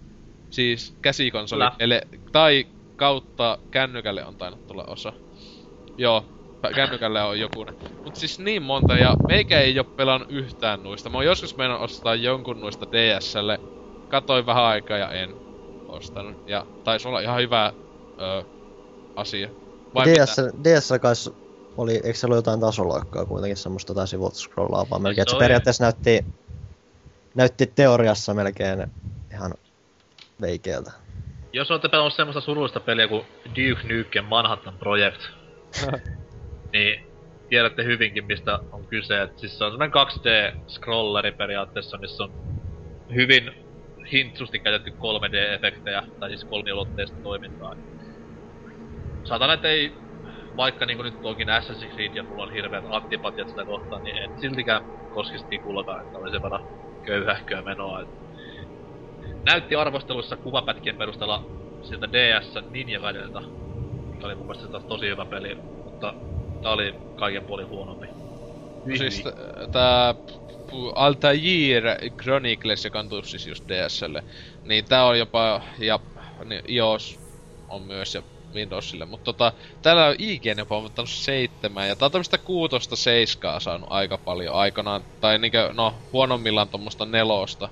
siis 0.50 0.94
käsikonsoli, 1.02 1.64
ele, 1.78 2.02
tai 2.32 2.66
kautta 2.96 3.58
kännykälle 3.70 4.24
on 4.24 4.36
tainnut 4.36 4.66
tulla 4.66 4.84
osa. 4.84 5.12
Joo, 5.98 6.24
kännykälle 6.74 7.22
on 7.22 7.40
joku. 7.40 7.66
Mut 8.04 8.16
siis 8.16 8.38
niin 8.38 8.62
monta, 8.62 8.94
ja 8.94 9.16
meikä 9.28 9.60
ei 9.60 9.78
oo 9.78 9.84
pelannut 9.84 10.30
yhtään 10.30 10.82
nuista. 10.82 11.10
Mä 11.10 11.18
oon 11.18 11.24
joskus 11.24 11.56
mennyt 11.56 11.80
ostaa 11.80 12.14
jonkun 12.14 12.60
nuista 12.60 12.86
DSlle. 12.92 13.58
Katoin 14.08 14.46
vähän 14.46 14.64
aikaa 14.64 14.98
ja 14.98 15.10
en 15.10 15.34
ostanut. 15.88 16.48
Ja 16.48 16.66
taisi 16.84 17.08
olla 17.08 17.20
ihan 17.20 17.40
hyvä 17.40 17.72
ö, 18.20 18.44
asia. 19.16 19.48
Vai 19.94 20.04
DS, 20.06 20.36
mitä? 20.36 20.70
DS 20.70 20.92
kai 21.00 21.14
oli, 21.76 21.94
eikö 21.94 22.14
se 22.14 22.26
ollut 22.26 22.38
jotain 22.38 22.60
tasoloikkaa 22.60 23.24
kuitenkin 23.24 23.56
semmoista 23.56 23.90
jotain 23.90 24.08
sivulta 24.08 24.36
scrollaavaa 24.36 24.98
melkein, 24.98 25.22
että 25.22 25.30
se 25.30 25.36
oli. 25.36 25.44
periaatteessa 25.44 25.84
näytti, 25.84 26.24
näytti 27.34 27.66
teoriassa 27.66 28.34
melkein 28.34 28.86
ihan 29.32 29.54
veikeältä. 30.40 30.92
Jos 31.52 31.70
olette 31.70 31.88
pelannut 31.88 32.14
semmoista 32.14 32.40
surullista 32.40 32.80
peliä 32.80 33.08
kuin 33.08 33.26
Duke 33.48 33.94
Nukem 33.94 34.24
Manhattan 34.24 34.78
Project, 34.78 35.20
niin 36.72 37.06
tiedätte 37.48 37.84
hyvinkin 37.84 38.26
mistä 38.26 38.58
on 38.72 38.86
kyse. 38.86 39.22
Et 39.22 39.38
siis 39.38 39.58
se 39.58 39.64
on 39.64 39.72
semmonen 39.72 39.92
2D-scrolleri 39.92 41.36
periaatteessa, 41.36 41.98
missä 41.98 42.24
on 42.24 42.32
hyvin 43.14 43.50
hintsusti 44.12 44.58
käytetty 44.58 44.90
3D-efektejä, 44.90 46.02
tai 46.20 46.28
siis 46.28 46.44
kolmiulotteista 46.44 47.16
toimintaa. 47.22 47.76
Saatan, 49.24 49.54
että 49.54 49.68
ei, 49.68 49.92
vaikka 50.56 50.86
niinku 50.86 51.02
nyt 51.02 51.14
onkin 51.22 51.48
Assassin's 51.48 51.94
Creed 51.94 52.14
ja 52.14 52.22
mulla 52.22 52.42
on 52.42 52.52
hirveät 52.52 52.84
antipatiat 52.88 53.48
sitä 53.48 53.64
kohtaan, 53.64 54.02
niin 54.02 54.16
en 54.16 54.40
siltikään 54.40 54.82
koskisi 55.14 55.44
tikullakaan, 55.44 56.06
että 56.06 56.18
oli 56.18 56.30
sen 56.30 56.42
verran 56.42 56.83
köyhähköä 57.04 57.62
menoa. 57.62 58.00
Et 58.00 58.08
näytti 59.44 59.74
arvosteluissa 59.74 60.36
kuvapätkien 60.36 60.96
perusteella 60.96 61.46
siltä 61.82 62.12
DS 62.12 62.54
Ninja 62.68 63.00
Gaidenilta, 63.00 63.42
mikä 64.10 64.26
oli 64.26 64.34
mun 64.34 64.46
mielestä 64.46 64.68
taas 64.68 64.84
tosi 64.84 65.06
hyvä 65.06 65.24
peli, 65.24 65.56
mutta 65.84 66.14
tää 66.60 66.72
oli 66.72 66.94
kaiken 67.14 67.44
puolin 67.44 67.68
huonompi. 67.68 68.06
Hyi 68.86 68.98
Siis 68.98 69.22
t- 69.22 69.70
tää 69.72 70.14
Altair 70.94 71.84
Chronicles, 72.22 72.84
joka 72.84 72.98
on 72.98 73.08
tullut 73.08 73.26
siis 73.26 73.46
just 73.46 73.64
DSlle, 73.68 74.22
niin 74.64 74.84
tää 74.84 75.04
on 75.04 75.18
jopa, 75.18 75.62
ja 75.78 76.00
niin 76.44 76.60
iOS 76.68 77.20
on 77.68 77.82
myös 77.82 78.14
ja 78.14 78.22
Windowsille, 78.54 79.06
mutta 79.06 79.24
tota, 79.24 79.52
täällä 79.82 80.06
on 80.06 80.14
IGN 80.18 80.58
jopa 80.58 80.78
ottanut 80.78 81.10
seitsemän, 81.10 81.88
ja 81.88 81.96
tää 81.96 82.06
on 82.06 82.12
tämmöstä 82.12 82.38
kuutosta 82.38 82.96
seiskaa 82.96 83.60
saanut 83.60 83.88
aika 83.92 84.18
paljon 84.18 84.54
aikanaan, 84.54 85.04
tai 85.20 85.38
niinkö, 85.38 85.70
no, 85.72 85.94
huonommillaan 86.12 86.68
tommosta 86.68 87.06
nelosta, 87.06 87.68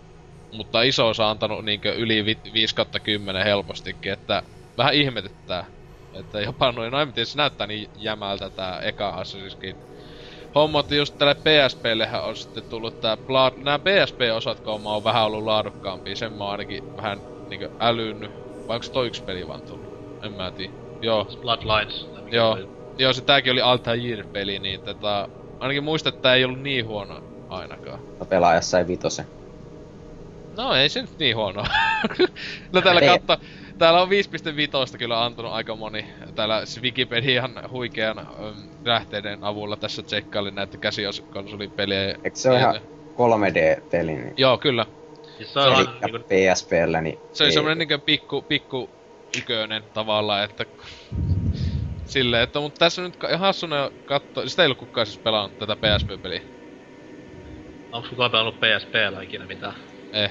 mutta 0.53 0.83
iso 0.83 1.09
osa 1.09 1.31
antanut 1.31 1.65
niinkö 1.65 1.95
yli 1.95 2.25
vi- 2.25 2.53
5 2.53 2.75
kautta 2.75 3.01
10 3.01 3.45
helpostikin, 3.45 4.13
että 4.13 4.43
vähän 4.77 4.95
ihmetyttää, 4.95 5.67
että 6.13 6.41
jopa 6.41 6.73
noin, 6.73 6.93
no 6.93 7.01
en 7.01 7.13
tiedä, 7.13 7.27
se 7.27 7.39
näyttää 7.39 7.67
niin 7.67 7.89
jämältä 7.95 8.51
tää 8.51 8.81
eka 8.81 9.23
Assassin's 9.23 9.59
Creed 9.61 9.77
hommat 10.55 10.91
just 10.91 11.15
tälle 11.19 11.35
PSPllehän 11.35 12.25
on 12.25 12.37
sitten 12.37 12.65
tullut 12.69 13.01
tää 13.01 13.17
Blood... 13.17 13.53
Nää 13.57 13.79
PSP-osat, 13.79 14.61
kun 14.61 14.83
mä 14.83 14.91
oon 14.91 15.05
vähän 15.05 15.25
ollut 15.25 15.45
laadukkaampia, 15.45 16.17
sen 16.17 16.33
mä 16.33 16.45
oon 16.45 16.51
ainakin 16.53 16.83
vähän 16.97 17.23
niinkö 17.49 17.69
älynnyt. 17.81 18.33
Vai 18.69 18.75
onks 18.77 18.91
toi 18.93 19.07
yksi 19.07 19.23
peli 19.27 19.47
vaan 19.47 19.65
tullut? 19.65 19.92
En 20.23 20.33
mä 20.33 20.51
tiedä. 20.51 20.73
Joo, 21.03 21.25
Bloodlines. 21.41 22.07
Joo. 22.31 22.57
se 22.57 22.63
oli. 22.63 22.69
joo 22.99 23.13
se 23.13 23.21
tääkin 23.23 23.53
oli 23.53 23.61
Altair-peli, 23.61 24.59
niin 24.59 24.81
tätä... 24.81 25.29
Ainakin 25.61 25.85
muista, 25.85 26.09
että 26.09 26.23
tää 26.23 26.35
ei 26.35 26.45
ollut 26.45 26.61
niin 26.61 26.87
huono 26.87 27.23
ainakaan. 27.49 27.99
Pelaaja 28.29 28.61
sai 28.61 28.87
vitosen. 28.87 29.25
No 30.57 30.75
ei 30.75 30.89
se 30.89 31.01
nyt 31.01 31.19
niin 31.19 31.37
huono. 31.37 31.65
no 32.73 32.81
täällä 32.81 33.01
Ei. 33.01 33.09
katto, 33.09 33.37
täällä 33.79 34.03
on 34.03 34.09
5.5 34.09 34.99
kyllä 34.99 35.25
antanut 35.25 35.53
aika 35.53 35.77
moni. 35.77 36.07
Täällä 36.35 36.67
siis 36.67 36.83
Wikipedian 36.83 37.71
huikean 37.71 38.19
äm, 38.19 38.27
lähteiden 38.85 39.45
avulla 39.45 39.77
tässä 39.77 40.03
tsekkailin 40.03 40.55
näitä 40.55 40.77
käsikonsolipelejä. 40.77 42.09
Eikö 42.25 42.37
se 42.39 42.51
ole 42.51 42.59
ihan 42.59 42.75
3D-peli? 43.17 44.13
Niin 44.13 44.35
Joo, 44.37 44.59
kyllä. 44.59 44.87
Siis 45.37 45.53
se 45.53 45.61
on 45.61 45.67
Eli 45.67 45.83
ihan 45.83 45.97
niinku, 46.03 46.19
PSPllä, 46.19 47.01
niin 47.01 47.19
Se 47.33 47.43
oli 47.45 47.49
ei- 47.49 47.53
semmonen 47.55 47.79
niinkö 47.79 47.99
pikku, 47.99 48.43
pikku 48.43 48.91
ykönen 49.39 49.85
tavallaan, 49.93 50.45
että... 50.45 50.67
Silleen, 52.05 52.43
että 52.43 52.61
mut 52.61 52.75
tässä 52.75 53.03
nyt 53.03 53.17
hassuna 53.39 53.91
katto... 54.05 54.49
Sitä 54.49 54.63
ei 54.63 54.67
ollut 54.67 54.79
kukaan 54.79 55.07
siis 55.07 55.19
pelannut 55.19 55.59
tätä 55.59 55.77
PSP-peliä. 55.77 56.43
onks 57.93 58.09
kukaan 58.09 58.31
pelannut 58.31 58.57
PSPllä 58.57 59.23
ikinä 59.23 59.47
mitään? 59.47 59.75
Eh. 60.13 60.31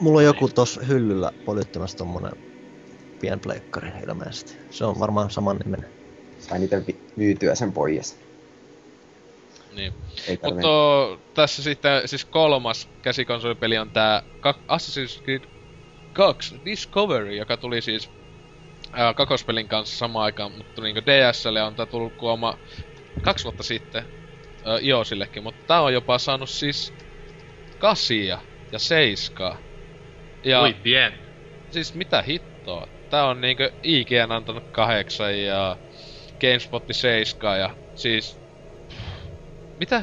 Mulla 0.00 0.18
on 0.18 0.24
joku 0.24 0.48
tossa 0.48 0.80
hyllyllä 0.84 1.32
polyttamassa 1.44 1.98
tommonen 1.98 2.32
pienpleikkari 3.20 3.88
ilmeisesti. 4.08 4.56
Se 4.70 4.84
on 4.84 5.00
varmaan 5.00 5.30
saman 5.30 5.56
nimenen. 5.56 5.90
Sain 6.38 6.62
itse 6.62 6.86
vi- 6.86 7.00
myytyä 7.16 7.54
sen 7.54 7.72
pois. 7.72 8.18
Niin. 9.72 9.94
Mutta 10.42 10.68
tässä 11.34 11.62
sitten 11.62 12.08
siis 12.08 12.24
kolmas 12.24 12.88
käsikonsolipeli 13.02 13.78
on 13.78 13.90
tää 13.90 14.22
Assassin's 14.46 15.22
Creed 15.24 15.42
2 16.12 16.60
Discovery, 16.64 17.36
joka 17.36 17.56
tuli 17.56 17.82
siis 17.82 18.17
ää, 18.92 19.14
kakospelin 19.14 19.68
kanssa 19.68 19.98
samaan 19.98 20.24
aikaan, 20.24 20.52
mutta 20.52 20.82
niinku 20.82 21.00
DSlle 21.00 21.62
on 21.62 21.76
tää 21.76 21.86
tullut 21.86 22.16
kuoma 22.16 22.58
kaksi 23.22 23.44
vuotta 23.44 23.62
sitten 23.62 24.04
ää, 24.64 24.78
iOSillekin, 24.82 25.42
mutta 25.42 25.64
tää 25.66 25.80
on 25.80 25.92
jopa 25.92 26.18
saanut 26.18 26.50
siis 26.50 26.92
kasia 27.78 28.38
ja 28.72 28.78
seiskaa. 28.78 29.58
Ja 30.44 30.62
Ui, 30.62 30.74
bien. 30.82 31.12
siis 31.70 31.94
mitä 31.94 32.22
hittoa? 32.22 32.86
Tää 33.10 33.26
on 33.26 33.40
niinkö 33.40 33.72
IGN 33.82 34.32
antanut 34.32 34.64
kahdeksan 34.72 35.40
ja 35.40 35.76
GameSpotti 36.40 36.94
seiskaa 36.94 37.56
ja 37.56 37.76
siis... 37.94 38.40
Mitä? 39.80 40.02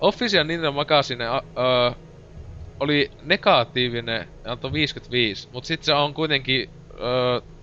Official 0.00 0.44
Ninja 0.44 0.70
Magazine 0.70 1.26
a, 1.26 1.42
ö, 1.58 1.94
oli 2.80 3.10
negatiivinen, 3.22 4.28
antoi 4.44 4.72
55, 4.72 5.48
mut 5.52 5.64
sit 5.64 5.82
se 5.82 5.94
on 5.94 6.14
kuitenkin 6.14 6.68
ö, 6.94 7.53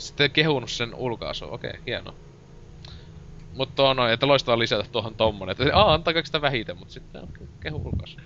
sitten 0.00 0.30
kehunut 0.30 0.70
sen 0.70 0.94
ulkaisu. 0.94 1.44
Okei, 1.44 1.70
okay, 1.70 1.82
hieno. 1.86 2.14
Mutta 3.52 3.82
on 3.82 3.96
noin, 3.96 4.12
että 4.12 4.26
loistavaa 4.26 4.58
lisätä 4.58 4.84
tuohon 4.92 5.14
tommonen, 5.14 5.52
että 5.52 5.76
aa, 5.76 5.94
antaako 5.94 6.20
sitä 6.24 6.40
vähiten, 6.40 6.78
mut 6.78 6.90
sitten 6.90 7.22
on 7.22 7.28
kehu 7.60 7.82
ulkaisu. 7.86 8.16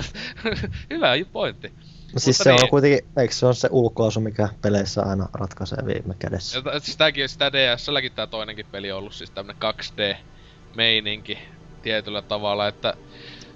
Hyvä 0.90 1.12
pointti. 1.32 1.68
No 1.68 2.20
siis 2.20 2.38
Mutta 2.38 2.44
se 2.44 2.50
niin. 2.52 2.62
on 2.62 2.68
kuitenkin, 2.68 3.00
eikö 3.16 3.34
se 3.34 3.46
on 3.46 3.54
se 3.54 3.68
ulkoasu, 3.72 4.20
mikä 4.20 4.48
peleissä 4.62 5.02
aina 5.02 5.28
ratkaisee 5.34 5.86
viime 5.86 6.14
kädessä? 6.18 6.62
Ja 6.72 6.80
siis 6.80 6.96
tääkin, 6.96 7.28
sitä 7.28 7.52
DSLläkin 7.52 8.12
tää 8.12 8.26
toinenkin 8.26 8.66
peli 8.70 8.92
on 8.92 8.98
ollut 8.98 9.14
siis 9.14 9.30
tämmönen 9.30 9.62
2D-meininki 9.64 11.38
tietyllä 11.82 12.22
tavalla, 12.22 12.68
että 12.68 12.94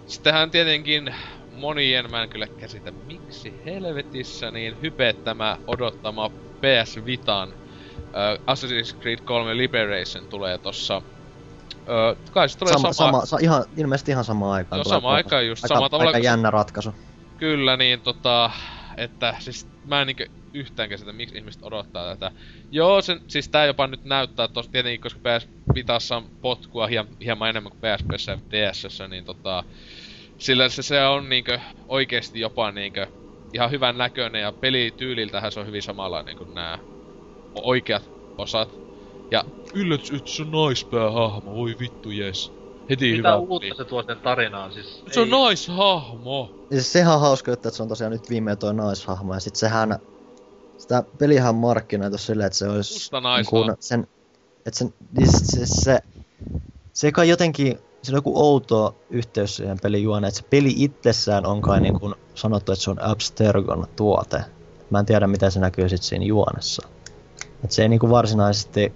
sittenhän 0.07 0.51
tietenkin 0.51 1.15
monien, 1.51 2.11
mä 2.11 2.23
en 2.23 2.29
kyllä 2.29 2.49
käsitä 2.57 2.93
miksi 2.93 3.61
helvetissä, 3.65 4.51
niin 4.51 4.79
hypettämä 4.83 5.59
odottama 5.67 6.31
PS 6.63 7.05
Vitan 7.05 7.49
äh, 7.49 8.39
Assassin's 8.47 9.01
Creed 9.01 9.19
3 9.19 9.57
Liberation 9.57 10.27
tulee 10.27 10.59
tossa 10.59 10.97
äh, 10.97 12.33
kai 12.33 12.49
se 12.49 12.59
tulee 12.59 12.73
Sama, 12.73 12.93
sama, 12.93 13.13
sama, 13.13 13.27
sa, 13.27 13.37
ihan, 13.41 13.65
ilmeisesti 13.77 14.11
ihan 14.11 14.25
samaan 14.25 14.53
aikaan. 14.53 14.79
Joo, 14.79 14.85
kolmas. 14.85 15.15
aikaan 15.15 15.47
just, 15.47 15.65
aika, 15.65 15.75
samalla 15.75 15.89
tavalla 15.89 16.09
aika 16.09 16.19
jännä 16.19 16.51
ratkaisu. 16.51 16.95
Kyllä, 17.39 17.77
niin 17.77 18.01
tota, 18.01 18.51
että 18.97 19.35
siis 19.39 19.67
mä 19.85 20.01
en 20.01 20.07
niinkö 20.07 20.27
yhtään 20.55 20.89
käsitä, 20.89 21.13
miksi 21.13 21.39
ihmiset 21.39 21.63
odottaa 21.63 22.15
tätä. 22.15 22.31
Joo, 22.71 23.03
sen, 23.03 23.21
siis 23.29 23.49
tää 23.49 23.67
jopa 23.67 23.87
nyt 23.87 24.05
näyttää 24.05 24.49
tossa 24.49 24.73
tietenkin, 24.73 25.01
koska 25.01 25.21
PS 25.21 25.49
Vitassa 25.75 26.17
on 26.17 26.27
potkua 26.43 26.87
hiem, 26.87 27.07
hieman 27.25 27.49
enemmän 27.51 27.73
kuin 27.73 27.81
PSPssä 27.81 28.33
ja 28.33 28.39
DSssä, 28.51 29.09
niin 29.09 29.25
tota, 29.25 29.65
sillä 30.39 30.69
se, 30.69 30.83
se 30.83 31.07
on 31.07 31.29
niinkö 31.29 31.61
oikeesti 31.89 32.41
jopa 32.41 32.71
niinkö 32.71 33.07
ihan 33.53 33.71
hyvän 33.71 33.99
näköinen 33.99 34.43
ja 34.43 34.53
pelityyliltähän 34.53 35.53
se 35.53 35.61
on 35.61 35.67
hyvin 35.67 35.83
samanlainen 35.83 36.37
kuin 36.37 36.55
nämä 36.55 36.79
oikeat 37.55 38.11
osat. 38.39 38.69
Ja 39.31 39.45
yllätys, 39.75 40.11
että 40.11 40.31
se 40.31 40.43
on 40.43 40.51
naispäähahmo, 40.51 41.55
voi 41.55 41.77
vittu 41.79 42.11
jes. 42.11 42.53
Heti 42.91 43.05
Mitä 43.05 43.17
hyvä 43.19 43.37
uutta 43.37 43.67
peli. 43.67 43.77
se 43.77 43.85
tuo 43.85 44.03
sen 44.03 44.19
tarinaan, 44.19 44.73
siis... 44.73 45.03
Se 45.11 45.21
on 45.21 45.27
ei- 45.27 45.31
naishahmo. 45.31 46.51
Ja 46.71 46.77
siis 46.77 46.93
sehän 46.93 47.15
on 47.15 47.21
hauska, 47.21 47.53
että 47.53 47.71
se 47.71 47.83
on 47.83 47.89
tosiaan 47.89 48.13
nyt 48.13 48.31
viimein 48.31 48.59
toi 48.59 48.75
naishahmo, 48.75 49.35
ja 49.35 49.41
sit 49.41 49.57
sehän, 49.57 49.99
sitä 50.77 51.05
pelihän 51.19 51.55
markkinoitu 51.55 52.19
silleen, 52.19 52.47
että 52.47 52.59
se 52.59 52.69
olisi 52.69 52.95
Musta 52.95 53.17
niin 53.17 53.23
naishahmo. 53.23 53.65
kuin 53.65 53.77
sen, 53.81 54.07
että 54.67 54.79
sen, 54.79 54.95
niin 55.19 55.33
se, 55.33 55.39
se, 55.45 55.67
se, 55.67 55.99
se 56.93 57.13
kai 57.13 57.29
jotenkin, 57.29 57.79
siinä 58.03 58.17
on 58.17 58.19
joku 58.19 58.43
outo 58.43 58.97
yhteys 59.11 59.57
siihen 59.57 59.79
pelin 59.83 60.03
juoneen, 60.03 60.29
että 60.29 60.41
se 60.41 60.47
peli 60.51 60.75
itsessään 60.77 61.47
on 61.47 61.63
kai 61.63 61.81
niin 61.81 62.01
kuin 62.01 62.15
sanottu, 62.35 62.73
että 62.73 62.85
se 62.85 62.91
on 62.91 63.03
Abstergon 63.03 63.87
tuote. 63.97 64.45
Mä 64.91 64.99
en 64.99 65.07
tiedä, 65.07 65.27
miten 65.27 65.53
se 65.53 65.61
näkyy 65.61 65.89
sit 65.89 66.03
siinä 66.03 66.25
juonessa. 66.25 66.89
Että 67.65 67.75
se 67.75 67.83
ei 67.83 67.89
niinku 67.89 68.11
varsinaisesti 68.11 68.93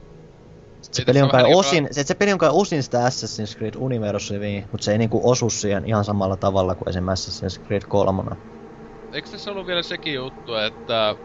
se 0.92 1.04
peli 1.04 1.22
on 1.22 1.28
kai 1.28 1.54
osin, 1.54 1.88
se, 1.90 2.02
se 2.02 2.14
peli 2.14 2.32
on 2.32 2.38
kai 2.38 2.50
osin 2.52 2.82
sitä 2.82 3.08
Assassin's 3.08 3.58
Creed 3.58 3.74
universumia, 3.76 4.68
mutta 4.72 4.84
se 4.84 4.92
ei 4.92 4.98
niinku 4.98 5.30
osu 5.30 5.50
siihen 5.50 5.86
ihan 5.86 6.04
samalla 6.04 6.36
tavalla 6.36 6.74
kuin 6.74 6.88
esimerkiksi 6.88 7.30
Assassin's 7.30 7.66
Creed 7.66 7.82
3. 7.88 8.22
Eikö 9.12 9.28
tässä 9.30 9.50
ollut 9.50 9.66
vielä 9.66 9.82
sekin 9.82 10.14
juttu, 10.14 10.54
että 10.54 11.16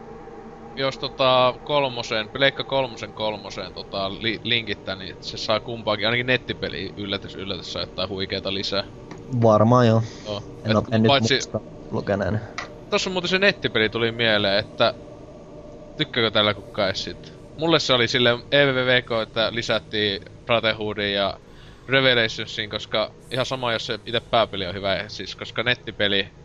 jos 0.76 0.98
tota 0.98 1.54
kolmosen, 1.64 2.30
Pleikka 2.30 2.64
kolmosen 2.64 3.14
kolmoseen 3.14 3.74
tota, 3.74 4.10
li, 4.10 4.40
linkittää, 4.44 4.96
niin 4.96 5.16
se 5.22 5.38
saa 5.38 5.60
kumpaakin, 5.60 6.06
ainakin 6.06 6.26
nettipeli 6.26 6.94
yllätys 6.98 7.36
yllätys 7.36 7.74
saa 7.74 7.82
jotain 7.82 8.10
huikeeta 8.10 8.54
lisää. 8.54 8.84
Varmaan 9.42 9.88
joo. 9.88 10.04
Joo. 10.26 10.44
En, 10.66 10.76
oo, 10.76 10.84
en 10.92 11.04
nyt 11.04 11.08
paitsi, 11.08 11.34
muista 11.34 11.60
lukeneeni. 11.92 12.38
tossa 12.90 13.10
muuten 13.10 13.30
se 13.30 13.40
nettipeli 13.40 13.90
tuli 13.90 14.12
mieleen, 14.12 14.60
että 14.60 14.94
tykkääkö 15.98 16.32
tällä 16.32 16.54
kukaan 16.54 16.88
edes 16.88 17.04
sit? 17.04 17.34
Mulle 17.58 17.80
se 17.80 17.94
oli 17.94 18.08
sille 18.08 18.40
EVVK, 18.52 19.12
että 19.24 19.50
lisättiin 19.54 20.22
Brotherhoodin 20.46 21.14
ja 21.14 21.40
Revelationsiin, 21.88 22.70
koska 22.70 23.12
ihan 23.32 23.46
sama 23.46 23.74
jos 23.74 23.86
se 23.86 24.00
itse 24.06 24.20
pääpeli 24.20 24.66
on 24.66 24.74
hyvä, 24.74 25.04
siis 25.08 25.36
koska 25.36 25.64
nettipeli... 25.64 26.41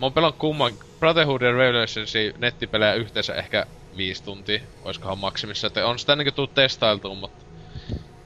Mä 0.00 0.06
oon 0.06 0.12
pelannut 0.12 0.38
kumman 0.38 0.72
Brotherhood 0.98 1.42
ja 1.42 1.52
Revelationsin 1.52 2.34
nettipelejä 2.38 2.94
yhteensä 2.94 3.34
ehkä 3.34 3.66
viisi 3.96 4.24
tuntia, 4.24 4.60
oiskohan 4.82 5.18
maksimissa, 5.18 5.66
että 5.66 5.86
on 5.86 5.98
sitä 5.98 6.16
niinku 6.16 6.32
tullut 6.32 6.54
testailtua, 6.54 7.14
mutta... 7.14 7.44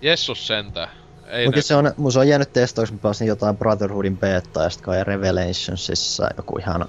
Jessus 0.00 0.46
sentään. 0.46 0.88
Ei 1.26 1.46
Mutta 1.46 1.62
se 1.62 1.74
on, 1.74 1.92
mun 1.96 2.12
se 2.12 2.18
on 2.18 2.28
jäänyt 2.28 2.52
testauksi, 2.52 2.92
mä 2.92 2.98
pelasin 2.98 3.28
jotain 3.28 3.56
Brotherhoodin 3.56 4.18
beta 4.18 4.62
ja 4.62 4.70
sitten 4.70 4.84
kai 4.84 5.04
Revelationsissa 5.04 6.28
joku 6.36 6.58
ihan 6.58 6.88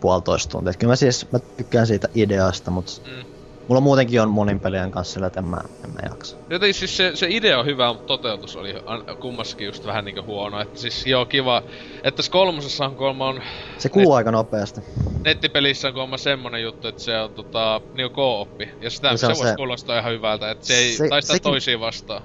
puolitoista 0.00 0.50
tuntia. 0.50 0.70
Et 0.70 0.76
kyllä 0.76 0.92
mä 0.92 0.96
siis, 0.96 1.32
mä 1.32 1.38
tykkään 1.38 1.86
siitä 1.86 2.08
ideasta, 2.14 2.70
mutta 2.70 2.92
Mm. 3.06 3.33
Mulla 3.68 3.80
muutenkin 3.80 4.20
on 4.22 4.30
monin 4.30 4.60
pelien 4.60 4.90
kanssa 4.90 5.12
sillä, 5.12 5.26
että 5.26 5.40
en 5.40 5.46
mä, 5.46 5.60
en 5.84 5.90
mä 5.90 5.98
jaksa. 6.10 6.36
Joten 6.50 6.74
siis 6.74 6.96
se, 6.96 7.10
se 7.14 7.26
idea 7.30 7.58
on 7.58 7.66
hyvä, 7.66 7.88
mutta 7.92 8.06
toteutus 8.06 8.56
oli 8.56 8.74
kummassakin 9.20 9.66
just 9.66 9.84
vähän 9.86 10.04
niinku 10.04 10.22
huono. 10.26 10.60
Että 10.60 10.78
siis 10.78 11.06
joo 11.06 11.26
kiva, 11.26 11.62
että 12.04 12.16
tässä 12.16 12.32
kolmosessa 12.32 12.84
on 12.84 12.96
kolma 12.96 13.28
on 13.28 13.42
Se 13.78 13.88
kuluu 13.88 14.12
aika 14.12 14.30
nopeasti. 14.30 14.80
nettipelissä 15.24 15.88
on 15.88 15.94
kolma 15.94 16.16
semmonen 16.16 16.62
juttu, 16.62 16.88
että 16.88 17.02
se 17.02 17.20
on 17.20 17.30
tota 17.34 17.80
niinku 17.92 18.14
co-oppi. 18.16 18.68
Ja 18.80 18.90
sitä 18.90 19.08
Ja 19.08 19.16
se, 19.16 19.20
se 19.20 19.26
voisi 19.26 19.42
se- 19.50 19.56
kuulostaa 19.56 19.98
ihan 19.98 20.12
hyvältä, 20.12 20.50
että 20.50 20.66
se 20.66 20.74
ei 20.74 20.92
Se- 20.96 21.08
taista 21.08 21.32
sekin- 21.32 21.42
toisiin 21.50 21.80
vastaan. 21.80 22.22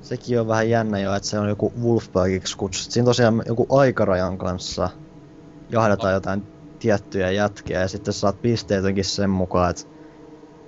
Sekin 0.00 0.40
on 0.40 0.48
vähän 0.48 0.70
jännä 0.70 0.98
jo, 0.98 1.14
että 1.14 1.28
se 1.28 1.38
on 1.38 1.48
joku 1.48 1.72
Wolfpackiksi 1.82 2.56
kutsuttu. 2.56 2.92
Siinä 2.92 3.04
tosiaan 3.04 3.42
joku 3.46 3.66
aikarajan 3.78 4.38
kanssa 4.38 4.90
jahdataan 5.72 6.14
jotain 6.14 6.42
tiettyjä 6.78 7.30
jätkiä 7.30 7.80
ja 7.80 7.88
sitten 7.88 8.14
saat 8.14 8.42
pisteet 8.42 8.78
jotenkin 8.78 9.04
sen 9.04 9.30
mukaan, 9.30 9.70
että 9.70 9.82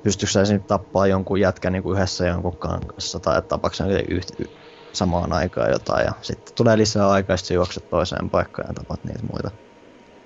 pystyykö 0.06 0.32
sä 0.32 0.42
esim. 0.42 0.62
tappaa 0.62 1.06
jonkun 1.06 1.40
jätkän 1.40 1.72
niin 1.72 1.82
kuin 1.82 1.96
yhdessä 1.96 2.26
jonkun 2.26 2.56
kanssa 2.56 3.20
tai 3.20 3.42
tapaako 3.42 3.74
sä 3.74 3.84
yht, 4.08 4.40
y, 4.40 4.44
samaan 4.92 5.32
aikaan 5.32 5.70
jotain 5.70 6.04
ja 6.04 6.12
sitten 6.22 6.54
tulee 6.54 6.76
lisää 6.76 7.10
aikaa 7.10 7.34
ja 7.34 7.36
sitten 7.36 7.54
juokset 7.54 7.90
toiseen 7.90 8.30
paikkaan 8.30 8.68
ja 8.68 8.74
tapat 8.74 9.04
niitä 9.04 9.20
muita. 9.32 9.50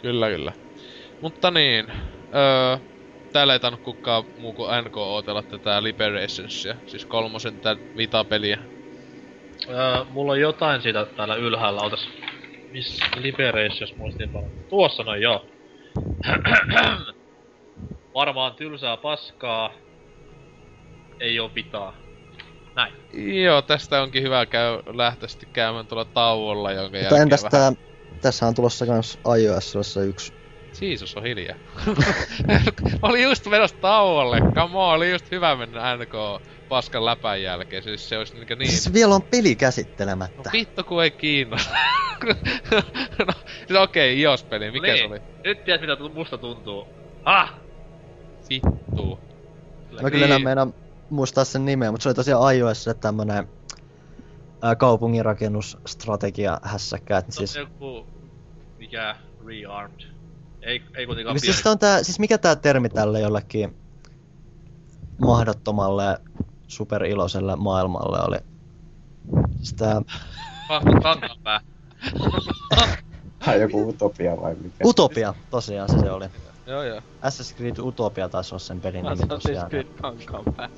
Kyllä, 0.03 0.29
kyllä. 0.29 0.53
Mutta 1.21 1.51
niin, 1.51 1.87
öö, 2.35 2.79
täällä 3.33 3.53
ei 3.53 3.61
tainnut 3.61 3.83
kukaan 3.83 4.25
muu 4.39 4.53
kuin 4.53 4.85
NK 4.85 4.97
ootella 4.97 5.43
tätä 5.43 5.83
Liberationsia, 5.83 6.75
siis 6.87 7.07
kolmosen 7.07 7.55
tätä 7.55 7.81
Vita-peliä. 7.97 8.59
Öö, 9.69 10.05
mulla 10.11 10.33
on 10.33 10.41
jotain 10.41 10.83
siitä 10.83 11.07
täällä 11.17 11.35
ylhäällä, 11.35 11.81
otas... 11.83 12.09
Miss 12.73 13.01
Liberations 13.17 13.97
muistiinpano? 13.97 14.47
Tuossa 14.69 15.03
noin 15.03 15.23
joo. 15.23 15.45
Varmaan 18.15 18.55
tylsää 18.55 18.97
paskaa. 18.97 19.73
Ei 21.21 21.41
oo 21.41 21.51
vitaa. 21.55 21.95
Näin. 22.75 22.95
Joo, 23.43 23.63
tästä 23.63 24.03
onkin 24.03 24.23
hyvä 24.23 24.47
käy, 24.47 24.83
lähteä 24.87 25.29
sitten 25.29 25.49
käymään 25.53 25.87
tuolla 25.87 26.05
tauolla, 26.05 26.73
jonka 26.73 26.83
Mutta 26.83 26.99
jälkeen 26.99 27.23
entäs 27.23 27.45
vähän... 27.53 27.77
tää, 27.77 27.85
tässä 28.21 28.47
on 28.47 28.55
tulossa 28.55 28.87
kans 28.87 29.19
iOS 29.39 29.97
yksi 30.09 30.33
Jeesus 30.81 31.17
on 31.17 31.23
hiljaa. 31.23 31.57
Mä 33.03 33.09
olin 33.09 33.23
just 33.23 33.47
menossa 33.47 33.77
tauolle, 33.81 34.41
come 34.41 34.79
on, 34.79 34.95
oli 34.95 35.11
just 35.11 35.31
hyvä 35.31 35.57
mennä 35.57 35.97
NK 35.97 36.43
paskan 36.69 37.05
läpän 37.05 37.43
jälkeen, 37.43 37.83
siis 37.83 38.09
se 38.09 38.19
olisi 38.19 38.35
niinkö 38.35 38.57
niin... 38.57 38.71
Siis 38.71 38.93
vielä 38.93 39.15
on 39.15 39.23
peli 39.23 39.55
No 39.55 39.59
käsittelemättä. 39.59 40.51
vittu 40.53 40.85
kun 40.85 41.03
ei 41.03 41.11
kiinnosta. 41.11 41.75
no, 43.27 43.33
siis 43.67 43.81
okei, 43.81 44.13
okay, 44.13 44.23
iOS-peli, 44.23 44.71
mikä 44.71 44.87
niin. 44.87 44.99
se 44.99 45.05
oli? 45.05 45.21
Nyt 45.45 45.65
tiedät 45.65 45.81
mitä 45.81 45.97
tu- 45.97 46.09
musta 46.09 46.39
tuntuu. 46.39 46.89
Ah! 47.25 47.55
Vittu. 48.51 49.19
Mä 50.03 50.11
kyllä 50.11 50.25
enää 50.27 50.39
Niin. 50.39 50.45
meinaan 50.45 50.75
muistaa 51.11 51.45
sen 51.45 51.65
nimeä, 51.65 51.91
mutta 51.91 52.03
se 52.03 52.09
oli 52.09 52.15
tosiaan 52.15 52.57
iOS 52.57 52.89
tämmönen 53.01 53.49
ää, 54.63 54.77
kaupunginrakennusstrategia 54.77 56.61
hässäkkä. 56.63 57.19
Et 57.19 57.33
Siis... 57.33 57.53
siis, 57.53 57.67
joku... 57.71 58.07
Mikä? 58.79 59.17
Rearmed. 59.47 60.01
Ei, 60.63 60.83
ei 60.95 61.07
kuitenkaan 61.07 61.35
niin 61.35 61.41
siis, 61.41 61.63
tää 61.63 61.73
on 61.73 61.79
tää, 61.79 62.03
siis 62.03 62.19
mikä 62.19 62.39
tää 62.39 62.57
termi 62.57 62.89
tälle 62.89 63.21
jollekin 63.21 63.77
mahdottomalle 65.21 66.19
superiloiselle 66.69 67.57
maailmalle 67.57 68.19
oli? 68.29 68.39
Siis 69.57 69.75
tää 69.75 70.03
Vahva 70.69 71.01
kankanpää. 71.03 71.61
Tai 73.45 73.61
joku 73.63 73.89
utopia 73.89 74.37
vai 74.41 74.55
mikä? 74.55 74.85
Utopia, 74.85 75.35
tosiaan 75.51 75.89
se 75.89 75.99
se 76.01 76.11
oli. 76.11 76.27
Joo 76.71 76.83
joo. 76.83 77.01
Assassin's 77.23 77.57
Creed 77.57 77.79
Utopia 77.79 78.29
taisi 78.29 78.55
olla 78.55 78.59
sen 78.59 78.81
pelin 78.81 79.05
nimi 79.05 79.15
Assassin's 79.17 79.29
tosiaan. 79.29 79.71
Creed 79.71 79.87
kankaanpää. 80.03 80.69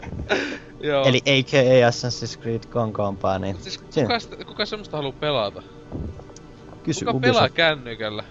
Joo. 0.80 1.04
Eli 1.04 1.18
a.k.a. 1.26 1.90
Assassin's 1.90 2.42
Creed 2.42 2.62
kankaanpää, 2.68 3.38
niin 3.38 3.56
Siis 3.60 3.78
kuka, 3.78 4.20
sitä, 4.20 4.44
kuka 4.44 4.66
semmoista 4.66 4.96
haluu 4.96 5.12
pelata? 5.12 5.62
kysy 6.82 7.04
Kuka 7.04 7.20
pelaa 7.20 7.48
kännykällä? 7.48 8.24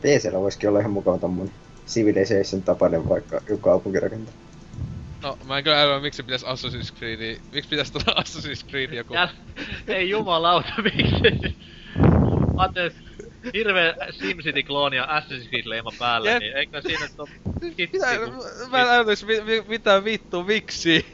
PCllä 0.00 0.38
voisikin 0.38 0.68
olla 0.68 0.80
ihan 0.80 0.92
mukava 0.92 1.18
tommonen 1.18 1.52
Civilization 1.86 2.62
tapainen 2.62 3.08
vaikka 3.08 3.40
joku 3.48 3.62
kaupunkirakentaa. 3.62 4.34
No, 5.22 5.38
mä 5.44 5.58
en 5.58 5.64
kyllä 5.64 5.82
älyä, 5.82 6.00
miksi 6.00 6.22
pitäis 6.22 6.44
Assassin's 6.44 6.98
Creed, 6.98 7.40
miksi 7.52 7.70
pitäis 7.70 7.90
tulla 7.90 8.22
Assassin's 8.22 8.70
Creed 8.70 8.92
joku... 8.92 9.14
Jäl... 9.14 9.28
Ei 9.86 10.10
jumalauta, 10.10 10.72
miksi? 10.82 11.56
Antees, 12.56 12.92
hirveä 13.54 13.94
SimCity-klooni 14.10 14.96
ja 14.96 15.04
Assassin's 15.04 15.48
Creed-leima 15.48 15.92
päällä, 15.98 16.30
Jep. 16.30 16.40
niin 16.40 16.56
eikö 16.56 16.82
siinä 16.82 17.08
nyt 17.18 17.92
Mitä, 17.92 18.06
kun... 18.24 18.70
mä 18.70 18.82
en 18.82 18.88
älyis, 18.88 19.26
mi, 19.26 19.40
mi, 19.40 19.64
mitä 19.68 20.04
vittu, 20.04 20.44
miksi? 20.44 21.06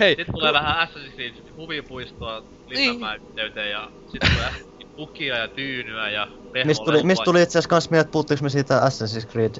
Hei, 0.00 0.16
Sitten 0.16 0.34
tulee 0.34 0.52
vähän 0.52 0.88
Assassin's 0.88 1.14
Creed 1.14 1.34
huvipuistoa 1.56 2.42
Linnanmäen 2.66 3.20
yhteyteen 3.20 3.70
ja 3.70 3.90
sitten 4.12 4.30
tulee 4.30 4.50
pukia 4.96 5.36
ja 5.36 5.48
tyynyä 5.48 6.10
ja 6.10 6.28
Mistä 6.64 6.84
tuli, 6.84 7.02
mistä 7.02 7.24
tuli 7.24 7.42
itse 7.42 7.58
asiassa 7.58 7.70
kans 7.70 7.90
mieleen, 7.90 8.04
että 8.04 8.12
puhuttiinko 8.12 8.42
me 8.42 8.48
siitä 8.50 8.80
Assassin's 8.80 9.26
Creed 9.32 9.54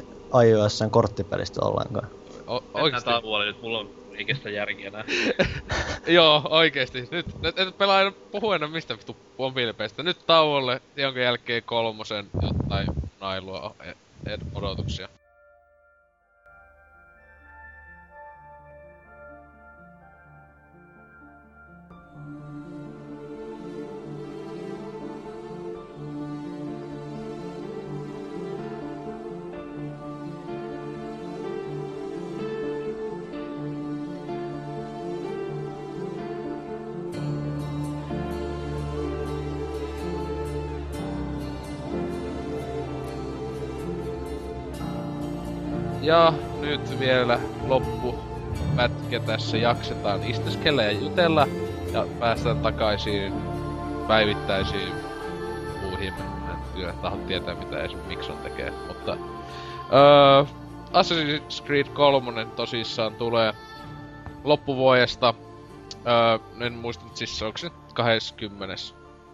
iOSn 0.45 0.91
korttipelistä 0.91 1.61
ollenkaan? 1.65 2.09
o, 2.47 2.55
Oikeesti. 2.55 2.81
oikeesti. 2.81 3.11
tauolle 3.11 3.47
nyt, 3.47 3.63
mulla 3.63 3.79
on 3.79 3.91
ei 4.19 4.25
kestä 4.25 4.51
järkiä 4.51 4.89
enää. 4.89 5.05
Joo, 6.17 6.43
oikeesti. 6.51 7.09
Nyt, 7.11 7.37
nyt 7.43 7.59
et 7.59 7.79
pelaa 7.79 8.01
enää 8.01 8.13
puhu 8.31 8.53
enää 8.53 8.69
mistä 8.69 8.95
vittu 8.95 9.17
mobiilipeistä. 9.39 10.03
Nyt 10.03 10.19
tauolle, 10.27 10.81
jonka 10.97 11.21
jälkeen 11.21 11.63
kolmosen 11.65 12.31
jotain 12.41 12.93
nailua 13.21 13.75
e- 13.85 14.33
ed- 14.35 14.47
odotuksia. 14.55 15.09
Ja 46.09 46.33
nyt 46.61 47.01
vielä 47.01 47.41
loppu 47.67 48.15
pätkä 48.77 49.21
tässä 49.21 49.57
jaksetaan 49.57 50.25
isteskellä 50.25 50.83
ja 50.83 50.93
jutella. 50.93 51.47
Ja 51.93 52.07
päästään 52.19 52.59
takaisin 52.59 53.33
päivittäisiin 54.07 54.93
muihin. 55.83 56.15
Tiedä, 56.75 56.93
taho 56.93 57.17
tietää 57.17 57.55
mitä 57.55 57.81
edes 57.81 57.97
Mikson 58.07 58.37
tekee, 58.37 58.73
mutta... 58.87 59.17
Öö, 59.93 60.45
Assassin's 60.93 61.65
Creed 61.67 61.87
3 61.89 62.45
tosissaan 62.45 63.15
tulee 63.15 63.53
loppuvuodesta. 64.45 65.35
Öö, 66.07 66.67
en 66.67 66.73
muista 66.73 67.05
nyt 67.05 67.17
siis 67.17 67.43
onko 67.43 67.59
se 67.59 67.67
nyt 67.67 67.93
20. 67.95 68.75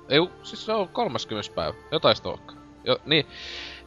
Ei, 0.09 0.28
siis 0.43 0.67
se 0.67 0.73
on 0.73 0.89
30. 0.89 1.55
päivä. 1.55 1.75
Jotain 1.93 2.17
sitä. 2.17 2.28
Jo, 2.85 2.99
niin. 3.05 3.27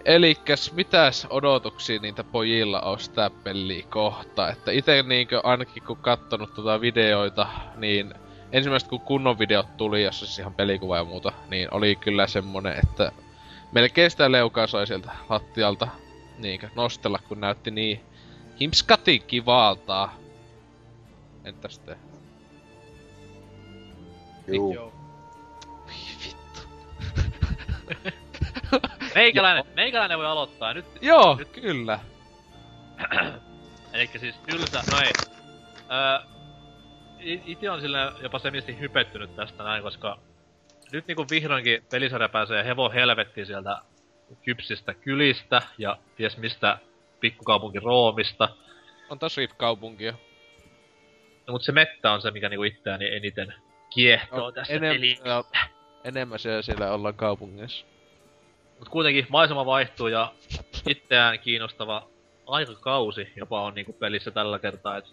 Elikkäs 0.06 0.74
mitäs 0.74 1.28
odotuksia 1.30 2.00
niitä 2.00 2.24
pojilla 2.24 2.82
on 2.82 3.00
sitä 3.00 3.32
peliä 3.44 3.84
kohta. 3.90 4.50
Että 4.50 4.72
ite 4.72 5.04
niinkö 5.04 5.42
ainakin 5.44 5.84
kun 5.84 5.98
kattonut 5.98 6.54
tota 6.54 6.82
videoita, 6.82 7.48
niin 7.76 8.14
ensimmäiset 8.52 8.90
kun 8.90 9.02
kunnon 9.02 9.40
videot 9.40 9.78
tuli, 9.78 10.04
jossa 10.04 10.26
siis 10.26 10.40
ihan 10.40 10.54
pelikuva 10.54 10.98
ja 10.98 11.04
muuta, 11.04 11.32
niin 11.50 11.74
oli 11.74 11.96
kyllä 11.96 12.28
semmonen, 12.28 12.80
että 12.84 13.12
melkein 13.72 14.12
sitä 14.12 14.32
leukaa 14.32 14.68
sai 14.68 14.88
sieltä 14.88 15.12
lattialta 15.30 15.88
niinkö 16.38 16.70
nostella, 16.76 17.20
kun 17.28 17.42
näytti 17.42 17.72
niin 17.72 18.02
himskatin 18.60 19.24
kivaltaa. 19.28 20.18
Entäs 21.44 21.80
te? 21.80 21.98
Juu. 24.48 24.94
Meikäläinen, 29.18 29.64
meikäläinen 29.76 30.18
voi 30.18 30.26
aloittaa 30.28 30.74
nyt. 30.74 30.86
Joo, 31.02 31.36
Nyt- 31.36 31.50
kyllä. 31.50 32.00
Elikkä 33.94 34.20
siis 34.20 34.36
tylsä, 34.38 34.84
no 34.92 35.00
ei. 35.02 35.12
Öö, 35.92 36.20
ite 37.46 37.70
on 37.72 37.82
sillä 37.82 38.12
jopa 38.22 38.40
semisti 38.40 38.80
hypettynyt 38.80 39.36
tästä 39.36 39.64
näin, 39.64 39.84
koska 39.84 40.18
nyt 40.92 41.08
niinku 41.08 41.26
vihdoinkin 41.30 41.84
pelisarja 41.92 42.30
pääsee 42.30 42.66
hevo 42.66 42.90
helvettiin 42.90 43.48
sieltä 43.48 43.78
kypsistä 44.46 44.94
kylistä 44.94 45.62
ja 45.78 45.98
ties 46.18 46.38
mistä 46.38 46.78
pikkukaupunki 47.20 47.80
Roomista. 47.80 48.50
On 49.10 49.20
taas 49.20 49.38
Rift-kaupunkia. 49.38 50.12
No, 51.48 51.52
mut 51.52 51.64
se 51.64 51.72
mettä 51.72 52.12
on 52.12 52.22
se, 52.22 52.32
mikä 52.32 52.50
niinku 52.50 52.64
itseäni 52.64 53.16
eniten 53.16 53.54
kiehtoo 53.94 54.46
On 54.46 54.54
tässä 54.54 54.74
enem- 54.74 54.94
pelissä. 54.94 55.30
ja 55.30 55.44
enemmän 56.04 56.40
siellä, 56.40 56.62
siellä 56.62 56.92
ollaan 56.92 57.16
kaupungissa. 57.16 57.86
Mut 58.80 58.90
kuitenkin 58.90 59.28
maisema 59.30 59.66
vaihtuu 59.66 60.08
ja 60.08 60.32
itseään 60.88 61.40
kiinnostava 61.40 62.08
aikakausi 62.48 63.34
jopa 63.36 63.62
on 63.62 63.74
niinku 63.74 63.94
pelissä 63.94 64.32
tällä 64.32 64.60
kertaa, 64.60 64.98
et 64.98 65.06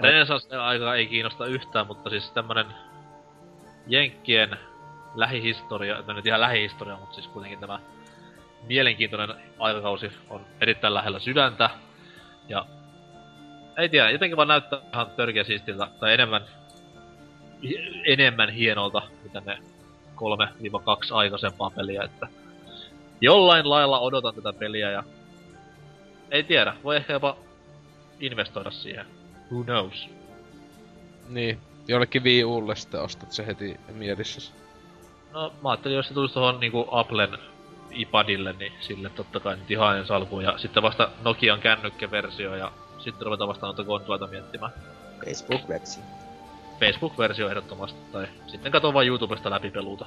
Renesans 0.00 0.48
aika 0.52 0.94
ei 0.94 1.06
kiinnosta 1.06 1.46
yhtään, 1.46 1.86
mutta 1.86 2.10
siis 2.10 2.30
tämmönen 2.30 2.66
Jenkkien 3.86 4.58
lähihistoria, 5.14 6.02
no 6.06 6.14
nyt 6.14 6.26
ihan 6.26 6.40
lähihistoria, 6.40 6.96
mutta 6.96 7.14
siis 7.14 7.28
kuitenkin 7.28 7.60
tämä 7.60 7.80
mielenkiintoinen 8.66 9.36
aikakausi 9.58 10.12
on 10.30 10.46
erittäin 10.60 10.94
lähellä 10.94 11.18
sydäntä. 11.18 11.70
Ja 12.48 12.66
ei 13.76 13.88
tiedä, 13.88 14.10
jotenkin 14.10 14.36
vaan 14.36 14.48
näyttää 14.48 14.78
ihan 14.92 15.10
törkeä 15.10 15.44
siistiltä, 15.44 15.88
tai 16.00 16.14
enemmän, 16.14 16.42
enemmän 18.06 18.50
hienolta, 18.50 19.02
mitä 19.22 19.42
ne 19.46 19.58
3-2 20.16 21.14
aikaisempaa 21.14 21.70
peliä, 21.70 22.02
että 22.02 22.26
jollain 23.24 23.70
lailla 23.70 24.00
odotan 24.00 24.34
tätä 24.34 24.52
peliä 24.52 24.90
ja 24.90 25.04
ei 26.30 26.42
tiedä, 26.42 26.76
voi 26.84 26.96
ehkä 26.96 27.12
jopa 27.12 27.36
investoida 28.20 28.70
siihen. 28.70 29.06
Who 29.52 29.64
knows? 29.64 30.08
Niin, 31.28 31.58
jollekin 31.88 32.24
Wii 32.24 32.44
Ulle 32.44 32.76
sitten 32.76 33.02
ostat 33.02 33.32
se 33.32 33.46
heti 33.46 33.80
mielessä. 33.92 34.52
No 35.32 35.52
mä 35.62 35.70
ajattelin, 35.70 35.96
jos 35.96 36.08
se 36.08 36.14
tulisi 36.14 36.34
tuohon 36.34 36.60
niinku 36.60 36.86
Applen 36.90 37.38
iPadille, 37.90 38.52
niin 38.52 38.72
sille 38.80 39.10
totta 39.10 39.40
kai 39.40 39.56
nyt 39.56 39.70
ihan 39.70 39.98
ensi 39.98 40.12
alkuun. 40.12 40.42
Ja 40.42 40.58
sitten 40.58 40.82
vasta 40.82 41.10
Nokian 41.22 41.60
kännykkäversio 41.60 42.56
ja 42.56 42.72
sitten 42.98 43.26
ruvetaan 43.26 43.48
vasta 43.48 43.66
noita 43.66 43.84
konsoleita 43.84 44.26
miettimään. 44.26 44.72
Facebook-versio. 45.24 46.02
Facebook-versio 46.80 47.48
ehdottomasti, 47.48 48.00
tai 48.12 48.26
sitten 48.46 48.72
kato 48.72 48.94
vaan 48.94 49.06
YouTubesta 49.06 49.50
läpi 49.50 49.70
peluuta. 49.70 50.06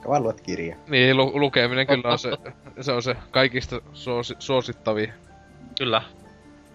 Ehkä 0.00 0.08
vaan 0.08 0.22
luet 0.22 0.40
kirja. 0.40 0.76
Niin, 0.88 1.16
lu- 1.16 1.40
lukeminen 1.40 1.86
kyllä 1.86 2.08
on 2.08 2.18
se, 2.18 2.30
se 2.80 2.92
on 2.92 3.02
se 3.02 3.16
kaikista 3.30 3.80
suosi- 3.92 4.36
suosittavin 4.38 5.12
Kyllä. 5.78 6.02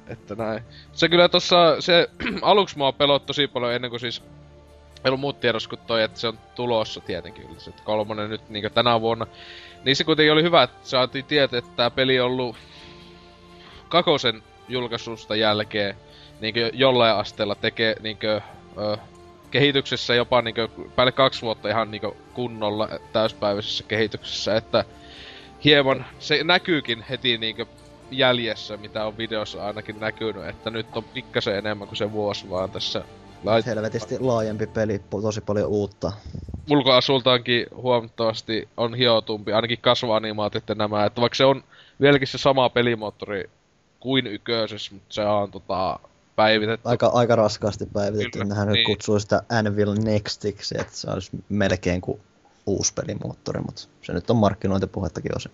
Että 0.08 0.36
näin. 0.36 0.64
Se 0.94 1.10
kyllä 1.10 1.30
tossa, 1.30 1.82
se 1.82 2.10
aluksi 2.42 2.78
mua 2.78 2.92
pelot 2.92 3.26
tosi 3.26 3.48
paljon 3.48 3.74
ennen 3.74 3.90
kuin 3.90 4.00
siis 4.00 4.24
ei 5.06 5.10
ollut 5.10 5.20
muut 5.20 5.40
tiedossa 5.40 5.70
kuin 5.70 5.80
toi, 5.88 6.04
että 6.04 6.20
se 6.20 6.28
on 6.28 6.40
tulossa 6.56 7.02
tietenkin 7.02 7.48
kyllä 7.48 7.60
se, 7.60 7.72
kolmonen 7.84 8.30
nyt 8.30 8.50
niin 8.50 8.72
tänä 8.74 9.02
vuonna. 9.02 9.28
Niin 9.84 9.96
se 9.96 10.04
kuitenkin 10.04 10.34
oli 10.34 10.44
hyvä, 10.44 10.64
että 10.64 10.78
saatiin 10.84 11.26
tietää, 11.26 11.60
että 11.60 11.72
tää 11.76 11.90
peli 11.90 12.20
on 12.20 12.26
ollut 12.26 12.56
kakosen 13.90 14.44
julkaisusta 14.68 15.36
jälkeen 15.36 15.96
niin 16.42 16.56
jollain 16.74 17.16
asteella 17.16 17.56
tekee 17.56 17.96
niin 18.02 18.18
kuin, 18.18 18.42
ö, 18.86 18.98
kehityksessä 19.56 20.16
jopa 20.16 20.42
niin 20.42 20.56
päälle 20.96 21.12
kaksi 21.12 21.42
vuotta 21.42 21.70
ihan 21.70 21.92
niin 21.92 22.02
kunnolla 22.34 22.90
täyspäiväisessä 23.14 23.84
kehityksessä, 23.88 24.56
että 24.56 24.86
hieman 25.64 26.06
se 26.20 26.44
näkyykin 26.44 27.06
heti 27.10 27.38
niin 27.38 27.56
jäljessä, 28.12 28.78
mitä 28.78 29.06
on 29.06 29.18
videossa 29.18 29.66
ainakin 29.66 30.00
näkynyt, 30.00 30.48
että 30.48 30.70
nyt 30.70 30.86
on 30.96 31.04
pikkasen 31.04 31.58
enemmän 31.58 31.88
kuin 31.88 31.98
se 31.98 32.12
vuosi 32.12 32.50
vaan 32.50 32.72
tässä 32.72 33.04
lait- 33.44 33.66
Helvetisti 33.66 34.20
laajempi 34.20 34.68
peli, 34.68 35.02
tosi 35.22 35.42
paljon 35.42 35.70
uutta. 35.70 36.12
ulkoasultaankin 36.70 37.66
huomattavasti 37.76 38.70
on 38.78 38.96
hiotumpi, 38.96 39.54
ainakin 39.54 39.82
kasva-animaatit 39.82 40.70
ja 40.70 40.76
nämä, 40.76 41.06
että 41.06 41.22
vaikka 41.22 41.36
se 41.36 41.46
on 41.46 41.64
vieläkin 42.02 42.28
se 42.28 42.38
sama 42.38 42.70
pelimoottori 42.70 43.50
kuin 44.00 44.28
yköisessä, 44.28 44.94
mutta 44.94 45.14
se 45.14 45.22
on 45.22 45.52
tota 45.52 46.00
päivitetty. 46.36 46.90
Aika, 46.90 47.08
aika 47.08 47.36
raskaasti 47.36 47.86
päivitetty. 47.94 48.40
Kyllä, 48.40 48.46
Nehän 48.46 48.68
niin. 48.68 48.78
nyt 48.78 48.86
kutsuu 48.86 49.20
sitä 49.20 49.42
Anvil 49.50 49.94
Nextiksi, 49.94 50.76
että 50.80 50.96
se 50.96 51.10
olisi 51.10 51.32
melkein 51.50 52.02
kuin 52.02 52.20
uusi 52.66 52.94
pelimoottori, 52.94 53.62
mutta 53.62 53.82
se 54.02 54.14
nyt 54.14 54.30
on 54.30 54.38
markkinointipuhettakin 54.38 55.36
osin. 55.36 55.52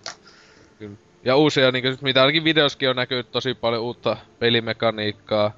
Ja 1.24 1.36
uusia, 1.36 1.72
niin 1.72 1.84
kuin, 1.84 1.98
mitä 2.02 2.22
ainakin 2.22 2.44
videoskin 2.44 2.90
on 2.90 2.96
näkynyt 2.96 3.32
tosi 3.32 3.54
paljon 3.54 3.84
uutta 3.84 4.18
pelimekaniikkaa. 4.40 5.52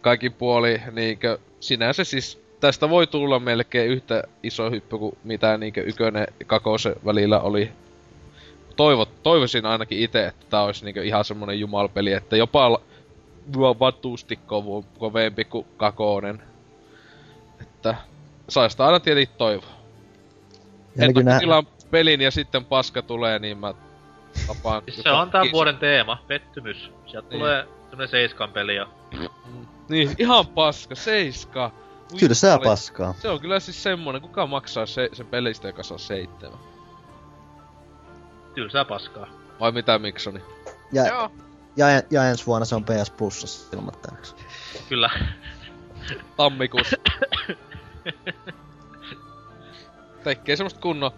Kaikki 0.00 0.30
puoli, 0.30 0.82
niin 0.92 1.18
kuin, 1.20 1.38
sinänsä 1.60 2.04
siis 2.04 2.44
tästä 2.60 2.90
voi 2.90 3.06
tulla 3.06 3.38
melkein 3.38 3.90
yhtä 3.90 4.22
iso 4.42 4.70
hyppy 4.70 4.98
kuin 4.98 5.18
mitä 5.24 5.58
niin 5.58 5.72
ykönen 5.76 6.26
ja 6.40 6.46
kakose 6.46 6.94
välillä 7.04 7.40
oli. 7.40 7.72
Toivot, 8.76 9.22
toivoisin 9.22 9.66
ainakin 9.66 9.98
itse, 9.98 10.26
että 10.26 10.46
tää 10.50 10.62
olisi 10.62 10.84
niin 10.84 11.04
ihan 11.04 11.24
semmonen 11.24 11.60
jumalpeli, 11.60 12.12
että 12.12 12.36
jopa 12.36 12.80
vatusti 13.80 14.36
kovu, 14.36 14.84
kovempi 14.98 15.44
kuin 15.44 15.66
kakonen. 15.76 16.42
Että 17.60 17.94
saisi 18.48 18.82
aina 18.82 19.00
tietenkin 19.00 19.36
toivoa. 19.38 19.68
Ja 19.70 19.76
Että 20.90 21.00
niin 21.06 21.14
kun 21.14 21.38
tilaan 21.40 21.66
pelin 21.90 22.20
ja 22.20 22.30
sitten 22.30 22.64
paska 22.64 23.02
tulee, 23.02 23.38
niin 23.38 23.58
mä 23.58 23.74
tapaan... 24.46 24.82
Siis 24.84 25.02
se 25.02 25.10
on 25.10 25.30
tämän 25.30 25.48
vuoden 25.52 25.76
teema, 25.76 26.18
pettymys. 26.26 26.90
Sieltä 27.06 27.28
Niin. 27.28 27.38
tulee 27.38 27.66
semmonen 27.90 28.08
seiskan 28.08 28.50
peli 28.52 28.76
ja 28.76 28.86
Niin, 29.88 30.10
ihan 30.18 30.46
paska, 30.46 30.94
seiska. 30.94 31.70
Ui, 32.12 32.18
Kyllä 32.18 32.34
se 32.34 32.52
oli- 32.52 32.64
paskaa. 32.64 33.14
Se 33.18 33.28
on 33.28 33.40
kyllä 33.40 33.60
siis 33.60 33.82
semmonen, 33.82 34.22
kuka 34.22 34.46
maksaa 34.46 34.86
se, 34.86 35.08
sen 35.12 35.26
pelistä, 35.26 35.68
joka 35.68 35.82
saa 35.82 35.98
seitsemän. 35.98 36.58
tylsää 38.54 38.84
paskaa. 38.84 39.26
Vai 39.60 39.72
mitä 39.72 39.98
Miksoni? 39.98 40.40
Ja, 40.92 41.06
Joo. 41.06 41.30
Ja, 41.76 41.86
ja 42.10 42.28
ensi 42.28 42.46
vuonna 42.46 42.64
se 42.64 42.74
on 42.74 42.84
PS 42.84 43.10
Plusassa 43.10 43.76
ilmoittaakseni. 43.76 44.40
Kyllä. 44.88 45.10
Tammikuussa. 46.36 46.96
Tekee 50.24 50.56
semmoista 50.56 50.80
kunnon... 50.80 51.10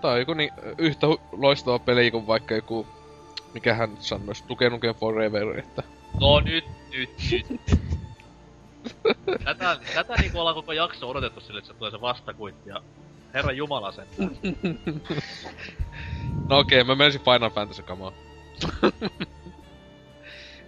Tää 0.00 0.10
on 0.10 0.18
joku 0.18 0.34
niin, 0.34 0.50
yhtä 0.78 1.06
loistava 1.32 1.78
peli 1.78 2.10
kuin 2.10 2.26
vaikka 2.26 2.54
joku... 2.54 2.86
Mikähän 3.54 3.90
nyt 3.90 4.02
sanois, 4.02 4.44
Duke 4.48 4.70
Nukem 4.70 4.94
Forever, 4.94 5.58
että... 5.58 5.82
No 6.20 6.40
nyt, 6.40 6.64
nyt, 6.90 7.10
nyt. 7.30 7.60
tätä, 9.44 9.78
tätä 9.94 10.14
niinku 10.14 10.38
ollaan 10.38 10.54
koko 10.54 10.72
jakso 10.72 11.08
odotettu 11.10 11.40
sille, 11.40 11.58
että 11.58 11.72
se 11.72 11.78
tulee 11.78 11.90
se 11.90 12.00
vastakuitti 12.00 12.70
ja 12.70 12.82
Herra 13.34 13.52
Jumala 13.52 13.92
sen. 13.92 14.06
No 16.48 16.58
okei, 16.58 16.84
mä 16.84 16.94
menisin 16.94 17.20
Final 17.20 17.50
Fantasy 17.50 17.82
kamaa. 17.82 18.12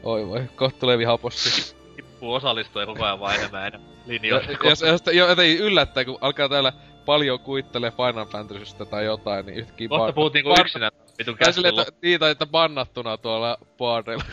Oi 0.03 0.29
voi, 0.29 0.43
kohta 0.57 0.79
tulee 0.81 0.99
vihaposti. 0.99 1.75
Tippuu 1.97 2.35
osallistua 2.35 2.87
koko 2.87 3.05
ajan 3.05 3.21
vaan 3.21 3.35
enemmän 3.35 3.67
enemmän 3.67 3.91
linjoista. 4.07 4.53
ja, 4.53 4.59
ja 4.87 4.97
sitten 4.97 5.17
jo 5.17 5.29
jotenkin 5.29 5.59
yllättää, 5.59 6.05
kun 6.05 6.19
alkaa 6.21 6.49
täällä 6.49 6.73
paljon 7.05 7.41
kuittelee 7.41 7.91
Final 7.91 8.27
Fantasystä 8.27 8.85
tai 8.85 9.05
jotain, 9.05 9.47
niin 9.47 9.59
yhtäkkiä... 9.59 9.89
Kohta 9.89 10.11
ban- 10.11 10.15
puhut 10.15 10.33
niinku 10.33 10.55
ban- 10.55 10.61
yksinään 10.61 10.93
vitun 11.19 11.37
käsillä. 11.37 11.69
että, 11.69 11.93
niin, 12.03 12.21
tai 12.21 12.31
että 12.31 12.47
bannattuna 12.47 13.17
tuolla 13.17 13.59
baarilla. 13.79 14.25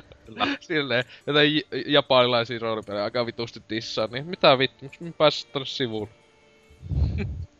Silleen, 0.60 1.04
jotain 1.26 1.56
j- 1.56 1.60
japanilaisia 1.86 2.58
roolipelejä 2.58 3.04
aika 3.04 3.26
vitusti 3.26 3.62
dissaa, 3.70 4.06
niin 4.06 4.26
mitä 4.26 4.58
vittu, 4.58 4.84
miksi 4.84 5.04
mä 5.04 5.12
pääsis 5.18 5.44
tonne 5.44 5.66
sivuun? 5.66 6.08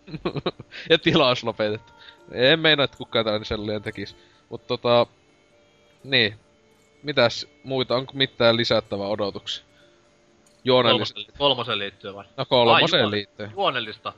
ja 0.90 0.98
tilaus 0.98 1.44
lopetettu. 1.44 1.92
En 2.32 2.60
meina, 2.60 2.84
että 2.84 2.96
kukaan 2.96 3.24
tällainen 3.24 3.46
sellainen 3.46 3.82
tekis. 3.82 4.16
Mutta 4.48 4.66
tota... 4.66 5.06
Niin. 6.04 6.34
Mitäs 7.04 7.46
muita, 7.64 7.94
onko 7.94 8.12
mitään 8.14 8.56
lisättävää 8.56 9.06
odotuksia? 9.06 9.64
Juonellista. 10.64 11.14
Kolmosen, 11.14 11.38
kolmosen 11.38 11.78
liittyen 11.78 12.14
vai? 12.14 12.24
No 12.36 12.44
kolmoseen 12.44 13.04
Ai, 13.04 13.10
liittyen. 13.10 13.52
Juonellista. 13.52 14.12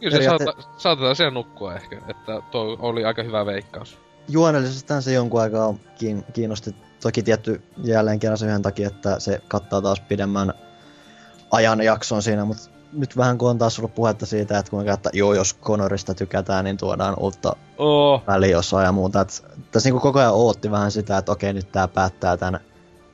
Kyllä 0.00 0.16
se 0.16 0.24
saata, 0.24 0.62
saatetaan 0.76 1.16
siellä 1.16 1.30
nukkua 1.30 1.74
ehkä, 1.74 2.00
että 2.08 2.42
tuo 2.50 2.76
oli 2.78 3.04
aika 3.04 3.22
hyvä 3.22 3.46
veikkaus. 3.46 3.98
Juonellisestihan 4.28 5.02
se 5.02 5.12
jonkun 5.12 5.40
aikaa 5.40 5.74
kiin- 5.98 6.24
kiinnosti. 6.32 6.74
Toki 7.02 7.22
tietty 7.22 7.62
jälleen 7.84 8.18
kerran 8.18 8.38
se 8.38 8.46
yhden 8.46 8.62
takia, 8.62 8.88
että 8.88 9.20
se 9.20 9.40
kattaa 9.48 9.82
taas 9.82 10.00
pidemmän 10.00 10.52
ajanjakson 11.50 12.22
siinä, 12.22 12.44
mutta 12.44 12.70
nyt 12.92 13.16
vähän 13.16 13.38
kun 13.38 13.50
on 13.50 13.58
taas 13.58 13.78
ollut 13.78 13.94
puhetta 13.94 14.26
siitä, 14.26 14.58
että 14.58 14.70
kuinka, 14.70 14.92
että 14.92 15.10
joo, 15.12 15.34
jos 15.34 15.58
Conorista 15.58 16.14
tykätään, 16.14 16.64
niin 16.64 16.76
tuodaan 16.76 17.14
uutta 17.18 17.56
Oo, 17.78 18.22
väliosaa 18.26 18.82
ja 18.82 18.92
muuta. 18.92 19.20
Et 19.20 19.44
tässä 19.70 19.86
niinku 19.86 20.00
koko 20.00 20.18
ajan 20.18 20.34
ootti 20.34 20.70
vähän 20.70 20.90
sitä, 20.90 21.18
että 21.18 21.32
okei, 21.32 21.52
nyt 21.52 21.72
tää 21.72 21.88
päättää 21.88 22.36
tämän 22.36 22.60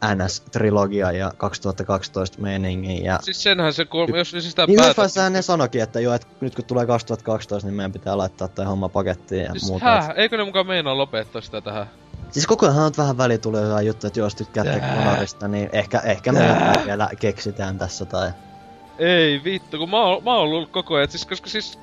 NS-trilogia 0.04 1.12
ja 1.12 1.32
2012 1.36 2.42
meningin. 2.42 3.04
Ja... 3.04 3.18
siis 3.22 3.42
senhän 3.42 3.72
se, 3.72 3.84
kun, 3.84 4.16
jos 4.16 4.30
se 4.30 4.40
sitä 4.40 4.66
Niin 4.66 4.80
päätä... 4.96 5.30
ne 5.30 5.42
sanoikin, 5.42 5.82
että 5.82 6.00
joo, 6.00 6.14
että 6.14 6.26
nyt 6.40 6.54
kun 6.54 6.64
tulee 6.64 6.86
2012, 6.86 7.68
niin 7.68 7.74
meidän 7.76 7.92
pitää 7.92 8.18
laittaa 8.18 8.48
toi 8.48 8.64
homma 8.64 8.88
pakettiin 8.88 9.44
ja 9.44 9.50
Siis 9.52 9.66
muuta. 9.66 9.84
häh, 9.84 10.10
eikö 10.16 10.36
ne 10.36 10.44
mukaan 10.44 10.66
meinaa 10.66 10.96
lopettaa 10.96 11.42
sitä 11.42 11.60
tähän? 11.60 11.86
Siis 12.30 12.46
koko 12.46 12.66
ajan 12.66 12.78
on 12.78 12.92
vähän 12.98 13.18
väli 13.18 13.38
tulee 13.38 13.62
jotain 13.62 13.86
juttu, 13.86 14.06
että 14.06 14.20
jos 14.20 14.34
tykkäätte 14.34 14.80
Conorista, 14.80 15.48
niin 15.48 15.68
ehkä, 15.72 16.00
ehkä 16.00 16.32
me 16.32 16.56
vielä 16.84 17.08
keksitään 17.20 17.78
tässä 17.78 18.04
tai... 18.04 18.30
Ei 18.98 19.44
vittu, 19.44 19.78
kun 19.78 19.90
mä 19.90 20.02
oon, 20.02 20.24
mä 20.24 20.34
oon 20.34 20.42
ollut 20.42 20.70
koko 20.70 20.94
ajan, 20.94 21.08
siis, 21.08 21.26
koska 21.26 21.48
siis, 21.48 21.78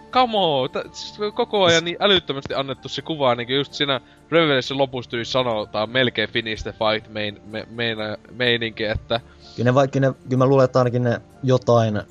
tä, 0.72 0.84
siis 0.92 1.20
koko 1.34 1.64
ajan 1.64 1.86
niin 1.86 1.98
älyttömästi 2.00 2.54
annettu 2.54 2.90
se 2.90 3.02
kuva, 3.02 3.36
niin 3.36 3.50
just 3.50 3.74
siinä 3.74 4.02
Revelation 4.32 4.78
lopussa 4.78 5.12
tyyli 5.12 5.26
sanotaan 5.26 5.90
melkein 5.90 6.30
finish 6.30 6.64
the 6.64 6.72
fight 6.72 7.14
main, 7.14 7.42
me, 7.46 7.68
meina, 7.72 8.04
meininki, 8.32 8.84
että 8.84 9.22
Kyllä, 9.56 9.70
ne, 9.70 9.76
vaikka 9.76 10.00
ne, 10.00 10.14
kyllä 10.24 10.38
mä 10.38 10.46
luulen, 10.46 10.66
että 10.66 10.80
ainakin 10.80 11.04
ne 11.04 11.22
jotain 11.44 12.02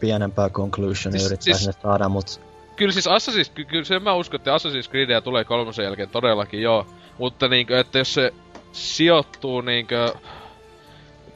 pienempää 0.00 0.50
conclusionia 0.50 1.18
Siis- 1.18 1.28
siis, 1.28 1.44
siis- 1.44 1.64
siis... 1.64 1.76
saada, 1.82 2.08
mutta 2.08 2.40
kyllä 2.76 2.92
siis 2.92 3.06
Assassin's, 3.06 3.52
ky, 3.54 3.64
kyllä 3.64 3.84
sen 3.84 4.02
mä 4.02 4.14
uskon, 4.14 4.40
että 4.40 4.56
Assassin's 4.56 4.90
Creedia 4.90 5.20
tulee 5.20 5.44
kolmosen 5.44 5.84
jälkeen 5.84 6.10
todellakin 6.10 6.62
joo, 6.62 6.86
mutta 7.18 7.48
niinkö, 7.48 7.80
että 7.80 7.98
jos 7.98 8.14
se 8.14 8.34
sijoittuu 8.72 9.60
niinkö 9.60 10.14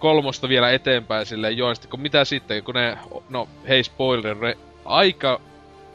kolmosta 0.01 0.49
vielä 0.49 0.71
eteenpäin 0.71 1.27
silleen 1.27 1.57
joisesti, 1.57 1.89
kun 1.89 2.01
mitä 2.01 2.25
sitten, 2.25 2.65
kun 2.65 2.75
ne, 2.75 2.99
no 3.29 3.49
hei 3.69 3.85
spoiler, 3.85 4.37
ne 4.37 4.57
aika 4.85 5.41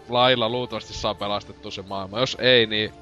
lailla 0.09 0.49
luultavasti 0.49 0.93
saa 0.93 1.13
pelastettua 1.13 1.71
se 1.71 1.81
maailma. 1.81 2.19
Jos 2.19 2.37
ei, 2.39 2.65
niin 2.65 2.93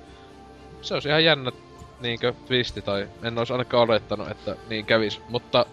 se 0.82 0.94
olisi 0.94 1.10
ihan 1.10 1.24
jännä 1.24 1.52
niinkö 2.00 2.34
twisti, 2.48 2.82
tai 2.82 3.08
en 3.24 3.38
olisi 3.38 3.54
ainakaan 3.54 3.90
olettanut, 3.90 4.32
että 4.32 4.56
niin 4.70 4.86
kävis. 4.86 5.22
Mutta 5.30 5.66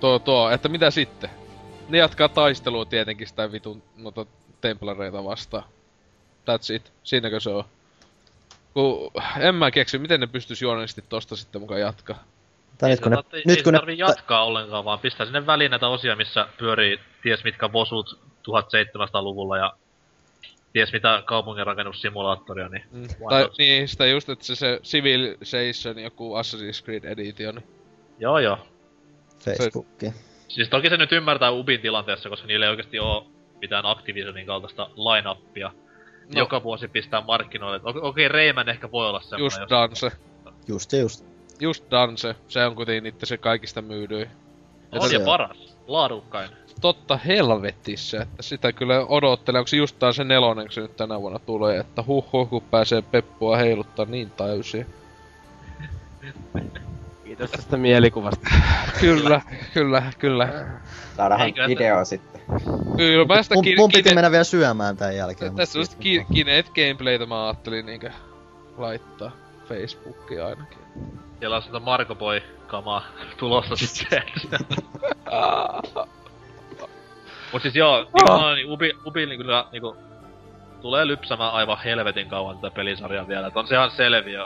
tuo, 0.00 0.18
tuo, 0.18 0.50
että 0.50 0.68
mitä 0.68 0.90
sitten? 0.90 1.30
Ne 1.88 1.98
jatkaa 1.98 2.28
taistelua 2.28 2.84
tietenkin 2.84 3.26
sitä 3.26 3.52
vitun 3.52 3.82
noita 3.96 4.26
templareita 4.60 5.24
vastaan. 5.24 5.64
That's 6.46 6.74
it. 6.74 6.92
Siinäkö 7.02 7.40
se 7.40 7.50
on? 7.50 7.64
Kun 8.74 9.10
en 9.40 9.54
mä 9.54 9.70
keksi, 9.70 9.98
miten 9.98 10.20
ne 10.20 10.26
pystyis 10.26 10.62
juonellisesti 10.62 11.04
tosta 11.08 11.36
sitten 11.36 11.60
mukaan 11.60 11.80
jatkaa. 11.80 12.24
Tai 12.78 12.90
Ei 12.90 12.94
nyt 12.96 13.00
kun 13.02 13.10
ne, 13.12 13.16
se 13.16 13.22
tarvii- 13.22 13.42
nyt 13.46 13.56
ei 13.58 13.62
kun 13.62 13.74
se 13.80 13.86
ne, 13.86 13.92
jatkaa 13.92 14.44
ollenkaan, 14.44 14.84
vaan 14.84 14.98
pistää 14.98 15.26
sinne 15.26 15.46
väliin 15.46 15.70
näitä 15.70 15.88
osia, 15.88 16.16
missä 16.16 16.48
pyörii 16.58 17.00
ties 17.22 17.44
mitkä 17.44 17.68
bosut 17.68 18.18
1700-luvulla 18.48 19.56
ja 19.56 19.72
ties 20.72 20.92
mitä 20.92 21.22
kaupunginrakennussimulaattoria, 21.26 22.68
niin 22.68 22.84
Mm. 22.92 23.06
Tai 23.28 23.42
not? 23.42 23.58
niin, 23.58 23.88
sitä 23.88 24.06
just, 24.06 24.28
että 24.28 24.44
se, 24.44 24.54
se 24.54 24.80
Civilization 24.82 25.98
joku 25.98 26.34
Assassin's 26.34 26.84
Creed 26.84 27.04
Edition. 27.04 27.62
Joo 28.18 28.38
joo. 28.38 28.58
Facebookiin. 29.44 30.14
Siis 30.48 30.68
toki 30.68 30.88
se 30.88 30.96
nyt 30.96 31.12
ymmärtää 31.12 31.50
Ubin 31.50 31.80
tilanteessa, 31.80 32.28
koska 32.28 32.46
niillä 32.46 32.66
ei 32.66 32.70
oikeasti 32.70 32.98
oo 32.98 33.26
mitään 33.60 33.86
Activisionin 33.86 34.46
kaltaista 34.46 34.90
line-upia. 34.96 35.72
No. 36.34 36.38
Joka 36.38 36.62
vuosi 36.62 36.88
pistää 36.88 37.20
markkinoille. 37.20 37.80
Okei, 37.84 38.00
okay, 38.02 38.28
Rayman 38.28 38.68
ehkä 38.68 38.90
voi 38.90 39.08
olla 39.08 39.20
semmoinen. 39.20 39.44
Just 39.44 39.60
jos- 39.60 39.70
Danse. 39.70 40.12
Just 40.68 40.92
just. 40.92 41.27
Just 41.60 41.84
Danse. 41.90 42.34
Se 42.48 42.66
on 42.66 42.76
kuitenkin 42.76 43.02
niitä 43.02 43.26
se 43.26 43.36
kaikista 43.36 43.82
myydyi. 43.82 44.28
On 44.92 45.10
se 45.10 45.18
paras. 45.18 45.76
Laadukkain. 45.86 46.50
Totta 46.80 47.16
helvetissä, 47.16 48.22
että 48.22 48.42
sitä 48.42 48.72
kyllä 48.72 49.06
odottelee, 49.08 49.58
onko 49.58 49.68
se 49.68 49.76
just 49.76 49.96
se 50.12 50.24
nelonen, 50.24 50.66
kun 50.66 50.72
se 50.72 50.80
nyt 50.80 50.96
tänä 50.96 51.20
vuonna 51.20 51.38
tulee, 51.38 51.78
että 51.78 52.04
huh 52.06 52.32
huh, 52.32 52.48
kun 52.48 52.62
pääsee 52.62 53.02
Peppua 53.02 53.56
heiluttaa 53.56 54.04
niin 54.04 54.30
täysin. 54.30 54.86
Kiitos 57.24 57.50
tästä 57.50 57.76
mielikuvasta. 57.76 58.50
Kyllä, 59.00 59.40
kyllä, 59.74 60.02
kyllä. 60.18 60.48
Saadaan 61.16 61.40
video 61.68 62.04
sitten. 62.04 62.40
Kyllä 62.96 63.24
mä 63.24 63.42
sitä 63.42 63.54
Mun, 63.54 63.64
mun 63.76 63.90
piti 63.90 64.02
kine, 64.02 64.14
mennä 64.14 64.30
vielä 64.30 64.44
syömään 64.44 64.96
tän 64.96 65.16
jälkeen. 65.16 65.54
tässä 65.54 65.78
on 65.78 65.86
ki, 66.00 66.26
Kinect 66.34 66.68
gameplaytä 66.74 67.26
mä 67.26 67.46
ajattelin 67.46 67.86
niinkö 67.86 68.10
laittaa 68.76 69.30
Facebookiin 69.68 70.44
ainakin. 70.44 70.78
Siellä 71.38 71.56
on 71.56 71.62
sitä 71.62 71.78
Marko 71.78 72.14
Boy 72.14 72.42
kamaa 72.66 73.02
tulossa 73.36 73.76
sitten. 73.86 74.22
Mut 77.52 77.62
siis 77.62 77.76
joo, 77.76 78.10
oh. 78.22 78.54
niin 78.54 78.70
Ubi, 78.70 78.92
Ubi 79.06 79.26
niin 79.26 79.40
kyllä 79.40 79.66
niinku 79.72 79.96
tulee 80.80 81.06
lypsämään 81.06 81.52
aivan 81.52 81.78
helvetin 81.84 82.28
kauan 82.28 82.58
tätä 82.58 82.74
pelisarjaa 82.74 83.28
vielä. 83.28 83.46
Et 83.46 83.56
on 83.56 83.66
se 83.66 83.74
ihan 83.74 83.90
selviö. 83.90 84.44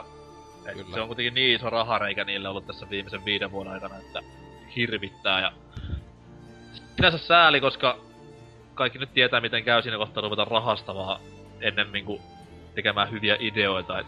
Et 0.65 0.73
Kyllä. 0.73 0.93
se 0.93 1.01
on 1.01 1.07
kuitenkin 1.07 1.33
niin 1.33 1.55
iso 1.55 1.69
rahareikä 1.69 2.23
niille 2.23 2.49
ollut 2.49 2.67
tässä 2.67 2.89
viimeisen 2.89 3.25
viiden 3.25 3.51
vuoden 3.51 3.73
aikana, 3.73 3.97
että 3.97 4.19
hirvittää 4.75 5.41
ja... 5.41 5.51
Sinänsä 6.95 7.17
sääli, 7.17 7.61
koska 7.61 7.97
kaikki 8.73 8.99
nyt 8.99 9.13
tietää 9.13 9.41
miten 9.41 9.63
käy 9.63 9.81
siinä 9.81 9.97
kohtaa 9.97 10.21
ruveta 10.21 10.45
rahastamaan 10.45 11.19
ennemmin 11.61 12.05
kuin 12.05 12.21
tekemään 12.75 13.11
hyviä 13.11 13.37
ideoita. 13.39 13.99
Et 13.99 14.07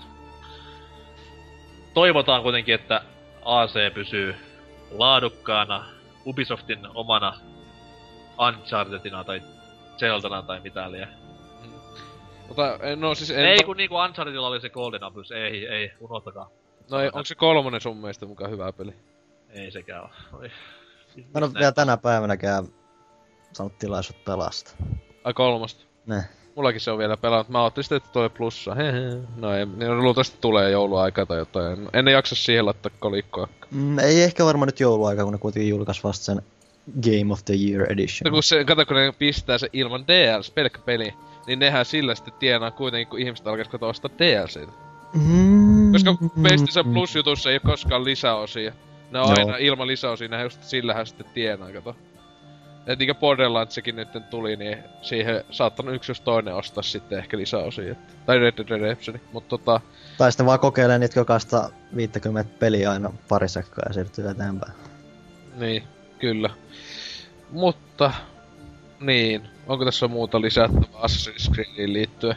toivotaan 1.96 2.44
kuitenkin, 2.44 2.76
että 2.76 3.02
AC 3.46 3.94
pysyy 3.94 4.36
laadukkaana 4.92 5.86
Ubisoftin 6.26 6.80
omana 6.94 7.40
Unchartedina 8.40 9.24
tai 9.24 9.42
Zeldana 9.98 10.42
tai 10.42 10.60
mitä 10.60 10.92
liian. 10.92 11.10
Mutta 12.48 12.80
no 12.96 13.16
siis 13.16 13.30
en... 13.30 13.46
Ei 13.46 13.64
kun 13.66 13.78
niinku 13.78 13.96
Unchartedilla 13.96 14.48
oli 14.48 14.62
se 14.62 14.70
Golden 14.70 15.04
Abyss, 15.04 15.32
ei, 15.32 15.68
ei, 15.68 15.92
unohtakaa. 16.00 16.50
No 16.92 17.00
ei, 17.00 17.08
onko 17.08 17.26
se 17.26 17.36
kolmonen 17.36 17.82
sun 17.82 17.98
mielestä 17.98 18.26
mukaan 18.26 18.52
hyvä 18.52 18.72
peli? 18.72 18.94
Ei 19.50 19.72
sekään 19.72 20.02
oo. 20.02 20.10
Oi. 20.34 20.52
Mä 21.18 21.24
en 21.36 21.44
oo 21.44 21.54
vielä 21.54 21.72
tänä 21.72 21.98
päivänäkään 21.98 22.66
saanut 23.54 23.78
tilaisuutta 23.78 24.32
pelastaa. 24.32 24.74
Ai 25.24 25.34
kolmosta. 25.34 25.86
Ne. 26.06 26.24
Mullakin 26.56 26.82
se 26.82 26.92
on 26.92 26.98
vielä 26.98 27.18
pelannut. 27.18 27.50
Mä 27.50 27.64
ajattelin 27.64 27.84
sitten, 27.84 27.98
että 27.98 28.10
tulee 28.14 28.30
plussa. 28.30 28.76
Hehe. 28.76 29.18
No 29.38 29.54
ei, 29.54 29.66
niin 29.66 29.98
luultavasti 29.98 30.38
tulee 30.42 30.72
jouluaika 30.72 31.26
tai 31.26 31.38
jotain. 31.38 31.74
En, 31.74 31.90
en 31.94 32.08
jaksa 32.08 32.36
siihen 32.36 32.66
laittaa 32.66 32.92
kolikkoa. 33.00 33.48
Mm, 33.72 34.00
ei 34.00 34.24
ehkä 34.24 34.46
varmaan 34.46 34.68
nyt 34.68 34.80
jouluaika, 34.80 35.24
kun 35.24 35.34
ne 35.34 35.40
kuitenkin 35.40 35.70
julkaisi 35.70 36.04
vasta 36.04 36.26
sen 36.26 36.42
Game 37.04 37.34
of 37.34 37.46
the 37.46 37.54
Year 37.54 37.92
Edition. 37.92 38.26
No 38.26 38.32
kun 38.32 38.44
se, 38.44 38.64
kato 38.64 38.86
kun 38.86 38.96
ne 38.96 39.14
pistää 39.20 39.58
se 39.58 39.70
ilman 39.74 40.08
DLC, 40.08 40.54
pelkkä 40.54 40.80
peli, 40.86 41.14
niin 41.48 41.60
nehän 41.60 41.86
sillä 41.86 42.16
sitten 42.16 42.34
tienaa 42.40 42.72
kuitenkin, 42.72 43.08
kun 43.08 43.20
ihmiset 43.20 43.48
alkaisi 43.48 43.72
katsoa 43.72 43.90
ostaa 43.90 44.12
DLCtä. 44.20 44.72
Mm, 45.14 45.92
Koska 45.92 46.16
PlayStation 46.42 46.94
Plus-jutussa 46.94 47.50
ei 47.50 47.56
ole 47.56 47.72
koskaan 47.72 48.04
lisäosia. 48.06 48.74
Ne 49.12 49.20
on 49.20 49.28
Joo. 49.28 49.36
aina 49.38 49.58
ilman 49.58 49.88
lisäosia, 49.88 50.28
nehän 50.28 50.46
just 50.46 50.64
sillähän 50.64 51.08
sitten 51.08 51.26
tienaa, 51.34 51.72
kato. 51.72 51.96
Et 52.88 53.00
niinkö 53.00 53.14
Borderlandsikin 53.14 53.96
nyt 53.96 54.30
tuli, 54.30 54.56
niin 54.56 54.78
siihen 55.02 55.44
saattanut 55.52 55.96
yksi 55.96 56.12
jos 56.12 56.22
toinen 56.22 56.56
ostaa 56.56 56.84
sitten 56.84 57.20
ehkä 57.20 57.38
lisäosia. 57.38 57.92
Että. 57.92 58.14
Tai 58.26 58.40
Red 58.40 58.58
Dead 58.58 58.70
Redemption, 58.70 59.20
mutta 59.34 59.50
tota... 59.50 59.82
Tai 60.18 60.32
sitten 60.32 60.46
vaan 60.46 60.60
kokeilee 60.60 61.00
niitä 61.00 61.20
jokaista 61.20 61.70
50 61.96 62.52
peliä 62.60 62.92
aina 62.92 63.14
pari 63.30 63.50
sekkaa 63.50 63.84
ja 63.88 63.94
siirtyy 63.94 64.30
eteenpäin. 64.30 64.74
Niin, 65.56 65.84
kyllä. 66.20 66.50
Mutta, 67.52 68.12
niin, 69.00 69.50
onko 69.68 69.86
tässä 69.86 70.08
muuta 70.08 70.42
lisättävää 70.42 71.02
Assassin's 71.02 71.54
Creediin 71.54 71.94
liittyen? 71.94 72.36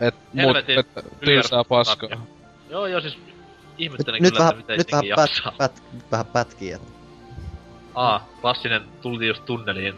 Et 0.00 0.14
muut, 0.32 0.46
Helvetin 0.46 0.78
että 0.78 1.02
tylsää 1.20 1.64
paskaa. 1.64 2.26
Joo 2.70 2.86
joo 2.86 3.00
siis 3.00 3.16
Nyt, 3.16 3.34
ihmettelen 3.78 4.22
nyt 4.22 4.32
kyllä, 4.32 4.44
vähän, 4.44 4.60
että 4.60 4.72
nyt 4.72 4.78
miten 4.78 4.92
vähän, 4.92 5.02
senkin 5.02 5.16
pät, 5.16 5.30
jaksaa. 5.30 5.52
pät, 5.58 5.82
vähän 6.10 6.26
pätkii. 6.26 6.72
Että. 6.72 6.99
Aa, 7.94 8.28
klassinen 8.40 8.82
tultiin 9.02 9.28
just 9.28 9.44
tunneliin. 9.44 9.94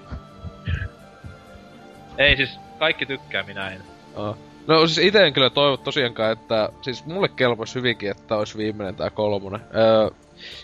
Ei 2.18 2.36
siis, 2.36 2.50
kaikki 2.78 3.06
tykkää, 3.06 3.42
minä 3.42 3.70
en. 3.70 3.82
Aa. 4.16 4.36
No 4.66 4.86
siis 4.86 5.06
ite 5.06 5.26
en 5.26 5.32
kyllä 5.32 5.50
toivo 5.50 5.76
tosiaankaan, 5.76 6.32
että... 6.32 6.68
Siis 6.82 7.06
mulle 7.06 7.28
kelpaisi 7.28 7.74
hyvinkin, 7.74 8.10
että 8.10 8.36
olisi 8.36 8.58
viimeinen 8.58 8.96
tää 8.96 9.10
kolmonen. 9.10 9.60
Öö, 9.74 10.10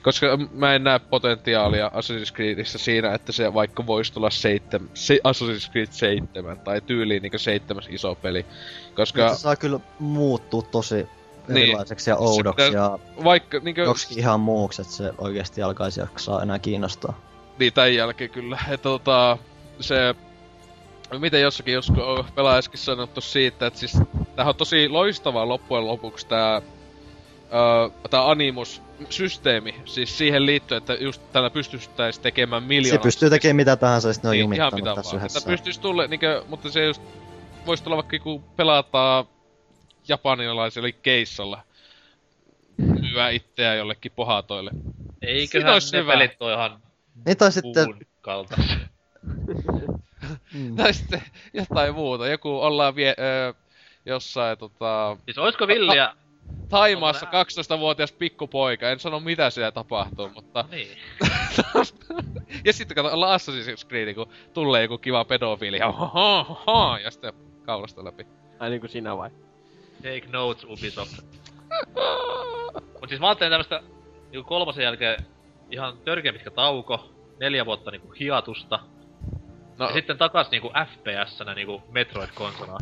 Koska 0.02 0.38
mä 0.52 0.74
en 0.74 0.84
näe 0.84 0.98
potentiaalia 0.98 1.88
Assassin's 1.94 2.34
Creedissä 2.34 2.78
siinä, 2.78 3.14
että 3.14 3.32
se 3.32 3.54
vaikka 3.54 3.86
voisi 3.86 4.12
tulla 4.12 4.30
seitsemän, 4.30 4.90
se, 4.94 5.18
Assassin's 5.24 5.70
Creed 5.72 5.88
7 5.90 6.58
tai 6.60 6.80
tyyliin 6.80 7.22
niinku 7.22 7.38
seitsemäs 7.38 7.86
iso 7.90 8.14
peli. 8.14 8.46
Koska 8.94 9.28
Se 9.28 9.40
saa 9.40 9.56
kyllä 9.56 9.80
muuttua 9.98 10.62
tosi 10.62 11.06
Niin. 11.54 11.62
erilaiseksi 11.64 12.10
ja 12.10 12.16
oudoksi 12.16 12.66
Se- 12.66 12.72
ja 12.76 12.98
vaikka 13.24 13.58
niinku... 13.58 13.80
joksikin 13.80 14.18
ihan 14.18 14.40
muuksi, 14.40 14.82
että 14.82 14.94
se 14.94 15.12
oikeasti 15.18 15.62
alkaisi 15.62 16.00
jaksaa 16.00 16.42
enää 16.42 16.58
kiinnostaa. 16.58 17.20
Niin, 17.58 17.72
tämän 17.72 17.94
jälkeen 17.94 18.30
kyllä. 18.30 18.58
Että 18.68 18.82
tota, 18.82 19.38
se... 19.80 20.14
Miten 21.18 21.40
jossakin 21.40 21.74
joskus 21.74 21.98
on 21.98 22.24
pelaajaskin 22.34 22.78
sanottu 22.80 23.20
siitä, 23.20 23.66
että 23.66 23.78
siis 23.78 23.92
tämähän 24.36 24.48
on 24.48 24.54
tosi 24.56 24.88
loistava 24.88 25.48
loppujen 25.48 25.86
lopuksi 25.86 26.26
tää, 26.26 26.54
öö, 26.54 28.08
tää 28.10 28.30
Animus-systeemi. 28.30 29.74
Siis 29.84 30.18
siihen 30.18 30.46
liittyen, 30.46 30.78
että 30.78 30.94
just 30.94 31.22
tällä 31.32 31.50
pystyttäisiin 31.50 32.22
tekemään 32.22 32.62
Se 32.62 32.68
miljoona... 32.68 33.02
pystyy 33.02 33.30
tekemään 33.30 33.56
mitä 33.56 33.76
tahansa, 33.76 34.12
sitten 34.12 34.28
ne 34.28 34.30
on 34.30 34.32
Niin, 34.32 34.52
ihan 34.52 34.66
jumittanut 34.66 34.84
mitä 34.84 34.94
tässä 34.94 35.10
vaan. 35.12 35.20
yhdessä. 35.20 35.38
Että 35.38 35.50
pystyis 35.50 35.78
tulla, 35.78 36.06
niinkö, 36.06 36.44
mutta 36.48 36.70
se 36.70 36.84
just... 36.84 37.02
Voisi 37.66 37.84
tulla 37.84 37.96
vaikka 37.96 38.18
kun 38.18 38.42
pelataan 38.56 39.24
japanilaiselle 40.08 40.92
keissalla. 40.92 41.62
Myyä 42.76 43.30
itseä 43.30 43.74
jollekin 43.74 44.12
pohatoille. 44.16 44.70
Eiköhän 45.22 45.72
olisi 45.72 45.92
ne 45.92 46.02
hyvä. 46.02 46.12
pelit 46.12 46.42
ole 46.42 46.52
ihan 46.52 46.82
Niin 47.26 47.36
tai 47.36 47.52
sitten... 47.52 47.94
kaltaisia. 48.20 48.76
Mm. 50.54 50.76
Tai 50.76 50.94
sitten 50.94 51.22
jotain 51.52 51.94
muuta. 51.94 52.28
Joku 52.28 52.60
ollaan 52.60 52.96
vie, 52.96 53.14
öö, 53.18 53.52
jossain 54.06 54.58
tota... 54.58 55.16
Siis 55.24 55.38
oisko 55.38 55.66
villiä... 55.66 56.14
Taimaassa 56.68 57.26
Onko 57.26 57.38
12-vuotias 57.38 58.12
pikkupoika, 58.12 58.90
en 58.90 59.00
sano 59.00 59.20
mitä 59.20 59.50
siellä 59.50 59.72
tapahtuu, 59.72 60.28
mutta... 60.28 60.64
Niin. 60.70 60.98
ja 62.66 62.72
sitten 62.72 62.94
kato, 62.94 63.14
ollaan 63.14 63.40
Assassin's 63.40 63.88
Creed, 63.88 64.14
kun 64.14 64.28
tulee 64.52 64.82
joku 64.82 64.98
kiva 64.98 65.24
pedofiili, 65.24 65.78
ja, 65.78 65.94
ja 67.04 67.10
sitten 67.10 67.32
kaulasta 67.62 68.04
läpi. 68.04 68.26
Ai 68.58 68.70
niinku 68.70 68.88
sinä 68.88 69.16
vai? 69.16 69.30
Take 70.02 70.22
notes 70.32 70.64
Ubisoft. 70.64 71.18
Mut 73.00 73.08
siis 73.08 73.20
mä 73.20 73.28
ajattelin 73.28 73.50
tämmöstä 73.50 73.82
niinku 74.32 74.48
kolmosen 74.48 74.84
jälkeen 74.84 75.24
ihan 75.70 75.98
törkeä 76.04 76.32
pitkä 76.32 76.50
tauko, 76.50 77.10
neljä 77.40 77.66
vuotta 77.66 77.90
niinku 77.90 78.12
hiatusta, 78.20 78.78
No, 79.78 79.86
ja 79.86 79.92
sitten 79.92 80.18
takas 80.18 80.50
niinku 80.50 80.68
FPS-nä 80.86 81.54
niinku 81.54 81.82
Metroid-konsolaa. 81.90 82.78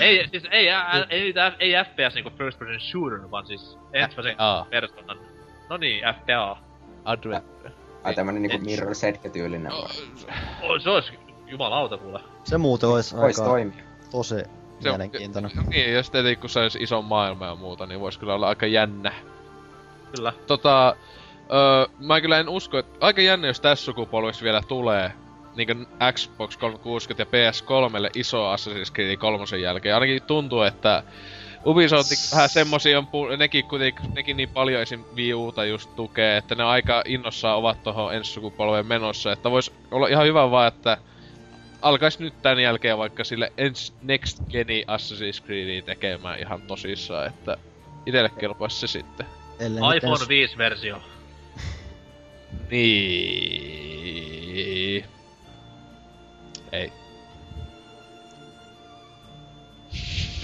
ei, 0.00 0.28
siis 0.30 0.42
ei, 0.50 0.70
ä, 0.70 0.80
ä, 0.80 1.06
ei, 1.10 1.32
F- 1.32 1.56
ei 1.58 1.72
FPS 1.84 2.14
niinku 2.14 2.30
first 2.38 2.58
person 2.58 2.80
shooter, 2.80 3.30
vaan 3.30 3.46
siis 3.46 3.78
ensimmäisen 3.92 4.36
persoonan. 4.70 5.18
No 5.70 5.76
niin, 5.76 6.04
FPA. 6.14 6.56
Advent. 7.04 7.44
Ai 8.04 8.14
tämmönen 8.14 8.42
niinku 8.42 8.56
Et- 8.56 8.62
Mirror 8.62 8.92
Edge-tyylinen 9.08 9.72
No? 9.72 9.78
Oh, 10.62 10.80
se 10.82 10.90
ois 10.90 11.12
jumalauta 11.46 11.96
kuule. 11.98 12.20
Se 12.44 12.58
muuten 12.58 12.88
olisi 12.88 13.16
Vois 13.16 13.38
aika 13.40 13.50
toimia. 13.50 13.84
tosi 14.10 14.34
se 14.84 14.90
on, 14.90 14.94
mielenkiintoinen. 14.94 15.50
niin, 15.66 15.92
jos 15.92 16.10
tietenkin 16.10 16.40
kun 16.40 16.50
se 16.50 16.60
olisi 16.60 16.78
iso 16.82 17.02
maailma 17.02 17.46
ja 17.46 17.54
muuta, 17.54 17.86
niin 17.86 18.00
voisi 18.00 18.18
kyllä 18.18 18.34
olla 18.34 18.48
aika 18.48 18.66
jännä. 18.66 19.12
Kyllä. 20.16 20.32
Tota, 20.46 20.96
öö, 21.52 21.86
mä 21.98 22.20
kyllä 22.20 22.38
en 22.38 22.48
usko, 22.48 22.78
että 22.78 23.06
aika 23.06 23.22
jännä, 23.22 23.46
jos 23.46 23.60
tässä 23.60 23.84
sukupolvessa 23.84 24.44
vielä 24.44 24.62
tulee 24.68 25.12
niinku 25.56 25.86
Xbox 26.12 26.56
360 26.56 27.36
ja 27.36 27.50
PS3 27.50 28.10
iso 28.14 28.54
Assassin's 28.54 28.92
Creed 28.92 29.16
3 29.16 29.44
jälkeen. 29.62 29.94
Ainakin 29.94 30.22
tuntuu, 30.22 30.62
että 30.62 31.02
Ubisoft 31.66 32.10
vähän 32.32 32.48
semmosia 32.48 32.98
on, 32.98 33.04
pu- 33.04 33.36
nekin 33.36 33.64
kuitenkin, 33.64 34.14
nekin 34.14 34.36
niin 34.36 34.48
paljon 34.48 34.82
esim. 34.82 35.04
Wii 35.16 35.34
Uta 35.34 35.64
just 35.64 35.96
tukee, 35.96 36.36
että 36.36 36.54
ne 36.54 36.64
aika 36.64 37.02
innossaan 37.06 37.58
ovat 37.58 37.82
tohon 37.82 38.14
ensi 38.14 38.32
sukupolveen 38.32 38.86
menossa, 38.86 39.32
että 39.32 39.50
vois 39.50 39.72
olla 39.90 40.08
ihan 40.08 40.26
hyvä 40.26 40.50
vaan, 40.50 40.68
että 40.68 40.98
alkais 41.84 42.18
nyt 42.18 42.42
tän 42.42 42.58
jälkeen 42.62 42.98
vaikka 42.98 43.24
sille 43.24 43.52
ens 43.58 43.94
Next 44.02 44.38
Geni 44.50 44.84
Assassin's 44.88 45.42
Creedia 45.46 45.82
tekemään 45.82 46.38
ihan 46.38 46.62
tosissaan, 46.62 47.26
että 47.26 47.56
itelle 48.06 48.28
kelpaisi 48.28 48.78
se 48.80 48.86
sitten. 48.86 49.26
Ellei 49.58 49.82
nyt 49.82 49.96
iPhone 49.96 50.24
ens- 50.24 50.28
5-versio. 50.52 51.00
Niin. 52.70 53.84
Ei. 56.72 56.92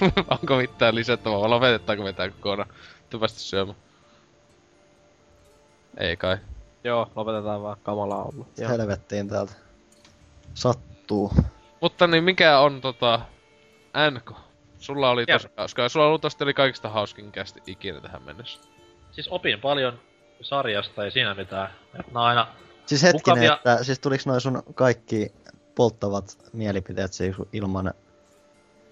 Onko 0.41 0.57
mitään 0.57 0.95
lisättävää? 0.95 1.51
Lopetetaanko 1.51 2.05
me 2.05 2.13
tää 2.13 2.29
kokonaan? 2.31 2.69
Tuu 3.11 3.21
päästä 3.21 3.39
syömään. 3.39 3.79
Ei 5.97 6.17
kai. 6.17 6.37
Joo, 6.85 7.11
lopetetaan 7.17 7.63
vaan. 7.63 7.77
Kamalaa 7.83 8.23
ollut. 8.25 8.47
Helvettiin 8.69 9.29
täältä. 9.29 9.53
Sattuu. 11.11 11.33
Mutta 11.81 12.07
niin 12.07 12.25
mikä 12.25 12.59
on 12.59 12.81
tota... 12.81 13.21
NK? 14.11 14.33
Sulla 14.79 15.11
oli 15.11 15.27
tosi 15.27 15.49
hauskaa. 15.57 15.89
Sulla 15.89 16.09
luultavasti 16.09 16.45
oli 16.45 16.55
kaikista 16.55 16.89
hauskin 16.89 17.33
kästi 17.33 17.61
ikinä 17.67 18.01
tähän 18.01 18.23
mennessä. 18.23 18.61
Siis 19.13 19.29
opin 19.29 19.61
paljon 19.61 19.99
sarjasta, 20.41 21.05
ei 21.05 21.11
siinä 21.11 21.35
mitään. 21.35 21.71
Et 22.01 22.13
nää 22.13 22.23
on 22.23 22.29
aina 22.29 22.47
Siis 22.87 23.03
hetkinen, 23.03 23.39
Mukavia- 23.39 23.55
että 23.57 23.85
siis 23.85 23.99
tuliks 23.99 24.27
noin 24.27 24.41
sun 24.41 24.63
kaikki 24.75 25.33
polttavat 25.75 26.39
mielipiteet 26.53 27.13
siis 27.13 27.37
ilman 27.53 27.95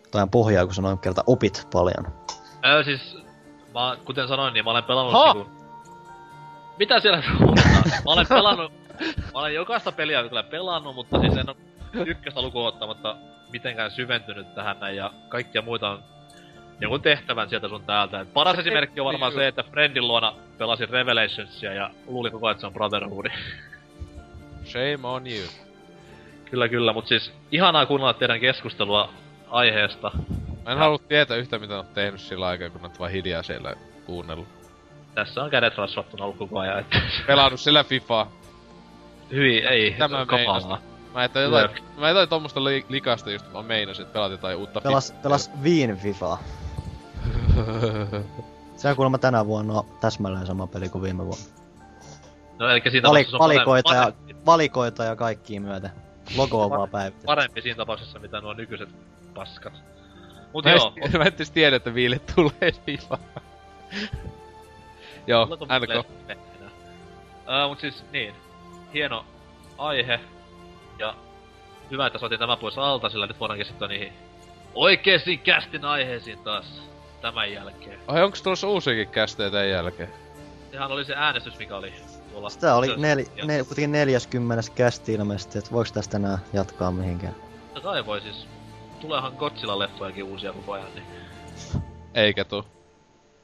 jotain 0.05 0.31
pohjaa, 0.31 0.65
kun 0.65 0.75
sanoin 0.75 0.99
kerta 0.99 1.25
opit 1.27 1.69
paljon. 1.73 2.13
Öö, 2.67 2.85
siis, 2.85 3.17
mä, 3.75 3.97
kuten 4.05 4.29
sanoin, 4.29 4.55
niin 4.55 4.65
mä 4.65 4.71
olen 4.71 4.85
pelannut 4.85 5.13
Ha! 5.13 5.35
niinku... 5.35 5.51
Mitä 6.79 7.01
siellä? 7.01 7.23
Mä 8.05 8.13
olen 8.13 8.27
pelannut... 8.29 8.73
Mä 9.17 9.41
olen 9.41 9.55
jokaista 9.55 9.93
peliä 9.93 10.23
kyllä 10.23 10.43
pelannut, 10.43 10.95
mutta 10.95 11.21
siis 11.21 11.37
en 11.37 11.49
ole 11.49 11.57
ykköstä 12.07 12.43
lukuun 12.43 12.69
ottamatta 12.69 13.17
mitenkään 13.53 13.91
syventynyt 13.91 14.55
tähän 14.55 14.81
näin, 14.81 14.97
ja 14.97 15.11
kaikkia 15.29 15.63
muita 15.63 15.91
on 15.91 16.03
jonkun 16.81 17.03
tehtävän 17.03 17.49
sieltä 17.49 17.69
sun 17.69 17.85
täältä. 17.85 18.21
Et 18.21 18.33
paras 18.33 18.59
esimerkki 18.59 19.01
on 19.01 19.07
varmaan 19.07 19.33
se, 19.33 19.49
että 19.49 19.63
Friendin 19.63 20.09
luona 20.09 20.35
pelasin 20.59 20.89
Revelationsia 20.89 21.73
ja 21.73 21.91
luulin 22.07 22.33
koko 22.33 22.47
ajan, 22.47 22.53
että 22.53 22.61
se 22.61 22.67
on 22.67 22.73
Brotherhood. 22.73 23.27
Shame 24.65 25.09
on 25.09 25.27
you. 25.27 25.47
kyllä, 26.51 26.69
kyllä, 26.69 26.93
mut 26.93 27.07
siis 27.07 27.33
ihanaa 27.53 27.87
kuunnella 27.87 28.15
teidän 28.15 28.41
keskustelua 28.41 29.13
aiheesta. 29.51 30.11
Mä 30.65 30.73
en 30.73 30.79
halua 30.79 30.99
tietää 30.99 31.37
yhtä 31.37 31.59
mitä 31.59 31.77
oot 31.77 31.95
tehnyt 31.95 32.21
sillä 32.21 32.47
aikaa, 32.47 32.71
kun 32.71 32.83
oot 32.83 32.99
vaan 32.99 33.11
hiljaa 33.11 33.43
siellä 33.43 33.75
kuunnellut. 34.07 34.49
Tässä 35.15 35.43
on 35.43 35.51
kädet 35.51 35.79
rasvattuna 35.79 36.25
ollut 36.25 36.39
koko 36.39 36.59
ajan, 36.59 36.79
että 36.79 37.01
Pelannut 37.27 37.61
sillä 37.61 37.85
FIFAa. 37.85 38.33
hyvin, 39.31 39.67
ei, 39.67 39.95
Tämä 39.99 40.27
kapalaa. 40.27 40.81
Mä 41.15 41.25
et 41.25 41.35
jotain, 41.35 41.71
mä 41.97 42.09
jotain 42.09 42.29
tommosta 42.29 42.65
li- 42.65 42.87
likasta 42.89 43.31
just 43.31 43.53
mä 43.53 43.63
meinasin, 43.63 44.03
että 44.03 44.13
pelat 44.13 44.31
jotain 44.31 44.57
uutta 44.57 44.81
Pelas, 44.81 45.13
pelas 45.23 45.51
Viin 45.63 45.97
Fifaa. 45.97 46.43
Se 48.77 48.89
on 48.89 48.97
kuulemma 48.97 49.19
tänä 49.19 49.47
vuonna 49.47 49.83
täsmälleen 50.01 50.47
sama 50.47 50.67
peli 50.67 50.89
kuin 50.89 51.03
viime 51.03 51.25
vuonna. 51.25 51.45
No 52.59 52.69
eli 52.69 52.81
siinä 52.91 53.09
Vali, 53.09 53.25
tapauksessa 53.25 53.37
on 53.37 53.41
valikoita, 53.41 53.95
ja, 53.95 54.13
valikoita 54.47 55.05
ja 55.05 55.17
kaikkia 55.17 55.61
myöten. 55.61 55.91
Logo 56.37 56.65
on 56.65 56.71
vaan 56.71 56.89
päivitetty. 56.91 57.27
parempi 57.27 57.63
siinä 57.63 57.77
tapauksessa, 57.77 58.19
mitä 58.19 58.41
nuo 58.41 58.53
nykyiset 58.53 58.89
paskat. 59.35 59.73
Mut 60.53 60.65
Mä 60.65 60.71
joo, 60.71 60.93
tii- 60.97 61.19
mä 61.19 61.25
en 61.25 61.33
edes 61.35 61.51
tiedä, 61.51 61.77
että 61.77 61.95
viille 61.95 62.19
tulee 62.35 62.73
FIFA. 62.87 63.19
Joo, 65.27 65.47
NK. 65.47 66.07
Öö, 67.51 67.69
mut 67.69 67.81
siis 67.81 68.05
niin, 68.13 68.35
hieno 68.95 69.25
aihe. 69.79 70.21
Ja 70.99 71.15
hyvä, 71.91 72.07
että 72.07 72.19
saatiin 72.19 72.39
tämä 72.39 72.57
pois 72.57 72.79
alta, 72.79 73.09
sillä 73.09 73.27
nyt 73.27 73.41
voidaan 73.41 73.59
keskittyä 73.59 73.89
niihin 73.89 74.13
oikeisiin 74.75 75.39
kästin 75.39 75.85
aiheisiin 75.85 76.39
taas 76.39 76.83
tämän 77.21 77.53
jälkeen. 77.53 77.99
Ai 78.07 78.23
onks 78.23 78.43
tulossa 78.43 78.69
uusiakin 78.69 79.09
kästejä 79.09 79.51
tän 79.51 79.71
jälkeen? 79.71 80.09
Sehän 80.73 80.93
oli 80.93 81.05
se 81.05 81.15
äänestys, 81.17 81.59
mikä 81.59 81.77
oli 81.77 81.93
tuolla... 82.33 82.51
Sitä 82.51 82.75
oli 82.75 82.87
nel, 82.87 82.97
mediassa. 82.99 83.47
ne, 83.47 83.65
kuitenkin 83.65 83.93
40 83.93 84.73
kästi 84.75 85.13
ilmeisesti, 85.13 85.59
että 85.59 85.71
voiko 85.71 85.91
tästä 85.95 86.17
enää 86.17 86.39
jatkaa 86.53 86.91
mihinkään. 86.91 87.35
Totta 87.75 87.81
kai 87.81 88.07
voi 88.07 88.21
siis. 88.21 88.47
Tuleehan 89.01 89.33
Godzilla-leffojakin 89.33 90.23
uusia 90.25 90.53
koko 90.53 90.73
ajan, 90.73 90.89
niin... 90.95 91.07
Eikä 92.15 92.45
tuu. 92.45 92.65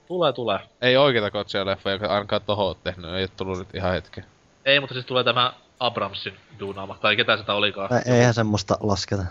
Tulee, 0.07 0.33
tulee. 0.33 0.58
Ei 0.81 0.97
oikeita 0.97 1.31
Godzilla-leffoja, 1.31 1.92
joka 1.92 2.07
ainakaan 2.07 2.42
toho 2.42 2.66
oot 2.66 2.83
tehnyt. 2.84 3.15
Ei 3.15 3.28
tullut 3.28 3.58
nyt 3.58 3.74
ihan 3.74 3.92
hetken. 3.92 4.24
Ei, 4.65 4.81
mutta 4.81 4.94
siis 4.94 5.07
tulee 5.07 5.24
tämä 5.24 5.52
Abramsin 5.81 6.35
duunaama, 6.61 6.99
tai 7.01 7.17
ketä 7.17 7.36
sitä 7.36 7.55
olikaan. 7.55 7.91
Ei, 7.93 8.15
eihän 8.15 8.35
semmoista 8.35 8.77
lasketa. 8.81 9.25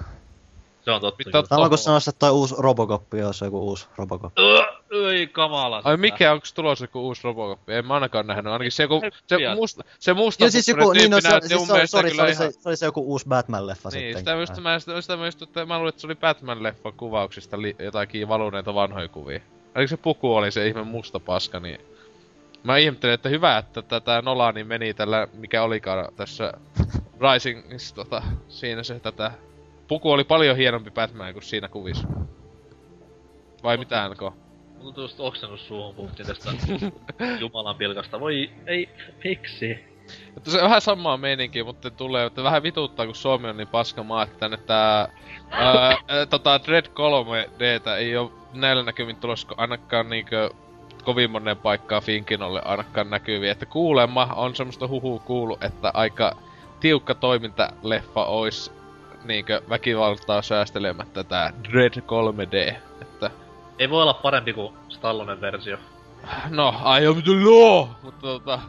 Se 0.86 0.92
on 0.92 1.02
totta. 1.02 1.24
Mitä. 1.26 1.44
Sama 1.50 1.70
kuin 1.70 1.78
sanoisi, 1.78 2.10
että 2.10 2.20
toi 2.20 2.32
uusi 2.32 2.56
Robocop 2.58 3.04
olisi 3.26 3.46
joku 3.46 3.60
uusi 3.60 3.88
Robocop. 3.98 4.34
Öö, 4.40 5.12
Ei 5.12 5.28
kamala. 5.28 5.82
Ai 5.84 5.98
mikä, 5.98 6.32
onks 6.32 6.54
tulossa 6.54 6.84
joku 6.84 7.00
uusi 7.00 7.22
Robocop? 7.24 7.70
En 7.70 7.88
mä 7.88 7.94
ainakaan 7.94 8.28
nähnyt. 8.28 8.54
Ainakin 8.54 8.72
se, 8.72 8.84
joku, 8.84 9.02
se, 9.28 9.38
musta, 9.56 9.84
se 10.00 10.14
musta 10.14 10.44
Joo, 10.44 10.52
siis 10.52 10.68
joku, 10.68 10.92
niin 10.92 11.12
no, 11.12 11.22
se, 11.22 11.30
siis 11.48 11.68
se, 11.68 11.88
sorry, 11.88 11.88
se, 11.88 11.98
oli 12.22 12.32
ihan... 12.32 12.36
se, 12.36 12.52
se, 12.52 12.70
oli 12.70 12.78
se 12.78 12.86
joku 12.86 13.02
uusi 13.02 13.26
Batman-leffa 13.26 13.90
Niin, 13.92 13.92
sitten. 13.92 14.18
sitä 14.18 14.32
just, 14.32 14.58
mä, 14.58 14.80
sitä, 14.80 15.02
sitä 15.02 15.18
mä 15.18 15.26
just, 15.26 15.42
että 15.42 15.66
mä 15.66 15.78
luulin, 15.78 15.90
että 15.90 16.02
se 16.02 16.08
oli 16.08 16.14
Batman-leffan 16.14 16.94
kuvauksista 16.98 17.62
li, 17.62 17.76
jotakin 17.80 18.28
valuneita 18.28 18.74
vanhoja 18.74 19.08
kuvia. 19.08 19.40
Oliko 19.76 19.88
se 19.88 19.98
puku 19.98 20.36
oli 20.36 20.52
se 20.52 20.68
ihme 20.68 20.84
musta 20.84 21.20
paska, 21.20 21.60
niin 21.60 21.80
Mä 22.64 22.78
ihmettelin, 22.78 23.14
että 23.14 23.30
hyvä, 23.30 23.58
että 23.58 23.82
tätä 23.82 24.22
Nolani 24.22 24.64
meni 24.64 24.94
tällä, 24.94 25.28
mikä 25.34 25.64
olikaan 25.64 26.14
tässä 26.16 26.54
Risingissa, 27.22 27.96
tota, 27.96 28.24
siinä 28.48 28.84
se 28.84 29.00
tätä... 29.00 29.32
Puku 29.88 30.12
oli 30.12 30.24
paljon 30.24 30.58
hienompi 30.58 30.92
Batman 30.92 31.34
kuin 31.34 31.44
siinä 31.44 31.68
kuvissa. 31.68 32.08
Vai 33.64 33.78
mitä, 33.78 34.10
NK? 34.10 34.22
Mulla 34.22 34.34
tuntuu 34.82 35.04
just 35.04 35.20
oksennut 35.20 35.60
suuhun 35.60 35.96
puhuttiin 35.96 36.28
tästä 36.28 36.52
Jumalan 37.40 37.76
pilkasta. 37.76 38.20
Voi, 38.20 38.52
ei, 38.68 38.90
miksi? 39.24 39.94
Että 40.38 40.52
se 40.52 40.58
on 40.58 40.64
vähän 40.64 40.82
samaa 40.82 41.18
meininkiä, 41.18 41.64
mutta 41.64 41.92
tulee, 41.92 42.26
että 42.26 42.44
vähän 42.44 42.64
vituttaa, 42.64 43.06
kun 43.06 43.16
Suomi 43.16 43.50
on 43.50 43.58
niin 43.58 43.68
paska 43.68 44.04
maa, 44.04 44.24
että 44.24 44.40
tänne 44.40 44.58
tää... 44.58 45.08
ää, 45.52 45.98
tota 46.30 46.60
Dread 46.66 46.86
3Dtä 46.86 47.90
ei 47.98 48.18
oo 48.18 48.34
näillä 48.54 48.84
näkymin 48.84 49.16
tulossa 49.16 49.48
ainakaan 49.58 50.10
niinkö 50.10 50.50
kovin 51.04 51.32
monen 51.32 51.58
paikkaa 51.58 52.02
Finkinolle 52.02 52.62
ainakaan 52.66 53.10
näkyviä. 53.10 53.52
Että 53.52 53.66
kuulemma 53.66 54.26
on 54.36 54.56
semmoista 54.56 54.88
huhuu 54.88 55.20
kuulu, 55.20 55.58
että 55.62 55.92
aika 55.94 56.36
tiukka 56.80 57.16
toimintaleffa 57.16 58.26
ois 58.26 58.72
niinkö 59.24 59.62
väkivaltaa 59.70 60.42
säästelemättä 60.42 61.24
tää 61.24 61.54
Dread 61.72 61.94
3D. 61.94 62.74
Että 63.02 63.32
Ei 63.80 63.90
voi 63.90 64.02
olla 64.02 64.14
parempi 64.14 64.54
kuin 64.54 64.74
Stallonen 64.90 65.42
versio. 65.42 65.78
no, 66.50 66.74
I 67.00 67.06
am 67.06 67.24
the 67.24 67.32
law! 67.32 67.88
Mutta 68.04 68.22
tota... 68.22 68.60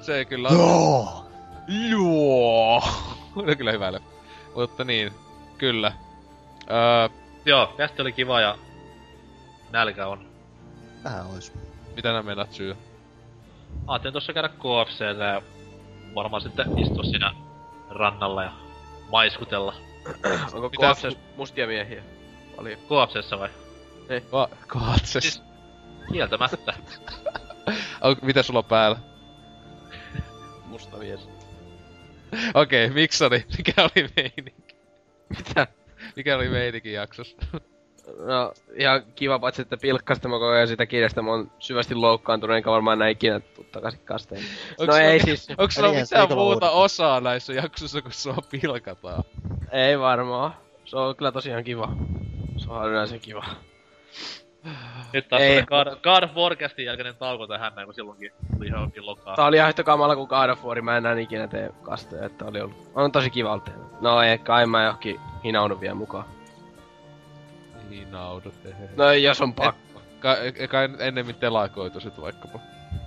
Se 0.00 0.24
kyllä 0.24 0.48
on... 0.48 0.56
Joo! 0.56 1.26
Joo! 1.90 2.82
on 3.36 3.56
kyllä 3.56 3.72
hyvä 3.72 3.92
leffa. 3.92 4.08
Mutta 4.54 4.84
niin, 4.84 5.12
kyllä. 5.58 5.92
Öö, 6.70 7.08
Joo, 7.46 7.66
kästi 7.76 8.02
oli 8.02 8.12
kiva 8.12 8.40
ja 8.40 8.58
nälkä 9.70 10.06
on. 10.06 10.35
Vähän 11.06 11.26
ois. 11.26 11.52
mitä 11.96 12.12
nää 12.12 12.22
meinaat 12.22 12.52
syö? 12.52 12.74
Ajattelin 13.86 14.12
tossa 14.12 14.32
käydä 14.32 14.48
KFCllä 14.48 15.24
ja 15.24 15.42
varmaan 16.14 16.42
sitten 16.42 16.78
istua 16.78 17.02
siinä 17.04 17.34
rannalla 17.90 18.42
ja 18.44 18.52
maiskutella. 19.10 19.74
Onko 20.54 20.68
Mitä- 20.68 20.76
koapsessa 20.76 21.18
mustia 21.36 21.66
miehiä? 21.66 22.02
Paljon. 22.56 22.78
KFCssä 22.78 23.38
vai? 23.38 23.48
Va- 24.32 24.48
Kaatses. 24.66 25.22
Siis- 25.22 25.42
Kieltämättä. 26.12 26.74
On, 28.02 28.16
mitä 28.22 28.42
sulla 28.42 28.58
on 28.58 28.64
päällä? 28.64 28.96
Musta 30.70 30.96
mies. 30.96 31.28
Okei, 32.54 32.84
okay, 32.86 32.94
miksi 32.94 33.24
oli? 33.24 33.44
Mikä 33.58 33.72
oli 33.82 34.08
meininki? 34.16 34.76
Mitä? 35.36 35.66
Mikä 36.16 36.36
oli 36.36 36.48
meininki 36.48 36.92
jaksossa? 36.92 37.36
No, 38.18 38.52
ihan 38.74 39.02
kiva 39.14 39.38
paitsi, 39.38 39.62
että 39.62 39.76
pilkkasta 39.76 40.28
mä 40.28 40.34
koko 40.34 40.46
ajan 40.46 40.68
sitä 40.68 40.86
kirjasta. 40.86 41.22
Mä 41.22 41.30
oon 41.30 41.50
syvästi 41.58 41.94
loukkaantunut, 41.94 42.56
enkä 42.56 42.70
varmaan 42.70 42.98
näin 42.98 43.12
ikinä 43.12 43.40
tuu 43.40 43.64
takaisin 43.72 44.00
kasteen. 44.04 44.40
Onks 44.40 44.78
no 44.78 44.84
sulla- 44.84 45.00
ei 45.00 45.20
siis, 45.20 45.48
Onko 45.50 45.70
sulla 45.70 45.88
mitään 45.92 46.28
muuta 46.28 46.42
uudestaan. 46.42 46.72
osaa 46.74 47.20
näissä 47.20 47.52
jaksoissa, 47.52 48.02
kun 48.02 48.12
sua 48.12 48.36
pilkataan? 48.50 49.24
ei 49.72 49.98
varmaan. 49.98 50.54
Se 50.84 50.96
on 50.96 51.16
kyllä 51.16 51.32
tosiaan 51.32 51.64
kiva. 51.64 51.92
Se 52.56 52.70
on 52.70 52.90
yleensä 52.90 53.18
kiva. 53.18 53.44
Nyt 55.12 55.28
taas 55.28 55.42
Ei. 55.42 55.62
God, 55.62 55.86
God 56.02 56.22
of 56.22 56.34
Warcastin 56.34 56.84
jälkeinen 56.84 57.16
tauko 57.16 57.46
tähän 57.46 57.72
näin, 57.74 57.86
kun 57.86 57.94
silloinkin 57.94 58.32
tuli 58.56 58.66
ihan 58.66 58.92
lokaa. 59.00 59.36
Tää 59.36 59.44
oli 59.46 59.56
ihan 59.56 59.68
yhtä 59.68 59.84
kamala 59.84 60.16
kuin 60.16 60.28
God 60.28 60.48
of 60.50 60.64
War, 60.64 60.82
mä 60.82 60.96
en 60.96 61.06
enää 61.06 61.18
ikinä 61.18 61.48
tee 61.48 61.70
kasteja, 61.82 62.26
että 62.26 62.44
oli 62.44 62.60
ollut. 62.60 62.90
On 62.94 63.12
tosi 63.12 63.30
kiva 63.30 63.52
ollut. 63.52 63.70
No 64.00 64.22
ei, 64.22 64.38
kai 64.38 64.66
mä 64.66 64.84
johonkin 64.84 65.20
hinaudun 65.44 65.80
vielä 65.80 65.94
mukaan. 65.94 66.24
Hinaudut. 67.98 68.54
No 68.96 69.12
jos 69.12 69.40
on 69.40 69.54
pakko. 69.54 70.00
Kai, 70.20 70.52
kai 70.68 70.88
ennemmin 70.98 71.34
telakoitu 71.34 72.00
sit 72.00 72.20
vaikkapa. 72.20 72.58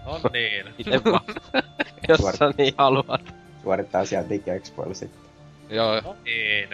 No 0.06 0.22
niin. 0.34 0.74
Ite 0.78 1.02
vaan. 1.12 1.22
jos 2.10 2.20
sä 2.38 2.54
niin 2.58 2.74
haluat. 2.78 3.34
Suorittaa 3.64 4.06
siellä 4.06 4.30
digiexpoilla 4.30 4.94
sitten. 4.94 5.22
Joo, 5.70 6.02
No 6.02 6.16
niin. 6.26 6.70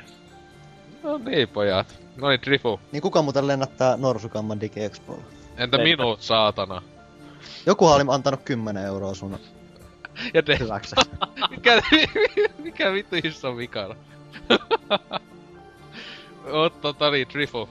no 1.04 1.18
niin 1.18 1.48
pojat. 1.50 2.00
No 2.16 2.30
niin, 2.30 2.42
Drifu. 2.46 2.80
Niin 2.92 3.02
kuka 3.02 3.22
muuten 3.22 3.48
lennättää 3.48 3.98
Norsukamman 3.98 4.62
DigiExpolla? 4.62 5.24
Entä 5.58 5.78
Ei. 5.78 5.84
minut, 5.84 6.22
saatana? 6.22 6.82
Jokuhan 7.66 7.96
oli 7.96 8.06
antanut 8.08 8.42
10 8.44 8.86
euroa 8.86 9.14
sun 9.14 9.40
Ja 10.34 10.46
de, 10.46 10.58
hyväksi. 10.60 10.96
mikä, 11.50 11.82
mikä 12.58 12.92
vittu 12.94 13.16
iso 13.24 13.50
on 13.50 13.58
vikana? 13.58 13.96
Oot 16.52 16.82
tota 16.82 17.12
niin, 17.12 17.28
Drifu. 17.34 17.70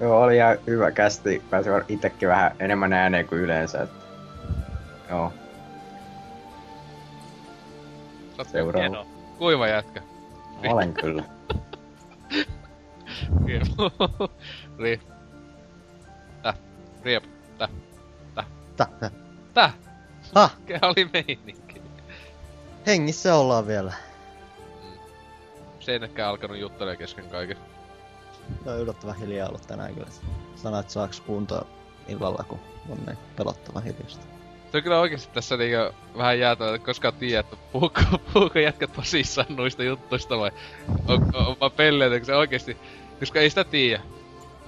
Joo, 0.00 0.22
oli 0.22 0.36
ihan 0.36 0.56
hyvä 0.66 0.90
kästi. 0.90 1.42
Pääsi 1.50 1.70
itsekin 1.88 2.28
vähän 2.28 2.56
enemmän 2.58 2.92
ääneen 2.92 3.26
kuin 3.26 3.40
yleensä. 3.40 3.82
Että... 3.82 3.96
Joo, 5.10 5.32
seuraava. 8.44 8.80
Hienoa. 8.80 9.06
kuiva 9.38 9.68
jätkä. 9.68 10.02
Olen 10.68 10.94
kyllä. 10.94 11.24
Riep. 13.46 13.62
Riep. 14.78 15.00
Täh. 16.42 16.54
Riep. 17.04 17.24
Täh. 17.58 17.70
Täh, 18.34 18.46
täh. 19.00 19.10
Täh. 19.54 19.74
Ah, 20.34 20.56
Mikä 20.58 20.78
oli 20.86 21.10
meininki? 21.12 21.82
hengissä 22.86 23.34
ollaan 23.34 23.66
vielä. 23.66 23.92
Se 25.80 25.92
ei 25.92 25.98
nekään 25.98 26.28
alkanut 26.28 26.58
juttelemaan 26.58 26.98
kesken 26.98 27.24
kaiken. 27.24 27.56
Joo, 28.66 28.76
yllättävän 28.76 29.16
hiljaa 29.16 29.48
ollut 29.48 29.66
tänään 29.66 29.94
kyllä. 29.94 30.08
Sanoit, 30.56 30.80
että 30.80 30.92
saaks 30.92 31.20
kuntoa 31.20 31.66
illalla, 32.08 32.44
kun 32.48 32.60
on 32.88 32.98
niin 33.06 33.18
pelottavan 33.36 33.82
hiljasta. 33.82 34.26
Se 34.70 34.76
on 34.76 34.82
kyllä 34.82 35.00
oikeesti 35.00 35.34
tässä 35.34 35.56
niinku 35.56 35.96
vähän 36.16 36.38
jäätävä, 36.38 36.74
että 36.74 36.86
koskaan 36.86 37.14
tiedä, 37.14 37.40
että 37.40 37.56
puhuuko, 37.72 38.00
puhuuko 38.32 38.58
jätkä 38.58 38.86
tosissaan 38.86 39.56
noista 39.56 39.82
juttuista 39.82 40.38
vai 40.38 40.50
on, 41.08 41.22
on, 41.34 41.46
on 41.46 41.56
vaan 41.60 41.72
pelleitä, 41.72 42.18
kun 42.18 42.26
se 42.26 42.34
oikeesti, 42.34 42.76
koska 43.18 43.40
ei 43.40 43.50
sitä 43.50 43.64
tiedä. 43.64 44.02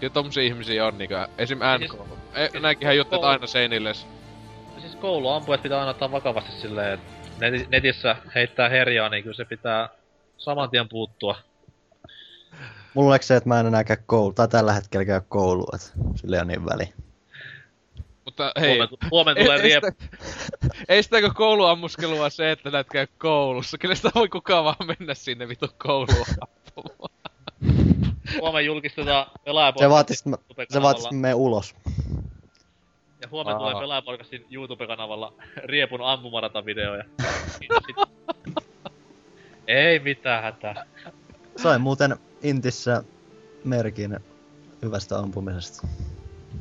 Kyllä 0.00 0.12
tommosia 0.12 0.42
ihmisiä 0.42 0.86
on 0.86 0.98
niinku, 0.98 1.14
esim. 1.38 1.58
NK. 1.58 1.94
E, 2.34 2.60
näinkinhän 2.60 2.96
juttuja 2.96 3.28
aina 3.28 3.46
seinille. 3.46 3.94
Siis 4.80 4.96
kouluampujat 5.00 5.62
pitää 5.62 5.78
aina 5.78 5.90
ottaa 5.90 6.12
vakavasti 6.12 6.52
silleen, 6.52 6.92
että 6.92 7.06
neti- 7.38 7.66
netissä 7.68 8.16
heittää 8.34 8.68
herjaa, 8.68 9.08
niin 9.08 9.22
kyllä 9.22 9.36
se 9.36 9.44
pitää 9.44 9.88
saman 10.38 10.70
tien 10.70 10.88
puuttua. 10.88 11.36
Mulla 12.94 13.14
on 13.14 13.18
se, 13.22 13.36
että 13.36 13.48
mä 13.48 13.60
en 13.60 13.66
enää 13.66 13.84
käy 13.84 13.96
koulu, 14.06 14.32
tai 14.32 14.48
tällä 14.48 14.72
hetkellä 14.72 15.04
käy 15.04 15.20
koulua, 15.28 15.72
että 15.74 15.90
sillä 16.14 16.36
ei 16.36 16.42
ole 16.42 16.48
niin 16.48 16.66
väliä. 16.66 16.88
Mutta 18.24 18.52
hei, 18.60 18.76
Huomen, 18.76 18.98
huomen 19.10 19.36
tulee 19.36 19.56
ei, 19.56 19.62
riep... 19.62 19.84
ei, 20.88 21.02
sitä, 21.02 21.18
sitäkö 21.18 21.34
kouluammuskelua 21.34 22.30
se, 22.30 22.50
että 22.50 22.70
näet 22.70 22.86
käy 22.92 23.06
koulussa. 23.18 23.78
Kyllä 23.78 23.94
sitä 23.94 24.10
voi 24.14 24.28
kukaan 24.28 24.64
vaan 24.64 24.76
mennä 24.98 25.14
sinne 25.14 25.48
vitu 25.48 25.66
kouluun 25.78 26.26
ampumaan. 26.40 27.10
huomen 28.40 28.66
julkistetaan 28.66 29.26
pelaajapodcastin 29.44 30.32
Se 30.32 30.40
vaatis, 30.40 30.68
se 30.70 30.82
vaatis, 30.82 31.10
menen 31.10 31.36
ulos. 31.36 31.74
Ja 33.20 33.28
huomenna 33.30 33.58
Aa. 33.58 33.70
tulee 33.70 33.82
pelaajapodcastin 33.82 34.46
YouTube-kanavalla 34.50 35.34
Riepun 35.64 36.00
ampumarata-videoja. 36.02 37.04
Sit... 37.46 37.68
Ei 39.66 39.98
mitään 39.98 40.42
hätää. 40.42 40.86
Sain 41.56 41.80
muuten 41.80 42.16
Intissä 42.42 43.04
merkin 43.64 44.20
hyvästä 44.82 45.18
ampumisesta. 45.18 45.86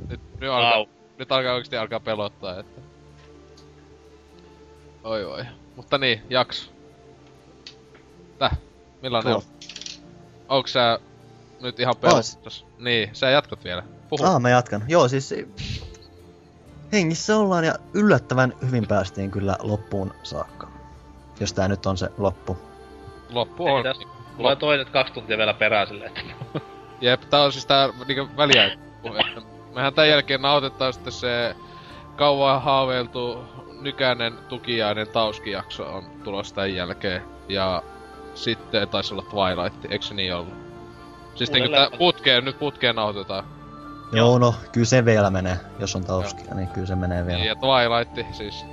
Nyt, 0.10 0.20
nyt, 0.40 0.50
alkaa, 0.50 0.74
Au. 0.74 0.86
nyt 1.18 1.32
alkaa 1.32 1.54
oikeesti 1.54 1.78
alkaa 1.78 2.00
pelottaa, 2.00 2.60
että... 2.60 2.82
Oi 5.04 5.24
oi. 5.26 5.46
Mutta 5.76 5.98
niin, 5.98 6.22
jakso. 6.30 6.72
Täh? 8.40 8.58
Millainen 9.02 9.36
on? 9.36 9.42
Tuo. 9.42 9.52
Onks 10.50 10.74
sä 10.74 11.00
nyt 11.62 11.80
ihan 11.80 11.96
pelottas? 12.02 12.66
Niin, 12.80 13.10
sä 13.14 13.30
jatkat 13.30 13.64
vielä. 13.64 13.84
Puhu. 14.10 14.24
Ah, 14.26 14.42
mä 14.42 14.50
jatkan. 14.50 14.84
Joo, 14.88 15.08
siis 15.08 15.34
hengissä 16.92 17.38
ollaan 17.38 17.64
ja 17.64 17.76
yllättävän 17.94 18.54
hyvin 18.68 18.88
päästiin 18.88 19.32
kyllä 19.32 19.56
loppuun 19.62 20.14
saakka. 20.24 20.68
Jos 21.40 21.54
tää 21.54 21.68
nyt 21.68 21.86
on 21.86 21.98
se 21.98 22.10
loppu. 22.18 22.58
Loppu 23.30 23.68
Ei 23.68 23.74
on. 23.74 23.84
tässä- 23.84 24.21
Tulee 24.38 24.56
toiset 24.56 24.90
kaksi 24.90 25.14
tuntia 25.14 25.38
vielä 25.38 25.54
perään 25.54 25.88
silleen, 25.88 26.12
että 26.18 26.22
Jep, 27.02 27.22
tää 27.30 27.42
on 27.42 27.52
siis 27.52 27.66
tää 27.66 27.90
niinku 28.08 28.38
väliä. 28.38 28.66
että 28.66 29.42
Mehän 29.76 29.94
tän 29.94 30.10
jälkeen 30.10 30.42
nautetaan 30.42 30.94
sitten 30.94 31.14
se 31.14 31.56
kauan 32.16 32.62
haaveiltu 32.62 33.44
nykäinen 33.82 34.34
tukiainen 34.50 35.08
tauskijakso 35.08 35.96
on 35.96 36.04
tulossa 36.24 36.56
tän 36.56 36.76
jälkeen. 36.76 37.22
Ja 37.50 37.84
sitten 38.36 38.88
taisi 38.88 39.14
olla 39.14 39.24
Twilight, 39.24 39.92
eikö 39.92 40.06
se 40.06 40.14
niin 40.14 40.36
ollut? 40.36 40.54
Siis 41.36 41.52
niinku 41.52 41.72
tää 41.72 41.88
putkeen, 41.98 42.46
nyt 42.46 42.60
putkeen 42.60 42.96
nautetaan. 42.96 43.44
Joo, 44.12 44.40
no, 44.40 44.56
kyllä 44.72 44.86
se 44.86 45.06
vielä 45.06 45.30
menee. 45.30 45.58
Jos 45.80 45.96
on 45.96 46.06
tauskia, 46.06 46.56
niin 46.56 46.68
kyllä 46.68 46.88
se 46.88 46.96
menee 46.96 47.26
vielä. 47.26 47.44
Ja 47.44 47.56
Twilight, 47.56 48.36
siis... 48.36 48.66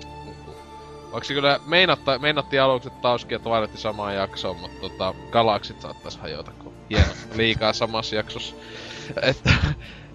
Vaikka 1.12 1.28
kyllä 1.34 1.60
meinatta, 1.66 2.18
meinattiin 2.18 2.62
aluksi, 2.62 2.88
että 2.88 3.00
Tauski 3.00 3.34
ja 3.34 3.38
Twilight 3.38 3.78
samaan 3.78 4.14
jaksoon, 4.14 4.56
mutta 4.56 4.80
tota, 4.80 5.14
galaksit 5.30 5.80
saattais 5.80 6.16
hajota, 6.16 6.50
kun 6.50 6.72
hieno 6.90 7.12
liikaa 7.36 7.72
samassa 7.72 8.16
jaksossa. 8.16 8.56
Että 9.22 9.50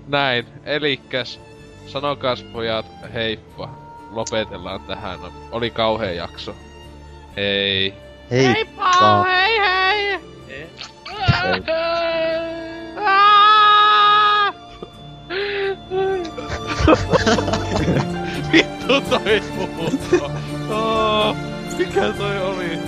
näin, 0.07 0.47
elikkäs, 0.63 1.39
sanokaas 1.87 2.43
pojat 2.43 2.85
heippa. 3.13 3.69
lopetellaan 4.11 4.81
tähän. 4.81 5.19
Oli 5.51 5.69
kauhea 5.69 6.11
jakso. 6.11 6.55
Hei. 7.35 7.93
Heippa! 8.31 9.23
hei 9.23 9.59
hei! 9.59 10.19
Vittu 18.51 19.01
toi 19.01 19.41
huuto. 19.55 20.31
Oh, 20.69 21.35
mikä 21.77 22.13
toi 22.17 22.41
oli? 22.41 22.79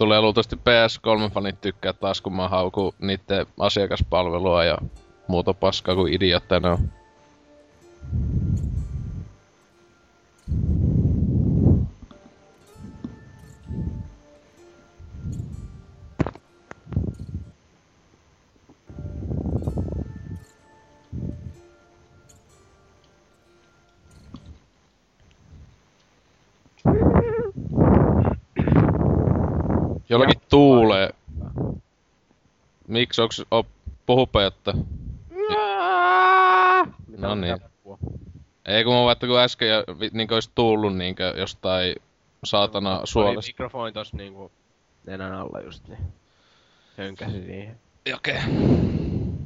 Tulee 0.00 0.20
luultavasti 0.20 0.56
PS3-fanit 0.56 1.60
tykkää 1.60 1.92
taas, 1.92 2.20
kun 2.20 2.36
mä 2.36 2.48
haukun 2.48 2.92
niitten 2.98 3.46
asiakaspalvelua 3.58 4.64
ja 4.64 4.78
muuta 5.28 5.54
paskaa 5.54 5.94
kuin 5.94 6.12
idiotteina 6.12 6.72
on. 6.72 6.78
Jollakin 30.10 30.40
tuulee. 30.48 31.10
Miksi 32.88 33.22
onks... 33.22 33.42
O, 33.50 33.62
puhupa 34.06 34.42
jotta... 34.42 34.72
No 37.18 37.34
niin. 37.34 37.56
Ei 38.66 38.84
kun 38.84 38.94
mä 38.94 39.04
vaikka 39.04 39.26
kun 39.26 39.38
äsken 39.40 39.68
ja, 39.68 39.84
vi- 40.00 40.10
niinkö 40.12 40.34
ois 40.34 40.50
tullut 40.54 40.96
niinkö 40.96 41.34
jostain 41.36 41.94
saatana 42.44 43.00
suolesta. 43.04 43.48
mikrofoni 43.48 43.92
tossa 43.92 44.16
niinku 44.16 44.50
nenän 45.06 45.32
alla 45.32 45.60
just 45.60 45.88
niin. 45.88 45.98
Hönkäsi 46.96 47.42
siihen. 47.46 47.80
Okei. 48.14 48.40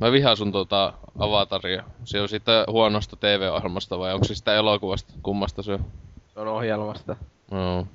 Mä 0.00 0.12
vihaan 0.12 0.36
sun 0.36 0.52
tota 0.52 0.92
avataria. 1.18 1.84
Se 2.04 2.20
on 2.20 2.28
siitä 2.28 2.64
huonosta 2.68 3.16
TV-ohjelmasta 3.16 3.98
vai 3.98 4.14
onko 4.14 4.24
se 4.24 4.34
sitä 4.34 4.54
elokuvasta? 4.54 5.12
Kummasta 5.22 5.62
se 5.62 5.72
on? 5.72 5.84
Se 6.34 6.40
on 6.40 6.48
ohjelmasta. 6.48 7.16
No. 7.50 7.86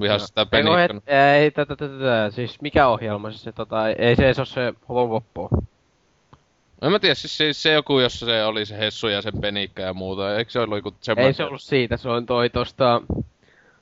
Vihaan 0.00 0.20
sitä 0.20 0.46
penikkana. 0.46 1.00
het- 1.00 1.12
ei, 1.12 1.50
tätä, 1.50 1.76
tätä, 1.76 1.94
tätä, 1.94 2.30
siis 2.30 2.60
mikä 2.60 2.88
ohjelma 2.88 3.30
se, 3.30 3.38
se 3.38 3.52
tota, 3.52 3.88
ei 3.88 4.16
se 4.16 4.26
ees 4.26 4.38
oo 4.38 4.44
se 4.44 4.74
Hovopoppo. 4.88 5.48
En 6.82 6.92
mä 6.92 6.98
tiedä, 6.98 7.14
siis 7.14 7.36
se, 7.36 7.52
se 7.52 7.72
joku, 7.72 8.00
jossa 8.00 8.26
se 8.26 8.44
oli 8.44 8.66
se 8.66 8.78
Hessu 8.78 9.08
ja 9.08 9.22
sen 9.22 9.40
penikka 9.40 9.82
ja 9.82 9.94
muuta. 9.94 10.36
Eikö 10.36 10.50
se 10.50 10.60
ollut 10.60 10.78
joku 10.78 10.94
semmoinen? 11.00 11.26
Ei 11.26 11.32
se 11.34 11.44
ollut 11.44 11.62
siitä, 11.62 11.96
se 11.96 12.08
on 12.08 12.26
toi 12.26 12.50
tosta, 12.50 13.02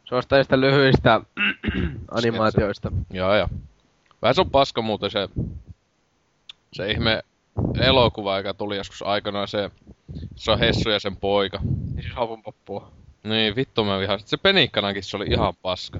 se 0.05 0.15
on 0.15 0.23
sitä 0.23 0.61
lyhyistä 0.61 1.21
animaatioista. 2.11 2.93
Joo, 3.11 3.37
joo. 3.37 3.49
Vähän 4.23 4.35
se 4.35 4.41
on 4.41 4.51
paska 4.51 4.83
muuten 4.83 5.11
se, 5.11 5.29
se 6.73 6.91
ihme 6.91 7.23
elokuva, 7.81 8.37
joka 8.37 8.55
tuli 8.55 8.77
joskus 8.77 9.03
aikanaan 9.03 9.49
se, 9.49 9.71
se 10.37 10.51
on 10.53 10.59
Hessu 10.59 10.91
ja 10.91 11.01
sen 11.01 11.17
poika. 11.17 11.59
Siis 11.95 12.17
Hovopoppua. 12.17 12.91
Niin, 13.27 13.57
vittu 13.57 13.85
mä 13.85 13.99
vihaan. 13.99 14.21
Se 14.21 14.37
penikkanakin, 14.37 15.03
se 15.03 15.17
oli 15.17 15.27
ihan 15.27 15.55
paska. 15.63 15.99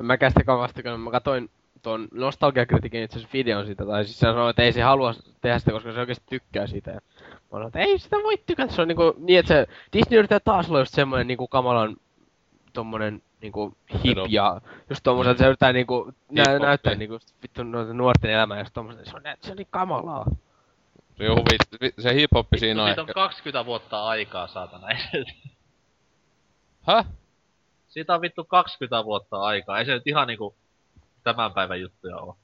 Mä 0.00 0.16
kästä 0.16 0.44
kovasti, 0.44 0.82
kun 0.82 1.00
mä 1.00 1.10
katsoin 1.10 1.50
tuon 1.82 2.08
nostalgiakritiikin 2.12 3.02
itse 3.02 3.18
asiassa 3.18 3.32
videon 3.32 3.66
siitä, 3.66 3.86
tai 3.86 4.04
siis 4.04 4.18
se 4.18 4.20
sanoi, 4.20 4.50
että 4.50 4.62
ei 4.62 4.72
se 4.72 4.82
halua 4.82 5.14
tehdä 5.40 5.58
sitä, 5.58 5.72
koska 5.72 5.92
se 5.92 6.00
oikeesti 6.00 6.24
tykkää 6.30 6.66
siitä. 6.66 6.90
Ja 6.90 7.00
mä 7.32 7.40
sanoin, 7.50 7.66
että 7.66 7.78
ei 7.78 7.98
sitä 7.98 8.16
voi 8.16 8.38
tykätä, 8.46 8.72
se 8.72 8.82
on 8.82 8.88
niinku 8.88 9.14
niin, 9.18 9.38
että 9.38 9.48
se 9.48 9.66
Disney 9.92 10.18
yrittää 10.18 10.40
taas 10.40 10.68
olla 10.68 10.78
just 10.78 10.94
semmonen 10.94 11.26
niinku 11.26 11.48
kamalan 11.48 11.96
tommonen 12.72 13.22
niinku 13.42 13.74
hip 14.04 14.18
Edo. 14.18 14.26
ja 14.28 14.60
just 14.90 15.02
tommosen, 15.02 15.30
että 15.30 15.42
se 15.42 15.48
yrittää 15.48 15.72
niinku 15.72 16.12
nä- 16.30 16.58
näyttää 16.58 16.94
niinku 16.94 17.18
vittu 17.42 17.62
noiden 17.62 17.96
nuorten 17.96 18.30
elämää 18.30 18.56
ja 18.56 18.62
just 18.62 18.74
tommosen, 18.74 19.06
se 19.06 19.16
on, 19.16 19.22
se 19.40 19.50
on 19.50 19.56
niin 19.56 19.68
kamalaa. 19.70 20.26
Se, 21.18 21.30
on 21.30 21.36
huvi, 21.36 21.90
se 21.98 22.14
hip-hoppi 22.14 22.58
siinä 22.58 22.82
on 22.82 22.88
Siitä 22.88 23.02
on 23.02 23.08
ehkä... 23.08 23.14
20 23.14 23.66
vuotta 23.66 24.06
aikaa, 24.06 24.46
saatana. 24.46 24.86
Häh? 26.86 27.06
Siitä 27.88 28.14
on 28.14 28.20
vittu 28.20 28.44
20 28.44 29.04
vuotta 29.04 29.42
aikaa. 29.42 29.78
Ei 29.78 29.84
se 29.84 29.92
nyt 29.92 30.06
ihan 30.06 30.26
niinku 30.26 30.54
tämän 31.24 31.52
päivän 31.52 31.80
juttuja 31.80 32.16
oo. 32.16 32.36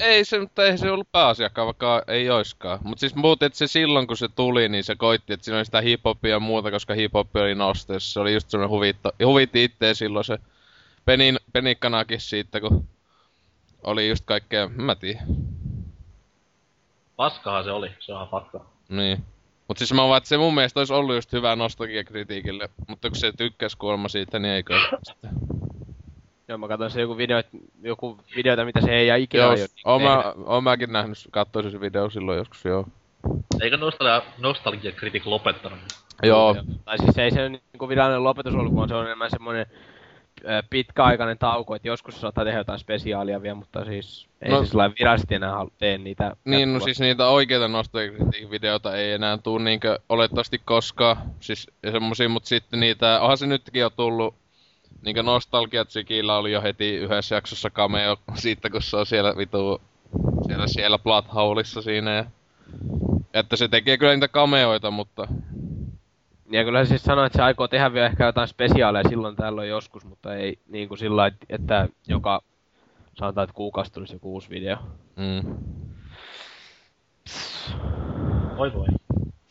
Ei 0.00 0.24
se, 0.24 0.40
mutta 0.40 0.64
ei 0.64 0.78
se 0.78 0.90
ollut 0.90 1.12
pääasiakkaan, 1.12 1.66
vaikka 1.66 2.02
ei 2.06 2.30
oiskaan. 2.30 2.78
Mut 2.82 2.98
siis 2.98 3.14
muuten, 3.14 3.46
että 3.46 3.58
se 3.58 3.66
silloin 3.66 4.06
kun 4.06 4.16
se 4.16 4.28
tuli, 4.28 4.68
niin 4.68 4.84
se 4.84 4.94
koitti, 4.94 5.32
että 5.32 5.44
siinä 5.44 5.58
oli 5.58 5.64
sitä 5.64 5.80
hip-hopia 5.80 6.30
ja 6.30 6.40
muuta, 6.40 6.70
koska 6.70 6.94
hip-hop 6.94 7.40
oli 7.40 7.54
nosteessa. 7.54 8.12
Se 8.12 8.20
oli 8.20 8.34
just 8.34 8.50
semmonen 8.50 8.70
huvitto, 8.70 9.12
huvitti 9.24 9.64
itteen 9.64 9.94
silloin 9.94 10.24
se 10.24 10.38
penin, 11.04 11.38
penikkanakin 11.52 12.20
siitä, 12.20 12.60
kun 12.60 12.88
oli 13.84 14.08
just 14.08 14.24
kaikkea, 14.24 14.68
mä 14.68 14.94
tiedä. 14.94 15.22
Paskahan 17.16 17.64
se 17.64 17.70
oli, 17.70 17.90
se 18.00 18.12
onhan 18.12 18.28
fakta. 18.28 18.60
Niin. 18.88 19.24
Mut 19.68 19.78
siis 19.78 19.92
mä 19.92 20.02
vaan, 20.02 20.16
että 20.16 20.28
se 20.28 20.38
mun 20.38 20.54
mielestä 20.54 20.80
olisi 20.80 20.92
ollut 20.92 21.14
just 21.14 21.32
hyvä 21.32 21.56
nostalgiakritiikille, 21.56 22.68
mutta 22.88 23.08
kun 23.08 23.16
se 23.16 23.32
tykkäs 23.32 23.76
kuulemma 23.76 24.08
siitä, 24.08 24.38
niin 24.38 24.54
eikö 24.54 24.74
sitten. 25.02 25.30
Joo, 26.48 26.58
mä 26.58 26.68
katsoin 26.68 26.90
se 26.90 27.00
joku 27.00 27.16
video, 27.16 27.42
joku 27.82 28.18
videota, 28.36 28.64
mitä 28.64 28.80
se 28.80 28.92
ei 28.92 29.06
ja 29.06 29.16
ikinä 29.16 29.44
Joo, 29.44 29.54
oon, 29.84 30.02
mä, 30.02 30.34
oon 30.44 30.64
mäkin 30.64 30.92
nähnyt, 30.92 31.18
katsoisin 31.30 31.72
se 31.72 31.80
video 31.80 32.10
silloin 32.10 32.38
joskus, 32.38 32.64
joo. 32.64 32.86
Eikö 33.60 33.76
nostalgia, 33.76 34.22
nostalgia 34.38 34.92
kritik 34.92 35.26
lopettanut? 35.26 35.78
Joo, 36.22 36.56
Tai 36.84 36.98
siis 36.98 37.18
ei 37.18 37.30
se 37.30 37.48
niinku 37.48 37.88
virallinen 37.88 38.24
lopetus 38.24 38.54
ollut, 38.54 38.76
vaan 38.76 38.88
se 38.88 38.94
on 38.94 39.06
enemmän 39.06 39.30
semmoinen 39.30 39.66
ö, 39.70 39.93
pitkäaikainen 40.70 41.38
tauko, 41.38 41.74
että 41.74 41.88
joskus 41.88 42.20
saattaa 42.20 42.44
tehdä 42.44 42.58
jotain 42.58 42.78
spesiaalia 42.78 43.42
vielä, 43.42 43.54
mutta 43.54 43.84
siis 43.84 44.28
ei 44.42 44.50
No- 44.50 44.64
sellainen 44.64 44.96
virallisesti 44.98 45.34
enää 45.34 45.54
tee 45.78 45.98
niitä. 45.98 46.36
Niin, 46.44 46.74
no 46.74 46.80
siis 46.80 47.00
niitä 47.00 47.28
oikeita 47.28 47.68
nostalgiakritiikin 47.68 48.50
videoita 48.50 48.96
ei 48.96 49.12
enää 49.12 49.38
tuu 49.38 49.58
niinkö 49.58 49.98
olettavasti 50.08 50.60
koskaan. 50.64 51.16
Siis 51.40 51.70
semmosia, 51.90 52.28
mut 52.28 52.44
sitten 52.44 52.80
niitä, 52.80 53.20
onhan 53.20 53.38
se 53.38 53.46
nytkin 53.46 53.80
jo 53.80 53.90
tullut 53.90 54.34
niinkö 55.04 55.22
nostalgiat 55.22 55.90
Sikillä 55.90 56.36
oli 56.36 56.52
jo 56.52 56.62
heti 56.62 56.94
yhdessä 56.96 57.34
jaksossa 57.34 57.70
cameo 57.70 58.16
siitä, 58.34 58.70
kun 58.70 58.82
se 58.82 58.96
on 58.96 59.06
siellä 59.06 59.36
vitu, 59.36 59.80
siellä 60.46 60.66
siellä 60.66 60.98
Bloodhowlissa 60.98 61.82
siinä 61.82 62.14
ja 62.14 62.24
että 63.34 63.56
se 63.56 63.68
tekee 63.68 63.98
kyllä 63.98 64.12
niitä 64.12 64.28
cameoita, 64.28 64.90
mutta 64.90 65.28
Ja 66.50 66.64
kyllä 66.64 66.84
se 66.84 66.88
siis 66.88 67.02
sanoi, 67.02 67.26
että 67.26 67.36
se 67.36 67.42
aikoo 67.42 67.68
tehdä 67.68 67.92
vielä 67.92 68.06
ehkä 68.06 68.26
jotain 68.26 68.48
spesiaaleja 68.48 69.08
silloin 69.08 69.36
tällöin 69.36 69.68
joskus, 69.68 70.04
mutta 70.04 70.34
ei 70.34 70.58
niin 70.68 70.88
kuin 70.88 70.98
sillä 70.98 71.16
lailla, 71.16 71.36
että 71.48 71.88
joka 72.08 72.40
sanotaan, 73.14 73.44
että 73.44 73.54
kuukausi 73.54 73.92
tulisi 73.92 74.12
joku 74.14 74.32
uusi 74.32 74.50
video. 74.50 74.76
Mm. 75.16 75.56
Voi 78.56 78.72
voi. 78.74 78.86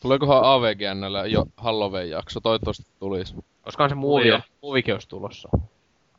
Tuleekohan 0.02 0.44
AVGNllä 0.44 1.26
jo 1.26 1.46
Halloween-jakso? 1.56 2.40
Toivottavasti 2.40 2.86
tulisi. 2.98 3.34
Koskahan 3.62 3.90
se 3.90 4.28
jo. 4.28 4.40
moviekin 4.62 4.94
olisi 4.94 5.08
tulossa. 5.08 5.48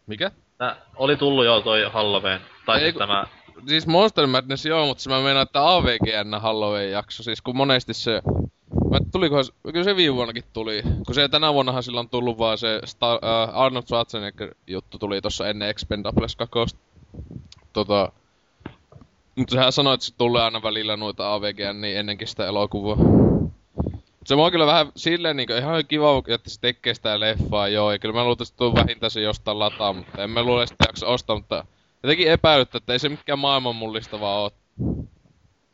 Mikä? 0.07 0.31
Tää 0.57 0.75
oli 0.95 1.17
tullut 1.17 1.45
jo 1.45 1.61
toi 1.61 1.89
Halloween. 1.93 2.41
Tai 2.65 2.77
Ei 2.77 2.83
siis 2.83 2.95
tämä... 2.95 3.25
Siis 3.67 3.87
Monster 3.87 4.27
Madness 4.27 4.65
joo, 4.65 4.85
mutta 4.85 5.03
se 5.03 5.09
mä 5.09 5.19
meinaan, 5.19 5.43
että 5.43 5.73
AVGN 5.75 6.41
Halloween-jakso, 6.41 7.23
siis 7.23 7.41
kun 7.41 7.57
monesti 7.57 7.93
se... 7.93 8.21
Tulikohan, 9.11 9.45
se- 9.45 9.53
kyllä 9.73 9.83
se 9.83 9.95
viime 9.95 10.15
vuonnakin 10.15 10.43
tuli. 10.53 10.83
Kun 11.05 11.15
se 11.15 11.29
tänä 11.29 11.53
vuonnahan 11.53 11.83
sillä 11.83 11.99
on 11.99 12.09
tullut 12.09 12.37
vaan 12.37 12.57
se 12.57 12.79
Star, 12.85 13.19
äh, 13.25 13.57
Arnold 13.57 13.83
Schwarzenegger 13.83 14.55
juttu 14.67 14.97
tuli 14.99 15.21
tossa 15.21 15.47
ennen 15.47 15.69
Expendables 15.69 16.35
2. 16.35 16.77
Tota... 17.73 18.11
Mutta 19.35 19.55
sehän 19.55 19.71
sanoi, 19.71 19.93
että 19.93 20.05
se 20.05 20.15
tulee 20.17 20.43
aina 20.43 20.63
välillä 20.63 20.97
noita 20.97 21.33
AVGN 21.33 21.81
niin 21.81 21.97
ennenkin 21.97 22.27
sitä 22.27 22.47
elokuvaa. 22.47 22.97
Se 24.25 24.35
on 24.35 24.51
kyllä 24.51 24.65
vähän 24.65 24.91
silleen 24.95 25.37
niinku 25.37 25.53
ihan 25.53 25.83
kiva, 25.87 26.23
että 26.27 26.49
se 26.49 26.61
tekee 26.61 26.93
sitä 26.93 27.19
leffaa, 27.19 27.67
joo. 27.67 27.91
Ja 27.91 27.99
kyllä 27.99 28.15
mä 28.15 28.25
luultavasti 28.25 28.57
tuu 28.57 28.75
vähintään 28.75 29.11
se 29.11 29.21
jostain 29.21 29.59
lataa, 29.59 29.93
mutta 29.93 30.23
en 30.23 30.29
mä 30.29 30.43
luule 30.43 30.63
että 30.63 30.73
sitä 30.73 30.85
jaksa 30.89 31.07
ostaa, 31.07 31.35
mutta 31.35 31.65
jotenkin 32.03 32.31
epäilyttä, 32.31 32.77
että 32.77 32.93
ei 32.93 32.99
se 32.99 33.09
mikään 33.09 33.39
maailman 33.39 33.75
mullistavaa 33.75 34.41
oo. 34.41 34.51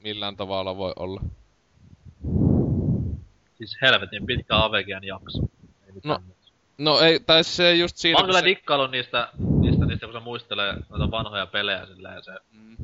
Millään 0.04 0.38
tavalla 0.38 0.78
voi 0.78 0.94
olla. 0.96 1.22
Siis 3.62 3.78
helvetin 3.82 4.26
pitkä 4.26 4.58
AVGn 4.58 5.04
jakso. 5.04 5.40
Ei 5.88 5.94
No. 6.04 6.20
No 6.78 7.00
ei, 7.00 7.20
tai 7.20 7.44
se 7.44 7.76
just 7.76 7.96
Mä 7.96 8.00
siinä... 8.00 8.18
oon 8.18 8.24
kun 8.24 8.30
kyllä 8.30 8.40
se... 8.40 8.46
dikkaillut 8.46 8.92
niistä, 8.92 9.28
niistä, 9.62 9.86
niistä, 9.86 10.06
kun 10.06 10.14
se 10.14 10.20
muistelee 10.20 10.74
noita 10.90 11.12
vanhoja 11.12 11.46
pelejä 11.46 11.86
silleen 11.86 12.24
se... 12.24 12.32
Mm. 12.52 12.78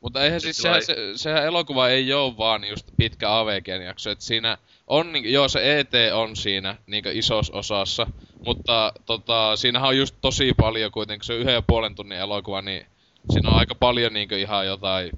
Mutta 0.00 0.24
eihän 0.24 0.40
siis 0.40 0.56
sehän, 0.56 0.82
se, 0.82 0.96
sehän 1.14 1.44
elokuva 1.44 1.88
ei 1.88 2.12
oo 2.12 2.36
vaan 2.38 2.64
just 2.68 2.86
pitkä 2.96 3.38
AVGn 3.38 3.82
jakso, 3.84 4.10
että 4.10 4.24
siinä 4.24 4.58
on 4.86 5.12
niinku, 5.12 5.28
joo 5.28 5.48
se 5.48 5.78
ET 5.78 5.90
on 6.12 6.36
siinä 6.36 6.76
niinku 6.86 7.08
isossa 7.12 7.52
osassa, 7.52 8.06
mutta 8.46 8.92
tota, 9.06 9.56
siinähän 9.56 9.88
on 9.88 9.98
just 9.98 10.14
tosi 10.20 10.54
paljon 10.56 10.92
kuitenkin, 10.92 11.26
se 11.26 11.32
on 11.32 11.38
yhden 11.38 11.54
ja 11.54 11.62
puolen 11.62 11.94
tunnin 11.94 12.18
elokuva, 12.18 12.62
niin 12.62 12.86
siinä 13.32 13.48
on 13.50 13.56
aika 13.56 13.74
paljon 13.74 14.12
niinku 14.12 14.34
ihan 14.34 14.66
jotain 14.66 15.10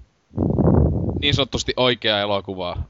niin 1.21 1.35
sanotusti 1.35 1.73
oikeaa 1.77 2.21
elokuvaa. 2.21 2.89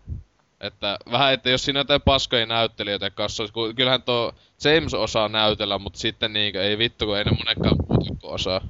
Että 0.61 0.99
vähän, 1.11 1.33
että 1.33 1.51
jos 1.51 1.65
siinä 1.65 1.81
jotain 1.81 2.03
paskoja 2.03 2.47
näyttelijöitä 2.47 3.11
kanssa 3.11 3.43
olisi, 3.43 3.53
kun 3.53 3.75
kyllähän 3.75 4.03
tuo 4.03 4.33
James 4.65 4.95
osaa 4.95 5.29
näytellä, 5.29 5.79
mutta 5.79 5.99
sitten 5.99 6.33
niinku 6.33 6.59
ei 6.59 6.79
vittu, 6.79 7.07
kun 7.07 7.19
ei 7.19 7.25
ne 7.25 7.31
monetkaan 7.31 7.77
muuta 7.89 8.27
osaa. 8.29 8.61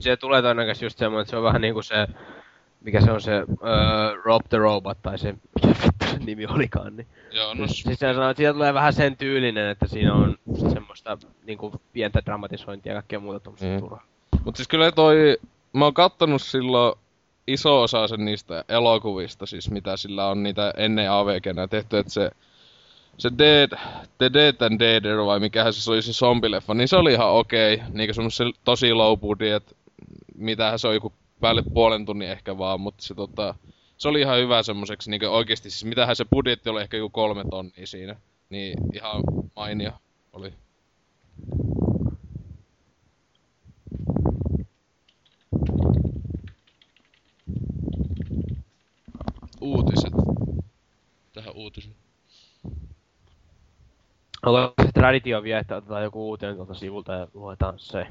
Se 0.00 0.16
tulee 0.16 0.42
todennäköisesti 0.42 0.84
just 0.86 0.98
semmoinen, 0.98 1.22
että 1.22 1.30
se 1.30 1.36
on 1.36 1.42
vähän 1.42 1.60
niinku 1.60 1.82
se, 1.82 2.06
mikä 2.80 3.00
se 3.00 3.12
on 3.12 3.20
se, 3.20 3.32
öö, 3.32 3.46
Rob 4.24 4.42
the 4.48 4.58
Robot, 4.58 4.98
tai 5.02 5.18
se, 5.18 5.32
mikä 5.32 5.68
vittu 5.84 6.06
sen 6.10 6.22
nimi 6.26 6.46
olikaan, 6.46 6.96
niin. 6.96 7.06
Joo, 7.32 7.54
no 7.54 7.66
Siis, 7.66 7.82
siis 7.82 7.98
se 7.98 8.14
sanoo, 8.14 8.30
että 8.30 8.36
siitä 8.38 8.52
tulee 8.52 8.74
vähän 8.74 8.92
sen 8.92 9.16
tyylinen, 9.16 9.68
että 9.68 9.86
siinä 9.86 10.14
on 10.14 10.38
semmoista 10.72 11.18
niinku 11.46 11.72
pientä 11.92 12.22
dramatisointia 12.24 12.92
ja 12.92 12.94
kaikkea 12.96 13.20
muuta 13.20 13.40
tommoista 13.40 13.66
Mm. 13.66 13.72
mm. 13.72 13.80
turhaa. 13.80 14.02
Mut 14.44 14.56
siis 14.56 14.68
kyllä 14.68 14.92
toi, 14.92 15.38
mä 15.72 15.84
oon 15.84 15.94
kattonut 15.94 16.42
silloin 16.42 16.98
iso 17.46 17.82
osa 17.82 18.08
sen 18.08 18.24
niistä 18.24 18.64
elokuvista, 18.68 19.46
siis 19.46 19.70
mitä 19.70 19.96
sillä 19.96 20.28
on 20.28 20.42
niitä 20.42 20.74
ennen 20.76 21.10
AVGnä 21.10 21.68
tehty, 21.68 21.98
että 21.98 22.12
se, 22.12 22.30
se 23.18 23.30
Dead, 23.38 23.78
The 24.18 24.32
Dead 24.32 24.60
and 24.60 24.80
Deader 24.80 25.16
vai 25.16 25.40
mikähän 25.40 25.72
se 25.72 25.90
oli 25.90 26.02
se 26.02 26.12
zombileffa, 26.12 26.74
niin 26.74 26.88
se 26.88 26.96
oli 26.96 27.12
ihan 27.12 27.30
okei, 27.30 27.74
okay. 27.74 27.86
niinku 27.92 28.14
semmosel 28.14 28.52
tosi 28.64 28.92
low 28.92 29.18
budget, 29.18 29.76
mitähän 30.36 30.78
se 30.78 30.88
on 30.88 30.94
joku 30.94 31.12
päälle 31.40 31.62
puolen 31.74 32.06
tunnin 32.06 32.28
ehkä 32.28 32.58
vaan, 32.58 32.80
mutta 32.80 33.04
se 33.04 33.14
tota, 33.14 33.54
se 33.96 34.08
oli 34.08 34.20
ihan 34.20 34.38
hyvä 34.38 34.62
semmoseksi 34.62 35.10
niinku 35.10 35.26
oikeesti, 35.26 35.70
siis 35.70 35.84
mitähän 35.84 36.16
se 36.16 36.24
budjetti 36.24 36.68
oli 36.70 36.80
ehkä 36.80 36.96
joku 36.96 37.10
kolme 37.10 37.44
tonnia 37.50 37.86
siinä, 37.86 38.16
niin 38.50 38.78
ihan 38.94 39.22
mainio 39.56 39.92
oli. 40.32 40.52
Uutiset. 49.62 50.12
Tähän 51.32 51.54
uutiset. 51.54 51.92
Onko 54.46 54.74
se 54.82 54.92
traditio 54.94 55.42
vielä, 55.42 55.60
että 55.60 55.76
otetaan 55.76 56.02
joku 56.02 56.28
uutinen 56.28 56.56
tuolta 56.56 56.74
sivulta 56.74 57.12
ja 57.12 57.28
luetaan 57.34 57.78
se? 57.78 58.06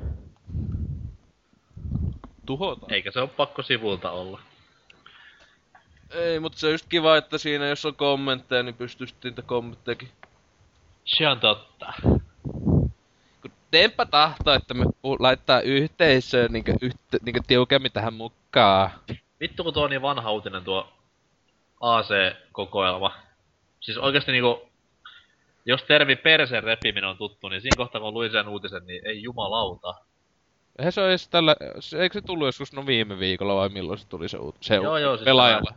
Tuhotaan. 2.45 2.93
Eikä 2.93 3.11
se 3.11 3.19
oo 3.19 3.27
pakko 3.27 3.61
sivulta 3.61 4.11
olla. 4.11 4.39
Ei, 6.11 6.39
mutta 6.39 6.57
se 6.59 6.67
on 6.67 6.71
just 6.71 6.85
kiva, 6.89 7.17
että 7.17 7.37
siinä 7.37 7.67
jos 7.67 7.85
on 7.85 7.95
kommentteja, 7.95 8.63
niin 8.63 8.75
pystyisi 8.75 9.15
niitä 9.23 9.41
kommenttejakin. 9.41 10.09
Se 11.05 11.27
on 11.27 11.39
totta. 11.39 11.93
Kun 13.41 13.51
teempä 13.71 14.05
tahto, 14.05 14.53
että 14.53 14.73
me 14.73 14.85
laittaa 15.19 15.61
yhteisöön 15.61 16.51
niinkö, 16.51 16.75
yhte, 16.81 17.17
niinkö 17.21 17.39
tiukemmin 17.47 17.91
tähän 17.91 18.13
mukaan. 18.13 18.91
Vittu 19.39 19.63
kun 19.63 19.73
tuo 19.73 19.83
on 19.83 19.89
niin 19.89 20.01
vanha 20.01 20.31
uutinen 20.31 20.63
tuo 20.63 21.00
AC-kokoelma. 21.81 23.13
Siis 23.79 23.97
oikeesti 23.97 24.31
niinku... 24.31 24.71
Jos 25.65 25.83
termi 25.83 26.15
persen 26.15 26.63
repiminen 26.63 27.09
on 27.09 27.17
tuttu, 27.17 27.49
niin 27.49 27.61
siinä 27.61 27.77
kohtaa 27.77 28.01
kun 28.01 28.13
luin 28.13 28.31
sen 28.31 28.47
uutisen, 28.47 28.85
niin 28.85 29.07
ei 29.07 29.23
jumalauta. 29.23 29.93
Eihän 30.79 30.91
se 30.91 31.01
ole 31.01 31.09
edes 31.09 31.29
tällä, 31.29 31.55
eikö 31.99 32.13
se 32.13 32.21
tullut 32.21 32.47
joskus 32.47 32.73
no 32.73 32.85
viime 32.85 33.19
viikolla 33.19 33.55
vai 33.55 33.69
milloin 33.69 33.99
se 33.99 34.07
tuli 34.07 34.29
se, 34.29 34.37
uut, 34.37 34.55
se 34.61 34.75
Joo, 34.75 34.97
joo, 34.97 35.17
siis 35.17 35.25
pelaajalle? 35.25 35.73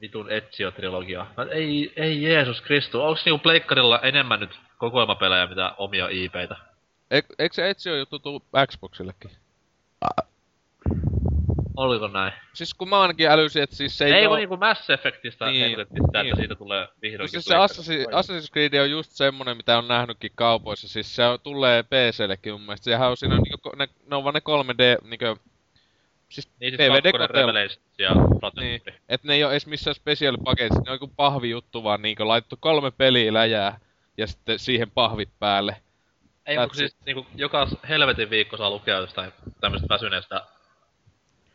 Vitun 0.00 0.30
Ezio-trilogia. 0.30 1.26
Mä- 1.36 1.46
Ei, 1.52 1.92
ei 1.96 2.22
Jeesus 2.22 2.60
Kristus. 2.60 3.00
Onks 3.00 3.24
niinku 3.24 3.38
pleikkarilla 3.38 4.00
enemmän 4.00 4.40
nyt 4.40 4.60
kokoelmapelejä 4.78 5.46
mitä 5.46 5.74
omia 5.78 6.08
IPitä? 6.08 6.56
Eik, 7.10 7.26
eikö 7.38 7.54
se 7.54 7.70
Ezio 7.70 7.96
juttu 7.96 8.18
tuu 8.18 8.42
Xboxillekin? 8.66 9.30
Oliko 11.76 12.08
näin? 12.08 12.32
Siis 12.52 12.74
kun 12.74 12.88
mä 12.88 13.00
ainakin 13.00 13.28
älysin, 13.30 13.62
että 13.62 13.76
siis 13.76 13.98
se 13.98 14.04
ei, 14.06 14.12
Ei, 14.12 14.26
oo- 14.26 14.30
kun 14.30 14.38
niinku 14.38 14.56
Mass 14.56 14.90
Effectista 14.90 15.46
Niin, 15.46 15.60
niin, 15.60 15.70
sitä, 15.70 16.22
niin. 16.22 16.26
että 16.30 16.40
siitä 16.40 16.54
tulee 16.54 16.80
No 16.80 16.88
vihdoinkin 17.02 17.30
siis 17.30 17.44
se 17.44 17.48
pleikkarille. 17.54 17.64
Assassin, 17.64 18.40
Assassin's 18.46 18.52
Creed 18.52 18.74
on 18.82 18.90
just 18.90 19.10
semmonen, 19.12 19.56
mitä 19.56 19.78
on 19.78 19.88
nähnytkin 19.88 20.32
kaupoissa. 20.34 20.88
Siis 20.88 21.16
se 21.16 21.26
on, 21.26 21.40
tulee 21.40 21.82
PCllekin 21.82 22.52
mun 22.52 22.60
mielestä. 22.62 22.84
Sehän 22.84 23.10
on 23.10 23.16
siinä 23.16 23.34
niinku, 23.38 23.68
ko- 23.68 23.76
ne, 23.76 23.88
ne 24.10 24.16
on 24.16 24.24
vaan 24.24 24.34
ne 24.34 24.40
3D, 24.40 25.08
niinku, 25.08 25.40
siis 26.28 26.48
Niin 26.60 26.76
siis 26.76 26.78
DVD. 26.78 27.28
Revelations 27.30 27.80
ja. 27.98 28.10
Niin. 28.60 28.80
Et 29.08 29.24
ne 29.24 29.34
ei 29.34 29.44
oo 29.44 29.50
edes 29.50 29.66
missään 29.66 29.94
special 29.94 30.36
paketissa, 30.44 30.82
ne 30.82 30.90
on 30.90 30.94
joku 30.94 31.12
pahvi 31.16 31.50
juttu 31.50 31.84
vaan 31.84 32.02
niinku 32.02 32.28
laittu 32.28 32.56
kolme 32.60 32.90
peliä 32.90 33.32
läjää 33.34 33.78
ja 34.16 34.26
sitten 34.26 34.58
siihen 34.58 34.90
pahvit 34.90 35.28
päälle. 35.38 35.76
Ei, 36.46 36.58
mutta 36.58 36.76
siis 36.76 36.96
niinku 37.06 37.26
joka 37.34 37.68
helvetin 37.88 38.30
viikko 38.30 38.56
saa 38.56 38.70
lukea 38.70 38.96
jostain 38.98 39.32
tämmöstä 39.60 39.86
väsyneestä 39.88 40.42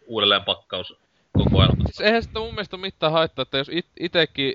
uudelleenpakkauskokoelmasta. 0.05 1.83
Siis 1.85 2.01
eihän 2.01 2.23
sitä 2.23 2.39
mun 2.39 2.53
mielestä 2.53 2.77
mitään 2.77 3.11
haittaa, 3.11 3.43
että 3.43 3.57
jos 3.57 3.69
it, 3.71 3.85
itekin 3.99 4.53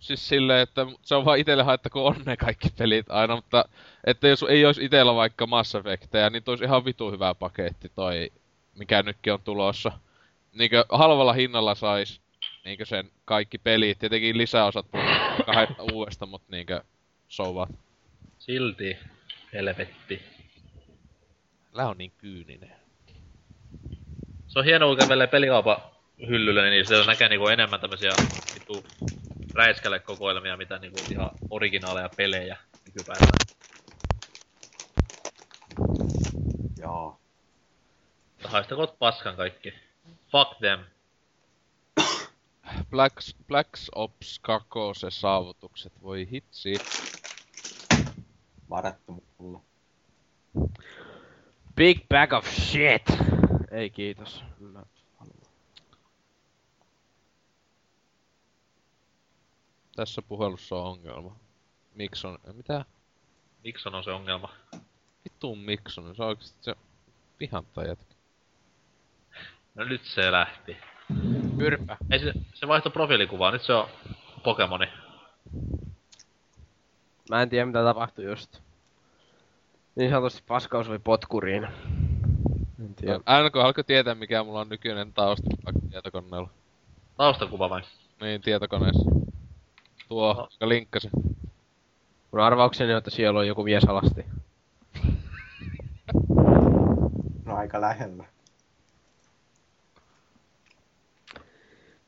siis 0.00 0.28
silleen, 0.28 0.60
että 0.60 0.86
se 1.02 1.14
on 1.14 1.24
vaan 1.24 1.38
itelle 1.38 1.62
haittaa, 1.62 1.90
kun 1.90 2.02
on 2.02 2.22
ne 2.26 2.36
kaikki 2.36 2.68
pelit 2.78 3.06
aina, 3.10 3.36
mutta 3.36 3.64
että 4.04 4.28
jos 4.28 4.44
ei 4.48 4.66
olisi 4.66 4.84
itellä 4.84 5.14
vaikka 5.14 5.46
Mass 5.46 5.74
Effectejä, 5.74 6.30
niin 6.30 6.42
toisi 6.42 6.64
ihan 6.64 6.84
vitu 6.84 7.10
hyvä 7.10 7.34
paketti 7.34 7.88
toi, 7.94 8.32
mikä 8.74 9.02
nytkin 9.02 9.32
on 9.32 9.42
tulossa. 9.42 9.92
Niinkö 10.52 10.84
halvalla 10.88 11.32
hinnalla 11.32 11.74
sais 11.74 12.20
niinkö 12.64 12.84
sen 12.84 13.10
kaikki 13.24 13.58
pelit, 13.58 13.98
tietenkin 13.98 14.38
lisäosat 14.38 14.86
kahden 15.46 15.76
uudesta, 15.92 16.26
mut 16.26 16.42
niinkö 16.48 16.82
so 17.28 17.52
what. 17.52 17.68
Silti. 18.38 18.96
Helvetti. 19.52 20.22
Älä 21.74 21.88
on 21.88 21.98
niin 21.98 22.12
kyyninen. 22.18 22.72
Se 24.58 24.60
on 24.60 24.66
hienoa, 24.66 24.88
kun 24.88 24.98
kävelee 24.98 25.26
pelikaupan 25.26 25.76
hyllylle, 26.28 26.70
niin 26.70 26.86
siellä 26.86 27.06
näkee 27.06 27.28
niinku 27.28 27.48
enemmän 27.48 27.80
tämmösiä 27.80 28.12
vitu 28.54 28.84
räiskälle 29.54 29.98
kokoelmia, 29.98 30.56
mitä 30.56 30.78
niinku 30.78 30.98
ihan 31.10 31.30
originaaleja 31.50 32.08
pelejä 32.16 32.56
nykypäivänä. 32.86 33.32
Joo. 36.78 37.20
Haistakoot 38.44 38.98
paskan 38.98 39.36
kaikki. 39.36 39.74
Fuck 40.32 40.58
them. 40.58 40.80
Black, 42.90 43.16
Black 43.46 43.68
Ops 43.94 44.38
2 44.38 44.68
se 44.92 45.10
saavutukset, 45.10 45.92
voi 46.02 46.28
hitsi. 46.30 46.74
Varattu 48.70 49.24
mulle. 49.38 49.58
Big 51.76 52.08
bag 52.08 52.32
of 52.32 52.48
shit! 52.48 53.37
Ei 53.70 53.90
kiitos. 53.90 54.44
Mä 54.60 54.82
haluan. 55.16 55.38
Tässä 59.96 60.22
puhelussa 60.22 60.76
on 60.76 60.86
ongelma. 60.86 61.36
Mikson, 61.94 62.38
mitä? 62.52 62.84
Mikson 63.64 63.94
on 63.94 64.04
se 64.04 64.10
ongelma. 64.10 64.52
Vittu 65.24 65.54
Mikson, 65.54 66.14
se 66.16 66.22
on 66.22 66.28
oikeesti 66.28 66.58
se... 66.60 66.74
Pihanta 67.38 67.84
jätkä. 67.84 68.14
No 69.74 69.84
nyt 69.84 70.04
se 70.04 70.32
lähti. 70.32 70.76
Kyrpä. 71.58 71.96
Ei 72.10 72.18
se, 72.18 72.32
se 72.54 72.68
vaihtoi 72.68 72.92
profiilikuvaa, 72.92 73.50
nyt 73.50 73.62
se 73.62 73.72
on 73.72 73.88
Pokemoni. 74.44 74.86
Mä 77.30 77.42
en 77.42 77.48
tiedä 77.48 77.66
mitä 77.66 77.84
tapahtui 77.84 78.24
just. 78.24 78.60
Niin 79.96 80.10
sanotusti 80.10 80.42
paskaus 80.46 80.88
oli 80.88 80.98
potkuriin. 80.98 81.68
En 82.84 82.94
tiedä. 82.94 83.18
NK, 83.18 83.54
haluatko 83.54 83.82
tietää 83.82 84.14
mikä 84.14 84.42
mulla 84.44 84.60
on 84.60 84.68
nykyinen 84.68 85.12
tausta 85.12 85.50
tietokoneella? 85.90 86.50
Taustakuva 87.16 87.70
vai? 87.70 87.82
Niin, 88.20 88.40
tietokoneessa. 88.40 89.10
Tuo, 90.08 90.34
No. 90.34 90.48
joka 90.52 90.68
linkkasin. 90.68 91.10
Mun 92.32 92.40
arvaukseni 92.40 92.92
on, 92.92 92.98
että 92.98 93.10
siellä 93.10 93.38
on 93.40 93.46
joku 93.46 93.64
mies 93.64 93.84
alasti. 93.84 94.24
No 97.44 97.56
aika 97.56 97.80
lähellä. 97.80 98.24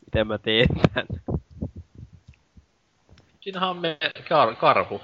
Miten 0.06 0.26
mä 0.26 0.38
teen 0.38 0.68
tän? 0.94 1.06
Siinähän 3.40 3.70
on 3.70 3.76
me 3.78 3.98
kar, 4.28 4.54
karhu. 4.56 5.00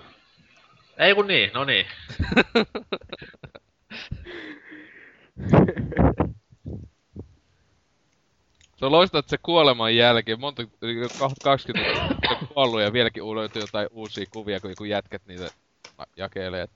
Ei 0.99 1.15
kun 1.15 1.27
niin, 1.27 1.51
no 1.55 1.65
niin. 1.65 1.87
Se 8.77 8.87
on 8.87 8.93
loistavaa, 8.93 9.19
että 9.19 9.31
se 9.31 9.39
kuoleman 9.43 9.97
jälkeen, 9.97 10.41
monta, 10.41 10.63
yli 10.83 11.09
20 11.43 11.93
vuotta 12.29 12.47
kuollut 12.55 12.81
ja 12.81 12.93
vieläkin 12.93 13.35
löytyy 13.35 13.63
jotain 13.63 13.89
uusia 13.91 14.27
kuvia, 14.31 14.61
kun 14.61 14.71
joku 14.71 14.85
jätkät 14.85 15.23
niitä 15.27 15.51
jakelee. 16.17 16.67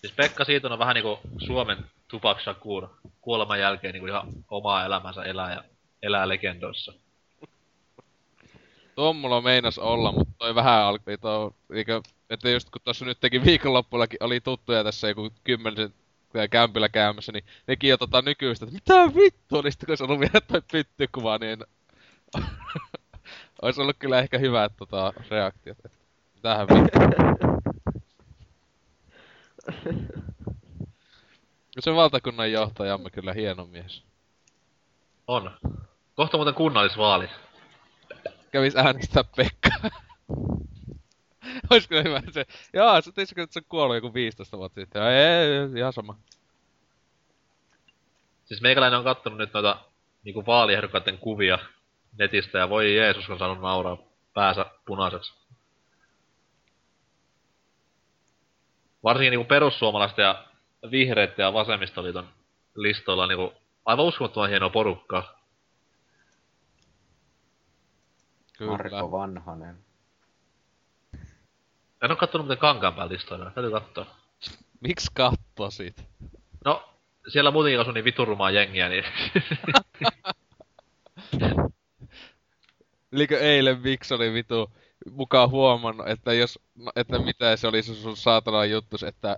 Siis 0.00 0.12
Pekka 0.16 0.44
Siiton 0.44 0.72
on 0.72 0.78
vähän 0.78 0.94
niinku 0.94 1.18
Suomen 1.38 1.78
Tupac 2.08 2.40
Shakur 2.42 2.88
kuoleman 3.20 3.60
jälkeen 3.60 3.92
niinku 3.92 4.06
ihan 4.06 4.28
omaa 4.50 4.84
elämänsä 4.84 5.22
elää 5.22 5.52
ja 5.52 5.64
elää 6.02 6.28
legendoissa. 6.28 6.92
Tuo 8.94 9.12
mulla 9.12 9.40
meinas 9.40 9.78
olla, 9.78 10.12
mutta 10.12 10.34
toi 10.38 10.54
vähän 10.54 10.82
alkoi 10.82 11.14
että 12.30 12.50
just 12.50 12.70
kun 12.70 12.80
tuossa 12.84 13.04
nyt 13.04 13.20
teki 13.20 13.44
viikonloppuillakin 13.44 14.22
oli 14.22 14.40
tuttuja 14.40 14.84
tässä 14.84 15.08
joku 15.08 15.30
kymmenen 15.44 15.94
kämpillä 16.50 16.88
käymässä, 16.88 17.32
niin 17.32 17.44
nekin 17.66 17.90
jo 17.90 17.96
tota 17.96 18.22
nykyistä, 18.22 18.64
että 18.64 18.74
mitä 18.74 19.14
vittua, 19.14 19.62
niin 19.62 19.72
sitten 19.72 19.86
kun 19.86 19.96
se 19.96 20.04
on 20.04 20.20
vielä 20.20 20.40
toi 20.40 20.62
pyttykuva, 20.72 21.38
niin 21.38 21.64
Ois 23.62 23.78
ollut 23.78 23.96
kyllä 23.98 24.18
ehkä 24.18 24.38
hyvät 24.38 24.72
tota, 24.76 25.12
reaktiot, 25.30 25.78
että 25.84 25.98
mitähän 26.34 26.66
vittua. 26.68 27.08
Se 31.80 31.94
valtakunnan 31.94 32.52
johtajamme 32.52 33.10
kyllä 33.10 33.32
hieno 33.32 33.64
mies. 33.66 34.02
On. 35.26 35.50
Kohta 36.14 36.36
muuten 36.36 36.54
kunnallisvaalit. 36.54 37.30
Kävis 38.50 38.76
äänestää 38.76 39.24
Pekka. 39.36 39.70
Ois 41.70 41.88
kyllä 41.88 42.02
hyvä 42.02 42.22
se. 42.30 42.46
Jaa, 42.72 43.00
sä 43.00 43.12
teisikö, 43.12 43.42
että 43.42 43.54
se 43.54 43.60
on 43.60 43.64
kuollut 43.68 43.96
joku 43.96 44.14
15 44.14 44.58
vuotta 44.58 44.80
sitten? 44.80 45.02
Ei, 45.02 45.16
ei, 45.16 45.56
ei, 45.56 45.68
ihan 45.76 45.92
sama. 45.92 46.18
Siis 48.44 48.60
meikäläinen 48.60 48.98
on 48.98 49.04
kattonut 49.04 49.38
nyt 49.38 49.52
noita 49.52 49.84
niinku 50.24 50.46
vaaliehdokkaiden 50.46 51.18
kuvia 51.18 51.58
netistä 52.18 52.58
ja 52.58 52.68
voi 52.68 52.96
Jeesus 52.96 53.30
on 53.30 53.38
saanut 53.38 53.60
nauraa 53.60 53.98
päänsä 54.34 54.66
punaiseksi. 54.86 55.34
Varsinkin 59.04 59.30
niinku 59.30 59.48
perussuomalaisten 59.48 60.22
ja 60.22 60.44
vihreitten 60.90 61.42
ja 61.42 61.52
vasemmistoliiton 61.52 62.28
listoilla 62.74 63.26
niinku 63.26 63.52
aivan 63.84 64.04
uskomattoman 64.04 64.48
hienoa 64.50 64.70
porukkaa. 64.70 65.38
Kyllä. 68.58 68.70
Marko 68.70 69.10
Vanhanen. 69.10 69.87
En 72.02 72.10
oo 72.10 72.16
kattonut 72.16 72.46
muuten 72.46 72.60
Kankaanpään 72.60 73.08
listoilla, 73.08 73.50
täytyy 73.50 73.70
katsoa. 73.70 74.06
Miksi 74.80 75.10
kattosit? 75.14 76.04
No, 76.64 76.94
siellä 77.28 77.50
muutenkin 77.50 77.80
asuu 77.80 77.92
niin 77.92 78.04
viturumaa 78.04 78.50
jengiä, 78.50 78.88
niin 78.88 79.04
Elikö 83.12 83.40
eilen 83.40 83.82
Vix 83.82 84.12
oli 84.12 84.32
vitu 84.32 84.72
mukaan 85.10 85.50
huomannut, 85.50 86.08
että 86.08 86.32
jos, 86.32 86.58
no, 86.74 86.92
että 86.96 87.18
mitä 87.18 87.56
se 87.56 87.66
oli 87.66 87.82
se 87.82 87.94
sun 87.94 88.16
saatana 88.16 88.64
juttus, 88.64 89.02
että, 89.02 89.36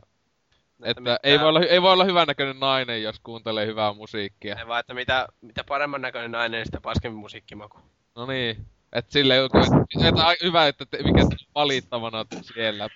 että 0.83 1.19
ei, 1.23 1.41
voi 1.41 1.49
olla, 1.49 1.61
ei 1.61 1.83
voi 1.83 1.93
olla 1.93 2.05
hyvännäköinen 2.05 2.61
nainen, 2.61 3.03
jos 3.03 3.21
kuuntelee 3.21 3.67
hyvää 3.67 3.93
musiikkia. 3.93 4.57
Ei 4.59 4.67
vaan, 4.67 4.81
että 4.81 4.95
mitä, 4.95 5.29
mitä 5.41 5.65
paremman 5.65 6.03
näköinen 6.03 6.31
nainen, 6.31 6.59
niin 6.59 6.67
sitä 6.67 6.81
paskempi 6.81 7.17
musiikkimaku. 7.17 7.79
No 8.17 8.27
niin. 8.27 8.67
Et 8.93 9.11
sille 9.11 9.37
joku, 9.37 9.59
et, 9.59 10.05
et, 10.07 10.19
ai- 10.19 10.37
hyvä, 10.43 10.67
että 10.67 10.87
te, 10.87 11.03
mikä 11.03 11.21
valittavana 11.55 12.25
siellä. 12.43 12.89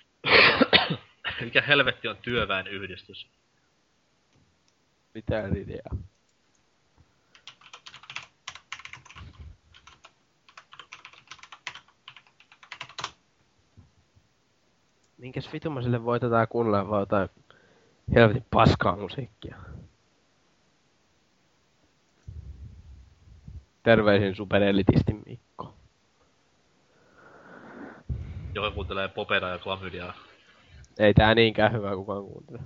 mikä 1.41 1.61
helvetti 1.61 2.07
on 2.07 2.17
työväen 2.17 2.67
yhdistys. 2.67 3.27
Mitään 5.13 5.57
ideaa. 5.57 5.97
Minkäs 15.17 15.53
vitun 15.53 15.73
mä 15.73 15.81
sille 15.81 16.03
voi 16.03 16.19
tätä 16.19 16.47
kuunnella 16.47 16.89
vaan 16.89 17.01
jotain 17.01 17.29
helvetin 18.15 18.45
paskaa 18.49 18.97
musiikkia. 18.97 19.57
Terveisin 23.83 24.35
superelitisti 24.35 25.13
Mikko. 25.25 25.54
Joka 28.55 28.71
kuuntelee 28.71 29.07
popeda 29.07 29.49
ja 29.49 29.59
klamydiaa. 29.59 30.13
Ei 30.99 31.13
tää 31.13 31.35
niinkään 31.35 31.73
hyvä 31.73 31.95
kukaan 31.95 32.23
kuuntele. 32.23 32.59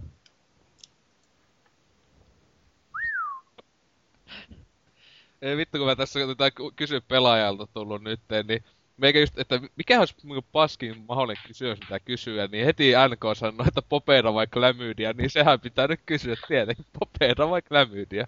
Ei 5.41 5.57
vittu, 5.57 5.77
kun 5.77 5.87
mä 5.87 5.95
tässä 5.95 6.19
tätä 6.27 6.51
ky- 6.51 6.71
kysy 6.75 7.01
pelaajalta 7.01 7.67
tullut 7.73 8.03
nyt, 8.03 8.19
niin 8.47 8.63
meikä 8.97 9.19
just, 9.19 9.39
että 9.39 9.59
mikä 9.75 9.99
olisi 9.99 10.15
niinku 10.23 10.45
paskin 10.51 11.05
mahdollinen 11.07 11.43
kysymys, 11.47 11.79
mitä 11.79 11.99
kysyä, 11.99 12.47
niin 12.47 12.65
heti 12.65 12.91
NK 13.09 13.37
sanoi, 13.37 13.67
että 13.67 13.81
popeda 13.81 14.33
vai 14.33 14.47
klamydia, 14.47 15.13
niin 15.13 15.29
sehän 15.29 15.59
pitää 15.59 15.87
nyt 15.87 16.01
kysyä 16.05 16.35
tietenkin, 16.47 16.85
popeda 16.99 17.49
vai 17.49 17.61
klamydia. 17.61 18.27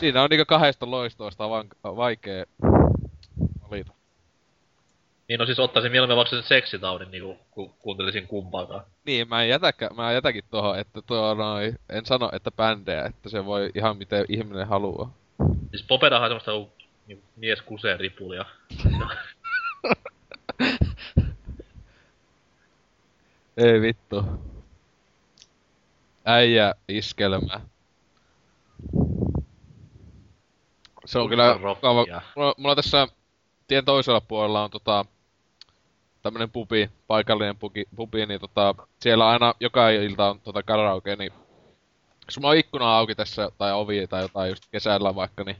Siinä 0.00 0.22
on 0.22 0.30
niinku 0.30 0.44
kahdesta 0.46 0.90
loistoista 0.90 1.50
vaan 1.50 1.68
vaikea 1.84 2.44
valita. 3.70 3.92
Niin 5.28 5.40
no 5.40 5.46
siis 5.46 5.58
ottaisin 5.58 5.92
mieluummin 5.92 6.16
vaikka 6.16 6.36
sen 6.36 6.42
seksitaudin, 6.42 7.10
niinku, 7.10 7.38
kun 7.50 7.74
kuuntelisin 7.78 8.26
kumpaakaan. 8.26 8.84
Niin, 9.06 9.28
mä, 9.28 9.42
en 9.42 9.48
jätäkä, 9.48 9.90
mä 9.96 10.12
jätäkin 10.12 10.44
tuohon, 10.50 10.78
että 10.78 11.02
tuo 11.02 11.34
noi, 11.34 11.74
en 11.88 12.06
sano, 12.06 12.30
että 12.32 12.50
bändejä, 12.50 13.04
että 13.04 13.28
se 13.28 13.44
voi 13.44 13.70
ihan 13.74 13.96
miten 13.96 14.24
ihminen 14.28 14.66
haluaa. 14.66 15.14
Siis 15.70 15.86
Popedahan 15.88 16.32
on 16.32 16.40
semmoista 16.40 16.52
kun 16.52 16.88
niinku, 17.06 17.24
mies 17.36 17.62
kusee 17.62 17.96
ripulia. 17.96 18.44
Ei 23.56 23.80
vittu. 23.80 24.24
Äijä 26.24 26.74
iskelmä. 26.88 27.60
Se 31.04 31.18
on 31.18 31.28
kyllä 31.28 31.58
rockia. 31.62 32.22
Mulla, 32.36 32.54
mulla 32.56 32.76
tässä 32.76 33.08
tien 33.70 33.84
toisella 33.84 34.20
puolella 34.20 34.64
on 34.64 34.70
tota 34.70 35.04
tämmönen 36.22 36.50
pubi, 36.50 36.90
paikallinen 37.06 37.56
pubi, 37.56 37.84
pubi 37.96 38.26
niin 38.26 38.40
tota, 38.40 38.74
siellä 39.00 39.28
aina 39.28 39.54
joka 39.60 39.90
ilta 39.90 40.30
on 40.30 40.40
tota 40.40 40.62
karaoke, 40.62 41.16
niin 41.16 41.32
jos 42.26 42.38
mulla 42.38 42.50
on 42.50 42.56
ikkuna 42.56 42.96
auki 42.96 43.14
tässä, 43.14 43.50
tai 43.58 43.72
ovi 43.72 44.06
tai 44.06 44.22
jotain 44.22 44.48
just 44.50 44.64
kesällä 44.72 45.14
vaikka, 45.14 45.44
niin 45.44 45.56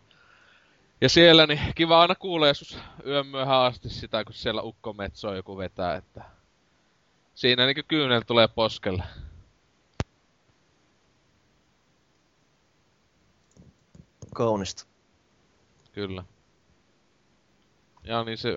ja 1.01 1.09
siellä, 1.09 1.47
niin 1.47 1.61
kiva 1.75 2.01
aina 2.01 2.15
kuulee 2.15 2.51
joskus 2.51 2.79
yön 3.07 3.27
myöhään 3.27 3.63
asti 3.63 3.89
sitä, 3.89 4.25
kun 4.25 4.35
siellä 4.35 4.63
ukko 4.63 4.93
metsoo 4.93 5.35
joku 5.35 5.59
vetää, 5.59 5.97
että 5.97 6.25
siinä 7.35 7.67
niinku 7.67 7.83
kyynel 7.89 8.23
tulee 8.27 8.49
poskelle. 8.49 9.03
Kaunista. 14.35 14.87
Kyllä. 15.93 16.25
Ja 18.05 18.25
niin 18.25 18.39
se 18.39 18.57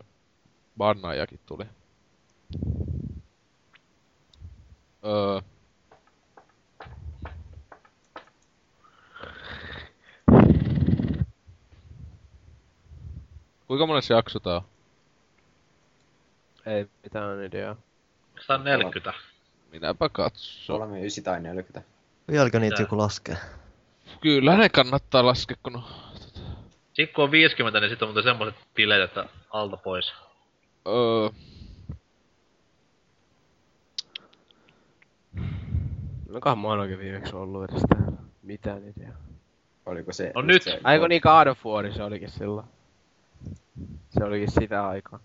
bannaajakin 0.78 1.40
tuli. 1.46 1.66
Öö. 5.06 5.42
Kuinka 13.68 13.88
monessa 13.88 14.14
jakso 14.14 14.40
tää 14.40 14.56
on? 14.56 14.62
Ei 16.66 16.88
mitään 17.04 17.44
ideaa. 17.44 17.76
Tää 18.48 18.58
40? 18.58 19.14
Minäpä 19.72 20.10
katso. 20.10 20.74
39 20.74 21.24
tai 21.24 21.42
40. 21.42 21.90
Vieläkö 22.32 22.60
niitä 22.60 22.82
joku 22.82 22.98
laskee? 22.98 23.38
Kyllä 24.22 24.58
ne 24.58 24.70
kannattaa 24.70 25.26
laskea, 25.26 25.58
kun 25.64 25.76
on... 25.76 25.84
Sitten 26.94 27.16
kun 27.16 27.24
on 27.24 27.32
50, 27.32 27.80
niin 27.80 27.90
sitten 27.90 28.06
on 28.06 28.10
muuten 28.10 28.24
semmoset 28.24 28.56
bileet, 28.76 29.02
että 29.02 29.26
alta 29.50 29.78
pois. 29.78 30.14
Öö, 30.88 31.30
Nokohan 36.30 36.60
mä 36.60 36.68
oon 36.68 36.80
oikein 36.80 37.00
viimeksi 37.00 37.36
ollut 37.36 37.64
edes 37.64 37.84
täällä. 37.90 38.18
Mitään 38.44 38.82
ideaa. 38.88 39.18
Oliko 39.86 40.14
se... 40.14 40.32
No 40.36 40.42
nyt. 40.42 40.62
Se, 40.62 40.80
Aiko 40.84 41.08
niin 41.08 41.22
God 41.24 41.48
of 41.48 41.66
War, 41.66 41.94
se 41.94 42.04
olikin 42.04 42.30
silloin. 42.30 42.68
Se 44.10 44.24
olikin 44.24 44.52
sitä 44.52 44.88
aikaa. 44.88 45.20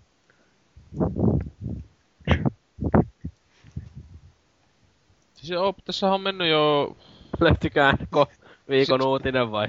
siis 5.35 5.51
joo, 5.51 5.75
tässä 5.85 6.13
on 6.13 6.21
mennyt 6.21 6.49
jo... 6.49 6.97
Löytykään 7.41 7.99
ko 8.11 8.27
viikon 8.69 9.07
uutinen 9.07 9.51
vai? 9.51 9.67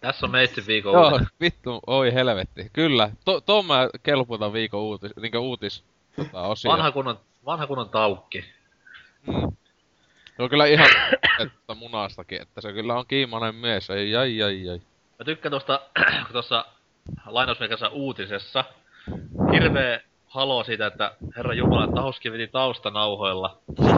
Tässä 0.00 0.26
on 0.26 0.32
meitsi 0.32 0.66
viikon 0.66 0.92
Joo, 0.92 1.04
uutinen. 1.04 1.26
vittu, 1.40 1.80
oi 1.86 2.14
helvetti. 2.14 2.70
Kyllä, 2.72 3.10
to, 3.24 3.40
to 3.40 3.62
mä 3.62 3.88
kelputan 4.02 4.52
viikon 4.52 4.80
uutis, 4.80 5.12
niinkö 5.20 5.38
uutis 5.38 5.84
tota, 6.16 6.42
osia. 6.42 6.70
Vanha 6.70 6.92
kunnon, 6.92 7.20
vanha 7.44 7.66
kunnon 7.66 7.88
taukki. 7.88 8.44
Mm. 9.26 9.52
Se 10.36 10.42
on 10.42 10.50
kyllä 10.50 10.66
ihan 10.66 10.88
että 11.42 11.74
munastakin, 11.74 12.42
että 12.42 12.60
se 12.60 12.72
kyllä 12.72 12.94
on 12.94 13.06
kiimainen 13.06 13.54
mies, 13.54 13.90
ei 13.90 14.16
ai 14.16 14.42
ai 14.42 14.68
ai. 14.68 14.80
Mä 15.18 15.24
tykkään 15.24 15.50
tosta, 15.50 15.80
kun 16.24 16.32
tossa 16.32 16.64
lainausmerkissä 17.26 17.88
uutisessa, 17.88 18.64
hirveä 19.52 20.00
halo 20.26 20.64
siitä, 20.64 20.86
että 20.86 21.16
herra 21.36 21.54
Jumala, 21.54 21.92
Tahuski 21.92 22.32
veti 22.32 22.46
taustanauhoilla. 22.46 23.58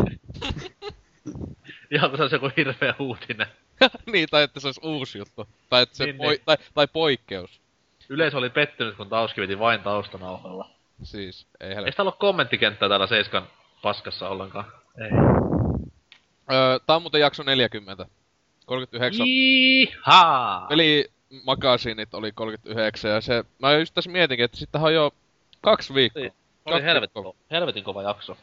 Ihan 1.91 2.11
kun 2.11 2.19
se 2.19 2.37
joku 2.37 2.51
hirveä 2.57 2.95
uutinen. 2.99 3.47
niin, 4.12 4.28
tai 4.31 4.42
että 4.42 4.60
se 4.60 4.68
olisi 4.68 4.81
uusi 4.84 5.18
juttu. 5.18 5.49
Tai 5.68 5.83
että 5.83 5.97
se 5.97 6.05
Niin, 6.05 6.17
poi, 6.17 6.28
niin. 6.34 6.42
Tai, 6.44 6.57
tai 6.75 6.86
poikkeus. 6.92 7.60
Yleisö 8.09 8.39
oli 8.39 8.51
pettynyt, 8.51 8.97
kun 8.97 9.09
Tauski 9.09 9.41
veti 9.41 9.59
vain 9.59 9.81
taustanauhoilla. 9.81 10.70
Siis, 11.02 11.47
ei 11.60 11.68
Ei 11.68 11.75
helvetti. 11.75 11.92
sitä 11.92 12.02
ollut 12.02 12.18
kommenttikenttää 12.18 12.89
täällä 12.89 13.07
Seiskan 13.07 13.47
paskassa 13.83 14.28
ollenkaan. 14.28 14.65
Ei. 14.99 15.10
Öö, 16.52 16.78
tää 16.86 16.97
on 16.97 17.02
muuten 17.02 17.20
jakso 17.20 17.42
40. 17.42 18.07
39. 18.67 19.26
Iihaa! 19.28 20.67
Peli 20.68 21.10
magasiinit 21.44 22.15
oli 22.15 22.33
39 22.33 23.10
ja 23.10 23.20
se... 23.20 23.44
Mä 23.59 23.73
just 23.73 23.94
tässä 23.94 24.10
mietinkin, 24.10 24.44
että 24.44 24.57
sitten 24.57 24.81
on 24.81 24.94
jo 24.94 25.10
kaksi 25.60 25.94
viikkoa. 25.94 26.23
Niin. 26.23 26.33
Oli 26.65 26.73
Kaksi 26.75 26.86
helvetin, 26.86 27.15
viikkoa. 27.15 27.33
ko- 27.33 27.47
helvetin 27.51 27.84
kova 27.84 28.02
jakso. 28.02 28.36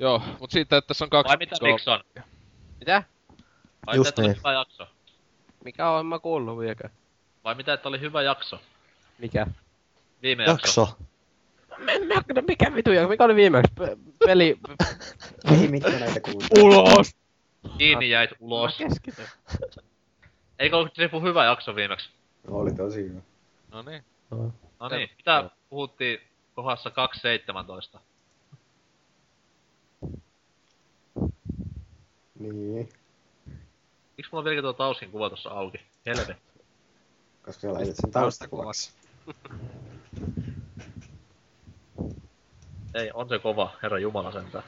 Joo, 0.00 0.22
mut 0.40 0.50
siitä, 0.50 0.76
että 0.76 0.88
tässä 0.88 1.04
on 1.04 1.10
kaksi 1.10 1.28
Vai 1.28 1.36
mitä 1.36 1.56
viikkoa-? 1.62 2.24
Mitä? 2.80 3.02
Vai 3.86 3.96
Just 3.96 4.06
mitä, 4.06 4.10
että 4.10 4.20
oli 4.22 4.28
niin. 4.28 4.38
hyvä 4.38 4.52
jakso? 4.52 4.86
Mikä 5.64 5.90
on 5.90 6.06
mä 6.06 6.18
kuullut 6.18 6.58
vieläkään? 6.58 6.92
Vai 7.44 7.54
mitä, 7.54 7.72
että 7.72 7.88
oli 7.88 8.00
hyvä 8.00 8.22
jakso? 8.22 8.60
Mikä? 9.18 9.46
Viime 10.22 10.44
jakso. 10.44 10.80
Jakso. 10.80 10.96
Me, 11.78 11.98
me, 11.98 12.14
no 12.14 12.42
mikä 12.48 12.74
vitu 12.74 12.92
jakso? 12.92 13.08
Mikä 13.08 13.24
oli 13.24 13.36
viimeksi? 13.36 13.72
Pe- 13.74 13.96
peli... 14.26 14.58
Ei 15.52 15.68
mitään 15.68 16.00
näitä 16.00 16.20
kuuluu. 16.20 16.42
Ulos! 16.60 17.16
Kiinni 17.78 18.10
jäit 18.10 18.30
ulos. 18.40 18.80
Mä 18.80 18.88
keskityn. 18.88 19.26
Eikö 20.58 20.76
ollut 20.76 20.94
Trifu 20.94 21.20
hyvä 21.20 21.44
jakso 21.44 21.76
viimeksi? 21.76 22.10
Oli 22.48 22.74
tosi 22.74 23.02
hyvä. 23.02 23.20
No 23.72 23.82
niin. 23.82 24.04
No 24.80 24.88
niin, 24.88 25.10
mitä 25.16 25.50
puhuttiin 25.70 26.20
kohdassa 26.54 26.90
2.17? 27.94 28.00
Niin. 32.38 32.88
Miksi 34.16 34.32
mulla 34.32 34.40
on 34.40 34.44
vieläkin 34.44 34.62
tuo 34.62 34.72
Tauskin 34.72 35.10
kuva 35.10 35.30
tossa 35.30 35.50
auki? 35.50 35.78
Helvetti. 36.06 36.42
Koska 37.44 37.60
sä 37.60 37.72
laitat 37.72 37.96
sen 37.96 38.10
taustakuvaksi. 38.10 38.92
Ei, 42.94 43.10
on 43.14 43.28
se 43.28 43.38
kova, 43.38 43.70
herra 43.82 43.98
Jumala 43.98 44.32
sentään. 44.32 44.64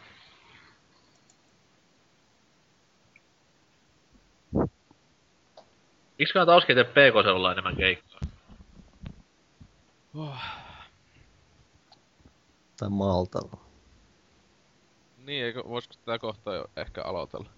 Miksi 6.18 6.32
kannattaa 6.32 6.54
Tauski 6.54 6.74
tee 6.74 6.84
PK-seudulla 6.84 7.52
enemmän 7.52 7.76
keikkaa? 7.76 8.20
Tai 12.76 12.88
Maltalla. 12.88 13.60
Niin, 15.18 15.44
eikö, 15.44 15.62
voisiko 15.68 15.94
tää 16.04 16.18
kohta 16.18 16.54
jo 16.54 16.66
ehkä 16.76 17.02
aloitella? 17.02 17.50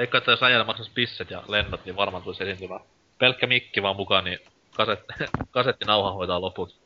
Veikkaa, 0.00 0.18
että 0.18 0.30
jos 0.30 0.42
äijällä 0.42 0.64
maksaisi 0.64 0.90
pisset 0.94 1.30
ja 1.30 1.42
lennot, 1.48 1.84
niin 1.84 1.96
varmaan 1.96 2.22
tulisi 2.22 2.42
esiintymään. 2.42 2.80
Pelkkä 3.18 3.46
mikki 3.46 3.82
vaan 3.82 3.96
mukaan, 3.96 4.24
niin 4.24 4.38
kaset, 4.76 5.00
kasettinauha 5.50 6.12
hoitaa 6.12 6.40
loput. 6.40 6.80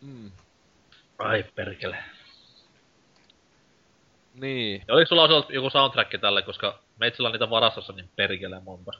Mm. 0.00 0.30
Ai 1.18 1.44
perkele. 1.54 1.96
Niin. 4.34 4.82
Ja 4.88 4.94
oliko 4.94 5.08
sulla 5.08 5.46
joku 5.48 5.70
soundtrack 5.70 6.20
tälle, 6.20 6.42
koska 6.42 6.78
meitsillä 6.98 7.26
on 7.26 7.32
niitä 7.32 7.50
varastossa 7.50 7.92
niin 7.92 8.10
perkele 8.16 8.60
monta. 8.60 8.92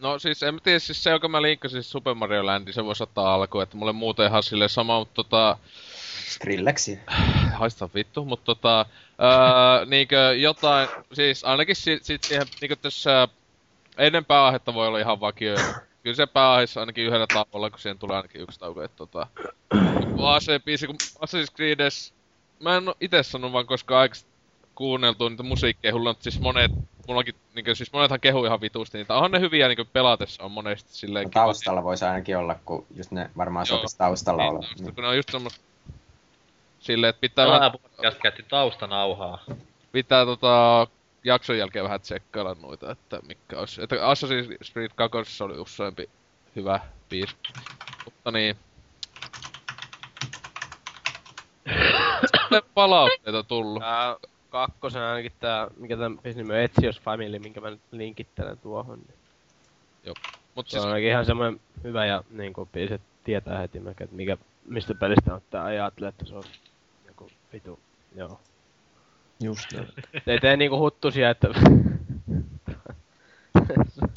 No 0.00 0.18
siis 0.18 0.42
en 0.42 0.54
mä 0.54 0.60
tiedä, 0.60 0.78
siis 0.78 1.02
se, 1.02 1.10
joka 1.10 1.28
mä 1.28 1.42
linkkasin 1.42 1.82
siis 1.82 1.92
Super 1.92 2.14
Mario 2.14 2.46
Landin, 2.46 2.74
se 2.74 2.84
voisi 2.84 3.02
ottaa 3.02 3.34
alkuun, 3.34 3.62
että 3.62 3.76
mulle 3.76 3.92
muuten 3.92 4.26
ihan 4.26 4.42
silleen 4.42 4.70
sama, 4.70 4.98
mutta 4.98 5.14
tota... 5.14 5.58
Skrillexia. 6.26 6.98
Haista 7.60 7.88
vittu, 7.94 8.24
mutta 8.24 8.44
tota... 8.44 8.86
Öö, 9.22 9.86
niinkö 9.86 10.34
jotain, 10.34 10.88
siis 11.12 11.44
ainakin 11.44 11.76
sit, 11.76 12.04
sit 12.04 12.24
siihen, 12.24 12.46
niinkö 12.60 12.76
tässä... 12.76 13.28
Ennen 13.98 14.24
pääaihetta 14.24 14.74
voi 14.74 14.86
olla 14.86 14.98
ihan 14.98 15.20
vakio. 15.20 15.54
Kyllä 16.02 16.16
se 16.16 16.26
pääaiheessa 16.26 16.80
ainakin 16.80 17.04
yhdellä 17.04 17.26
tauolla, 17.26 17.70
kun 17.70 17.78
siihen 17.78 17.98
tulee 17.98 18.16
ainakin 18.16 18.40
yksi 18.40 18.60
tauko, 18.60 18.82
että 18.82 18.96
tota... 18.96 19.26
AC-biisi, 20.18 20.86
kun 20.86 20.96
Assassin's 21.24 21.54
Creedes... 21.56 22.14
Mä 22.60 22.76
en 22.76 22.88
oo 22.88 22.94
ite 23.00 23.22
sanonut 23.22 23.52
vaan 23.52 23.66
koskaan 23.66 24.00
aikaisemmin 24.00 24.34
kuunneltu 24.74 25.28
niitä 25.28 25.42
musiikkeja 25.42 25.94
hulluna, 25.94 26.10
mutta 26.10 26.22
siis 26.22 26.40
monet, 26.40 26.70
mullakin, 27.08 27.34
niinkö, 27.54 27.74
siis 27.74 27.92
monethan 27.92 28.20
kehuu 28.20 28.44
ihan 28.44 28.60
vitusti 28.60 28.98
niitä. 28.98 29.14
Onhan 29.14 29.30
ne 29.30 29.40
hyviä 29.40 29.68
niinkö 29.68 29.84
pelatessa 29.84 30.42
on 30.44 30.50
monesti 30.50 30.90
silleen 30.92 31.24
No, 31.24 31.30
kiva- 31.30 31.44
taustalla 31.44 31.84
voisi 31.84 32.04
ainakin 32.04 32.36
olla, 32.36 32.56
kun 32.64 32.86
just 32.96 33.10
ne 33.10 33.30
varmaan 33.36 33.66
sopisi 33.66 33.98
taustalla 33.98 34.42
niin, 34.42 34.50
olla. 34.50 34.66
Niin. 34.78 34.94
kun 34.94 35.04
ne 35.04 35.08
on 35.08 35.16
just 35.16 35.30
semmos... 35.32 35.60
Silleen, 36.80 37.10
että 37.10 37.20
pitää, 37.20 37.46
vähän, 37.46 37.72
podcast 37.72 38.18
käytti 38.22 38.42
taustanauhaa. 38.42 39.44
pitää 39.92 40.24
tota, 40.24 40.86
jakson 41.24 41.58
jälkeen 41.58 41.84
vähän 41.84 42.00
tsekkailla 42.00 42.56
noita, 42.62 42.90
että 42.90 43.20
mikä 43.28 43.58
olisi. 43.58 43.82
Että 43.82 43.96
Assassin's 43.96 44.72
Creed 44.72 44.90
2 44.94 45.44
oli 45.44 45.58
useampi 45.58 46.10
hyvä 46.56 46.80
biisi. 47.08 47.36
Mutta 48.04 48.30
niin. 48.30 48.56
Sitten 52.26 52.62
palautteita 52.74 53.42
tullut. 53.42 53.82
Tää 53.82 54.16
kakkosen 54.50 55.02
ainakin 55.02 55.32
tää, 55.40 55.68
mikä 55.76 55.96
tän 55.96 56.18
biisin 56.18 56.42
nimi 56.42 56.54
on 56.54 56.60
Etsios 56.60 57.00
Family, 57.00 57.38
minkä 57.38 57.60
mä 57.60 57.70
nyt 57.70 57.80
linkittelen 57.90 58.58
tuohon. 58.58 58.98
Niin. 58.98 60.14
Mut 60.54 60.68
Se 60.68 60.70
siis, 60.70 60.84
on 60.84 60.90
ainakin 60.90 61.10
ihan 61.10 61.26
semmoinen 61.26 61.60
hyvä 61.84 62.06
ja 62.06 62.24
niinku 62.30 62.68
biisi, 62.72 62.94
että 62.94 63.06
tietää 63.24 63.58
heti 63.58 63.80
melkein, 63.80 64.04
että 64.04 64.16
mikä, 64.16 64.36
mistä 64.64 64.94
pelistä 64.94 65.34
on 65.34 65.42
tää 65.50 65.64
ajattelee, 65.64 66.08
että 66.08 66.24
se 66.24 66.34
on 66.34 66.42
vitu, 67.52 67.80
joo. 68.14 68.40
Just 69.40 69.72
näin. 69.72 69.88
Ei 70.26 70.40
tee 70.40 70.56
niinku 70.56 70.78
huttusia, 70.78 71.30
että 71.30 71.48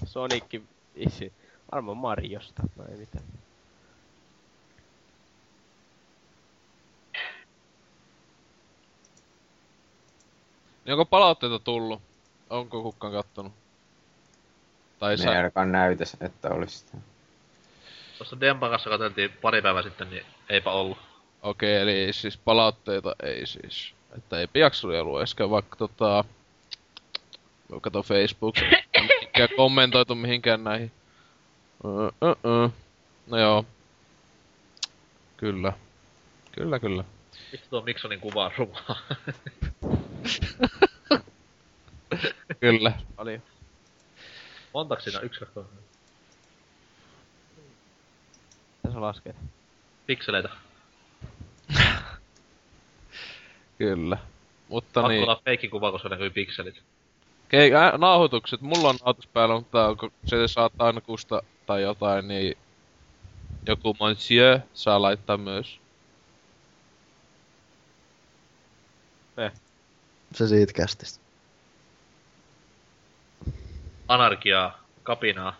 Sonickin 0.05 0.67
isi. 0.95 1.33
Varmaan 1.71 1.97
Marjosta, 1.97 2.63
no 2.75 2.85
ei 2.85 2.97
mitään. 2.97 3.23
niin 10.85 10.93
onko 10.93 11.05
palautteita 11.05 11.59
tullut? 11.59 12.01
Onko 12.49 12.83
kukaan 12.83 13.13
kattonut? 13.13 13.53
Tai 14.99 15.17
sä... 15.17 15.31
ei 15.31 15.37
ainakaan 15.37 15.71
näytä, 15.71 16.03
että 16.21 16.49
olisi 16.49 16.77
sitä. 16.77 16.97
Tuossa 18.17 18.39
Dempan 18.39 18.69
kanssa 18.69 18.89
katseltiin 18.89 19.31
pari 19.41 19.61
päivää 19.61 19.83
sitten, 19.83 20.09
niin 20.09 20.25
eipä 20.49 20.71
ollut. 20.71 21.12
Okei, 21.43 21.75
eli 21.75 22.13
siis 22.13 22.37
palautteita 22.37 23.15
ei 23.23 23.45
siis. 23.45 23.93
Että 24.17 24.39
ei 24.39 24.47
jaksoja 24.53 25.03
äsken, 25.21 25.49
vaikka 25.49 25.75
tota... 25.75 26.25
Mä 27.69 27.79
katson 27.79 28.03
Facebook. 28.03 28.55
Mikä 29.21 29.47
kommentoitu 29.57 30.15
mihinkään 30.15 30.63
näihin. 30.63 30.91
Öö, 31.85 32.09
öö. 32.45 32.69
No 33.27 33.37
joo. 33.37 33.65
Kyllä. 35.37 35.73
Kyllä, 36.51 36.79
kyllä. 36.79 37.03
Mistä 37.51 37.67
tuo 37.69 37.81
Miksonin 37.81 38.19
kuva 38.19 38.45
on 38.45 38.51
rumaa? 38.57 39.01
Kyllä. 42.59 42.93
Paljon. 43.15 43.41
Montaks 44.73 45.03
siinä? 45.03 45.19
Yksi, 45.19 45.39
kaksi. 45.39 45.59
Mitä 48.83 48.93
sä 48.93 49.01
lasket? 49.01 49.35
Pikseleitä. 50.05 50.49
Kyllä. 53.83 54.17
Mutta 54.67 55.01
Pakko 55.01 55.07
niin, 55.07 55.23
olla 55.23 55.41
feikkikuva, 55.45 55.91
koska 55.91 56.09
näkyy 56.09 56.29
pikselit. 56.29 56.83
Kei, 57.49 57.75
ä, 57.75 57.97
nauhoitukset, 57.97 58.61
mulla 58.61 58.89
on 58.89 58.95
nauhoitus 58.99 59.27
päällä, 59.27 59.55
mutta 59.55 59.87
onko 59.87 60.09
se 60.25 60.47
saattaa 60.47 60.87
aina 60.87 61.01
kusta 61.01 61.41
tai 61.65 61.81
jotain, 61.81 62.27
niin 62.27 62.57
joku 63.67 63.95
monsieur 63.99 64.59
saa 64.73 65.01
laittaa 65.01 65.37
myös. 65.37 65.79
Se 70.33 70.47
siitä 70.47 70.73
kästistä. 70.73 71.23
Anarkiaa, 74.07 74.79
kapinaa. 75.03 75.55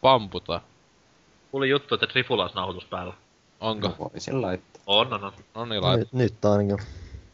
Pamputa. 0.00 0.60
Kuulin 1.50 1.70
juttu, 1.70 1.94
että 1.94 2.06
Trifula 2.06 2.42
olisi 2.42 2.56
nauhoitus 2.56 2.84
päällä. 2.84 3.14
Onko? 3.60 3.96
Voisin 3.98 4.42
laittaa. 4.42 4.73
On, 4.86 5.12
on, 5.12 5.24
on. 5.24 5.32
No 5.54 5.64
niin, 5.64 5.82
laita. 5.82 5.98
Nyt, 5.98 6.12
nyt 6.12 6.44
ainakin. 6.44 6.86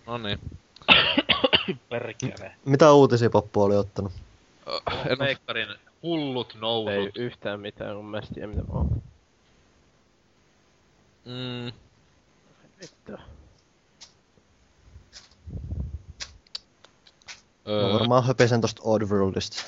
No 0.06 0.18
niin. 0.18 0.38
Perkele. 1.88 2.54
Mitä 2.64 2.92
uutisia 2.92 3.30
Poppu 3.30 3.62
oli 3.62 3.76
ottanut? 3.76 4.12
En, 5.10 5.18
Veikkarin 5.18 5.68
hullut 6.02 6.54
nousut. 6.60 6.92
Ei 6.92 7.10
yhtään 7.14 7.60
mitään 7.60 7.96
mun 7.96 8.04
mielestä 8.10 8.34
tiedä 8.34 8.46
mitä 8.48 8.62
mä 8.62 8.68
oon. 8.72 9.02
mm, 11.24 11.72
Vittu. 12.82 13.12
Mä 13.12 13.18
öö, 17.72 17.92
varmaan 17.92 18.26
höpisen 18.26 18.60
tosta 18.60 18.82
Oddworldista. 18.84 19.62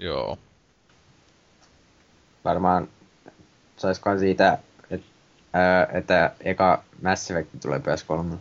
joo. 0.00 0.38
Varmaan 2.44 2.88
saiskohan 3.76 4.18
siitä, 4.18 4.58
ää, 5.56 5.88
että 5.92 6.32
eka 6.40 6.84
Mass 7.02 7.30
Effect 7.30 7.50
tulee 7.62 7.78
PS3. 7.78 8.36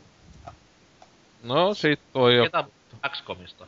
No 1.43 1.73
sit 1.73 1.99
voi 2.13 2.35
jo. 2.35 2.43
Ketä 2.43 2.63
XCOMista? 3.09 3.67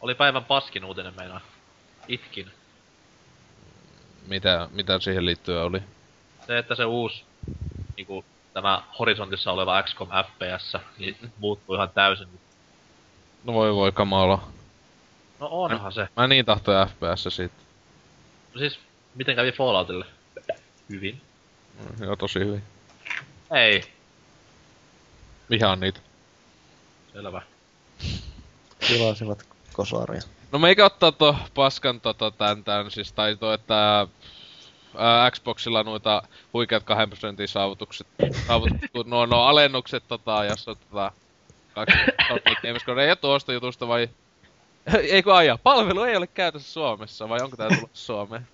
Oli 0.00 0.14
päivän 0.14 0.44
paskin 0.44 0.84
uutinen 0.84 1.14
meinaa. 1.16 1.40
Itkin. 2.08 2.50
Mitä, 4.26 4.68
mitä 4.72 4.98
siihen 4.98 5.26
liittyen 5.26 5.62
oli? 5.62 5.82
Se, 6.46 6.58
että 6.58 6.74
se 6.74 6.84
uusi, 6.84 7.24
niinku, 7.96 8.24
tämä 8.52 8.82
horisontissa 8.98 9.52
oleva 9.52 9.82
XCOM 9.82 10.08
FPS, 10.08 10.76
niin 10.98 11.16
muuttuu 11.38 11.74
ihan 11.74 11.90
täysin. 11.90 12.28
No 13.44 13.52
voi 13.52 13.74
voi 13.74 13.92
kamala. 13.92 14.48
No 15.40 15.48
onhan 15.50 15.92
se. 15.92 16.08
Mä 16.16 16.26
niin 16.26 16.44
tahtoin 16.44 16.88
FPS 16.88 17.36
siitä. 17.36 17.54
No 18.54 18.58
siis, 18.58 18.78
miten 19.14 19.36
kävi 19.36 19.52
Falloutille? 19.52 20.06
Hyvin. 20.90 21.20
Joo, 22.00 22.16
tosi 22.16 22.38
hyvin. 22.38 22.62
Ei. 23.54 23.82
Vihaan 25.50 25.80
niitä. 25.80 26.00
Selvä. 27.12 27.42
Tilasivat 28.88 29.46
kosaria. 29.72 30.20
No 30.52 30.58
meikä 30.58 30.84
ottaa 30.84 31.12
tuo 31.12 31.36
paskan 31.54 32.00
tota 32.00 32.30
tän 32.30 32.64
tän 32.64 32.90
siis, 32.90 33.12
tai 33.12 33.36
tuo, 33.36 33.52
että 33.52 34.06
ää, 34.96 35.30
Xboxilla 35.30 35.82
noita 35.82 36.22
huikeat 36.52 36.82
2 36.84 37.06
prosentin 37.06 37.48
saavutukset, 37.48 38.06
kun 38.92 39.10
nuo, 39.10 39.26
nuo 39.26 39.40
alennukset 39.40 40.04
tota, 40.08 40.44
jos 40.44 40.68
on 40.68 40.76
tota, 40.76 41.12
kaksi 41.74 41.96
Gamescom, 42.62 42.98
ei 42.98 43.10
oo 43.10 43.16
tuosta 43.16 43.52
jutusta 43.52 43.88
vai, 43.88 44.08
ei 45.10 45.22
kun 45.22 45.34
aja, 45.34 45.58
palvelu 45.62 46.02
ei 46.02 46.16
ole 46.16 46.26
käytössä 46.26 46.72
Suomessa, 46.72 47.28
vai 47.28 47.40
onko 47.42 47.56
tää 47.56 47.68
tullut 47.68 47.90
Suomeen? 47.94 48.48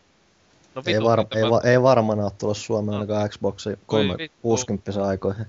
No 0.75 0.83
Ei, 0.87 1.03
var, 1.03 1.19
ei, 1.37 1.51
va, 1.51 1.61
ei 1.65 1.83
varmaan 1.83 2.21
oo 2.21 2.31
tulossa 2.31 2.65
Suomeen 2.65 2.95
ainakaan 3.01 3.31
Xboxin 3.31 3.73
vittu. 3.73 3.85
360 3.87 5.05
aikoihin. 5.07 5.47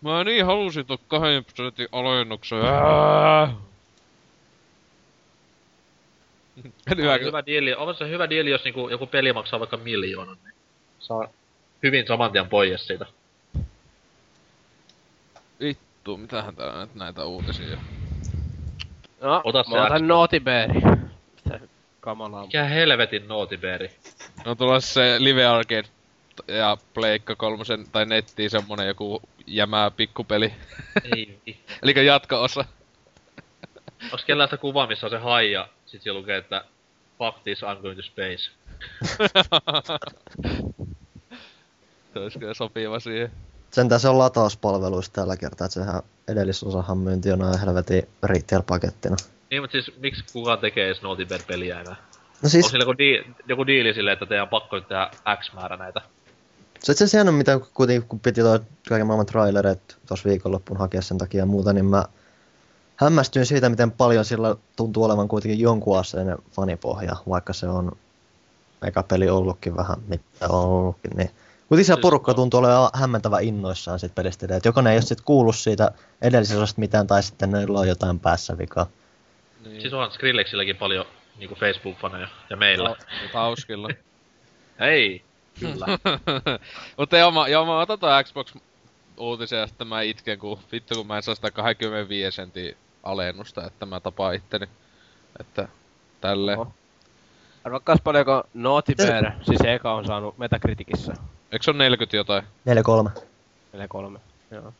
Mä 0.00 0.24
niin 0.24 0.46
halusin 0.46 0.86
tuon 0.86 0.98
2 1.08 1.26
prosentin 1.56 1.88
alennuksen. 1.92 2.58
Ää! 2.64 3.54
Hyvä, 6.96 7.14
On 7.14 7.20
hyvä 7.20 7.46
diili, 7.46 7.74
on 7.74 7.94
se 7.94 8.08
hyvä 8.08 8.30
diili, 8.30 8.50
jos 8.50 8.64
niinku 8.64 8.88
joku 8.88 9.06
peli 9.06 9.32
maksaa 9.32 9.60
vaikka 9.60 9.76
miljoonan, 9.76 10.36
niin 10.44 10.54
saa 10.98 11.28
hyvin 11.82 12.06
saman 12.06 12.32
tien 12.32 12.48
pois 12.48 12.86
siitä. 12.86 13.06
Vittu, 15.60 16.16
mitähän 16.16 16.56
täällä 16.56 16.80
nyt 16.80 16.94
näitä 16.94 17.24
uutisia. 17.24 17.78
No, 19.20 19.40
Ota 19.44 19.62
se 19.62 19.70
mä 19.70 19.86
otan 19.86 20.08
Xbox. 20.08 21.07
Kamalaa. 22.00 22.44
Mikä 22.46 22.64
helvetin 22.64 23.28
nootibeeri. 23.28 23.90
No 24.44 24.54
tulossa 24.54 24.92
se 24.94 25.16
Live 25.18 25.46
Arcade 25.46 25.88
ja 26.48 26.76
Pleikka 26.94 27.36
kolmosen 27.36 27.86
tai 27.92 28.06
nettiin 28.06 28.50
semmonen 28.50 28.86
joku 28.86 29.22
jämää 29.46 29.90
pikkupeli. 29.90 30.54
Ei 31.16 31.38
vittu. 31.46 31.72
Eli 31.82 32.06
jatko-osa. 32.06 32.64
Onks 34.12 34.24
kellään 34.24 34.48
sitä 34.48 34.56
kuvaa, 34.56 34.86
missä 34.86 35.06
on 35.06 35.10
se 35.10 35.18
hai 35.18 35.52
ja 35.52 35.68
sit 35.86 36.02
siellä 36.02 36.20
lukee, 36.20 36.36
että 36.36 36.64
Fuck 37.18 37.42
this, 37.44 37.62
I'm 37.62 37.82
going 37.82 37.96
to 37.96 38.02
space. 38.02 38.50
se 42.14 42.18
olisi 42.18 42.38
kyllä 42.38 42.54
sopiva 42.54 43.00
siihen. 43.00 43.30
Sentään 43.70 44.00
se 44.00 44.08
on 44.08 44.18
latauspalveluista 44.18 45.20
tällä 45.20 45.36
kertaa, 45.36 45.64
että 45.64 45.74
sehän 45.74 46.02
edellisosahan 46.28 46.98
myynti 46.98 47.32
on 47.32 47.40
ihan 47.40 47.60
helvetin 47.60 48.08
retail-pakettina. 48.22 49.16
Niin, 49.50 49.62
mut 49.62 49.70
siis 49.70 49.92
miksi 49.98 50.24
kukaan 50.32 50.58
tekee 50.58 50.86
edes 50.86 51.02
Naughty 51.02 51.26
Bear-peliä 51.26 51.80
enää? 51.80 51.96
No 52.42 52.48
Siis... 52.48 52.64
On 52.64 52.70
sillä 52.70 52.82
joku, 52.82 52.98
di- 52.98 53.34
joku 53.46 53.66
diili 53.66 53.94
silleen, 53.94 54.12
että 54.12 54.26
teidän 54.26 54.42
on 54.42 54.48
pakko 54.48 54.76
nyt 54.76 54.88
tehdä 54.88 55.10
X 55.40 55.52
määrä 55.54 55.76
näitä. 55.76 56.00
se 56.82 56.92
itse 56.92 57.04
asiassa 57.04 57.28
on 57.28 57.34
mitä 57.34 57.60
kuitenkin, 57.74 58.08
kun 58.08 58.20
piti 58.20 58.40
toi 58.40 58.60
kaiken 58.88 59.06
maailman 59.06 59.26
trailerit 59.26 59.96
tuossa 60.06 60.28
viikonloppuun 60.28 60.80
hakea 60.80 61.02
sen 61.02 61.18
takia 61.18 61.38
ja 61.38 61.46
muuta, 61.46 61.72
niin 61.72 61.86
mä 61.86 62.04
hämmästyin 62.96 63.46
siitä, 63.46 63.68
miten 63.68 63.90
paljon 63.90 64.24
sillä 64.24 64.56
tuntuu 64.76 65.04
olevan 65.04 65.28
kuitenkin 65.28 65.60
jonkun 65.60 65.98
asteinen 65.98 66.38
fanipohja, 66.52 67.16
vaikka 67.28 67.52
se 67.52 67.68
on 67.68 67.92
eka 68.86 69.02
peli 69.02 69.28
ollutkin 69.28 69.76
vähän, 69.76 69.96
mitä 70.08 70.48
on 70.48 70.68
ollutkin, 70.68 71.10
niin 71.16 71.30
Kuitenkin 71.68 71.84
siellä 71.86 71.96
Siis 71.96 72.02
porukka 72.02 72.34
tuntuu 72.34 72.60
olevan 72.60 72.90
hämmentävän 72.94 73.44
innoissaan 73.44 73.98
siitä 73.98 74.14
pelistä, 74.14 74.46
että 74.56 74.68
joko 74.68 74.80
ne 74.80 74.90
ei 74.90 74.96
ole 74.96 75.02
sit 75.02 75.20
kuullut 75.20 75.56
siitä 75.56 75.90
edellisestä 76.22 76.80
mitään, 76.80 77.06
tai 77.06 77.22
sitten 77.22 77.50
niillä 77.50 77.78
on 77.78 77.88
jotain 77.88 78.20
päässä 78.20 78.58
vikaa. 78.58 78.86
Niin. 79.64 79.80
Siis 79.80 79.92
onhan 79.92 80.10
Skrillexilläkin 80.12 80.76
paljon 80.76 81.06
niinku 81.38 81.54
Facebook-faneja, 81.54 82.28
ja 82.50 82.56
meillä. 82.56 82.88
Ta- 82.88 83.04
Tauskilla. 83.32 83.88
Hei! 84.80 85.22
Kyllä. 85.60 85.86
Mutta 86.98 87.18
joo, 87.18 87.30
mä, 87.30 87.48
joo, 87.48 87.66
mä 87.66 87.80
otan 87.80 87.98
ton 87.98 88.24
Xbox 88.24 88.54
uutisia 89.16 89.58
ja 89.58 89.66
sitten 89.66 89.86
mä 89.86 90.02
itken, 90.02 90.38
kun 90.38 90.58
vittu 90.72 90.94
kun 90.94 91.06
mä 91.06 91.16
en 91.16 91.22
saa 91.22 91.34
sitä 91.34 91.50
25 91.50 92.36
sentin 92.36 92.76
alennusta, 93.02 93.66
että 93.66 93.86
mä 93.86 94.00
tapaan 94.00 94.34
itteni. 94.34 94.66
Että 95.40 95.68
tälleen. 96.20 96.58
Oho. 96.58 96.72
Arvakkaas 97.64 97.98
paljonko 98.04 98.44
Naughty 98.54 98.94
Bear, 98.94 99.32
siis 99.42 99.60
eka 99.66 99.92
on 99.94 100.06
saanut 100.06 100.38
Metacriticissa. 100.38 101.12
Eikö 101.52 101.62
se 101.62 101.70
on 101.70 101.78
40 101.78 102.16
jotain? 102.16 102.42
4-3. 103.16 103.20
4-3. 104.16 104.18
Joo. 104.50 104.72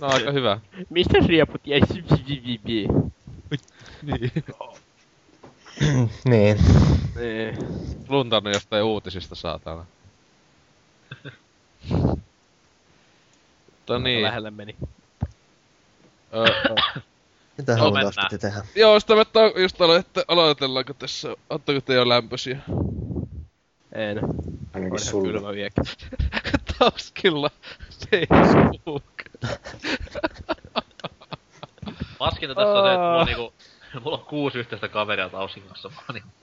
No 0.00 0.06
aika 0.06 0.32
hyvä. 0.32 0.60
Mistä 0.90 1.18
rieput 1.26 1.66
jäi 1.66 1.80
Niin. 4.02 4.32
niin. 6.30 6.58
Niin. 7.16 7.56
Luntannut 8.08 8.54
jostain 8.54 8.84
uutisista 8.84 9.34
saatana. 9.34 9.84
Mutta 13.68 13.98
niin. 13.98 14.22
Lähelle 14.22 14.50
meni. 14.50 14.76
Mitä 17.58 17.76
halutaan 17.76 18.12
tehdä? 18.40 18.64
joo, 18.74 19.00
sitä 19.00 19.14
ta- 19.32 19.60
just 19.60 19.76
aloitellaanko 20.28 20.94
tässä, 20.94 21.36
ottako 21.50 21.80
te 21.80 21.94
jo 21.94 22.08
lämpösiä? 22.08 22.58
En. 23.92 24.20
Ainakin 24.74 25.00
sulla. 25.00 25.32
kylmä 25.32 25.52
viekin. 25.52 25.84
Tauskilla 26.82 27.50
Facebook. 28.10 29.04
Paskinta 32.18 32.54
tässä 32.54 32.72
on 32.72 32.84
se, 32.84 32.92
että 32.92 33.00
mulla 33.04 33.20
on 33.20 33.26
niinku... 33.26 33.54
Mulla 34.04 34.16
on 34.16 34.24
kuusi 34.24 34.58
yhteistä 34.58 34.88
kaveria 34.88 35.28
Tauskin 35.28 35.62
kanssa. 35.62 35.90
Niinku- 36.12 36.28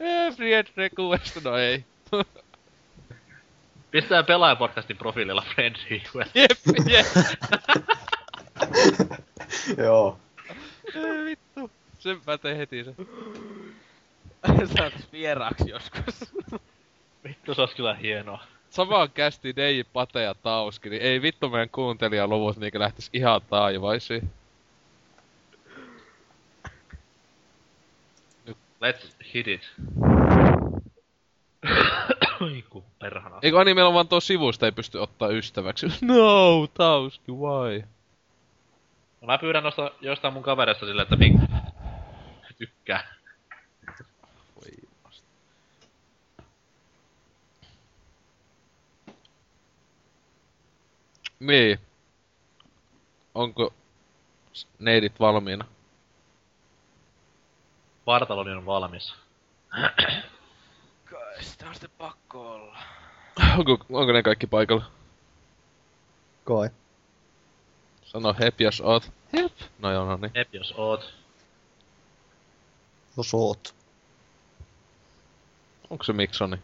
Eh, 0.00 0.32
Friend 0.36 0.66
request, 0.76 1.44
no 1.44 1.56
ei. 1.56 1.84
Pistetään 3.90 4.24
pelaajapodcastin 4.24 4.96
profiililla 4.96 5.42
friend 5.54 5.76
request. 5.90 6.30
Jep, 6.34 6.50
jep. 6.88 7.06
Joo. 9.84 10.18
Ei 10.94 11.24
vittu. 11.24 11.70
Sen 11.98 12.20
mä 12.26 12.38
teen 12.38 12.56
heti 12.56 12.84
se. 12.84 12.94
Saatais 14.76 15.12
vieraaksi 15.12 15.70
joskus. 15.70 16.34
Vittu, 17.24 17.54
se 17.54 17.60
olisi 17.60 17.76
kyllä 17.76 17.94
hienoa. 17.94 18.44
Samaan 18.70 19.10
kästi 19.10 19.56
Deiji, 19.56 19.84
Pate 19.84 20.22
ja 20.22 20.34
Tauski, 20.34 20.90
niin 20.90 21.02
ei 21.02 21.22
vittu 21.22 21.48
meidän 21.48 21.70
kuuntelijaluvut 21.70 22.56
niinkö 22.56 22.78
lähtis 22.78 23.10
ihan 23.12 23.40
taivaisiin. 23.50 24.30
Let's 28.80 29.16
hit 29.34 29.48
it. 29.48 29.60
Aiku, 32.40 32.84
perhana. 32.98 33.38
Eikö 33.42 33.64
niin 33.64 33.76
meillä 33.76 33.88
on 33.88 33.94
vaan 33.94 34.08
tuo 34.08 34.20
sivusta 34.20 34.66
ei 34.66 34.72
pysty 34.72 34.98
ottaa 34.98 35.28
ystäväksi? 35.28 35.86
No, 36.00 36.66
Tauski, 36.74 37.32
why? 37.32 37.82
No 39.20 39.26
mä 39.26 39.38
pyydän 39.38 39.62
noista 39.62 39.90
joistain 40.00 40.34
mun 40.34 40.42
kavereista 40.42 40.86
silleen, 40.86 41.02
että 41.02 41.16
mink... 41.16 41.40
Tykkää. 42.58 43.14
Voi 44.56 44.70
vasta. 45.04 45.26
Niin. 51.40 51.80
Onko 53.34 53.74
neidit 54.78 55.20
valmiina? 55.20 55.64
Vartaloni 58.06 58.50
on 58.50 58.66
valmis. 58.66 59.14
Kai 61.10 61.42
sitä 61.42 61.68
on 61.68 61.74
sitten 61.74 61.90
pakko 61.98 62.52
olla. 62.52 62.78
Onko, 63.58 63.86
onko 63.92 64.12
ne 64.12 64.22
kaikki 64.22 64.46
paikalla? 64.46 64.84
Koi. 66.44 66.70
Sano 68.08 68.34
hep 68.40 68.60
jos 68.60 68.80
oot. 68.80 69.12
Hep. 69.32 69.52
No 69.78 69.92
joo, 69.92 70.04
no 70.04 70.16
niin. 70.16 70.30
Ep 70.34 70.54
jos 70.54 70.74
oot. 70.76 71.14
Jos 73.16 73.34
oot. 73.34 73.74
Onko 75.90 76.04
se 76.04 76.12
Miksoni? 76.12 76.56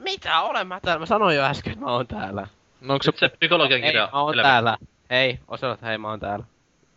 Mitä 0.00 0.40
olen 0.40 0.66
mä 0.66 0.80
täällä? 0.80 1.00
Mä 1.00 1.06
sanoin 1.06 1.36
jo 1.36 1.42
äsken, 1.44 1.72
että 1.72 1.84
mä 1.84 1.92
oon 1.92 2.06
täällä. 2.06 2.46
No 2.80 2.94
onko 2.94 3.02
se, 3.02 3.10
Nyt 3.10 3.18
se 3.18 3.28
psykologian 3.28 3.80
Ei, 3.84 3.88
kirja. 3.88 4.08
mä 4.12 4.20
oon 4.20 4.28
Helvetti. 4.28 4.48
täällä. 4.48 4.76
Ei, 5.10 5.38
Oselot, 5.48 5.82
hei 5.82 5.98
mä 5.98 6.08
oon 6.10 6.20
täällä. 6.20 6.44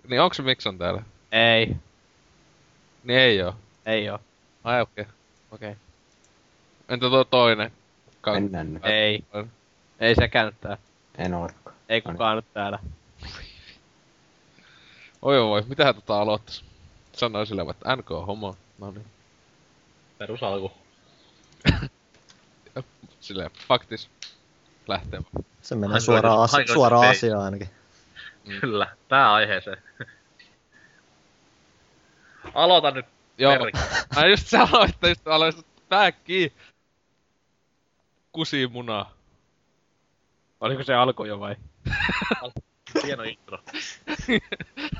niin 0.08 0.22
onko 0.22 0.34
se 0.34 0.42
Mikson 0.44 0.78
täällä? 0.78 1.04
Ei, 1.32 1.76
Niin 3.04 3.20
ei 3.20 3.42
oo. 3.44 3.56
ei 3.86 4.10
oo. 4.10 4.20
Ai 4.64 4.82
okei. 4.82 5.02
Okay. 5.02 5.14
Okei. 5.52 5.76
Entä 6.90 7.10
tuo 7.10 7.24
toinen? 7.24 7.72
Ka- 8.22 8.34
Mennään 8.34 8.74
nyt. 8.74 8.86
Ei. 8.86 9.24
Ei 10.00 10.16
sekään 10.16 10.46
nyt 10.46 10.62
täällä. 10.62 10.78
En 11.18 11.34
orkka. 11.34 11.74
Ei 11.90 12.02
kukaan 12.02 12.36
nyt 12.36 12.54
täällä. 12.54 12.80
Oi 15.22 15.42
voi, 15.42 15.64
mitä 15.68 15.94
tota 15.94 16.22
aloittais? 16.22 16.66
Sanoi 17.14 17.48
sillä 17.48 17.66
vaan, 17.66 17.76
että 17.76 17.96
NK 17.96 18.10
homo. 18.10 18.56
No 18.80 18.92
niin. 18.92 19.06
Perusalku. 20.18 20.72
Silleen, 23.20 23.52
faktis. 23.68 24.10
Lähtee. 24.88 25.22
Se 25.62 25.76
menee 25.76 25.98
I'm 25.98 26.02
suoraan, 26.02 26.50
to 26.68 26.74
suoraan 26.74 27.02
pay. 27.02 27.12
asiaan 27.12 27.42
ainakin. 27.44 27.70
Kyllä, 28.62 28.96
pääaiheeseen. 29.10 29.78
Aloita 32.54 32.92
nyt, 32.92 33.06
Joo. 33.38 33.54
Mä 34.16 34.26
just 34.26 34.48
sanoin, 34.48 34.90
että 34.90 35.08
just 35.10 35.28
aloin. 35.28 35.54
Kusi 38.32 38.68
munaa. 38.68 39.14
Oliko 40.62 40.84
se 40.84 40.94
alku 40.94 41.26
jo 41.26 41.40
vai? 41.40 41.56
Hieno 43.04 43.24
intro. 43.24 43.58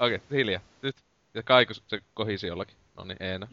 Okei, 0.00 0.16
okay, 0.16 0.38
hiljaa. 0.38 0.60
Nyt. 0.82 0.96
Ja 1.34 1.42
kaiku 1.42 1.74
se 1.74 2.00
kohisi 2.14 2.46
jollakin. 2.46 2.76
No 2.96 3.04
niin, 3.04 3.16
ei 3.20 3.30
enää. 3.30 3.48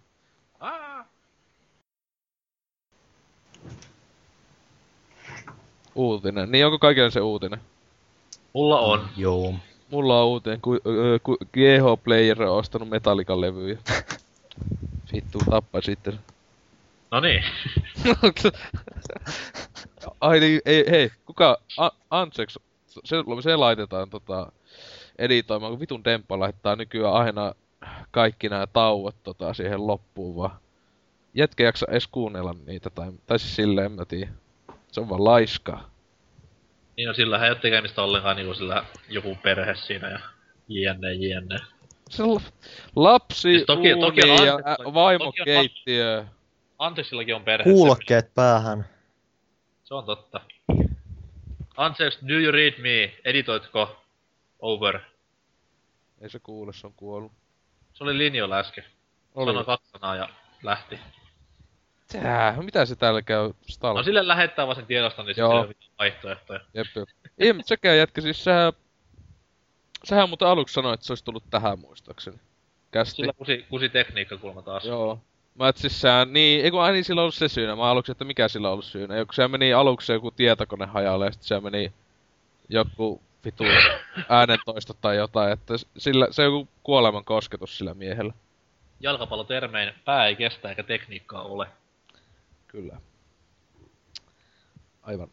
Uutinen. 5.96 6.52
Niin 6.52 6.66
onko 6.66 6.80
kaikille 6.80 7.12
se 7.12 7.22
uutinen? 7.22 7.60
Mulla 8.54 8.80
on. 8.80 9.10
Joo. 9.18 9.54
Mulla 9.92 10.22
on 10.22 10.28
uutinen, 10.28 10.62
ku, 10.62 10.74
ö, 10.74 11.20
ku 11.24 11.38
GH 11.38 12.04
Player 12.04 12.44
on 12.44 12.58
ostanut 12.58 12.90
Metallican 12.90 13.42
levyjä. 13.42 13.78
Vittu, 15.14 15.40
tappa 15.50 15.82
sitten. 15.82 16.20
No 17.12 17.20
niin. 17.20 17.44
Ai 20.22 20.40
niin, 20.40 20.62
ei, 20.66 20.86
hei, 20.90 21.12
kuka, 21.26 21.58
A- 21.78 21.92
Anseks, 22.10 22.60
se, 22.88 23.16
se 23.44 23.56
laitetaan 23.56 24.10
tota, 24.10 24.52
editoimaan, 25.20 25.72
kun 25.72 25.80
vitun 25.80 26.04
Demppa 26.04 26.40
laittaa 26.40 26.76
nykyään 26.76 27.14
aina 27.14 27.54
kaikki 28.12 28.50
nämä 28.50 28.68
tauot 28.68 29.24
tota, 29.24 29.54
siihen 29.54 29.88
loppuun 29.88 30.36
vaan. 30.36 30.60
Jätkä 31.34 31.64
jaksa 31.64 31.86
edes 31.90 32.08
kuunnella 32.08 32.56
niitä, 32.66 32.90
tai, 32.90 33.12
tai 33.26 33.40
siis 33.40 33.56
silleen, 33.56 33.86
en 33.86 33.92
mä 33.92 34.06
tiedä. 34.06 34.32
Se 34.92 35.00
on 35.02 35.10
vaan 35.10 35.24
laiskaa. 35.26 35.90
Niin 36.98 37.08
no 37.08 37.14
sillä 37.14 37.44
ei 37.46 37.50
ole 37.52 37.60
tekemistä 37.60 38.02
ollenkaan 38.02 38.36
niinku 38.36 38.54
sillä 38.54 38.86
joku 39.10 39.38
perhe 39.44 39.76
siinä 39.76 40.10
ja 40.10 40.20
jne 40.68 41.14
jne. 41.14 41.58
Se 42.10 42.24
lapsi, 42.96 43.42
Siis 43.42 43.64
toki- 43.66 44.00
toki 44.00 44.22
on 44.22 44.30
uuni 44.30 44.46
ja 44.46 44.56
Anseks- 44.56 44.88
ä, 44.90 44.94
vaimo 44.94 45.26
toki 45.26 45.42
keittiö. 45.46 46.26
Anteeksillakin 46.80 47.36
on 47.36 47.44
perhe. 47.44 47.64
Kuulokkeet 47.64 48.34
päähän. 48.34 48.86
Se 49.84 49.94
on 49.94 50.06
totta. 50.06 50.42
Anteeksi, 51.78 52.20
do 52.28 52.34
you 52.34 52.52
read 52.52 52.74
me? 52.82 53.14
Editoitko? 53.26 54.02
Over. 54.60 55.00
Ei 56.22 56.30
se 56.30 56.40
kuule, 56.40 56.74
se 56.74 56.88
on 56.88 56.94
kuollut. 56.94 57.32
Se 57.94 58.04
oli 58.04 58.18
linjoilla 58.18 58.58
äsken. 58.58 58.84
Oli. 59.36 59.52
Sanoi 59.52 59.66
kaksi 59.66 59.92
sanaa 59.92 60.16
ja 60.16 60.30
lähti. 60.64 61.00
Tää, 62.12 62.58
mitä 62.62 62.86
se 62.86 62.96
täällä 62.96 63.22
käy? 63.22 63.54
Stalk. 63.62 63.98
No 63.98 64.04
sille 64.04 64.28
lähettää 64.28 64.68
vaan 64.68 64.76
sen 64.76 64.86
tiedoston, 64.86 65.26
niin 65.26 65.36
Joo. 65.38 65.68
sitten 65.68 65.88
ei 65.88 65.94
vaihtoehtoja. 66.00 66.60
Jep, 66.74 66.88
jep. 66.96 67.10
Ei, 67.38 67.54
mut 67.54 67.68
sekään 67.68 67.98
jätkä, 67.98 68.22
siis 68.22 68.44
sehän... 68.44 68.74
Sehän 70.04 70.30
muuten 70.30 70.48
aluksi 70.48 70.74
sanoi, 70.74 70.94
että 70.94 71.06
se 71.06 71.12
olisi 71.12 71.24
tullut 71.24 71.44
tähän 71.50 71.80
muistaakseni. 71.80 72.38
Kästi. 72.92 73.16
Sillä 73.16 73.34
kusi, 73.34 73.66
kusi 73.70 73.90
tekniikka 73.90 74.38
kuulemma 74.38 74.62
taas. 74.62 74.86
Joo. 74.86 75.20
Mä 75.56 75.68
et 75.68 75.78
siis 75.78 76.02
sehän, 76.02 76.34
niin, 76.34 76.66
ei 76.66 76.72
kun 76.72 76.82
aina 76.82 77.04
sillä 77.04 77.22
ollut 77.22 77.36
se 77.36 77.48
syynä. 77.48 77.76
Mä 77.76 77.84
aluksi, 77.84 78.12
että 78.12 78.26
mikä 78.26 78.48
sillä 78.48 78.68
on 78.68 78.72
ollut 78.72 78.86
syynä. 78.86 79.18
Joku 79.18 79.34
se 79.34 79.48
meni 79.48 79.74
aluksi 79.74 80.14
joku 80.14 80.32
tietokone 80.32 80.86
hajalle 80.86 81.26
ja 81.26 81.32
sitten 81.32 81.48
se 81.48 81.60
meni 81.60 81.94
joku 82.70 83.22
vitu 83.46 83.64
äänentoisto 84.30 84.94
tai 84.94 85.18
jotain, 85.18 85.54
että 85.54 85.74
sillä, 85.98 86.28
se 86.32 86.42
on 86.42 86.46
joku 86.46 86.68
kuoleman 86.84 87.26
kosketus 87.26 87.78
sillä 87.78 87.94
miehellä. 87.94 88.34
Jalkapallotermein 89.00 89.94
pää 90.06 90.28
ei 90.28 90.36
kestä 90.36 90.70
eikä 90.70 90.84
tekniikkaa 90.84 91.44
ole. 91.44 91.68
Kyllä. 92.68 93.02
Aivan. 95.02 95.28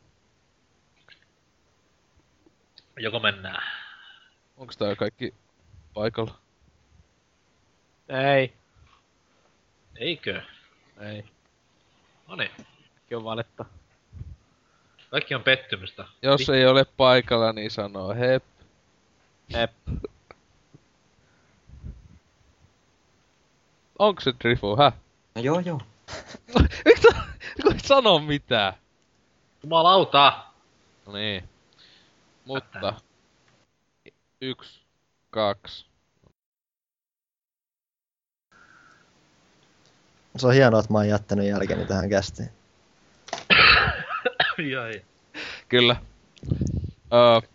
Joko 2.97 3.20
mennään? 3.20 3.62
Onks 4.57 4.76
tää 4.76 4.97
kaikki 4.97 5.34
paikalla? 5.94 6.34
Ei. 8.08 8.52
Eikö? 9.97 10.42
Ei. 11.00 11.24
Noniin. 12.28 12.50
Kaikki 12.94 13.15
on 13.15 13.24
valetta. 13.24 13.65
Kaikki 15.15 15.34
on 15.34 15.43
pettymystä. 15.43 16.05
Jos 16.23 16.49
ei 16.49 16.67
ole 16.67 16.84
paikalla, 16.84 17.52
niin 17.52 17.70
sanoo 17.70 18.15
hep. 18.15 18.44
Ep. 19.55 19.73
Onko 23.99 24.20
se 24.20 24.33
Drifu, 24.41 24.76
häh? 24.76 24.94
No 25.34 25.43
joo 25.43 25.60
joo. 25.60 25.81
Eikö 26.86 27.01
sä, 27.01 27.25
sano 27.84 28.18
mitään? 28.18 28.73
Jumalauta! 29.62 30.44
No 31.07 31.12
niin. 31.12 31.49
Mutta... 32.44 32.94
Yksi, 34.41 34.81
kaksi. 35.31 35.86
Se 40.36 40.47
on 40.47 40.55
hienoa, 40.55 40.81
että 40.81 40.93
mä 40.93 40.99
oon 40.99 41.09
jättänyt 41.09 41.47
jälkeni 41.47 41.86
tähän 41.86 42.09
kästiin. 42.09 42.64
Jai. 44.58 45.02
Kyllä. 45.68 45.97
Öö... 47.12 47.49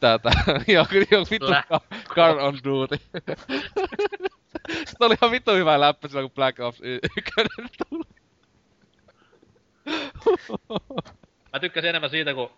Tätä. 0.00 0.30
kyllä 0.90 1.06
joo, 1.10 1.26
vittu 1.30 1.46
car 2.08 2.38
on 2.38 2.58
duty. 2.64 2.96
Sitten 4.86 5.06
oli 5.06 5.14
ihan 5.22 5.30
vittu 5.30 5.52
hyvä 5.52 5.80
läppä 5.80 6.08
silloin, 6.08 6.30
kun 6.30 6.34
Black 6.34 6.60
Ops 6.60 6.80
1 6.82 7.10
tuli. 7.88 8.04
Mä 11.52 11.60
tykkäsin 11.60 11.88
enemmän 11.88 12.10
siitä, 12.10 12.34
kun 12.34 12.50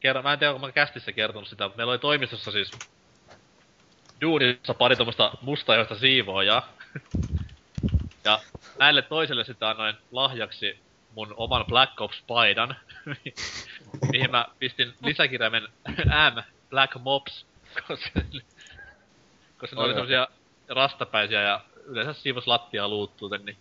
kerran, 0.00 0.24
mä 0.24 0.32
en 0.32 0.38
tiedä, 0.38 0.54
onko 0.54 0.66
mä 0.66 0.72
kästissä 0.72 1.12
kertonut 1.12 1.48
sitä, 1.48 1.64
mutta 1.64 1.76
meillä 1.76 1.90
oli 1.90 1.98
toimistossa 1.98 2.50
siis 2.50 2.70
duunissa 4.20 4.74
pari 4.74 4.96
tommoista 4.96 5.32
mustajoista 5.40 5.98
siivoojaa. 5.98 6.72
ja 8.24 8.40
näille 8.78 9.02
toiselle 9.02 9.44
sitten 9.44 9.68
annoin 9.68 9.94
lahjaksi 10.12 10.78
mun 11.14 11.34
oman 11.36 11.64
Black 11.66 12.00
Ops-paidan, 12.00 12.76
mihin 14.12 14.30
mä 14.30 14.46
pistin 14.58 14.94
lisäkirjaimen 15.04 15.62
M, 16.34 16.42
Black 16.70 16.94
Mops, 17.00 17.46
koska, 17.88 18.20
koska 19.58 19.76
ne 19.76 19.82
oli 19.82 19.94
semmosia 19.94 20.28
rastapäisiä 20.68 21.42
ja 21.42 21.60
yleensä 21.84 22.20
siivos 22.20 22.46
lattiaa 22.46 22.88
luuttuuten, 22.88 23.44
niin 23.44 23.56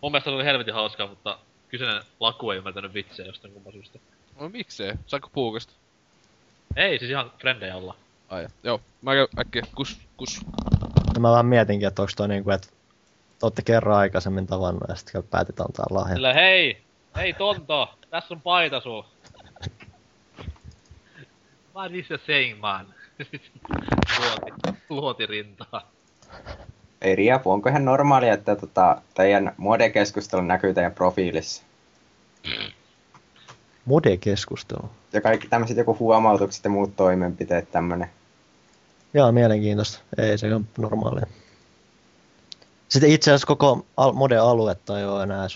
mun 0.00 0.12
mielestä 0.12 0.30
se 0.30 0.34
oli 0.34 0.44
helvetin 0.44 0.74
hauskaa, 0.74 1.06
mutta 1.06 1.38
kyseinen 1.68 2.02
laku 2.20 2.50
ei 2.50 2.58
ymmärtänyt 2.58 2.94
vitsejä 2.94 3.26
jostain 3.26 3.54
kumman 3.54 3.72
syystä. 3.72 3.98
No 4.40 4.48
miksei? 4.48 4.92
Saanko 5.06 5.30
puukasta? 5.32 5.72
Ei, 6.76 6.98
siis 6.98 7.10
ihan 7.10 7.32
frendejä 7.38 7.76
olla. 7.76 7.96
Ai, 8.28 8.46
joo. 8.62 8.80
Mä 9.02 9.14
käyn 9.14 9.28
äkkiä 9.38 9.62
kus, 9.74 10.00
kus. 10.16 10.40
Ja 11.14 11.20
mä 11.20 11.30
vähän 11.30 11.46
mietinkin, 11.46 11.88
että 11.88 12.02
onko 12.02 12.12
toi 12.16 12.28
niinku, 12.28 12.50
että 12.50 12.68
olette 13.42 13.62
kerran 13.62 13.98
aikaisemmin 13.98 14.46
tavannut 14.46 14.88
ja 14.88 14.94
sitten 14.94 15.22
päätit 15.22 15.60
antaa 15.60 15.86
lahjan. 15.90 16.16
Sillä 16.16 16.34
hei, 16.34 16.82
hei 17.16 17.32
Tonto, 17.32 17.94
tässä 18.10 18.34
on 18.34 18.40
paita 18.40 18.80
sul. 18.80 19.02
What 21.74 21.94
is 21.94 22.10
you 22.10 22.18
saying, 22.26 22.60
man? 22.60 22.94
luoti, 24.18 24.80
luoti 24.88 25.26
rintaa. 25.26 25.90
Ei 27.00 27.16
Riapu, 27.16 27.50
onko 27.50 27.68
ihan 27.68 27.84
normaalia, 27.84 28.34
että 28.34 28.56
tota, 28.56 29.02
teidän 29.14 29.54
modekeskustelu 29.56 30.42
näkyy 30.42 30.74
teidän 30.74 30.92
profiilissa? 30.92 31.62
Mode-keskustelu. 33.84 34.90
Ja 35.12 35.20
kaikki 35.20 35.48
tämmöiset 35.48 35.76
joku 35.76 35.96
huomautukset 35.98 36.64
ja 36.64 36.70
muut 36.70 36.96
toimenpiteet 36.96 37.70
tämmönen. 37.70 38.10
Jaa, 39.14 39.32
mielenkiintoista. 39.32 39.98
Ei 40.18 40.38
se 40.38 40.54
ole 40.54 40.64
normaalia. 40.78 41.26
Sitten 42.88 43.10
itse 43.10 43.30
asiassa 43.30 43.46
koko 43.46 43.86
al- 43.96 44.12
mode-aluetta 44.12 44.98
ei 44.98 45.04
ole 45.04 45.22
enää. 45.22 45.48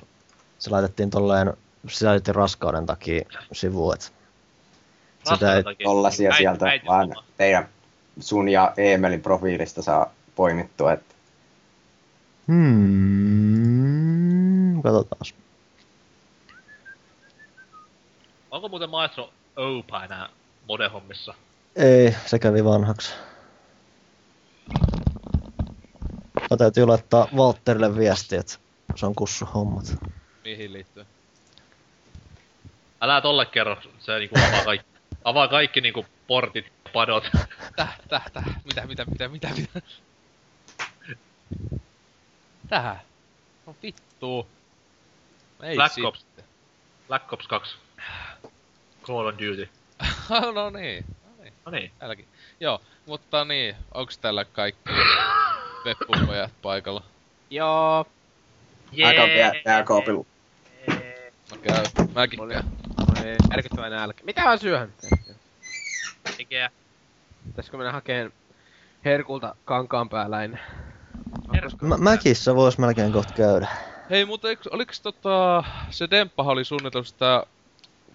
Se 0.59 0.70
laitettiin 0.70 1.11
tolleen, 1.11 1.52
sisällytettiin 1.89 2.35
raskauden 2.35 2.86
takia 2.86 3.25
sivuun, 3.52 3.94
et 3.94 4.12
sitä 5.35 5.55
ei. 5.57 5.62
Tollasia 5.85 6.31
Äiti- 6.31 6.36
sieltä 6.39 6.67
äiti- 6.67 6.86
vaan 6.86 7.09
homma. 7.09 7.25
teidän 7.36 7.69
sun 8.20 8.49
ja 8.49 8.73
Eemelin 8.77 9.20
profiilista 9.23 9.83
saa 9.83 10.11
poimittua, 10.35 10.93
että 10.93 11.15
Hmm, 12.49 13.73
katsotaan. 14.83 15.20
Onko 18.51 18.69
muuten 18.69 18.91
maestro 18.91 19.31
Opa 19.57 20.05
enää 20.05 20.28
modehommissa? 20.69 21.35
Ei, 21.77 22.17
se 22.27 22.39
kävi 22.39 22.65
vanhaksi. 22.65 23.12
Mä 26.52 26.56
täytyy 26.56 26.86
laittaa 26.86 27.28
Walterille 27.36 27.97
viesti, 27.97 28.36
että 28.36 28.55
se 28.97 29.06
on 29.06 29.14
kussu 29.14 29.44
hommat. 29.44 29.84
Mihin 30.44 30.72
liittyy? 30.72 31.06
Älä 33.00 33.20
tolle 33.20 33.47
kerro, 33.47 33.76
se 33.98 34.18
niinku 34.18 34.39
avaa 34.48 34.64
kaikki, 34.64 34.86
avaa 35.24 35.48
kaikki 35.48 35.81
niinku 35.81 36.06
portit, 36.26 36.72
padot. 36.92 37.24
Täh, 37.76 37.98
täh, 38.08 38.31
täh. 38.32 38.44
Mitä, 38.64 38.86
mitä, 38.86 39.05
mitä, 39.05 39.28
mitä, 39.28 39.48
mitä? 39.56 39.81
Tähän. 42.68 43.00
No 43.66 43.76
vittu. 43.82 44.47
Ei 45.62 45.74
Black 45.74 45.94
sit- 45.94 46.05
Ops. 46.05 46.26
Black 47.08 47.32
Ops 47.32 47.47
2. 47.48 47.76
Call 49.02 49.26
of 49.26 49.34
Duty. 49.34 49.68
no 50.55 50.70
niin. 50.70 51.05
No 51.66 51.70
niin. 51.70 51.92
No 52.00 52.08
niin. 52.08 52.28
Joo, 52.60 52.81
mutta 53.06 53.44
niin, 53.44 53.76
onks 53.94 54.18
täällä 54.18 54.44
kaikki 54.44 54.90
veppupojat 55.85 56.51
paikalla? 56.62 57.02
Joo. 57.51 58.07
aika 59.05 59.23
vielä 59.23 59.52
jääkaapilla. 59.67 60.25
Mä 61.51 61.57
käyn, 61.62 61.86
mäkin 62.15 62.41
Oli- 62.41 62.52
käyn. 62.52 62.67
Oli 63.20 63.36
järkyttävä 63.51 63.91
nälkä. 63.91 64.25
Mitä 64.25 64.44
mä 64.44 64.57
syön? 64.57 64.93
Mikä? 66.39 66.70
Pitäisikö 67.47 67.77
mennä 67.77 67.93
hakeen 67.93 68.33
herkulta 69.05 69.55
kankaan 69.65 70.09
pääläin? 70.09 70.59
Mä, 71.83 71.97
Mäkissä 71.99 72.55
vois 72.55 72.78
melkein 72.78 73.12
kohta 73.12 73.35
käydä. 73.35 73.69
Hei, 74.11 74.25
mutta 74.25 74.49
eiks, 74.49 74.67
oliks 74.67 75.01
tota, 75.01 75.65
se 75.91 76.11
Demppahan 76.11 76.52
oli 76.52 76.65
suunnitellut 76.65 77.09
sitä 77.09 77.47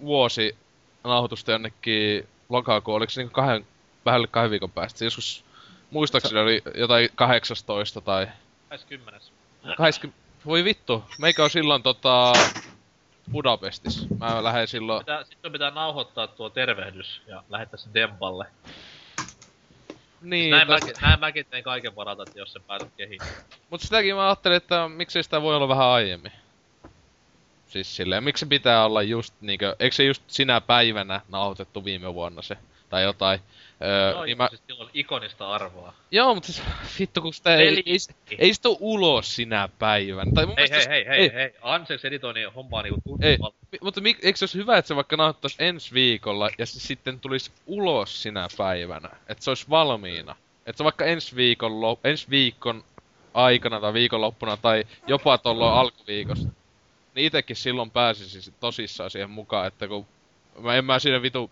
vuosi 0.02 0.56
nauhoitusta 1.04 1.52
jonnekin 1.52 2.28
lokakuun, 2.50 2.98
oliks 2.98 3.14
se 3.14 3.22
niinku 3.22 3.34
kahden, 3.34 3.66
vähän 4.06 4.28
kahden 4.32 4.52
viikon 4.52 4.72
päästä? 4.72 5.00
Se 5.00 5.06
Joskus, 5.06 5.44
muistaakseni 5.92 6.40
oli 6.40 6.62
jotain 6.76 7.10
18 7.16 8.02
tai 8.02 8.28
20. 8.70 9.20
20, 9.78 10.20
voi 10.46 10.64
vittu, 10.64 11.04
meikä 11.20 11.44
on 11.44 11.50
silloin 11.50 11.84
tota 11.84 12.34
Budapestis. 13.32 14.08
Mä 14.20 14.44
lähden 14.44 14.68
silloin, 14.68 15.00
Pitää, 15.02 15.24
sitten 15.24 15.52
pitää 15.52 15.72
nauhoittaa 15.72 16.28
tuo 16.28 16.50
tervehdys 16.50 17.22
ja 17.28 17.44
lähettää 17.50 17.78
sen 17.78 17.94
Dempalle. 17.94 18.46
niin, 20.22 20.52
näin, 20.52 20.68
tästä- 20.68 20.86
mäkin, 20.86 21.02
näin 21.02 21.20
mäkin 21.20 21.46
tein 21.50 21.64
kaiken 21.64 21.96
varalta, 21.96 22.24
että 22.24 22.40
jos 22.40 22.54
se 22.54 22.60
päätät 22.60 22.90
kehittää. 22.98 23.28
Mut 23.70 23.82
sitäkin 23.82 24.16
mä 24.16 24.28
ajattelin, 24.28 24.58
että 24.58 24.88
miksei 24.90 25.24
sitä 25.24 25.42
voi 25.42 25.56
olla 25.56 25.68
vähän 25.68 25.88
aiemmin. 25.88 26.32
Siis 27.68 27.96
silleen, 27.96 28.24
miksi 28.24 28.40
se 28.40 28.46
pitää 28.46 28.86
olla 28.86 29.02
just 29.02 29.34
niinkö, 29.42 29.76
eikö 29.80 29.96
se 29.96 30.04
just 30.04 30.24
sinä 30.28 30.62
päivänä 30.62 31.22
nauhoitettu 31.30 31.86
viime 31.86 32.14
vuonna 32.14 32.42
se, 32.42 32.58
tai 32.90 33.04
jotain. 33.04 33.40
Öö, 33.82 34.12
Joo, 34.12 34.26
niin 34.26 34.38
mä, 34.38 34.48
siis 34.50 34.62
sillä 34.68 34.84
on 34.84 34.90
ikonista 34.94 35.48
arvoa. 35.52 35.94
joo, 36.12 36.36
mutta 36.36 36.52
siis, 36.54 36.68
vittu 37.00 37.22
kun 37.22 37.34
sitä 37.34 37.56
ei, 37.56 37.68
ei, 37.68 37.84
ei, 37.86 37.98
ei 38.38 38.54
sitä 38.54 38.70
ulos 38.80 39.36
sinä 39.36 39.70
päivänä. 39.80 40.32
Tai 40.32 40.46
mun 40.46 40.56
Hei, 40.58 40.68
hei, 40.72 40.88
hei, 40.88 41.06
hei, 41.08 41.34
hei. 41.34 41.54
Ansex 41.62 42.06
editoi 42.06 42.34
niin 42.34 42.54
hommaa 42.54 42.82
niinku 42.82 43.18
Ei, 43.22 43.38
kunnolla. 43.38 43.56
mi- 43.72 43.78
mutta 43.82 44.02
mik, 44.02 44.18
eikö 44.26 44.38
se 44.38 44.44
olisi 44.46 44.58
hyvä, 44.58 44.78
että 44.78 44.88
se 44.88 44.96
vaikka 44.96 45.18
nauhoittaisi 45.18 45.56
ensi 45.60 45.94
viikolla 45.94 46.50
ja 46.58 46.66
se 46.66 46.80
sitten 46.80 47.20
tulisi 47.20 47.52
ulos 47.66 48.24
sinä 48.24 48.48
päivänä? 48.58 49.10
Että 49.30 49.44
se 49.44 49.52
olisi 49.52 49.70
valmiina. 49.70 50.36
Että 50.66 50.78
se 50.78 50.84
vaikka 50.84 51.06
ensi 51.06 51.36
viikon, 51.36 51.72
lop- 51.72 52.00
ensi 52.04 52.28
viikon 52.30 52.84
aikana 53.34 53.80
tai 53.80 53.94
viikonloppuna 53.94 54.58
tai 54.58 54.84
jopa 55.08 55.38
tuolloin 55.38 55.74
alkuviikosta. 55.76 56.48
Niin 57.16 57.26
itekin 57.28 57.56
silloin 57.56 57.92
pääsisi 57.92 58.54
tosissaan 58.60 59.10
siihen 59.10 59.30
mukaan, 59.30 59.68
että 59.68 59.88
kun 59.88 60.06
mä 60.60 60.76
en 60.76 60.86
mä 60.86 61.00
siinä 61.00 61.22
vitu 61.22 61.52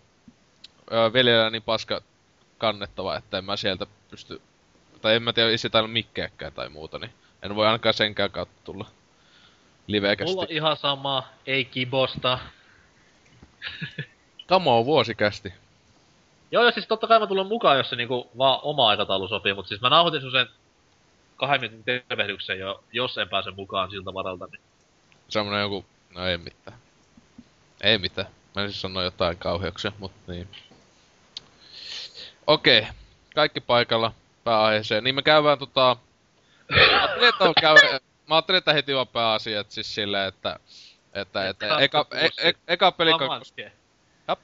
öö, 0.92 1.12
veljellä 1.12 1.50
niin 1.50 1.62
paska 1.62 2.00
kannettava, 2.58 3.16
että 3.16 3.38
en 3.38 3.44
mä 3.44 3.56
sieltä 3.56 3.86
pysty, 4.10 4.40
tai 5.02 5.14
en 5.14 5.22
mä 5.22 5.32
tiedä, 5.32 5.50
ei 5.50 5.58
se 5.58 5.68
täällä 5.68 5.88
mikkeäkään 5.88 6.52
tai 6.52 6.68
muuta, 6.68 6.98
niin 6.98 7.10
en 7.42 7.56
voi 7.56 7.66
ainakaan 7.66 7.94
senkään 7.94 8.30
kautta 8.30 8.54
tulla 8.64 8.86
livekästi. 9.86 10.32
Mulla 10.32 10.42
on 10.42 10.56
ihan 10.56 10.76
sama, 10.76 11.28
ei 11.46 11.64
kibosta. 11.64 12.38
Kamo 14.46 14.78
on 14.78 14.86
vuosikästi. 14.86 15.54
Joo, 16.50 16.64
ja 16.64 16.70
siis 16.70 16.86
totta 16.86 17.06
kai 17.06 17.20
mä 17.20 17.26
tulen 17.26 17.46
mukaan, 17.46 17.78
jos 17.78 17.90
se 17.90 17.96
niinku 17.96 18.30
vaan 18.38 18.60
oma 18.62 18.88
aikataulu 18.88 19.28
sopii, 19.28 19.54
mutta 19.54 19.68
siis 19.68 19.80
mä 19.80 19.90
nauhoitin 19.90 20.30
sen 20.30 20.46
kahden 21.36 21.60
minuutin 21.60 22.04
tervehdyksen 22.08 22.58
jo, 22.58 22.84
jos 22.92 23.18
en 23.18 23.28
pääse 23.28 23.50
mukaan 23.50 23.90
siltä 23.90 24.14
varalta, 24.14 24.46
niin 24.46 24.60
Semmonen 25.28 25.60
joku, 25.60 25.84
no 26.14 26.26
ei 26.26 26.38
mitään. 26.38 26.78
Ei 27.80 27.98
mitään. 27.98 28.28
Mä 28.54 28.62
en 28.62 28.68
siis 28.68 28.80
sano 28.80 29.02
jotain 29.02 29.38
kauheuksia, 29.38 29.92
mutta 29.98 30.32
niin. 30.32 30.48
Okei, 32.46 32.86
kaikki 33.34 33.60
paikalla 33.60 34.12
pääaiheeseen. 34.44 35.04
Niin 35.04 35.14
me 35.14 35.22
käydään 35.22 35.58
tota... 35.58 35.96
Mä 36.70 36.98
ajattelin, 36.98 37.28
että, 37.28 37.44
on 37.44 37.54
käy... 37.60 37.76
mä 38.28 38.34
ajattelin, 38.34 38.58
että 38.58 38.72
heti 38.72 38.94
on 38.94 39.08
pääasiat 39.08 39.70
siis 39.70 39.94
silleen, 39.94 40.28
että... 40.28 40.58
Että, 41.14 41.48
että 41.48 41.66
Cut 41.66 41.80
eka, 41.80 42.06
e, 42.10 42.20
bullshit. 42.20 42.44
e, 42.44 42.52
eka 42.68 42.92
peli 42.92 43.10
kakkos... 43.18 43.54
Jap. 44.28 44.38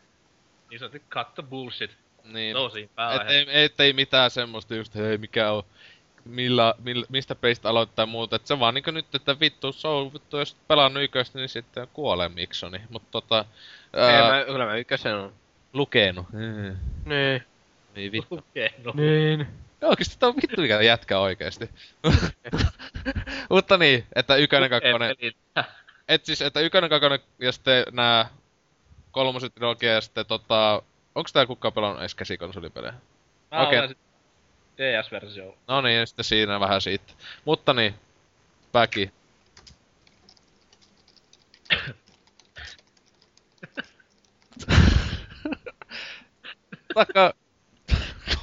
Niin 0.70 0.78
sanotusti 0.78 1.06
cut 1.10 1.34
the 1.34 1.42
bullshit. 1.42 1.96
Niin, 2.24 2.56
Tosi 2.56 2.82
et 2.82 2.94
pääaihe. 2.94 3.32
ei, 3.32 3.64
et 3.64 3.80
ei 3.80 3.92
mitään 3.92 4.30
semmoista 4.30 4.74
just, 4.74 4.94
hei 4.94 5.18
mikä 5.18 5.52
on... 5.52 5.62
Millä, 6.24 6.74
millä, 6.78 7.06
mistä 7.08 7.34
peistä 7.34 7.68
aloittaa 7.68 8.06
muuta, 8.06 8.36
et 8.36 8.46
se 8.46 8.58
vaan 8.58 8.74
niinku 8.74 8.90
nyt, 8.90 9.14
että 9.14 9.40
vittu, 9.40 9.72
se 9.72 9.88
on 9.88 10.12
vittu, 10.12 10.38
jos 10.38 10.56
pelannut 10.68 11.02
yköistä, 11.02 11.38
niin 11.38 11.48
sitten 11.48 11.88
kuolee 11.92 12.28
Miksoni, 12.28 12.80
mut 12.90 13.10
tota... 13.10 13.44
Ei, 13.94 14.02
Ää, 14.02 14.30
mä, 14.30 14.44
kyllä 14.44 14.66
mä 14.66 14.76
ykkösen 14.76 15.14
on. 15.14 15.32
lukenut. 15.72 16.26
Mm. 16.32 16.76
Niin. 17.04 17.44
Niin 17.94 18.12
vittu. 18.12 18.34
Okei, 18.34 18.70
no. 18.84 18.92
Niin. 18.94 19.46
Oikeesti 19.82 20.16
tää 20.18 20.28
on 20.28 20.36
vittu 20.36 20.60
mikä 20.60 20.80
jätkä 20.80 21.18
oikeesti. 21.18 21.70
Mutta 23.50 23.76
niin, 23.76 24.06
että 24.14 24.36
ykönen, 24.36 24.70
kakkonen, 24.70 25.16
et 26.08 26.24
siis, 26.24 26.42
että 26.42 26.60
ykönen, 26.60 26.90
kakkonen 26.90 27.20
ja 27.38 27.52
sitten 27.52 27.84
nää 27.90 28.28
kolmoset 29.10 29.54
trilogia 29.54 29.92
ja 29.92 30.00
sitten 30.00 30.26
tota... 30.26 30.82
Onks 31.14 31.32
tää 31.32 31.46
kukaan 31.46 31.72
pelannut 31.72 32.00
edes 32.00 32.14
käsikonsolipelejä? 32.14 32.94
Mä 33.50 33.62
Okei. 33.62 33.78
olen 33.78 33.88
sit 33.88 33.98
DS-versio. 34.78 35.56
No 35.68 35.80
niin, 35.80 35.98
ja 35.98 36.06
sitten 36.06 36.24
siinä 36.24 36.60
vähän 36.60 36.80
siitä. 36.80 37.12
Mutta 37.44 37.72
niin, 37.72 37.94
Päki. 38.72 39.12
Taka... 46.94 47.34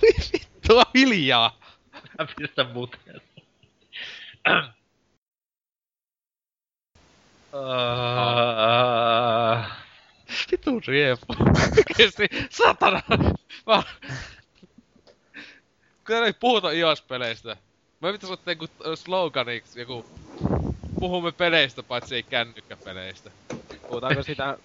Vittua 0.02 0.84
hiljaa! 0.96 1.60
Mä 2.20 2.28
pistän 2.38 2.72
muteen. 2.72 3.22
Uh, 7.54 8.30
Vitu 10.52 10.80
riepu. 10.88 11.26
Oikeesti, 11.78 12.28
satana! 12.50 13.02
Mä... 13.68 13.84
Kyllä 16.04 16.26
ei 16.26 16.34
puhuta 16.34 16.72
iOS-peleistä. 16.72 17.58
Mä 18.00 18.14
vittu 18.14 18.28
sanoa 18.28 18.44
joku 18.46 18.68
sloganiksi, 18.96 19.80
joku... 19.80 20.06
Puhumme 21.00 21.32
peleistä, 21.32 21.84
paitsi 21.84 22.16
ei 22.16 22.24
kännykkäpeleistä. 22.24 23.32
Puhutaanko 23.88 24.24
sitä 24.24 24.58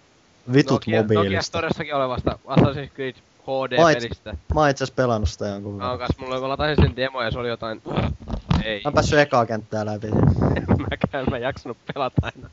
Vitut 0.53 0.73
Nokia, 0.73 1.03
Nokia 1.03 1.17
mobiilista. 1.19 1.43
Storessakin 1.43 1.95
olevasta 1.95 2.39
Assassin's 2.47 2.95
Creed 2.95 3.15
HD-pelistä? 3.47 4.35
Mä 4.55 4.61
oon 4.61 4.71
itse 4.71 4.85
asiassa 4.85 4.97
pelannut 5.03 5.29
sitä 5.29 5.47
jonkun 5.47 5.73
Mä 5.73 5.79
verran. 5.79 5.91
oon 5.91 5.99
kas, 5.99 6.19
mulla 6.19 6.41
mä 6.41 6.49
latasin 6.49 6.85
sen 6.85 6.97
demo 6.97 7.23
ja 7.23 7.31
se 7.31 7.39
oli 7.39 7.49
jotain 7.49 7.83
Ei. 8.65 8.77
Mä 8.85 8.89
oon 8.89 8.95
päässyt 8.95 9.19
ekaa 9.19 9.47
kenttää 9.47 9.87
läpi. 9.87 10.07
Mäkään 10.91 11.25
mä 11.31 11.37
en 11.37 11.43
jaksanut 11.43 11.77
pelata 11.95 12.21
aina. 12.23 12.51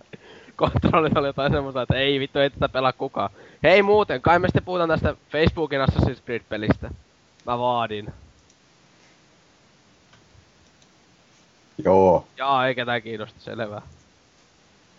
Kontrollit 0.55 1.17
oli 1.17 1.27
jotain 1.27 1.51
semmoista, 1.51 1.81
että 1.81 1.95
ei 1.95 2.19
vittu, 2.19 2.39
ei 2.39 2.49
tätä 2.49 2.69
pelaa 2.69 2.93
kukaan. 2.93 3.29
Hei 3.63 3.81
muuten, 3.83 4.21
kai 4.21 4.39
me 4.39 4.47
sitten 4.47 4.63
puhutaan 4.63 4.89
tästä 4.89 5.15
Facebookin 5.31 5.79
Assassin's 5.81 6.21
Creed-pelistä. 6.25 6.89
Mä 7.45 7.57
vaadin. 7.59 8.13
Joo. 11.83 12.27
Jaa, 12.37 12.67
ei 12.67 12.75
ketään 12.75 13.01
kiinnosta, 13.01 13.39
selvä. 13.39 13.81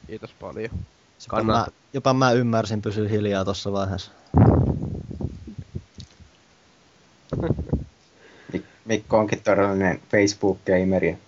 Kiitos 0.07 0.31
paljon. 0.41 0.71
Jopa 0.73 1.37
mä, 1.43 1.53
Kannattaa. 1.53 1.75
jopa 1.93 2.15
mä 2.15 2.33
ymmärsin 2.33 2.83
pysyä 2.83 3.09
hiljaa 3.09 3.45
tossa 3.45 3.73
vaiheessa. 3.73 4.11
Mik- 8.53 8.65
Mikko 8.85 9.19
onkin 9.19 9.43
todellinen 9.43 10.01
Facebook-gameri. 10.11 11.19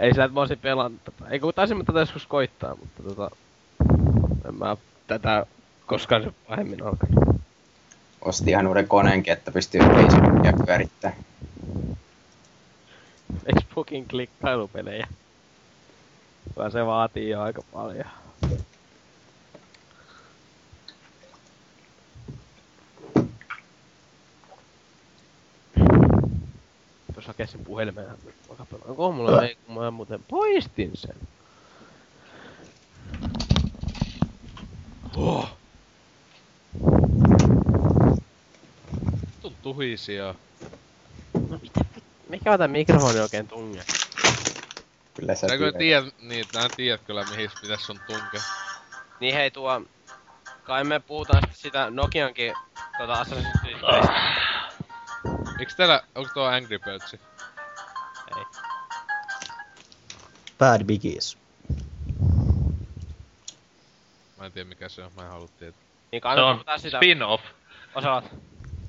Ei 0.00 0.14
sä 0.14 0.24
et 0.24 0.32
mä 0.32 0.40
oisin 0.40 0.58
pelannut 0.58 1.04
tätä. 1.04 1.30
Ei 1.30 1.40
kun 1.40 1.54
taisin 1.54 1.76
mä 1.76 1.84
tätä 1.84 1.98
joskus 1.98 2.26
koittaa, 2.26 2.74
mutta 2.76 3.02
tota... 3.02 3.30
En 4.48 4.54
mä 4.54 4.76
tätä 5.06 5.46
koskaan 5.86 6.22
se 6.22 6.30
pahemmin 6.48 6.82
alkanut. 6.82 7.40
Osti 8.20 8.50
ihan 8.50 8.66
uuden 8.66 8.88
koneenkin, 8.88 9.32
että 9.32 9.52
pystyy 9.52 9.80
Facebookia 9.80 10.52
pyörittämään. 10.66 11.18
Facebookin 13.44 14.08
klikkailupelejä. 14.08 15.06
Vaan 16.56 16.72
se 16.72 16.86
vaatii 16.86 17.28
jo 17.30 17.40
aika 17.40 17.62
paljon. 17.72 18.06
Jos 27.26 27.34
hakee 27.34 27.46
sen 27.46 27.64
puhelimen, 27.64 28.06
onko 28.88 29.12
mulla 29.12 29.42
ei, 29.42 29.56
kun 29.66 29.74
mä 29.74 29.90
muuten 29.90 30.24
poistin 30.28 30.90
sen. 30.94 31.16
Oh. 35.16 35.56
Vittu 39.22 39.52
tuhisia. 39.62 40.34
No 41.48 41.58
mitä 41.62 41.84
Mikä 42.28 42.52
on 42.52 42.58
tää 42.58 42.68
mikrofoni 42.68 43.20
oikein 43.20 43.48
tunge? 43.48 43.82
Kyllä 45.14 45.34
sä 45.34 45.46
kyllä 45.46 45.72
tiedät. 45.72 45.78
tiedät, 45.78 46.14
niin, 46.20 46.44
nää 46.54 46.68
tiedät 46.76 47.00
kyllä 47.06 47.24
mihin 47.30 47.50
pitäis 47.60 47.86
sun 47.86 48.00
tunke. 48.06 48.38
Niin 49.20 49.34
hei 49.34 49.50
tuo... 49.50 49.82
Kai 50.64 50.84
me 50.84 51.00
puhutaan 51.00 51.42
sitten 51.42 51.60
sitä 51.60 51.90
Nokiankin 51.90 52.52
tota 52.98 53.22
Assassin's 53.22 53.60
Creed 53.60 54.35
Eiks 55.66 55.76
teillä, 55.76 56.02
onko 56.14 56.30
tuo 56.34 56.44
Angry 56.44 56.78
Birdsi? 56.78 57.20
Ei. 58.36 58.44
Bad 60.58 60.84
Biggies. 60.84 61.38
Mä 64.38 64.46
en 64.46 64.52
tiedä 64.52 64.68
mikä 64.68 64.88
se 64.88 65.02
on, 65.02 65.10
mä 65.16 65.22
en 65.22 65.28
halua 65.28 65.48
tietää. 65.58 65.80
Niin 66.12 66.22
kai 66.22 66.36
Se 66.36 66.40
me 66.40 66.46
on 66.46 66.56
puhutaan 66.56 66.80
sitä... 66.80 66.98
spin-off. 66.98 67.44
Osaat. 67.94 68.24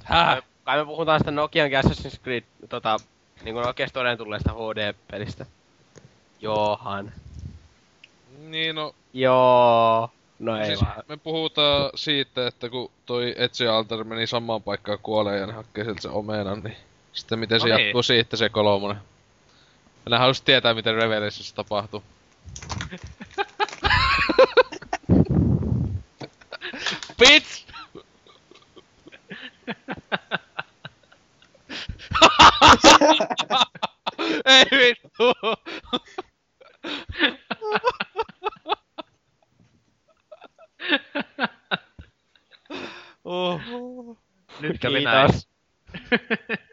Häh? 0.03 0.43
Kai 0.63 0.77
me 0.77 0.85
puhutaan 0.85 1.19
sitä 1.19 1.31
Nokian 1.31 1.69
Assassin's 1.71 2.19
Creed, 2.23 2.43
tota, 2.69 2.97
niinku 3.43 3.61
Nokiasta 3.61 3.93
todella 3.93 4.17
tulleesta 4.17 4.53
HD-pelistä. 4.53 5.45
Joohan. 6.41 7.11
Niin 8.37 8.75
no, 8.75 8.95
Joo. 9.13 10.11
No 10.39 10.57
ei 10.57 10.65
siis 10.65 10.81
vaan. 10.81 11.03
me 11.07 11.17
puhutaan 11.17 11.89
siitä, 11.95 12.47
että 12.47 12.69
kun 12.69 12.91
toi 13.05 13.35
Ezio 13.37 13.75
Alter 13.75 14.03
meni 14.03 14.27
samaan 14.27 14.63
paikkaan 14.63 14.99
kuoleen 15.03 15.39
ja 15.39 15.45
ne 15.47 15.53
hakkee 15.53 15.83
sieltä 15.83 16.01
se 16.01 16.09
omenan, 16.09 16.61
niin 16.63 16.77
sitten 17.13 17.39
miten 17.39 17.59
se 17.61 17.67
No 17.67 17.75
niin. 17.75 17.85
jatkuu 17.85 18.03
siitä 18.03 18.37
se 18.37 18.49
kolmonen. 18.49 18.97
Ne 20.09 20.17
halus 20.17 20.41
tietää 20.41 20.73
miten 20.73 20.95
Revelationissa 20.95 21.55
tapahtuu. 21.55 22.03
Bitch! 27.19 27.67
Ei 34.45 34.65
vittu! 34.71 35.33
Nyt 44.77 44.81
kävi 44.81 45.03
näin. 45.03 45.29
Kiitos. 45.31 45.49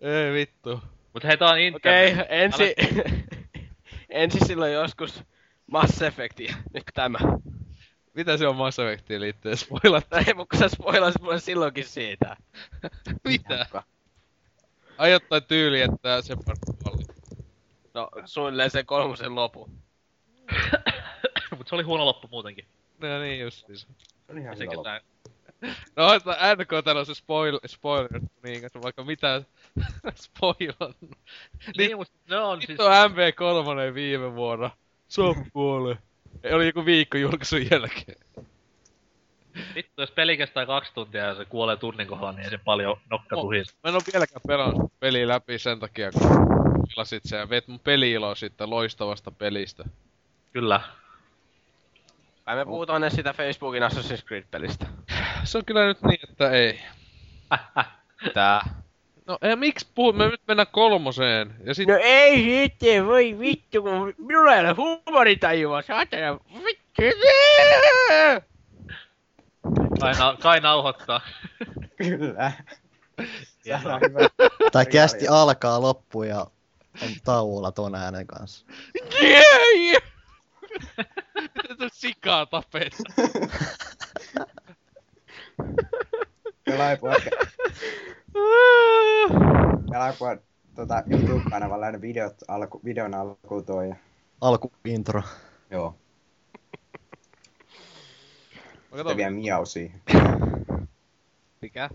Ei 0.00 0.32
vittu. 0.32 0.82
Mut 1.12 1.24
hei, 1.24 1.36
tää 1.36 1.48
on 1.48 1.54
Okei, 1.54 1.66
internet. 1.66 2.26
ensi... 2.30 2.74
ensi 4.08 4.38
silloin 4.46 4.72
joskus 4.72 5.22
Mass 5.66 6.02
Effectia. 6.02 6.56
Nyt 6.74 6.84
tämä. 6.94 7.18
Mitä 8.14 8.36
se 8.36 8.46
on 8.48 8.56
Mass 8.56 8.78
Effectiin 8.78 9.20
liittyen 9.20 9.56
spoilat? 9.56 10.06
Ei, 10.12 10.34
mutta 10.34 10.56
kun 10.56 10.58
sä 10.58 10.74
spoilasit 10.76 11.22
mulle 11.22 11.40
silloinkin 11.40 11.84
siitä. 11.84 12.36
Mitä? 13.28 13.66
Aiottaa 14.98 15.40
tyyli, 15.40 15.80
että 15.80 16.22
se 16.22 16.34
kuoli. 16.34 17.04
No, 17.94 18.08
suunnilleen 18.24 18.70
sen 18.70 18.86
kolmosen 18.86 19.34
lopu. 19.34 19.70
Mut 21.56 21.68
se 21.68 21.74
oli 21.74 21.82
huono 21.82 22.04
loppu 22.04 22.28
muutenkin. 22.28 22.64
No 22.98 23.20
niin 23.20 23.40
just 23.40 23.66
siis. 23.66 23.80
Se 23.80 24.32
on 24.32 24.38
ihan 24.38 24.58
hyvä 24.58 24.82
tää. 24.84 25.00
No 25.96 26.12
että 26.12 26.54
NK 26.56 26.84
täällä 26.84 27.00
on 27.00 27.06
se 27.06 27.14
spoil, 27.14 27.58
spoiler, 27.66 28.20
niin 28.42 28.60
kanssa 28.60 28.82
vaikka 28.82 29.04
mitä 29.04 29.42
spoilannut. 30.14 31.18
Niin, 31.78 31.96
mut 31.96 32.08
ne 32.30 32.36
on 32.38 32.58
siis... 32.58 32.68
Vittu 32.68 32.84
MV3 32.84 33.94
viime 33.94 34.34
vuonna. 34.34 34.70
Se 35.08 35.22
on 35.22 35.34
kuole. 35.52 35.98
Oli 36.52 36.66
joku 36.66 36.84
viikko 36.84 37.18
julkaisun 37.18 37.70
jälkeen. 37.70 38.18
Vittu, 39.74 40.02
jos 40.02 40.10
peli 40.10 40.36
kestää 40.36 40.66
kaksi 40.66 40.94
tuntia 40.94 41.24
ja 41.24 41.34
se 41.34 41.44
kuolee 41.44 41.76
tunnin 41.76 42.06
kohdalla, 42.06 42.32
niin 42.32 42.44
ei 42.44 42.50
se 42.50 42.58
paljon 42.58 42.96
nokka 43.10 43.36
Oh. 43.36 43.42
tuhis. 43.42 43.74
Mä 43.84 43.88
en 43.88 43.94
oo 43.94 44.00
vieläkään 44.12 44.40
pelannut 44.46 44.92
peliä 45.00 45.28
läpi 45.28 45.58
sen 45.58 45.80
takia, 45.80 46.10
kun 46.12 46.28
pelasit 46.94 47.22
sen 47.26 47.38
ja 47.38 47.48
vet 47.48 47.68
mun 47.68 47.80
peli-ilo 47.80 48.34
sitten 48.34 48.70
loistavasta 48.70 49.30
pelistä. 49.30 49.84
Kyllä. 50.52 50.80
Kai 52.44 52.56
me 52.56 52.64
puhutaan 52.64 53.04
edes 53.04 53.14
sitä 53.14 53.32
Facebookin 53.32 53.82
Assassin's 53.82 54.24
Creed-pelistä. 54.26 54.86
Se 55.46 55.58
on 55.58 55.64
kyllä 55.64 55.86
nyt 55.86 56.02
niin, 56.02 56.18
että 56.30 56.50
ei. 56.50 56.80
Tää. 58.34 58.60
No 59.26 59.38
ei, 59.42 59.56
miksi 59.56 59.86
puhu, 59.94 60.12
me 60.12 60.28
nyt 60.28 60.40
mennään 60.48 60.66
kolmoseen. 60.72 61.54
Ja 61.64 61.74
sit, 61.74 61.88
No 61.88 61.98
ei 62.02 62.44
sitten, 62.44 63.06
voi 63.06 63.38
vittu, 63.38 63.82
kun 63.82 64.14
minulla 64.18 64.54
ei 64.54 64.60
ole 64.60 64.72
huumorintajua, 64.72 65.82
saatana, 65.82 66.38
vittu. 66.64 67.02
Kai, 70.00 70.12
na- 70.18 70.36
kai 70.42 70.60
nauhoittaa. 70.60 71.20
Kyllä. 71.96 72.52
Tai 74.72 74.86
kästi 74.86 75.28
alkaa 75.28 75.80
loppu 75.80 76.22
ja 76.22 76.40
on 77.02 77.08
tauolla 77.24 77.72
ton 77.72 77.94
äänen 77.94 78.26
kanssa. 78.26 78.66
Jei! 79.22 79.96
Tätä 81.68 81.88
sikaa 85.56 85.74
tapet. 85.76 86.14
Pelaajapua, 86.64 87.12
pelaajapua 89.90 90.36
tota, 90.74 91.02
YouTube-kanavalla 91.10 91.86
aina 91.86 92.00
videot 92.00 92.34
alku, 92.48 92.80
videon 92.84 93.14
alkuun 93.14 93.64
toi. 93.64 93.88
ja- 93.88 93.96
Alku 94.40 94.72
intro. 94.84 95.22
Joo. 95.70 95.94
Mä 98.66 98.98
Sitten 98.98 98.98
katon, 98.98 99.16
vielä 99.16 99.30
miau 99.30 99.66
siihen. 99.66 100.02
Mikä? 101.62 101.90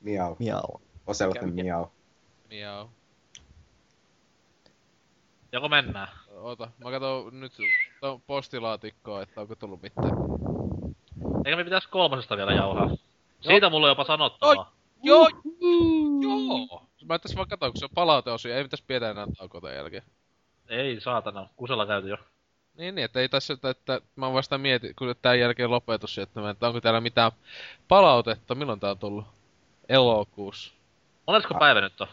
Miau. 0.00 0.36
Miau. 0.38 0.80
Oselotin 1.06 1.42
Mikä- 1.54 1.62
miau. 1.62 1.86
miau. 2.48 2.88
Joko 5.52 5.68
mennään? 5.68 6.08
Oota, 6.30 6.70
mä 6.84 6.90
katon 6.90 7.40
nyt 7.40 7.52
postilaatikkoa, 8.26 9.22
että 9.22 9.40
onko 9.40 9.54
tullut 9.54 9.82
mitään. 9.82 10.10
Eikä 11.44 11.56
me 11.56 11.64
pitäis 11.64 11.86
kolmosesta 11.86 12.36
vielä 12.36 12.52
jauhaa. 12.52 12.90
Siitä 13.40 13.70
mulla 13.70 13.86
on 13.86 13.90
jopa 13.90 14.04
sanottavaa. 14.04 14.72
Joo! 15.02 15.28
Joo! 16.22 16.82
Mä 17.04 17.18
tässä 17.18 17.36
vaan 17.36 17.48
katon, 17.48 17.72
kun 17.72 17.78
se 17.78 17.84
on 17.84 17.90
palauteosio, 17.94 18.54
ei 18.54 18.62
pitäis 18.62 18.82
pidä 18.82 19.10
enää 19.10 19.26
taukoa 19.38 19.60
tämän 19.60 19.76
jälkeen. 19.76 20.02
Ei 20.68 21.00
saatana, 21.00 21.48
kusella 21.56 21.86
käyty 21.86 22.08
jo. 22.08 22.16
Niin, 22.78 22.94
niin, 22.94 23.04
että 23.04 23.20
ei 23.20 23.28
tässä, 23.28 23.54
että, 23.54 23.70
että 23.70 24.00
mä 24.16 24.32
vasta 24.32 24.58
mietin, 24.58 24.94
kun 24.98 25.14
tämän 25.22 25.40
jälkeen 25.40 25.70
lopetus, 25.70 26.18
että, 26.18 26.40
mä, 26.40 26.50
että 26.50 26.66
onko 26.66 26.80
täällä 26.80 27.00
mitään 27.00 27.32
palautetta, 27.88 28.54
milloin 28.54 28.80
tää 28.80 28.90
on 28.90 28.98
tullut? 28.98 29.24
Elokuussa. 29.88 30.72
Monesko 31.26 31.54
päivä 31.54 31.80
nyt 31.80 32.00
on? 32.00 32.08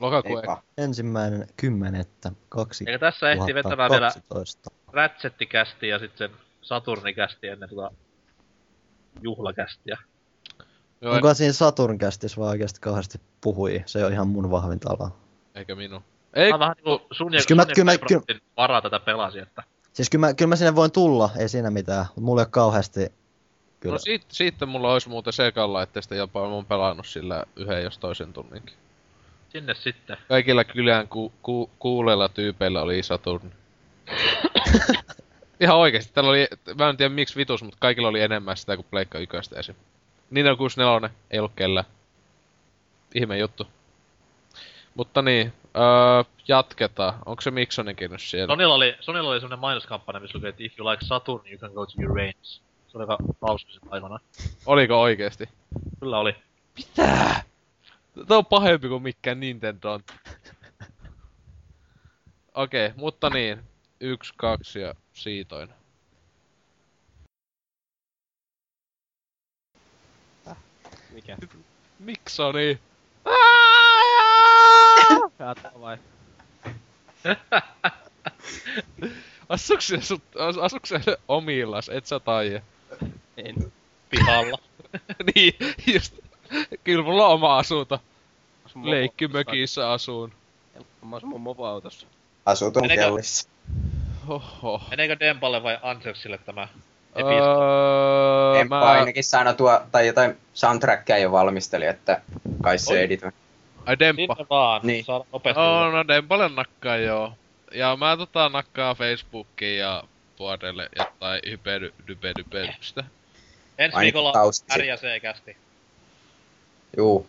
Lokakuun 0.00 0.38
Eka. 0.38 0.62
Ensimmäinen 0.78 1.48
kymmenettä 1.56 2.32
kaksi. 2.48 2.84
Eikä 2.86 2.98
tässä 2.98 3.30
ehti 3.30 3.54
vetämään 3.54 3.90
vielä 3.90 4.06
2012. 4.06 4.70
Ratchettikästi 4.92 5.88
ja 5.88 5.98
sitten 5.98 6.30
Saturnikästi 6.62 7.48
ennen 7.48 7.68
tota 7.68 7.90
juhlakästiä. 9.22 9.98
Joo, 11.00 11.14
Onko 11.14 11.34
siinä 11.34 11.52
Saturn 11.52 11.98
kästissä 11.98 12.40
vaan 12.40 12.50
oikeasti 12.50 12.80
kauheasti 12.80 13.20
puhui? 13.40 13.82
Se 13.86 14.04
on 14.04 14.12
ihan 14.12 14.28
mun 14.28 14.50
vahvinta 14.50 14.90
alaa. 14.90 15.20
eikä 15.54 15.74
minun. 15.74 16.00
Ei, 16.34 16.52
Mä 16.52 16.58
vähän 16.58 16.76
niinku 16.84 17.06
sun 17.10 17.32
ja 17.32 17.38
Siis 17.38 17.46
kyllä 17.46 17.62
mä- 17.62 17.74
sun 17.74 17.88
ja 17.88 17.98
kyllä 17.98 18.40
varaa 18.56 18.82
tätä 18.82 19.00
pelasi, 19.00 19.38
että... 19.38 19.62
Siis 19.92 20.10
kyllä 20.10 20.26
mä, 20.26 20.34
kyllä 20.34 20.48
mä 20.48 20.56
sinne 20.56 20.74
voin 20.74 20.92
tulla, 20.92 21.30
ei 21.38 21.48
siinä 21.48 21.70
mitään. 21.70 22.06
Mut 22.16 22.24
mulla 22.24 22.40
ei 22.40 22.44
ole 22.44 22.50
kauheasti... 22.50 23.12
Kyllä. 23.80 23.94
no 23.94 23.98
siitä, 23.98 24.26
siitä 24.28 24.66
mulla 24.66 24.92
olisi 24.92 25.08
muuten 25.08 25.32
sekalla, 25.32 25.82
ettei 25.82 26.02
sitä 26.02 26.14
jopa 26.14 26.42
on 26.42 26.66
pelannut 26.66 27.06
sillä 27.06 27.44
yhden 27.56 27.82
jos 27.84 27.98
toisen 27.98 28.32
tunninkin. 28.32 28.74
Sinne 29.48 29.74
sitten. 29.74 30.16
Kaikilla 30.28 30.64
kylään 30.64 31.08
ku, 31.08 31.32
ku, 31.42 31.70
kuuleilla 31.78 32.28
tyypeillä 32.28 32.82
oli 32.82 33.02
Saturn. 33.02 33.50
Ihan 35.60 35.76
oikeesti, 35.76 36.12
täällä 36.12 36.30
oli, 36.30 36.48
mä 36.78 36.88
en 36.88 36.96
tiedä 36.96 37.14
miksi 37.14 37.36
vitus, 37.36 37.62
mutta 37.62 37.78
kaikilla 37.80 38.08
oli 38.08 38.20
enemmän 38.20 38.56
sitä 38.56 38.76
kuin 38.76 38.86
Pleikka 38.90 39.18
yköstä 39.18 39.58
esim. 39.58 39.74
Nintendo 40.30 40.56
64 40.56 41.10
ei 41.30 41.38
ollut 41.38 41.52
kellään. 41.56 41.86
Ihme 43.14 43.38
juttu. 43.38 43.66
Mutta 44.94 45.22
niin, 45.22 45.52
öö, 45.76 46.24
jatketaan. 46.48 47.14
Onko 47.26 47.42
se 47.42 47.50
Miksonikin 47.50 48.10
nyt 48.10 48.20
siellä? 48.20 48.52
Sonilla 48.52 48.74
oli, 48.74 48.96
Sonilla 49.00 49.30
oli 49.30 49.40
semmonen 49.40 49.58
mainoskampanja, 49.58 50.20
missä 50.20 50.38
luki, 50.38 50.46
että 50.46 50.62
if 50.62 50.78
you 50.78 50.90
like 50.90 51.04
Saturn, 51.04 51.40
you 51.50 51.58
can 51.58 51.72
go 51.72 51.86
to 51.86 51.92
Uranus. 52.10 52.62
Se 52.88 52.98
oli 52.98 53.02
aika 53.02 53.16
hauska 53.42 53.70
aikana. 53.90 54.18
Oliko 54.66 55.00
oikeesti? 55.00 55.48
Kyllä 56.00 56.18
oli. 56.18 56.36
Mitä? 56.76 57.42
Tämä 58.28 58.38
on 58.38 58.46
pahempi 58.46 58.88
kuin 58.88 59.02
mikään 59.02 59.40
Nintendo 59.40 59.92
on. 59.92 60.00
Okei, 62.54 62.86
okay, 62.86 62.98
mutta 63.00 63.30
niin. 63.30 63.60
Yksi, 64.00 64.32
kaksi 64.36 64.80
ja 64.80 64.94
siitoin. 65.12 65.68
Mikä? 71.12 71.36
Miksoni? 71.98 72.78
Kaataa 75.38 75.80
vai? 75.80 75.98
Asuuks 79.48 79.86
se, 79.86 80.00
sut, 80.02 80.22
as- 80.38 80.58
asuuks 80.58 80.88
se 80.88 81.16
omillas, 81.28 81.88
et 81.88 82.06
sä 82.06 82.20
taie? 82.20 82.62
En. 83.36 83.72
Pihalla. 84.10 84.58
niin, 85.34 85.52
just. 85.94 86.14
Kyllä 86.84 87.02
mulla 87.04 87.26
on 87.26 87.32
oma 87.34 87.58
asunto. 87.58 88.00
Asun 88.64 88.82
mopo- 88.82 88.90
Leikkimökissä 88.90 89.90
asuun. 89.92 90.32
Mä 91.04 91.16
asun 91.16 91.28
mun 91.28 91.40
mopoautossa. 91.40 92.06
Asuu 92.46 92.70
tuon 92.70 92.84
Meneekö- 92.86 93.00
kellissa. 93.04 93.48
Oho. 94.28 94.82
Meneekö 94.90 95.16
Dempalle 95.20 95.62
vai 95.62 95.78
Anseksille 95.82 96.38
tämä 96.38 96.68
episodi? 97.14 97.36
Öö, 97.40 98.60
Emppa 98.60 98.78
mä... 98.80 98.90
ainakin 98.90 99.24
sanoi 99.24 99.54
tuo, 99.54 99.80
tai 99.92 100.06
jotain 100.06 100.36
soundtrackia 100.54 101.18
jo 101.18 101.32
valmisteli, 101.32 101.86
että 101.86 102.20
kai 102.62 102.78
se 102.78 102.92
Oi. 102.92 103.02
editoi. 103.02 103.32
Ai 103.86 103.98
Demppa. 103.98 104.34
Sinne 104.34 104.46
vaan, 104.50 104.80
Niin. 104.84 105.04
saada 105.04 105.24
nopeasti. 105.32 105.60
Oh, 105.60 105.92
no 105.92 106.08
Dempalle 106.08 106.48
nakkaa 106.48 106.96
joo. 106.96 107.32
Ja 107.72 107.96
mä 107.96 108.16
tota 108.16 108.48
nakkaa 108.48 108.94
Facebookiin 108.94 109.78
ja 109.78 110.02
puolelle 110.36 110.88
jotain 110.98 111.40
hypedy 111.50 111.94
dype 112.08 112.32
dypedystä. 112.38 113.04
Ensi 113.78 113.98
viikolla 113.98 114.32
taustasi. 114.32 114.80
RJC-kästi. 114.80 115.56
Juu, 116.96 117.26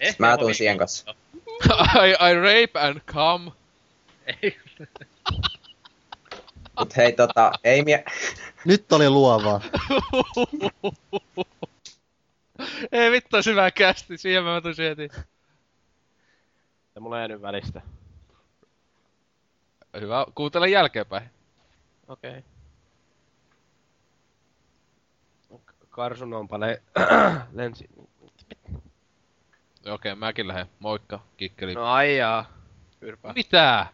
Ehkä 0.00 0.26
mä 0.26 0.36
tuun 0.38 0.54
siihen 0.54 0.78
kanssa. 0.78 1.14
I, 2.04 2.10
I 2.10 2.34
rape 2.34 2.80
and 2.80 3.00
come. 3.06 3.50
Ei. 4.42 4.56
Mut 6.78 6.96
hei 6.96 7.12
tota, 7.12 7.52
ei 7.64 7.82
mie... 7.82 8.04
Nyt 8.64 8.92
oli 8.92 9.10
luovaa. 9.10 9.60
Ei 12.92 13.10
vittu, 13.10 13.36
olisi 13.36 13.50
hyvä 13.50 13.70
kästi. 13.70 14.18
Siihen 14.18 14.44
mä 14.44 14.60
tulisin 14.60 14.84
heti. 14.84 15.08
Ja 16.94 17.00
mulla 17.00 17.16
ei 17.16 17.20
jäänyt 17.20 17.42
välistä. 17.42 17.82
Hyvä, 20.00 20.26
kuuntele 20.34 20.68
jälkeenpäin. 20.68 21.30
Okei. 22.08 22.30
Okay. 22.30 22.42
Karsun 25.90 26.34
on 26.34 26.48
paljon 26.48 26.76
lensi. 27.52 27.88
Okei, 29.86 30.14
mäkin 30.14 30.48
lähden. 30.48 30.66
Moikka, 30.78 31.20
kikkeli. 31.36 31.74
No 31.74 31.84
ai 31.84 32.16
jaa. 32.16 32.44
Yrpä. 33.00 33.32
Mitä? 33.32 33.86